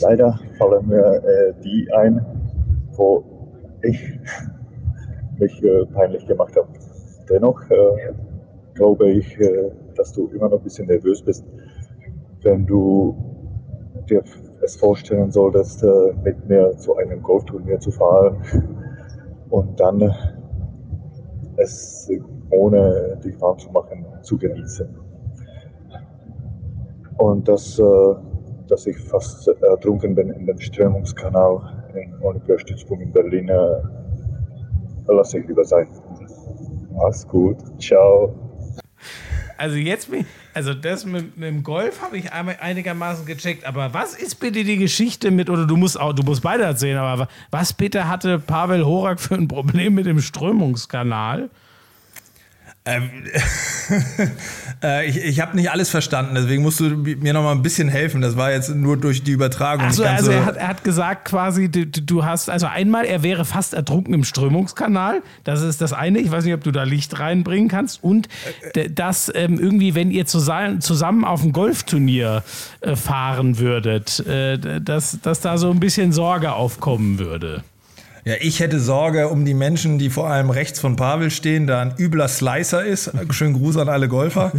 Leider 0.00 0.38
fallen 0.58 0.88
mir 0.88 1.22
äh, 1.24 1.54
die 1.62 1.88
ein, 1.92 2.24
wo 2.96 3.24
ich 3.82 4.18
mich 5.38 5.62
äh, 5.62 5.84
peinlich 5.86 6.26
gemacht 6.26 6.56
habe. 6.56 6.68
Dennoch 7.28 7.60
äh, 7.70 8.12
glaube 8.74 9.10
ich, 9.10 9.38
äh, 9.40 9.70
dass 9.94 10.12
du 10.12 10.28
immer 10.28 10.48
noch 10.48 10.58
ein 10.58 10.64
bisschen 10.64 10.86
nervös 10.86 11.22
bist, 11.22 11.44
wenn 12.42 12.66
du 12.66 13.14
dir 14.08 14.22
es 14.62 14.76
vorstellen 14.76 15.30
solltest, 15.30 15.82
äh, 15.82 16.12
mit 16.24 16.48
mir 16.48 16.76
zu 16.76 16.96
einem 16.96 17.22
Golfturnier 17.22 17.78
zu 17.80 17.90
fahren 17.90 18.36
und 19.50 19.78
dann 19.78 20.14
es 21.56 22.10
ohne 22.50 23.18
dich 23.24 23.40
warm 23.40 23.58
zu 23.58 23.70
machen 23.70 24.04
zu 24.22 24.38
genießen. 24.38 24.88
Und 27.18 27.46
dass, 27.48 27.78
äh, 27.78 28.14
dass 28.68 28.86
ich 28.86 28.98
fast 28.98 29.48
ertrunken 29.48 30.14
bin 30.14 30.30
in 30.30 30.46
dem 30.46 30.58
Strömungskanal 30.58 31.84
in 31.94 32.14
Olympiastützpunkt 32.22 33.04
in 33.04 33.12
Berlin, 33.12 33.48
äh, 33.48 33.82
lasse 35.08 35.38
ich 35.38 35.46
lieber 35.46 35.64
sein. 35.64 35.88
Mach's 36.94 37.26
gut. 37.26 37.56
Ciao. 37.80 38.41
Also 39.56 39.76
jetzt 39.76 40.10
bin 40.10 40.26
also 40.54 40.74
das 40.74 41.06
mit, 41.06 41.36
mit 41.36 41.48
dem 41.48 41.62
Golf 41.62 42.02
habe 42.02 42.18
ich 42.18 42.30
einigermaßen 42.32 43.24
gecheckt, 43.24 43.64
aber 43.64 43.94
was 43.94 44.14
ist 44.14 44.36
bitte 44.36 44.64
die 44.64 44.76
Geschichte 44.76 45.30
mit, 45.30 45.48
oder 45.48 45.66
du 45.66 45.76
musst 45.76 45.98
auch, 45.98 46.12
du 46.12 46.22
musst 46.22 46.42
beide 46.42 46.64
erzählen, 46.64 46.98
aber 46.98 47.28
was 47.50 47.72
bitte 47.72 48.08
hatte 48.08 48.38
Pavel 48.38 48.84
Horak 48.84 49.18
für 49.18 49.34
ein 49.34 49.48
Problem 49.48 49.94
mit 49.94 50.06
dem 50.06 50.20
Strömungskanal? 50.20 51.48
Ähm, 52.84 53.10
äh, 54.82 55.08
ich 55.08 55.16
ich 55.16 55.40
habe 55.40 55.54
nicht 55.54 55.70
alles 55.70 55.88
verstanden, 55.88 56.34
deswegen 56.34 56.62
musst 56.64 56.80
du 56.80 56.84
mir 56.84 57.32
noch 57.32 57.44
mal 57.44 57.52
ein 57.52 57.62
bisschen 57.62 57.88
helfen. 57.88 58.20
Das 58.20 58.36
war 58.36 58.50
jetzt 58.50 58.70
nur 58.74 58.96
durch 58.96 59.22
die 59.22 59.30
Übertragung. 59.30 59.86
Also, 59.86 60.04
also 60.04 60.32
er, 60.32 60.44
hat, 60.44 60.56
er 60.56 60.66
hat 60.66 60.82
gesagt 60.82 61.26
quasi, 61.26 61.70
du, 61.70 61.86
du, 61.86 62.24
hast, 62.24 62.50
also 62.50 62.66
einmal, 62.66 63.04
er 63.04 63.22
wäre 63.22 63.44
fast 63.44 63.74
ertrunken 63.74 64.14
im 64.14 64.24
Strömungskanal. 64.24 65.22
Das 65.44 65.62
ist 65.62 65.80
das 65.80 65.92
eine. 65.92 66.18
Ich 66.18 66.32
weiß 66.32 66.44
nicht, 66.44 66.54
ob 66.54 66.64
du 66.64 66.72
da 66.72 66.82
Licht 66.82 67.20
reinbringen 67.20 67.68
kannst. 67.68 68.02
Und 68.02 68.28
dass 68.94 69.30
ähm, 69.32 69.60
irgendwie, 69.60 69.94
wenn 69.94 70.10
ihr 70.10 70.26
zusammen, 70.26 70.80
zusammen 70.80 71.24
auf 71.24 71.44
ein 71.44 71.52
Golfturnier 71.52 72.42
äh, 72.80 72.96
fahren 72.96 73.58
würdet, 73.58 74.26
äh, 74.26 74.80
dass, 74.80 75.20
dass 75.22 75.40
da 75.40 75.56
so 75.56 75.70
ein 75.70 75.78
bisschen 75.78 76.10
Sorge 76.10 76.52
aufkommen 76.52 77.20
würde. 77.20 77.62
Ja, 78.24 78.34
ich 78.40 78.60
hätte 78.60 78.78
Sorge 78.78 79.28
um 79.28 79.44
die 79.44 79.54
Menschen, 79.54 79.98
die 79.98 80.08
vor 80.08 80.28
allem 80.28 80.50
rechts 80.50 80.78
von 80.78 80.94
Pavel 80.94 81.32
stehen, 81.32 81.66
da 81.66 81.80
ein 81.80 81.94
übler 81.98 82.28
Slicer 82.28 82.84
ist. 82.84 83.10
Schönen 83.30 83.54
Gruß 83.54 83.78
an 83.78 83.88
alle 83.88 84.06
Golfer. 84.06 84.52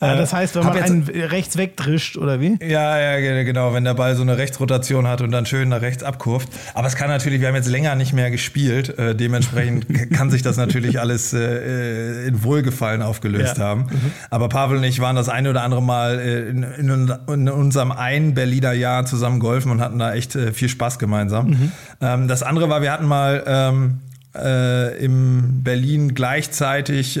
Ja, 0.00 0.16
das 0.16 0.32
heißt, 0.32 0.54
wenn 0.54 0.64
man 0.64 0.76
einen 0.76 1.02
rechts 1.02 1.56
wegdrischt, 1.56 2.16
oder 2.18 2.40
wie? 2.40 2.58
Ja, 2.62 2.98
ja, 2.98 3.42
genau, 3.42 3.72
wenn 3.72 3.84
der 3.84 3.94
Ball 3.94 4.14
so 4.14 4.22
eine 4.22 4.36
Rechtsrotation 4.36 5.08
hat 5.08 5.22
und 5.22 5.32
dann 5.32 5.46
schön 5.46 5.70
nach 5.70 5.80
rechts 5.80 6.02
abkurft. 6.02 6.48
Aber 6.74 6.86
es 6.86 6.94
kann 6.94 7.08
natürlich, 7.08 7.40
wir 7.40 7.48
haben 7.48 7.56
jetzt 7.56 7.68
länger 7.68 7.94
nicht 7.94 8.12
mehr 8.12 8.30
gespielt, 8.30 8.96
äh, 8.98 9.14
dementsprechend 9.14 9.86
kann 10.14 10.30
sich 10.30 10.42
das 10.42 10.56
natürlich 10.56 11.00
alles 11.00 11.32
äh, 11.32 12.26
in 12.28 12.44
Wohlgefallen 12.44 13.02
aufgelöst 13.02 13.58
ja. 13.58 13.64
haben. 13.64 13.86
Mhm. 13.90 14.12
Aber 14.30 14.48
Pavel 14.48 14.76
und 14.76 14.84
ich 14.84 15.00
waren 15.00 15.16
das 15.16 15.28
eine 15.28 15.50
oder 15.50 15.62
andere 15.62 15.82
Mal 15.82 16.18
äh, 16.20 16.48
in, 16.48 16.62
in, 16.62 17.12
in, 17.26 17.48
unserem 17.48 17.90
einen 17.90 18.34
Berliner 18.34 18.72
Jahr 18.72 19.06
zusammen 19.06 19.40
golfen 19.40 19.72
und 19.72 19.80
hatten 19.80 19.98
da 19.98 20.12
echt 20.12 20.36
äh, 20.36 20.52
viel 20.52 20.68
Spaß 20.68 20.98
gemeinsam. 20.98 21.48
Mhm. 21.48 21.72
Ähm, 22.00 22.28
das 22.28 22.42
andere 22.42 22.68
war, 22.68 22.82
wir 22.82 22.92
hatten 22.92 22.98
hatten 22.98 23.06
mal 23.06 23.44
ähm, 23.46 24.00
äh, 24.34 25.04
in 25.04 25.62
Berlin 25.62 26.14
gleichzeitig 26.14 27.16
äh, 27.16 27.20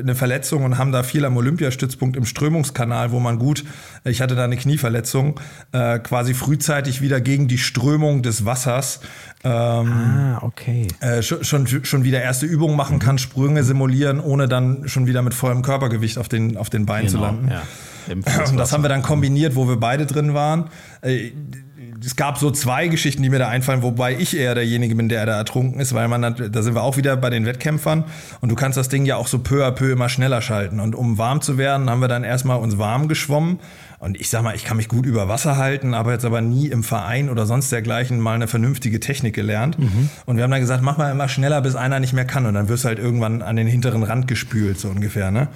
eine 0.00 0.14
Verletzung 0.14 0.64
und 0.64 0.78
haben 0.78 0.92
da 0.92 1.02
viel 1.02 1.24
am 1.24 1.36
Olympiastützpunkt 1.36 2.16
im 2.16 2.24
Strömungskanal, 2.24 3.10
wo 3.10 3.20
man 3.20 3.38
gut, 3.38 3.64
ich 4.04 4.20
hatte 4.20 4.34
da 4.36 4.44
eine 4.44 4.56
Knieverletzung, 4.56 5.40
äh, 5.72 5.98
quasi 5.98 6.34
frühzeitig 6.34 7.00
wieder 7.00 7.20
gegen 7.20 7.48
die 7.48 7.58
Strömung 7.58 8.22
des 8.22 8.44
Wassers 8.44 9.00
ähm, 9.44 9.92
ah, 9.92 10.38
okay. 10.42 10.88
Äh, 11.00 11.22
schon, 11.22 11.66
schon, 11.66 12.04
wieder 12.04 12.20
erste 12.20 12.46
Übungen 12.46 12.76
machen 12.76 12.98
kann, 12.98 13.18
Sprünge 13.18 13.62
simulieren, 13.62 14.18
ohne 14.18 14.48
dann 14.48 14.88
schon 14.88 15.06
wieder 15.06 15.22
mit 15.22 15.34
vollem 15.34 15.62
Körpergewicht 15.62 16.18
auf 16.18 16.28
den, 16.28 16.56
auf 16.56 16.68
den 16.68 16.84
Beinen 16.84 17.06
genau, 17.06 17.18
zu 17.18 17.24
landen. 17.24 17.50
Ja. 17.50 17.62
Und 18.50 18.56
das 18.56 18.72
haben 18.72 18.82
wir 18.82 18.88
dann 18.88 19.02
kombiniert, 19.02 19.54
wo 19.56 19.68
wir 19.68 19.76
beide 19.76 20.06
drin 20.06 20.34
waren. 20.34 20.70
Es 22.04 22.16
gab 22.16 22.38
so 22.38 22.50
zwei 22.50 22.88
Geschichten, 22.88 23.22
die 23.22 23.30
mir 23.30 23.38
da 23.38 23.48
einfallen, 23.48 23.82
wobei 23.82 24.16
ich 24.16 24.36
eher 24.36 24.54
derjenige 24.54 24.94
bin, 24.94 25.08
der 25.08 25.24
da 25.26 25.36
ertrunken 25.36 25.80
ist, 25.80 25.94
weil 25.94 26.08
man, 26.08 26.22
da 26.22 26.62
sind 26.62 26.74
wir 26.74 26.82
auch 26.82 26.96
wieder 26.96 27.16
bei 27.16 27.30
den 27.30 27.46
Wettkämpfern 27.46 28.04
und 28.40 28.48
du 28.48 28.54
kannst 28.54 28.76
das 28.76 28.88
Ding 28.88 29.04
ja 29.06 29.16
auch 29.16 29.26
so 29.26 29.38
peu 29.38 29.64
à 29.64 29.70
peu 29.70 29.92
immer 29.92 30.08
schneller 30.08 30.42
schalten. 30.42 30.80
Und 30.80 30.94
um 30.94 31.18
warm 31.18 31.40
zu 31.40 31.58
werden, 31.58 31.88
haben 31.88 32.00
wir 32.00 32.08
dann 32.08 32.24
erstmal 32.24 32.58
uns 32.58 32.78
warm 32.78 33.08
geschwommen. 33.08 33.60
Und 33.98 34.20
ich 34.20 34.28
sag 34.28 34.42
mal, 34.42 34.54
ich 34.54 34.64
kann 34.64 34.76
mich 34.76 34.88
gut 34.88 35.06
über 35.06 35.26
Wasser 35.28 35.56
halten, 35.56 35.94
aber 35.94 36.12
jetzt 36.12 36.26
aber 36.26 36.42
nie 36.42 36.68
im 36.68 36.84
Verein 36.84 37.30
oder 37.30 37.46
sonst 37.46 37.72
dergleichen 37.72 38.20
mal 38.20 38.34
eine 38.34 38.46
vernünftige 38.46 39.00
Technik 39.00 39.34
gelernt. 39.34 39.78
Mhm. 39.78 40.10
Und 40.26 40.36
wir 40.36 40.44
haben 40.44 40.50
dann 40.50 40.60
gesagt, 40.60 40.82
mach 40.82 40.98
mal 40.98 41.10
immer 41.10 41.28
schneller, 41.28 41.62
bis 41.62 41.76
einer 41.76 41.98
nicht 41.98 42.12
mehr 42.12 42.26
kann. 42.26 42.44
Und 42.44 42.54
dann 42.54 42.68
wirst 42.68 42.84
du 42.84 42.88
halt 42.88 42.98
irgendwann 42.98 43.40
an 43.40 43.56
den 43.56 43.66
hinteren 43.66 44.02
Rand 44.02 44.28
gespült, 44.28 44.78
so 44.78 44.88
ungefähr. 44.88 45.30
Ne? 45.30 45.48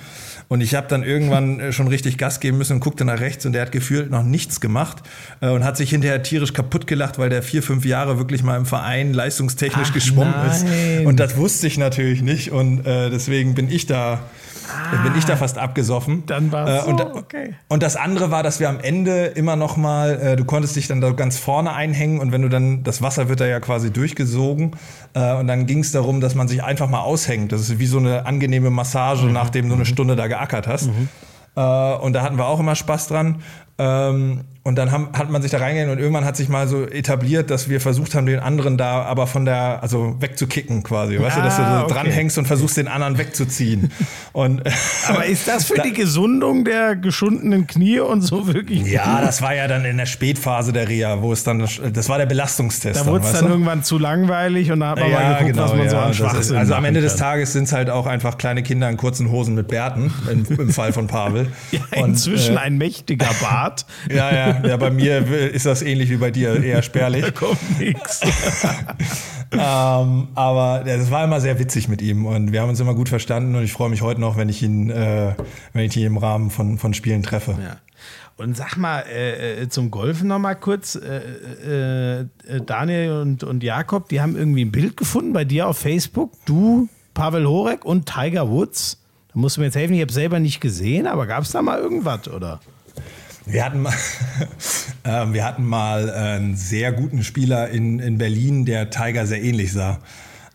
Und 0.50 0.62
ich 0.62 0.74
habe 0.74 0.88
dann 0.88 1.04
irgendwann 1.04 1.60
äh, 1.60 1.72
schon 1.72 1.86
richtig 1.86 2.18
Gas 2.18 2.40
geben 2.40 2.58
müssen 2.58 2.72
und 2.72 2.80
guckte 2.80 3.04
nach 3.04 3.20
rechts 3.20 3.46
und 3.46 3.52
der 3.52 3.62
hat 3.62 3.70
gefühlt 3.70 4.10
noch 4.10 4.24
nichts 4.24 4.60
gemacht 4.60 4.98
äh, 5.40 5.48
und 5.48 5.62
hat 5.62 5.76
sich 5.76 5.90
hinterher 5.90 6.24
tierisch 6.24 6.52
kaputt 6.52 6.88
gelacht, 6.88 7.20
weil 7.20 7.30
der 7.30 7.44
vier, 7.44 7.62
fünf 7.62 7.84
Jahre 7.84 8.18
wirklich 8.18 8.42
mal 8.42 8.56
im 8.56 8.66
Verein 8.66 9.14
leistungstechnisch 9.14 9.90
Ach, 9.90 9.94
geschwommen 9.94 10.34
nein. 10.34 10.50
ist. 10.50 11.06
Und 11.06 11.20
das 11.20 11.36
wusste 11.36 11.68
ich 11.68 11.78
natürlich 11.78 12.22
nicht 12.22 12.50
und 12.50 12.84
äh, 12.84 13.10
deswegen 13.10 13.54
bin 13.54 13.70
ich 13.70 13.86
da 13.86 14.22
Ah, 14.70 15.02
bin 15.02 15.16
ich 15.16 15.24
da 15.24 15.36
fast 15.36 15.58
abgesoffen. 15.58 16.24
Dann 16.26 16.52
war 16.52 16.66
es 16.66 16.86
äh, 16.86 16.88
und, 16.88 17.00
okay. 17.00 17.54
Und 17.68 17.82
das 17.82 17.96
andere 17.96 18.30
war, 18.30 18.42
dass 18.42 18.60
wir 18.60 18.68
am 18.68 18.80
Ende 18.80 19.26
immer 19.26 19.56
noch 19.56 19.76
mal, 19.76 20.20
äh, 20.20 20.36
du 20.36 20.44
konntest 20.44 20.76
dich 20.76 20.88
dann 20.88 21.00
da 21.00 21.10
ganz 21.10 21.38
vorne 21.38 21.72
einhängen 21.72 22.20
und 22.20 22.32
wenn 22.32 22.42
du 22.42 22.48
dann, 22.48 22.82
das 22.82 23.02
Wasser 23.02 23.28
wird 23.28 23.40
da 23.40 23.46
ja 23.46 23.60
quasi 23.60 23.92
durchgesogen 23.92 24.72
äh, 25.14 25.34
und 25.34 25.46
dann 25.46 25.66
ging 25.66 25.80
es 25.80 25.92
darum, 25.92 26.20
dass 26.20 26.34
man 26.34 26.48
sich 26.48 26.62
einfach 26.62 26.88
mal 26.88 27.00
aushängt. 27.00 27.52
Das 27.52 27.60
ist 27.60 27.78
wie 27.78 27.86
so 27.86 27.98
eine 27.98 28.26
angenehme 28.26 28.70
Massage, 28.70 29.26
mhm. 29.26 29.32
nachdem 29.32 29.68
du 29.68 29.74
eine 29.74 29.86
Stunde 29.86 30.16
da 30.16 30.26
geackert 30.26 30.66
hast. 30.66 30.88
Mhm. 30.88 31.08
Äh, 31.56 31.60
und 31.60 32.12
da 32.12 32.22
hatten 32.22 32.36
wir 32.36 32.46
auch 32.46 32.60
immer 32.60 32.74
Spaß 32.74 33.08
dran. 33.08 33.42
Ähm, 33.78 34.42
und 34.70 34.76
dann 34.76 34.92
haben, 34.92 35.08
hat 35.14 35.28
man 35.30 35.42
sich 35.42 35.50
da 35.50 35.58
reingehen 35.58 35.90
und 35.90 35.98
irgendwann 35.98 36.24
hat 36.24 36.36
sich 36.36 36.48
mal 36.48 36.68
so 36.68 36.86
etabliert, 36.86 37.50
dass 37.50 37.68
wir 37.68 37.80
versucht 37.80 38.14
haben, 38.14 38.26
den 38.26 38.38
anderen 38.38 38.78
da 38.78 39.02
aber 39.02 39.26
von 39.26 39.44
der, 39.44 39.82
also 39.82 40.14
wegzukicken 40.20 40.84
quasi. 40.84 41.20
Weißt 41.20 41.38
ah, 41.38 41.40
du, 41.40 41.44
dass 41.44 41.56
du 41.56 41.62
so 41.62 41.68
ah, 41.68 41.82
okay. 41.82 41.94
dranhängst 41.94 42.38
und 42.38 42.46
versuchst, 42.46 42.76
den 42.76 42.86
anderen 42.86 43.18
wegzuziehen. 43.18 43.90
und, 44.32 44.62
aber 45.08 45.26
ist 45.26 45.48
das 45.48 45.64
für 45.64 45.74
da, 45.74 45.82
die 45.82 45.92
Gesundung 45.92 46.64
der 46.64 46.94
geschundenen 46.94 47.66
Knie 47.66 47.98
und 47.98 48.20
so 48.20 48.46
wirklich? 48.46 48.86
Ja, 48.86 49.20
das 49.20 49.42
war 49.42 49.56
ja 49.56 49.66
dann 49.66 49.84
in 49.84 49.96
der 49.96 50.06
Spätphase 50.06 50.72
der 50.72 50.88
Reha, 50.88 51.20
wo 51.20 51.32
es 51.32 51.42
dann, 51.42 51.66
das 51.92 52.08
war 52.08 52.18
der 52.18 52.26
Belastungstest. 52.26 53.00
Da 53.00 53.06
wurde 53.06 53.24
es 53.24 53.32
dann 53.32 53.46
du? 53.46 53.50
irgendwann 53.50 53.82
zu 53.82 53.98
langweilig 53.98 54.70
und 54.70 54.78
da 54.78 54.90
hat 54.90 55.00
man 55.00 55.10
ja, 55.10 55.18
mal 55.18 55.32
geguckt, 55.32 55.52
genau, 55.52 55.64
was 55.64 55.72
man 55.72 55.84
ja, 55.84 55.90
so 55.90 55.96
an 55.96 56.14
Schwachsinn 56.14 56.56
Also 56.58 56.74
am 56.74 56.84
Ende 56.84 57.00
des 57.00 57.16
Tages 57.16 57.52
sind 57.54 57.64
es 57.64 57.72
halt 57.72 57.90
auch 57.90 58.06
einfach 58.06 58.38
kleine 58.38 58.62
Kinder 58.62 58.88
in 58.88 58.96
kurzen 58.96 59.32
Hosen 59.32 59.56
mit 59.56 59.66
Bärten, 59.66 60.12
im, 60.30 60.46
im 60.46 60.70
Fall 60.72 60.92
von 60.92 61.08
Pavel. 61.08 61.48
ja, 61.72 61.80
inzwischen 61.96 62.52
und, 62.52 62.58
äh, 62.58 62.66
ein 62.66 62.78
mächtiger 62.78 63.30
Bart. 63.40 63.84
ja, 64.08 64.32
ja. 64.32 64.59
Ja, 64.64 64.76
bei 64.76 64.90
mir 64.90 65.26
ist 65.52 65.66
das 65.66 65.82
ähnlich 65.82 66.10
wie 66.10 66.16
bei 66.16 66.30
dir, 66.30 66.62
eher 66.62 66.82
spärlich. 66.82 67.24
Da 67.24 67.30
kommt 67.30 67.80
nichts. 67.80 68.20
ähm, 69.52 70.28
aber 70.34 70.82
das 70.84 71.10
war 71.10 71.24
immer 71.24 71.40
sehr 71.40 71.58
witzig 71.58 71.88
mit 71.88 72.02
ihm 72.02 72.26
und 72.26 72.52
wir 72.52 72.60
haben 72.62 72.68
uns 72.68 72.80
immer 72.80 72.94
gut 72.94 73.08
verstanden 73.08 73.54
und 73.54 73.64
ich 73.64 73.72
freue 73.72 73.90
mich 73.90 74.02
heute 74.02 74.20
noch, 74.20 74.36
wenn 74.36 74.48
ich 74.48 74.62
ihn, 74.62 74.90
äh, 74.90 75.34
wenn 75.72 75.84
ich 75.84 75.96
ihn 75.96 76.06
im 76.06 76.16
Rahmen 76.16 76.50
von, 76.50 76.78
von 76.78 76.94
Spielen 76.94 77.22
treffe. 77.22 77.56
Ja. 77.62 77.76
Und 78.36 78.56
sag 78.56 78.78
mal, 78.78 79.00
äh, 79.00 79.62
äh 79.62 79.68
zum 79.68 79.90
Golfen 79.90 80.28
noch 80.28 80.38
mal 80.38 80.54
kurz. 80.54 80.94
Äh, 80.94 81.20
äh, 81.66 82.20
äh, 82.20 82.26
Daniel 82.64 83.20
und, 83.20 83.44
und 83.44 83.62
Jakob, 83.62 84.08
die 84.08 84.22
haben 84.22 84.34
irgendwie 84.34 84.64
ein 84.64 84.72
Bild 84.72 84.96
gefunden 84.96 85.34
bei 85.34 85.44
dir 85.44 85.68
auf 85.68 85.76
Facebook. 85.76 86.32
Du, 86.46 86.88
Pavel 87.12 87.46
Horek 87.46 87.84
und 87.84 88.06
Tiger 88.06 88.48
Woods. 88.48 89.02
Da 89.32 89.38
musst 89.38 89.56
du 89.56 89.60
mir 89.60 89.66
jetzt 89.66 89.76
helfen, 89.76 89.92
ich 89.92 90.00
habe 90.00 90.12
selber 90.12 90.40
nicht 90.40 90.60
gesehen, 90.60 91.06
aber 91.06 91.26
gab 91.26 91.44
es 91.44 91.50
da 91.50 91.60
mal 91.60 91.78
irgendwas, 91.78 92.28
oder? 92.28 92.60
Wir 93.52 93.64
hatten 93.64 93.82
mal, 93.82 93.94
äh, 95.02 95.32
wir 95.32 95.44
hatten 95.44 95.64
mal 95.64 96.08
einen 96.08 96.54
sehr 96.54 96.92
guten 96.92 97.24
Spieler 97.24 97.68
in, 97.68 97.98
in 97.98 98.16
Berlin, 98.16 98.64
der 98.64 98.90
Tiger 98.90 99.26
sehr 99.26 99.42
ähnlich 99.42 99.72
sah. 99.72 99.98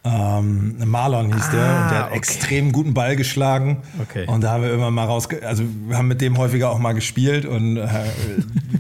Ähm, 0.06 0.76
Marlon 0.86 1.34
hieß 1.34 1.46
ah, 1.48 1.52
der 1.52 1.62
und 1.62 1.92
der 1.92 2.00
hat 2.00 2.06
okay. 2.08 2.18
extrem 2.18 2.72
guten 2.72 2.94
Ball 2.94 3.16
geschlagen. 3.16 3.78
Okay. 4.00 4.26
Und 4.28 4.44
da 4.44 4.52
haben 4.52 4.62
wir 4.62 4.72
immer 4.72 4.92
mal 4.92 5.06
raus, 5.06 5.28
also 5.44 5.64
wir 5.88 5.98
haben 5.98 6.08
mit 6.08 6.22
dem 6.22 6.38
häufiger 6.38 6.70
auch 6.70 6.78
mal 6.78 6.94
gespielt 6.94 7.46
und 7.46 7.78
äh, 7.78 7.88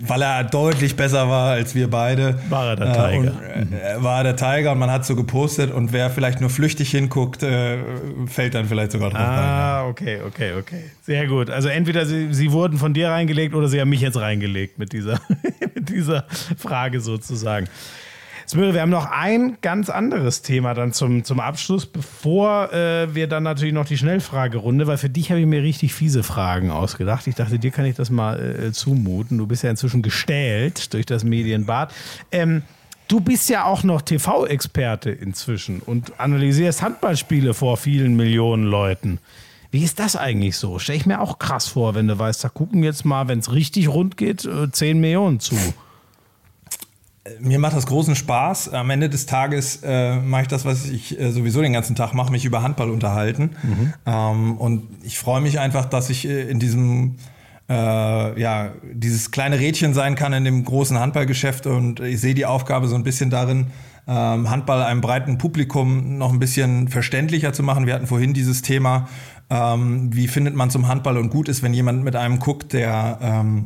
weil 0.07 0.21
er 0.21 0.43
deutlich 0.43 0.95
besser 0.95 1.27
war 1.27 1.51
als 1.51 1.73
wir 1.73 1.89
beide. 1.89 2.39
War 2.49 2.69
er 2.69 2.75
der 2.75 2.93
Tiger. 2.93 3.33
Äh, 3.33 3.59
und, 3.61 3.73
äh, 3.73 4.03
war 4.03 4.23
der 4.23 4.35
Tiger 4.35 4.71
und 4.73 4.77
man 4.77 4.91
hat 4.91 5.03
so 5.03 5.15
gepostet 5.15 5.71
und 5.71 5.93
wer 5.93 6.11
vielleicht 6.11 6.41
nur 6.41 6.51
flüchtig 6.51 6.91
hinguckt, 6.91 7.41
äh, 7.41 7.79
fällt 8.27 8.53
dann 8.53 8.67
vielleicht 8.67 8.91
sogar 8.91 9.09
drauf. 9.09 9.19
Ah, 9.19 9.81
rein. 9.81 9.89
okay, 9.89 10.19
okay, 10.27 10.53
okay. 10.59 10.83
Sehr 11.01 11.25
gut. 11.25 11.49
Also 11.49 11.69
entweder 11.69 12.05
sie, 12.05 12.35
sie 12.35 12.51
wurden 12.51 12.77
von 12.77 12.93
dir 12.93 13.09
reingelegt 13.09 13.55
oder 13.55 13.67
sie 13.67 13.81
haben 13.81 13.89
mich 13.89 14.01
jetzt 14.01 14.19
reingelegt 14.19 14.77
mit 14.77 14.93
dieser, 14.93 15.19
mit 15.73 15.89
dieser 15.89 16.25
Frage 16.57 17.01
sozusagen. 17.01 17.67
Smöre, 18.47 18.75
wir 18.75 18.81
haben 18.81 18.91
noch 18.91 19.09
ein 19.09 19.57
ganz 19.61 19.89
anderes 19.89 20.43
Thema 20.43 20.75
dann 20.75 20.93
zum, 20.93 21.23
zum 21.23 21.39
Abschluss, 21.39 21.87
bevor 21.87 22.71
äh, 22.71 23.15
wir 23.15 23.27
dann 23.27 23.41
natürlich 23.41 23.73
noch 23.73 23.87
die 23.87 23.97
Schnellfragerunde, 23.97 24.85
weil 24.85 24.97
für 24.97 25.09
dich 25.09 25.31
habe 25.31 25.39
ich 25.39 25.47
mir 25.47 25.63
richtig 25.63 25.95
fiese 25.95 26.21
Fragen 26.21 26.69
ausgedacht. 26.69 27.25
Ich 27.25 27.33
dachte, 27.33 27.57
dir 27.57 27.71
kann 27.71 27.85
ich 27.85 27.95
das 27.95 28.11
mal 28.11 28.39
äh, 28.39 28.71
zumuten. 28.71 29.39
Du 29.39 29.47
bist 29.47 29.63
ja 29.63 29.71
inzwischen 29.71 30.03
gestählt 30.03 30.93
durch 30.93 31.07
das 31.07 31.23
Medienbad. 31.23 31.91
Ähm, 32.31 32.61
du 33.07 33.19
bist 33.19 33.49
ja 33.49 33.65
auch 33.65 33.83
noch 33.83 34.03
TV-Experte 34.03 35.09
inzwischen 35.09 35.79
und 35.79 36.19
analysierst 36.19 36.83
Handballspiele 36.83 37.55
vor 37.55 37.77
vielen 37.77 38.15
Millionen 38.15 38.65
Leuten. 38.65 39.19
Wie 39.71 39.83
ist 39.83 39.99
das 39.99 40.15
eigentlich 40.15 40.55
so? 40.55 40.77
Stell 40.77 40.95
ich 40.95 41.07
mir 41.07 41.19
auch 41.19 41.39
krass 41.39 41.67
vor, 41.67 41.95
wenn 41.95 42.07
du 42.07 42.17
weißt, 42.17 42.43
da 42.43 42.49
gucken 42.49 42.83
jetzt 42.83 43.05
mal, 43.05 43.27
wenn 43.27 43.39
es 43.39 43.51
richtig 43.51 43.89
rund 43.89 44.17
geht, 44.17 44.41
10 44.71 44.71
äh, 44.97 44.99
Millionen 44.99 45.39
zu 45.39 45.55
mir 47.39 47.59
macht 47.59 47.75
das 47.75 47.87
großen 47.87 48.15
Spaß. 48.15 48.73
Am 48.73 48.89
Ende 48.89 49.09
des 49.09 49.25
Tages 49.25 49.79
äh, 49.83 50.15
mache 50.17 50.43
ich 50.43 50.47
das, 50.47 50.65
was 50.65 50.85
ich 50.85 51.19
äh, 51.19 51.31
sowieso 51.31 51.61
den 51.61 51.73
ganzen 51.73 51.95
Tag 51.95 52.13
mache, 52.13 52.31
mich 52.31 52.45
über 52.45 52.61
Handball 52.61 52.89
unterhalten. 52.89 53.51
Mhm. 53.63 53.93
Ähm, 54.05 54.57
und 54.57 54.83
ich 55.03 55.17
freue 55.17 55.41
mich 55.41 55.59
einfach, 55.59 55.85
dass 55.85 56.09
ich 56.09 56.27
äh, 56.27 56.49
in 56.49 56.59
diesem 56.59 57.15
äh, 57.67 58.39
ja, 58.39 58.73
dieses 58.93 59.31
kleine 59.31 59.59
Rädchen 59.59 59.93
sein 59.93 60.15
kann 60.15 60.33
in 60.33 60.45
dem 60.45 60.63
großen 60.63 60.99
Handballgeschäft 60.99 61.65
und 61.65 61.99
ich 61.99 62.21
sehe 62.21 62.35
die 62.35 62.45
Aufgabe 62.45 62.87
so 62.87 62.95
ein 62.95 63.03
bisschen 63.03 63.31
darin, 63.31 63.67
ähm, 64.07 64.49
Handball 64.51 64.83
einem 64.83 65.01
breiten 65.01 65.39
Publikum 65.39 66.19
noch 66.19 66.31
ein 66.31 66.37
bisschen 66.37 66.89
verständlicher 66.89 67.53
zu 67.53 67.63
machen. 67.63 67.87
Wir 67.87 67.95
hatten 67.95 68.05
vorhin 68.05 68.35
dieses 68.35 68.61
Thema, 68.61 69.07
ähm, 69.49 70.15
wie 70.15 70.27
findet 70.27 70.55
man 70.55 70.69
zum 70.69 70.87
Handball 70.87 71.17
und 71.17 71.29
gut 71.29 71.49
ist, 71.49 71.63
wenn 71.63 71.73
jemand 71.73 72.03
mit 72.03 72.15
einem 72.15 72.37
guckt, 72.37 72.73
der 72.73 73.17
ähm, 73.19 73.65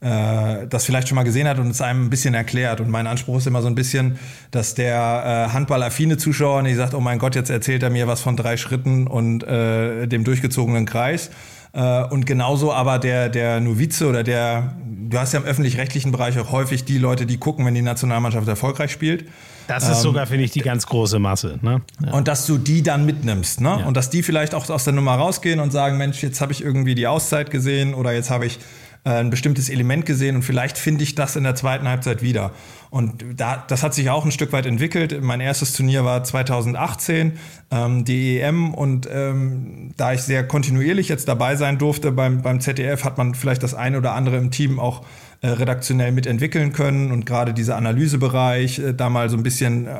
äh, 0.00 0.66
das 0.66 0.84
vielleicht 0.84 1.08
schon 1.08 1.16
mal 1.16 1.24
gesehen 1.24 1.46
hat 1.46 1.58
und 1.58 1.68
es 1.68 1.80
einem 1.80 2.06
ein 2.06 2.10
bisschen 2.10 2.34
erklärt. 2.34 2.80
Und 2.80 2.88
mein 2.88 3.06
Anspruch 3.06 3.38
ist 3.38 3.46
immer 3.46 3.62
so 3.62 3.68
ein 3.68 3.74
bisschen, 3.74 4.18
dass 4.50 4.74
der 4.74 5.48
äh, 5.50 5.52
handballaffine 5.52 6.16
Zuschauer 6.16 6.62
nicht 6.62 6.76
sagt, 6.76 6.94
oh 6.94 7.00
mein 7.00 7.18
Gott, 7.18 7.34
jetzt 7.34 7.50
erzählt 7.50 7.82
er 7.82 7.90
mir 7.90 8.06
was 8.06 8.20
von 8.20 8.36
drei 8.36 8.56
Schritten 8.56 9.06
und 9.06 9.42
äh, 9.42 10.06
dem 10.06 10.24
durchgezogenen 10.24 10.86
Kreis. 10.86 11.30
Äh, 11.72 12.04
und 12.04 12.26
genauso 12.26 12.72
aber 12.72 12.98
der, 12.98 13.28
der 13.28 13.60
Novize 13.60 14.08
oder 14.08 14.22
der, 14.22 14.74
du 14.86 15.18
hast 15.18 15.34
ja 15.34 15.40
im 15.40 15.46
öffentlich-rechtlichen 15.46 16.10
Bereich 16.12 16.38
auch 16.38 16.50
häufig 16.50 16.84
die 16.84 16.98
Leute, 16.98 17.26
die 17.26 17.36
gucken, 17.36 17.64
wenn 17.66 17.74
die 17.74 17.82
Nationalmannschaft 17.82 18.48
erfolgreich 18.48 18.90
spielt. 18.90 19.26
Das 19.68 19.84
ist 19.84 19.98
ähm, 19.98 20.02
sogar, 20.02 20.26
finde 20.26 20.44
ich, 20.44 20.50
die 20.50 20.62
ganz 20.62 20.86
große 20.86 21.20
Masse. 21.20 21.60
Ne? 21.62 21.82
Ja. 22.04 22.12
Und 22.12 22.26
dass 22.26 22.44
du 22.46 22.58
die 22.58 22.82
dann 22.82 23.06
mitnimmst. 23.06 23.60
Ne? 23.60 23.76
Ja. 23.80 23.86
Und 23.86 23.96
dass 23.96 24.10
die 24.10 24.22
vielleicht 24.22 24.54
auch 24.54 24.68
aus 24.68 24.82
der 24.82 24.94
Nummer 24.94 25.14
rausgehen 25.14 25.60
und 25.60 25.70
sagen, 25.70 25.96
Mensch, 25.96 26.22
jetzt 26.22 26.40
habe 26.40 26.52
ich 26.52 26.64
irgendwie 26.64 26.96
die 26.96 27.06
Auszeit 27.06 27.52
gesehen 27.52 27.94
oder 27.94 28.12
jetzt 28.12 28.30
habe 28.30 28.46
ich 28.46 28.58
ein 29.04 29.30
bestimmtes 29.30 29.70
Element 29.70 30.04
gesehen 30.04 30.36
und 30.36 30.42
vielleicht 30.42 30.76
finde 30.76 31.02
ich 31.04 31.14
das 31.14 31.36
in 31.36 31.44
der 31.44 31.54
zweiten 31.54 31.88
Halbzeit 31.88 32.22
wieder. 32.22 32.52
Und 32.90 33.24
da, 33.36 33.64
das 33.68 33.82
hat 33.82 33.94
sich 33.94 34.10
auch 34.10 34.24
ein 34.24 34.32
Stück 34.32 34.52
weit 34.52 34.66
entwickelt. 34.66 35.22
Mein 35.22 35.40
erstes 35.40 35.72
Turnier 35.72 36.04
war 36.04 36.24
2018, 36.24 37.38
ähm, 37.70 38.04
die 38.04 38.40
EM. 38.40 38.74
Und 38.74 39.08
ähm, 39.10 39.92
da 39.96 40.12
ich 40.12 40.22
sehr 40.22 40.46
kontinuierlich 40.46 41.08
jetzt 41.08 41.28
dabei 41.28 41.54
sein 41.54 41.78
durfte 41.78 42.10
beim, 42.10 42.42
beim 42.42 42.60
ZDF, 42.60 43.04
hat 43.04 43.16
man 43.16 43.34
vielleicht 43.34 43.62
das 43.62 43.74
eine 43.74 43.98
oder 43.98 44.14
andere 44.14 44.36
im 44.38 44.50
Team 44.50 44.80
auch 44.80 45.04
äh, 45.40 45.48
redaktionell 45.48 46.10
mitentwickeln 46.10 46.72
können. 46.72 47.12
Und 47.12 47.26
gerade 47.26 47.54
dieser 47.54 47.76
Analysebereich, 47.76 48.80
äh, 48.80 48.92
da 48.92 49.08
mal 49.08 49.30
so 49.30 49.36
ein 49.36 49.44
bisschen 49.44 49.86
äh, 49.86 49.92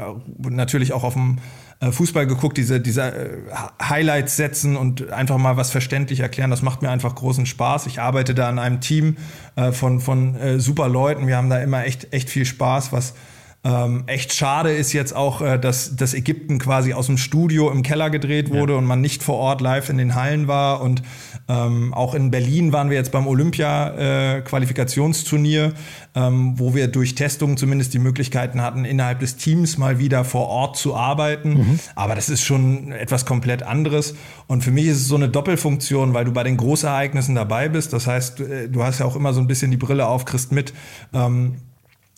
natürlich 0.48 0.92
auch 0.92 1.04
auf 1.04 1.14
dem 1.14 1.38
äh, 1.38 1.69
Fußball 1.80 2.26
geguckt, 2.26 2.58
diese, 2.58 2.78
diese 2.78 3.02
äh, 3.02 3.38
Highlights 3.82 4.36
setzen 4.36 4.76
und 4.76 5.10
einfach 5.12 5.38
mal 5.38 5.56
was 5.56 5.70
verständlich 5.70 6.20
erklären. 6.20 6.50
Das 6.50 6.60
macht 6.60 6.82
mir 6.82 6.90
einfach 6.90 7.14
großen 7.14 7.46
Spaß. 7.46 7.86
Ich 7.86 8.00
arbeite 8.00 8.34
da 8.34 8.50
in 8.50 8.58
einem 8.58 8.80
Team 8.80 9.16
äh, 9.56 9.72
von, 9.72 10.00
von 10.00 10.34
äh, 10.34 10.60
super 10.60 10.88
Leuten. 10.88 11.26
Wir 11.26 11.36
haben 11.38 11.48
da 11.48 11.58
immer 11.58 11.84
echt, 11.84 12.12
echt 12.12 12.28
viel 12.28 12.44
Spaß, 12.44 12.92
was 12.92 13.14
ähm, 13.62 14.04
echt 14.06 14.32
schade 14.32 14.72
ist 14.72 14.94
jetzt 14.94 15.14
auch, 15.14 15.42
äh, 15.42 15.58
dass 15.58 15.94
das 15.94 16.14
Ägypten 16.14 16.58
quasi 16.58 16.94
aus 16.94 17.04
dem 17.06 17.18
Studio 17.18 17.70
im 17.70 17.82
Keller 17.82 18.08
gedreht 18.08 18.50
wurde 18.50 18.72
ja. 18.72 18.78
und 18.78 18.86
man 18.86 19.02
nicht 19.02 19.22
vor 19.22 19.36
Ort 19.36 19.60
live 19.60 19.90
in 19.90 19.98
den 19.98 20.14
Hallen 20.14 20.48
war. 20.48 20.80
Und 20.80 21.02
ähm, 21.46 21.92
auch 21.92 22.14
in 22.14 22.30
Berlin 22.30 22.72
waren 22.72 22.88
wir 22.88 22.96
jetzt 22.96 23.12
beim 23.12 23.26
Olympia-Qualifikationsturnier, 23.26 25.74
äh, 26.14 26.14
ähm, 26.14 26.58
wo 26.58 26.74
wir 26.74 26.88
durch 26.88 27.14
Testungen 27.14 27.58
zumindest 27.58 27.92
die 27.92 27.98
Möglichkeiten 27.98 28.62
hatten, 28.62 28.86
innerhalb 28.86 29.20
des 29.20 29.36
Teams 29.36 29.76
mal 29.76 29.98
wieder 29.98 30.24
vor 30.24 30.48
Ort 30.48 30.78
zu 30.78 30.96
arbeiten. 30.96 31.50
Mhm. 31.50 31.78
Aber 31.96 32.14
das 32.14 32.30
ist 32.30 32.42
schon 32.42 32.92
etwas 32.92 33.26
komplett 33.26 33.62
anderes. 33.62 34.14
Und 34.46 34.64
für 34.64 34.70
mich 34.70 34.86
ist 34.86 35.02
es 35.02 35.08
so 35.08 35.16
eine 35.16 35.28
Doppelfunktion, 35.28 36.14
weil 36.14 36.24
du 36.24 36.32
bei 36.32 36.44
den 36.44 36.56
Großereignissen 36.56 37.34
dabei 37.34 37.68
bist. 37.68 37.92
Das 37.92 38.06
heißt, 38.06 38.40
äh, 38.40 38.70
du 38.70 38.82
hast 38.82 39.00
ja 39.00 39.06
auch 39.06 39.16
immer 39.16 39.34
so 39.34 39.40
ein 39.42 39.46
bisschen 39.46 39.70
die 39.70 39.76
Brille 39.76 40.06
auf, 40.06 40.24
kriegst 40.24 40.50
mit. 40.50 40.72
Ähm, 41.12 41.56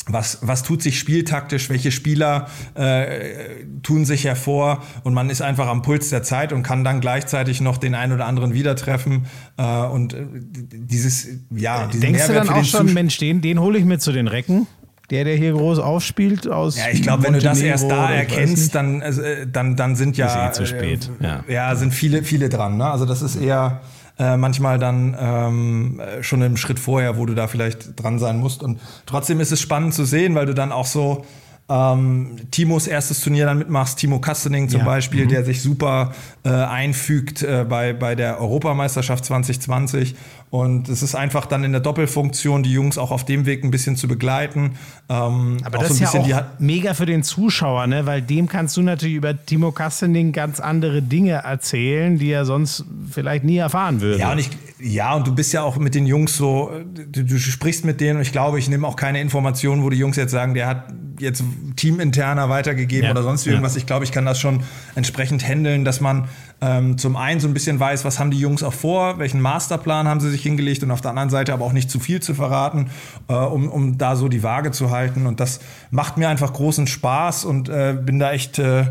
was, 0.07 0.39
was 0.43 0.63
tut 0.63 0.83
sich 0.83 0.99
spieltaktisch, 0.99 1.71
welche 1.71 1.93
Spieler 1.93 2.49
äh, 2.75 3.65
tun 3.83 4.05
sich 4.05 4.25
hervor 4.25 4.83
und 5.05 5.15
man 5.15 5.31
ist 5.31 5.43
einfach 5.43 5.69
am 5.69 5.83
Puls 5.83 6.11
der 6.11 6.23
Zeit 6.23 6.53
und 6.53 6.63
kann 6.63 6.83
dann 6.83 7.01
gleichzeitig 7.01 7.61
noch 7.61 7.79
den 7.79 7.95
einen 7.95 8.13
oder 8.13 8.27
anderen 8.27 8.53
wieder 8.53 8.75
treffen 8.75 9.27
äh, 9.59 9.63
und 9.63 10.15
äh, 10.15 10.27
dieses, 10.33 11.29
ja, 11.51 11.87
diesen 11.87 12.01
Denkst 12.01 12.29
Mehrwert 12.29 12.45
du 12.45 12.49
dann 12.49 12.59
auch 12.61 12.65
schon, 12.65 12.93
Mensch, 12.93 13.17
den, 13.19 13.41
den 13.41 13.61
hole 13.61 13.79
ich 13.79 13.85
mir 13.85 13.99
zu 13.99 14.13
den 14.13 14.27
Recken? 14.27 14.67
Der, 15.11 15.25
der 15.25 15.37
hier 15.37 15.53
groß 15.53 15.79
aufspielt 15.79 16.49
aus. 16.49 16.79
Ja, 16.79 16.85
ich 16.91 17.03
glaube, 17.03 17.25
wenn 17.25 17.35
du 17.35 17.41
das 17.41 17.61
erst 17.61 17.91
da 17.91 18.11
erkennst, 18.11 18.75
dann, 18.75 19.03
äh, 19.03 19.47
dann, 19.47 19.77
dann 19.77 19.95
sind 19.95 20.17
ja. 20.17 20.49
Ist 20.49 20.61
eh 20.61 20.63
zu 20.63 20.67
spät. 20.67 21.11
Äh, 21.21 21.25
ja. 21.25 21.45
ja, 21.49 21.77
sind 21.77 21.93
viele, 21.93 22.23
viele 22.23 22.49
dran. 22.49 22.79
Ne? 22.79 22.87
Also 22.87 23.05
das 23.05 23.21
ist 23.21 23.37
eher 23.37 23.83
äh, 24.19 24.37
manchmal 24.37 24.79
dann 24.79 25.17
ähm, 25.19 26.01
schon 26.21 26.43
einen 26.43 26.57
Schritt 26.57 26.79
vorher, 26.79 27.17
wo 27.17 27.27
du 27.27 27.35
da 27.35 27.49
vielleicht 27.49 28.03
dran 28.03 28.19
sein 28.19 28.39
musst. 28.39 28.63
Und 28.63 28.81
trotzdem 29.07 29.41
ist 29.41 29.53
es 29.53 29.61
spannend 29.61 29.95
zu 29.95 30.05
sehen, 30.05 30.35
weil 30.35 30.47
du 30.47 30.55
dann 30.55 30.73
auch 30.73 30.87
so 30.87 31.25
ähm, 31.69 32.37
Timos 32.51 32.87
erstes 32.87 33.21
Turnier 33.21 33.47
dann 33.47 33.59
mitmachst, 33.59 33.99
Timo 33.99 34.21
Kastening 34.21 34.69
zum 34.69 34.81
ja. 34.81 34.87
Beispiel, 34.87 35.25
mhm. 35.25 35.29
der 35.31 35.45
sich 35.45 35.63
super 35.63 36.13
äh, 36.45 36.51
einfügt 36.51 37.43
äh, 37.43 37.65
bei, 37.69 37.93
bei 37.93 38.15
der 38.15 38.41
Europameisterschaft 38.41 39.25
2020. 39.25 40.15
Und 40.53 40.91
es 40.91 41.03
ist 41.03 41.15
einfach 41.15 41.47
dann 41.47 41.65
in 41.65 41.73
der 41.73 41.81
Doppelfunktion, 41.81 42.63
die 42.63 42.73
Jungs 42.73 42.99
auch 42.99 43.11
auf 43.11 43.25
dem 43.25 43.47
Weg 43.47 43.65
ein 43.65 43.71
bisschen 43.71 43.97
zu 43.97 44.07
begleiten. 44.07 44.73
Ähm, 45.09 45.57
Aber 45.65 45.79
das 45.79 45.97
so 45.97 46.05
ist 46.05 46.13
ja 46.13 46.41
auch 46.41 46.45
mega 46.59 46.93
für 46.93 47.07
den 47.07 47.23
Zuschauer, 47.23 47.87
ne? 47.87 48.05
weil 48.05 48.21
dem 48.21 48.49
kannst 48.49 48.77
du 48.77 48.83
natürlich 48.83 49.17
über 49.17 49.47
Timo 49.47 49.73
Kastening 49.73 50.33
ganz 50.33 50.61
andere 50.61 51.01
Dinge 51.01 51.33
erzählen, 51.33 52.19
die 52.19 52.31
er 52.31 52.45
sonst 52.45 52.85
vielleicht 53.11 53.45
nie 53.45 53.57
erfahren 53.57 54.03
würde. 54.03 54.19
Ja, 54.19 54.33
und, 54.33 54.41
ich, 54.41 54.51
ja, 54.79 55.15
und 55.15 55.27
du 55.27 55.35
bist 55.35 55.55
ja 55.55 55.63
auch 55.63 55.79
mit 55.79 55.95
den 55.95 56.05
Jungs 56.05 56.37
so, 56.37 56.71
du, 57.11 57.25
du 57.25 57.39
sprichst 57.39 57.87
mit 57.87 58.03
denen 58.03 58.17
und 58.17 58.23
ich 58.23 58.33
glaube, 58.33 58.59
ich 58.59 58.69
nehme 58.69 58.87
auch 58.87 58.97
keine 58.97 59.23
Informationen, 59.23 59.83
wo 59.83 59.89
die 59.89 59.97
Jungs 59.97 60.19
jetzt 60.19 60.33
sagen, 60.33 60.53
der 60.53 60.67
hat 60.67 60.85
jetzt 61.19 61.43
teaminterner 61.77 62.51
weitergegeben 62.51 63.07
ja. 63.07 63.11
oder 63.13 63.23
sonst 63.23 63.47
irgendwas. 63.47 63.75
Ja. 63.75 63.79
Ich 63.79 63.87
glaube, 63.87 64.05
ich 64.05 64.13
kann 64.13 64.27
das 64.27 64.39
schon 64.39 64.63
entsprechend 64.95 65.49
handeln, 65.49 65.87
dass 65.87 66.03
man 66.03 66.29
ähm, 66.63 66.97
zum 66.97 67.17
einen 67.17 67.41
so 67.41 67.49
ein 67.49 67.55
bisschen 67.55 67.81
weiß, 67.81 68.05
was 68.05 68.21
haben 68.21 68.31
die 68.31 68.39
Jungs 68.39 68.63
auch 68.63 68.73
vor, 68.73 69.19
welchen 69.19 69.41
Masterplan 69.41 70.07
haben 70.07 70.21
sie 70.21 70.31
sich 70.31 70.43
hingelegt 70.43 70.85
und 70.85 70.93
auf 70.93 71.01
der 71.01 71.11
anderen 71.11 71.29
Seite 71.29 71.53
aber 71.53 71.65
auch 71.65 71.73
nicht 71.73 71.91
zu 71.91 71.99
viel 71.99 72.23
zu 72.23 72.35
verraten, 72.35 72.89
äh, 73.29 73.35
um, 73.35 73.69
um 73.69 73.99
da 73.99 74.15
so 74.15 74.29
die 74.29 74.45
Waage 74.45 74.71
zu 74.71 74.93
halten. 74.93 75.27
Und 75.27 75.41
das 75.41 75.59
macht 75.91 76.19
mir 76.19 76.29
einfach 76.29 76.53
großen 76.53 76.87
Spaß 76.87 77.45
und 77.47 77.69
äh, 77.69 77.99
bin 78.01 78.21
da 78.21 78.31
echt 78.31 78.61
äh, 78.61 78.83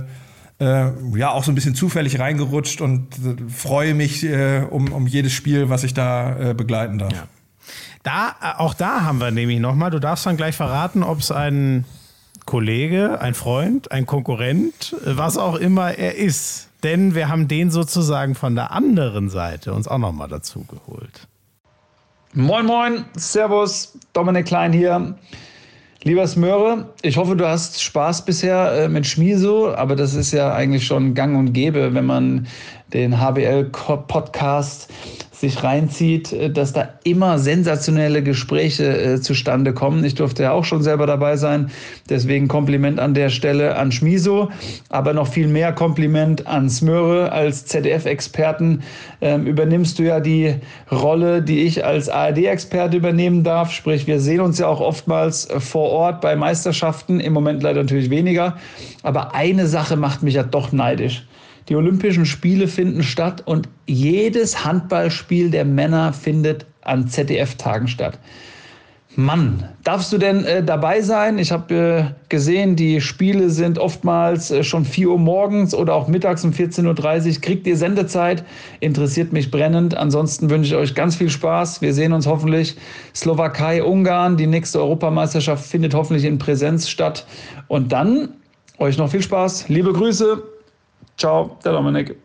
äh 0.60 0.92
ja 1.16 1.32
auch 1.32 1.46
so 1.46 1.52
ein 1.54 1.56
bisschen 1.56 1.74
zufällig 1.74 2.20
reingerutscht 2.20 2.82
und 2.82 3.08
äh, 3.20 3.50
freue 3.50 3.94
mich 3.94 4.26
äh, 4.26 4.66
um, 4.70 4.92
um 4.92 5.08
jedes 5.08 5.32
Spiel, 5.32 5.70
was 5.70 5.86
ich 5.86 5.94
da 5.94 6.54
begleiten 6.54 7.00
darf. 7.00 7.14
Ja. 7.14 7.24
Da, 8.04 8.36
auch 8.58 8.74
da 8.74 9.04
haben 9.04 9.22
wir 9.22 9.32
nämlich 9.32 9.60
nochmal, 9.60 9.92
du 9.92 10.00
darfst 10.00 10.26
dann 10.26 10.36
gleich 10.36 10.58
verraten, 10.58 11.04
ob 11.04 11.20
es 11.20 11.32
ein 11.32 11.86
Kollege, 12.46 13.22
ein 13.22 13.34
Freund, 13.34 13.92
ein 13.92 14.06
Konkurrent, 14.06 14.96
was 15.06 15.38
auch 15.38 15.56
immer 15.56 15.98
er 15.98 16.16
ist. 16.18 16.71
Denn 16.84 17.14
wir 17.16 17.30
haben 17.30 17.48
den 17.48 17.70
sozusagen 17.70 18.36
von 18.36 18.56
der 18.56 18.72
anderen 18.72 19.30
Seite 19.30 19.74
uns 19.74 19.88
auch 19.88 20.00
nochmal 20.00 20.28
dazu 20.28 20.66
geholt. 20.66 21.28
Moin, 22.34 22.66
moin, 22.66 23.06
Servus, 23.16 23.98
Dominik 24.14 24.48
Klein 24.48 24.74
hier. 24.74 25.16
Lieber 26.04 26.26
Smöre, 26.26 26.90
ich 27.04 27.18
hoffe, 27.18 27.36
du 27.36 27.48
hast 27.48 27.84
Spaß 27.84 28.26
bisher 28.26 28.72
äh, 28.72 28.90
mit 28.90 29.06
Schmiso, 29.06 29.72
aber 29.76 29.96
das 29.96 30.16
ist 30.16 30.32
ja 30.32 30.52
eigentlich 30.52 30.88
schon 30.88 31.14
gang 31.14 31.38
und 31.38 31.54
gäbe, 31.54 31.94
wenn 31.94 32.06
man 32.06 32.48
den 32.92 33.20
HBL-Podcast 33.20 34.92
sich 35.42 35.64
reinzieht, 35.64 36.32
äh, 36.32 36.50
dass 36.50 36.72
da 36.72 36.90
immer 37.04 37.38
sensationelle 37.38 38.24
Gespräche 38.24 38.86
äh, 38.86 39.22
zustande 39.22 39.74
kommen. 39.74 40.04
Ich 40.06 40.16
durfte 40.16 40.44
ja 40.44 40.52
auch 40.54 40.64
schon 40.64 40.82
selber 40.82 41.06
dabei 41.06 41.36
sein. 41.36 41.70
Deswegen 42.10 42.48
Kompliment 42.48 43.00
an 43.00 43.14
der 43.14 43.30
Stelle 43.30 43.76
an 43.76 43.92
Schmiso, 43.92 44.50
aber 44.90 45.14
noch 45.14 45.28
viel 45.28 45.48
mehr 45.48 45.74
Kompliment 45.74 46.48
an 46.48 46.70
Smöre. 46.70 47.32
Als 47.32 47.66
ZDF-Experten 47.66 48.84
ähm, 49.20 49.46
übernimmst 49.46 50.00
du 50.00 50.04
ja 50.04 50.20
die 50.20 50.56
Rolle, 50.92 51.42
die 51.42 51.64
ich 51.64 51.84
als 51.84 52.08
ARD-Experte 52.08 52.96
übernehmen 52.98 53.44
darf. 53.44 53.72
Sprich, 53.72 54.08
wir 54.08 54.20
sehen 54.20 54.40
uns 54.40 54.60
ja 54.60 54.68
auch 54.68 54.80
oftmals 54.80 55.50
äh, 55.50 55.60
vor 55.60 55.90
Ort 55.90 56.22
bei 56.22 56.36
Meisterschaften. 56.36 57.20
Im 57.20 57.34
Moment 57.34 57.64
leider 57.64 57.82
natürlich 57.82 58.10
weniger. 58.10 58.58
Aber 59.04 59.36
eine 59.36 59.68
Sache 59.68 59.98
macht 59.98 60.24
mich 60.24 60.36
ja 60.36 60.44
doch 60.44 60.72
neidisch. 60.72 61.26
Die 61.70 61.76
Olympischen 61.76 62.26
Spiele 62.26 62.68
finden 62.68 63.04
statt 63.04 63.44
und 63.46 63.70
jedes 63.86 64.66
Handballspiel 64.66 65.52
der 65.52 65.66
Männer 65.66 66.14
findet 66.14 66.66
an 66.82 67.08
ZDF-Tagen 67.08 67.88
statt. 67.88 68.20
Mann, 69.18 69.68
darfst 69.84 70.14
du 70.14 70.18
denn 70.18 70.46
äh, 70.46 70.64
dabei 70.64 71.02
sein? 71.02 71.38
Ich 71.38 71.52
habe 71.52 71.76
äh, 71.76 72.04
gesehen, 72.30 72.78
die 72.78 73.02
Spiele 73.02 73.50
sind 73.50 73.78
oftmals 73.78 74.52
äh, 74.52 74.64
schon 74.64 74.86
4 74.86 75.10
Uhr 75.10 75.20
morgens 75.20 75.76
oder 75.76 75.96
auch 75.96 76.08
mittags 76.08 76.46
um 76.46 76.52
14.30 76.52 77.36
Uhr. 77.36 77.42
Kriegt 77.42 77.68
ihr 77.68 77.76
Sendezeit? 77.76 78.46
Interessiert 78.80 79.34
mich 79.34 79.52
brennend. 79.52 79.98
Ansonsten 79.98 80.50
wünsche 80.50 80.76
ich 80.76 80.76
euch 80.76 80.96
ganz 80.96 81.18
viel 81.18 81.30
Spaß. 81.30 81.82
Wir 81.82 81.94
sehen 81.94 82.14
uns 82.14 82.26
hoffentlich. 82.26 82.78
Slowakei, 83.14 83.84
Ungarn, 83.84 84.38
die 84.38 84.48
nächste 84.48 84.80
Europameisterschaft 84.80 85.66
findet 85.66 85.94
hoffentlich 85.94 86.24
in 86.24 86.38
Präsenz 86.38 86.88
statt. 86.88 87.26
Und 87.68 87.92
dann 87.92 88.30
euch 88.78 88.98
noch 88.98 89.12
viel 89.12 89.22
Spaß. 89.22 89.68
Liebe 89.68 89.92
Grüße. 89.92 90.42
Ciao, 91.22 91.56
der 91.64 91.74
Dominik. 91.74 92.16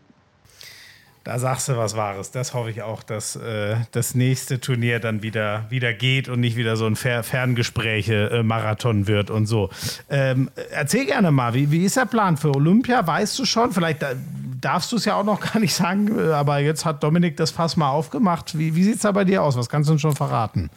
Da 1.23 1.37
sagst 1.37 1.69
du 1.69 1.77
was 1.77 1.95
Wahres. 1.95 2.31
Das 2.31 2.55
hoffe 2.55 2.71
ich 2.71 2.81
auch, 2.81 3.03
dass 3.03 3.35
äh, 3.35 3.75
das 3.91 4.15
nächste 4.15 4.59
Turnier 4.59 4.99
dann 4.99 5.21
wieder, 5.21 5.67
wieder 5.69 5.93
geht 5.93 6.29
und 6.29 6.39
nicht 6.39 6.55
wieder 6.55 6.77
so 6.77 6.87
ein 6.87 6.95
Fer 6.95 7.21
Ferngespräche-Marathon 7.21 9.03
äh, 9.03 9.07
wird 9.07 9.29
und 9.29 9.45
so. 9.45 9.69
Ähm, 10.09 10.49
erzähl 10.71 11.05
gerne 11.05 11.29
mal, 11.29 11.53
wie, 11.53 11.69
wie 11.69 11.85
ist 11.85 11.95
der 11.95 12.07
Plan 12.07 12.37
für 12.37 12.55
Olympia? 12.55 13.05
Weißt 13.05 13.37
du 13.37 13.45
schon? 13.45 13.71
Vielleicht 13.71 14.01
da, 14.01 14.13
darfst 14.59 14.91
du 14.91 14.95
es 14.95 15.05
ja 15.05 15.13
auch 15.13 15.23
noch 15.23 15.41
gar 15.53 15.59
nicht 15.59 15.75
sagen, 15.75 16.17
äh, 16.17 16.31
aber 16.31 16.57
jetzt 16.57 16.83
hat 16.83 17.03
Dominik 17.03 17.37
das 17.37 17.51
Fass 17.51 17.77
mal 17.77 17.91
aufgemacht. 17.91 18.57
Wie, 18.57 18.73
wie 18.73 18.83
sieht 18.83 18.95
es 18.95 19.01
da 19.01 19.11
bei 19.11 19.25
dir 19.25 19.43
aus? 19.43 19.55
Was 19.57 19.69
kannst 19.69 19.89
du 19.89 19.93
uns 19.93 20.01
schon 20.01 20.15
verraten? 20.15 20.71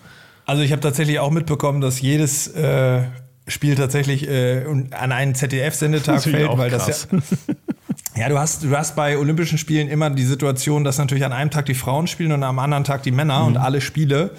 Also 0.44 0.60
ich 0.60 0.72
habe 0.72 0.82
tatsächlich 0.82 1.20
auch 1.20 1.30
mitbekommen, 1.30 1.80
dass 1.80 2.02
jedes 2.02 2.48
äh, 2.48 3.04
Spiel 3.48 3.76
tatsächlich 3.76 4.28
äh, 4.28 4.66
an 4.90 5.10
einen 5.10 5.34
ZDF-Sendetag 5.34 6.20
fällt, 6.20 6.58
weil 6.58 6.68
krass. 6.68 6.86
das 6.86 7.08
ja 7.48 7.54
Ja, 8.16 8.28
du 8.28 8.38
hast, 8.38 8.64
du 8.64 8.76
hast 8.76 8.96
bei 8.96 9.16
Olympischen 9.16 9.58
Spielen 9.58 9.88
immer 9.88 10.10
die 10.10 10.24
Situation, 10.24 10.84
dass 10.84 10.98
natürlich 10.98 11.24
an 11.24 11.32
einem 11.32 11.50
Tag 11.50 11.66
die 11.66 11.74
Frauen 11.74 12.06
spielen 12.06 12.32
und 12.32 12.42
am 12.42 12.58
anderen 12.58 12.84
Tag 12.84 13.02
die 13.02 13.12
Männer 13.12 13.40
mhm. 13.40 13.46
und 13.46 13.56
alle 13.56 13.80
Spiele 13.80 14.32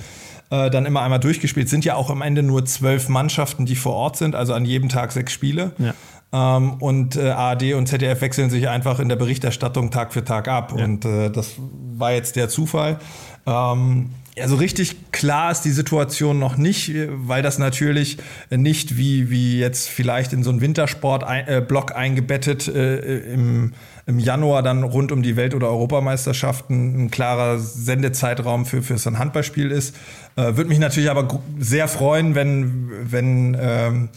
äh, 0.49 0.69
dann 0.69 0.85
immer 0.85 1.02
einmal 1.02 1.19
durchgespielt 1.19 1.69
sind. 1.69 1.85
Ja 1.85 1.95
auch 1.95 2.10
am 2.10 2.22
Ende 2.22 2.43
nur 2.43 2.65
zwölf 2.65 3.07
Mannschaften, 3.10 3.65
die 3.65 3.76
vor 3.76 3.93
Ort 3.93 4.18
sind, 4.18 4.35
also 4.35 4.53
an 4.53 4.65
jedem 4.65 4.89
Tag 4.89 5.11
sechs 5.11 5.31
Spiele. 5.31 5.72
Ja. 5.77 5.93
Ähm, 6.34 6.73
und 6.76 7.15
äh, 7.15 7.30
ARD 7.30 7.73
und 7.73 7.88
ZDF 7.88 8.22
wechseln 8.22 8.49
sich 8.49 8.68
einfach 8.69 8.99
in 8.99 9.10
der 9.10 9.15
Berichterstattung 9.15 9.91
Tag 9.91 10.14
für 10.14 10.23
Tag 10.23 10.48
ab. 10.48 10.73
Ja. 10.76 10.84
Und 10.84 11.06
äh, 11.06 11.30
das 11.30 11.53
war 11.57 12.14
jetzt 12.14 12.35
der 12.35 12.49
Zufall. 12.49 12.99
Ähm, 13.45 14.11
ja, 14.38 14.48
so 14.48 14.56
richtig 14.56 15.12
klar 15.12 15.52
ist 15.52 15.64
die 15.64 15.72
Situation 15.72 16.40
noch 16.40 16.56
nicht, 16.56 16.94
weil 17.10 17.41
das 17.41 17.58
natürlich 17.58 18.18
nicht 18.49 18.98
wie, 18.98 19.30
wie 19.30 19.60
jetzt 19.60 19.90
vielleicht 19.90 20.32
in 20.32 20.44
so 20.44 20.52
einen 20.52 20.62
Wintersportblock 20.62 21.91
äh, 21.91 21.94
eingebettet 21.94 22.68
äh, 22.70 23.34
im, 23.34 23.74
im 24.06 24.20
Januar 24.20 24.64
dann 24.64 24.84
rund 24.84 25.12
um 25.12 25.22
die 25.22 25.36
Welt- 25.36 25.53
oder 25.53 25.68
Europameisterschaften 25.68 27.06
ein 27.06 27.12
klarer 27.12 27.60
Sendezeitraum 27.60 28.66
für, 28.66 28.82
für 28.82 28.98
so 28.98 29.10
ein 29.10 29.20
Handballspiel 29.20 29.70
ist. 29.70 29.98
Äh, 30.38 30.56
Würde 30.56 30.70
mich 30.70 30.80
natürlich 30.80 31.10
aber 31.10 31.41
sehr 31.60 31.90
freuen, 31.90 32.34
wenn, 32.34 32.90
wenn 33.12 33.58
ähm, 33.60 34.10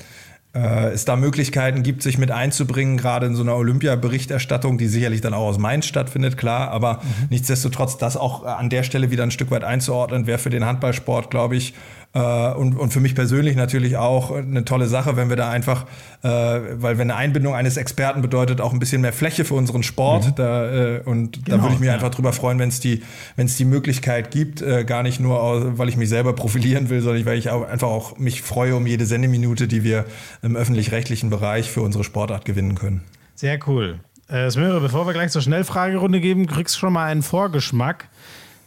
äh, 0.55 0.91
es 0.93 1.05
da 1.05 1.17
Möglichkeiten 1.17 1.83
gibt, 1.83 2.03
sich 2.03 2.19
mit 2.19 2.31
einzubringen, 2.31 2.97
gerade 2.97 3.27
in 3.27 3.35
so 3.35 3.43
einer 3.43 3.57
Olympia-Berichterstattung, 3.57 4.79
die 4.79 4.87
sicherlich 4.87 5.21
dann 5.21 5.35
auch 5.35 5.47
aus 5.47 5.59
Mainz 5.59 5.87
stattfindet, 5.87 6.37
klar, 6.37 6.71
aber 6.71 6.95
mhm. 6.95 7.29
nichtsdestotrotz 7.31 7.99
das 7.99 8.17
auch 8.17 8.45
an 8.45 8.71
der 8.71 8.83
Stelle 8.85 9.11
wieder 9.11 9.25
ein 9.25 9.31
Stück 9.31 9.51
weit 9.51 9.65
einzuordnen, 9.65 10.27
wäre 10.27 10.39
für 10.39 10.51
den 10.51 10.65
Handballsport, 10.65 11.31
glaube 11.31 11.57
ich, 11.57 11.75
und, 12.19 12.79
und 12.79 12.93
für 12.93 13.01
mich 13.01 13.15
persönlich 13.15 13.57
natürlich 13.57 13.97
auch 13.97 14.31
eine 14.31 14.65
tolle 14.65 14.87
Sache, 14.87 15.17
wenn 15.17 15.29
wir 15.29 15.37
da 15.37 15.51
einfach, 15.51 15.87
äh, 16.23 16.29
weil 16.29 16.97
wenn 16.97 17.11
eine 17.11 17.17
Einbindung 17.17 17.55
eines 17.55 17.77
Experten 17.77 18.23
bedeutet 18.23 18.61
auch 18.61 18.73
ein 18.73 18.79
bisschen 18.79 19.01
mehr 19.01 19.13
Fläche 19.13 19.45
für 19.45 19.55
unseren 19.55 19.83
Sport. 19.83 20.27
Mhm. 20.27 20.35
Da, 20.37 20.73
äh, 20.73 21.01
und 21.05 21.45
genau, 21.45 21.57
da 21.57 21.63
würde 21.63 21.75
ich 21.75 21.81
mich 21.81 21.89
ja. 21.89 21.95
einfach 21.95 22.11
drüber 22.11 22.33
freuen, 22.33 22.61
wenn 22.61 22.69
es 22.69 22.79
die, 22.79 23.03
wenn 23.35 23.47
es 23.47 23.57
die 23.57 23.65
Möglichkeit 23.65 24.31
gibt, 24.31 24.63
äh, 24.63 24.85
gar 24.85 25.03
nicht 25.03 25.19
nur, 25.19 25.77
weil 25.77 25.89
ich 25.89 25.97
mich 25.97 26.09
selber 26.09 26.35
profilieren 26.35 26.89
will, 26.89 27.01
sondern 27.01 27.27
weil 27.27 27.39
ich 27.39 27.51
auch 27.51 27.67
einfach 27.67 27.89
auch 27.89 28.17
mich 28.17 28.43
freue 28.43 28.77
um 28.77 28.87
jede 28.87 29.07
Sendeminute, 29.07 29.67
die 29.67 29.83
wir 29.83 30.05
im 30.43 30.55
öffentlich-rechtlichen 30.55 31.31
Bereich 31.31 31.71
für 31.71 31.83
unsere 31.83 32.05
Sportart 32.05 32.45
gewinnen 32.45 32.77
können. 32.77 33.03
Sehr 33.35 33.59
cool. 33.67 33.99
Äh, 34.29 34.51
Smöre, 34.51 34.81
bevor 34.81 35.07
wir 35.07 35.13
gleich 35.13 35.31
zur 35.31 35.43
Schnellfragerunde 35.43 36.21
geben, 36.21 36.47
kriegst 36.47 36.77
du 36.77 36.79
schon 36.79 36.93
mal 36.93 37.07
einen 37.07 37.23
Vorgeschmack. 37.23 38.09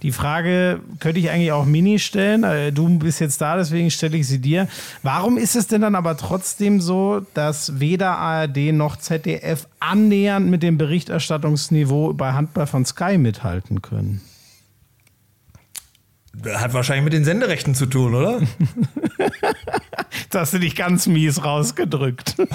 Die 0.03 0.11
Frage 0.11 0.79
könnte 0.99 1.19
ich 1.19 1.29
eigentlich 1.29 1.51
auch 1.51 1.65
Mini 1.65 1.99
stellen. 1.99 2.43
Äh, 2.43 2.71
du 2.71 2.99
bist 2.99 3.19
jetzt 3.19 3.41
da, 3.41 3.57
deswegen 3.57 3.89
stelle 3.89 4.17
ich 4.17 4.27
sie 4.27 4.39
dir. 4.39 4.67
Warum 5.03 5.37
ist 5.37 5.55
es 5.55 5.67
denn 5.67 5.81
dann 5.81 5.95
aber 5.95 6.17
trotzdem 6.17 6.81
so, 6.81 7.21
dass 7.33 7.79
weder 7.79 8.17
ARD 8.17 8.73
noch 8.73 8.97
ZDF 8.97 9.67
annähernd 9.79 10.47
mit 10.47 10.61
dem 10.63 10.77
Berichterstattungsniveau 10.77 12.13
bei 12.13 12.33
Handball 12.33 12.67
von 12.67 12.85
Sky 12.85 13.17
mithalten 13.17 13.81
können? 13.81 14.21
Hat 16.45 16.73
wahrscheinlich 16.73 17.03
mit 17.03 17.13
den 17.13 17.25
Senderechten 17.25 17.73
zu 17.73 17.87
tun, 17.87 18.13
oder? 18.13 18.41
das 20.29 20.41
hast 20.41 20.53
du 20.53 20.59
dich 20.59 20.75
ganz 20.75 21.07
mies 21.07 21.43
rausgedrückt. 21.43 22.35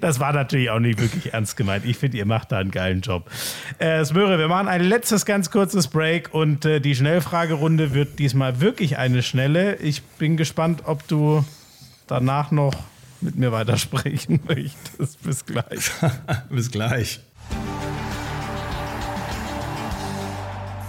Das 0.00 0.20
war 0.20 0.32
natürlich 0.32 0.70
auch 0.70 0.78
nicht 0.78 1.00
wirklich 1.00 1.32
ernst 1.32 1.56
gemeint. 1.56 1.84
Ich 1.84 1.96
finde, 1.96 2.18
ihr 2.18 2.26
macht 2.26 2.52
da 2.52 2.58
einen 2.58 2.70
geilen 2.70 3.00
Job. 3.00 3.30
Äh, 3.78 4.04
Smöre, 4.04 4.38
wir 4.38 4.48
machen 4.48 4.68
ein 4.68 4.82
letztes 4.82 5.24
ganz 5.24 5.50
kurzes 5.50 5.88
Break 5.88 6.32
und 6.32 6.64
äh, 6.64 6.80
die 6.80 6.94
Schnellfragerunde 6.94 7.94
wird 7.94 8.18
diesmal 8.18 8.60
wirklich 8.60 8.98
eine 8.98 9.22
schnelle. 9.22 9.76
Ich 9.76 10.02
bin 10.02 10.36
gespannt, 10.36 10.82
ob 10.84 11.06
du 11.08 11.44
danach 12.06 12.50
noch 12.50 12.74
mit 13.20 13.36
mir 13.36 13.52
weitersprechen 13.52 14.40
möchtest. 14.46 15.22
Bis 15.22 15.44
gleich. 15.46 15.90
Bis 16.50 16.70
gleich. 16.70 17.20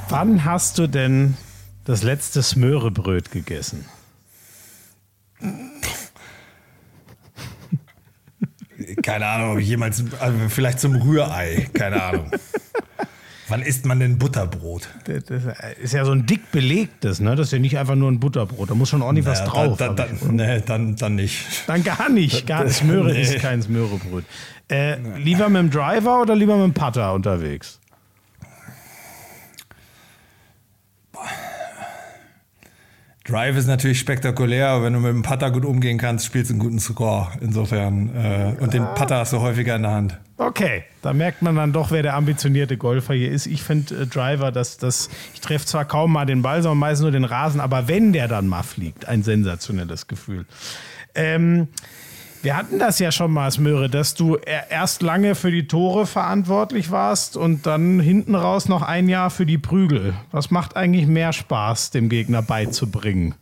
Wann 0.10 0.46
hast 0.46 0.78
du 0.78 0.88
denn 0.88 1.38
das 1.86 2.04
letzte 2.04 2.44
Smörebröt 2.44 3.32
gegessen? 3.32 3.86
Keine 9.14 9.28
Ahnung, 9.28 9.52
ob 9.52 9.60
ich 9.60 9.68
jemals, 9.68 10.04
also 10.20 10.36
vielleicht 10.50 10.80
zum 10.80 10.96
Rührei, 10.96 11.68
keine 11.72 12.02
Ahnung. 12.02 12.32
Wann 13.48 13.62
isst 13.62 13.86
man 13.86 14.00
denn 14.00 14.18
Butterbrot? 14.18 14.90
Das 15.06 15.44
ist 15.80 15.94
ja 15.94 16.04
so 16.04 16.14
ein 16.14 16.26
dick 16.26 16.52
belegtes, 16.52 17.20
ne? 17.20 17.36
Das 17.36 17.50
ist 17.50 17.54
ja 17.54 17.60
nicht 17.60 17.78
einfach 17.78 17.94
nur 17.94 18.12
ein 18.12 18.20
Butterbrot. 18.20 18.72
Da 18.72 18.74
muss 18.74 18.90
schon 18.90 19.04
ordentlich 19.04 19.28
naja, 19.28 19.42
was 19.42 19.48
drauf. 19.48 19.78
Da, 19.78 19.90
da, 19.90 20.08
da, 20.08 20.32
nee, 20.32 20.64
dann, 20.66 20.96
dann 20.96 21.14
nicht. 21.14 21.46
Dann 21.68 21.84
gar 21.84 22.10
nicht. 22.10 22.48
Gar, 22.48 22.68
Smöre 22.70 23.12
nee. 23.12 23.22
ist 23.22 23.38
kein 23.38 23.62
Smörebrot. 23.62 24.24
Äh, 24.68 24.96
lieber 25.20 25.48
mit 25.48 25.62
dem 25.62 25.70
Driver 25.70 26.20
oder 26.20 26.36
lieber 26.36 26.58
mit 26.58 26.66
dem 26.66 26.74
Putter 26.74 27.14
unterwegs? 27.14 27.80
Drive 33.34 33.58
ist 33.58 33.66
natürlich 33.66 34.00
spektakulär, 34.00 34.84
wenn 34.84 34.94
du 34.94 35.00
mit 35.00 35.10
dem 35.10 35.24
Putter 35.24 35.50
gut 35.50 35.66
umgehen 35.66 35.98
kannst, 35.98 36.24
spielst 36.24 36.52
du 36.52 36.54
einen 36.54 36.60
guten 36.60 36.78
Score. 36.78 37.30
Insofern. 37.42 38.16
Äh, 38.16 38.62
und 38.62 38.76
den 38.76 38.86
Putter 38.94 39.18
hast 39.18 39.34
du 39.34 39.40
häufiger 39.40 39.76
in 39.76 39.82
der 39.82 39.92
Hand. 39.92 40.20
Okay, 40.38 40.84
da 41.02 41.14
merkt 41.14 41.42
man 41.42 41.56
dann 41.56 41.74
doch, 41.74 41.90
wer 41.90 42.04
der 42.04 42.14
ambitionierte 42.14 42.78
Golfer 42.78 43.16
hier 43.16 43.32
ist. 43.32 43.48
Ich 43.48 43.64
finde 43.64 44.04
äh, 44.04 44.06
Driver, 44.06 44.52
dass 44.52 44.78
das, 44.78 45.10
ich 45.34 45.42
treffe 45.42 45.66
zwar 45.66 45.86
kaum 45.86 46.12
mal 46.12 46.28
den 46.28 46.44
Ball, 46.44 46.62
sondern 46.62 46.78
meistens 46.78 47.02
nur 47.02 47.12
den 47.12 47.24
Rasen, 47.24 47.60
aber 47.60 47.88
wenn 47.88 48.14
der 48.14 48.28
dann 48.28 48.48
mal 48.48 48.62
fliegt, 48.62 49.08
ein 49.08 49.24
sensationelles 49.24 50.06
Gefühl. 50.06 50.46
Ähm, 51.16 51.70
wir 52.44 52.58
hatten 52.58 52.78
das 52.78 53.00
ja 53.00 53.12
schon 53.12 53.32
mal, 53.32 53.50
Smöre, 53.50 53.90
dass 53.90 54.16
du 54.16 54.36
erst 54.36 55.02
lange 55.02 55.34
für 55.34 55.50
die 55.50 55.66
Tore 55.66 56.06
verantwortlich 56.06 56.92
warst 56.92 57.38
und 57.38 57.66
dann 57.66 58.02
hinten 58.02 58.36
raus 58.36 58.68
noch 58.68 58.82
ein 58.82 59.08
Jahr 59.08 59.30
für 59.30 59.46
die 59.46 59.58
Prügel. 59.58 60.14
Was 60.32 60.52
macht 60.52 60.76
eigentlich 60.76 61.08
mehr 61.08 61.32
Spaß, 61.32 61.92
dem 61.92 62.10
Gegner 62.10 62.42
beizubringen? 62.42 63.36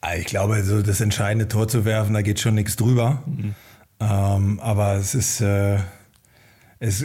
Ah, 0.00 0.14
ich 0.14 0.26
glaube, 0.26 0.62
so 0.62 0.80
das 0.80 1.00
entscheidende 1.00 1.48
Tor 1.48 1.66
zu 1.66 1.84
werfen, 1.84 2.14
da 2.14 2.22
geht 2.22 2.38
schon 2.38 2.54
nichts 2.54 2.76
drüber. 2.76 3.24
Mhm. 3.26 3.54
Ähm, 3.98 4.60
aber 4.60 4.94
es 4.94 5.16
ist, 5.16 5.40
äh, 5.40 5.78
es, 6.80 7.04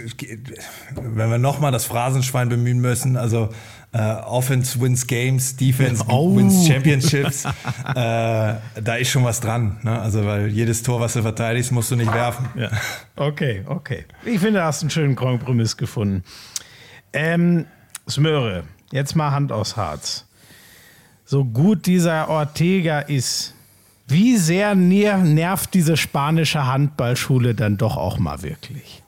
wenn 0.95 1.29
wir 1.29 1.39
nochmal 1.39 1.71
das 1.71 1.85
Phrasenschwein 1.85 2.47
bemühen 2.47 2.79
müssen, 2.79 3.17
also 3.17 3.49
äh, 3.91 3.97
Offense 3.97 4.79
wins 4.79 5.07
Games, 5.07 5.55
Defense 5.55 6.03
oh. 6.09 6.35
wins 6.35 6.67
Championships, 6.67 7.45
äh, 7.45 7.49
da 7.95 8.95
ist 8.99 9.09
schon 9.09 9.23
was 9.23 9.39
dran. 9.39 9.77
Ne? 9.81 9.99
Also, 9.99 10.25
weil 10.25 10.47
jedes 10.47 10.83
Tor, 10.83 10.99
was 10.99 11.13
du 11.13 11.21
verteidigst, 11.21 11.71
musst 11.71 11.89
du 11.91 11.95
nicht 11.95 12.13
werfen. 12.13 12.47
Ja. 12.55 12.69
Okay, 13.15 13.61
okay. 13.67 14.05
Ich 14.25 14.39
finde, 14.39 14.59
du 14.59 14.65
hast 14.65 14.81
einen 14.81 14.89
schönen 14.89 15.15
Kompromiss 15.15 15.77
gefunden. 15.77 16.23
Ähm, 17.13 17.67
Smöre, 18.09 18.63
jetzt 18.91 19.15
mal 19.15 19.29
Hand 19.29 19.51
aus 19.51 19.77
Harz. 19.77 20.25
So 21.23 21.45
gut 21.45 21.85
dieser 21.85 22.27
Ortega 22.27 23.01
ist, 23.01 23.53
wie 24.07 24.37
sehr 24.37 24.73
nervt 24.73 25.75
diese 25.75 25.95
spanische 25.95 26.65
Handballschule 26.65 27.53
dann 27.53 27.77
doch 27.77 27.95
auch 27.95 28.17
mal 28.17 28.41
wirklich? 28.41 29.02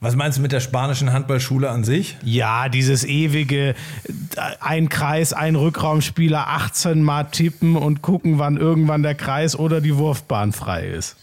Was 0.00 0.14
meinst 0.14 0.38
du 0.38 0.42
mit 0.42 0.52
der 0.52 0.60
spanischen 0.60 1.12
Handballschule 1.12 1.70
an 1.70 1.82
sich? 1.82 2.16
Ja, 2.22 2.68
dieses 2.68 3.04
ewige 3.04 3.74
ein 4.60 4.88
Kreis, 4.88 5.32
ein 5.32 5.56
Rückraumspieler, 5.56 6.46
18 6.46 7.02
Mal 7.02 7.24
tippen 7.24 7.74
und 7.74 8.00
gucken, 8.00 8.38
wann 8.38 8.56
irgendwann 8.56 9.02
der 9.02 9.16
Kreis 9.16 9.58
oder 9.58 9.80
die 9.80 9.96
Wurfbahn 9.96 10.52
frei 10.52 10.86
ist. 10.86 11.16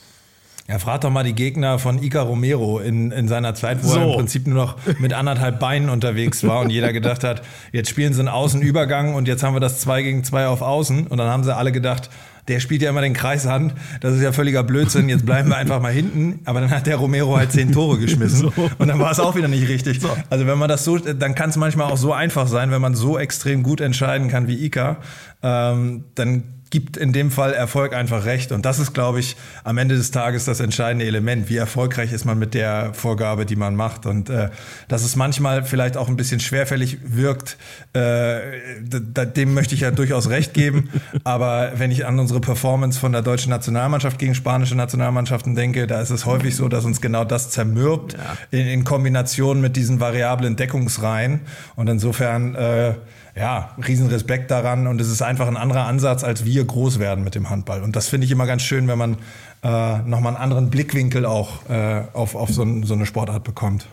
Ja, 0.68 0.80
frag 0.80 1.02
doch 1.02 1.12
mal 1.12 1.24
die 1.24 1.36
Gegner 1.36 1.78
von 1.78 2.02
Ica 2.02 2.24
Romero 2.24 2.80
in, 2.80 3.12
in 3.12 3.28
seiner 3.28 3.54
Zeit, 3.54 3.84
wo 3.84 3.88
so. 3.88 4.00
er 4.00 4.08
im 4.08 4.16
Prinzip 4.16 4.48
nur 4.48 4.56
noch 4.56 4.78
mit 5.00 5.14
anderthalb 5.14 5.60
Beinen 5.60 5.90
unterwegs 5.90 6.44
war 6.44 6.62
und 6.62 6.72
jeder 6.72 6.92
gedacht 6.92 7.24
hat, 7.24 7.44
jetzt 7.72 7.92
spielen 7.92 8.14
sie 8.14 8.20
einen 8.20 8.30
Außenübergang 8.30 9.14
und 9.14 9.28
jetzt 9.28 9.44
haben 9.44 9.56
wir 9.56 9.60
das 9.60 9.80
2 9.82 10.02
gegen 10.02 10.24
2 10.24 10.48
auf 10.48 10.64
Außen. 10.64 11.06
Und 11.06 11.18
dann 11.20 11.28
haben 11.28 11.44
sie 11.44 11.56
alle 11.56 11.72
gedacht, 11.72 12.10
der 12.48 12.60
spielt 12.60 12.82
ja 12.82 12.90
immer 12.90 13.02
den 13.02 13.14
Kreis 13.14 13.48
an. 13.48 13.74
Das 14.02 14.16
ist 14.16 14.22
ja 14.22 14.32
völliger 14.32 14.64
Blödsinn. 14.64 15.10
Jetzt 15.10 15.26
bleiben 15.26 15.50
wir 15.50 15.58
einfach 15.58 15.82
mal 15.82 15.92
hinten. 15.92 16.40
Aber 16.46 16.62
dann 16.62 16.70
hat 16.70 16.86
der 16.86 16.98
Romero 16.98 17.38
halt 17.38 17.52
zehn 17.52 17.72
Tore 17.72 17.98
geschmissen. 17.98 18.52
So. 18.56 18.70
Und 18.78 18.88
dann 18.88 19.00
war 19.00 19.12
es 19.12 19.20
auch 19.20 19.36
wieder 19.36 19.48
nicht 19.48 19.68
richtig. 19.68 20.00
So. 20.00 20.10
Also 20.30 20.46
wenn 20.46 20.58
man 20.58 20.70
das 20.70 20.84
so, 20.84 20.98
dann 20.98 21.34
kann 21.34 21.50
es 21.50 21.56
manchmal 21.56 21.92
auch 21.92 21.98
so 21.98 22.14
einfach 22.14 22.48
sein, 22.48 22.72
wenn 22.72 22.82
man 22.82 22.94
so 22.96 23.18
extrem 23.18 23.64
gut 23.64 23.82
entscheiden 23.82 24.28
kann 24.28 24.48
wie 24.48 24.64
Ika, 24.66 24.98
ähm, 25.42 26.06
dann 26.16 26.44
gibt 26.70 26.98
in 26.98 27.14
dem 27.14 27.32
Fall 27.32 27.54
Erfolg 27.54 27.94
einfach 27.94 28.26
recht. 28.26 28.52
Und 28.52 28.66
das 28.66 28.80
ist, 28.80 28.94
glaube 28.94 29.20
ich, 29.20 29.36
am 29.64 29.78
Ende 29.78 29.96
des 29.96 30.12
Tages 30.12 30.46
das 30.46 30.60
entscheidende 30.60 31.06
Element. 31.06 31.50
Wie 31.50 31.58
erfolgreich 31.58 32.12
ist 32.12 32.26
man 32.26 32.40
mit 32.40 32.54
der 32.54 32.94
Vorgabe, 32.94 33.46
die 33.46 33.56
man 33.56 33.76
macht? 33.76 34.06
Und 34.06 34.30
äh, 34.30 34.50
dass 34.88 35.04
es 35.04 35.16
manchmal 35.16 35.64
vielleicht 35.64 35.96
auch 35.96 36.08
ein 36.08 36.18
bisschen 36.18 36.40
schwerfällig 36.40 36.98
wirkt, 37.04 37.58
äh, 37.94 38.40
dem 38.82 39.54
möchte 39.54 39.76
ich 39.76 39.82
ja 39.82 39.92
durchaus 39.92 40.30
recht 40.30 40.54
geben. 40.54 40.90
Aber 41.24 41.74
wenn 41.76 41.92
ich 41.92 42.06
an 42.06 42.20
unsere 42.20 42.42
Performance 42.42 43.00
von 43.00 43.12
der 43.12 43.22
deutschen 43.22 43.52
Nationalmannschaft 43.52 44.18
gegen 44.18 44.36
spanische 44.36 44.76
Nationalmannschaften 44.76 45.56
denke, 45.56 45.88
da 45.88 46.02
ist 46.02 46.10
es 46.10 46.26
häufig 46.26 46.56
so, 46.56 46.68
dass 46.68 46.84
uns 46.84 47.00
genau 47.00 47.26
das 47.26 47.52
zermürbt 47.52 48.14
ja. 48.14 48.38
in, 48.52 48.68
in, 48.68 48.84
Kombination 48.84 49.62
mit 49.62 49.76
diesen 49.76 50.00
variablen 50.00 50.56
Deckungsreihen. 50.56 51.42
Und 51.76 51.88
insofern 51.88 52.56
äh, 52.56 52.94
ja, 53.36 53.72
riesen 53.86 54.08
Respekt 54.08 54.50
daran 54.50 54.88
und 54.88 55.02
es 55.02 55.10
ist 55.10 55.22
einfach 55.22 55.48
ein 55.48 55.58
anderer 55.58 55.86
Ansatz, 55.86 56.24
als 56.24 56.46
wir 56.46 56.64
groß 56.64 57.00
werden 57.00 57.24
mit 57.24 57.36
dem 57.36 57.50
Handball. 57.50 57.84
Und 57.84 57.96
das 57.96 58.08
finde 58.08 58.26
ich 58.26 58.32
immer 58.32 58.46
ganz 58.46 58.62
schön, 58.62 58.88
wenn 58.88 58.98
man 58.98 59.18
äh, 59.62 59.98
nochmal 60.00 60.36
einen 60.36 60.44
anderen 60.44 60.70
Blickwinkel 60.70 61.26
auch 61.26 61.70
äh, 61.70 62.04
auf, 62.14 62.36
auf 62.36 62.50
so, 62.50 62.66
so, 62.84 62.94
eine 62.94 63.06
Sportart 63.06 63.44
bekommt. 63.44 63.88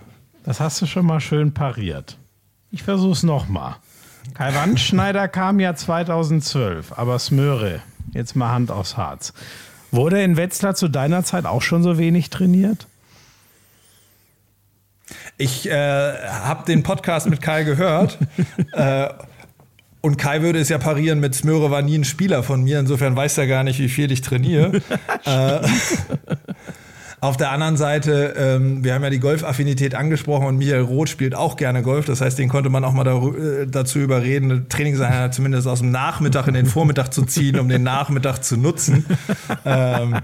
Das 0.44 0.60
hast 0.60 0.80
du 0.80 0.86
schon 0.86 1.06
mal 1.06 1.20
schön 1.20 1.52
pariert. 1.52 2.18
Ich 2.70 2.84
versuche 2.84 3.12
es 3.12 3.22
nochmal. 3.24 3.76
Kai 4.34 4.54
Wandschneider 4.54 5.26
kam 5.28 5.58
ja 5.58 5.74
2012, 5.74 6.96
aber 6.96 7.18
Smöre, 7.18 7.80
jetzt 8.12 8.36
mal 8.36 8.52
Hand 8.52 8.70
aufs 8.70 8.96
Harz. 8.96 9.32
Wurde 9.90 10.22
in 10.22 10.36
Wetzlar 10.36 10.76
zu 10.76 10.88
deiner 10.88 11.24
Zeit 11.24 11.46
auch 11.46 11.62
schon 11.62 11.82
so 11.82 11.98
wenig 11.98 12.30
trainiert? 12.30 12.86
Ich 15.38 15.68
äh, 15.68 15.72
habe 15.72 16.64
den 16.66 16.82
Podcast 16.82 17.28
mit 17.28 17.40
Kai 17.40 17.64
gehört 17.64 18.18
äh, 18.72 19.08
und 20.00 20.18
Kai 20.18 20.42
würde 20.42 20.58
es 20.58 20.68
ja 20.68 20.78
parieren 20.78 21.20
mit 21.20 21.34
Smöre 21.34 21.70
war 21.70 21.82
nie 21.82 21.96
ein 21.96 22.04
Spieler 22.04 22.42
von 22.42 22.62
mir, 22.62 22.80
insofern 22.80 23.14
weiß 23.14 23.38
er 23.38 23.46
gar 23.46 23.62
nicht, 23.62 23.78
wie 23.78 23.88
viel 23.88 24.10
ich 24.10 24.20
trainiere. 24.20 24.82
äh, 25.24 25.60
auf 27.22 27.36
der 27.36 27.52
anderen 27.52 27.76
Seite, 27.76 28.34
ähm, 28.36 28.82
wir 28.82 28.94
haben 28.94 29.04
ja 29.04 29.08
die 29.08 29.20
Golfaffinität 29.20 29.94
angesprochen 29.94 30.44
und 30.44 30.56
Michael 30.56 30.80
Roth 30.80 31.08
spielt 31.08 31.36
auch 31.36 31.54
gerne 31.54 31.82
Golf. 31.82 32.04
Das 32.06 32.20
heißt, 32.20 32.36
den 32.36 32.48
konnte 32.48 32.68
man 32.68 32.84
auch 32.84 32.92
mal 32.92 33.04
da, 33.04 33.16
äh, 33.16 33.68
dazu 33.68 34.00
überreden, 34.00 34.50
eine 34.50 34.68
Trainingseinheit 34.68 35.32
zumindest 35.34 35.68
aus 35.68 35.78
dem 35.78 35.92
Nachmittag 35.92 36.48
in 36.48 36.54
den 36.54 36.66
Vormittag 36.66 37.14
zu 37.14 37.22
ziehen, 37.22 37.60
um 37.60 37.68
den 37.68 37.84
Nachmittag 37.84 38.42
zu 38.42 38.56
nutzen. 38.56 39.06
ähm, 39.64 40.16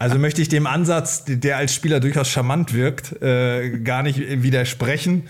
also 0.00 0.18
möchte 0.18 0.42
ich 0.42 0.48
dem 0.48 0.66
Ansatz, 0.66 1.22
der 1.24 1.56
als 1.56 1.72
Spieler 1.72 2.00
durchaus 2.00 2.28
charmant 2.28 2.74
wirkt, 2.74 3.22
äh, 3.22 3.78
gar 3.84 4.02
nicht 4.02 4.18
widersprechen. 4.18 5.28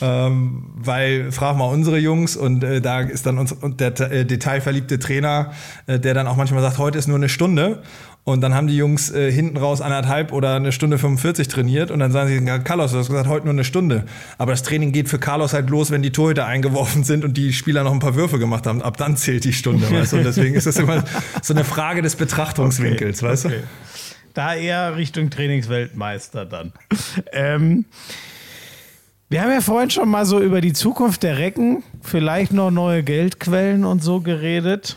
Ähm, 0.00 0.70
weil 0.74 1.32
frag 1.32 1.58
mal 1.58 1.66
unsere 1.66 1.98
Jungs 1.98 2.34
und 2.34 2.64
äh, 2.64 2.80
da 2.80 3.00
ist 3.00 3.26
dann 3.26 3.36
uns, 3.36 3.54
der 3.62 4.00
äh, 4.10 4.24
detailverliebte 4.24 4.98
Trainer, 4.98 5.52
äh, 5.86 6.00
der 6.00 6.14
dann 6.14 6.26
auch 6.26 6.36
manchmal 6.36 6.62
sagt, 6.62 6.78
heute 6.78 6.96
ist 6.96 7.08
nur 7.08 7.18
eine 7.18 7.28
Stunde. 7.28 7.82
Und 8.24 8.40
dann 8.40 8.54
haben 8.54 8.68
die 8.68 8.76
Jungs 8.76 9.10
äh, 9.10 9.32
hinten 9.32 9.56
raus 9.56 9.80
anderthalb 9.80 10.32
oder 10.32 10.54
eine 10.54 10.70
Stunde 10.70 10.96
45 10.96 11.48
trainiert 11.48 11.90
und 11.90 11.98
dann 11.98 12.12
sagen 12.12 12.28
sie, 12.28 12.58
Carlos, 12.62 12.92
du 12.92 12.98
hast 12.98 13.08
gesagt, 13.08 13.26
heute 13.26 13.46
nur 13.46 13.52
eine 13.52 13.64
Stunde. 13.64 14.04
Aber 14.38 14.52
das 14.52 14.62
Training 14.62 14.92
geht 14.92 15.08
für 15.08 15.18
Carlos 15.18 15.52
halt 15.52 15.70
los, 15.70 15.90
wenn 15.90 16.02
die 16.02 16.12
Torhüter 16.12 16.46
eingeworfen 16.46 17.02
sind 17.02 17.24
und 17.24 17.36
die 17.36 17.52
Spieler 17.52 17.82
noch 17.82 17.92
ein 17.92 17.98
paar 17.98 18.14
Würfe 18.14 18.38
gemacht 18.38 18.66
haben. 18.68 18.80
Ab 18.80 18.96
dann 18.96 19.16
zählt 19.16 19.42
die 19.42 19.52
Stunde, 19.52 19.90
weißt 19.90 20.12
du? 20.12 20.18
Und 20.18 20.24
deswegen 20.24 20.54
ist 20.54 20.68
das 20.68 20.76
immer 20.76 21.02
so 21.42 21.52
eine 21.52 21.64
Frage 21.64 22.00
des 22.00 22.14
Betrachtungswinkels, 22.14 23.22
okay, 23.22 23.32
weißt 23.32 23.46
okay. 23.46 23.56
du? 23.56 23.66
Da 24.34 24.54
eher 24.54 24.96
Richtung 24.96 25.28
Trainingsweltmeister 25.28 26.46
dann. 26.46 26.72
ähm, 27.32 27.86
wir 29.30 29.42
haben 29.42 29.50
ja 29.50 29.60
vorhin 29.60 29.90
schon 29.90 30.08
mal 30.08 30.26
so 30.26 30.40
über 30.40 30.60
die 30.60 30.72
Zukunft 30.72 31.24
der 31.24 31.38
Recken, 31.38 31.82
vielleicht 32.02 32.52
noch 32.52 32.70
neue 32.70 33.02
Geldquellen 33.02 33.84
und 33.84 34.00
so 34.00 34.20
geredet. 34.20 34.96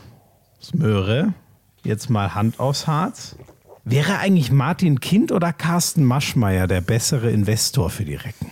Smöre 0.61 1.33
jetzt 1.85 2.09
mal 2.09 2.35
Hand 2.35 2.59
aufs 2.59 2.87
Harz. 2.87 3.35
Wäre 3.83 4.17
eigentlich 4.17 4.51
Martin 4.51 4.99
Kind 4.99 5.31
oder 5.31 5.53
Carsten 5.53 6.03
Maschmeyer 6.03 6.67
der 6.67 6.81
bessere 6.81 7.29
Investor 7.29 7.89
für 7.89 8.03
die 8.03 8.15
Recken? 8.15 8.51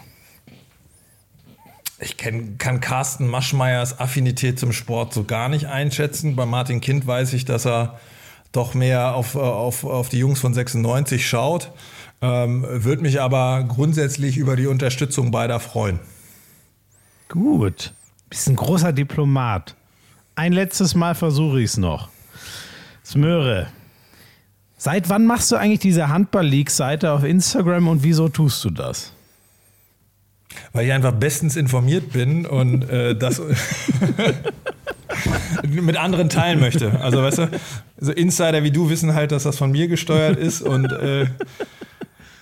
Ich 2.00 2.18
kenn, 2.18 2.58
kann 2.58 2.82
Carsten 2.82 3.28
Maschmeyers 3.28 4.00
Affinität 4.00 4.60
zum 4.60 4.74
Sport 4.74 5.14
so 5.14 5.24
gar 5.24 5.50
nicht 5.50 5.68
einschätzen. 5.68 6.36
Bei 6.36 6.46
Martin 6.46 6.82
Kind 6.82 7.08
weiß 7.08 7.34
ich, 7.34 7.46
dass 7.46 7.66
er 7.66 8.00
doch 8.52 8.74
mehr 8.74 9.16
auf, 9.16 9.36
auf, 9.36 9.84
auf 9.84 10.10
die 10.10 10.20
Jungs 10.20 10.40
von 10.40 10.54
96 10.54 11.28
schaut. 11.28 11.72
Ähm, 12.22 12.66
Würde 12.70 13.02
mich 13.02 13.20
aber 13.22 13.64
grundsätzlich 13.64 14.38
über 14.38 14.56
die 14.56 14.68
Unterstützung 14.68 15.32
beider 15.32 15.60
freuen. 15.60 16.00
Gut. 17.30 17.94
Bist 18.30 18.48
ein 18.50 18.56
großer 18.56 18.94
Diplomat. 18.94 19.76
Ein 20.36 20.54
letztes 20.54 20.96
Mal 20.96 21.16
versuche 21.16 21.60
ich 21.60 21.66
es 21.66 21.78
noch. 21.78 22.10
Smöre. 23.06 23.68
Seit 24.78 25.10
wann 25.10 25.26
machst 25.26 25.52
du 25.52 25.56
eigentlich 25.56 25.80
diese 25.80 26.10
Handball-League-Seite 26.10 27.12
auf 27.12 27.24
Instagram 27.24 27.88
und 27.88 28.04
wieso 28.04 28.30
tust 28.30 28.64
du 28.66 28.70
das? 28.70 29.14
Weil 30.72 30.88
ich 30.88 30.94
einfach 30.94 31.14
bestens 31.14 31.56
informiert 31.56 32.12
bin 32.12 32.46
und 32.46 32.90
äh, 32.90 33.16
das. 33.16 33.42
mit 35.64 35.98
anderen 35.98 36.30
teilen 36.30 36.60
möchte. 36.60 37.00
Also 37.00 37.22
weißt 37.22 37.38
du, 37.40 37.50
so 37.98 38.12
Insider 38.12 38.64
wie 38.64 38.72
du 38.72 38.90
wissen 38.90 39.14
halt, 39.14 39.32
dass 39.32 39.44
das 39.44 39.58
von 39.58 39.72
mir 39.72 39.88
gesteuert 39.88 40.38
ist 40.38 40.62
und 40.62 40.92
äh, 40.92 41.28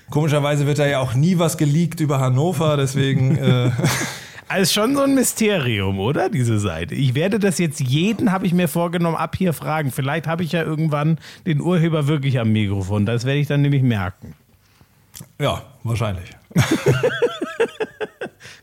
komischerweise 0.10 0.66
wird 0.66 0.80
da 0.80 0.86
ja 0.86 1.00
auch 1.00 1.14
nie 1.14 1.38
was 1.38 1.58
geleakt 1.58 2.00
über 2.00 2.20
Hannover, 2.20 2.78
deswegen. 2.78 3.38
Äh, 3.38 3.72
also 4.52 4.72
schon 4.72 4.96
so 4.96 5.04
ein 5.04 5.16
Mysterium, 5.16 6.00
oder? 6.00 6.30
Diese 6.30 6.60
Seite. 6.60 6.94
Ich 6.96 7.16
werde 7.16 7.40
das 7.40 7.58
jetzt 7.58 7.80
jeden, 7.80 8.32
habe 8.32 8.46
ich 8.46 8.54
mir 8.54 8.68
vorgenommen, 8.68 9.16
ab 9.16 9.36
hier 9.38 9.54
fragen. 9.54 9.92
Vielleicht 9.92 10.28
habe 10.28 10.44
ich 10.44 10.52
ja 10.52 10.64
irgendwann 10.64 11.20
den 11.46 11.62
Urheber 11.62 12.08
wirklich 12.08 12.40
am 12.40 12.52
Mikrofon. 12.52 13.06
Das 13.06 13.26
werde 13.26 13.40
ich 13.40 13.48
dann 13.48 13.62
nämlich 13.62 13.82
merken. 13.82 14.36
Ja, 15.40 15.64
wahrscheinlich. 15.84 16.30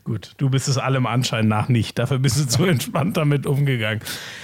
Gut, 0.03 0.33
du 0.37 0.49
bist 0.49 0.67
es 0.67 0.77
allem 0.77 1.05
Anschein 1.05 1.47
nach 1.47 1.69
nicht. 1.69 1.99
Dafür 1.99 2.19
bist 2.19 2.39
du 2.39 2.47
zu 2.47 2.65
entspannt 2.65 3.17
damit 3.17 3.45
umgegangen. 3.45 4.01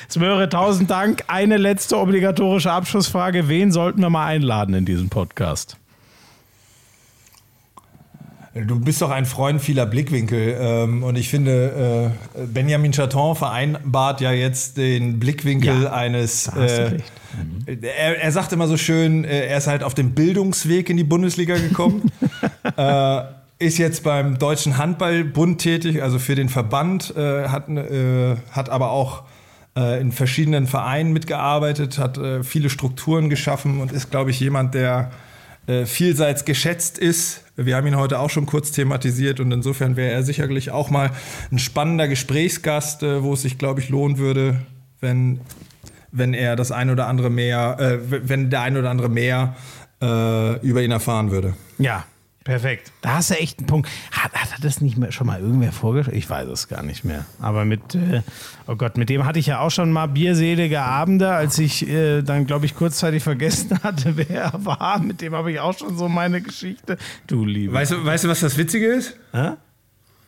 Smöre, 0.10 0.50
tausend 0.50 0.90
Dank. 0.92 1.24
Eine 1.28 1.58
letzte 1.58 1.98
obligatorische 1.98 2.72
Abschlussfrage. 2.72 3.48
Wen 3.48 3.72
sollten 3.72 4.02
wir 4.02 4.10
mal 4.10 4.26
einladen 4.26 4.76
in 4.76 4.86
diesen 4.86 5.10
Podcast? 5.10 5.78
Du 8.56 8.80
bist 8.80 9.02
doch 9.02 9.12
ein 9.12 9.26
Freund 9.26 9.62
vieler 9.62 9.86
Blickwinkel 9.86 10.56
ähm, 10.58 11.04
und 11.04 11.18
ich 11.18 11.28
finde, 11.28 12.14
äh, 12.34 12.46
Benjamin 12.46 12.94
Chaton 12.94 13.36
vereinbart 13.36 14.22
ja 14.22 14.32
jetzt 14.32 14.78
den 14.78 15.20
Blickwinkel 15.20 15.84
ja, 15.84 15.92
eines. 15.92 16.48
Äh, 16.48 17.00
mhm. 17.38 17.80
er, 17.82 18.18
er 18.22 18.32
sagt 18.32 18.54
immer 18.54 18.70
so 18.70 18.78
schön, 18.78 19.26
äh, 19.26 19.48
er 19.48 19.58
ist 19.58 19.68
halt 19.68 19.84
auf 19.84 19.94
dem 19.94 20.12
Bildungsweg 20.12 20.90
in 20.90 20.96
die 20.96 21.04
Bundesliga 21.04 21.56
gekommen. 21.56 22.10
äh, 22.78 23.24
ist 23.60 23.78
jetzt 23.78 24.04
beim 24.04 24.40
Deutschen 24.40 24.78
Handballbund 24.78 25.60
tätig, 25.60 26.02
also 26.02 26.18
für 26.18 26.36
den 26.36 26.50
Verband, 26.50 27.14
hat, 27.16 27.70
hat 28.52 28.70
aber 28.70 28.92
auch 28.92 29.24
in 29.74 30.12
verschiedenen 30.12 30.68
Vereinen 30.68 31.14
mitgearbeitet, 31.14 31.98
hat 31.98 32.20
viele 32.44 32.70
Strukturen 32.70 33.30
geschaffen 33.30 33.80
und 33.80 33.94
ist, 33.94 34.12
glaube 34.12 34.32
ich, 34.32 34.42
jemand, 34.42 34.74
der 34.74 35.12
vielseits 35.86 36.44
geschätzt 36.44 36.98
ist. 36.98 37.45
Wir 37.58 37.78
haben 37.78 37.88
ihn 37.88 37.96
heute 37.96 38.20
auch 38.20 38.30
schon 38.30 38.46
kurz 38.46 38.72
thematisiert 38.72 39.40
und 39.40 39.52
insofern 39.52 39.96
wäre 39.96 40.12
er 40.12 40.24
sicherlich 40.24 40.72
auch 40.72 40.90
mal 40.90 41.12
ein 41.52 41.60
spannender 41.60 42.08
Gesprächsgast, 42.08 43.04
äh, 43.04 43.24
wo 43.24 43.34
es 43.34 43.44
sich, 43.44 43.58
glaube 43.58 43.80
ich, 43.80 43.90
lohnen 43.90 44.18
würde, 44.18 44.60
wenn, 45.00 45.40
wenn 46.12 46.34
er 46.34 46.56
das 46.56 46.72
ein 46.72 46.90
oder 46.90 47.08
andere 47.08 47.30
mehr, 47.30 47.78
äh, 47.80 48.30
wenn 48.30 48.50
der 48.50 48.62
ein 48.62 48.76
oder 48.76 48.90
andere 48.90 49.10
mehr 49.10 49.56
äh, 50.02 50.60
über 50.60 50.84
ihn 50.84 50.92
erfahren 50.92 51.32
würde. 51.32 51.54
Ja, 51.78 52.04
Perfekt. 52.46 52.92
Da 53.02 53.16
hast 53.16 53.32
du 53.32 53.34
echt 53.34 53.58
einen 53.58 53.66
Punkt. 53.66 53.90
Hat, 54.12 54.32
hat 54.32 54.64
das 54.64 54.80
nicht 54.80 55.00
mehr 55.00 55.12
schon 55.12 55.26
mal 55.26 55.42
irgendwer 55.42 55.72
vorgestellt? 55.72 56.16
Ich 56.16 56.30
weiß 56.30 56.48
es 56.48 56.68
gar 56.68 56.84
nicht 56.84 57.04
mehr. 57.04 57.26
Aber 57.40 57.66
mit, 57.66 57.96
äh, 57.96 58.22
oh 58.68 58.76
Gott, 58.76 58.98
mit 58.98 59.10
dem 59.10 59.26
hatte 59.26 59.40
ich 59.40 59.48
ja 59.48 59.62
auch 59.62 59.72
schon 59.72 59.92
mal 59.92 60.06
bierselige 60.06 60.82
Abende, 60.82 61.32
als 61.32 61.58
ich 61.58 61.90
äh, 61.90 62.22
dann, 62.22 62.46
glaube 62.46 62.68
ich, 62.68 62.76
kurzzeitig 62.76 63.24
vergessen 63.24 63.80
hatte, 63.84 64.16
wer 64.16 64.30
er 64.30 64.64
war. 64.64 65.00
Mit 65.00 65.22
dem 65.22 65.34
habe 65.34 65.52
ich 65.52 65.60
auch 65.60 65.76
schon 65.76 65.98
so 65.98 66.08
meine 66.08 66.40
Geschichte. 66.40 67.00
Du 67.26 67.46
Liebe. 67.46 67.74
Weißt 67.74 67.94
du, 67.94 68.06
weißt 68.06 68.26
du 68.26 68.28
was 68.28 68.42
das 68.42 68.56
Witzige 68.60 68.94
ist? 68.94 69.18
Hä? 69.34 69.54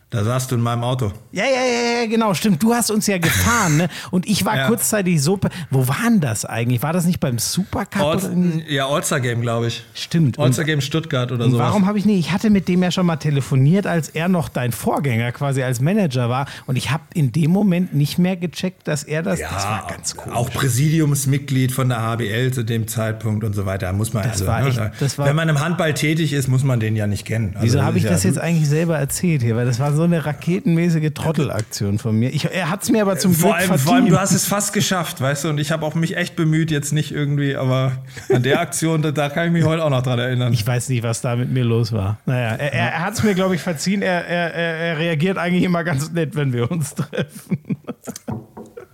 Da 0.10 0.24
saßt 0.24 0.52
du 0.52 0.56
in 0.56 0.62
meinem 0.62 0.86
Auto. 0.86 1.12
Ja, 1.34 1.44
ja, 1.44 1.50
ja, 1.50 2.00
ja, 2.00 2.06
genau, 2.06 2.34
stimmt. 2.34 2.64
Du 2.64 2.74
hast 2.74 2.90
uns 2.92 3.08
ja 3.08 3.18
gefahren, 3.18 3.76
ne? 3.76 3.90
Und 4.10 4.26
ich 4.26 4.46
war 4.46 4.56
ja. 4.56 4.68
kurzzeitig 4.68 5.22
so. 5.22 5.38
Wo 5.70 5.86
waren 5.90 6.22
das 6.22 6.46
eigentlich? 6.46 6.82
War 6.82 6.94
das 6.94 7.06
nicht 7.06 7.20
beim 7.20 7.38
Supercup? 7.40 8.02
All, 8.02 8.64
ja, 8.70 8.88
All-Star 8.88 9.20
Game, 9.20 9.42
glaube 9.42 9.68
ich. 9.68 9.84
Stimmt. 9.94 10.40
All-Star 10.40 10.64
Game 10.64 10.80
Stuttgart 10.80 11.34
oder 11.34 11.50
so. 11.50 11.58
Warum 11.58 11.88
habe 11.88 12.00
ich 12.00 12.06
nicht? 12.06 12.20
Ich 12.20 12.32
hatte 12.32 12.50
mit 12.50 12.70
dem 12.70 12.84
ja 12.84 12.92
schon 12.92 13.06
mal 13.06 13.18
telefoniert, 13.18 13.86
als 13.86 14.08
er 14.08 14.30
noch 14.30 14.48
dein 14.48 14.72
Vorgänger 14.72 15.34
quasi 15.34 15.62
als 15.62 15.82
Manager 15.82 16.30
war. 16.30 16.46
Und 16.68 16.78
ich 16.78 16.90
habe 16.90 17.04
in 17.14 17.34
dem 17.34 17.52
Moment 17.52 17.94
nicht 17.94 18.18
mehr 18.18 18.38
gecheckt, 18.38 18.88
dass 18.88 19.04
er 19.04 19.24
das. 19.24 19.42
Ja, 19.42 19.50
das 19.52 19.66
war 19.66 19.88
ganz 19.90 20.16
cool. 20.26 20.32
Auch 20.32 20.50
Präsidiumsmitglied 20.52 21.74
von 21.74 21.90
der 21.90 22.02
HBL 22.02 22.52
zu 22.52 22.64
dem 22.64 22.88
Zeitpunkt 22.88 23.44
und 23.44 23.54
so 23.54 23.66
weiter. 23.66 23.92
Muss 23.92 24.14
man 24.14 24.24
das 24.24 24.34
also, 24.34 24.48
war 24.48 24.62
ne, 24.62 24.70
echt, 24.70 25.02
das 25.02 25.18
war, 25.18 25.26
wenn 25.26 25.36
man 25.36 25.50
im 25.50 25.60
Handball 25.60 25.94
tätig 25.94 26.32
ist, 26.32 26.48
muss 26.48 26.64
man 26.64 26.80
den 26.80 26.96
ja 26.96 27.08
nicht 27.08 27.26
kennen. 27.26 27.52
Also 27.56 27.66
Wieso 27.66 27.82
habe 27.82 27.98
ich 27.98 28.06
das 28.06 28.24
jetzt 28.24 28.40
eigentlich 28.40 28.70
selber 28.70 28.98
erzählt 28.98 29.42
hier? 29.42 29.58
Weil 29.58 29.66
das 29.66 29.82
war 29.82 29.94
so 29.97 29.97
eine 30.04 30.26
raketenmäßige 30.26 31.12
Trottelaktion 31.14 32.00
von 32.00 32.18
mir. 32.18 32.34
Ich, 32.34 32.46
er 32.46 32.70
hat 32.70 32.84
es 32.84 32.90
mir 32.90 33.02
aber 33.02 33.18
zum 33.18 33.34
vor 33.34 33.56
Glück 33.56 33.70
allem, 33.70 33.80
Vor 33.80 33.96
allem, 33.96 34.06
du 34.08 34.20
hast 34.20 34.32
es 34.32 34.46
fast 34.46 34.74
geschafft, 34.74 35.22
weißt 35.22 35.46
du, 35.46 35.50
und 35.50 35.60
ich 35.60 35.72
habe 35.72 35.86
auch 35.86 35.96
mich 35.96 36.18
echt 36.18 36.36
bemüht, 36.36 36.72
jetzt 36.72 36.94
nicht 36.94 37.12
irgendwie, 37.12 37.56
aber 37.56 37.94
an 38.34 38.44
der 38.44 38.60
Aktion, 38.60 39.02
da, 39.02 39.12
da, 39.12 39.30
kann 39.30 39.48
ich 39.48 39.54
mich 39.54 39.64
heute 39.64 39.84
auch 39.84 39.90
noch 39.90 40.04
dran 40.04 40.20
erinnern. 40.20 40.54
Ich 40.54 40.66
weiß 40.66 40.90
nicht, 40.90 41.04
was 41.04 41.22
da 41.22 41.36
mit 41.36 41.52
mir 41.52 41.64
los 41.64 41.92
war. 41.92 42.20
Naja, 42.26 42.56
er, 42.56 42.74
er, 42.74 42.92
er 42.92 43.06
hat 43.06 43.14
es 43.14 43.24
mir, 43.24 43.34
glaube 43.34 43.56
ich, 43.56 43.62
verziehen. 43.62 44.02
Er, 44.02 44.26
er, 44.26 44.54
er 44.54 44.98
reagiert 44.98 45.38
eigentlich 45.38 45.64
immer 45.64 45.84
ganz 45.84 46.12
nett, 46.12 46.36
wenn 46.36 46.54
wir 46.54 46.70
uns 46.72 46.96
treffen. 46.96 47.78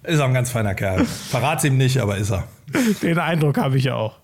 Ist 0.04 0.20
auch 0.20 0.28
ein 0.28 0.34
ganz 0.34 0.52
feiner 0.52 0.76
Kerl. 0.76 1.06
Verrat's 1.06 1.64
ihm 1.64 1.78
nicht, 1.78 1.98
aber 2.00 2.18
ist 2.18 2.32
er. 2.32 2.44
Den 3.02 3.20
Eindruck 3.20 3.58
habe 3.58 3.78
ich 3.78 3.90
auch. 3.92 4.20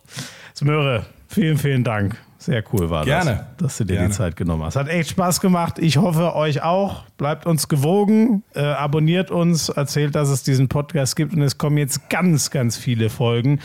Smöre, 0.55 1.05
vielen, 1.27 1.57
vielen 1.57 1.83
Dank. 1.83 2.17
Sehr 2.49 2.63
cool 2.73 2.89
war 2.89 3.05
Gerne. 3.05 3.45
das, 3.59 3.67
dass 3.67 3.77
du 3.77 3.83
dir 3.83 3.93
Gerne. 3.93 4.07
die 4.07 4.15
Zeit 4.15 4.35
genommen 4.35 4.63
hast. 4.63 4.75
Hat 4.75 4.87
echt 4.87 5.11
Spaß 5.11 5.39
gemacht. 5.39 5.77
Ich 5.77 5.97
hoffe, 5.97 6.35
euch 6.35 6.63
auch. 6.63 7.03
Bleibt 7.15 7.45
uns 7.45 7.67
gewogen, 7.67 8.41
äh, 8.55 8.61
abonniert 8.61 9.29
uns, 9.29 9.69
erzählt, 9.69 10.15
dass 10.15 10.29
es 10.29 10.41
diesen 10.41 10.67
Podcast 10.67 11.15
gibt 11.15 11.35
und 11.35 11.43
es 11.43 11.59
kommen 11.59 11.77
jetzt 11.77 12.09
ganz, 12.09 12.49
ganz 12.49 12.75
viele 12.75 13.11
Folgen 13.11 13.59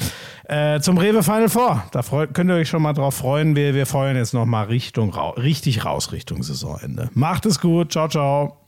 äh, 0.48 0.80
zum 0.80 0.98
Rewe 0.98 1.22
Final 1.22 1.48
Four. 1.48 1.82
Da 1.92 2.02
könnt 2.26 2.50
ihr 2.50 2.56
euch 2.56 2.68
schon 2.68 2.82
mal 2.82 2.92
drauf 2.92 3.14
freuen. 3.14 3.56
Wir, 3.56 3.74
wir 3.74 3.86
freuen 3.86 4.18
jetzt 4.18 4.34
noch 4.34 4.44
mal 4.44 4.64
Richtung, 4.64 5.14
richtig 5.14 5.86
raus 5.86 6.12
Richtung 6.12 6.42
Saisonende. 6.42 7.08
Macht 7.14 7.46
es 7.46 7.60
gut. 7.60 7.92
Ciao, 7.92 8.08
ciao. 8.08 8.58